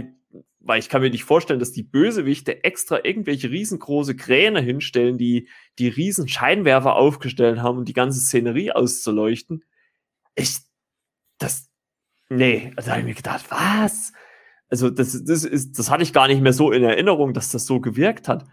weil 0.59 0.79
ich 0.79 0.89
kann 0.89 1.01
mir 1.01 1.09
nicht 1.09 1.23
vorstellen, 1.23 1.59
dass 1.59 1.71
die 1.71 1.83
Bösewichte 1.83 2.63
extra 2.63 2.99
irgendwelche 3.03 3.49
riesengroße 3.49 4.15
Kräne 4.15 4.61
hinstellen, 4.61 5.17
die 5.17 5.47
die 5.77 5.87
riesen 5.87 6.27
Scheinwerfer 6.27 6.95
aufgestellt 6.95 7.59
haben, 7.59 7.79
um 7.79 7.85
die 7.85 7.93
ganze 7.93 8.19
Szenerie 8.19 8.71
auszuleuchten. 8.71 9.63
Ich, 10.35 10.59
das, 11.37 11.69
nee, 12.29 12.71
also 12.75 12.91
habe 12.91 13.01
ich 13.01 13.05
mir 13.05 13.15
gedacht, 13.15 13.45
was? 13.49 14.13
Also 14.69 14.89
das, 14.89 15.23
das 15.23 15.43
ist, 15.43 15.79
das 15.79 15.89
hatte 15.89 16.03
ich 16.03 16.13
gar 16.13 16.27
nicht 16.27 16.41
mehr 16.41 16.53
so 16.53 16.71
in 16.71 16.83
Erinnerung, 16.83 17.33
dass 17.33 17.51
das 17.51 17.65
so 17.65 17.79
gewirkt 17.79 18.27
hat. 18.27 18.45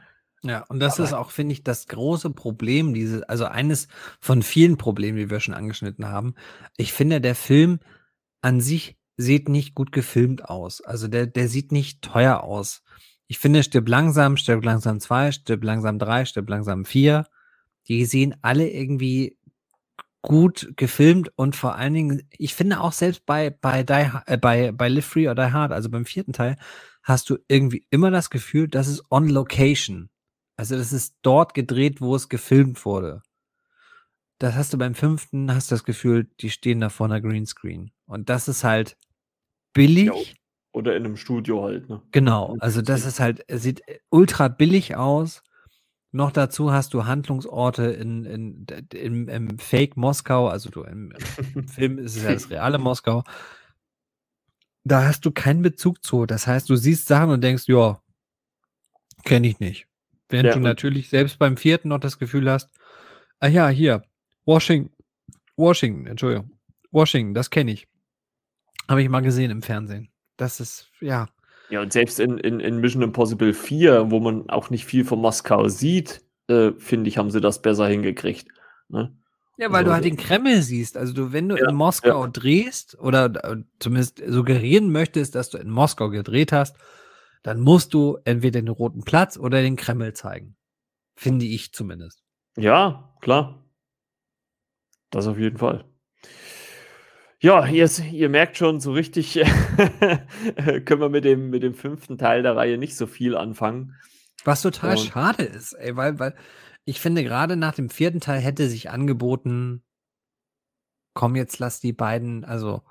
Ja, 0.47 0.64
und 0.68 0.81
das 0.81 0.94
Aber 0.94 1.05
ist 1.05 1.12
auch, 1.12 1.31
finde 1.31 1.52
ich, 1.52 1.64
das 1.64 1.86
große 1.86 2.31
Problem, 2.31 2.94
diese, 2.94 3.28
also 3.28 3.47
eines 3.47 3.89
von 4.20 4.43
vielen 4.43 4.77
Problemen, 4.77 5.18
die 5.18 5.31
wir 5.31 5.40
schon 5.40 5.55
angeschnitten 5.55 6.06
haben. 6.06 6.35
Ich 6.77 6.93
finde, 6.93 7.20
der 7.20 7.35
Film 7.35 7.81
an 8.43 8.60
sich 8.60 8.97
sieht 9.16 9.48
nicht 9.48 9.74
gut 9.74 9.93
gefilmt 9.93 10.44
aus. 10.44 10.81
Also 10.81 11.09
der, 11.09 11.27
der 11.27 11.48
sieht 11.48 11.73
nicht 11.73 12.02
teuer 12.02 12.43
aus. 12.43 12.82
Ich 13.27 13.39
finde, 13.39 13.62
Stirb 13.62 13.89
langsam, 13.89 14.36
Stirb 14.36 14.64
langsam 14.64 15.01
2, 15.01 15.32
Stirb 15.32 15.64
langsam 15.64 15.98
3, 15.98 16.27
Stirb 16.27 16.48
langsam 16.48 16.85
4, 16.85 17.27
die 17.89 18.05
sehen 18.05 18.36
alle 18.43 18.68
irgendwie 18.68 19.36
gut 20.23 20.73
gefilmt 20.77 21.31
und 21.36 21.55
vor 21.55 21.77
allen 21.77 21.94
Dingen, 21.94 22.28
ich 22.36 22.55
finde 22.55 22.81
auch 22.81 22.93
selbst 22.93 23.27
bei, 23.27 23.51
bei, 23.51 23.82
Die, 23.85 24.10
äh, 24.27 24.36
bei, 24.36 24.73
bei 24.73 24.89
Live 24.89 25.06
Free 25.06 25.28
or 25.28 25.35
Die 25.35 25.52
Hard, 25.52 25.73
also 25.73 25.89
beim 25.89 26.05
vierten 26.05 26.32
Teil, 26.32 26.56
hast 27.02 27.31
du 27.31 27.39
irgendwie 27.48 27.86
immer 27.90 28.10
das 28.10 28.31
Gefühl, 28.31 28.68
das 28.68 28.89
ist 28.89 29.05
on 29.10 29.28
location. 29.28 30.10
Also 30.56 30.76
das 30.76 30.92
ist 30.92 31.16
dort 31.22 31.54
gedreht, 31.54 32.00
wo 32.00 32.16
es 32.16 32.28
gefilmt 32.28 32.84
wurde. 32.84 33.22
Das 34.38 34.54
hast 34.54 34.72
du 34.72 34.78
beim 34.78 34.94
fünften, 34.94 35.52
hast 35.54 35.72
das 35.72 35.84
Gefühl, 35.84 36.28
die 36.40 36.50
stehen 36.50 36.80
da 36.80 36.88
vor 36.88 37.06
einer 37.06 37.20
Greenscreen. 37.20 37.90
Und 38.06 38.28
das 38.28 38.48
ist 38.48 38.64
halt 38.64 38.96
billig. 39.72 40.06
Ja, 40.06 40.14
oder 40.72 40.94
in 40.94 41.04
einem 41.04 41.16
Studio 41.16 41.62
halt, 41.62 41.88
ne? 41.88 42.02
Genau, 42.12 42.56
also 42.60 42.82
das 42.82 43.06
ist 43.06 43.18
halt, 43.18 43.44
es 43.48 43.62
sieht 43.62 43.82
ultra 44.10 44.48
billig 44.48 44.94
aus. 44.94 45.42
Noch 46.12 46.30
dazu 46.32 46.72
hast 46.72 46.94
du 46.94 47.04
Handlungsorte 47.04 47.84
in, 47.84 48.24
in, 48.24 48.66
in, 48.92 49.28
im 49.28 49.58
Fake 49.58 49.96
Moskau, 49.96 50.48
also 50.48 50.70
du 50.70 50.82
im, 50.82 51.12
im 51.54 51.68
Film 51.68 51.98
ist 51.98 52.16
es 52.16 52.22
ja 52.22 52.32
das 52.32 52.50
reale 52.50 52.78
Moskau. 52.78 53.22
Da 54.84 55.04
hast 55.04 55.24
du 55.24 55.30
keinen 55.30 55.62
Bezug 55.62 56.04
zu. 56.04 56.26
Das 56.26 56.46
heißt, 56.46 56.68
du 56.68 56.76
siehst 56.76 57.08
Sachen 57.08 57.30
und 57.30 57.42
denkst, 57.42 57.64
ja, 57.66 58.00
kenne 59.24 59.48
ich 59.48 59.58
nicht. 59.60 59.88
Während 60.28 60.48
ja, 60.48 60.54
du 60.54 60.60
natürlich 60.60 61.08
selbst 61.08 61.38
beim 61.38 61.56
vierten 61.56 61.88
noch 61.88 62.00
das 62.00 62.18
Gefühl 62.18 62.50
hast, 62.50 62.70
ah 63.38 63.46
ja, 63.46 63.68
hier, 63.68 64.02
Washington, 64.44 64.92
Washington, 65.56 66.06
Entschuldigung, 66.06 66.50
Washington, 66.90 67.34
das 67.34 67.50
kenne 67.50 67.72
ich. 67.72 67.86
Habe 68.88 69.02
ich 69.02 69.08
mal 69.08 69.20
gesehen 69.20 69.50
im 69.50 69.62
Fernsehen. 69.62 70.10
Das 70.36 70.60
ist, 70.60 70.90
ja. 71.00 71.28
Ja, 71.70 71.80
und 71.80 71.92
selbst 71.92 72.20
in, 72.20 72.38
in, 72.38 72.60
in 72.60 72.78
Mission 72.78 73.02
Impossible 73.02 73.52
4, 73.52 74.10
wo 74.10 74.20
man 74.20 74.48
auch 74.50 74.70
nicht 74.70 74.84
viel 74.84 75.04
von 75.04 75.20
Moskau 75.20 75.68
sieht, 75.68 76.22
äh, 76.48 76.70
finde 76.78 77.08
ich, 77.08 77.18
haben 77.18 77.30
sie 77.30 77.40
das 77.40 77.60
besser 77.62 77.88
hingekriegt. 77.88 78.48
Ne? 78.88 79.16
Ja, 79.58 79.72
weil 79.72 79.78
Also, 79.78 79.86
du 79.86 79.94
halt 79.94 80.04
den 80.04 80.16
Kreml 80.16 80.62
siehst. 80.62 80.96
Also 80.96 81.12
du, 81.12 81.32
wenn 81.32 81.48
du 81.48 81.56
Ja, 81.56 81.68
in 81.68 81.74
Moskau 81.74 82.26
drehst 82.28 82.96
oder 83.00 83.32
äh, 83.44 83.56
zumindest 83.80 84.22
suggerieren 84.26 84.92
möchtest, 84.92 85.34
dass 85.34 85.50
du 85.50 85.58
in 85.58 85.70
Moskau 85.70 86.10
gedreht 86.10 86.52
hast, 86.52 86.76
dann 87.47 87.60
musst 87.60 87.94
du 87.94 88.18
entweder 88.24 88.60
den 88.60 88.66
Roten 88.66 89.05
Platz 89.05 89.36
oder 89.36 89.62
den 89.62 89.77
Kreml 89.77 90.12
zeigen. 90.14 90.56
Finde 91.14 91.44
ich 91.44 91.73
zumindest. 91.73 92.24
Ja, 92.56 93.14
klar. 93.20 93.64
Das 95.10 95.28
auf 95.28 95.39
jeden 95.39 95.56
Fall. 95.56 95.85
Ja, 97.39 97.64
ihr, 97.68 97.89
ihr 98.10 98.28
merkt 98.31 98.56
schon, 98.56 98.81
so 98.81 98.90
richtig 98.93 99.35
können 100.56 101.01
wir 101.01 101.09
mit 101.09 101.24
dem, 101.24 101.51
mit 101.51 101.62
dem 101.62 101.74
fünften 101.74 102.18
Teil 102.18 102.43
der 102.43 102.56
Reihe 102.56 102.78
nicht 102.78 102.97
so 102.97 103.06
viel 103.06 103.36
anfangen. 103.36 103.94
Was 104.44 104.62
total 104.62 104.97
Und- 104.97 105.05
schade 105.05 105.44
ist, 105.44 105.73
ey, 105.74 105.94
weil, 105.94 106.18
weil 106.18 106.35
ich 106.85 106.98
finde, 107.01 107.23
gerade 107.23 107.55
nach 107.55 107.74
dem 107.74 107.90
vierten 107.90 108.18
Teil 108.18 108.40
hätte 108.40 108.68
sich 108.68 108.90
angeboten, 108.90 109.85
komm, 111.14 111.36
jetzt 111.36 111.60
lass 111.60 111.78
die 111.78 111.93
beiden, 111.93 112.44
also 112.44 112.82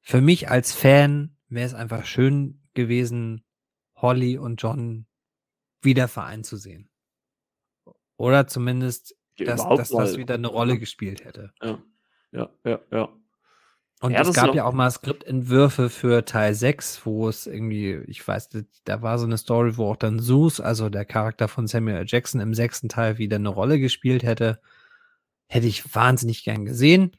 für 0.00 0.20
mich 0.20 0.50
als 0.50 0.72
Fan 0.72 1.36
wäre 1.48 1.66
es 1.66 1.74
einfach 1.74 2.06
schön 2.06 2.60
gewesen, 2.74 3.44
Holly 4.00 4.38
und 4.38 4.62
John 4.62 5.06
wieder 5.82 6.08
vereint 6.08 6.46
zu 6.46 6.56
sehen. 6.56 6.88
Oder 8.16 8.46
zumindest, 8.46 9.14
dass, 9.38 9.62
dass 9.68 9.90
das 9.90 10.16
wieder 10.16 10.34
eine 10.34 10.48
Rolle 10.48 10.78
gespielt 10.78 11.24
hätte. 11.24 11.52
Ja, 11.62 11.78
ja, 12.32 12.48
ja. 12.64 12.80
ja. 12.90 13.08
Und 14.00 14.12
Ja, 14.12 14.20
es 14.22 14.32
gab 14.32 14.54
ja 14.54 14.64
auch- 14.64 14.72
mal 14.72 14.90
Skriptentwürfe 14.90 15.90
für 15.90 16.24
Teil 16.24 16.54
6, 16.54 17.04
wo 17.04 17.28
es 17.28 17.46
irgendwie, 17.48 17.94
ich 18.06 18.26
weiß, 18.26 18.48
da 18.84 19.02
war 19.02 19.18
so 19.18 19.26
eine 19.26 19.36
Story, 19.38 19.76
wo 19.76 19.90
auch 19.90 19.96
dann 19.96 20.20
Zeus, 20.20 20.60
also 20.60 20.88
der 20.88 21.04
Charakter 21.04 21.48
von 21.48 21.66
Samuel. 21.66 22.04
Jackson 22.06 22.40
im 22.40 22.54
sechsten 22.54 22.88
Teil 22.88 23.18
wieder 23.18 23.36
eine 23.36 23.48
Rolle 23.48 23.78
gespielt 23.80 24.22
hätte. 24.22 24.60
Hätte 25.48 25.66
ich 25.66 25.94
wahnsinnig 25.94 26.44
gern 26.44 26.64
gesehen. 26.64 27.16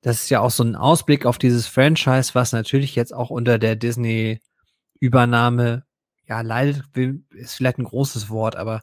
Das 0.00 0.22
ist 0.22 0.30
ja 0.30 0.40
auch 0.40 0.50
so 0.50 0.62
ein 0.62 0.76
Ausblick 0.76 1.26
auf 1.26 1.36
dieses 1.38 1.66
Franchise, 1.66 2.34
was 2.34 2.52
natürlich 2.52 2.94
jetzt 2.94 3.12
auch 3.14 3.30
unter 3.30 3.58
der 3.58 3.74
Disney-Übernahme, 3.76 5.84
ja, 6.26 6.40
leidet, 6.40 6.84
ist 7.30 7.54
vielleicht 7.54 7.78
ein 7.78 7.84
großes 7.84 8.30
Wort, 8.30 8.56
aber 8.56 8.80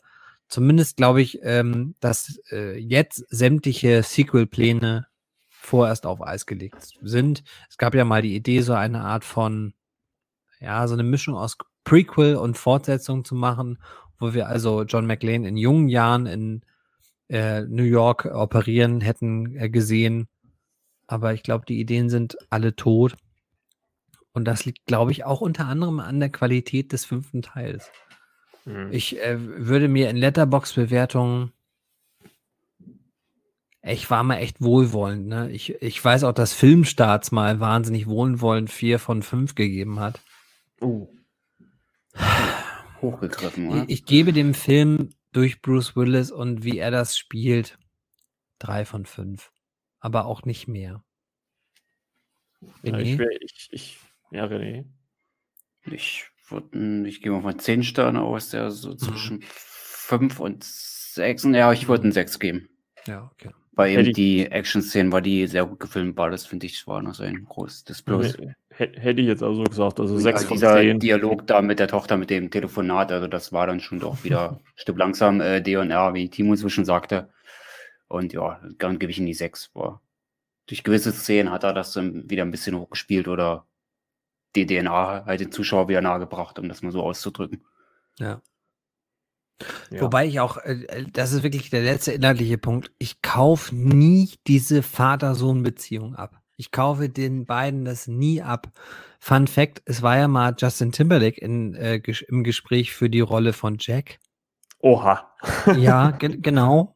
zumindest 0.48 0.98
glaube 0.98 1.22
ich, 1.22 1.40
ähm, 1.44 1.96
dass 2.00 2.40
äh, 2.52 2.78
jetzt 2.78 3.26
sämtliche 3.30 4.04
Sequel-Pläne 4.04 5.08
vorerst 5.50 6.06
auf 6.06 6.22
Eis 6.22 6.46
gelegt 6.46 6.76
sind. 7.02 7.44
Es 7.70 7.78
gab 7.78 7.94
ja 7.96 8.04
mal 8.04 8.22
die 8.22 8.36
Idee, 8.36 8.62
so 8.62 8.74
eine 8.74 9.02
Art 9.02 9.24
von, 9.24 9.74
ja, 10.60 10.88
so 10.88 10.94
eine 10.94 11.04
Mischung 11.04 11.36
aus 11.36 11.58
Prequel 11.84 12.36
und 12.36 12.58
Fortsetzung 12.58 13.26
zu 13.26 13.36
machen, 13.36 13.80
wo 14.20 14.34
wir 14.34 14.48
also 14.48 14.84
John 14.84 15.08
McLean 15.08 15.46
in 15.46 15.58
jungen 15.58 15.88
Jahren 15.88 16.26
in 16.26 16.62
äh, 17.30 17.62
New 17.62 17.84
York 17.84 18.26
operieren 18.26 19.02
hätten 19.02 19.56
äh, 19.56 19.70
gesehen. 19.70 20.28
Aber 21.08 21.34
ich 21.34 21.44
glaube, 21.44 21.66
die 21.68 21.80
Ideen 21.80 22.10
sind 22.10 22.38
alle 22.50 22.76
tot. 22.76 23.16
Und 24.34 24.46
das 24.46 24.66
liegt, 24.66 24.86
glaube 24.86 25.12
ich, 25.12 25.26
auch 25.26 25.42
unter 25.42 25.66
anderem 25.66 26.00
an 26.00 26.20
der 26.20 26.30
Qualität 26.30 26.94
des 26.94 27.06
fünften 27.06 27.42
Teils. 27.42 27.92
Mhm. 28.66 28.90
Ich 28.92 29.20
äh, 29.22 29.38
würde 29.40 29.88
mir 29.88 30.10
in 30.10 30.18
Letterbox-Bewertungen 30.18 31.52
ich 33.84 34.10
war 34.10 34.24
mal 34.24 34.38
echt 34.38 34.62
wohlwollend. 34.62 35.28
Ne? 35.28 35.52
Ich, 35.52 35.82
ich 35.82 36.04
weiß 36.04 36.24
auch, 36.26 36.34
dass 36.34 36.54
Filmstarts 36.54 37.32
mal 37.32 37.60
wahnsinnig 37.60 38.08
wohlwollend 38.08 38.70
4 38.70 39.00
von 39.00 39.24
5 39.24 39.56
gegeben 39.56 40.00
hat. 40.00 40.22
Uh, 40.80 41.08
Hochgegriffen, 43.02 43.70
oder? 43.70 43.84
Ich, 43.84 43.90
ich 43.90 44.06
gebe 44.06 44.34
dem 44.34 44.54
Film 44.54 45.10
durch 45.32 45.62
Bruce 45.62 45.96
Willis 45.96 46.32
und 46.32 46.64
wie 46.64 46.78
er 46.78 46.92
das 46.92 47.18
spielt 47.18 47.80
3 48.60 48.86
von 48.86 49.06
5. 49.06 49.52
Aber 50.00 50.26
auch 50.26 50.44
nicht 50.44 50.68
mehr. 50.68 51.04
ja, 52.84 53.00
ich, 53.00 53.18
wär, 53.18 53.42
ich, 53.42 53.70
ich, 53.72 54.00
ja, 54.32 54.46
René. 54.46 54.86
Ich, 55.86 56.26
würd- 56.50 57.06
ich 57.06 57.22
gehe 57.22 57.32
mal 57.32 57.42
von 57.42 57.60
10 57.60 57.84
Sternen 57.84 58.18
aus, 58.18 58.50
der 58.50 58.66
Mhm. 58.66 58.70
so 58.72 58.94
zwischen 58.96 59.42
5 59.44 60.40
und 60.40 60.64
6. 60.64 61.44
Ja, 61.54 61.72
ich 61.74 61.88
würde 61.88 62.04
einen 62.04 62.12
6 62.12 62.40
geben. 62.40 62.70
Ja, 63.08 63.30
okay. 63.34 63.52
Weil 63.74 63.92
Hätte 63.92 64.00
eben 64.02 64.10
ich- 64.10 64.16
die 64.16 64.46
Action-Szenen, 64.52 65.12
weil 65.12 65.22
die 65.22 65.48
sehr 65.48 65.66
gut 65.66 65.80
gefilmt 65.80 66.18
war, 66.18 66.30
das 66.30 66.46
finde 66.46 66.66
ich, 66.66 66.86
war 66.88 67.02
noch 67.02 67.14
so 67.16 67.24
ein 67.24 67.46
großes 67.46 68.02
Plus. 68.04 68.38
Hätte 68.70 69.22
ich 69.22 69.28
jetzt 69.28 69.44
auch 69.44 69.54
so 69.54 69.64
gesagt. 69.64 70.00
Also 70.00 70.16
Und 70.16 70.20
sechs 70.22 70.42
ja, 70.42 70.48
von 70.48 70.56
dieser 70.58 70.76
zehn. 70.78 71.00
Dialog 71.00 71.46
da 71.48 71.62
mit 71.62 71.80
der 71.80 71.88
Tochter, 71.88 72.18
mit 72.18 72.30
dem 72.30 72.50
Telefonat, 72.52 73.12
also 73.12 73.28
das 73.28 73.52
war 73.54 73.68
dann 73.68 73.80
schon 73.80 74.00
doch 74.00 74.24
wieder 74.24 74.52
ein 74.60 74.60
Stück 74.76 74.98
langsam 74.98 75.40
äh, 75.42 75.62
D&R, 75.62 76.14
wie 76.14 76.30
Timo 76.30 76.56
schon 76.56 76.86
sagte. 76.86 77.30
Und 78.08 78.34
ja, 78.34 78.60
dann 78.78 79.00
gebe 79.00 79.12
ich 79.12 79.20
ihm 79.20 79.26
die 79.26 79.34
6. 79.34 79.72
War. 79.74 80.02
Durch 80.68 80.84
gewisse 80.84 81.12
Szenen 81.12 81.52
hat 81.52 81.64
er 81.64 81.74
das 81.74 81.94
dann 81.94 82.30
wieder 82.30 82.44
ein 82.44 82.52
bisschen 82.52 82.78
hochgespielt 82.78 83.28
oder 83.28 83.66
die 84.56 84.66
DNA 84.66 85.26
halt 85.26 85.40
den 85.40 85.52
Zuschauer 85.52 85.88
wieder 85.88 86.02
nahegebracht, 86.02 86.60
um 86.60 86.68
das 86.68 86.82
mal 86.82 86.92
so 86.92 87.02
auszudrücken. 87.02 87.64
Ja. 88.18 88.42
Ja. 89.92 90.02
Wobei 90.02 90.26
ich 90.26 90.40
auch, 90.40 90.58
äh, 90.58 90.84
äh, 90.88 91.06
das 91.12 91.34
ist 91.34 91.44
wirklich 91.44 91.70
der 91.70 91.84
letzte 91.84 92.14
inhaltliche 92.14 92.58
Punkt. 92.58 92.92
Ich 92.98 93.22
kaufe 93.22 93.76
nie 93.76 94.32
diese 94.48 94.82
Vater-Sohn-Beziehung 94.82 96.16
ab. 96.16 96.42
Ich 96.58 96.72
kaufe 96.72 97.10
den 97.10 97.46
beiden 97.46 97.86
das 97.86 98.08
nie 98.08 98.42
ab. 98.42 98.72
Fun 99.20 99.48
Fact: 99.48 99.82
Es 99.86 100.02
war 100.02 100.18
ja 100.18 100.28
mal 100.28 100.56
Justin 100.58 100.92
Timberlake 100.92 101.40
in, 101.40 101.76
äh, 101.76 102.00
ges 102.00 102.22
im 102.22 102.44
Gespräch 102.44 102.94
für 102.94 103.10
die 103.10 103.20
Rolle 103.20 103.54
von 103.54 103.78
Jack. 103.80 104.20
Oha. 104.80 105.32
Ja, 105.78 106.12
ge 106.20 106.38
genau. 106.40 106.96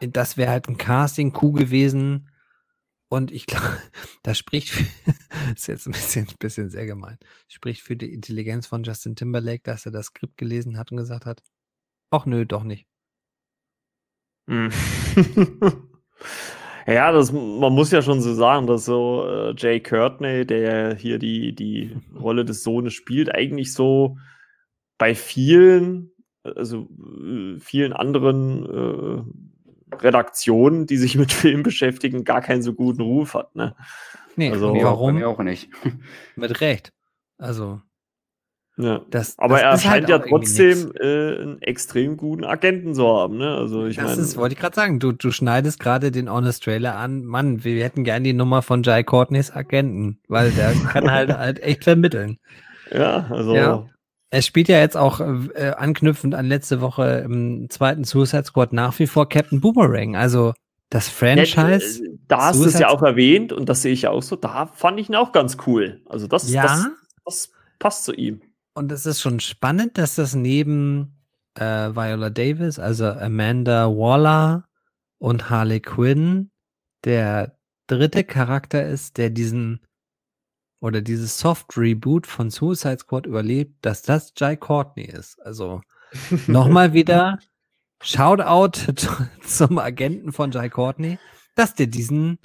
Das 0.00 0.36
wäre 0.36 0.50
halt 0.50 0.68
ein 0.68 0.76
Casting-Coup 0.76 1.56
gewesen. 1.56 2.28
Und 3.08 3.30
ich 3.30 3.46
glaube, 3.46 3.78
das 4.22 4.38
spricht 4.38 4.70
für, 4.70 4.84
ist 5.54 5.68
jetzt 5.68 5.86
ein 5.86 5.92
bisschen, 5.92 6.26
bisschen 6.38 6.70
sehr 6.70 6.86
gemein, 6.86 7.18
spricht 7.48 7.82
für 7.82 7.96
die 7.96 8.12
Intelligenz 8.12 8.66
von 8.66 8.82
Justin 8.82 9.16
Timberlake, 9.16 9.62
dass 9.62 9.86
er 9.86 9.92
das 9.92 10.06
Skript 10.06 10.36
gelesen 10.36 10.78
hat 10.78 10.90
und 10.90 10.98
gesagt 10.98 11.26
hat, 11.26 11.42
ach 12.10 12.26
nö, 12.26 12.44
doch 12.46 12.64
nicht. 12.64 12.86
Hm. 14.48 14.70
ja, 16.86 17.10
das, 17.12 17.32
man 17.32 17.72
muss 17.72 17.90
ja 17.90 18.02
schon 18.02 18.20
so 18.20 18.34
sagen, 18.34 18.66
dass 18.66 18.84
so 18.84 19.26
äh, 19.28 19.54
Jay 19.56 19.80
Courtney, 19.80 20.46
der 20.46 20.94
hier 20.94 21.18
die, 21.18 21.54
die 21.54 21.96
Rolle 22.14 22.44
des 22.44 22.62
Sohnes 22.62 22.94
spielt, 22.94 23.34
eigentlich 23.34 23.72
so 23.72 24.18
bei 24.98 25.14
vielen, 25.14 26.12
also 26.42 26.88
äh, 27.22 27.58
vielen 27.58 27.92
anderen 27.92 28.66
äh, 28.66 29.55
Redaktionen, 30.04 30.86
die 30.86 30.96
sich 30.96 31.16
mit 31.16 31.32
Film 31.32 31.62
beschäftigen, 31.62 32.24
gar 32.24 32.40
keinen 32.40 32.62
so 32.62 32.72
guten 32.74 33.02
Ruf 33.02 33.34
hat. 33.34 33.54
Ne? 33.56 33.74
Nee, 34.36 34.50
Also- 34.52 34.74
warum? 34.74 35.22
auch 35.24 35.38
nicht. 35.40 35.70
Mit 36.36 36.60
Recht. 36.60 36.92
Also, 37.38 37.80
Ja. 38.76 39.00
das 39.10 39.38
Aber 39.38 39.54
das 39.54 39.62
er 39.62 39.74
ist 39.74 39.84
halt 39.90 39.92
scheint 40.02 40.08
ja 40.10 40.16
auch 40.16 40.26
irgendwie 40.26 40.30
trotzdem 40.46 40.92
äh, 41.00 41.40
einen 41.42 41.62
extrem 41.62 42.16
guten 42.18 42.44
Agenten 42.44 42.94
zu 42.94 43.06
haben. 43.06 43.38
Ne? 43.38 43.54
Also 43.56 43.86
ich 43.86 43.96
das 43.96 44.04
meine, 44.06 44.20
ist, 44.20 44.36
wollte 44.36 44.54
ich 44.54 44.58
gerade 44.60 44.74
sagen, 44.74 45.00
du, 45.00 45.12
du 45.12 45.30
schneidest 45.30 45.80
gerade 45.80 46.10
den 46.10 46.30
Honest 46.30 46.64
Trailer 46.64 46.96
an. 46.96 47.24
Mann, 47.24 47.64
wir 47.64 47.82
hätten 47.82 48.04
gern 48.04 48.24
die 48.24 48.32
Nummer 48.34 48.60
von 48.62 48.82
Jai 48.82 49.02
Courtneys 49.02 49.50
Agenten, 49.50 50.18
weil 50.28 50.50
der 50.52 50.72
kann 50.72 51.10
halt, 51.10 51.30
halt 51.38 51.62
echt 51.62 51.84
vermitteln. 51.84 52.38
ja, 52.92 53.26
also 53.30 53.54
Ja. 53.54 53.86
Er 54.30 54.42
spielt 54.42 54.68
ja 54.68 54.78
jetzt 54.78 54.96
auch 54.96 55.20
äh, 55.20 55.72
anknüpfend 55.76 56.34
an 56.34 56.46
letzte 56.46 56.80
Woche 56.80 57.22
im 57.24 57.70
zweiten 57.70 58.04
Suicide 58.04 58.44
Squad 58.44 58.72
nach 58.72 58.98
wie 58.98 59.06
vor 59.06 59.28
Captain 59.28 59.60
Boomerang. 59.60 60.16
Also 60.16 60.52
das 60.90 61.08
Franchise. 61.08 62.04
Ja, 62.04 62.10
äh, 62.10 62.18
da 62.28 62.38
hast 62.46 62.60
du 62.60 62.64
es 62.64 62.78
ja 62.78 62.88
auch 62.88 63.02
erwähnt 63.02 63.52
und 63.52 63.68
das 63.68 63.82
sehe 63.82 63.92
ich 63.92 64.02
ja 64.02 64.10
auch 64.10 64.22
so. 64.22 64.36
Da 64.36 64.66
fand 64.66 64.98
ich 65.00 65.08
ihn 65.08 65.14
auch 65.14 65.32
ganz 65.32 65.56
cool. 65.66 66.00
Also 66.06 66.26
das, 66.26 66.50
Ja. 66.50 66.62
das, 66.62 66.86
das 67.24 67.50
passt 67.78 68.04
zu 68.04 68.12
ihm. 68.12 68.40
Und 68.74 68.92
es 68.92 69.06
ist 69.06 69.20
schon 69.20 69.40
spannend, 69.40 69.96
dass 69.96 70.16
das 70.16 70.34
neben 70.34 71.16
äh, 71.54 71.94
Viola 71.94 72.30
Davis, 72.30 72.78
also 72.78 73.06
Amanda 73.06 73.88
Waller 73.88 74.64
und 75.18 75.48
Harley 75.50 75.80
Quinn 75.80 76.50
der 77.04 77.56
dritte 77.86 78.24
Charakter 78.24 78.84
ist, 78.84 79.16
der 79.16 79.30
diesen 79.30 79.80
oder 80.80 81.00
dieses 81.00 81.38
Soft 81.38 81.76
Reboot 81.76 82.26
von 82.26 82.50
Suicide 82.50 82.98
Squad 82.98 83.26
überlebt, 83.26 83.74
dass 83.82 84.02
das 84.02 84.32
Jai 84.36 84.56
Courtney 84.56 85.04
ist. 85.04 85.40
Also 85.40 85.80
nochmal 86.46 86.92
wieder 86.92 87.38
Shoutout 88.02 88.92
zum 89.42 89.78
Agenten 89.78 90.32
von 90.32 90.50
Jai 90.50 90.68
Courtney, 90.68 91.18
dass 91.54 91.74
der 91.74 91.86
diesen, 91.86 92.38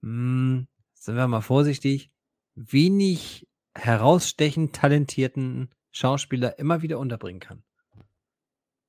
mh, 0.00 0.64
sind 0.94 1.16
wir 1.16 1.28
mal 1.28 1.40
vorsichtig, 1.40 2.10
wenig 2.54 3.48
herausstechend 3.74 4.74
talentierten 4.74 5.70
Schauspieler 5.90 6.58
immer 6.58 6.82
wieder 6.82 6.98
unterbringen 6.98 7.40
kann. 7.40 7.62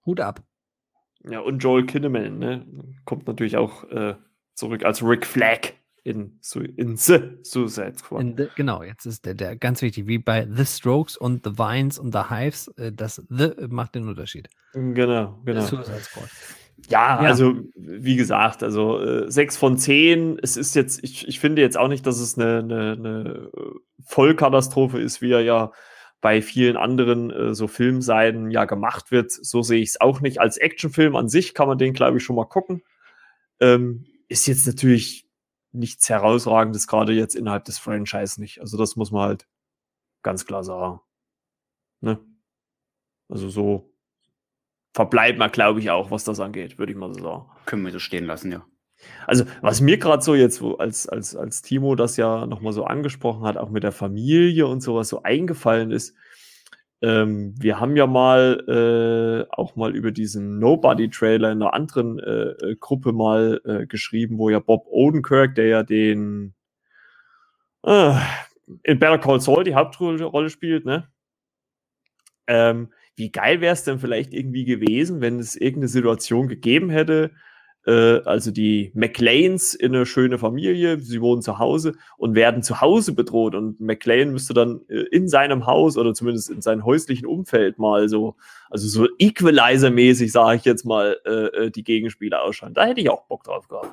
Hut 0.05 0.19
ab. 0.19 0.43
Ja, 1.23 1.39
und 1.39 1.60
Joel 1.60 1.85
Kinnaman, 1.85 2.38
ne? 2.38 2.65
Kommt 3.05 3.27
natürlich 3.27 3.55
auch 3.55 3.85
äh, 3.85 4.15
zurück 4.55 4.84
als 4.84 5.01
Rick 5.01 5.26
Flag. 5.26 5.73
In, 6.03 6.39
in 6.75 6.97
The 6.97 7.38
Suicide 7.43 7.93
Squad. 7.97 8.38
The, 8.38 8.47
genau, 8.55 8.84
jetzt 8.84 9.05
ist 9.05 9.25
der, 9.25 9.34
der 9.35 9.55
ganz 9.55 9.81
wichtig, 9.81 10.07
wie 10.07 10.17
bei 10.17 10.47
The 10.49 10.65
Strokes 10.65 11.17
und 11.17 11.45
The 11.45 11.57
Vines 11.57 11.97
und 11.97 12.13
The 12.13 12.30
Hives, 12.30 12.67
äh, 12.77 12.91
das 12.91 13.21
The 13.30 13.51
macht 13.69 13.95
den 13.95 14.07
Unterschied. 14.07 14.49
Genau, 14.73 15.39
genau. 15.45 15.61
Suicide 15.61 16.01
Squad. 16.01 16.30
Ja, 16.89 17.21
ja, 17.23 17.30
also 17.30 17.55
wie 17.75 18.15
gesagt, 18.17 18.63
also 18.63 18.99
äh, 18.99 19.31
sechs 19.31 19.55
von 19.55 19.77
zehn. 19.77 20.38
Es 20.41 20.57
ist 20.57 20.75
jetzt, 20.75 21.01
ich, 21.03 21.27
ich 21.27 21.39
finde 21.39 21.61
jetzt 21.61 21.77
auch 21.77 21.88
nicht, 21.88 22.05
dass 22.05 22.19
es 22.19 22.38
eine, 22.38 22.59
eine, 22.59 22.91
eine 22.91 23.51
Vollkatastrophe 24.05 24.99
ist, 24.99 25.21
wie 25.21 25.31
er 25.31 25.41
ja 25.41 25.71
bei 26.19 26.41
vielen 26.41 26.75
anderen 26.75 27.31
äh, 27.31 27.53
so 27.53 27.67
Filmseiten 27.67 28.51
ja 28.51 28.65
gemacht 28.65 29.11
wird. 29.11 29.31
So 29.31 29.61
sehe 29.61 29.81
ich 29.81 29.89
es 29.89 30.01
auch 30.01 30.19
nicht. 30.19 30.41
Als 30.41 30.57
Actionfilm 30.57 31.15
an 31.15 31.30
sich 31.30 31.53
kann 31.53 31.67
man 31.67 31.77
den, 31.77 31.93
glaube 31.93 32.17
ich, 32.17 32.23
schon 32.23 32.35
mal 32.35 32.45
gucken. 32.45 32.81
Ähm, 33.61 34.05
ist 34.27 34.47
jetzt 34.47 34.65
natürlich 34.67 35.23
nichts 35.74 36.10
Herausragendes, 36.10 36.88
gerade 36.88 37.14
jetzt 37.14 37.36
innerhalb 37.36 37.66
des 37.66 37.80
Franchise 37.80 38.40
nicht. 38.40 38.62
Also 38.62 38.78
das 38.78 38.95
muss 38.95 39.12
man 39.12 39.28
halt 39.28 39.48
ganz 40.22 40.45
klar 40.45 40.64
sagen. 40.64 41.02
Ne? 42.02 42.20
Also 43.30 43.50
so 43.50 43.94
verbleibt 44.94 45.40
man, 45.40 45.52
glaube 45.52 45.80
ich, 45.80 45.90
auch, 45.90 46.12
was 46.12 46.24
das 46.24 46.40
angeht, 46.40 46.78
würde 46.78 46.91
ich 46.91 46.98
mal 46.98 47.14
so 47.14 47.22
sagen. 47.22 47.45
Können 47.66 47.84
wir 47.84 47.91
so 47.91 48.00
stehen 48.00 48.26
lassen, 48.26 48.52
ja. 48.52 48.66
Also, 49.28 49.45
was 49.62 49.82
mir 49.82 49.98
gerade 49.98 50.24
so 50.24 50.34
jetzt, 50.36 50.62
als, 50.62 51.10
als, 51.10 51.36
als 51.36 51.62
Timo 51.62 51.95
das 51.95 52.16
ja 52.16 52.45
nochmal 52.45 52.72
so 52.74 52.86
angesprochen 52.86 53.44
hat, 53.44 53.58
auch 53.58 53.70
mit 53.70 53.84
der 53.84 53.91
Familie 53.91 54.68
und 54.68 54.82
sowas 54.82 55.10
so 55.10 55.24
eingefallen 55.24 55.91
ist, 55.91 56.16
ähm, 57.03 57.53
wir 57.59 57.81
haben 57.81 57.97
ja 57.97 58.07
mal 58.07 58.63
äh, 59.49 59.53
auch 59.53 59.75
mal 59.75 59.93
über 59.93 60.11
diesen 60.11 60.57
Nobody-Trailer 60.59 61.51
in 61.51 61.61
einer 61.61 61.73
anderen 61.73 62.17
äh, 62.17 62.51
äh, 62.51 62.75
Gruppe 62.80 63.11
mal 63.11 63.59
äh, 63.65 63.85
geschrieben, 63.85 64.38
wo 64.38 64.49
ja 64.49 64.59
Bob 64.59 64.85
Odenkirk, 64.88 65.53
der 65.55 65.67
ja 65.67 65.84
den 65.84 66.53
äh, 67.85 68.13
in 68.84 68.99
Better 68.99 69.17
Call 69.17 69.41
Saul 69.41 69.65
die 69.65 69.75
Hauptrolle 69.75 70.49
spielt, 70.49 70.85
ne? 70.85 71.09
Ähm, 72.47 72.93
wie 73.17 73.31
geil 73.31 73.59
wäre 73.59 73.73
es 73.73 73.84
denn 73.84 73.99
vielleicht 73.99 74.34
irgendwie 74.34 74.63
gewesen, 74.63 75.19
wenn 75.19 75.39
es 75.39 75.57
irgendeine 75.57 75.89
Situation 75.89 76.47
gegeben 76.47 76.89
hätte, 76.89 77.31
also 77.91 78.51
die 78.51 78.91
McLeans 78.93 79.73
in 79.73 79.93
eine 79.93 80.05
schöne 80.05 80.38
Familie, 80.38 80.99
sie 80.99 81.19
wohnen 81.19 81.41
zu 81.41 81.60
Hause 81.60 81.93
und 82.18 82.34
werden 82.34 82.64
zu 82.64 82.80
Hause 82.80 83.14
bedroht 83.14 83.55
und 83.55 83.81
McLean 83.81 84.31
müsste 84.31 84.53
dann 84.53 84.81
äh, 84.88 85.01
in 85.11 85.27
seinem 85.27 85.65
Haus 85.65 85.97
oder 85.97 86.14
zumindest 86.14 86.49
in 86.49 86.61
seinem 86.61 86.85
häuslichen 86.85 87.26
Umfeld 87.26 87.80
mal 87.80 88.07
so, 88.07 88.35
also 88.69 88.88
so 88.88 89.07
Equalizer-mäßig, 89.19 90.31
sage 90.31 90.57
ich 90.57 90.65
jetzt 90.65 90.85
mal, 90.85 91.18
äh, 91.26 91.65
äh 91.65 91.72
die 91.72 91.84
Gegenspieler 91.84 92.41
ausschauen. 92.43 92.73
Da 92.73 92.85
hätte 92.85 93.01
ich 93.01 93.10
auch 93.10 93.26
Bock 93.27 93.43
drauf 93.43 93.68
gehabt. 93.68 93.91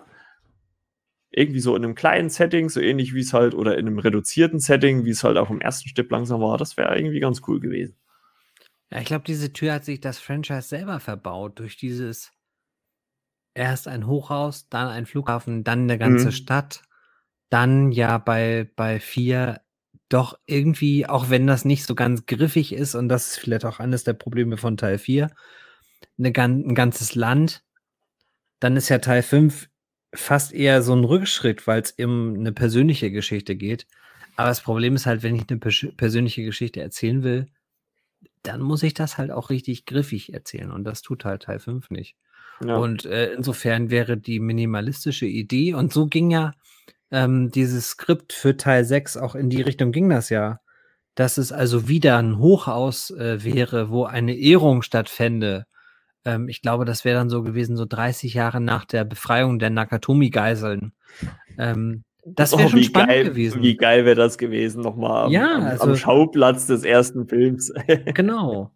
Irgendwie 1.33 1.61
so 1.61 1.75
in 1.75 1.85
einem 1.85 1.95
kleinen 1.95 2.29
Setting, 2.29 2.69
so 2.69 2.81
ähnlich 2.81 3.15
wie 3.15 3.21
es 3.21 3.33
halt, 3.33 3.55
oder 3.55 3.77
in 3.77 3.87
einem 3.87 3.99
reduzierten 3.99 4.61
Setting, 4.61 5.05
wie 5.05 5.11
es 5.11 5.25
halt 5.25 5.37
auch 5.37 5.51
im 5.51 5.61
ersten 5.61 5.89
Stück 5.89 6.11
langsam 6.11 6.41
war, 6.41 6.59
das 6.59 6.77
wäre 6.77 6.97
irgendwie 6.97 7.21
ganz 7.21 7.43
cool 7.49 7.61
gewesen. 7.61 7.97
Ja, 8.91 8.99
ich 8.99 9.07
glaube, 9.07 9.25
diese 9.27 9.53
Tür 9.53 9.75
hat 9.75 9.85
sich 9.85 10.01
das 10.01 10.19
Franchise 10.19 10.63
selber 10.63 10.99
verbaut 10.99 11.59
durch 11.61 11.77
dieses 11.77 12.33
erst 13.61 13.89
ein 13.89 14.07
Hochhaus, 14.09 14.69
dann 14.71 14.89
ein 14.89 15.07
Flughafen, 15.07 15.65
dann 15.65 15.81
eine 15.85 15.99
ganze 15.99 16.33
Mhm. 16.33 16.33
Stadt, 16.33 16.83
dann 17.51 17.93
ja 17.93 18.19
bei 18.19 18.71
bei 18.77 19.01
4 19.01 19.63
doch 20.11 20.39
irgendwie, 20.47 21.07
auch 21.09 21.31
wenn 21.31 21.47
das 21.49 21.65
nicht 21.67 21.85
so 21.87 21.95
ganz 21.97 22.27
griffig 22.27 22.73
ist 22.75 22.95
und 22.97 23.09
das 23.11 23.29
ist 23.33 23.39
vielleicht 23.41 23.65
auch 23.67 23.81
eines 23.81 24.05
der 24.05 24.15
Probleme 24.15 24.57
von 24.59 24.77
Teil 24.79 24.99
4, 24.99 25.31
'ne 26.19 26.33
gan 26.33 26.65
'n 26.65 26.75
ganzes 26.77 27.15
Land. 27.17 27.63
Dann 28.63 28.77
ist 28.77 28.91
ja 28.91 28.99
Teil 28.99 29.23
5 29.23 29.69
fast 30.15 30.53
eher 30.53 30.83
so 30.83 30.95
ein 30.95 31.05
Rückschritt, 31.05 31.67
weil 31.67 31.81
es 31.83 31.93
um 31.93 32.35
eine 32.35 32.53
persönliche 32.53 33.11
Geschichte 33.11 33.57
geht. 33.57 33.87
Aber 34.37 34.49
das 34.49 34.61
Problem 34.63 34.95
ist 34.97 35.07
halt, 35.07 35.23
wenn 35.23 35.35
ich 35.37 35.45
eine 35.51 35.59
persönliche 35.61 36.45
Geschichte 36.45 36.81
erzählen 36.83 37.23
will, 37.23 37.47
dann 38.43 38.63
muss 38.63 38.83
ich 38.85 38.95
das 38.95 39.19
halt 39.19 39.31
auch 39.33 39.51
richtig 39.51 39.87
griffig 39.87 40.35
erzählen 40.35 40.71
und 40.73 40.85
das 40.85 41.03
tut 41.03 41.25
halt 41.27 41.45
Teil 41.45 41.61
5 41.61 41.91
nicht. 41.91 42.15
Ja. 42.65 42.77
Und 42.77 43.05
äh, 43.07 43.33
insofern 43.33 43.91
wäre 43.91 44.17
die 44.17 44.41
minimalistische 44.41 45.27
Idee, 45.27 45.75
und 45.75 45.93
so 45.93 46.07
ging 46.07 46.31
ja 46.31 46.53
ähm, 47.11 47.51
dieses 47.51 47.89
Skript 47.89 48.33
für 48.33 48.57
Teil 48.57 48.85
6 48.85 49.17
auch 49.17 49.35
in 49.35 49.51
die 49.51 49.63
Richtung 49.63 49.93
ging 49.93 50.09
das 50.09 50.31
ja, 50.31 50.61
dass 51.15 51.39
es 51.39 51.53
also 51.53 51.89
wieder 51.89 52.19
ein 52.19 52.39
Hochhaus 52.39 53.11
äh, 53.11 53.43
wäre, 53.45 53.91
wo 53.91 54.05
eine 54.05 54.37
Ehrung 54.37 54.83
stattfände. 54.83 55.67
Ähm, 56.25 56.49
ich 56.49 56.63
glaube, 56.63 56.85
das 56.85 57.05
wäre 57.05 57.19
dann 57.19 57.31
so 57.31 57.43
gewesen, 57.43 57.77
so 57.77 57.85
30 57.85 58.35
Jahre 58.35 58.61
nach 58.61 58.85
der 58.85 59.05
Befreiung 59.05 59.59
der 59.59 59.71
Nakatomi-Geiseln. 59.71 60.93
Ähm, 61.59 62.05
das 62.25 62.53
wäre 62.53 62.67
oh, 62.67 62.69
schon 62.69 62.83
spannend 62.85 63.11
geil, 63.11 63.25
gewesen. 63.25 63.63
Wie 63.63 63.77
geil 63.77 64.05
wäre 64.05 64.17
das 64.17 64.39
gewesen, 64.39 64.83
nochmal 64.83 65.27
am, 65.27 65.33
ja, 65.33 65.59
also, 65.59 65.85
am, 65.85 65.97
Schauplatz 65.97 66.67
des 66.67 66.85
ersten 66.85 67.27
Films. 67.27 67.73
genau. 68.15 68.71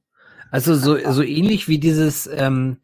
Also 0.50 0.74
so, 0.74 0.96
so 1.12 1.22
ähnlich 1.22 1.68
wie 1.68 1.78
dieses, 1.78 2.26
ähm, 2.26 2.78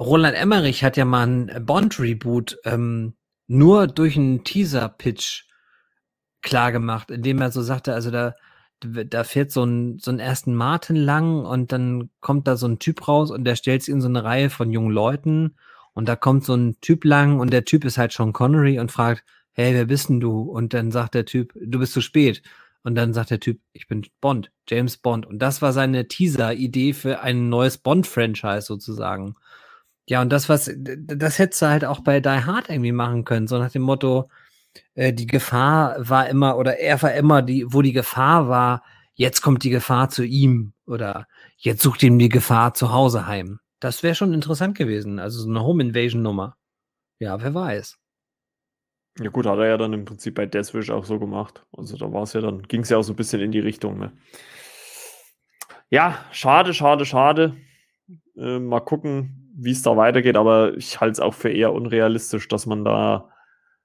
Roland 0.00 0.34
Emmerich 0.34 0.82
hat 0.82 0.96
ja 0.96 1.04
mal 1.04 1.26
ein 1.26 1.66
Bond-Reboot 1.66 2.58
ähm, 2.64 3.14
nur 3.46 3.86
durch 3.86 4.16
einen 4.16 4.44
Teaser-Pitch 4.44 5.44
klar 6.40 6.72
gemacht, 6.72 7.10
indem 7.10 7.40
er 7.40 7.50
so 7.50 7.60
sagte, 7.60 7.92
also 7.92 8.10
da, 8.10 8.34
da 8.80 9.24
fährt 9.24 9.50
so 9.50 9.62
ein, 9.62 9.98
so 9.98 10.10
ein 10.10 10.18
ersten 10.18 10.54
Martin 10.54 10.96
lang 10.96 11.44
und 11.44 11.70
dann 11.70 12.08
kommt 12.20 12.48
da 12.48 12.56
so 12.56 12.66
ein 12.66 12.78
Typ 12.78 13.06
raus 13.08 13.30
und 13.30 13.44
der 13.44 13.56
stellt 13.56 13.82
sich 13.82 13.92
in 13.92 14.00
so 14.00 14.08
eine 14.08 14.24
Reihe 14.24 14.48
von 14.48 14.70
jungen 14.70 14.90
Leuten 14.90 15.56
und 15.92 16.08
da 16.08 16.16
kommt 16.16 16.44
so 16.44 16.54
ein 16.54 16.80
Typ 16.80 17.04
lang 17.04 17.38
und 17.38 17.52
der 17.52 17.66
Typ 17.66 17.84
ist 17.84 17.98
halt 17.98 18.12
Sean 18.12 18.32
Connery 18.32 18.78
und 18.78 18.90
fragt, 18.90 19.22
hey, 19.52 19.74
wer 19.74 19.84
bist 19.84 20.08
denn 20.08 20.20
du? 20.20 20.42
Und 20.42 20.72
dann 20.72 20.90
sagt 20.90 21.14
der 21.14 21.26
Typ, 21.26 21.52
du 21.60 21.78
bist 21.78 21.92
zu 21.92 22.00
spät. 22.00 22.42
Und 22.82 22.94
dann 22.94 23.12
sagt 23.12 23.30
der 23.30 23.40
Typ, 23.40 23.60
ich 23.74 23.88
bin 23.88 24.06
Bond, 24.22 24.50
James 24.66 24.96
Bond. 24.96 25.26
Und 25.26 25.40
das 25.40 25.60
war 25.60 25.74
seine 25.74 26.08
Teaser-Idee 26.08 26.94
für 26.94 27.20
ein 27.20 27.50
neues 27.50 27.76
Bond-Franchise 27.76 28.62
sozusagen. 28.62 29.34
Ja, 30.10 30.20
und 30.22 30.30
das, 30.30 30.48
was, 30.48 30.68
das 30.76 31.38
hättest 31.38 31.62
du 31.62 31.66
halt 31.66 31.84
auch 31.84 32.00
bei 32.00 32.18
Die 32.18 32.28
Hard 32.28 32.68
irgendwie 32.68 32.90
machen 32.90 33.24
können, 33.24 33.46
so 33.46 33.58
nach 33.58 33.70
dem 33.70 33.82
Motto, 33.82 34.28
äh, 34.94 35.12
die 35.12 35.28
Gefahr 35.28 35.94
war 36.00 36.28
immer, 36.28 36.58
oder 36.58 36.80
er 36.80 37.00
war 37.00 37.14
immer, 37.14 37.42
die, 37.42 37.64
wo 37.68 37.80
die 37.80 37.92
Gefahr 37.92 38.48
war, 38.48 38.82
jetzt 39.14 39.40
kommt 39.40 39.62
die 39.62 39.70
Gefahr 39.70 40.08
zu 40.08 40.24
ihm 40.24 40.72
oder 40.84 41.28
jetzt 41.58 41.82
sucht 41.82 42.02
ihm 42.02 42.18
die 42.18 42.28
Gefahr 42.28 42.74
zu 42.74 42.92
Hause 42.92 43.28
heim. 43.28 43.60
Das 43.78 44.02
wäre 44.02 44.16
schon 44.16 44.34
interessant 44.34 44.76
gewesen. 44.76 45.20
Also 45.20 45.42
so 45.42 45.48
eine 45.48 45.62
Home 45.62 45.80
Invasion 45.80 46.22
Nummer. 46.22 46.56
Ja, 47.20 47.40
wer 47.40 47.54
weiß. 47.54 47.96
Ja 49.20 49.30
gut, 49.30 49.46
hat 49.46 49.58
er 49.58 49.68
ja 49.68 49.76
dann 49.76 49.92
im 49.92 50.06
Prinzip 50.06 50.34
bei 50.34 50.46
Deathwish 50.46 50.90
auch 50.90 51.04
so 51.04 51.20
gemacht. 51.20 51.64
Also 51.70 51.96
da 51.96 52.12
war 52.12 52.24
es 52.24 52.32
ja 52.32 52.40
dann, 52.40 52.62
ging 52.64 52.80
es 52.80 52.88
ja 52.88 52.96
auch 52.96 53.02
so 53.02 53.12
ein 53.12 53.16
bisschen 53.16 53.40
in 53.40 53.52
die 53.52 53.60
Richtung. 53.60 54.00
Ne? 54.00 54.10
Ja, 55.88 56.24
schade, 56.32 56.74
schade, 56.74 57.04
schade. 57.04 57.56
Äh, 58.36 58.58
mal 58.58 58.80
gucken, 58.80 59.39
wie 59.62 59.72
es 59.72 59.82
da 59.82 59.96
weitergeht, 59.96 60.36
aber 60.36 60.76
ich 60.76 61.00
halte 61.00 61.12
es 61.12 61.20
auch 61.20 61.34
für 61.34 61.50
eher 61.50 61.72
unrealistisch, 61.72 62.48
dass 62.48 62.66
man 62.66 62.84
da 62.84 63.28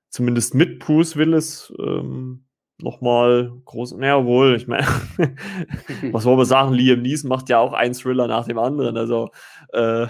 zumindest 0.10 0.56
mit 0.56 0.80
Bruce 0.80 1.18
Willis 1.18 1.74
ähm, 1.80 2.46
nochmal 2.80 3.52
groß. 3.66 3.96
Naja, 3.98 4.26
wohl, 4.26 4.56
ich 4.56 4.68
meine, 4.68 4.88
was 6.12 6.26
wollen 6.26 6.38
wir 6.38 6.46
sagen? 6.46 6.74
Liam 6.74 7.02
Neeson 7.02 7.30
macht 7.30 7.50
ja 7.50 7.60
auch 7.60 7.74
einen 7.74 7.94
Thriller 7.94 8.28
nach 8.28 8.46
dem 8.46 8.58
anderen. 8.58 8.98
Also, 8.98 9.32
äh, 9.74 10.08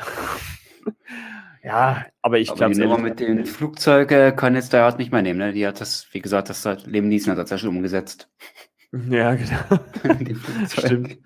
ja, 1.63 2.05
aber 2.21 2.39
ich 2.39 2.53
glaube. 2.53 2.73
Die 2.73 2.81
Nummer 2.81 2.99
mit 2.99 3.19
den 3.19 3.45
Flugzeugen 3.45 4.35
kann 4.35 4.55
jetzt 4.55 4.73
der 4.73 4.83
Art 4.83 4.99
nicht 4.99 5.11
mehr 5.11 5.23
nehmen. 5.23 5.39
Ne? 5.39 5.53
Die 5.53 5.65
hat 5.65 5.81
das, 5.81 6.07
wie 6.11 6.21
gesagt, 6.21 6.49
das 6.49 6.65
hat 6.65 6.85
Liam 6.85 7.07
Neeson 7.07 7.31
hat 7.31 7.39
das 7.39 7.49
ja 7.49 7.57
schon 7.57 7.69
umgesetzt. 7.69 8.29
Ja, 9.09 9.35
genau. 9.35 9.83
stimmt. 10.69 11.17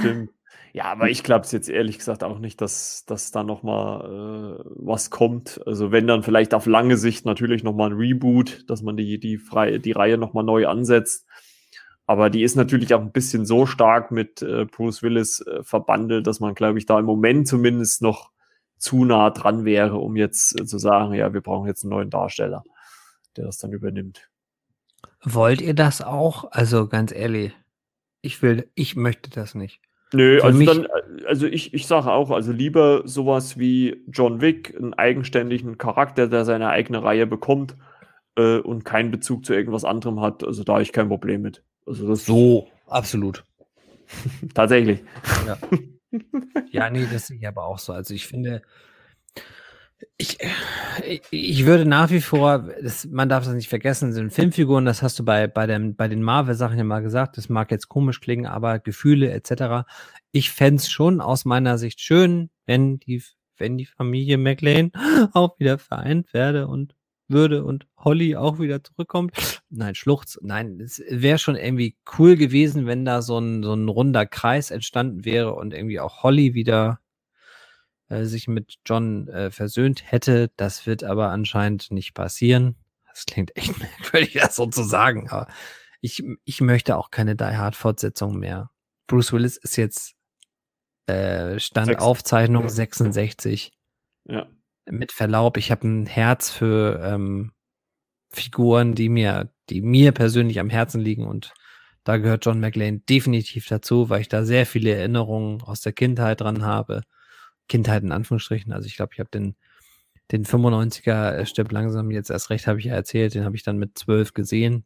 Stimmt. 0.00 0.30
Ja, 0.74 0.84
aber 0.84 1.10
ich 1.10 1.22
glaube 1.22 1.44
es 1.44 1.52
jetzt 1.52 1.68
ehrlich 1.68 1.98
gesagt 1.98 2.24
auch 2.24 2.38
nicht, 2.38 2.62
dass, 2.62 3.04
dass 3.04 3.30
da 3.30 3.44
nochmal 3.44 4.58
äh, 4.58 4.64
was 4.76 5.10
kommt. 5.10 5.60
Also 5.66 5.92
wenn 5.92 6.06
dann 6.06 6.22
vielleicht 6.22 6.54
auf 6.54 6.64
lange 6.64 6.96
Sicht 6.96 7.26
natürlich 7.26 7.62
nochmal 7.62 7.90
ein 7.90 7.96
Reboot, 7.96 8.68
dass 8.70 8.80
man 8.80 8.96
die, 8.96 9.20
die, 9.20 9.36
frei, 9.36 9.76
die 9.76 9.92
Reihe 9.92 10.16
nochmal 10.16 10.44
neu 10.44 10.66
ansetzt. 10.66 11.26
Aber 12.06 12.30
die 12.30 12.42
ist 12.42 12.56
natürlich 12.56 12.94
auch 12.94 13.02
ein 13.02 13.12
bisschen 13.12 13.44
so 13.44 13.66
stark 13.66 14.10
mit 14.10 14.40
äh, 14.40 14.64
Bruce 14.64 15.02
Willis 15.02 15.40
äh, 15.40 15.62
verbandelt, 15.62 16.26
dass 16.26 16.40
man, 16.40 16.54
glaube 16.54 16.78
ich, 16.78 16.86
da 16.86 16.98
im 16.98 17.04
Moment 17.04 17.46
zumindest 17.46 18.00
noch 18.00 18.30
zu 18.78 19.04
nah 19.04 19.30
dran 19.30 19.66
wäre, 19.66 19.98
um 19.98 20.16
jetzt 20.16 20.58
äh, 20.58 20.64
zu 20.64 20.78
sagen, 20.78 21.12
ja, 21.12 21.34
wir 21.34 21.42
brauchen 21.42 21.68
jetzt 21.68 21.84
einen 21.84 21.90
neuen 21.90 22.10
Darsteller, 22.10 22.64
der 23.36 23.44
das 23.44 23.58
dann 23.58 23.72
übernimmt. 23.72 24.30
Wollt 25.22 25.60
ihr 25.60 25.74
das 25.74 26.00
auch? 26.00 26.50
Also 26.50 26.88
ganz 26.88 27.12
ehrlich, 27.12 27.52
ich 28.22 28.40
will, 28.40 28.70
ich 28.74 28.96
möchte 28.96 29.28
das 29.30 29.54
nicht. 29.54 29.80
Nö, 30.12 30.38
Für 30.40 30.44
also 30.44 30.64
dann, 30.64 30.86
also 31.26 31.46
ich, 31.46 31.72
ich 31.74 31.86
sage 31.86 32.10
auch, 32.10 32.30
also 32.30 32.52
lieber 32.52 33.02
sowas 33.06 33.58
wie 33.58 34.02
John 34.08 34.40
Wick, 34.40 34.74
einen 34.76 34.94
eigenständigen 34.94 35.78
Charakter, 35.78 36.28
der 36.28 36.44
seine 36.44 36.68
eigene 36.68 37.02
Reihe 37.02 37.26
bekommt 37.26 37.76
äh, 38.36 38.58
und 38.58 38.84
keinen 38.84 39.10
Bezug 39.10 39.46
zu 39.46 39.54
irgendwas 39.54 39.84
anderem 39.84 40.20
hat. 40.20 40.44
Also 40.44 40.64
da 40.64 40.74
habe 40.74 40.82
ich 40.82 40.92
kein 40.92 41.08
Problem 41.08 41.42
mit. 41.42 41.62
Also 41.86 42.06
das 42.06 42.26
so, 42.26 42.68
absolut. 42.88 43.44
Tatsächlich. 44.54 45.00
Ja. 45.46 45.58
ja, 46.70 46.90
nee, 46.90 47.06
das 47.10 47.28
sehe 47.28 47.38
ich 47.38 47.48
aber 47.48 47.64
auch 47.64 47.78
so. 47.78 47.92
Also 47.92 48.14
ich 48.14 48.26
finde, 48.26 48.62
Ich, 50.16 50.38
ich 51.30 51.66
würde 51.66 51.84
nach 51.84 52.10
wie 52.10 52.20
vor, 52.20 52.70
das, 52.82 53.06
man 53.06 53.28
darf 53.28 53.44
das 53.44 53.54
nicht 53.54 53.68
vergessen, 53.68 54.12
sind 54.12 54.32
Filmfiguren, 54.32 54.84
das 54.84 55.02
hast 55.02 55.18
du 55.18 55.24
bei, 55.24 55.46
bei, 55.46 55.66
dem, 55.66 55.96
bei 55.96 56.08
den 56.08 56.22
Marvel-Sachen 56.22 56.78
ja 56.78 56.84
mal 56.84 57.02
gesagt, 57.02 57.36
das 57.36 57.48
mag 57.48 57.70
jetzt 57.70 57.88
komisch 57.88 58.20
klingen, 58.20 58.46
aber 58.46 58.78
Gefühle 58.78 59.30
etc. 59.30 59.86
Ich 60.32 60.50
fände 60.50 60.76
es 60.76 60.90
schon 60.90 61.20
aus 61.20 61.44
meiner 61.44 61.78
Sicht 61.78 62.00
schön, 62.00 62.50
wenn 62.66 62.98
die, 62.98 63.22
wenn 63.56 63.78
die 63.78 63.86
Familie 63.86 64.38
McLean 64.38 64.92
auch 65.32 65.58
wieder 65.58 65.78
vereint 65.78 66.32
werde 66.32 66.68
und 66.68 66.94
würde 67.28 67.64
und 67.64 67.86
Holly 67.96 68.36
auch 68.36 68.58
wieder 68.58 68.82
zurückkommt. 68.84 69.62
Nein, 69.70 69.94
Schluchz, 69.94 70.38
nein, 70.42 70.80
es 70.80 71.02
wäre 71.08 71.38
schon 71.38 71.56
irgendwie 71.56 71.96
cool 72.18 72.36
gewesen, 72.36 72.86
wenn 72.86 73.04
da 73.04 73.22
so 73.22 73.38
ein, 73.38 73.62
so 73.62 73.74
ein 73.74 73.88
runder 73.88 74.26
Kreis 74.26 74.70
entstanden 74.70 75.24
wäre 75.24 75.54
und 75.54 75.72
irgendwie 75.72 76.00
auch 76.00 76.22
Holly 76.22 76.54
wieder 76.54 77.00
äh, 78.12 78.24
sich 78.26 78.48
mit 78.48 78.74
John 78.84 79.28
äh, 79.28 79.50
versöhnt 79.50 80.10
hätte. 80.10 80.50
Das 80.56 80.86
wird 80.86 81.02
aber 81.02 81.30
anscheinend 81.30 81.90
nicht 81.90 82.14
passieren. 82.14 82.76
Das 83.08 83.26
klingt 83.26 83.56
echt 83.56 83.78
merkwürdig, 83.80 84.34
das 84.34 84.56
so 84.56 84.66
zu 84.66 84.82
sagen, 84.82 85.28
aber 85.30 85.48
ich, 86.00 86.22
ich 86.44 86.60
möchte 86.60 86.96
auch 86.96 87.10
keine 87.10 87.36
Die 87.36 87.44
Hard 87.44 87.76
Fortsetzung 87.76 88.38
mehr. 88.38 88.70
Bruce 89.06 89.32
Willis 89.32 89.56
ist 89.56 89.76
jetzt 89.76 90.14
äh, 91.06 91.58
Stand 91.58 91.86
Sechs. 91.86 92.02
Aufzeichnung 92.02 92.68
66. 92.68 93.72
Ja. 94.24 94.46
Mit 94.86 95.12
Verlaub, 95.12 95.56
ich 95.56 95.70
habe 95.70 95.86
ein 95.86 96.06
Herz 96.06 96.50
für 96.50 97.00
ähm, 97.04 97.52
Figuren, 98.30 98.94
die 98.94 99.08
mir, 99.08 99.52
die 99.70 99.80
mir 99.80 100.12
persönlich 100.12 100.58
am 100.58 100.70
Herzen 100.70 101.00
liegen 101.00 101.26
und 101.26 101.52
da 102.04 102.16
gehört 102.16 102.44
John 102.44 102.58
McLean 102.58 103.04
definitiv 103.08 103.68
dazu, 103.68 104.10
weil 104.10 104.22
ich 104.22 104.28
da 104.28 104.44
sehr 104.44 104.66
viele 104.66 104.92
Erinnerungen 104.92 105.62
aus 105.62 105.82
der 105.82 105.92
Kindheit 105.92 106.40
dran 106.40 106.62
habe. 106.62 107.02
Kindheit 107.72 108.02
in 108.02 108.12
Anführungsstrichen. 108.12 108.70
Also 108.70 108.86
ich 108.86 108.96
glaube, 108.96 109.14
ich 109.14 109.20
habe 109.20 109.30
den, 109.30 109.56
den 110.30 110.44
95er 110.44 111.30
äh, 111.30 111.46
Step 111.46 111.72
langsam 111.72 112.10
jetzt 112.10 112.28
erst 112.28 112.50
recht, 112.50 112.66
habe 112.66 112.78
ich 112.78 112.84
ja 112.84 112.94
erzählt, 112.94 113.34
den 113.34 113.46
habe 113.46 113.56
ich 113.56 113.62
dann 113.62 113.78
mit 113.78 113.96
zwölf 113.96 114.34
gesehen. 114.34 114.84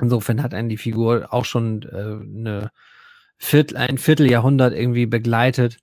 Insofern 0.00 0.42
hat 0.42 0.54
einen 0.54 0.70
die 0.70 0.78
Figur 0.78 1.30
auch 1.30 1.44
schon 1.44 1.82
äh, 1.82 2.38
eine 2.38 2.70
Viertel, 3.36 3.76
ein 3.76 3.98
Vierteljahrhundert 3.98 4.72
irgendwie 4.72 5.04
begleitet. 5.04 5.76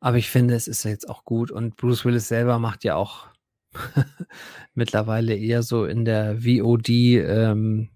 Aber 0.00 0.16
ich 0.16 0.30
finde, 0.30 0.54
es 0.54 0.68
ist 0.68 0.84
jetzt 0.84 1.10
auch 1.10 1.26
gut. 1.26 1.50
Und 1.50 1.76
Bruce 1.76 2.06
Willis 2.06 2.28
selber 2.28 2.58
macht 2.58 2.82
ja 2.82 2.94
auch 2.94 3.28
mittlerweile 4.74 5.36
eher 5.36 5.62
so 5.62 5.84
in 5.84 6.06
der 6.06 6.38
VOD-Szene 6.38 7.90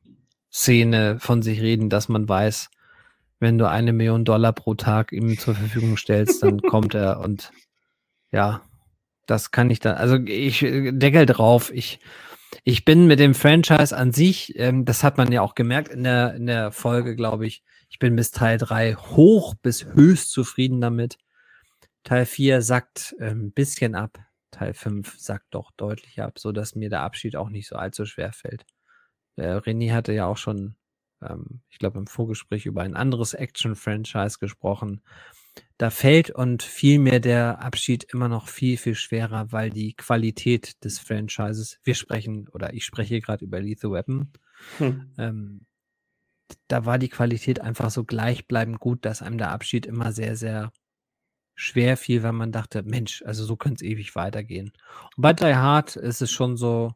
ähm, 0.53 1.21
von 1.21 1.41
sich 1.41 1.63
reden, 1.63 1.89
dass 1.89 2.11
man 2.11 2.29
weiß, 2.29 2.69
wenn 3.45 3.59
du 3.59 3.69
eine 3.69 3.93
Million 3.93 4.25
Dollar 4.25 4.55
pro 4.55 4.75
Tag 4.75 5.13
ihm 5.13 5.39
zur 5.39 5.55
Verfügung 5.55 5.99
stellst, 5.99 6.43
dann 6.43 6.63
kommt 6.71 6.95
er 6.95 7.21
und 7.21 7.53
ja, 8.33 8.63
das 9.27 9.51
kann 9.51 9.69
ich 9.71 9.81
dann, 9.81 9.97
also 9.97 10.17
ich 10.17 10.63
äh, 10.63 10.93
deckel 10.93 11.27
drauf, 11.27 11.71
ich, 11.73 12.01
ich 12.65 12.87
bin 12.87 13.07
mit 13.07 13.21
dem 13.21 13.35
Franchise 13.35 13.95
an 13.95 14.13
sich, 14.13 14.59
ähm, 14.59 14.87
das 14.87 15.05
hat 15.05 15.19
man 15.19 15.31
ja 15.31 15.43
auch 15.43 15.55
gemerkt 15.55 15.89
in 15.89 16.05
der, 16.05 16.35
in 16.35 16.47
der 16.47 16.73
Folge, 16.73 17.17
glaube 17.17 17.47
ich, 17.47 17.63
ich 17.91 17.99
bin 17.99 18.17
bis 18.17 18.31
Teil 18.31 18.57
3 18.57 18.95
hoch 18.95 19.55
bis 19.55 19.85
höchst 19.85 20.33
zufrieden 20.33 20.81
damit. 20.81 21.19
Teil 22.03 22.27
4 22.27 22.63
sackt 22.63 23.15
ein 23.21 23.29
ähm, 23.29 23.53
bisschen 23.53 23.95
ab, 23.95 24.19
Teil 24.51 24.73
5 24.73 25.19
sackt 25.19 25.55
doch 25.55 25.71
deutlich 25.77 26.23
ab, 26.23 26.39
so 26.39 26.51
dass 26.51 26.75
mir 26.75 26.89
der 26.89 27.03
Abschied 27.03 27.37
auch 27.37 27.51
nicht 27.51 27.69
so 27.69 27.77
allzu 27.77 28.07
schwer 28.07 28.33
fällt. 28.33 28.65
Der 29.37 29.63
René 29.63 29.93
hatte 29.93 30.13
ja 30.15 30.27
auch 30.27 30.39
schon 30.39 30.77
ähm, 31.29 31.61
ich 31.71 31.79
glaube, 31.79 31.99
im 31.99 32.07
Vorgespräch 32.07 32.67
über 32.67 32.83
ein 32.83 32.95
anderes 32.95 33.35
Action-Franchise 33.35 34.39
gesprochen. 34.39 35.03
Da 35.79 35.91
fällt 35.91 36.31
und 36.31 36.63
fiel 36.63 36.99
mir 36.99 37.21
der 37.21 37.61
Abschied 37.61 38.05
immer 38.05 38.29
noch 38.29 38.49
viel, 38.49 38.77
viel 38.77 38.95
schwerer, 38.95 39.53
weil 39.53 39.71
die 39.71 39.95
Qualität 39.95 40.83
des 40.85 40.99
Franchises, 40.99 41.79
wir 41.85 41.95
sprechen, 41.95 42.49
oder 42.49 42.75
ich 42.75 42.85
spreche 42.85 43.21
gerade 43.21 43.45
über 43.45 43.61
Lethal 43.61 43.93
Weapon, 43.93 44.33
hm. 44.79 45.13
ähm, 45.19 45.67
da 46.69 46.85
war 46.85 46.99
die 46.99 47.09
Qualität 47.09 47.61
einfach 47.61 47.91
so 47.91 48.05
gleichbleibend 48.05 48.79
gut, 48.79 49.05
dass 49.05 49.23
einem 49.23 49.39
der 49.39 49.51
Abschied 49.51 49.87
immer 49.87 50.13
sehr, 50.13 50.37
sehr 50.37 50.73
schwer 51.55 51.97
fiel, 51.97 52.23
weil 52.23 52.33
man 52.33 52.53
dachte, 52.53 52.83
Mensch, 52.83 53.23
also 53.23 53.45
so 53.45 53.57
könnte 53.57 53.85
es 53.85 53.91
ewig 53.91 54.15
weitergehen. 54.15 54.73
Und 55.17 55.23
bei 55.23 55.33
Die 55.33 55.55
Hard 55.55 55.97
ist 55.97 56.21
es 56.21 56.31
schon 56.31 56.57
so, 56.57 56.95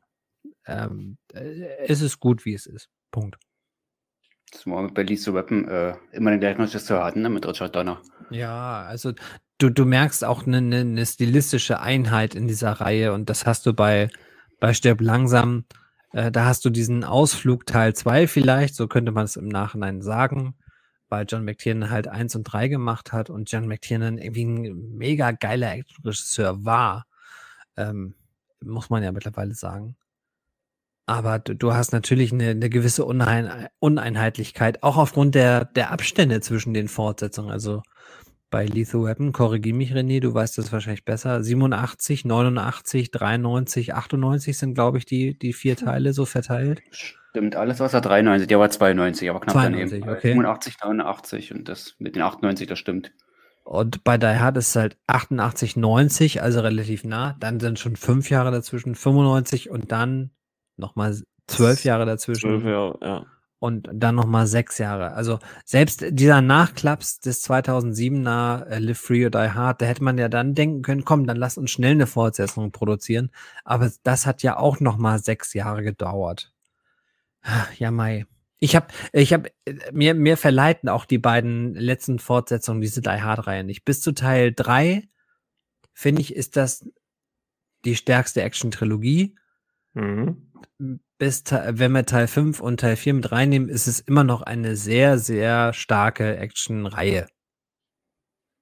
ähm, 0.67 1.19
äh, 1.33 1.87
ist 1.87 2.03
es 2.03 2.19
gut, 2.19 2.45
wie 2.45 2.55
es 2.55 2.67
ist. 2.67 2.91
Punkt. 3.11 3.39
Das 4.53 4.67
war 4.67 4.83
mit 4.83 4.95
Belly 4.95 5.17
zu 5.17 5.35
Weapon 5.35 5.69
äh, 5.69 5.95
immer 6.13 6.31
den 6.31 6.41
gleichen 6.41 6.63
Regisseur 6.63 7.05
hatten, 7.05 7.23
ne, 7.23 7.29
mit 7.29 7.47
Richard 7.47 7.75
Donner. 7.75 8.01
Ja, 8.31 8.83
also 8.83 9.13
du, 9.59 9.71
du 9.71 9.85
merkst 9.85 10.25
auch 10.25 10.47
eine, 10.47 10.59
eine, 10.59 10.81
eine 10.81 11.07
stilistische 11.07 11.81
Einheit 11.81 12.35
in 12.35 12.49
dieser 12.49 12.73
Reihe 12.73 13.13
und 13.13 13.29
das 13.29 13.47
hast 13.47 13.67
du 13.67 13.75
bei, 13.75 14.11
bei 14.61 14.75
Stirb 14.75 15.01
langsam. 15.01 15.65
Äh, 16.13 16.31
da 16.31 16.47
hast 16.47 16.65
du 16.65 16.71
diesen 16.71 17.05
Ausflug 17.05 17.67
Teil 17.67 17.95
2 17.95 18.27
vielleicht, 18.27 18.75
so 18.75 18.89
könnte 18.89 19.13
man 19.13 19.25
es 19.25 19.37
im 19.37 19.49
Nachhinein 19.49 20.03
sagen, 20.03 20.55
weil 21.09 21.27
John 21.29 21.45
McTiernan 21.45 21.91
halt 21.91 22.09
1 22.09 22.37
und 22.37 22.45
3 22.45 22.69
gemacht 22.69 23.13
hat 23.13 23.31
und 23.31 23.51
John 23.51 23.67
McTiernan 23.67 24.19
irgendwie 24.19 24.45
ein 24.45 24.97
mega 24.97 25.33
geiler 25.33 25.75
Regisseur 26.05 26.65
war. 26.65 27.07
Ähm, 27.77 28.15
muss 28.61 28.91
man 28.91 29.03
ja 29.03 29.13
mittlerweile 29.13 29.55
sagen. 29.55 29.97
Aber 31.09 31.39
du, 31.39 31.55
du 31.55 31.73
hast 31.73 31.93
natürlich 31.93 32.33
eine, 32.33 32.51
eine 32.51 32.69
gewisse 32.69 33.05
Unein 33.05 33.69
Uneinheitlichkeit, 33.79 34.83
auch 34.83 34.99
aufgrund 34.99 35.35
der, 35.35 35.65
der 35.65 35.91
Abstände 35.91 36.41
zwischen 36.41 36.75
den 36.75 36.89
Fortsetzungen. 36.89 37.51
Also 37.51 37.83
bei 38.51 38.67
Lethal 38.67 39.05
Weapon, 39.05 39.33
korrigier 39.33 39.75
mich, 39.75 39.93
René, 39.93 40.21
du 40.21 40.33
weißt 40.35 40.59
das 40.59 40.71
wahrscheinlich 40.71 41.05
besser. 41.05 41.43
87, 41.43 42.27
89, 42.27 43.11
93, 43.11 43.95
98 43.95 44.59
sind, 44.59 44.75
glaube 44.75 44.99
ich, 44.99 45.07
die, 45.07 45.39
die 45.39 45.55
vier 45.55 45.77
hm. 45.77 45.87
Teile 45.87 46.13
so 46.13 46.27
verteilt. 46.27 46.83
Stimmt, 46.91 47.57
alles 47.57 47.81
außer 47.81 48.01
93, 48.03 48.47
der 48.47 48.59
war 48.59 48.69
92, 48.69 49.31
aber 49.31 49.41
knapp 49.41 49.55
92, 49.55 50.01
daneben. 50.01 50.17
Okay. 50.17 50.33
85, 50.33 50.77
89 50.83 51.55
und 51.55 51.69
das 51.69 51.95
mit 51.99 52.17
den 52.17 52.23
98, 52.23 52.67
das 52.67 52.79
stimmt. 52.79 53.13
Und 53.65 54.05
bei 54.05 54.19
Die 54.19 54.27
Hard 54.27 54.57
ist 54.59 54.69
es 54.69 54.77
halt 54.77 54.97
88, 55.07 55.77
90, 55.77 56.43
also 56.43 56.61
relativ 56.61 57.05
nah. 57.05 57.35
Dann 57.41 57.61
sind 57.61 57.79
schon 57.79 57.97
fünf 57.97 58.31
Jahre 58.31 58.51
dazwischen, 58.51 58.95
95 58.95 59.69
und 59.71 59.93
dann 59.93 60.31
nochmal 60.79 61.17
zwölf 61.49 61.85
Jahre 61.85 62.07
dazwischen. 62.07 62.49
Zwölf 62.49 62.65
Jahre, 62.65 62.99
ja. 63.03 63.27
Und 63.61 63.89
dann 63.93 64.15
nochmal 64.15 64.47
sechs 64.47 64.79
Jahre. 64.79 65.15
Also 65.15 65.41
selbst 65.65 66.05
dieser 66.11 66.41
Nachklaps 66.41 67.19
des 67.19 67.45
2007er 67.45 68.67
äh, 68.67 68.79
Live 68.79 69.01
Free 69.01 69.25
or 69.25 69.31
Die 69.31 69.51
Hard, 69.51 69.83
da 69.83 69.87
hätte 69.87 70.05
man 70.05 70.17
ja 70.17 70.29
dann 70.29 70.55
denken 70.55 70.83
können, 70.83 71.05
komm, 71.05 71.27
dann 71.27 71.37
lass 71.37 71.59
uns 71.59 71.73
schnell 71.73 71.93
eine 71.93 72.07
Fortsetzung 72.07 72.71
produzieren. 72.71 73.33
Aber 73.65 73.91
das 74.05 74.27
hat 74.27 74.45
ja 74.45 74.59
auch 74.59 74.79
nochmal 74.79 75.19
sechs 75.19 75.55
Jahre 75.55 75.83
gedauert. 75.83 76.53
Ja, 77.79 77.91
Mai. 77.91 78.27
Ich 78.61 78.77
habe, 78.77 78.89
ich 79.13 79.33
habe, 79.33 79.51
mir, 79.93 80.15
mir 80.15 80.37
verleiten 80.37 80.89
auch 80.89 81.05
die 81.05 81.19
beiden 81.19 81.75
letzten 81.75 82.19
Fortsetzungen 82.19 82.81
diese 82.81 83.01
Die 83.01 83.09
Hard-Reihe 83.09 83.65
nicht. 83.65 83.85
Bis 83.85 84.01
zu 84.01 84.13
Teil 84.13 84.53
drei 84.53 85.09
finde 85.93 86.21
ich, 86.21 86.35
ist 86.35 86.57
das 86.57 86.89
die 87.85 87.97
stärkste 87.97 88.43
Action-Trilogie. 88.43 89.37
Mhm 89.95 90.48
bis, 91.19 91.45
wenn 91.51 91.93
wir 91.93 92.07
Teil 92.07 92.29
5 92.29 92.61
und 92.61 92.81
Teil 92.81 92.97
4 92.97 93.15
mit 93.15 93.33
reinnehmen, 93.33 93.69
ist 93.69 93.87
es 93.87 94.01
immer 94.01 94.25
noch 94.25 94.43
eine 94.43 94.77
sehr, 94.77 95.19
sehr 95.19 95.73
starke 95.73 96.37
Action-Reihe. 96.37 97.27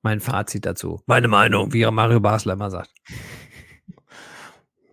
Mein 0.02 0.20
Fazit 0.20 0.64
dazu. 0.64 1.02
Meine 1.06 1.28
Meinung, 1.28 1.72
wie 1.72 1.84
Mario 1.90 2.20
Basler 2.20 2.54
immer 2.54 2.70
sagt. 2.70 2.90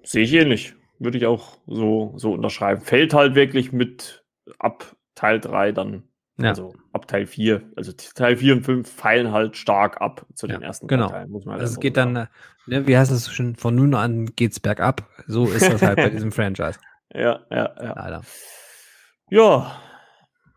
Sehe 0.04 0.24
ich 0.24 0.34
ähnlich. 0.34 0.74
Würde 1.00 1.18
ich 1.18 1.26
auch 1.26 1.58
so, 1.68 2.14
so 2.18 2.34
unterschreiben. 2.34 2.82
Fällt 2.82 3.14
halt 3.14 3.36
wirklich 3.36 3.72
mit 3.72 4.26
ab 4.60 4.96
Teil 5.16 5.40
3 5.40 5.72
dann, 5.72 6.04
ja. 6.38 6.50
also 6.50 6.74
ab 6.92 7.08
Teil 7.08 7.26
4. 7.26 7.62
Also 7.76 7.92
Teil 7.94 8.38
4 8.38 8.54
und 8.54 8.64
5 8.64 8.90
fallen 8.90 9.32
halt 9.32 9.56
stark 9.56 10.02
ab 10.02 10.26
zu 10.34 10.48
den 10.48 10.62
ja, 10.62 10.68
ersten 10.68 10.88
genau. 10.88 11.10
Teilen, 11.10 11.30
muss 11.30 11.46
man 11.46 11.54
halt 11.54 11.62
also 11.62 11.74
es 11.74 11.80
geht 11.80 11.96
sagen. 11.96 12.16
dann, 12.16 12.28
ne, 12.66 12.88
wie 12.88 12.98
heißt 12.98 13.12
es 13.12 13.32
schon, 13.32 13.56
von 13.56 13.76
nun 13.76 13.94
an 13.94 14.28
geht's 14.36 14.60
bergab. 14.60 15.08
So 15.28 15.46
ist 15.46 15.72
das 15.72 15.82
halt 15.82 15.98
bei 15.98 16.10
diesem 16.12 16.32
Franchise. 16.32 16.80
Ja, 17.14 17.42
ja, 17.50 17.76
ja. 17.82 17.94
Leider. 17.96 18.22
Ja, 19.30 19.82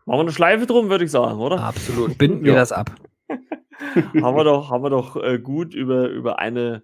machen 0.05 0.17
wir 0.17 0.19
eine 0.19 0.31
Schleife 0.31 0.65
drum, 0.65 0.89
würde 0.89 1.05
ich 1.05 1.11
sagen, 1.11 1.39
oder? 1.39 1.59
Absolut. 1.59 2.17
Binden 2.17 2.43
wir 2.43 2.55
das 2.55 2.71
ab. 2.71 2.91
haben 3.29 4.37
wir 4.37 4.43
doch, 4.43 4.69
haben 4.69 4.83
wir 4.83 4.89
doch 4.89 5.15
äh, 5.15 5.39
gut 5.39 5.73
über, 5.73 6.09
über 6.09 6.39
eine 6.39 6.83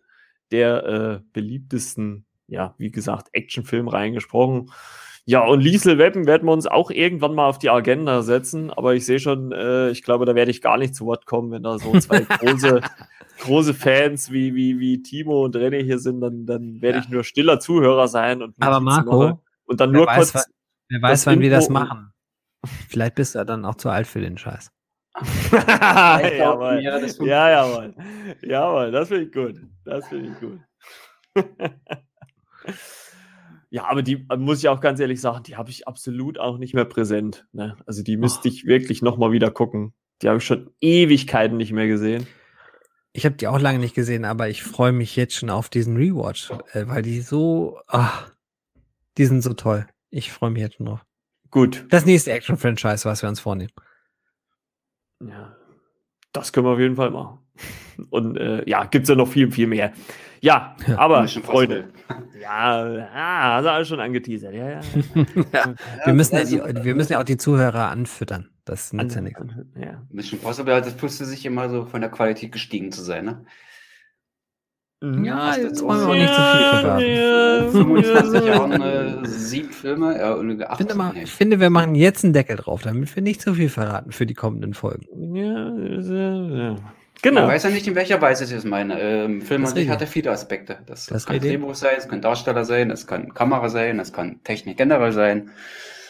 der 0.51 0.85
äh, 0.85 1.19
beliebtesten, 1.33 2.25
ja, 2.47 2.75
wie 2.77 2.91
gesagt, 2.91 3.29
Actionfilmreihen 3.33 4.13
gesprochen. 4.13 4.71
Ja, 5.25 5.45
und 5.45 5.61
Liesel 5.61 5.97
Weppen 5.97 6.27
werden 6.27 6.47
wir 6.47 6.51
uns 6.51 6.67
auch 6.67 6.91
irgendwann 6.91 7.33
mal 7.33 7.47
auf 7.47 7.57
die 7.57 7.69
Agenda 7.69 8.23
setzen, 8.23 8.71
aber 8.71 8.93
ich 8.93 9.05
sehe 9.05 9.19
schon, 9.19 9.53
äh, 9.53 9.89
ich 9.89 10.03
glaube, 10.03 10.25
da 10.25 10.35
werde 10.35 10.51
ich 10.51 10.61
gar 10.61 10.77
nicht 10.77 10.95
zu 10.95 11.05
Wort 11.05 11.25
kommen, 11.25 11.51
wenn 11.51 11.63
da 11.63 11.79
so 11.79 11.97
zwei 11.99 12.19
große, 12.39 12.81
große 13.39 13.73
Fans 13.73 14.31
wie, 14.31 14.53
wie, 14.53 14.79
wie 14.79 15.01
Timo 15.01 15.45
und 15.45 15.55
René 15.55 15.81
hier 15.81 15.99
sind, 15.99 16.19
dann, 16.19 16.45
dann 16.45 16.81
werde 16.81 16.97
ja. 16.97 17.03
ich 17.03 17.09
nur 17.09 17.23
stiller 17.23 17.59
Zuhörer 17.59 18.09
sein. 18.09 18.41
Und 18.41 18.55
aber 18.59 18.81
Marco, 18.81 19.39
und 19.73 19.81
dann 19.81 19.91
nur 19.91 20.07
weiß, 20.07 20.33
kurz. 20.33 20.45
Wer 20.89 21.01
weiß, 21.01 21.25
wann 21.25 21.39
wir 21.39 21.49
das 21.49 21.69
machen. 21.69 22.13
Vielleicht 22.87 23.15
bist 23.15 23.35
du 23.35 23.43
dann 23.45 23.65
auch 23.65 23.75
zu 23.75 23.89
alt 23.89 24.07
für 24.07 24.21
den 24.21 24.37
Scheiß. 24.37 24.71
jawohl. 25.51 26.81
Ja, 26.81 27.49
jawohl. 27.49 27.93
Jawohl, 28.41 28.91
das 28.91 29.09
finde 29.09 29.23
ich 29.25 29.31
gut. 29.31 29.61
Das 29.85 30.07
finde 30.07 30.31
ich 30.31 30.39
gut. 30.39 30.59
ja, 33.69 33.85
aber 33.85 34.01
die 34.01 34.25
äh, 34.29 34.37
muss 34.37 34.59
ich 34.59 34.69
auch 34.69 34.79
ganz 34.79 34.99
ehrlich 34.99 35.21
sagen, 35.21 35.43
die 35.43 35.55
habe 35.55 35.69
ich 35.69 35.87
absolut 35.87 36.39
auch 36.39 36.57
nicht 36.57 36.73
mehr 36.73 36.85
präsent. 36.85 37.47
Ne? 37.51 37.75
Also 37.85 38.03
die 38.03 38.17
müsste 38.17 38.47
ich 38.47 38.65
wirklich 38.65 39.01
nochmal 39.01 39.31
wieder 39.31 39.51
gucken. 39.51 39.93
Die 40.21 40.29
habe 40.29 40.37
ich 40.37 40.45
schon 40.45 40.69
Ewigkeiten 40.79 41.57
nicht 41.57 41.73
mehr 41.73 41.87
gesehen. 41.87 42.27
Ich 43.11 43.25
habe 43.25 43.35
die 43.35 43.47
auch 43.47 43.59
lange 43.59 43.79
nicht 43.79 43.93
gesehen, 43.93 44.25
aber 44.25 44.49
ich 44.49 44.63
freue 44.63 44.91
mich 44.91 45.15
jetzt 45.15 45.35
schon 45.35 45.51
auf 45.51 45.69
diesen 45.69 45.97
Rewatch, 45.97 46.49
äh, 46.71 46.87
weil 46.87 47.03
die 47.03 47.21
so, 47.21 47.79
ach, 47.87 48.32
die 49.17 49.25
sind 49.25 49.41
so 49.41 49.53
toll. 49.53 49.87
Ich 50.09 50.31
freue 50.31 50.51
mich 50.51 50.61
jetzt 50.61 50.75
schon 50.75 50.85
drauf. 50.85 51.05
Gut. 51.49 51.85
Das 51.89 52.05
nächste 52.05 52.31
Action-Franchise, 52.31 53.05
was 53.05 53.21
wir 53.21 53.29
uns 53.29 53.39
vornehmen. 53.39 53.71
Ja, 55.21 55.55
das 56.31 56.51
können 56.51 56.65
wir 56.65 56.71
auf 56.71 56.79
jeden 56.79 56.95
Fall 56.95 57.11
machen. 57.11 57.39
Und 58.09 58.37
äh, 58.37 58.67
ja, 58.67 58.85
gibt 58.85 59.03
es 59.03 59.09
ja 59.09 59.15
noch 59.15 59.27
viel, 59.27 59.51
viel 59.51 59.67
mehr. 59.67 59.93
Ja, 60.41 60.75
Ja, 60.87 60.97
aber 60.97 61.25
Freunde. 61.27 61.89
Ja, 62.41 62.85
ja, 62.95 63.53
hast 63.55 63.63
du 63.63 63.71
alles 63.71 63.87
schon 63.87 63.99
angeteasert. 63.99 64.53
Ja, 64.53 64.69
ja. 64.71 64.81
ja, 65.53 65.75
wir, 66.03 66.13
müssen 66.13 66.35
ja 66.35 66.43
die, 66.43 66.59
also, 66.59 66.83
wir 66.83 66.95
müssen 66.95 67.13
ja 67.13 67.19
auch 67.21 67.23
die 67.23 67.37
Zuhörer 67.37 67.89
anfüttern. 67.89 68.49
Das 68.65 68.91
nützt 68.91 69.15
ja 69.15 69.21
nichts. 69.21 69.41
Ja. 69.79 70.01
Mission 70.09 70.39
Possible 70.41 70.81
das 70.81 71.01
wusste 71.01 71.25
sich 71.25 71.45
immer 71.45 71.69
so 71.69 71.85
von 71.85 72.01
der 72.01 72.09
Qualität 72.09 72.51
gestiegen 72.51 72.91
zu 72.91 73.01
sein, 73.01 73.25
ne? 73.25 73.45
Ja, 75.03 75.47
Hast 75.47 75.57
du 75.57 75.63
jetzt 75.63 75.83
wollen 75.83 75.99
wir 75.99 76.07
auch 76.07 76.13
nicht 76.13 76.33
zu 76.33 76.41
viel 76.41 76.79
verraten. 76.79 77.71
25 77.71 78.45
Jahren 78.45 78.81
äh, 78.81 79.27
sieben 79.27 79.71
Filme, 79.71 80.17
ja, 80.17 80.33
und 80.33 80.61
Ich 80.61 80.65
acht, 80.65 80.77
finde, 80.77 80.95
mal, 80.95 81.13
ich 81.21 81.31
finde, 81.31 81.59
wir 81.59 81.69
machen 81.69 81.95
jetzt 81.95 82.23
einen 82.23 82.31
Deckel 82.31 82.55
drauf, 82.55 82.83
damit 82.83 83.13
wir 83.13 83.21
nicht 83.21 83.41
zu 83.41 83.53
viel 83.53 83.67
verraten 83.67 84.13
für 84.13 84.25
die 84.25 84.33
kommenden 84.33 84.73
Folgen. 84.73 85.05
Ja, 85.35 85.69
ja, 85.99 86.69
ja. 86.69 86.75
Genau. 87.21 87.47
weiß 87.47 87.63
ja 87.63 87.69
nicht, 87.69 87.85
in 87.85 87.95
welcher 87.95 88.21
Weise 88.21 88.45
ich 88.45 88.51
es 88.51 88.63
meine. 88.63 88.99
Ähm, 88.99 89.41
Film 89.41 89.63
Das 89.63 89.71
an 89.71 89.77
sich 89.77 89.89
hat 89.89 89.99
ja 89.99 90.07
viele 90.07 90.31
Aspekte. 90.31 90.77
Das, 90.85 91.07
Das 91.07 91.25
kann 91.25 91.35
ich. 91.35 91.41
Drehbuch 91.41 91.75
sein, 91.75 91.95
es 91.97 92.07
kann 92.07 92.21
Darsteller 92.21 92.63
sein, 92.63 92.89
es 92.89 93.05
kann 93.05 93.33
Kamera 93.33 93.67
sein, 93.67 93.99
es 93.99 94.13
kann 94.13 94.41
Technik 94.45 94.77
generell 94.77 95.11
sein. 95.11 95.49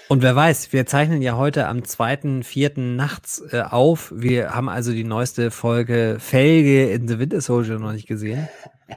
Und 0.10 0.22
wer 0.22 0.36
weiß, 0.36 0.74
wir 0.74 0.86
zeichnen 0.86 1.22
ja 1.22 1.38
heute 1.38 1.68
am 1.68 1.80
2.4. 1.80 2.80
nachts 2.80 3.42
äh, 3.52 3.62
auf. 3.62 4.12
Wir 4.16 4.54
haben 4.54 4.70
also 4.70 4.92
die 4.92 5.06
neueste 5.06 5.50
Folge 5.50 6.18
Felge 6.20 6.92
in 6.92 7.08
The 7.08 7.20
Winter 7.20 7.42
Soldier 7.42 7.80
noch 7.80 7.94
nicht 7.94 8.08
gesehen. 8.08 8.48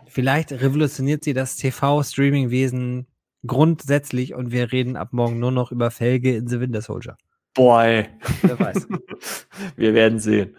Vielleicht 0.08 0.52
revolutioniert 0.52 1.24
sie 1.24 1.32
das 1.32 1.56
TV-Streaming-Wesen 1.56 3.06
grundsätzlich 3.46 4.34
und 4.34 4.50
wir 4.50 4.72
reden 4.72 4.96
ab 4.96 5.12
morgen 5.12 5.38
nur 5.38 5.52
noch 5.52 5.70
über 5.70 5.90
Felge 5.90 6.36
in 6.36 6.48
The 6.48 6.60
Winter 6.60 6.82
Soldier. 6.82 7.16
Boy. 7.54 8.06
Wer 8.42 8.60
weiß. 8.60 8.88
Wir 9.76 9.94
werden 9.94 10.18
sehen. 10.18 10.54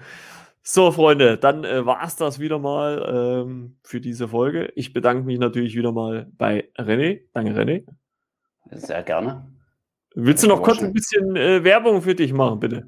So, 0.63 0.91
Freunde, 0.91 1.37
dann 1.37 1.63
äh, 1.63 1.85
war 1.85 2.03
es 2.03 2.15
das 2.15 2.39
wieder 2.39 2.57
mal 2.59 3.45
ähm, 3.45 3.77
für 3.83 4.01
diese 4.01 4.27
Folge. 4.27 4.71
Ich 4.75 4.93
bedanke 4.93 5.23
mich 5.23 5.39
natürlich 5.39 5.75
wieder 5.75 5.91
mal 5.91 6.27
bei 6.37 6.69
René. 6.77 7.21
Danke, 7.33 7.53
René. 7.53 7.85
Sehr 8.71 9.03
gerne. 9.03 9.47
Willst 10.19 10.43
du 10.43 10.47
noch 10.47 10.63
kurz 10.63 10.81
ein 10.81 10.93
bisschen 10.93 11.35
äh, 11.35 11.63
Werbung 11.63 12.01
für 12.01 12.15
dich 12.15 12.33
machen, 12.33 12.59
bitte? 12.59 12.87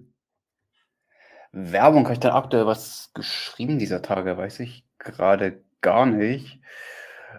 Werbung, 1.51 2.05
habe 2.05 2.13
ich 2.13 2.19
da 2.19 2.33
aktuell 2.33 2.65
was 2.65 3.11
geschrieben 3.13 3.77
dieser 3.77 4.01
Tage? 4.01 4.35
Weiß 4.35 4.59
ich 4.61 4.83
gerade 4.97 5.63
gar 5.81 6.07
nicht. 6.07 6.59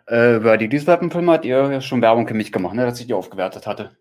Äh, 0.09 0.37
über 0.37 0.57
die 0.59 0.69
Düsseldorf-Filme 0.69 1.33
hat 1.33 1.45
ihr 1.45 1.73
ja 1.73 1.81
schon 1.81 2.03
Werbung 2.03 2.29
für 2.29 2.35
mich 2.35 2.53
gemacht, 2.53 2.75
ne, 2.75 2.87
dass 2.87 3.01
ich 3.01 3.09
die 3.09 3.15
aufgewertet 3.15 3.67
hatte. 3.67 3.97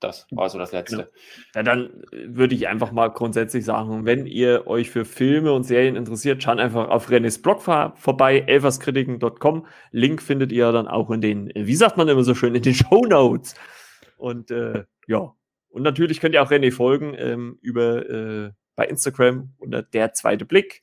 Das 0.00 0.26
war 0.32 0.48
so 0.48 0.58
das 0.58 0.72
Letzte. 0.72 1.12
Ja, 1.54 1.62
dann 1.62 2.02
äh, 2.12 2.26
würde 2.28 2.56
ich 2.56 2.66
einfach 2.66 2.90
mal 2.90 3.06
grundsätzlich 3.08 3.64
sagen, 3.64 4.04
wenn 4.04 4.26
ihr 4.26 4.66
euch 4.66 4.90
für 4.90 5.04
Filme 5.04 5.52
und 5.52 5.62
Serien 5.62 5.94
interessiert, 5.94 6.42
schaut 6.42 6.58
einfach 6.58 6.88
auf 6.88 7.08
Renés 7.08 7.40
Blog 7.40 7.62
vor- 7.62 7.92
vorbei, 7.96 8.40
elferskritiken.com. 8.48 9.64
Link 9.92 10.22
findet 10.22 10.50
ihr 10.50 10.72
dann 10.72 10.88
auch 10.88 11.10
in 11.12 11.20
den, 11.20 11.52
wie 11.54 11.76
sagt 11.76 11.96
man 11.96 12.08
immer 12.08 12.24
so 12.24 12.34
schön, 12.34 12.56
in 12.56 12.62
den 12.62 12.74
Show 12.74 13.04
Notes. 13.06 13.54
Und 14.18 14.50
äh, 14.50 14.84
ja, 15.06 15.32
und 15.70 15.82
natürlich 15.82 16.20
könnt 16.20 16.34
ihr 16.34 16.42
auch 16.42 16.50
René 16.50 16.70
folgen 16.72 17.14
ähm, 17.16 17.58
über 17.62 18.08
äh, 18.10 18.50
bei 18.76 18.86
Instagram 18.86 19.54
unter 19.58 19.82
der 19.82 20.12
zweite 20.12 20.44
Blick. 20.44 20.82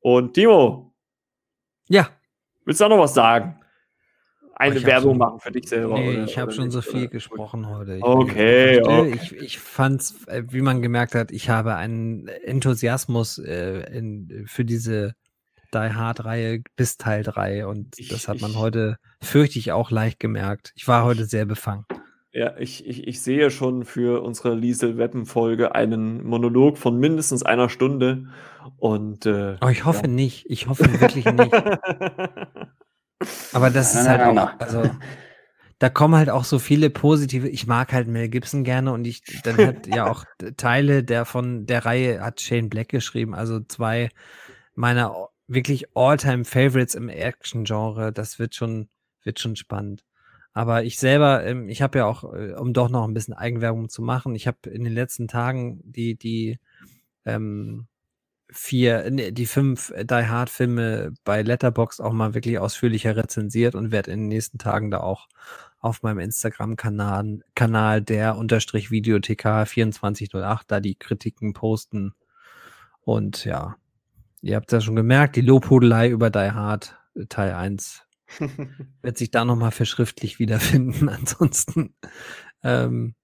Und 0.00 0.34
Timo, 0.34 0.94
Ja, 1.88 2.08
willst 2.64 2.80
du 2.80 2.84
auch 2.84 2.88
noch 2.90 2.98
was 2.98 3.14
sagen? 3.14 3.58
Eine 4.54 4.74
Oh, 4.74 4.78
ich 4.78 4.84
hab 4.84 4.90
Werbung 4.90 5.10
schon- 5.12 5.18
machen 5.18 5.40
für 5.40 5.50
dich 5.50 5.68
selber. 5.68 5.94
nee, 5.98 6.08
oder- 6.12 6.24
ich 6.24 6.38
habe 6.38 6.52
schon 6.52 6.64
nicht, 6.64 6.72
so 6.74 6.82
viel 6.82 7.02
oder? 7.02 7.08
gesprochen 7.08 7.68
heute. 7.68 7.96
Ich 7.96 8.02
Okay, 8.02 8.80
bin 8.80 8.86
okay. 8.90 9.18
Ich, 9.22 9.32
ich 9.36 9.58
fand's, 9.58 10.24
äh, 10.28 10.42
wie 10.48 10.60
man 10.60 10.82
gemerkt 10.82 11.14
hat, 11.14 11.32
ich 11.32 11.48
habe 11.48 11.74
einen 11.76 12.28
Enthusiasmus 12.28 13.38
äh, 13.38 13.80
in, 13.96 14.44
für 14.46 14.64
diese 14.64 15.14
Die 15.74 15.78
Hard-Reihe 15.78 16.62
bis 16.76 16.96
Teil 16.98 17.22
3 17.22 17.66
und 17.66 17.98
Ich- 17.98 18.08
das 18.08 18.28
hat 18.28 18.40
man 18.40 18.56
heute, 18.56 18.98
fürchte 19.22 19.58
ich, 19.58 19.72
auch 19.72 19.90
leicht 19.90 20.20
gemerkt. 20.20 20.72
Ich 20.76 20.86
war 20.86 21.04
heute 21.04 21.24
sehr 21.24 21.46
befangen. 21.46 21.86
Ja, 22.34 22.56
ich, 22.56 22.86
ich, 22.86 23.06
ich 23.06 23.20
sehe 23.20 23.50
schon 23.50 23.84
für 23.84 24.22
unsere 24.22 24.54
Liesel 24.54 24.96
Weppen 24.96 25.26
Folge 25.26 25.74
einen 25.74 26.24
Monolog 26.24 26.78
von 26.78 26.98
mindestens 26.98 27.42
einer 27.42 27.68
Stunde 27.68 28.28
und 28.78 29.26
äh, 29.26 29.56
Aber 29.60 29.70
ich 29.70 29.84
hoffe 29.84 30.02
Ja. 30.06 30.08
nicht. 30.08 30.46
Ich 30.48 30.66
hoffe 30.66 30.98
wirklich 31.00 31.26
nicht. 31.26 31.52
Aber 33.52 33.70
das 33.70 33.94
ist 33.94 34.08
halt 34.08 34.22
auch, 34.22 34.58
also 34.58 34.90
da 35.78 35.88
kommen 35.90 36.16
halt 36.16 36.30
auch 36.30 36.44
so 36.44 36.58
viele 36.58 36.90
positive. 36.90 37.48
Ich 37.48 37.66
mag 37.66 37.92
halt 37.92 38.08
Mel 38.08 38.28
Gibson 38.28 38.64
gerne 38.64 38.92
und 38.92 39.04
ich, 39.04 39.22
dann 39.42 39.58
hat 39.58 39.86
ja 39.86 40.06
auch 40.10 40.24
Teile 40.56 41.04
der 41.04 41.24
von 41.26 41.66
der 41.66 41.84
Reihe 41.84 42.20
hat 42.20 42.40
Shane 42.40 42.70
Black 42.70 42.88
geschrieben, 42.88 43.34
also 43.34 43.60
zwei 43.60 44.08
meiner 44.74 45.28
wirklich 45.48 45.94
All-Time 45.94 46.44
Favorites 46.46 46.94
im 46.94 47.10
Action-Genre. 47.10 48.10
Das 48.12 48.38
wird 48.38 48.54
schon, 48.54 48.88
wird 49.22 49.38
schon 49.38 49.54
spannend. 49.56 50.02
Aber 50.54 50.84
ich 50.84 50.98
selber, 50.98 51.44
ähm, 51.44 51.68
ich 51.68 51.82
habe 51.82 51.98
ja 51.98 52.06
auch, 52.06 52.24
äh, 52.34 52.52
um 52.52 52.72
doch 52.72 52.90
noch 52.90 53.06
ein 53.06 53.14
bisschen 53.14 53.34
Eigenwerbung 53.34 53.88
zu 53.88 54.02
machen, 54.02 54.34
ich 54.34 54.46
habe 54.46 54.68
in 54.70 54.84
den 54.84 54.92
letzten 54.92 55.28
Tagen 55.28 55.80
die, 55.84 56.14
die 56.16 56.58
ähm, 57.24 57.86
vier, 58.50 59.10
nee, 59.10 59.30
die 59.32 59.46
fünf 59.46 59.90
äh, 59.90 60.04
Die 60.04 60.26
Hard 60.26 60.50
Filme 60.50 61.14
bei 61.24 61.42
Letterbox 61.42 62.00
auch 62.00 62.12
mal 62.12 62.34
wirklich 62.34 62.58
ausführlicher 62.58 63.16
rezensiert 63.16 63.74
und 63.74 63.92
werde 63.92 64.10
in 64.12 64.20
den 64.20 64.28
nächsten 64.28 64.58
Tagen 64.58 64.90
da 64.90 65.00
auch 65.00 65.28
auf 65.80 66.02
meinem 66.02 66.20
Instagram-Kanal, 66.20 67.40
Kanal 67.54 68.02
der 68.02 68.36
unterstrich 68.36 68.90
Videothek 68.90 69.42
2408 69.42 70.70
da 70.70 70.80
die 70.80 70.94
Kritiken 70.94 71.54
posten. 71.54 72.14
Und 73.00 73.44
ja, 73.44 73.76
ihr 74.42 74.56
habt 74.56 74.70
ja 74.70 74.80
schon 74.80 74.96
gemerkt, 74.96 75.36
die 75.36 75.40
Lobhudelei 75.40 76.08
über 76.10 76.30
Die 76.30 76.52
Hard 76.52 76.96
äh, 77.16 77.26
Teil 77.26 77.52
1 77.54 78.06
wird 79.02 79.18
sich 79.18 79.30
da 79.30 79.44
nochmal 79.44 79.70
verschriftlich 79.70 80.38
wiederfinden. 80.38 81.08
Ansonsten 81.08 81.94
ähm, 82.62 83.14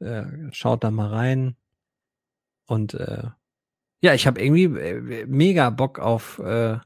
äh, 0.00 0.24
schaut 0.52 0.84
da 0.84 0.90
mal 0.90 1.08
rein. 1.08 1.56
Und 2.66 2.94
äh, 2.94 3.24
ja, 4.00 4.14
ich 4.14 4.26
habe 4.26 4.40
irgendwie 4.40 4.64
äh, 4.64 5.26
mega 5.26 5.70
Bock 5.70 5.98
auf. 5.98 6.38
Äh, 6.38 6.78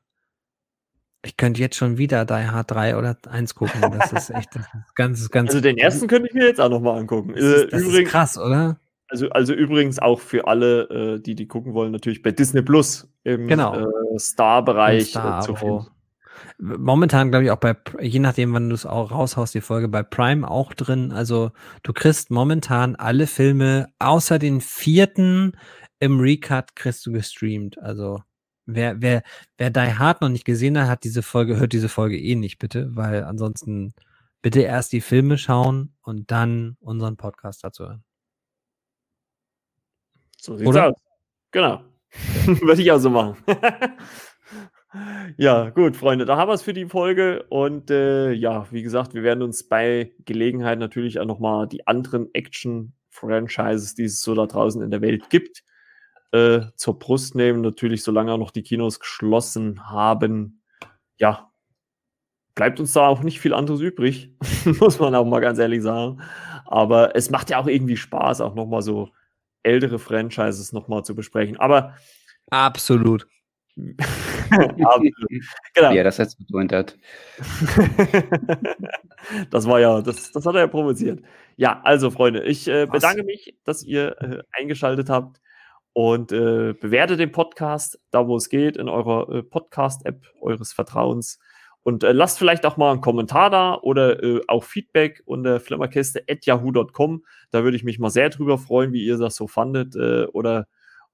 ich 1.25 1.37
könnte 1.37 1.61
jetzt 1.61 1.77
schon 1.77 1.99
wieder 1.99 2.25
Die 2.25 2.33
Hard 2.35 2.71
3 2.71 2.97
oder 2.97 3.17
1 3.29 3.55
gucken. 3.55 3.81
Das 3.81 4.13
ist 4.13 4.31
echt 4.31 4.51
das 4.57 4.67
ist 4.67 4.95
ganz, 4.95 5.31
ganz. 5.31 5.51
also 5.51 5.61
den 5.61 5.79
ersten 5.79 6.09
könnte 6.09 6.29
ich 6.29 6.35
mir 6.35 6.47
jetzt 6.47 6.61
auch 6.61 6.71
noch 6.71 6.81
mal 6.81 6.99
angucken. 6.99 7.35
Das 7.35 7.43
ist, 7.45 7.63
Äh, 7.65 7.69
das 7.69 7.81
ist 7.83 7.89
übrigens, 7.89 8.11
krass, 8.11 8.39
oder? 8.39 8.81
also, 9.09 9.29
also 9.31 9.53
übrigens 9.53 9.99
auch 9.99 10.21
für 10.21 10.47
alle, 10.47 10.89
äh, 11.17 11.21
die 11.21 11.35
die 11.35 11.47
gucken 11.47 11.75
wollen, 11.75 11.93
natürlich 11.93 12.23
bei 12.23 12.33
Disney 12.33 12.63
Plus 12.63 13.09
im 13.25 13.47
Genau. 13.47 13.77
äh, 13.77 14.19
Star-Bereich 14.19 15.11
Star 15.11 15.43
zu 15.43 15.55
finden. 15.55 15.87
Momentan, 16.59 17.31
glaube 17.31 17.45
ich, 17.45 17.51
auch 17.51 17.59
bei, 17.59 17.77
je 18.01 18.19
nachdem, 18.19 18.53
wann 18.53 18.69
du 18.69 18.75
es 18.75 18.87
auch 18.87 19.11
raushaust, 19.11 19.55
die 19.55 19.61
Folge 19.61 19.89
bei 19.89 20.03
Prime 20.03 20.49
auch 20.49 20.73
drin. 20.75 21.13
Also 21.13 21.51
du 21.83 21.93
kriegst 21.93 22.31
momentan 22.31 22.97
alle 22.97 23.27
Filme 23.27 23.89
außer 23.99 24.39
den 24.39 24.61
vierten 24.61 25.53
im 25.99 26.19
Recut 26.19 26.75
kriegst 26.75 27.07
du 27.07 27.13
gestreamt. 27.13 27.79
Also 27.79 28.23
wer, 28.67 29.01
wer, 29.01 29.23
wer 29.57 29.71
Die 29.71 29.95
Hard 29.95 30.21
noch 30.21 30.29
nicht 30.29 30.45
gesehen 30.45 30.79
hat, 30.79 30.89
hat 30.89 31.05
diese 31.05 31.23
Folge, 31.23 31.59
hört 31.59 31.73
diese 31.73 31.89
Folge 31.89 32.19
eh 32.19 32.35
nicht, 32.35 32.59
bitte, 32.59 32.89
weil 32.97 33.25
ansonsten 33.25 33.95
bitte 34.43 34.63
erst 34.63 34.93
die 34.93 35.01
Filme 35.01 35.39
schauen 35.39 35.95
und 36.03 36.31
dann 36.31 36.77
unseren 36.81 37.17
Podcast 37.17 37.63
dazu 37.63 37.85
hören. 37.85 38.05
So 40.39 40.57
sieht's 40.57 40.69
Oder? 40.69 40.89
aus. 40.89 40.97
Genau. 41.53 41.85
Würde 42.47 42.83
ich 42.83 42.91
auch 42.91 42.99
so 42.99 43.11
machen. 43.11 43.37
ja, 45.39 45.71
gut, 45.71 45.97
Freunde, 45.97 46.25
da 46.25 46.37
haben 46.37 46.49
wir 46.49 46.55
es 46.55 46.63
für 46.63 46.75
die 46.75 46.87
Folge. 46.87 47.45
Und 47.49 47.91
äh, 47.91 48.33
ja, 48.33 48.67
wie 48.71 48.83
gesagt, 48.83 49.15
wir 49.15 49.23
werden 49.23 49.43
uns 49.43 49.67
bei 49.67 50.13
Gelegenheit 50.25 50.79
natürlich 50.79 51.19
auch 51.19 51.25
nochmal 51.25 51.67
die 51.67 51.87
anderen 51.87 52.33
Action-Franchises, 52.35 53.95
die 53.95 54.05
es 54.05 54.21
so 54.21 54.35
da 54.35 54.47
draußen 54.47 54.83
in 54.83 54.91
der 54.91 55.01
Welt 55.01 55.31
gibt, 55.31 55.63
äh, 56.33 56.61
zur 56.77 56.99
Brust 56.99 57.35
nehmen. 57.35 57.63
Natürlich, 57.63 58.03
solange 58.03 58.33
auch 58.33 58.39
noch 58.39 58.51
die 58.51 58.63
Kinos 58.63 59.01
geschlossen 59.01 59.89
haben. 59.91 60.63
Ja, 61.17 61.51
bleibt 62.55 62.79
uns 62.79 62.93
da 62.93 63.07
auch 63.07 63.23
nicht 63.23 63.41
viel 63.41 63.55
anderes 63.55 63.81
übrig, 63.81 64.37
muss 64.81 64.99
man 64.99 65.15
auch 65.15 65.25
mal 65.25 65.41
ganz 65.41 65.59
ehrlich 65.59 65.83
sagen. 65.83 66.21
Aber 66.67 67.17
es 67.17 67.31
macht 67.31 67.51
ja 67.51 67.59
auch 67.59 67.67
irgendwie 67.67 67.97
Spaß, 67.97 68.41
auch 68.43 68.55
nochmal 68.55 68.83
so 68.83 69.11
ältere 69.63 69.99
Franchises 69.99 70.73
nochmal 70.73 71.05
zu 71.05 71.15
besprechen. 71.15 71.57
Aber 71.57 71.95
Absolut. 72.51 73.27
genau. 75.75 75.93
Ja, 75.93 76.03
das 76.03 76.19
jetzt 76.19 76.39
betont 76.39 76.73
hat. 76.73 76.99
das 79.51 79.67
war 79.67 79.81
ja, 79.81 80.03
das, 80.03 80.31
das 80.33 80.45
hat 80.45 80.55
er 80.55 80.63
ja 80.63 80.67
provoziert. 80.67 81.23
Ja, 81.57 81.81
also 81.83 82.11
Freunde, 82.11 82.45
ich 82.45 82.69
äh, 82.69 82.87
bedanke 82.87 83.25
mich, 83.25 83.57
dass 83.65 83.83
ihr 83.83 84.21
äh, 84.21 84.43
eingeschaltet 84.53 85.09
habt 85.09 85.41
und 85.95 86.33
äh, 86.33 86.75
bewertet 86.75 87.19
den 87.19 87.33
Podcast 87.33 87.99
da, 88.11 88.27
wo 88.27 88.37
es 88.37 88.51
geht, 88.51 88.77
in 88.77 88.89
eurer 88.89 89.29
äh, 89.33 89.43
Podcast-App 89.43 90.27
eures 90.41 90.73
Vertrauens. 90.73 91.39
Und 91.83 92.05
äh, 92.05 92.13
lasst 92.13 92.39
vielleicht 92.39 92.67
auch 92.67 92.77
mal 92.77 92.93
einen 92.93 93.01
Kommentar 93.01 93.49
da 93.49 93.75
oder 93.75 94.23
äh, 94.23 94.43
auch 94.49 94.65
Feedback 94.65 95.23
unter 95.25 95.61
flimmerkiste.yahoo.com. 95.61 97.25
Da 97.51 97.65
würde 97.65 97.77
ich 97.77 97.85
mich 97.85 97.99
mal 97.99 98.11
sehr 98.11 98.29
drüber 98.29 98.59
freuen, 98.59 98.93
wie 98.93 99.05
ihr 99.05 99.17
das 99.17 99.35
so 99.35 99.49
fandet 99.49 99.97
oder 100.33 100.67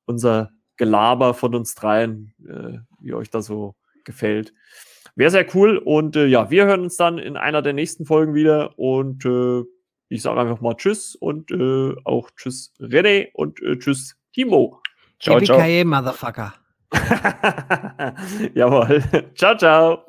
unser 0.05 0.51
Gelaber 0.79 1.35
von 1.35 1.55
uns 1.55 1.75
dreien, 1.75 2.33
äh, 2.49 2.79
wie 3.01 3.13
euch 3.13 3.31
das 3.31 3.47
so 3.47 3.75
gefällt. 4.05 4.55
Wäre 5.15 5.31
sehr 5.31 5.47
cool. 5.55 5.79
Und 5.79 6.17
äh, 6.17 6.27
ja, 6.27 6.51
wir 6.51 6.65
hören 6.65 6.83
uns 6.83 6.97
dann 6.97 7.19
in 7.19 7.37
einer 7.37 7.61
der 7.61 7.73
nächsten 7.75 8.07
Folgen 8.07 8.35
wieder. 8.35 8.79
Und 8.79 9.25
äh, 9.25 9.65
ich 10.09 10.23
sage 10.23 10.41
einfach 10.41 10.61
mal 10.61 10.75
Tschüss 10.75 11.15
und 11.15 11.51
äh, 11.51 11.95
auch 12.05 12.31
Tschüss 12.37 12.73
René 12.81 13.29
und 13.35 13.61
äh, 13.63 13.79
Tschüss 13.79 14.17
Timo. 14.33 14.81
Ciao, 15.21 15.41
ciao. 15.41 15.59
Motherfucker. 15.85 16.55
Jawohl. 18.55 19.03
ciao, 19.35 19.57
ciao. 19.57 20.05